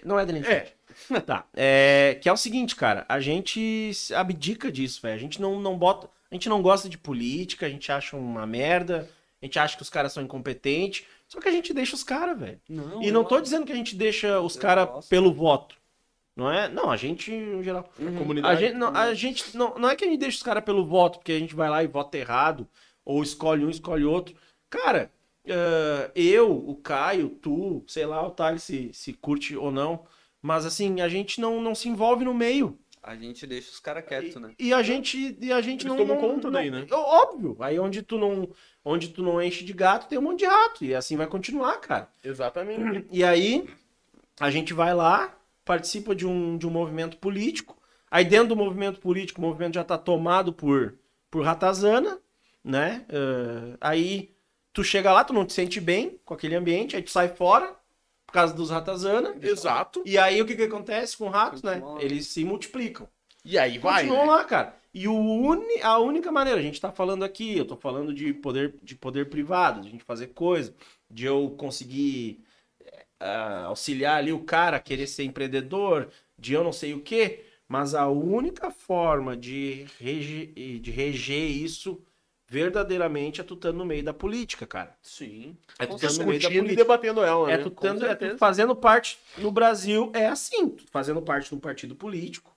não 0.04 0.20
é 0.20 0.26
da 0.26 0.32
linha 0.34 0.44
de 0.44 0.52
É. 0.52 0.60
frente. 0.66 0.78
Tá. 1.26 1.48
É, 1.54 2.20
que 2.22 2.30
é 2.30 2.32
o 2.34 2.38
seguinte, 2.38 2.76
cara, 2.76 3.06
a 3.10 3.20
gente 3.20 3.92
abdica 4.16 4.72
disso, 4.72 5.02
velho. 5.02 5.16
A 5.16 5.20
gente 5.20 5.42
não, 5.42 5.60
não 5.60 5.78
bota. 5.78 6.10
A 6.30 6.36
gente 6.36 6.50
não 6.50 6.62
gosta 6.62 6.88
de 6.90 6.98
política, 6.98 7.66
a 7.66 7.70
gente 7.70 7.92
acha 7.92 8.16
uma 8.18 8.46
merda, 8.46 9.10
a 9.42 9.46
gente 9.46 9.58
acha 9.60 9.76
que 9.76 9.82
os 9.84 9.90
caras 9.90 10.12
são 10.14 10.24
incompetentes. 10.24 11.06
Só 11.28 11.40
que 11.40 11.48
a 11.48 11.52
gente 11.52 11.74
deixa 11.74 11.96
os 11.96 12.04
caras, 12.04 12.38
velho. 12.40 12.62
E 13.02 13.10
não 13.12 13.24
tô 13.24 13.30
gosto. 13.32 13.44
dizendo 13.44 13.66
que 13.66 13.72
a 13.72 13.76
gente 13.76 13.96
deixa 13.96 14.40
os 14.40 14.56
caras 14.56 15.08
pelo 15.08 15.34
voto. 15.34 15.76
Não 16.36 16.52
é? 16.52 16.68
Não, 16.68 16.90
a 16.90 16.98
gente, 16.98 17.32
em 17.32 17.62
geral. 17.62 17.88
Uhum. 18.00 18.16
A 18.16 18.20
Comunidade. 18.20 18.60
gente, 18.62 18.74
não, 18.76 18.88
a 18.95 19.14
gente 19.14 19.58
não, 19.58 19.76
não 19.76 19.90
é 19.90 19.95
que 19.95 20.03
a 20.03 20.08
gente 20.08 20.20
deixa 20.20 20.38
os 20.38 20.44
caras 20.44 20.64
pelo 20.64 20.86
voto, 20.86 21.20
porque 21.20 21.32
a 21.32 21.40
gente 21.40 21.53
vai 21.56 21.70
lá 21.70 21.84
e 21.84 21.88
vota 21.88 22.18
errado, 22.18 22.68
ou 23.06 23.22
escolhe 23.22 23.64
um, 23.64 23.70
escolhe 23.70 24.03
outro. 24.03 24.36
Cara, 24.70 25.12
eh, 25.45 26.12
eu, 26.16 26.52
o 26.52 26.76
Caio, 26.78 27.30
tu, 27.30 27.84
sei 27.88 28.06
lá, 28.08 28.26
o 28.26 28.32
Thales 28.32 28.64
se, 28.64 28.90
se 28.94 29.14
curte 29.14 29.56
ou 29.56 29.72
não, 29.72 30.06
mas 30.42 30.66
assim, 30.66 31.02
a 31.02 31.08
gente 31.08 31.40
não, 31.40 31.62
não 31.62 31.76
se 31.76 31.88
envolve 31.88 32.26
no 32.26 32.34
meio. 32.34 32.80
A 33.03 33.16
gente 33.16 33.45
deixa 33.45 33.70
os 33.70 33.80
caras 33.82 34.06
quietos, 34.06 34.36
né? 34.42 34.53
E 34.58 34.74
a 34.74 34.82
gente, 34.82 35.38
e 35.40 35.52
a 35.52 35.60
gente 35.62 35.86
Eles 35.86 35.98
não. 35.98 35.98
tomam 35.98 36.18
conta 36.22 36.48
não- 36.48 36.52
daí, 36.53 36.72
né? 36.72 36.88
É 36.90 36.95
Óbvio. 36.95 37.58
Aí 37.60 37.78
onde 37.78 38.02
tu 38.02 38.18
não. 38.18 38.50
Onde 38.84 39.10
tu 39.10 39.22
não 39.22 39.42
enche 39.42 39.64
de 39.66 39.74
gato, 39.74 40.08
tem 40.08 40.18
um 40.18 40.22
monte 40.22 40.40
de 40.40 40.45
rato. 40.45 40.86
E 40.86 40.95
assim 40.95 41.18
vai 41.18 41.28
continuar, 41.28 41.78
cara. 41.82 42.08
Exatamente. 42.24 43.06
E 43.12 43.22
aí, 43.24 43.70
a 44.40 44.50
gente 44.50 44.74
vai 44.74 44.94
lá, 44.94 45.38
participa 45.66 46.16
de 46.16 46.25
um, 46.25 46.58
de 46.58 46.67
um 46.67 46.72
movimento 46.72 47.17
político, 47.17 47.77
Aí 48.14 48.24
dentro 48.24 48.50
do 48.50 48.56
movimento 48.56 49.00
político, 49.00 49.42
o 49.42 49.43
movimento 49.43 49.74
já 49.74 49.83
tá 49.83 49.98
tomado 49.98 50.53
por, 50.53 51.00
por 51.32 51.43
ratazana, 51.43 52.19
né? 52.64 53.08
Eh, 53.09 53.75
aí 53.82 54.35
tu 54.72 54.83
chega 54.83 55.11
lá, 55.11 55.24
tu 55.24 55.33
não 55.33 55.48
te 55.48 55.53
sente 55.53 55.82
bem 55.82 56.19
com 56.24 56.35
aquele 56.35 56.53
ambiente, 56.53 56.95
aí 56.95 57.01
tu 57.01 57.09
sai 57.09 57.30
fora 57.30 57.75
por 58.27 58.33
causa 58.33 58.53
dos 58.53 58.69
ratazana. 58.69 59.35
Exato. 59.42 60.03
E 60.06 60.16
aí 60.16 60.40
o 60.40 60.45
que 60.45 60.56
que 60.56 60.61
acontece 60.61 61.17
com 61.17 61.27
ratos, 61.27 61.64
né? 61.64 61.82
Eles 62.00 62.27
se 62.27 62.45
multiplicam. 62.45 63.09
E 63.43 63.58
aí 63.58 63.80
vai. 63.80 64.03
Continuam 64.03 64.27
né? 64.27 64.32
lá, 64.32 64.43
cara. 64.43 64.75
E 64.93 65.08
o 65.08 65.16
uni- 65.16 65.82
a 65.82 65.98
única 65.98 66.32
maneira, 66.32 66.59
a 66.59 66.64
gente 66.64 66.80
tá 66.80 66.92
falando 66.92 67.25
aqui, 67.25 67.58
eu 67.58 67.66
tô 67.66 67.75
falando 67.75 68.14
de 68.14 68.32
poder, 68.32 68.75
de 68.83 68.93
poder 68.93 69.27
privado, 69.27 69.82
de 69.82 69.88
a 69.88 69.92
gente 69.92 70.03
fazer 70.03 70.27
coisa, 70.27 70.72
de 71.09 71.25
eu 71.25 71.50
conseguir 71.58 72.45
eh, 73.24 73.64
auxiliar 73.66 74.18
ali 74.18 74.32
o 74.34 74.43
cara 74.43 74.77
a 74.77 74.80
querer 74.80 75.08
ser 75.08 75.24
empreendedor, 75.24 76.10
de 76.38 76.53
eu 76.53 76.64
não 76.64 76.74
sei 76.74 76.93
o 76.93 77.02
quê, 77.02 77.45
mas 77.68 77.95
a 77.95 78.08
única 78.08 78.69
forma 78.72 79.35
de, 79.38 79.85
rege, 80.00 80.48
de 80.82 80.92
reger 80.92 81.50
isso 81.50 82.02
verdadeiramente 82.48 83.42
é 83.42 83.43
tu 83.43 83.56
estando 83.56 83.77
no 83.77 83.85
meio 83.85 84.03
da 84.03 84.14
política, 84.14 84.68
cara. 84.68 84.95
Sim. 85.02 85.58
É 85.80 85.85
tu 85.85 85.95
estando 85.95 86.19
no 86.19 86.26
meio 86.27 86.40
da 86.42 86.50
Discutindo 86.50 86.58
e 86.58 86.76
política. 86.76 86.84
debatendo 86.84 87.24
ela, 87.24 87.52
É 87.52 87.58
né? 87.58 87.64
tu, 87.64 87.72
tando, 87.72 88.06
é 88.06 88.14
tu 88.16 88.38
fazendo 88.38 88.76
parte 88.76 89.18
no 89.38 89.52
Brasil, 89.52 90.11
é 90.14 90.27
assim, 90.27 90.69
tu 90.69 90.84
fazendo 90.92 91.22
parte 91.22 91.50
de 91.50 91.56
um 91.56 91.60
partido 91.60 91.95
político. 91.95 92.53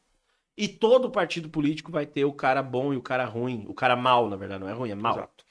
E 0.57 0.67
todo 0.69 1.11
partido 1.11 1.49
político 1.49 1.93
vai 1.93 2.07
ter 2.07 2.25
o 2.25 2.33
cara 2.33 2.63
bom 2.63 2.93
e 2.93 2.97
o 2.97 3.03
cara 3.03 3.25
ruim. 3.25 3.65
O 3.69 3.75
cara 3.75 3.95
mal, 3.95 4.29
na 4.29 4.37
verdade, 4.37 4.61
não 4.61 4.69
é 4.69 4.73
ruim, 4.73 4.91
é 4.91 4.95
mal. 4.95 5.15
Exato. 5.17 5.45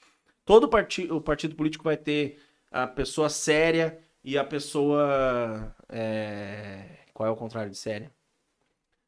Todo 0.44 0.68
parti 0.68 1.11
o 1.11 1.22
partido 1.22 1.56
político 1.56 1.84
vai 1.84 1.95
ter 1.98 2.40
a 2.72 2.85
pessoa 2.88 3.30
séria 3.30 4.00
e 4.26 4.38
a 4.38 4.44
pessoa. 4.44 5.74
é, 5.90 6.86
Qual 7.14 7.28
é 7.30 7.32
o 7.32 7.36
contrário 7.36 7.70
de 7.72 7.78
séria? 7.78 8.12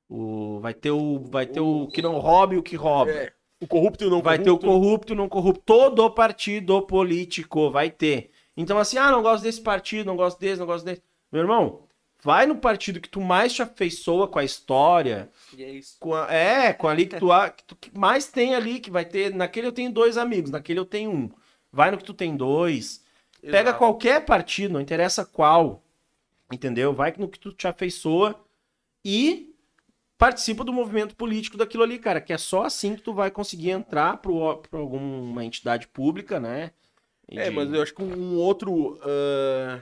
O... 0.10 0.60
Vai 0.62 0.74
ter 0.74 0.92
o. 0.92 1.20
Vai 1.20 1.46
ter 1.46 1.60
o 1.60 1.88
que 1.88 2.02
não 2.02 2.18
roube 2.20 2.56
e 2.56 2.60
o 2.60 2.64
que 2.64 2.76
rouba. 2.76 3.12
É, 3.12 3.34
o 3.60 3.68
corrupto 3.68 4.04
e 4.04 4.08
o 4.08 4.10
não 4.10 4.22
Vai 4.22 4.38
ter 4.40 4.50
o 4.50 4.58
corrupto. 4.58 4.68
corrupto 4.82 5.12
e 5.12 5.16
o 5.16 5.18
não 5.18 5.28
corrupto. 5.30 5.64
Todo 5.66 6.10
partido 6.12 6.82
político 6.84 7.70
vai 7.72 7.90
ter. 7.90 8.32
Então, 8.56 8.78
assim, 8.78 8.98
ah, 8.98 9.12
não 9.12 9.22
gosto 9.22 9.44
desse 9.44 9.62
partido, 9.62 10.06
não 10.08 10.16
gosto 10.16 10.40
desse, 10.40 10.60
não 10.60 10.66
gosto 10.66 10.86
desse. 10.86 11.02
Meu 11.32 11.42
irmão, 11.42 11.84
vai 12.24 12.46
no 12.46 12.56
partido 12.56 13.02
que 13.02 13.10
tu 13.10 13.20
mais 13.22 13.54
te 13.54 13.62
afeiçoa 13.62 14.28
com 14.28 14.40
a 14.40 14.44
história, 14.44 15.30
E 15.56 15.64
é 15.64 15.70
isso. 15.72 15.98
com 16.00 16.14
a- 16.14 16.32
é, 16.34 16.74
com 16.74 16.88
ali 16.88 17.06
que 17.06 17.18
tu, 17.18 17.32
a- 17.32 17.50
que 17.50 17.64
tu 17.66 17.76
que 17.76 17.96
mais 17.98 18.28
tem 18.28 18.56
ali, 18.56 18.80
que 18.80 18.90
vai 18.90 19.04
ter. 19.06 19.34
Naquele 19.34 19.68
eu 19.68 19.72
tenho 19.72 19.92
dois 19.92 20.18
amigos, 20.18 20.50
naquele 20.52 20.80
eu 20.80 20.86
tenho 20.86 21.12
um. 21.12 21.30
Vai 21.72 21.92
no 21.92 21.98
que 21.98 22.04
tu 22.04 22.14
tem 22.14 22.36
dois. 22.36 23.04
Pega 23.52 23.74
qualquer 23.74 24.26
partido, 24.26 24.74
não 24.74 24.82
interessa 24.82 25.26
qual. 25.26 25.84
Entendeu? 26.52 26.94
Vai 26.94 27.14
no 27.18 27.28
que 27.28 27.40
tu 27.40 27.52
te 27.52 27.68
afeiçoa 27.68 28.40
e 29.04 29.54
participa 30.18 30.64
do 30.64 30.72
movimento 30.74 31.16
político 31.16 31.58
daquilo 31.58 31.84
ali, 31.84 32.00
cara. 32.00 32.22
Que 32.22 32.34
é 32.34 32.38
só 32.38 32.64
assim 32.64 32.96
que 32.96 33.02
tu 33.02 33.14
vai 33.14 33.30
conseguir 33.30 33.72
entrar 33.72 34.18
pro, 34.18 34.58
pra 34.58 34.80
alguma 34.80 35.44
entidade 35.44 35.88
pública, 35.88 36.40
né? 36.40 36.72
E 37.30 37.38
É, 37.38 37.50
mas 37.50 37.72
eu 37.74 37.82
acho 37.82 37.94
que 37.94 38.02
um 38.02 38.36
outro. 38.38 39.00
ah, 39.04 39.82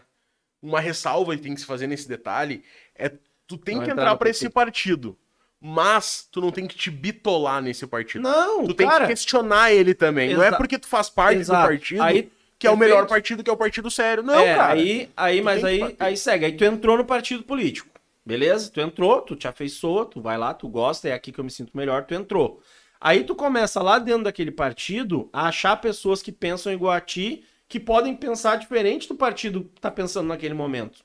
uma 0.62 0.80
ressalva 0.80 1.36
que 1.36 1.44
tem 1.44 1.54
que 1.54 1.62
se 1.62 1.66
fazer 1.68 1.86
nesse 1.86 2.08
detalhe 2.08 2.64
é 2.96 3.12
tu 3.46 3.56
tem 3.58 3.76
Não 3.76 3.84
que 3.84 3.92
entrar 3.92 4.16
PT. 4.18 4.30
esse 4.32 4.50
partido. 4.50 5.16
Mas 5.62 6.28
tu 6.32 6.42
não 6.42 6.52
tem 6.52 6.68
que 6.68 6.76
te 6.76 6.92
bitolar 6.92 7.62
nesse 7.62 7.88
partido. 7.88 8.24
Não, 8.24 8.66
tu 8.66 8.74
tem 8.74 8.88
cara. 8.88 9.06
que 9.06 9.12
questionar 9.12 9.72
ele 9.72 9.94
também. 9.94 10.34
Não 10.34 10.44
é 10.44 10.52
porque 10.52 10.78
tu 10.78 10.88
faz 10.88 11.10
parte 11.10 11.40
Exato. 11.40 11.62
do 11.62 11.68
partido 11.70 12.04
Aí, 12.04 12.32
que 12.58 12.68
é 12.68 12.72
o 12.72 12.78
melhor 12.78 13.06
partido, 13.08 13.44
que 13.44 13.50
é 13.50 13.54
o 13.54 13.58
partido 13.58 13.92
sério. 13.92 14.24
Não, 14.24 14.40
é, 14.40 14.56
cara. 14.56 14.74
aí, 14.74 15.10
aí 15.16 15.42
mas 15.42 15.64
aí, 15.64 15.96
aí 16.00 16.18
segue. 16.18 16.46
Aí 16.46 16.54
tu 16.54 16.64
entrou 16.64 16.98
no 16.98 17.06
partido 17.06 17.44
político. 17.44 17.90
Beleza? 18.26 18.72
Tu 18.72 18.82
entrou, 18.82 19.22
tu 19.22 19.36
te 19.36 19.48
afeiçoa, 19.48 20.06
tu 20.06 20.20
vai 20.20 20.38
lá, 20.38 20.54
tu 20.54 20.68
gosta, 20.68 21.08
é 21.10 21.14
aqui 21.14 21.32
que 21.32 21.40
eu 21.40 21.44
me 21.44 21.52
sinto 21.52 21.78
melhor, 21.78 22.06
tu 22.06 22.16
entrou. 22.16 22.60
Aí 23.00 23.24
tu 23.24 23.36
começa 23.36 23.84
lá 23.84 24.00
dentro 24.00 24.24
daquele 24.24 24.52
partido 24.52 25.30
a 25.32 25.48
achar 25.48 25.78
pessoas 25.78 26.24
que 26.24 26.32
pensam 26.32 26.74
igual 26.74 26.94
a 26.94 27.02
ti, 27.02 27.44
que 27.68 27.80
podem 27.80 28.16
pensar 28.16 28.56
diferente 28.56 29.08
do 29.08 29.16
partido 29.16 29.66
que 29.76 29.82
tá 29.82 29.92
pensando 29.92 30.28
naquele 30.28 30.54
momento. 30.54 31.04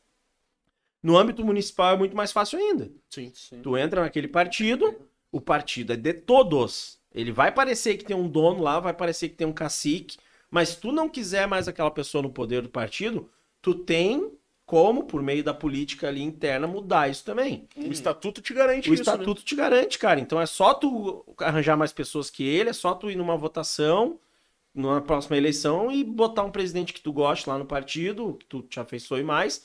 No 1.03 1.17
âmbito 1.17 1.45
municipal 1.45 1.95
é 1.95 1.99
muito 1.99 2.17
mais 2.17 2.33
fácil 2.33 2.59
ainda. 2.59 2.91
Sim. 3.09 3.33
Tu 3.63 3.77
entra 3.77 4.03
naquele 4.03 4.29
partido, 4.29 4.95
o 5.33 5.41
partido 5.41 5.93
é 5.93 5.97
de 5.97 6.13
todos. 6.13 6.99
Ele 7.15 7.33
vai 7.33 7.53
parecer 7.53 7.97
que 7.97 8.05
tem 8.05 8.17
um 8.17 8.29
dono 8.29 8.63
lá, 8.63 8.79
vai 8.81 8.95
parecer 8.95 9.29
que 9.29 9.35
tem 9.35 9.47
um 9.47 9.53
cacique, 9.53 10.19
mas 10.51 10.71
se 10.71 10.81
tu 10.81 10.91
não 10.93 11.09
quiser 11.09 11.47
mais 11.47 11.69
aquela 11.69 11.91
pessoa 11.91 12.23
no 12.23 12.31
poder 12.31 12.63
do 12.63 12.69
partido, 12.69 13.29
tu 13.63 13.75
tem 13.75 14.33
como, 14.67 15.05
por 15.05 15.21
meio 15.23 15.43
da 15.43 15.53
política 15.53 16.07
ali 16.09 16.23
interna, 16.23 16.67
mudar 16.67 17.11
isso 17.11 17.25
também. 17.25 17.67
O 17.77 17.91
estatuto 17.91 18.41
te 18.41 18.55
garante 18.55 18.89
O 18.89 18.95
isso. 18.95 19.03
estatuto 19.03 19.43
te 19.43 19.57
garante, 19.57 19.99
cara. 19.99 20.21
Então 20.21 20.41
é 20.41 20.47
só 20.47 20.73
tu 20.75 21.25
arranjar 21.39 21.77
mais 21.77 21.93
pessoas 21.93 22.31
que 22.31 22.45
ele, 22.45 22.71
é 22.71 22.73
só 22.73 22.95
tu 22.95 23.11
ir 23.11 23.17
numa 23.17 23.37
votação, 23.37 24.19
numa 24.73 25.01
próxima 25.01 25.37
eleição 25.37 25.91
e 25.91 26.05
botar 26.05 26.45
um 26.45 26.53
presidente 26.53 26.93
que 26.93 27.01
tu 27.01 27.13
goste 27.13 27.49
lá 27.49 27.59
no 27.59 27.67
partido, 27.67 28.35
que 28.39 28.47
tu 28.47 28.63
te 28.63 28.79
afeiçoe 28.79 29.25
mais. 29.25 29.65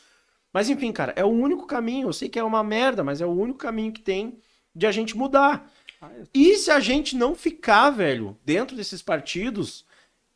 Mas 0.52 0.70
enfim, 0.70 0.92
cara, 0.92 1.14
é 1.16 1.24
o 1.24 1.28
único 1.30 1.68
caminho. 1.68 2.08
Eu 2.08 2.14
sei 2.14 2.28
que 2.28 2.40
é 2.40 2.44
uma 2.44 2.64
merda, 2.64 3.04
mas 3.04 3.22
é 3.22 3.26
o 3.28 3.32
único 3.32 3.60
caminho 3.60 3.92
que 3.94 4.02
tem 4.02 4.40
de 4.74 4.88
a 4.88 4.92
gente 4.92 5.16
mudar. 5.16 5.72
Ah, 6.02 6.10
eu- 6.18 6.26
E 6.34 6.56
se 6.58 6.72
a 6.72 6.80
gente 6.80 7.16
não 7.16 7.36
ficar, 7.36 7.92
velho, 7.92 8.36
dentro 8.44 8.76
desses 8.76 9.04
partidos, 9.04 9.86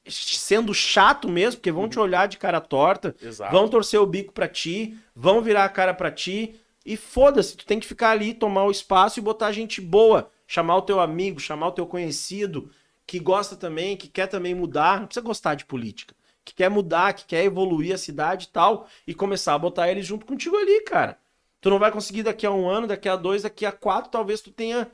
sendo 0.08 0.74
chato 0.74 1.28
mesmo, 1.30 1.60
porque 1.60 1.72
vão 1.72 1.90
te 1.90 2.00
olhar 2.00 2.28
de 2.28 2.38
cara 2.38 2.62
torta? 2.62 3.16
Exato. 3.22 3.52
vão 3.52 3.68
torcer 3.68 4.00
o 4.00 4.06
bico 4.06 4.34
pra 4.34 4.48
ti, 4.48 4.98
vão 5.16 5.42
virar 5.42 5.66
a 5.66 5.70
cara 5.70 5.94
pra 5.94 6.12
ti, 6.12 6.60
e 6.86 6.98
foda-se, 6.98 7.56
tu 7.56 7.66
tem 7.66 7.80
que 7.80 7.88
ficar 7.88 8.12
ali, 8.12 8.34
tomar 8.34 8.64
o 8.64 8.72
espaço 8.72 9.20
e 9.20 9.22
botar 9.22 9.52
gente 9.52 9.82
boa, 9.82 10.32
chamar 10.48 10.78
o 10.78 10.82
teu 10.82 11.00
amigo, 11.00 11.40
chamar 11.40 11.68
o 11.68 11.72
teu 11.72 11.86
conhecido, 11.86 12.72
que 13.06 13.20
gosta 13.20 13.56
também, 13.56 13.98
que 13.98 14.08
quer 14.08 14.28
também 14.28 14.56
mudar, 14.56 15.00
não 15.00 15.08
precisa 15.08 15.26
gostar 15.26 15.56
de 15.56 15.66
política, 15.66 16.16
que 16.44 16.54
quer 16.54 16.70
mudar, 16.70 17.14
que 17.14 17.26
quer 17.26 17.44
evoluir 17.44 17.94
a 17.94 17.98
cidade 17.98 18.46
e 18.46 18.50
tal, 18.50 18.88
e 19.06 19.14
começar 19.14 19.54
a 19.54 19.60
botar 19.60 19.90
eles 19.90 20.06
junto 20.06 20.26
contigo 20.26 20.56
ali, 20.56 20.82
cara. 20.82 21.18
Tu 21.62 21.70
não 21.70 21.78
vai 21.78 21.92
conseguir 21.92 22.24
daqui 22.24 22.46
a 22.46 22.52
um 22.52 22.70
ano, 22.70 22.88
daqui 22.88 23.10
a 23.10 23.16
dois, 23.16 23.44
daqui 23.44 23.66
a 23.66 23.72
quatro, 23.72 24.10
talvez 24.10 24.42
tu 24.42 24.50
tenha 24.50 24.90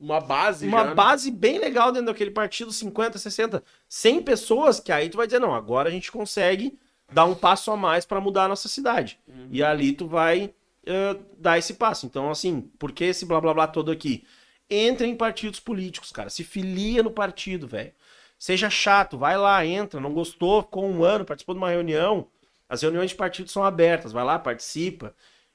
Uma 0.00 0.20
base 0.20 0.66
uma 0.66 0.78
já. 0.78 0.84
né? 0.86 0.94
base 0.94 1.30
bem 1.30 1.58
legal 1.58 1.90
dentro 1.90 2.06
daquele 2.06 2.30
partido, 2.30 2.72
50, 2.72 3.18
60, 3.18 3.62
100 3.88 4.22
pessoas, 4.22 4.78
que 4.78 4.92
aí 4.92 5.08
tu 5.08 5.16
vai 5.16 5.26
dizer, 5.26 5.40
não, 5.40 5.54
agora 5.54 5.88
a 5.88 5.92
gente 5.92 6.12
consegue 6.12 6.78
dar 7.12 7.24
um 7.24 7.34
passo 7.34 7.70
a 7.70 7.76
mais 7.76 8.04
para 8.04 8.20
mudar 8.20 8.44
a 8.44 8.48
nossa 8.48 8.68
cidade. 8.68 9.18
E 9.50 9.62
ali 9.62 9.92
tu 9.92 10.06
vai 10.06 10.52
eh, 10.86 11.16
dar 11.38 11.58
esse 11.58 11.74
passo. 11.74 12.06
Então, 12.06 12.30
assim, 12.30 12.62
por 12.78 12.92
que 12.92 13.04
esse 13.04 13.26
blá 13.26 13.40
blá 13.40 13.52
blá 13.52 13.66
todo 13.66 13.90
aqui? 13.90 14.24
Entra 14.70 15.06
em 15.06 15.16
partidos 15.16 15.60
políticos, 15.60 16.12
cara. 16.12 16.30
Se 16.30 16.44
filia 16.44 17.02
no 17.02 17.10
partido, 17.10 17.66
velho. 17.66 17.92
Seja 18.38 18.70
chato, 18.70 19.18
vai 19.18 19.36
lá, 19.36 19.64
entra. 19.66 20.00
Não 20.00 20.12
gostou, 20.12 20.62
ficou 20.62 20.88
um 20.88 21.02
ano, 21.02 21.24
participou 21.24 21.54
de 21.54 21.58
uma 21.60 21.70
reunião. 21.70 22.28
As 22.68 22.82
reuniões 22.82 23.10
de 23.10 23.16
partido 23.16 23.50
são 23.50 23.64
abertas, 23.64 24.12
vai 24.12 24.24
lá, 24.24 24.38
participa. 24.38 25.14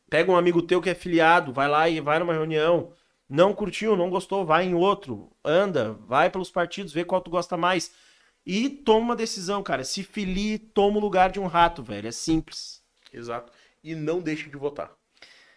Pega 0.09 0.31
um 0.31 0.35
amigo 0.35 0.61
teu 0.61 0.81
que 0.81 0.89
é 0.89 0.95
filiado, 0.95 1.53
vai 1.53 1.67
lá 1.67 1.87
e 1.87 1.99
vai 1.99 2.19
numa 2.19 2.33
reunião. 2.33 2.91
Não 3.29 3.53
curtiu, 3.53 3.95
não 3.95 4.09
gostou, 4.09 4.45
vai 4.45 4.65
em 4.65 4.73
outro. 4.73 5.31
Anda, 5.43 5.93
vai 5.93 6.29
pelos 6.29 6.51
partidos, 6.51 6.93
vê 6.93 7.03
qual 7.05 7.21
tu 7.21 7.31
gosta 7.31 7.55
mais. 7.57 7.91
E 8.45 8.69
toma 8.69 8.99
uma 8.99 9.15
decisão, 9.15 9.63
cara. 9.63 9.83
Se 9.83 10.03
filie, 10.03 10.59
toma 10.59 10.97
o 10.97 11.01
lugar 11.01 11.31
de 11.31 11.39
um 11.39 11.47
rato, 11.47 11.81
velho. 11.81 12.07
É 12.07 12.11
simples. 12.11 12.83
Exato. 13.11 13.51
E 13.83 13.95
não 13.95 14.19
deixe 14.21 14.49
de 14.49 14.57
votar. 14.57 14.91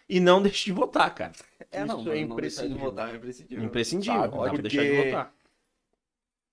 E 0.07 0.19
não 0.19 0.41
deixe 0.43 0.65
de 0.65 0.71
votar, 0.71 1.13
cara. 1.13 1.33
É, 1.71 1.83
não, 1.83 1.99
Isso 1.99 2.09
é 2.09 2.13
não, 2.21 2.27
não 2.27 2.33
imprescindível. 2.35 2.79
votar, 2.85 3.13
é 3.13 3.17
imprescindível. 3.17 3.63
Imprescindível. 3.65 4.21
Sabe, 4.21 4.35
Não 4.35 4.43
porque- 4.43 4.61
deixar 4.61 4.83
de 4.83 5.03
votar. 5.05 5.33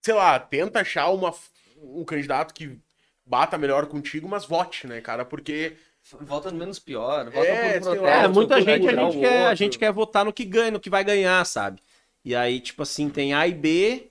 Sei 0.05 0.15
lá, 0.15 0.39
tenta 0.39 0.81
achar 0.81 1.09
uma, 1.11 1.33
um 1.79 2.05
candidato 2.05 2.53
que 2.53 2.79
bata 3.25 3.57
melhor 3.57 3.87
contigo, 3.87 4.29
mas 4.29 4.45
vote, 4.45 4.87
né, 4.87 5.01
cara? 5.01 5.25
Porque 5.25 5.77
Vota 6.21 6.51
no 6.51 6.59
menos 6.59 6.79
pior, 6.79 7.25
vota 7.31 7.47
É, 7.47 7.75
lá, 7.75 7.81
protesto. 7.81 8.07
É, 8.07 8.29
muita 8.29 8.55
por 8.57 8.63
gente, 8.65 8.89
a 8.89 8.95
gente, 8.95 9.19
quer, 9.21 9.47
a 9.47 9.55
gente 9.55 9.79
quer 9.79 9.93
votar 9.93 10.25
no 10.25 10.33
que 10.33 10.45
ganha, 10.45 10.71
no 10.71 10.81
que 10.81 10.91
vai 10.91 11.03
ganhar, 11.03 11.45
sabe? 11.47 11.81
E 12.25 12.35
aí, 12.37 12.61
tipo 12.61 12.83
assim, 12.83 13.09
tem 13.09 13.33
A 13.33 13.47
e 13.49 13.55
B. 13.55 14.11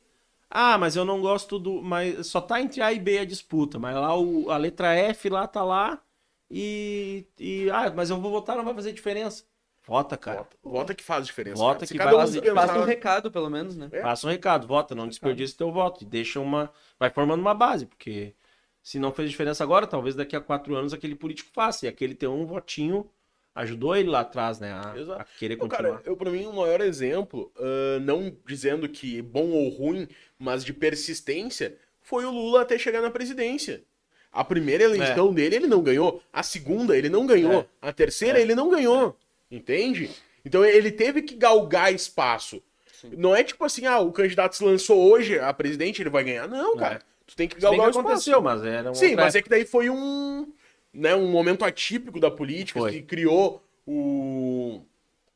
Ah, 0.50 0.78
mas 0.78 0.96
eu 0.96 1.06
não 1.06 1.22
gosto 1.22 1.58
do. 1.60 1.82
Mas 1.82 2.28
só 2.28 2.42
tá 2.42 2.60
entre 2.62 2.82
A 2.82 2.92
e 2.92 3.00
B 3.00 3.20
a 3.20 3.26
disputa. 3.26 3.78
Mas 3.80 3.96
lá 3.96 4.18
o, 4.18 4.50
a 4.52 4.58
letra 4.58 4.94
F 4.96 5.30
lá 5.30 5.48
tá 5.48 5.64
lá. 5.64 6.02
E, 6.50 7.26
e. 7.40 7.70
Ah, 7.72 7.92
mas 7.96 8.10
eu 8.10 8.20
vou 8.20 8.32
votar, 8.32 8.56
não 8.56 8.64
vai 8.66 8.74
fazer 8.74 8.92
diferença. 8.92 9.44
Vota, 9.86 10.16
cara. 10.16 10.38
vota, 10.38 10.58
vota 10.64 10.94
que 10.96 11.04
faz 11.04 11.26
diferença. 11.26 11.58
Vota 11.58 11.80
cara. 11.86 11.88
Que 11.92 11.98
cada 11.98 12.16
vai 12.16 12.26
um 12.26 12.32
pensar- 12.32 12.54
Passa 12.54 12.80
um 12.80 12.86
recado, 12.86 13.32
pelo 13.32 13.50
menos, 13.50 13.76
né? 13.76 13.90
É. 13.92 14.02
Passa 14.02 14.28
um 14.28 14.30
recado, 14.30 14.66
vota, 14.66 14.96
não 14.96 15.08
desperdice 15.08 15.56
teu 15.58 15.72
voto. 15.72 16.04
E 16.04 16.08
deixa 16.08 16.40
uma. 16.40 16.72
Vai 17.00 17.10
formando 17.10 17.42
uma 17.42 17.54
base, 17.54 17.86
porque 17.86 18.34
se 18.84 19.00
não 19.00 19.12
fez 19.14 19.30
diferença 19.32 19.64
agora, 19.64 19.88
talvez 19.88 20.14
daqui 20.14 20.36
a 20.36 20.42
quatro 20.42 20.76
anos 20.76 20.94
aquele 20.94 21.16
político 21.16 21.50
faça. 21.54 21.86
E 21.86 21.90
aquele 21.90 22.14
ter 22.14 22.28
um 22.28 22.46
votinho 22.46 23.10
ajudou 23.56 23.96
ele 23.96 24.10
lá 24.10 24.20
atrás, 24.22 24.60
né? 24.60 24.74
A, 24.74 24.94
Exato. 24.98 25.22
a 25.22 25.26
querer 25.40 25.56
continuar. 25.56 25.92
cara, 25.98 26.02
eu 26.06 26.18
pra 26.18 26.30
mim 26.30 26.46
o 26.46 26.54
maior 26.54 26.82
exemplo, 26.82 27.52
ah, 27.58 28.00
não 28.02 28.36
dizendo 28.46 28.90
que 28.90 29.22
bom 29.22 29.50
ou 29.52 29.70
ruim, 29.70 30.08
mas 30.38 30.66
de 30.66 30.74
persistência, 30.74 31.78
foi 32.02 32.26
o 32.26 32.32
Lula 32.32 32.62
até 32.64 32.78
chegar 32.78 33.02
na 33.02 33.10
presidência. 33.10 33.84
A 34.32 34.44
primeira 34.44 34.84
eleição 34.84 35.32
dele 35.32 35.56
ele 35.58 35.68
não 35.68 35.82
ganhou, 35.84 36.22
a 36.34 36.42
segunda 36.44 36.98
ele 36.98 37.08
não 37.08 37.26
ganhou, 37.28 37.62
É. 37.62 37.88
a 37.90 37.94
terceira 37.94 38.40
É. 38.40 38.42
ele 38.42 38.56
não 38.56 38.70
ganhou, 38.70 39.16
entende? 39.52 40.10
Então 40.44 40.66
ele 40.66 40.92
teve 40.92 41.22
que 41.22 41.36
galgar 41.36 41.94
espaço. 41.94 42.62
Não 43.16 43.36
é 43.36 43.44
tipo 43.44 43.64
assim, 43.64 43.86
ah, 43.86 44.00
o 44.00 44.12
candidato 44.12 44.56
se 44.56 44.64
lançou 44.64 44.98
hoje 45.12 45.38
a 45.38 45.54
presidente, 45.54 46.02
ele 46.02 46.10
vai 46.10 46.24
ganhar. 46.24 46.48
Não, 46.48 46.76
cara. 46.76 47.02
Tu 47.26 47.36
tem 47.36 47.48
que 47.48 47.60
galgar 47.60 47.80
que 47.80 47.86
o 47.88 47.90
espaço. 47.90 48.08
aconteceu, 48.08 48.42
mas 48.42 48.64
era 48.64 48.92
um 48.92 48.94
Sim, 48.94 49.16
mas 49.16 49.34
é 49.36 49.42
que 49.42 49.50
daí 49.50 49.66
foi 49.66 49.90
um, 49.90 50.52
né, 50.94 51.16
um 51.16 51.30
momento 51.32 51.64
atípico 51.64 52.20
da 52.20 52.30
política 52.30 52.80
Foi. 52.80 52.92
que 52.92 53.02
criou 53.02 53.64
o 53.88 54.82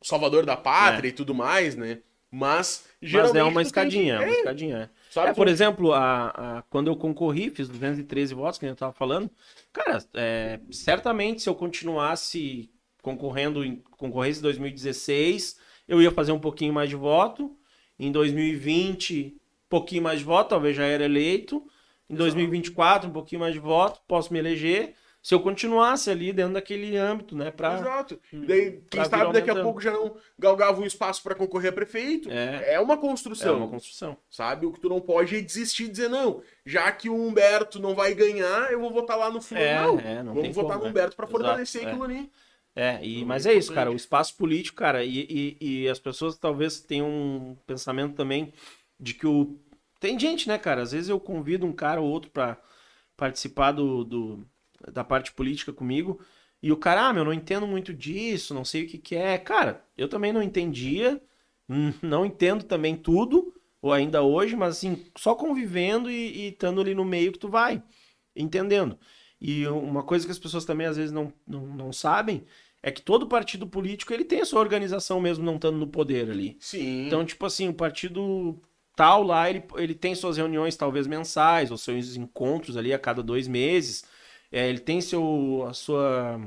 Salvador 0.01 0.45
da 0.45 0.57
Pátria 0.57 1.09
e 1.09 1.11
tudo 1.13 1.33
mais, 1.33 1.75
né? 1.75 1.99
Mas 2.29 2.83
Mas 3.01 3.09
geralmente 3.09 3.37
é 3.39 3.43
uma 3.43 3.51
tu 3.51 3.53
tem 3.55 3.61
que- 3.63 3.67
escadinha, 3.67 4.13
é 4.15 4.17
uma 4.19 4.25
é, 4.25 4.31
escadinha. 4.31 4.77
é. 4.77 4.89
sabe, 5.09 5.29
É, 5.29 5.33
por 5.33 5.47
exemplo, 5.47 5.93
a, 5.93 6.27
a- 6.57 6.61
quando 6.69 6.87
eu 6.87 6.95
concorri, 6.97 7.49
fiz 7.49 7.69
213 7.69 8.33
votos, 8.33 8.59
que 8.59 8.65
a 8.65 8.69
gente 8.69 8.77
tava 8.77 8.91
falando. 8.91 9.29
Cara, 9.71 10.03
é, 10.13 10.59
certamente 10.69 11.41
se 11.41 11.47
eu 11.49 11.55
continuasse 11.55 12.69
concorrendo, 13.01 13.63
em, 13.63 13.77
concorresse 13.91 14.39
em 14.39 14.43
2016, 14.43 15.57
eu 15.87 16.01
ia 16.01 16.11
fazer 16.11 16.33
um 16.33 16.39
pouquinho 16.39 16.73
mais 16.73 16.89
de 16.89 16.97
voto. 16.97 17.55
Em 17.97 18.11
2020, 18.11 19.33
um 19.35 19.69
pouquinho 19.69 20.03
mais 20.03 20.19
de 20.19 20.25
voto, 20.25 20.49
talvez 20.49 20.75
já 20.75 20.85
era 20.85 21.05
eleito. 21.05 21.65
Em 22.09 22.15
2024, 22.15 23.09
um 23.09 23.13
pouquinho 23.13 23.41
mais 23.41 23.53
de 23.53 23.59
voto, 23.59 24.01
posso 24.07 24.31
me 24.31 24.39
eleger. 24.39 24.93
Se 25.21 25.33
eu 25.33 25.41
continuasse 25.41 26.09
ali 26.09 26.31
dentro 26.31 26.53
daquele 26.53 26.95
âmbito, 26.95 27.35
né? 27.35 27.51
Pra, 27.51 27.73
Exato. 27.73 28.17
Daí, 28.31 28.81
quem 28.89 29.03
sabe 29.03 29.33
daqui 29.33 29.49
a 29.49 29.61
pouco 29.61 29.81
já 29.81 29.91
não 29.91 30.15
galgava 30.39 30.79
um 30.79 30.85
espaço 30.85 31.21
pra 31.21 31.35
concorrer 31.35 31.71
a 31.71 31.73
prefeito. 31.73 32.29
É. 32.31 32.75
É 32.75 32.79
uma 32.79 32.93
é 32.93 32.97
construção. 32.97 33.57
uma 33.57 33.67
construção. 33.67 34.15
Sabe? 34.29 34.65
O 34.65 34.71
que 34.71 34.79
tu 34.79 34.87
não 34.87 35.01
pode 35.01 35.35
é 35.35 35.41
desistir 35.41 35.85
e 35.85 35.89
dizer, 35.89 36.07
não, 36.07 36.41
já 36.65 36.89
que 36.93 37.09
o 37.09 37.15
Humberto 37.15 37.77
não 37.77 37.93
vai 37.93 38.13
ganhar, 38.13 38.71
eu 38.71 38.79
vou 38.79 38.89
votar 38.89 39.17
lá 39.17 39.29
no 39.29 39.41
fundo. 39.41 39.59
É, 39.59 39.81
não, 39.81 39.99
é, 39.99 40.23
não 40.23 40.33
vamos 40.33 40.55
votar 40.55 40.77
como, 40.77 40.79
no 40.79 40.85
né? 40.85 40.89
Humberto 40.91 41.15
Exato, 41.15 41.31
fortalecer 41.31 41.83
é. 41.83 41.85
aquilo 41.87 42.03
ali. 42.03 42.31
É, 42.73 42.99
e, 43.03 43.25
mas 43.25 43.47
é 43.47 43.53
é 43.53 43.55
isso, 43.55 43.73
cara. 43.73 43.91
O 43.91 43.95
espaço 43.95 44.37
político, 44.37 44.77
cara, 44.77 45.03
e, 45.03 45.57
e, 45.59 45.81
e 45.83 45.89
as 45.89 45.97
pessoas 45.97 46.37
talvez 46.37 46.79
tenham 46.79 47.09
um 47.09 47.57
pensamento 47.65 48.15
também 48.15 48.53
de 48.99 49.15
que 49.15 49.25
o. 49.25 49.59
Tem 49.99 50.19
gente, 50.19 50.47
né, 50.47 50.57
cara? 50.57 50.81
Às 50.81 50.91
vezes 50.91 51.09
eu 51.09 51.19
convido 51.19 51.65
um 51.65 51.73
cara 51.73 52.01
ou 52.01 52.09
outro 52.09 52.29
pra 52.31 52.57
participar 53.15 53.71
do, 53.71 54.03
do- 54.03 54.47
da 54.93 55.03
parte 55.03 55.31
política 55.33 55.73
comigo. 55.73 56.19
E 56.61 56.71
o 56.71 56.77
cara, 56.77 57.07
ah, 57.07 57.13
meu, 57.13 57.25
não 57.25 57.33
entendo 57.33 57.67
muito 57.67 57.93
disso, 57.93 58.53
não 58.53 58.65
sei 58.65 58.83
o 58.83 58.87
que 58.87 58.97
que 58.97 59.15
é. 59.15 59.37
Cara, 59.37 59.83
eu 59.97 60.07
também 60.07 60.33
não 60.33 60.41
entendia, 60.41 61.21
não 62.01 62.25
entendo 62.25 62.63
também 62.63 62.95
tudo, 62.95 63.53
ou 63.81 63.93
ainda 63.93 64.23
hoje, 64.23 64.55
mas 64.55 64.77
assim, 64.77 65.05
só 65.17 65.35
convivendo 65.35 66.09
e, 66.09 66.15
e 66.15 66.47
estando 66.49 66.81
ali 66.81 66.95
no 66.95 67.05
meio 67.05 67.31
que 67.31 67.39
tu 67.39 67.47
vai, 67.49 67.81
entendendo. 68.35 68.97
E 69.39 69.67
uma 69.67 70.01
coisa 70.03 70.25
que 70.25 70.31
as 70.31 70.39
pessoas 70.39 70.65
também 70.65 70.87
às 70.87 70.97
vezes 70.97 71.11
não, 71.11 71.31
não, 71.45 71.67
não 71.67 71.93
sabem 71.93 72.43
é 72.81 72.91
que 72.91 73.01
todo 73.01 73.27
partido 73.27 73.67
político 73.67 74.13
ele 74.13 74.23
tem 74.25 74.41
a 74.41 74.45
sua 74.45 74.59
organização 74.61 75.19
mesmo 75.19 75.43
não 75.43 75.55
estando 75.55 75.77
no 75.77 75.87
poder 75.87 76.29
ali. 76.29 76.57
Sim. 76.59 77.05
Então, 77.07 77.23
tipo 77.25 77.45
assim, 77.45 77.67
o 77.67 77.73
partido 77.73 78.59
tal 78.97 79.21
lá, 79.23 79.47
ele, 79.49 79.63
ele 79.75 79.93
tem 79.95 80.15
suas 80.15 80.37
reuniões 80.37 80.75
talvez 80.75 81.05
mensais, 81.07 81.69
ou 81.71 81.77
seus 81.77 82.15
encontros 82.15 82.75
ali 82.75 82.91
a 82.93 82.99
cada 82.99 83.21
dois 83.23 83.47
meses. 83.47 84.03
É, 84.51 84.67
ele 84.67 84.79
tem 84.79 85.01
seu, 85.01 85.65
a 85.69 85.73
sua, 85.73 86.39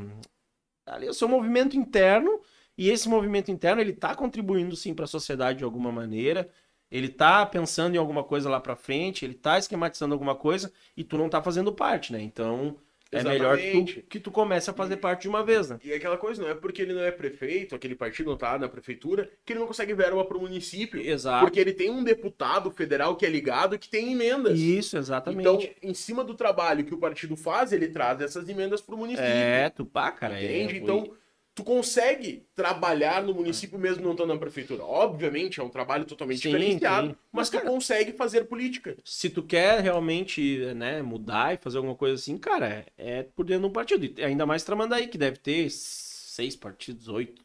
ali, 0.86 1.08
o 1.08 1.14
seu 1.14 1.28
movimento 1.28 1.76
interno, 1.76 2.40
e 2.76 2.90
esse 2.90 3.08
movimento 3.08 3.50
interno 3.52 3.80
ele 3.80 3.92
tá 3.92 4.14
contribuindo 4.16 4.74
sim 4.76 4.94
para 4.94 5.04
a 5.04 5.08
sociedade 5.08 5.58
de 5.58 5.64
alguma 5.64 5.92
maneira. 5.92 6.50
Ele 6.90 7.08
tá 7.08 7.46
pensando 7.46 7.94
em 7.94 7.98
alguma 7.98 8.24
coisa 8.24 8.50
lá 8.50 8.60
para 8.60 8.74
frente, 8.76 9.24
ele 9.24 9.34
tá 9.34 9.58
esquematizando 9.58 10.14
alguma 10.14 10.34
coisa 10.34 10.72
e 10.96 11.04
tu 11.04 11.16
não 11.16 11.28
tá 11.28 11.42
fazendo 11.42 11.72
parte, 11.72 12.12
né? 12.12 12.20
Então, 12.20 12.76
é 13.12 13.22
melhor 13.24 13.58
que 13.58 13.84
tu, 13.84 14.02
que 14.02 14.20
tu 14.20 14.30
comece 14.30 14.70
a 14.70 14.72
fazer 14.72 14.96
parte 14.96 15.22
de 15.22 15.28
uma 15.28 15.44
vez, 15.44 15.68
né? 15.70 15.78
E 15.84 15.92
aquela 15.92 16.16
coisa, 16.16 16.40
não 16.42 16.48
é 16.48 16.54
porque 16.54 16.82
ele 16.82 16.92
não 16.92 17.02
é 17.02 17.10
prefeito, 17.10 17.74
aquele 17.74 17.94
partido 17.94 18.30
não 18.30 18.36
tá 18.36 18.58
na 18.58 18.68
prefeitura, 18.68 19.28
que 19.44 19.52
ele 19.52 19.60
não 19.60 19.66
consegue 19.66 19.92
verba 19.94 20.24
pro 20.24 20.40
município. 20.40 21.00
Exato. 21.00 21.44
Porque 21.44 21.58
ele 21.58 21.72
tem 21.72 21.90
um 21.90 22.04
deputado 22.04 22.70
federal 22.70 23.16
que 23.16 23.26
é 23.26 23.28
ligado 23.28 23.78
que 23.78 23.88
tem 23.88 24.12
emendas. 24.12 24.58
Isso, 24.58 24.96
exatamente. 24.96 25.40
Então, 25.40 25.58
em 25.82 25.94
cima 25.94 26.22
do 26.22 26.34
trabalho 26.34 26.84
que 26.84 26.94
o 26.94 26.98
partido 26.98 27.36
faz, 27.36 27.72
ele 27.72 27.88
traz 27.88 28.20
essas 28.20 28.48
emendas 28.48 28.80
pro 28.80 28.96
município. 28.96 29.24
é, 29.28 29.68
tu 29.70 29.84
pá, 29.84 30.10
cara. 30.12 30.40
é- 30.40 30.44
Entende? 30.44 30.78
Então, 30.78 31.10
tu 31.60 31.64
consegue 31.64 32.46
trabalhar 32.54 33.22
no 33.22 33.34
município 33.34 33.78
mesmo 33.78 34.02
não 34.02 34.12
estando 34.12 34.32
na 34.32 34.38
prefeitura. 34.38 34.82
Obviamente, 34.84 35.60
é 35.60 35.62
um 35.62 35.68
trabalho 35.68 36.04
totalmente 36.04 36.40
Sim, 36.40 36.50
diferenciado, 36.50 37.08
sim. 37.08 37.16
mas 37.30 37.30
Mas, 37.32 37.50
tu 37.50 37.58
cara- 37.58 37.70
consegue 37.70 38.12
fazer 38.12 38.44
política. 38.44 38.96
se 39.04 39.28
tu 39.28 39.42
quer 39.42 39.80
realmente, 39.80 40.64
né, 40.74 41.02
mudar 41.02 41.54
e 41.54 41.58
fazer 41.58 41.76
alguma 41.76 41.94
coisa 41.94 42.14
assim, 42.14 42.38
cara, 42.38 42.86
é, 42.96 43.18
é 43.18 43.22
por 43.22 43.44
dentro 43.44 43.62
de 43.62 43.68
um 43.68 43.72
partido. 43.72 44.04
E 44.18 44.24
ainda 44.24 44.46
mais 44.46 44.64
Tramandaí, 44.64 45.08
que 45.08 45.18
deve 45.18 45.36
ter 45.38 45.68
seis 45.70 46.56
partidos, 46.56 47.08
oito. 47.08 47.42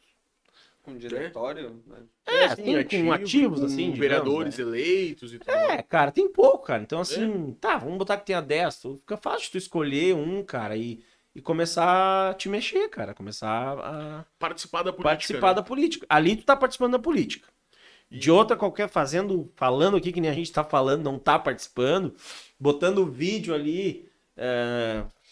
Com 0.82 0.96
diretório, 0.96 1.82
né? 1.86 1.98
É, 2.26 2.44
assim, 2.44 2.76
assim, 2.76 3.04
com 3.06 3.12
ativos, 3.12 3.58
com 3.60 3.66
assim, 3.66 3.76
digamos, 3.76 3.98
vereadores 3.98 4.56
né? 4.58 4.64
eleitos 4.64 5.34
e 5.34 5.38
tudo. 5.38 5.52
mais. 5.52 5.68
É, 5.70 5.82
cara, 5.82 6.12
tem 6.12 6.28
pouco, 6.32 6.64
cara. 6.66 6.82
Então, 6.82 7.00
assim, 7.00 7.56
tá, 7.60 7.76
vamos 7.76 7.98
botar 7.98 8.16
que 8.18 8.26
tenha 8.26 8.40
10. 8.40 8.78
tu- 8.80 8.96
Fica 8.98 9.16
fácil 9.16 9.50
tu 9.50 9.58
escolher 9.58 10.14
um, 10.14 10.44
cara, 10.44 10.76
e, 10.76 11.00
e 11.36 11.42
começar 11.42 12.30
a 12.30 12.34
te 12.34 12.48
mexer, 12.48 12.88
cara. 12.88 13.12
Começar 13.12 13.78
a 13.78 14.24
Participar 14.38 14.82
da 14.82 14.90
política. 14.90 15.10
participar 15.10 15.48
né? 15.48 15.54
da 15.54 15.62
política. 15.62 16.06
Ali 16.08 16.34
tu 16.34 16.44
tá 16.44 16.56
participando 16.56 16.92
da 16.92 16.98
política. 16.98 17.46
De 18.10 18.30
outra, 18.30 18.56
qualquer 18.56 18.88
fazendo, 18.88 19.52
falando 19.54 19.98
aqui 19.98 20.12
que 20.12 20.20
nem 20.20 20.30
a 20.30 20.34
gente 20.34 20.50
tá 20.50 20.64
falando, 20.64 21.04
não 21.04 21.18
tá 21.18 21.38
participando, 21.38 22.14
botando 22.58 22.98
o 22.98 23.06
vídeo 23.06 23.54
ali 23.54 24.08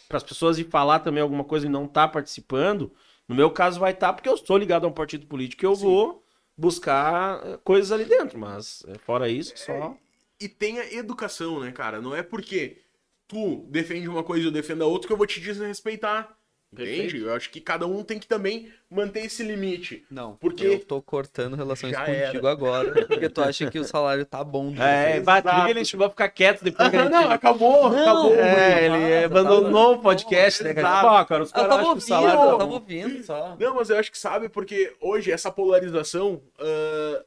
para 0.06 0.18
as 0.18 0.22
pessoas 0.22 0.58
ir 0.58 0.64
falar 0.64 0.98
também 0.98 1.22
alguma 1.22 1.44
coisa 1.44 1.66
e 1.66 1.70
não 1.70 1.86
tá 1.86 2.06
participando. 2.06 2.92
No 3.26 3.34
meu 3.34 3.50
caso 3.50 3.80
vai 3.80 3.92
estar 3.92 4.12
porque 4.12 4.28
eu 4.28 4.36
sou 4.36 4.58
ligado 4.58 4.84
a 4.84 4.88
um 4.88 4.92
partido 4.92 5.26
político 5.26 5.64
e 5.64 5.66
eu 5.66 5.74
Sim. 5.74 5.84
vou 5.84 6.24
buscar 6.56 7.40
eh, 7.46 7.58
coisas 7.64 7.90
ali 7.90 8.04
dentro, 8.04 8.38
mas 8.38 8.84
eh, 8.86 8.98
fora 8.98 9.28
isso, 9.28 9.54
só 9.56 9.96
E 10.38 10.48
tenha 10.48 10.84
educação, 10.94 11.60
né, 11.60 11.72
cara? 11.72 12.00
Não 12.00 12.14
é 12.14 12.22
porque 12.22 12.83
tu 13.28 13.66
defende 13.68 14.08
uma 14.08 14.22
coisa 14.22 14.44
e 14.44 14.46
eu 14.48 14.52
defendo 14.52 14.82
a 14.82 14.86
outra 14.86 15.06
que 15.06 15.12
eu 15.12 15.16
vou 15.18 15.26
te 15.26 15.40
desrespeitar. 15.40 16.36
Entende? 16.72 16.90
Perfeito. 17.02 17.26
Eu 17.28 17.34
acho 17.34 17.50
que 17.50 17.60
cada 17.60 17.86
um 17.86 18.02
tem 18.02 18.18
que 18.18 18.26
também 18.26 18.68
manter 18.90 19.24
esse 19.24 19.44
limite. 19.44 20.04
Não, 20.10 20.34
Porque- 20.34 20.66
eu 20.66 20.80
tô 20.80 21.00
cortando 21.00 21.54
relações 21.54 21.92
Já 21.92 22.04
contigo 22.04 22.48
agora, 22.48 23.06
porque 23.06 23.28
tu 23.28 23.40
acha 23.42 23.70
que 23.70 23.78
o 23.78 23.84
salário 23.84 24.26
tá 24.26 24.42
bom. 24.42 24.72
de 24.72 24.82
É, 24.82 25.12
vocês. 25.12 25.24
bate, 25.24 25.46
Exato. 25.46 25.68
ele 25.70 25.84
chegou 25.84 26.06
a 26.06 26.10
ficar 26.10 26.28
quieto 26.30 26.64
depois 26.64 26.88
que 26.90 26.96
a 26.96 26.98
Ah, 27.00 27.02
gente... 27.04 27.12
não, 27.12 27.30
acabou, 27.30 27.86
acabou. 27.86 28.34
É, 28.34 28.86
ele 28.86 29.24
abandonou 29.24 29.94
o 29.94 29.98
podcast, 30.00 30.64
né, 30.64 30.74
cara? 30.74 31.20
Pô, 31.20 31.26
cara, 31.26 31.42
os 31.44 31.50
Eu 31.50 31.54
caras 31.54 31.68
tava 31.70 31.82
acham 31.82 31.84
que 31.84 31.86
o 31.86 31.90
ouvindo, 31.94 32.08
salário... 32.08 32.40
eu 32.40 32.44
tá 32.44 32.50
tava 32.58 32.66
bom. 32.66 32.72
ouvindo 32.74 33.22
só. 33.22 33.56
Não, 33.60 33.74
mas 33.76 33.90
eu 33.90 33.96
acho 33.98 34.10
que 34.10 34.18
sabe, 34.18 34.48
porque 34.48 34.96
hoje 35.00 35.30
essa 35.30 35.52
polarização 35.52 36.42
ah, 36.58 37.24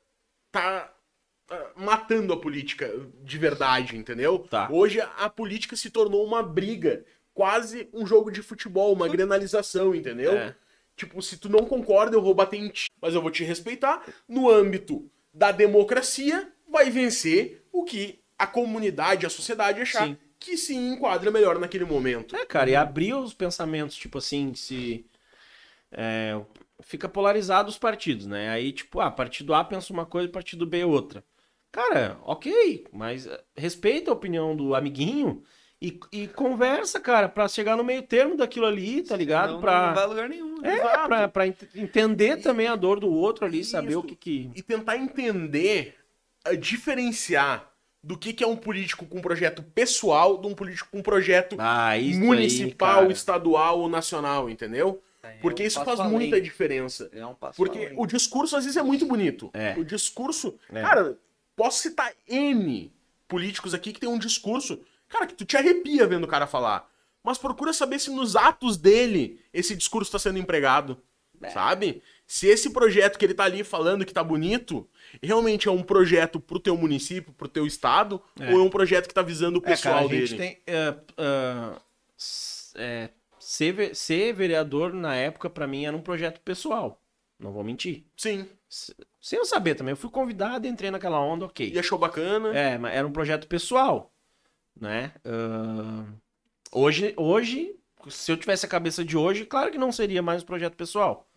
tá 0.51 0.93
matando 1.76 2.34
a 2.34 2.40
política 2.40 2.92
de 3.24 3.38
verdade, 3.38 3.95
entendeu? 3.95 4.40
Tá. 4.40 4.67
Hoje 4.72 5.00
a 5.00 5.30
política 5.30 5.76
se 5.76 5.90
tornou 5.90 6.26
uma 6.26 6.43
briga, 6.43 7.06
quase 7.34 7.90
um 7.93 8.06
jogo 8.06 8.32
de 8.32 8.42
futebol, 8.42 8.93
uma 8.93 9.08
granalização, 9.08 9.95
entendeu? 9.95 10.34
É. 10.34 10.56
Tipo, 10.95 11.22
se 11.22 11.38
tu 11.38 11.48
não 11.48 11.66
concorda, 11.66 12.16
eu 12.16 12.22
vou 12.22 12.34
bater 12.34 12.58
em 12.58 12.69
ti, 12.69 12.88
mas 13.00 13.14
eu 13.14 13.22
vou 13.22 13.32
te 13.32 13.43
respeitar. 13.43 14.03
No 14.27 14.50
âmbito 14.50 15.09
da 15.32 15.51
democracia, 15.51 16.51
vai 16.67 16.90
vencer 16.90 17.64
o 17.72 17.84
que 17.84 18.19
a 18.38 18.48
comunidade, 18.48 19.26
a 19.26 19.30
sociedade 19.30 19.82
achar 19.82 20.08
Sim. 20.08 20.17
que 20.40 20.58
se 20.58 20.76
enquadra 20.76 21.30
melhor 21.32 21.59
naquele 21.59 21.85
momento. 21.85 22.35
É, 22.35 22.45
cara, 22.45 22.69
e 22.69 22.76
abrir 22.76 23.14
os 23.14 23.34
pensamentos, 23.34 23.95
tipo 23.95 24.17
assim, 24.17 24.53
se. 24.56 25.06
é, 25.92 26.40
fica 26.82 27.08
polarizado 27.08 27.69
os 27.69 27.77
partidos, 27.77 28.26
né? 28.26 28.50
Aí, 28.50 28.72
tipo, 28.72 29.00
ah, 29.00 29.11
partido 29.11 29.53
A 29.53 29.64
pensa 29.64 29.93
uma 29.93 30.06
coisa, 30.06 30.27
partido 30.30 30.66
B 30.66 30.84
outra. 30.84 31.24
Cara, 31.78 32.18
ok, 32.24 32.86
mas 32.92 33.28
eh, 33.28 33.40
respeita 33.56 34.10
a 34.10 34.14
opinião 34.16 34.56
do 34.56 34.74
amiguinho 34.74 35.44
e, 35.80 36.00
e 36.12 36.28
conversa, 36.28 37.00
cara, 37.00 37.30
pra 37.30 37.48
chegar 37.48 37.76
no 37.78 37.84
meio 37.84 38.02
termo 38.02 38.36
daquilo 38.36 38.66
ali, 38.66 39.04
tá 39.04 39.16
ligado? 39.16 39.54
Não, 39.54 39.62
pra, 39.62 39.88
não 39.90 39.94
vai 39.94 40.04
a 40.04 40.08
lugar 40.08 40.28
nenhum. 40.30 40.60
né? 40.60 40.76
é, 40.80 40.80
pra, 41.08 41.28
pra 41.28 41.46
ent- 41.48 41.70
entender 41.76 42.38
também 42.38 42.66
a 42.68 42.76
dor 42.76 43.00
do 43.00 43.12
outro 43.14 43.46
ali, 43.46 43.64
saber 43.64 43.90
Isso. 43.92 44.00
o 44.00 44.04
que 44.04 44.16
que. 44.16 44.50
e 44.56 44.62
tentar 44.64 44.98
entender, 44.98 45.94
eh, 46.46 46.56
diferenciar 46.56 47.72
do 48.04 48.18
que, 48.18 48.34
que 48.34 48.44
é 48.44 48.48
um 48.48 48.56
político 48.56 49.06
com 49.06 49.22
projeto 49.22 49.62
pessoal 49.62 50.40
de 50.40 50.48
um 50.48 50.56
político 50.56 50.90
com 50.92 51.02
projeto 51.04 51.58
Ah, 51.60 51.92
municipal, 52.16 53.04
aí, 53.04 53.12
estadual 53.12 53.80
ou 53.82 53.88
nacional, 53.90 54.50
entendeu? 54.50 55.00
Porque 55.42 55.62
É 55.64 55.66
um 55.66 55.68
isso 55.68 55.84
faz 55.84 56.00
além. 56.00 56.12
muita 56.14 56.40
diferença. 56.42 57.10
É 57.14 57.26
um 57.26 57.36
passo 57.36 57.58
Porque 57.58 57.78
além. 57.78 57.94
o 57.98 58.06
discurso 58.08 58.56
às 58.56 58.64
vezes 58.64 58.78
é 58.78 58.82
muito 58.84 59.06
bonito. 59.06 59.50
É. 59.54 59.76
O 59.78 59.84
discurso, 59.84 60.58
É. 60.72 60.82
cara, 60.82 61.18
posso 61.58 61.82
citar 61.82 62.14
N 62.30 62.94
políticos 63.27 63.74
aqui 63.74 63.92
que 63.92 64.00
tem 64.00 64.08
um 64.08 64.18
discurso, 64.19 64.80
cara, 65.10 65.27
que 65.27 65.34
tu 65.34 65.44
te 65.44 65.58
arrepia 65.58 66.08
vendo 66.08 66.24
o 66.24 66.27
cara 66.27 66.48
falar. 66.48 66.90
Mas 67.22 67.38
procura 67.38 67.74
saber 67.74 68.00
se 68.00 68.10
nos 68.10 68.38
atos 68.38 68.77
dele 68.77 69.42
esse 69.53 69.76
discurso 69.76 70.08
está 70.08 70.19
sendo 70.19 70.40
empregado. 70.40 71.02
É. 71.42 71.50
Sabe? 71.50 72.02
Se 72.26 72.48
esse 72.48 72.69
projeto 72.72 73.18
que 73.19 73.24
ele 73.26 73.34
tá 73.34 73.44
ali 73.44 73.64
falando 73.64 74.03
que 74.06 74.14
tá 74.14 74.24
bonito, 74.24 74.90
realmente 75.22 75.68
é 75.68 75.72
um 75.72 75.84
projeto 75.84 76.40
pro 76.40 76.60
teu 76.60 76.76
município, 76.76 77.32
pro 77.34 77.48
teu 77.48 77.68
estado, 77.68 78.19
É. 78.40 78.52
ou 78.53 78.60
é 78.60 78.64
um 78.64 78.69
projeto 78.69 79.08
que 79.08 79.14
tá 79.14 79.22
visando 79.22 79.60
o 79.60 79.64
É, 79.64 79.68
pessoal 79.69 79.95
cara, 79.95 80.06
a 80.08 80.10
gente 80.16 80.36
dele. 80.36 80.38
tem. 80.38 80.61
é, 80.66 80.95
é, 81.18 81.72
s- 82.18 82.72
é, 82.76 83.10
ser, 83.40 83.95
ser 83.95 84.34
vereador 84.34 84.94
na 84.94 85.14
época, 85.16 85.48
pra 85.50 85.68
mim, 85.68 85.86
era 85.86 85.95
um 85.95 86.02
projeto 86.02 86.40
pessoal. 86.42 87.00
Não 87.40 87.52
vou 87.52 87.64
mentir. 87.64 88.03
Sim. 88.18 88.48
Sem 89.28 89.38
eu 89.38 89.44
saber 89.44 89.76
também. 89.76 89.92
Eu 89.92 89.98
fui 89.98 90.10
convidado, 90.10 90.68
entrei 90.68 90.90
naquela 90.90 91.20
onda, 91.20 91.44
ok. 91.44 91.70
E 91.70 91.78
achou 91.78 92.00
bacana. 92.00 92.58
É, 92.58 92.78
mas 92.78 92.96
era 92.96 93.06
um 93.06 93.12
projeto 93.12 93.46
pessoal, 93.46 94.10
né? 94.80 95.12
Ah, 95.26 96.06
hoje, 96.72 97.14
hoje, 97.18 97.76
se 98.08 98.32
eu 98.32 98.38
tivesse 98.38 98.66
a 98.66 98.70
cabeça 98.70 99.04
de 99.04 99.18
hoje, 99.18 99.44
claro 99.44 99.70
que 99.70 99.78
não 99.78 99.92
seria 99.92 100.22
mais 100.22 100.44
um 100.44 100.46
projeto 100.46 100.78
pessoal. 100.78 101.30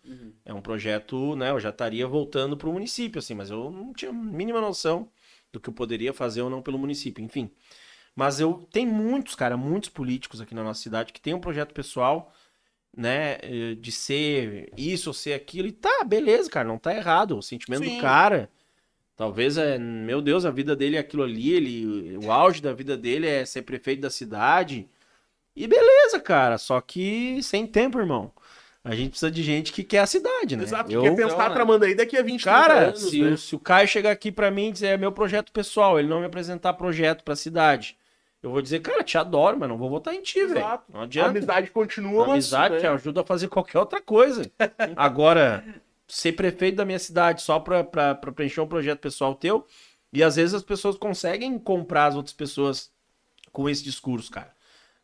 É 0.45 0.53
um 0.53 0.61
projeto, 0.61 1.35
né? 1.35 1.49
Eu 1.51 1.59
já 1.59 1.67
estaria 1.67 2.07
voltando 2.07 2.55
para 2.55 2.69
o 2.69 2.71
município, 2.71 3.19
assim, 3.19 3.33
mas 3.33 3.49
eu 3.49 3.69
não 3.69 3.91
tinha 3.91 4.09
a 4.09 4.13
mínima 4.13 4.61
noção 4.61 5.09
do 5.51 5.59
que 5.59 5.67
eu 5.67 5.73
poderia 5.73 6.13
fazer 6.13 6.41
ou 6.41 6.49
não 6.49 6.61
pelo 6.61 6.79
município, 6.79 7.21
enfim. 7.21 7.51
Mas 8.15 8.39
eu 8.39 8.65
tem 8.71 8.87
muitos, 8.87 9.35
cara, 9.35 9.57
muitos 9.57 9.89
políticos 9.89 10.39
aqui 10.39 10.55
na 10.55 10.63
nossa 10.63 10.81
cidade 10.81 11.11
que 11.11 11.19
tem 11.19 11.33
um 11.33 11.41
projeto 11.41 11.73
pessoal, 11.73 12.31
né, 12.95 13.37
eh, 13.41 13.75
de 13.79 13.91
ser 13.91 14.71
isso 14.77 15.09
ou 15.09 15.13
ser 15.13 15.33
aquilo, 15.33 15.67
e 15.67 15.71
tá, 15.71 16.03
beleza, 16.05 16.49
cara, 16.49 16.67
não 16.67 16.77
tá 16.77 16.93
errado. 16.95 17.37
O 17.37 17.41
sentimento 17.41 17.83
Sim. 17.85 17.95
do 17.95 18.01
cara, 18.01 18.49
talvez 19.15 19.57
é, 19.57 19.77
meu 19.77 20.21
Deus, 20.21 20.45
a 20.45 20.51
vida 20.51 20.75
dele 20.75 20.97
é 20.97 20.99
aquilo 20.99 21.23
ali, 21.23 21.51
ele, 21.53 22.17
o 22.17 22.31
auge 22.31 22.61
da 22.61 22.73
vida 22.73 22.97
dele 22.97 23.27
é 23.27 23.45
ser 23.45 23.63
prefeito 23.63 24.01
da 24.01 24.09
cidade. 24.09 24.87
E 25.55 25.67
beleza, 25.67 26.19
cara, 26.19 26.57
só 26.57 26.79
que 26.81 27.41
sem 27.43 27.67
tempo, 27.67 27.99
irmão. 27.99 28.31
A 28.83 28.95
gente 28.95 29.11
precisa 29.11 29.29
de 29.29 29.43
gente 29.43 29.71
que 29.71 29.83
quer 29.83 29.99
a 29.99 30.07
cidade, 30.07 30.55
né? 30.57 30.63
Exato. 30.63 30.91
Eu- 30.91 31.03
Quer 31.03 31.15
pensar 31.15 31.33
Então, 31.35 31.47
né? 31.49 31.53
tramando 31.53 31.85
aí 31.85 31.93
daqui 31.93 32.17
a 32.17 32.23
20, 32.23 32.41
30 32.41 32.57
Cara, 32.67 32.79
anos, 32.87 33.01
se, 33.09 33.21
né? 33.21 33.29
o, 33.31 33.37
se 33.37 33.55
o 33.55 33.59
Caio 33.59 33.87
chegar 33.87 34.09
aqui 34.11 34.31
pra 34.31 34.49
mim 34.49 34.69
e 34.69 34.71
dizer 34.71 34.87
é 34.87 34.97
meu 34.97 35.11
projeto 35.11 35.51
pessoal, 35.51 35.99
ele 35.99 36.07
não 36.07 36.19
me 36.19 36.25
apresentar 36.25 36.73
projeto 36.73 37.23
pra 37.23 37.35
cidade, 37.35 37.95
eu 38.43 38.49
vou 38.51 38.61
dizer, 38.61 38.79
cara, 38.81 39.03
te 39.03 39.17
adoro, 39.17 39.57
mas 39.59 39.69
não 39.69 39.77
vou 39.77 39.89
votar 39.89 40.13
em 40.13 40.21
ti, 40.21 40.45
velho. 40.45 40.59
Não 40.89 41.01
A 41.01 41.03
adianta. 41.03 41.29
amizade 41.29 41.69
continua, 41.71 42.25
A 42.27 42.31
amizade 42.33 42.79
te 42.79 42.87
ajuda 42.87 43.21
a 43.21 43.25
fazer 43.25 43.47
qualquer 43.49 43.77
outra 43.79 44.01
coisa. 44.01 44.49
Agora, 44.95 45.63
ser 46.07 46.33
prefeito 46.33 46.75
da 46.77 46.85
minha 46.85 46.99
cidade 46.99 47.41
só 47.41 47.59
pra, 47.59 47.83
pra, 47.83 48.15
pra 48.15 48.31
preencher 48.31 48.61
um 48.61 48.67
projeto 48.67 48.99
pessoal 48.99 49.35
teu, 49.35 49.65
e 50.11 50.23
às 50.23 50.35
vezes 50.35 50.53
as 50.53 50.63
pessoas 50.63 50.97
conseguem 50.97 51.57
comprar 51.59 52.07
as 52.07 52.15
outras 52.15 52.33
pessoas 52.33 52.91
com 53.51 53.69
esse 53.69 53.83
discurso, 53.83 54.31
cara. 54.31 54.53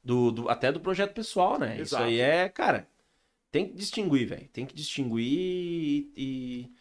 Do, 0.03 0.31
do- 0.31 0.49
até 0.49 0.71
do 0.71 0.79
projeto 0.79 1.13
pessoal, 1.13 1.59
né? 1.59 1.73
Isso 1.75 1.95
Exato. 1.95 2.03
aí 2.05 2.19
é, 2.19 2.47
cara, 2.49 2.87
tem 3.51 3.67
que 3.67 3.75
distinguir, 3.75 4.27
velho. 4.27 4.47
Tem 4.53 4.65
que 4.65 4.73
distinguir 4.73 5.21
e- 5.27 6.11
e 6.17 6.71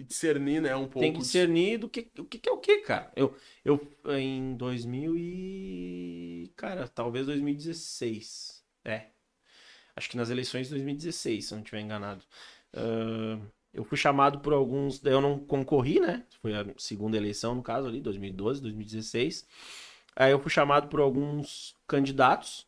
E 0.00 0.02
discernir, 0.02 0.62
né, 0.62 0.74
um 0.74 0.84
pouco. 0.84 1.00
tem 1.00 1.12
que 1.12 1.18
discernir 1.18 1.78
do 1.78 1.88
que 1.88 2.10
o 2.18 2.24
que, 2.24 2.48
é 2.48 2.52
o 2.52 2.58
que, 2.58 2.78
cara. 2.78 3.12
Eu, 3.14 3.36
eu 3.64 3.78
em 4.18 4.56
2000 4.56 5.14
e 5.16 6.52
cara, 6.56 6.88
talvez 6.88 7.26
2016. 7.26 8.64
É. 8.84 9.08
Acho 9.94 10.08
que 10.08 10.16
nas 10.16 10.30
eleições 10.30 10.68
de 10.68 10.70
2016, 10.70 11.44
se 11.44 11.52
eu 11.52 11.56
não 11.56 11.62
estiver 11.62 11.82
enganado. 11.82 12.24
Ah, 12.72 13.38
eu 13.72 13.84
fui 13.84 13.96
chamado 13.96 14.40
por 14.40 14.52
alguns, 14.52 14.98
daí 14.98 15.12
eu 15.12 15.20
não 15.20 15.38
concorri, 15.38 16.00
né? 16.00 16.24
Foi 16.40 16.54
a 16.54 16.66
segunda 16.76 17.16
eleição 17.16 17.54
no 17.54 17.62
caso 17.62 17.86
ali, 17.86 18.00
2012, 18.00 18.62
2016. 18.62 19.46
Aí 20.16 20.32
eu 20.32 20.40
fui 20.40 20.50
chamado 20.50 20.88
por 20.88 21.00
alguns 21.00 21.76
candidatos 21.86 22.66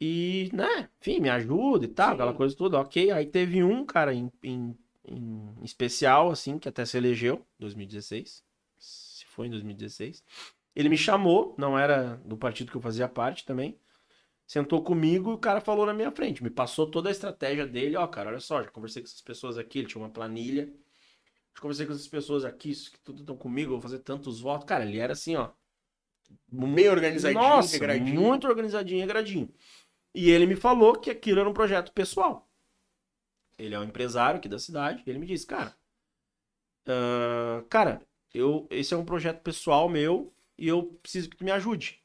e, 0.00 0.48
né, 0.52 0.88
enfim, 1.00 1.20
me 1.20 1.28
ajuda 1.28 1.84
e 1.84 1.88
tal, 1.88 2.08
Sim. 2.08 2.14
aquela 2.14 2.34
coisa 2.34 2.56
toda, 2.56 2.78
ok. 2.80 3.10
Aí 3.10 3.26
teve 3.26 3.62
um 3.62 3.84
cara 3.84 4.14
em, 4.14 4.32
em, 4.42 4.76
em 5.08 5.64
especial, 5.64 6.30
assim, 6.30 6.58
que 6.58 6.68
até 6.68 6.84
se 6.84 6.96
elegeu, 6.96 7.46
2016. 7.58 8.44
Se 8.78 9.26
foi 9.26 9.46
em 9.46 9.50
2016. 9.50 10.22
Ele 10.74 10.88
me 10.88 10.96
chamou, 10.96 11.54
não 11.58 11.78
era 11.78 12.16
do 12.24 12.36
partido 12.36 12.70
que 12.70 12.76
eu 12.76 12.80
fazia 12.80 13.08
parte 13.08 13.44
também. 13.44 13.78
Sentou 14.46 14.82
comigo 14.82 15.30
e 15.30 15.34
o 15.34 15.38
cara 15.38 15.60
falou 15.60 15.84
na 15.84 15.92
minha 15.92 16.10
frente. 16.10 16.42
Me 16.42 16.50
passou 16.50 16.90
toda 16.90 17.08
a 17.08 17.12
estratégia 17.12 17.66
dele. 17.66 17.96
Ó, 17.96 18.06
cara, 18.06 18.30
olha 18.30 18.40
só, 18.40 18.62
já 18.62 18.70
conversei 18.70 19.02
com 19.02 19.08
essas 19.08 19.20
pessoas 19.20 19.58
aqui. 19.58 19.80
Ele 19.80 19.88
tinha 19.88 20.00
uma 20.02 20.08
planilha. 20.08 20.72
Já 21.54 21.60
conversei 21.60 21.84
com 21.86 21.92
essas 21.92 22.08
pessoas 22.08 22.44
aqui, 22.44 22.70
isso 22.70 22.90
que 22.92 22.98
tudo 23.00 23.20
estão 23.20 23.36
comigo, 23.36 23.72
eu 23.72 23.78
vou 23.78 23.82
fazer 23.82 23.98
tantos 23.98 24.40
votos. 24.40 24.66
Cara, 24.66 24.84
ele 24.84 24.98
era 24.98 25.12
assim, 25.12 25.36
ó. 25.36 25.50
Bem 26.46 26.88
organizadinho, 26.88 27.42
Nossa, 27.42 27.72
regradinho. 27.72 28.20
muito 28.20 28.46
organizadinho, 28.46 29.00
regradinho. 29.00 29.52
E 30.14 30.30
ele 30.30 30.46
me 30.46 30.56
falou 30.56 30.94
que 30.94 31.10
aquilo 31.10 31.40
era 31.40 31.48
um 31.48 31.54
projeto 31.54 31.92
pessoal. 31.92 32.47
Ele 33.58 33.74
é 33.74 33.78
um 33.78 33.84
empresário 33.84 34.38
aqui 34.38 34.48
da 34.48 34.58
cidade. 34.58 35.02
E 35.04 35.10
ele 35.10 35.18
me 35.18 35.26
disse, 35.26 35.46
cara, 35.46 35.74
ah, 36.88 37.62
cara, 37.68 38.00
eu, 38.32 38.66
esse 38.70 38.94
é 38.94 38.96
um 38.96 39.04
projeto 39.04 39.42
pessoal 39.42 39.88
meu 39.88 40.32
e 40.56 40.66
eu 40.66 40.84
preciso 41.02 41.28
que 41.28 41.36
tu 41.36 41.44
me 41.44 41.50
ajude. 41.50 42.00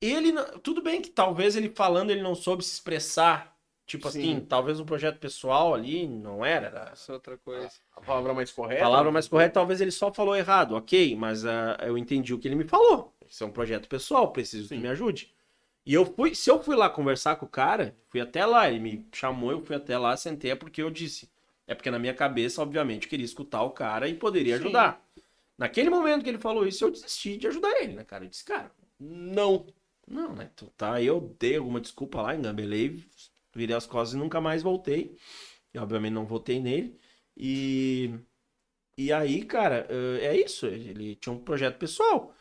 Ele, 0.00 0.32
tudo 0.62 0.82
bem 0.82 1.00
que 1.00 1.10
talvez 1.10 1.54
ele 1.54 1.68
falando 1.68 2.10
ele 2.10 2.22
não 2.22 2.34
soube 2.34 2.64
se 2.64 2.72
expressar, 2.72 3.56
tipo 3.86 4.10
Sim. 4.10 4.18
assim, 4.18 4.40
talvez 4.40 4.80
um 4.80 4.84
projeto 4.84 5.18
pessoal 5.20 5.74
ali 5.74 6.08
não 6.08 6.44
era, 6.44 6.66
era 6.66 6.90
Essa 6.92 7.12
é 7.12 7.14
outra 7.14 7.38
coisa. 7.38 7.70
A 7.94 8.00
palavra 8.00 8.34
mais 8.34 8.50
correta. 8.50 8.82
a 8.82 8.84
palavra 8.84 9.12
mais 9.12 9.28
correta, 9.28 9.54
talvez 9.54 9.80
ele 9.80 9.92
só 9.92 10.12
falou 10.12 10.34
errado, 10.34 10.74
ok, 10.74 11.14
mas 11.14 11.46
ah, 11.46 11.78
eu 11.82 11.96
entendi 11.96 12.34
o 12.34 12.38
que 12.38 12.48
ele 12.48 12.56
me 12.56 12.64
falou. 12.64 13.14
Isso 13.28 13.44
é 13.44 13.46
um 13.46 13.52
projeto 13.52 13.88
pessoal, 13.88 14.32
preciso 14.32 14.68
que 14.68 14.74
Sim. 14.74 14.80
me 14.80 14.88
ajude. 14.88 15.32
E 15.84 15.94
eu 15.94 16.04
fui, 16.06 16.34
se 16.34 16.48
eu 16.50 16.62
fui 16.62 16.76
lá 16.76 16.88
conversar 16.88 17.36
com 17.36 17.46
o 17.46 17.48
cara, 17.48 17.96
fui 18.08 18.20
até 18.20 18.46
lá, 18.46 18.68
ele 18.70 18.78
me 18.78 19.08
chamou, 19.12 19.50
eu 19.50 19.60
fui 19.64 19.74
até 19.74 19.98
lá, 19.98 20.16
sentei, 20.16 20.52
é 20.52 20.54
porque 20.54 20.80
eu 20.82 20.90
disse. 20.90 21.28
É 21.66 21.74
porque 21.74 21.90
na 21.90 21.98
minha 21.98 22.14
cabeça, 22.14 22.62
obviamente, 22.62 23.04
eu 23.04 23.10
queria 23.10 23.24
escutar 23.24 23.62
o 23.62 23.70
cara 23.70 24.08
e 24.08 24.14
poderia 24.14 24.56
Sim. 24.56 24.64
ajudar. 24.64 25.04
Naquele 25.58 25.90
momento 25.90 26.22
que 26.22 26.28
ele 26.30 26.38
falou 26.38 26.66
isso, 26.66 26.84
eu 26.84 26.90
desisti 26.90 27.36
de 27.36 27.46
ajudar 27.48 27.70
ele, 27.80 27.94
né, 27.94 28.04
cara? 28.04 28.24
Eu 28.24 28.28
disse, 28.28 28.44
cara, 28.44 28.70
Não. 28.98 29.66
não, 30.06 30.34
né? 30.34 30.50
Tu 30.56 30.66
tá, 30.76 31.02
eu 31.02 31.34
dei 31.38 31.56
alguma 31.56 31.80
desculpa 31.80 32.22
lá, 32.22 32.34
engambelei, 32.34 33.02
virei 33.54 33.74
as 33.76 33.86
costas 33.86 34.14
e 34.14 34.18
nunca 34.18 34.40
mais 34.40 34.62
voltei. 34.62 35.16
E 35.74 35.78
obviamente 35.78 36.12
não 36.12 36.26
votei 36.26 36.60
nele. 36.60 36.98
E, 37.36 38.10
e 38.96 39.12
aí, 39.12 39.44
cara, 39.44 39.86
eh, 39.90 40.26
é 40.26 40.36
isso. 40.40 40.66
Ele 40.66 41.16
tinha 41.16 41.32
um 41.32 41.38
projeto 41.38 41.78
pessoal. 41.78 42.34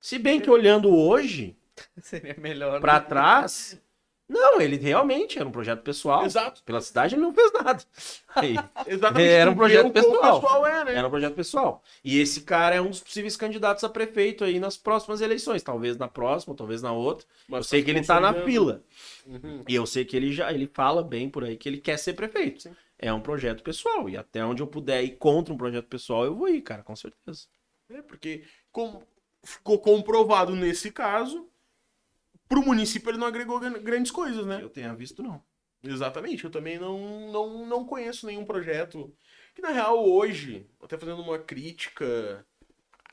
Se 0.00 0.18
bem 0.18 0.40
que 0.40 0.50
olhando 0.50 0.94
hoje, 0.94 1.56
Seria 2.02 2.36
melhor. 2.38 2.80
pra 2.80 2.94
né? 2.94 3.00
trás, 3.00 3.80
não, 4.28 4.60
ele 4.60 4.76
realmente 4.76 5.38
era 5.38 5.48
um 5.48 5.52
projeto 5.52 5.82
pessoal. 5.82 6.24
Exato. 6.24 6.62
Pela 6.64 6.80
cidade 6.80 7.14
ele 7.14 7.22
não 7.22 7.32
fez 7.32 7.52
nada. 7.52 7.82
Aí, 8.34 8.56
Exatamente. 8.86 9.30
Era 9.30 9.50
um 9.50 9.54
projeto 9.54 9.82
como 9.82 9.92
pessoal. 9.92 10.40
Pessoal 10.40 10.66
é, 10.66 10.84
né? 10.84 10.94
era 10.94 11.06
um 11.06 11.10
projeto 11.10 11.34
pessoal. 11.34 11.82
E 12.02 12.18
esse 12.18 12.40
cara 12.40 12.74
é 12.74 12.80
um 12.80 12.90
dos 12.90 13.00
possíveis 13.00 13.36
candidatos 13.36 13.84
a 13.84 13.88
prefeito 13.88 14.42
aí 14.42 14.58
nas 14.58 14.76
próximas 14.76 15.20
eleições. 15.20 15.62
Talvez 15.62 15.96
na 15.96 16.08
próxima, 16.08 16.56
talvez 16.56 16.82
na 16.82 16.92
outra. 16.92 17.24
Eu 17.48 17.62
sei 17.62 17.84
que 17.84 17.90
ele 17.90 18.04
tá 18.04 18.20
na 18.20 18.34
fila. 18.34 18.82
Uhum. 19.24 19.62
E 19.68 19.74
eu 19.74 19.86
sei 19.86 20.04
que 20.04 20.16
ele 20.16 20.32
já 20.32 20.52
ele 20.52 20.66
fala 20.66 21.04
bem 21.04 21.30
por 21.30 21.44
aí 21.44 21.56
que 21.56 21.68
ele 21.68 21.78
quer 21.78 21.96
ser 21.96 22.14
prefeito. 22.14 22.62
Sim. 22.64 22.76
É 22.98 23.12
um 23.12 23.20
projeto 23.20 23.62
pessoal. 23.62 24.08
E 24.08 24.16
até 24.16 24.44
onde 24.44 24.60
eu 24.60 24.66
puder 24.66 25.04
ir 25.04 25.16
contra 25.18 25.54
um 25.54 25.56
projeto 25.56 25.86
pessoal, 25.86 26.24
eu 26.24 26.34
vou 26.34 26.48
ir, 26.48 26.62
cara, 26.62 26.82
com 26.82 26.96
certeza. 26.96 27.46
É, 27.88 28.02
porque 28.02 28.42
com- 28.72 29.02
ficou 29.44 29.78
comprovado 29.78 30.56
nesse 30.56 30.90
caso, 30.90 31.48
pro 32.48 32.62
município 32.62 33.10
ele 33.10 33.18
não 33.18 33.26
agregou 33.26 33.60
gran- 33.60 33.82
grandes 33.82 34.10
coisas, 34.10 34.46
né? 34.46 34.60
Eu 34.62 34.70
tenha 34.70 34.94
visto, 34.94 35.22
não. 35.22 35.42
Exatamente, 35.82 36.44
eu 36.44 36.50
também 36.50 36.78
não, 36.78 37.30
não, 37.30 37.66
não 37.66 37.84
conheço 37.84 38.26
nenhum 38.26 38.44
projeto 38.44 39.14
que, 39.54 39.62
na 39.62 39.70
real, 39.70 40.04
hoje, 40.04 40.68
até 40.82 40.98
fazendo 40.98 41.22
uma 41.22 41.38
crítica 41.38 42.44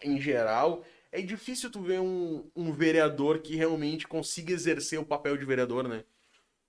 em 0.01 0.19
geral, 0.19 0.83
é 1.11 1.21
difícil 1.21 1.69
tu 1.69 1.81
ver 1.81 1.99
um, 1.99 2.49
um 2.55 2.71
vereador 2.71 3.39
que 3.39 3.55
realmente 3.55 4.07
consiga 4.07 4.51
exercer 4.51 4.99
o 4.99 5.05
papel 5.05 5.37
de 5.37 5.45
vereador, 5.45 5.87
né? 5.87 6.03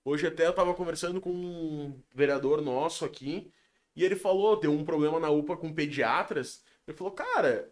Hoje 0.03 0.27
até 0.27 0.45
eu 0.45 0.53
tava 0.53 0.73
conversando 0.75 1.19
com 1.19 1.31
um 1.31 1.99
vereador 2.13 2.61
nosso 2.61 3.03
aqui, 3.03 3.51
e 3.95 4.03
ele 4.03 4.15
falou, 4.15 4.59
deu 4.59 4.71
um 4.71 4.85
problema 4.85 5.19
na 5.19 5.29
UPA 5.29 5.57
com 5.57 5.73
pediatras, 5.73 6.63
ele 6.87 6.95
falou, 6.95 7.13
cara, 7.13 7.71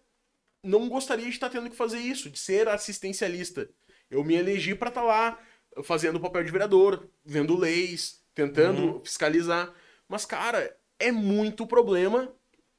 não 0.64 0.90
gostaria 0.90 1.26
de 1.26 1.32
estar 1.32 1.50
tendo 1.50 1.70
que 1.70 1.76
fazer 1.76 2.00
isso, 2.00 2.30
de 2.30 2.40
ser 2.40 2.68
assistencialista. 2.68 3.70
Eu 4.14 4.24
me 4.24 4.36
elegi 4.36 4.76
pra 4.76 4.90
estar 4.90 5.02
lá 5.02 5.40
fazendo 5.84 6.18
o 6.18 6.20
papel 6.20 6.44
de 6.44 6.52
vereador, 6.52 7.10
vendo 7.26 7.58
leis, 7.58 8.24
tentando 8.36 9.02
fiscalizar. 9.04 9.74
Mas, 10.08 10.26
cara, 10.26 10.76
é 11.00 11.12
muito 11.12 11.66
problema 11.66 12.32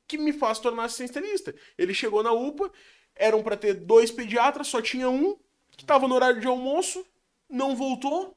que 0.07 0.17
me 0.17 0.33
faz 0.33 0.59
tornar 0.59 0.85
assistencialista. 0.85 1.55
Ele 1.77 1.93
chegou 1.93 2.23
na 2.23 2.33
UPA, 2.33 2.71
eram 3.17 3.43
pra 3.43 3.57
ter 3.57 3.75
dois 3.75 4.11
pediatras, 4.11 4.69
só 4.69 4.81
tinha 4.81 5.11
um, 5.11 5.37
que 5.73 5.85
tava 5.85 6.07
no 6.07 6.15
horário 6.15 6.41
de 6.41 6.47
almoço, 6.47 7.05
não 7.49 7.75
voltou, 7.75 8.37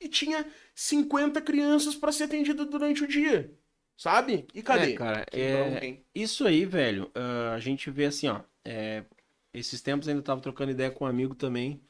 e 0.00 0.08
tinha 0.08 0.46
50 0.74 1.40
crianças 1.40 1.94
pra 1.94 2.12
ser 2.12 2.24
atendida 2.24 2.64
durante 2.64 3.04
o 3.04 3.08
dia. 3.08 3.52
Sabe? 3.96 4.46
E 4.52 4.62
cadê? 4.62 4.92
É, 4.92 4.96
cara, 4.96 5.26
é. 5.32 5.98
Isso 6.12 6.44
aí, 6.46 6.64
velho, 6.64 7.10
ah, 7.14 7.52
a 7.54 7.60
gente 7.60 7.90
vê 7.90 8.06
assim, 8.06 8.26
ó. 8.28 8.40
é, 8.64 9.04
esses 9.52 9.80
tempos 9.80 10.08
ainda 10.08 10.20
tava 10.20 10.40
trocando 10.40 10.72
ideia 10.72 10.90
com 10.90 11.04
um 11.04 11.08
amigo 11.08 11.34
também. 11.34 11.80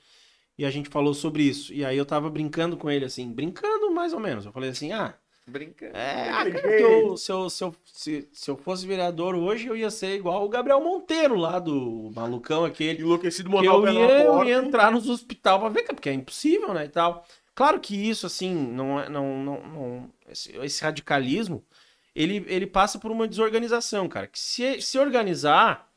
E 0.57 0.65
a 0.65 0.71
gente 0.71 0.89
falou 0.89 1.15
sobre 1.15 1.43
isso. 1.43 1.73
E 1.73 1.85
aí 1.85 1.97
eu 1.97 2.07
tava 2.07 2.31
brincando 2.31 2.77
com 2.77 2.91
ele, 2.91 3.05
assim, 3.05 3.31
brincando 3.33 3.91
mais 3.91 4.13
ou 4.13 4.21
menos. 4.21 4.47
Eu 4.47 4.53
falei 4.53 4.71
assim, 4.71 4.93
ah, 4.93 5.15
Brincando. 5.47 5.95
é, 5.97 6.31
ah, 6.31 6.51
cara, 6.51 6.81
eu- 6.81 7.17
se, 7.17 7.31
eu, 7.31 7.51
se, 7.51 7.65
eu, 7.65 7.75
se, 7.85 8.29
se 8.33 8.51
eu 8.51 8.57
fosse 8.57 8.87
vereador 8.87 9.35
hoje, 9.35 9.67
eu 9.67 9.77
ia 9.77 9.91
ser 9.91 10.15
igual 10.15 10.45
o 10.45 10.49
Gabriel 10.49 10.81
Monteiro 10.81 11.35
lá 11.37 11.59
do 11.59 12.11
malucão 12.15 12.65
aquele. 12.65 13.03
Enlouquecido 13.03 13.51
Que 13.51 13.67
eu 13.67 13.89
ia, 13.89 14.23
eu 14.23 14.45
ia 14.45 14.57
entrar 14.57 14.91
nos 14.91 15.09
hospital 15.09 15.61
pra 15.61 15.69
ver, 15.69 15.83
porque 15.85 16.09
é 16.09 16.15
impossível, 16.15 16.73
né, 16.73 16.85
e 16.87 16.89
tal. 16.89 17.27
Claro 17.55 17.79
que 17.79 17.95
isso, 17.95 18.27
assim, 18.27 18.55
não 18.55 19.01
é, 19.01 19.09
não, 19.09 19.39
não, 19.43 19.67
não 19.67 20.11
esse, 20.29 20.57
esse 20.57 20.83
radicalismo, 20.83 21.65
ele, 22.15 22.45
ele 22.49 22.67
passa 22.67 22.99
por 22.99 23.11
uma 23.11 23.29
desorganização, 23.29 24.09
cara. 24.09 24.27
Que 24.27 24.39
se, 24.39 24.81
se 24.81 24.99
organizar. 24.99 25.93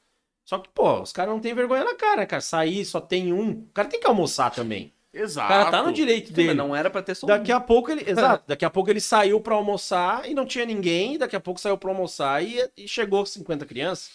Só 0.48 0.58
que, 0.60 0.70
pô, 0.74 1.02
os 1.02 1.12
caras 1.12 1.34
não 1.34 1.42
têm 1.42 1.54
vergonha 1.54 1.84
na 1.84 1.94
cara, 1.94 2.26
cara. 2.26 2.42
Sair, 2.42 2.86
só 2.86 3.02
tem 3.02 3.34
um. 3.34 3.50
O 3.52 3.70
cara 3.74 3.90
tem 3.90 4.00
que 4.00 4.08
almoçar 4.08 4.50
também. 4.50 4.94
O 5.14 5.18
Exato. 5.18 5.48
cara 5.50 5.70
tá 5.70 5.84
no 5.84 5.92
direito 5.92 6.32
dele. 6.32 6.48
mas 6.50 6.58
não 6.58 6.74
era 6.74 6.90
pra 6.90 7.02
ter 7.02 7.16
só 7.16 7.28
Daqui 7.28 7.52
um. 7.52 7.56
a 7.58 7.60
pouco 7.60 7.92
ele. 7.92 8.04
Exato. 8.10 8.46
Daqui 8.48 8.64
a 8.64 8.70
pouco 8.70 8.90
ele 8.90 9.02
saiu 9.02 9.42
pra 9.42 9.56
almoçar 9.56 10.26
e 10.30 10.34
não 10.34 10.46
tinha 10.46 10.64
ninguém. 10.64 11.18
Daqui 11.18 11.36
a 11.36 11.40
pouco 11.42 11.60
saiu 11.60 11.78
pra 11.78 11.90
almoçar 11.92 12.42
e, 12.46 12.66
e 12.78 12.88
chegou 12.88 13.26
50 13.26 13.66
crianças. 13.66 14.10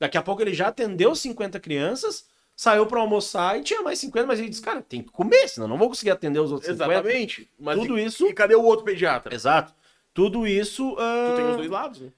Daqui 0.00 0.16
a 0.16 0.22
pouco 0.22 0.40
ele 0.40 0.54
já 0.54 0.68
atendeu 0.68 1.14
50 1.14 1.60
crianças, 1.60 2.24
saiu 2.56 2.86
pra 2.86 3.00
almoçar 3.00 3.58
e 3.58 3.62
tinha 3.62 3.82
mais 3.82 3.98
50, 3.98 4.26
mas 4.26 4.38
ele 4.38 4.48
disse, 4.48 4.62
cara, 4.62 4.80
tem 4.80 5.02
que 5.02 5.10
comer, 5.10 5.48
senão 5.48 5.68
não 5.68 5.76
vou 5.78 5.88
conseguir 5.88 6.10
atender 6.12 6.38
os 6.40 6.50
outros 6.50 6.70
50. 6.70 6.92
Exatamente. 6.94 7.48
Mas 7.58 7.78
Tudo 7.78 7.98
e, 7.98 8.04
isso- 8.06 8.26
E 8.26 8.32
cadê 8.32 8.54
o 8.54 8.62
outro 8.62 8.84
pediatra? 8.86 9.34
Exato. 9.34 9.72
Tudo 10.14 10.46
isso. 10.46 10.96
ah, 10.98 11.30
Tu 11.30 11.36
tem 11.36 11.50
os 11.50 11.56
dois 11.58 11.70
lados, 11.70 12.00
né? 12.00 12.08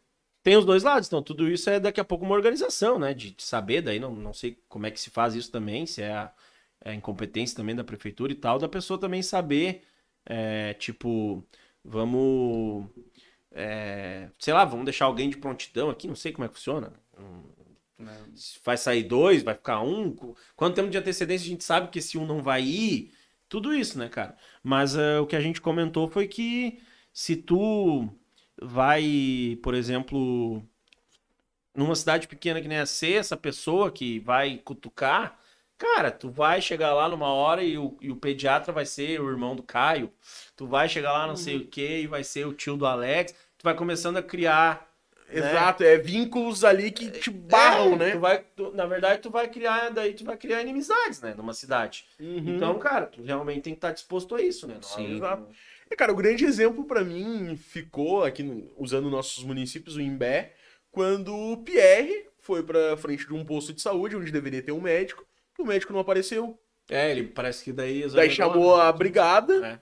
Tem 0.47 0.57
os 0.57 0.65
dois 0.65 0.83
lados. 0.85 1.09
Então, 1.09 1.21
tudo 1.23 1.49
isso 1.51 1.69
é 1.69 1.81
daqui 1.81 2.01
a 2.01 2.05
pouco 2.05 2.25
uma 2.25 2.35
organização, 2.37 2.99
né? 3.01 3.13
De, 3.13 3.33
de 3.33 3.43
saber, 3.43 3.83
daí 3.83 3.99
não, 3.99 4.15
não 4.15 4.33
sei 4.33 4.59
como 4.69 4.87
é 4.87 4.91
que 4.93 5.01
se 5.01 5.11
faz 5.11 5.35
isso 5.35 5.51
também, 5.51 5.87
se 5.87 6.03
é 6.03 6.13
a, 6.13 6.33
é 6.85 6.91
a 6.91 6.95
incompetência 6.95 7.57
também 7.57 7.75
da 7.75 7.83
prefeitura 7.85 8.31
e 8.33 8.37
tal, 8.37 8.59
da 8.59 8.69
pessoa 8.69 8.99
também 9.01 9.23
saber, 9.23 9.83
é, 10.25 10.75
tipo, 10.75 11.45
vamos. 11.85 12.87
é, 13.53 14.31
sei 14.39 14.55
lá, 14.55 14.65
vamos 14.65 14.85
deixar 14.87 15.07
alguém 15.07 15.31
de 15.31 15.37
prontidão 15.39 15.91
aqui, 15.91 16.09
não 16.09 16.17
sei 16.17 16.33
como 16.33 16.45
é 16.45 16.49
que 16.49 16.55
funciona. 16.55 16.93
Se 18.35 18.59
vai 18.65 18.77
sair 18.77 19.03
dois, 19.05 19.43
vai 19.43 19.55
ficar 19.55 19.81
um. 19.81 20.15
Qu- 20.15 20.37
Quanto 20.55 20.75
tempo 20.77 20.91
de 20.91 20.99
antecedência 20.99 21.47
a 21.47 21.49
gente 21.49 21.65
sabe 21.65 21.89
que 21.91 21.99
esse 21.99 22.19
um 22.19 22.27
não 22.27 22.43
vai 22.43 22.63
ir? 22.63 23.13
Tudo 23.49 23.73
isso, 23.75 23.99
né, 23.99 24.09
cara? 24.09 24.37
Mas 24.63 24.97
é, 24.97 25.19
o 25.21 25.27
que 25.27 25.37
a 25.37 25.41
gente 25.41 25.61
comentou 25.61 26.09
foi 26.09 26.27
que 26.29 26.81
se 27.13 27.37
tu 27.37 28.09
vai, 28.61 29.59
por 29.63 29.75
exemplo, 29.75 30.63
numa 31.75 31.95
cidade 31.95 32.27
pequena 32.27 32.61
que 32.61 32.69
nem 32.69 32.79
a 32.79 32.87
C, 32.87 33.15
essa 33.15 33.37
pessoa 33.37 33.91
que 33.91 34.19
vai 34.21 34.59
cutucar, 34.65 35.39
cara, 35.77 36.11
tu 36.11 36.31
vai 36.31 36.61
chegar 36.63 36.95
lá 36.95 37.09
numa 37.09 37.29
hora 37.29 37.63
e 37.63 37.77
o, 37.77 37.97
e 38.01 38.11
o 38.11 38.17
pediatra 38.17 38.73
vai 38.73 38.87
ser 38.87 39.21
o 39.21 39.29
irmão 39.31 39.55
do 39.55 39.63
Caio, 39.63 40.11
tu 40.57 40.67
vai 40.67 40.89
chegar 40.89 41.13
lá 41.13 41.27
não 41.27 41.37
sei 41.37 41.59
o 41.59 41.67
que 41.67 42.01
e 42.03 42.07
vai 42.07 42.25
ser 42.25 42.47
o 42.47 42.55
tio 42.55 42.77
do 42.77 42.87
Alex, 42.87 43.33
tu 43.59 43.63
vai 43.65 43.75
começando 43.75 44.17
a 44.17 44.23
criar. 44.23 44.91
né? 45.29 45.39
Exato, 45.39 45.83
é 45.83 45.99
vínculos 45.99 46.65
ali 46.65 46.91
que 46.91 47.11
te 47.11 47.31
barram, 47.31 47.95
É, 47.95 47.97
né? 47.97 48.11
Tu 48.13 48.21
vai, 48.21 48.39
tu- 48.57 48.73
na 48.73 48.87
verdade, 48.87 49.21
tu 49.21 49.29
vai 49.29 49.49
criar, 49.49 49.91
daí 49.91 50.15
tu 50.15 50.25
vai 50.25 50.37
criar 50.37 50.63
inimizades, 50.63 51.21
né, 51.21 51.35
numa 51.35 51.53
cidade. 51.53 52.07
Uhum. 52.19 52.55
Então, 52.55 52.79
cara, 52.79 53.07
tu 53.07 53.21
realmente 53.23 53.63
tem 53.63 53.75
que 53.75 53.79
estar 53.79 53.93
disposto 53.93 54.35
a 54.37 54.41
isso, 54.41 54.67
né? 54.67 54.75
Não- 54.75 54.83
Sim. 54.83 55.17
Exato. 55.17 55.47
E, 55.91 55.97
cara, 55.97 56.13
o 56.13 56.17
grande 56.17 56.45
exemplo 56.45 56.85
pra 56.85 57.05
mim 57.05 57.57
ficou 57.57 58.25
aqui, 58.25 58.69
usando 58.77 59.09
nossos 59.11 59.45
municípios, 59.45 59.97
o 59.97 60.01
Imbé, 60.01 60.55
quando 60.91 61.35
o 61.35 61.57
Pierre 61.59 62.27
foi 62.41 62.63
pra 62.63 62.97
frente 62.97 63.27
de 63.27 63.35
um 63.35 63.45
posto 63.45 63.73
de 63.73 63.81
saúde, 63.81 64.17
onde 64.17 64.33
deveria 64.33 64.63
ter 64.63 64.73
um 64.73 64.81
médico, 64.81 65.25
e 65.59 65.63
o 65.63 65.67
médico 65.67 65.93
não 65.93 66.01
apareceu. 66.01 66.59
É, 66.89 67.11
ele 67.11 67.25
parece 67.25 67.65
que 67.65 67.73
daí... 67.73 68.09
Daí 68.11 68.31
chamou 68.31 68.77
a 68.77 68.91
brigada, 68.93 69.67
É. 69.67 69.79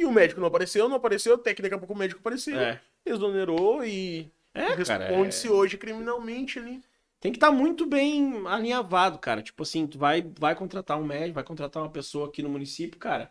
e 0.00 0.04
o 0.04 0.12
médico 0.12 0.40
não 0.40 0.48
apareceu, 0.48 0.88
não 0.88 0.96
apareceu, 0.96 1.34
até 1.34 1.54
que 1.54 1.62
daqui 1.62 1.74
a 1.74 1.78
pouco 1.78 1.94
o 1.94 1.96
médico 1.96 2.20
apareceu, 2.20 2.58
É, 2.58 2.80
exonerou 3.04 3.84
e 3.84 4.30
é 4.54 4.76
cara, 4.84 5.04
é- 5.04 5.08
responde-se 5.08 5.48
hoje 5.48 5.76
criminalmente 5.76 6.58
ali. 6.58 6.80
Tem 7.20 7.30
que 7.30 7.36
estar 7.36 7.50
muito 7.50 7.84
bem 7.84 8.46
alinhavado, 8.46 9.18
cara. 9.18 9.42
Tipo 9.42 9.62
assim, 9.62 9.86
tu 9.86 9.98
vai, 9.98 10.26
vai 10.38 10.54
contratar 10.54 10.98
um 10.98 11.04
médico, 11.04 11.34
vai 11.34 11.44
contratar 11.44 11.82
uma 11.82 11.90
pessoa 11.90 12.28
aqui 12.28 12.42
no 12.42 12.48
município, 12.48 12.98
cara. 12.98 13.30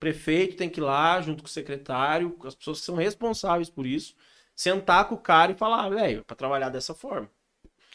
Prefeito 0.00 0.56
tem 0.56 0.68
que 0.70 0.80
ir 0.80 0.82
lá, 0.82 1.20
junto 1.20 1.42
com 1.42 1.46
o 1.46 1.50
secretário, 1.52 2.30
com 2.30 2.48
as 2.48 2.54
pessoas 2.54 2.80
que 2.80 2.86
são 2.86 2.96
responsáveis 2.96 3.68
por 3.68 3.86
isso, 3.86 4.14
sentar 4.56 5.06
com 5.08 5.14
o 5.14 5.18
cara 5.18 5.52
e 5.52 5.54
falar, 5.54 5.84
"Ah, 5.84 5.88
velho, 5.90 6.24
pra 6.24 6.34
trabalhar 6.34 6.70
dessa 6.70 6.94
forma. 6.94 7.30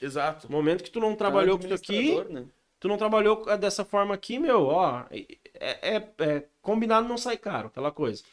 Exato. 0.01 0.47
No 0.49 0.55
momento 0.55 0.83
que 0.83 0.91
tu 0.91 0.99
não 0.99 1.15
trabalhou 1.15 1.57
com 1.57 1.65
isso 1.65 1.73
aqui, 1.73 2.13
né? 2.31 2.45
tu 2.79 2.87
não 2.87 2.97
trabalhou 2.97 3.43
dessa 3.57 3.83
forma 3.83 4.13
aqui, 4.13 4.37
meu, 4.37 4.65
ó, 4.67 5.03
é, 5.09 5.95
é- 5.95 6.09
é 6.19 6.45
combinado 6.61 7.07
não 7.07 7.17
sai 7.17 7.37
caro, 7.37 7.67
aquela 7.67 7.91
coisa. 7.91 8.23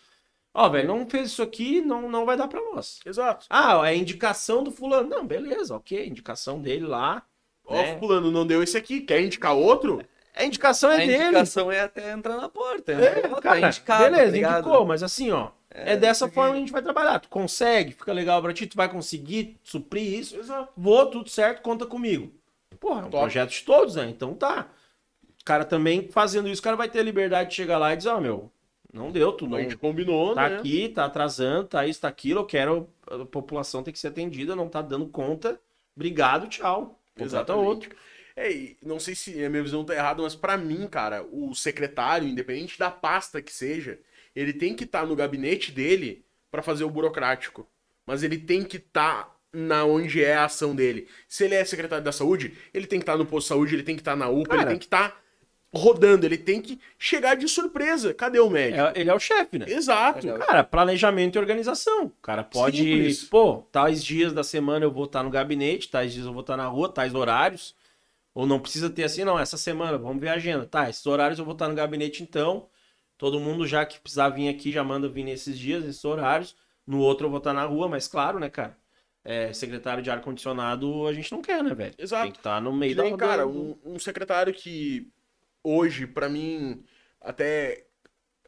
Ó, 0.55 0.69
velho, 0.69 0.89
não 0.89 1.09
fez 1.09 1.29
isso 1.31 1.43
aqui, 1.43 1.81
não, 1.81 2.11
não 2.11 2.27
vai 2.27 2.37
dar 2.37 2.47
pra 2.49 2.61
nós. 2.61 3.01
Exato. 3.07 3.47
Ah, 3.49 3.81
é 3.91 3.97
indicação 3.97 4.63
do 4.63 4.71
fulano. 4.71 5.09
Não, 5.09 5.27
beleza, 5.27 5.75
ok, 5.75 6.07
indicação 6.07 6.61
dele 6.61 6.85
lá. 6.87 7.23
Ó, 7.65 7.75
né? 7.75 7.99
fulano 7.99 8.31
não 8.31 8.47
deu 8.47 8.63
esse 8.63 8.77
aqui, 8.77 9.01
quer 9.01 9.23
indicar 9.23 9.55
outro? 9.55 10.05
A 10.35 10.45
indicação 10.45 10.91
é 10.91 10.95
A 10.95 10.99
dele. 10.99 11.25
indicação 11.25 11.71
é 11.71 11.81
até 11.81 12.11
entrar 12.13 12.37
na 12.37 12.49
porta. 12.49 12.93
É, 12.93 12.97
né? 13.23 13.31
Ó, 13.33 13.41
cara, 13.41 13.61
tá 13.61 13.69
indicado, 13.69 14.05
beleza, 14.17 14.41
tá 14.41 14.53
indicou, 14.59 14.87
mas 14.87 15.03
assim, 15.03 15.31
ó, 15.31 15.51
é, 15.71 15.93
É, 15.93 15.97
dessa 15.97 16.25
aqui. 16.27 16.35
forma 16.35 16.51
que 16.53 16.57
a 16.57 16.61
gente 16.61 16.73
vai 16.73 16.83
trabalhar. 16.83 17.19
Tu 17.21 17.29
consegue, 17.29 17.93
fica 17.93 18.13
legal 18.13 18.41
pra 18.41 18.53
ti, 18.53 18.67
tu 18.67 18.77
vai 18.77 18.89
conseguir 18.89 19.57
suprir 19.63 20.19
isso. 20.21 20.37
Exato. 20.39 20.73
Vou, 20.77 21.07
tudo 21.07 21.29
certo, 21.29 21.61
conta 21.63 21.85
comigo. 21.87 22.33
Porra, 22.81 23.03
é 23.03 23.05
um 23.05 23.11
Top. 23.11 23.23
projeto 23.25 23.51
de 23.51 23.63
todos, 23.63 23.95
né? 23.97 24.09
Então 24.09 24.35
tá. 24.35 24.69
O 25.41 25.45
cara 25.45 25.65
também 25.65 26.09
fazendo 26.09 26.49
isso, 26.49 26.61
o 26.61 26.65
cara 26.65 26.77
vai 26.77 26.89
ter 26.89 27.01
a 27.01 27.03
liberdade 27.03 27.51
de 27.51 27.57
chegar 27.57 27.77
lá 27.79 27.93
e 27.93 27.97
dizer, 27.97 28.11
ó, 28.11 28.21
meu, 28.21 28.51
não 28.93 29.11
deu, 29.11 29.33
tu 29.33 29.47
não, 29.47 29.59
A 29.59 29.63
gente 29.63 29.77
combinou, 29.77 30.35
tá 30.35 30.49
né? 30.49 30.57
aqui, 30.57 30.89
tá 30.89 31.05
atrasando, 31.05 31.69
tá 31.69 31.87
isso, 31.87 32.01
tá 32.01 32.09
aquilo, 32.09 32.41
eu 32.41 32.45
quero, 32.47 32.89
a 33.11 33.25
população 33.27 33.83
tem 33.83 33.93
que 33.93 33.99
ser 33.99 34.09
atendida, 34.09 34.55
não 34.57 34.69
tá 34.69 34.81
dando 34.83 35.07
conta, 35.07 35.59
obrigado, 35.97 36.47
tchau. 36.49 36.99
Contrata 37.17 37.25
Exatamente. 37.25 37.67
outro. 37.67 37.97
É, 38.37 38.75
não 38.83 38.99
sei 38.99 39.15
se 39.15 39.45
a 39.45 39.51
minha 39.51 39.63
visão 39.63 39.85
tá 39.85 39.95
errada, 39.95 40.23
mas 40.23 40.35
pra 40.35 40.57
mim, 40.57 40.87
cara, 40.87 41.23
o 41.31 41.55
secretário, 41.55 42.27
independente 42.27 42.79
da 42.79 42.91
pasta 42.91 43.43
que 43.43 43.53
seja, 43.53 43.99
ele 44.35 44.53
tem 44.53 44.75
que 44.75 44.85
estar 44.85 45.07
no 45.07 45.15
gabinete 45.17 45.71
dele 45.71 46.25
pra 46.51 46.63
fazer 46.63 46.85
o 46.85 46.91
burocrático. 46.91 47.67
Mas 48.07 48.23
ele 48.23 48.39
tem 48.39 48.65
que 48.65 48.79
estar 48.79 49.37
na 49.53 49.85
onde 49.85 50.25
é 50.25 50.35
a 50.35 50.45
ação 50.47 50.75
dele. 50.75 51.07
Se 51.29 51.45
ele 51.45 51.55
é 51.55 51.65
secretário 51.65 52.05
da 52.05 52.13
saúde, 52.13 52.55
ele 52.73 52.87
tem 52.87 52.99
que 52.99 53.03
estar 53.03 53.17
no 53.19 53.27
posto 53.27 53.47
de 53.47 53.49
saúde, 53.49 53.75
ele 53.75 53.83
tem 53.83 53.95
que 53.97 54.01
estar 54.01 54.17
na 54.17 54.29
UPA, 54.29 54.49
Cara. 54.49 54.63
ele 54.63 54.71
tem 54.71 54.79
que 54.79 54.87
estar 54.87 55.21
rodando, 55.75 56.27
ele 56.27 56.37
tem 56.37 56.61
que 56.61 56.79
chegar 56.99 57.35
de 57.35 57.49
surpresa. 57.49 58.13
Cadê 58.13 58.39
o 58.41 58.51
médico? 58.51 58.81
É- 58.83 58.93
ele 59.01 59.09
é 59.11 59.15
o 59.15 59.19
chefe, 59.19 59.59
né? 59.59 59.67
Exato. 59.69 60.27
É 60.29 60.35
o- 60.35 60.39
Cara, 60.39 60.65
planejamento 60.65 61.37
e 61.37 61.39
organização. 61.39 62.07
O 62.07 62.11
cara 62.23 62.43
pode, 62.45 62.79
Simples. 62.79 63.25
pô, 63.25 63.59
tais 63.73 64.03
dias 64.05 64.33
da 64.33 64.43
semana 64.45 64.85
eu 64.85 64.91
vou 64.91 65.05
estar 65.05 65.23
no 65.23 65.31
gabinete, 65.31 65.91
tais 65.91 66.13
dias 66.13 66.27
eu 66.27 66.33
vou 66.33 66.43
estar 66.43 66.57
na 66.57 66.67
rua, 66.67 66.89
tais 66.91 67.15
horários. 67.15 67.75
Ou 68.35 68.47
não 68.47 68.61
precisa 68.61 68.89
ter 68.91 69.05
assim, 69.05 69.25
não, 69.25 69.39
essa 69.39 69.57
semana, 69.59 69.99
vamos 69.99 70.21
ver 70.21 70.29
a 70.29 70.35
agenda. 70.35 70.67
Tá, 70.67 70.89
esses 70.89 71.05
horários 71.07 71.39
eu 71.39 71.45
vou 71.45 71.53
estar 71.53 71.69
no 71.69 71.75
gabinete 71.75 72.23
então. 72.23 72.69
Todo 73.19 73.39
mundo 73.41 73.67
já 73.67 73.85
que 73.87 74.01
precisar 74.01 74.31
vir 74.31 74.49
aqui 74.49 74.73
já 74.73 74.83
manda 74.83 75.09
vir 75.09 75.25
nesses 75.25 75.59
dias, 75.59 75.85
esses 75.85 76.05
horários. 76.05 76.57
No 76.87 76.99
outro 77.01 77.27
eu 77.27 77.31
vou 77.31 77.39
estar 77.39 77.53
na 77.53 77.65
rua, 77.65 77.89
mas 77.89 78.09
claro, 78.09 78.39
né, 78.39 78.49
cara? 78.51 78.77
É, 79.25 79.53
secretário 79.53 80.03
de 80.03 80.11
ar-condicionado 80.11 81.07
a 81.07 81.13
gente 81.13 81.31
não 81.31 81.41
quer, 81.43 81.63
né, 81.63 81.75
velho? 81.75 81.95
Exato. 81.99 82.25
Tem 82.25 82.33
que 82.33 82.39
estar 82.39 82.61
no 82.61 82.73
meio 82.73 82.97
Que 82.97 83.03
nem, 83.03 83.13
da 83.13 83.17
cara, 83.19 83.47
um, 83.47 83.79
um 83.85 83.99
secretário 83.99 84.53
que 84.53 85.13
hoje, 85.63 86.07
pra 86.07 86.29
mim, 86.29 86.85
até 87.21 87.87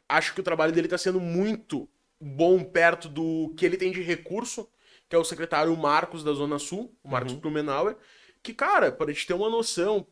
acho 0.09 0.33
que 0.33 0.41
o 0.41 0.43
trabalho 0.43 0.71
dele 0.73 0.87
tá 0.87 0.97
sendo 0.97 1.19
muito 1.19 1.89
bom 2.19 2.63
perto 2.63 3.07
do 3.09 3.53
que 3.57 3.65
ele 3.65 3.77
tem 3.77 3.91
de 3.91 4.01
recurso, 4.01 4.69
que 5.09 5.15
é 5.15 5.19
o 5.19 5.23
secretário 5.23 5.75
Marcos 5.77 6.23
da 6.23 6.33
Zona 6.33 6.59
Sul, 6.59 6.95
o 7.03 7.09
Marcos 7.09 7.33
Uhum. 7.33 7.39
Blumenauer, 7.39 7.97
que, 8.45 8.53
cara, 8.53 8.91
pra 8.91 9.11
gente 9.11 9.27
ter 9.27 9.33
uma 9.33 9.49
noção, 9.49 10.05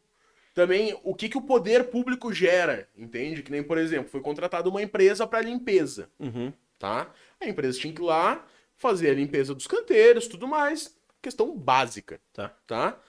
também 0.53 0.99
o 1.03 1.15
que, 1.15 1.29
que 1.29 1.37
o 1.37 1.41
poder 1.41 1.85
público 1.89 2.33
gera, 2.33 2.87
entende? 2.97 3.41
Que 3.43 3.51
nem, 3.51 3.63
por 3.63 3.77
exemplo, 3.77 4.09
foi 4.09 4.21
contratada 4.21 4.69
uma 4.69 4.81
empresa 4.83 5.25
pra 5.25 5.41
limpeza 5.41 6.09
Uhum. 6.19 6.51
tá? 6.79 7.11
A 7.39 7.47
empresa 7.47 7.79
tinha 7.79 7.93
que 7.93 8.01
ir 8.01 8.05
lá 8.05 8.45
fazer 8.75 9.09
a 9.09 9.13
limpeza 9.13 9.53
dos 9.55 9.67
canteiros, 9.67 10.27
tudo 10.27 10.47
mais, 10.47 10.95
questão 11.21 11.55
básica, 11.57 12.19
Tá. 12.33 12.49
tá? 12.67 12.99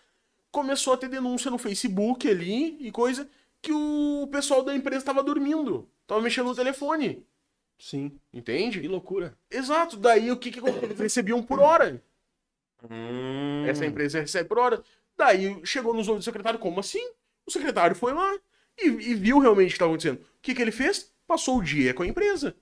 Começou 0.51 0.93
a 0.93 0.97
ter 0.97 1.09
denúncia 1.09 1.51
no 1.51 1.59
Facebook 1.59 2.29
ali 2.29 2.77
e 2.87 2.93
coisa 2.93 3.29
que 3.61 3.73
o 3.73 4.29
pessoal 4.31 4.63
da 4.63 4.75
empresa 4.75 4.99
estava 5.01 5.23
dormindo, 5.23 5.89
tava 6.07 6.21
mexendo 6.21 6.47
no 6.47 6.55
telefone, 6.55 7.27
Sim. 7.77 8.11
Que 8.31 8.39
entende? 8.39 8.87
loucura. 8.87 9.37
Exato, 9.51 9.97
daí 9.97 10.31
o 10.31 10.37
que 10.37 10.53
que 10.53 10.61
eles 10.61 10.97
recebiam 10.99 11.43
por 11.43 11.59
hora. 11.59 12.01
Hum. 12.89 13.65
Essa 13.67 13.85
empresa 13.85 14.21
recebe 14.21 14.49
por 14.49 14.59
hora. 14.59 14.83
Daí 15.17 15.61
chegou 15.65 15.93
nos 15.95 16.09
ouvidos 16.09 16.25
do 16.25 16.29
secretário, 16.29 16.59
como 16.59 16.81
assim? 16.81 17.03
O 17.47 17.51
secretário 17.51 17.95
foi 17.95 18.13
lá 18.13 18.37
e, 18.79 18.87
e 18.87 19.15
viu 19.15 19.39
realmente 19.39 19.67
o 19.67 19.71
que 19.71 19.75
estava 19.75 19.91
acontecendo. 19.91 20.17
O 20.21 20.27
que 20.43 20.55
que 20.55 20.63
ele 20.63 20.73
fez? 20.73 21.13
Passou 21.27 21.59
o 21.59 21.63
dia 21.63 21.95
com 21.95 22.03
a 22.03 22.07
empresa. 22.07 22.55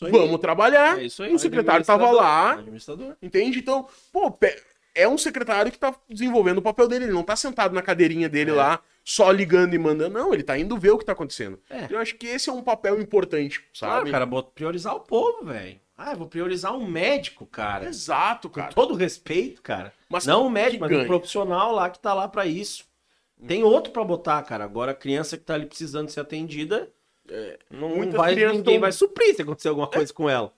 Vamos 0.00 0.40
trabalhar. 0.40 0.98
É 1.00 1.04
isso 1.04 1.22
aí. 1.22 1.32
O 1.32 1.38
secretário 1.38 1.84
tava 1.86 2.10
lá, 2.10 2.54
Administrador. 2.54 3.16
Entende? 3.22 3.60
Então, 3.60 3.88
pô, 4.12 4.36
é 4.94 5.06
um 5.06 5.16
secretário 5.16 5.70
que 5.70 5.78
tá 5.78 5.94
desenvolvendo 6.08 6.58
o 6.58 6.62
papel 6.62 6.88
dele. 6.88 7.04
Ele 7.04 7.12
não 7.12 7.22
tá 7.22 7.36
sentado 7.36 7.72
na 7.72 7.82
cadeirinha 7.82 8.28
dele 8.28 8.50
É. 8.50 8.54
lá, 8.54 8.80
só 9.04 9.30
ligando 9.30 9.74
e 9.74 9.78
mandando. 9.78 10.18
Não, 10.18 10.34
ele 10.34 10.42
tá 10.42 10.58
indo 10.58 10.76
ver 10.76 10.90
o 10.90 10.98
que 10.98 11.04
tá 11.04 11.12
acontecendo. 11.12 11.60
É. 11.70 11.86
Eu 11.88 11.98
acho 12.00 12.16
que 12.16 12.26
esse 12.26 12.50
é 12.50 12.52
um 12.52 12.62
papel 12.62 13.00
importante, 13.00 13.64
sabe? 13.72 14.10
cara, 14.10 14.26
bota- 14.26 14.50
priorizar 14.52 14.94
o 14.96 15.00
povo, 15.00 15.44
velho. 15.44 15.80
Ah, 15.96 16.12
eu 16.12 16.16
vou 16.16 16.26
priorizar 16.26 16.74
um 16.74 16.86
médico, 16.86 17.46
cara. 17.46 17.86
Exato, 17.86 18.48
Com 18.48 18.54
cara. 18.56 18.72
todo 18.72 18.94
respeito, 18.94 19.62
cara. 19.62 19.92
Mas 20.08 20.26
não 20.26 20.46
o 20.46 20.50
médico, 20.50 20.80
mas 20.80 20.90
ganha. 20.90 21.04
o 21.04 21.06
profissional 21.06 21.72
lá 21.72 21.90
que 21.90 21.98
tá 21.98 22.12
lá 22.14 22.26
pra 22.26 22.46
isso. 22.46 22.84
Tem 23.46 23.62
outro 23.62 23.92
pra 23.92 24.02
botar, 24.04 24.42
cara. 24.42 24.64
Agora 24.64 24.92
a 24.92 24.94
criança 24.94 25.36
que 25.36 25.44
tá 25.44 25.54
ali 25.54 25.66
precisando 25.66 26.08
ser 26.08 26.20
atendida, 26.20 26.90
não 27.70 27.88
muitas 27.90 28.14
vai, 28.14 28.34
ninguém 28.34 28.62
tão- 28.62 28.80
vai 28.80 28.92
suprir 28.92 29.34
se 29.34 29.42
acontecer 29.42 29.68
alguma 29.68 29.86
coisa 29.86 30.12
com 30.12 30.28
ela. 30.28 30.52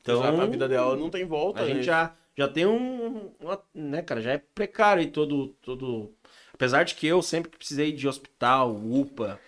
Então, 0.00 0.20
Exato, 0.22 0.40
a 0.40 0.46
vida 0.46 0.68
dela 0.68 0.96
não 0.96 1.08
tem 1.10 1.24
volta. 1.24 1.62
a 1.62 1.64
né? 1.64 1.74
gente 1.74 1.82
já, 1.84 2.14
já 2.36 2.46
tem 2.46 2.66
um, 2.66 3.30
uma- 3.40 3.60
né, 3.74 4.02
cara, 4.02 4.20
já 4.20 4.32
é 4.32 4.38
precário 4.38 5.00
aí 5.02 5.08
todo, 5.10 5.48
todo... 5.62 6.12
Apesar 6.52 6.84
de 6.84 6.94
que 6.94 7.06
eu 7.06 7.20
sempre 7.22 7.50
que 7.50 7.56
precisei 7.56 7.90
de 7.90 8.06
hospital, 8.06 8.70
UPA, 8.76 9.40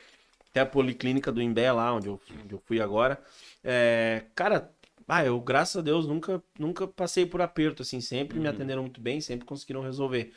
até 0.51 0.61
a 0.61 0.67
policlínica 0.67 1.31
do 1.31 1.43
Imbé 1.43 1.71
lá, 1.71 1.93
onde 1.95 2.07
eu, 2.09 2.21
onde 2.43 2.55
eu 2.55 2.63
fui 2.65 2.81
agora, 2.81 3.21
é, 3.63 4.23
cara, 4.35 4.71
ah, 5.09 5.25
eu, 5.25 5.41
graças 5.41 5.77
a 5.77 5.81
Deus, 5.83 6.07
nunca, 6.07 6.43
nunca 6.59 6.87
passei 6.87 7.25
por 7.27 7.41
aperto, 7.41 7.83
assim, 7.83 8.01
sempre 8.01 8.39
me 8.41 8.49
atenderam 8.49 8.83
muito 8.83 9.01
bem, 9.01 9.21
sempre 9.21 9.47
conseguiram 9.47 9.81
resolver. 9.83 10.33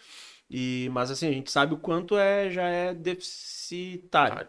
E, 0.49 0.89
mas 0.91 1.11
assim, 1.11 1.27
a 1.27 1.31
gente 1.31 1.51
sabe 1.51 1.73
o 1.73 1.77
quanto 1.77 2.17
é, 2.17 2.49
já 2.49 2.63
é 2.67 2.93
deficitário. 2.93 4.47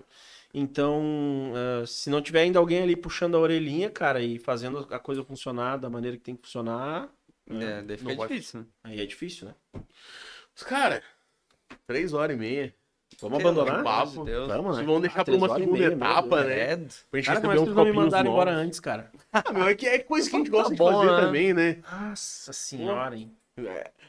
Então, 0.52 1.52
eh, 1.82 1.86
se 1.86 2.10
não 2.10 2.20
tiver 2.20 2.40
ainda 2.42 2.58
alguém 2.58 2.82
ali 2.82 2.96
puxando 2.96 3.36
a 3.36 3.40
orelhinha, 3.40 3.88
cara, 3.90 4.20
e 4.20 4.38
fazendo 4.38 4.78
a 4.90 4.98
coisa 4.98 5.22
funcionar 5.24 5.76
da 5.76 5.88
maneira 5.88 6.16
que 6.16 6.22
tem 6.24 6.34
que 6.36 6.42
funcionar, 6.42 7.08
É, 7.48 7.82
daí 7.82 7.96
fica 7.96 8.10
Não 8.10 8.16
vai- 8.16 8.28
difícil, 8.28 8.60
né? 8.60 8.66
aí 8.84 9.00
é 9.00 9.06
difícil, 9.06 9.48
né? 9.48 9.54
Mas, 9.72 10.62
Cara, 10.64 11.02
três 11.86 12.12
horas 12.12 12.36
e 12.36 12.38
meia. 12.38 12.74
Vamos 13.20 13.40
abandonar? 13.40 13.78
de 13.78 13.82
papo. 13.84 14.24
Deus. 14.24 14.48
Vamos, 14.48 14.78
né? 14.78 14.84
Vamos 14.84 15.00
deixar 15.02 15.20
Ah, 15.20 15.24
pra 15.24 15.34
uma 15.34 15.54
segunda 15.54 15.84
etapa, 15.84 16.44
né? 16.44 16.54
Credo. 16.66 16.94
Pra 17.10 17.20
gente 17.20 17.26
Cara, 17.26 17.38
receber 17.40 17.54
é 17.54 17.58
vocês 17.58 17.76
não 17.76 17.84
me 17.84 17.92
mandaram 17.92 18.30
embora 18.30 18.50
antes, 18.50 18.80
cara? 18.80 19.10
Ah, 19.32 19.52
meu, 19.52 19.68
é, 19.68 19.74
que 19.74 19.86
é 19.86 19.98
coisa 19.98 20.28
que 20.28 20.36
a 20.36 20.38
gente 20.38 20.50
Tá 20.50 20.56
gosta 20.56 20.72
de 20.72 20.78
bom, 20.78 20.92
fazer 20.92 21.10
né? 21.12 21.20
também, 21.20 21.52
né? 21.54 21.78
Nossa 22.08 22.52
senhora, 22.52 23.16
hein? 23.16 23.30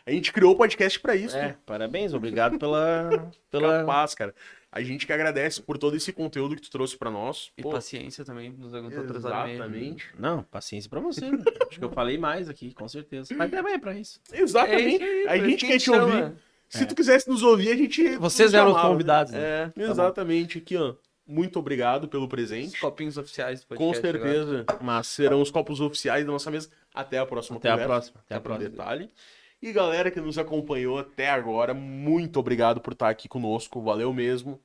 A 0.06 0.12
gente 0.12 0.32
criou 0.32 0.54
o 0.54 0.58
podcast 0.58 1.00
pra 1.00 1.16
isso. 1.16 1.36
É, 1.36 1.56
parabéns, 1.66 2.14
obrigado 2.14 2.58
pela... 2.58 3.10
pela... 3.52 3.80
Capaz, 3.82 4.16
cara. 4.16 4.34
A 4.72 4.82
gente 4.82 5.06
que 5.06 5.12
agradece 5.12 5.62
por 5.62 5.78
todo 5.78 5.98
esse 5.98 6.14
conteúdo 6.14 6.56
que 6.56 6.62
tu 6.62 6.72
trouxe 6.72 6.98
pra 6.98 7.12
nós. 7.12 7.52
E 7.58 7.62
Pô, 7.62 7.72
paciência 7.72 8.24
também, 8.24 8.52
nos 8.52 8.74
aguentou 8.74 9.06
três 9.06 9.26
horas 9.26 9.52
exatamente. 9.52 10.08
Não, 10.18 10.44
paciência 10.44 10.90
pra 10.90 11.02
você. 11.02 11.30
né? 11.30 11.38
Acho 11.70 11.78
que 11.78 11.84
eu 11.84 11.92
falei 11.92 12.18
mais 12.18 12.48
aqui, 12.50 12.74
com 12.74 12.88
certeza. 12.88 13.36
Mas 13.36 13.52
também 13.52 13.74
é 13.74 13.78
pra 13.78 13.94
isso. 13.94 14.22
Exatamente. 14.32 15.04
É 15.04 15.20
isso 15.20 15.30
aí, 15.30 15.42
a 15.42 15.48
gente 15.50 15.66
quer 15.68 15.78
te 15.78 15.84
chama. 15.84 16.04
ouvir. 16.06 16.34
Se 16.80 16.86
tu 16.86 16.96
quisesse 16.96 17.30
nos 17.30 17.44
ouvir, 17.44 17.72
a 17.72 17.76
gente. 17.76 18.16
Vocês 18.18 18.52
nos 18.52 18.54
eram 18.60 18.68
os 18.68 18.74
chamava. 18.74 18.90
convidados, 18.90 19.32
né? 19.34 19.72
É, 19.76 19.82
Exatamente. 19.84 20.58
Aqui, 20.60 20.78
ó. 20.78 20.96
Muito 21.28 21.60
obrigado 21.60 22.08
pelo 22.08 22.24
os 22.24 22.30
presente. 22.30 22.80
copinhos 22.80 23.18
oficiais 23.18 23.62
do 23.62 23.68
Com 23.68 23.76
podcast 23.92 24.08
agora. 24.08 24.34
certeza. 24.34 24.66
Mas 24.82 25.08
serão 25.08 25.42
os 25.42 25.52
copos 25.52 25.80
oficiais 25.80 26.26
da 26.26 26.32
nossa 26.32 26.50
mesa. 26.52 26.70
Até 26.94 27.20
a 27.20 27.26
próxima 27.26 27.58
Até 27.58 27.70
a 27.70 27.72
conversa. 27.74 27.88
próxima. 27.94 28.20
Até 28.26 28.34
a 28.34 28.38
Até 28.38 28.44
próxima. 28.44 28.70
detalhe. 28.70 29.12
E 29.62 29.72
galera 29.72 30.10
que 30.10 30.20
nos 30.20 30.38
acompanhou 30.38 30.98
até 30.98 31.30
agora, 31.30 31.74
muito 31.74 32.40
obrigado 32.40 32.82
por 32.82 32.94
estar 32.94 33.10
aqui 33.10 33.28
conosco. 33.30 33.82
Valeu 33.82 34.12
mesmo. 34.14 34.60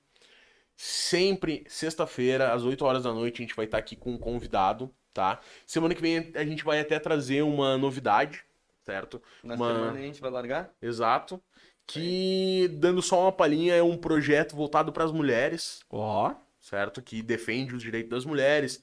Sempre 0.77 1.65
sexta-feira, 1.69 2.53
às 2.53 2.63
8 2.65 2.85
horas 2.85 3.03
da 3.05 3.13
noite, 3.13 3.43
a 3.43 3.45
gente 3.47 3.55
vai 3.57 3.65
estar 3.67 3.79
aqui 3.79 3.97
com 3.97 4.13
um 4.13 4.19
convidado, 4.19 4.91
tá? 5.13 5.41
Semana 5.67 5.95
que 5.95 6.03
vem 6.03 6.33
a 6.35 6.45
gente 6.45 6.65
vai 6.65 6.81
até 6.81 6.99
trazer 6.99 7.43
uma 7.43 7.79
novidade, 7.79 8.43
certo? 8.85 9.23
Na 9.43 9.55
Uma- 9.55 9.69
semana 9.75 9.99
a 9.99 10.03
gente 10.03 10.21
vai 10.21 10.31
largar? 10.31 10.71
Exato. 10.83 11.41
Que, 11.87 12.69
dando 12.75 13.01
só 13.01 13.23
uma 13.23 13.33
palhinha, 13.33 13.75
é 13.75 13.83
um 13.83 13.97
projeto 13.97 14.57
voltado 14.57 14.93
para 14.93 15.05
as 15.05 15.13
mulheres, 15.13 15.81
Ó, 15.91 16.33
certo? 16.61 17.01
Que 17.01 17.23
defende 17.23 17.75
os 17.75 17.83
direitos 17.83 18.11
das 18.11 18.25
mulheres. 18.25 18.83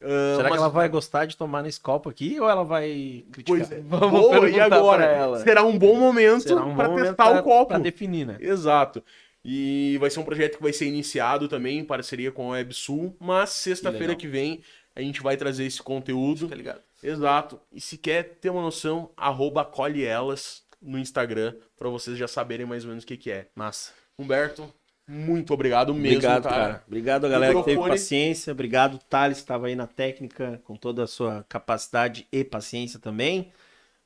Ah, 0.00 0.34
será 0.36 0.48
mas- 0.50 0.52
que 0.52 0.58
ela 0.58 0.68
vai 0.68 0.88
gostar 0.88 1.24
de 1.24 1.36
tomar 1.36 1.62
nesse 1.62 1.80
copo 1.80 2.08
aqui 2.08 2.38
ou 2.38 2.48
ela 2.48 2.62
vai 2.64 3.24
criticar? 3.32 3.56
Pois 3.58 3.72
é. 3.72 3.80
Vamos 3.86 4.20
Boa, 4.20 4.48
e 4.48 4.60
agora? 4.60 5.38
Será 5.42 5.62
um 5.64 5.76
bom 5.78 5.96
momento 5.96 6.54
um 6.56 6.76
para 6.76 6.94
testar 6.94 7.14
pra- 7.30 7.40
o 7.40 7.42
copo. 7.42 7.68
Pra 7.68 7.78
definir, 7.78 8.26
né? 8.26 8.36
Exato. 8.40 9.02
E 9.44 9.96
vai 10.00 10.08
ser 10.10 10.20
um 10.20 10.24
projeto 10.24 10.56
que 10.56 10.62
vai 10.62 10.72
ser 10.72 10.86
iniciado 10.86 11.48
também 11.48 11.78
em 11.80 11.84
parceria 11.84 12.30
com 12.32 12.48
a 12.48 12.56
WebSul, 12.56 13.14
mas 13.20 13.50
sexta-feira 13.50 14.14
que 14.14 14.26
vem 14.26 14.62
a 14.96 15.00
gente 15.02 15.22
vai 15.22 15.36
trazer 15.36 15.64
esse 15.66 15.82
conteúdo. 15.82 16.48
Tá 16.48 16.54
ligado? 16.54 16.80
Exato. 17.02 17.60
E 17.72 17.80
se 17.80 17.98
quer 17.98 18.22
ter 18.40 18.48
uma 18.48 18.62
noção, 18.62 19.10
arroba 19.16 19.60
acolhe 19.62 20.04
elas 20.04 20.63
no 20.84 20.98
Instagram, 20.98 21.54
pra 21.76 21.88
vocês 21.88 22.16
já 22.16 22.28
saberem 22.28 22.66
mais 22.66 22.84
ou 22.84 22.90
menos 22.90 23.04
o 23.04 23.06
que, 23.06 23.16
que 23.16 23.30
é. 23.30 23.48
Massa. 23.54 23.92
Humberto, 24.18 24.72
muito 25.06 25.52
obrigado 25.52 25.92
mesmo, 25.92 26.18
Obrigado, 26.18 26.42
cara. 26.44 26.54
cara. 26.54 26.84
Obrigado 26.86 27.26
a 27.26 27.28
galera 27.28 27.54
que 27.54 27.62
teve 27.62 27.80
paciência. 27.80 28.52
Obrigado, 28.52 28.98
Thales, 28.98 29.38
que 29.38 29.42
estava 29.42 29.66
aí 29.66 29.76
na 29.76 29.86
técnica, 29.86 30.60
com 30.64 30.76
toda 30.76 31.04
a 31.04 31.06
sua 31.06 31.44
capacidade 31.48 32.26
e 32.32 32.42
paciência 32.42 32.98
também. 32.98 33.52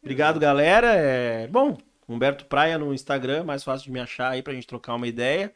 Obrigado, 0.03 0.41
galera. 0.41 0.95
É... 0.95 1.47
Bom, 1.47 1.79
Humberto 2.09 2.47
Praia 2.47 2.79
no 2.79 2.93
Instagram, 2.93 3.45
mais 3.45 3.63
fácil 3.63 3.87
de 3.87 3.93
me 3.93 4.01
achar 4.01 4.31
aí 4.31 4.43
pra 4.43 4.55
gente 4.55 4.67
trocar 4.67 4.95
uma 4.95 5.07
ideia. 5.07 5.53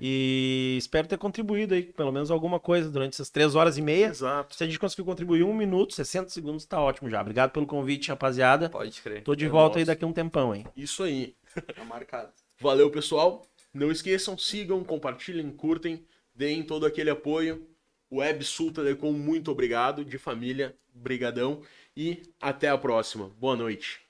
E 0.00 0.76
espero 0.78 1.06
ter 1.06 1.18
contribuído 1.18 1.74
aí, 1.74 1.82
pelo 1.82 2.12
menos 2.12 2.30
alguma 2.30 2.60
coisa 2.60 2.90
durante 2.90 3.14
essas 3.14 3.30
três 3.30 3.54
horas 3.54 3.76
e 3.76 3.82
meia. 3.82 4.06
Exato. 4.06 4.54
Se 4.54 4.62
a 4.62 4.66
gente 4.66 4.78
conseguir 4.78 5.04
contribuir 5.04 5.42
um 5.42 5.54
minuto, 5.54 5.94
60 5.94 6.28
segundos, 6.30 6.64
tá 6.64 6.80
ótimo 6.80 7.10
já. 7.10 7.20
Obrigado 7.20 7.50
pelo 7.50 7.66
convite, 7.66 8.08
rapaziada. 8.08 8.68
Pode 8.68 9.00
crer. 9.00 9.22
Tô 9.22 9.34
de 9.34 9.46
É 9.46 9.48
volta 9.48 9.78
aí 9.78 9.84
daqui 9.84 10.04
a 10.04 10.06
um 10.08 10.12
tempão, 10.12 10.54
hein? 10.54 10.66
Isso 10.76 11.02
aí. 11.02 11.34
Tá 11.74 11.84
marcado. 11.84 12.30
Valeu, 12.60 12.90
pessoal. 12.90 13.46
Não 13.74 13.90
esqueçam, 13.90 14.36
sigam, 14.36 14.84
compartilhem, 14.84 15.50
curtem, 15.50 16.04
deem 16.34 16.62
todo 16.62 16.86
aquele 16.86 17.10
apoio. 17.10 17.66
Web 18.10 18.44
Sul 18.44 18.70
Telecom, 18.72 19.12
muito 19.12 19.50
obrigado. 19.50 20.04
De 20.04 20.18
família, 20.18 20.76
brigadão. 20.94 21.62
E 21.96 22.22
até 22.40 22.68
a 22.68 22.76
próxima. 22.78 23.30
Boa 23.38 23.56
noite. 23.56 24.00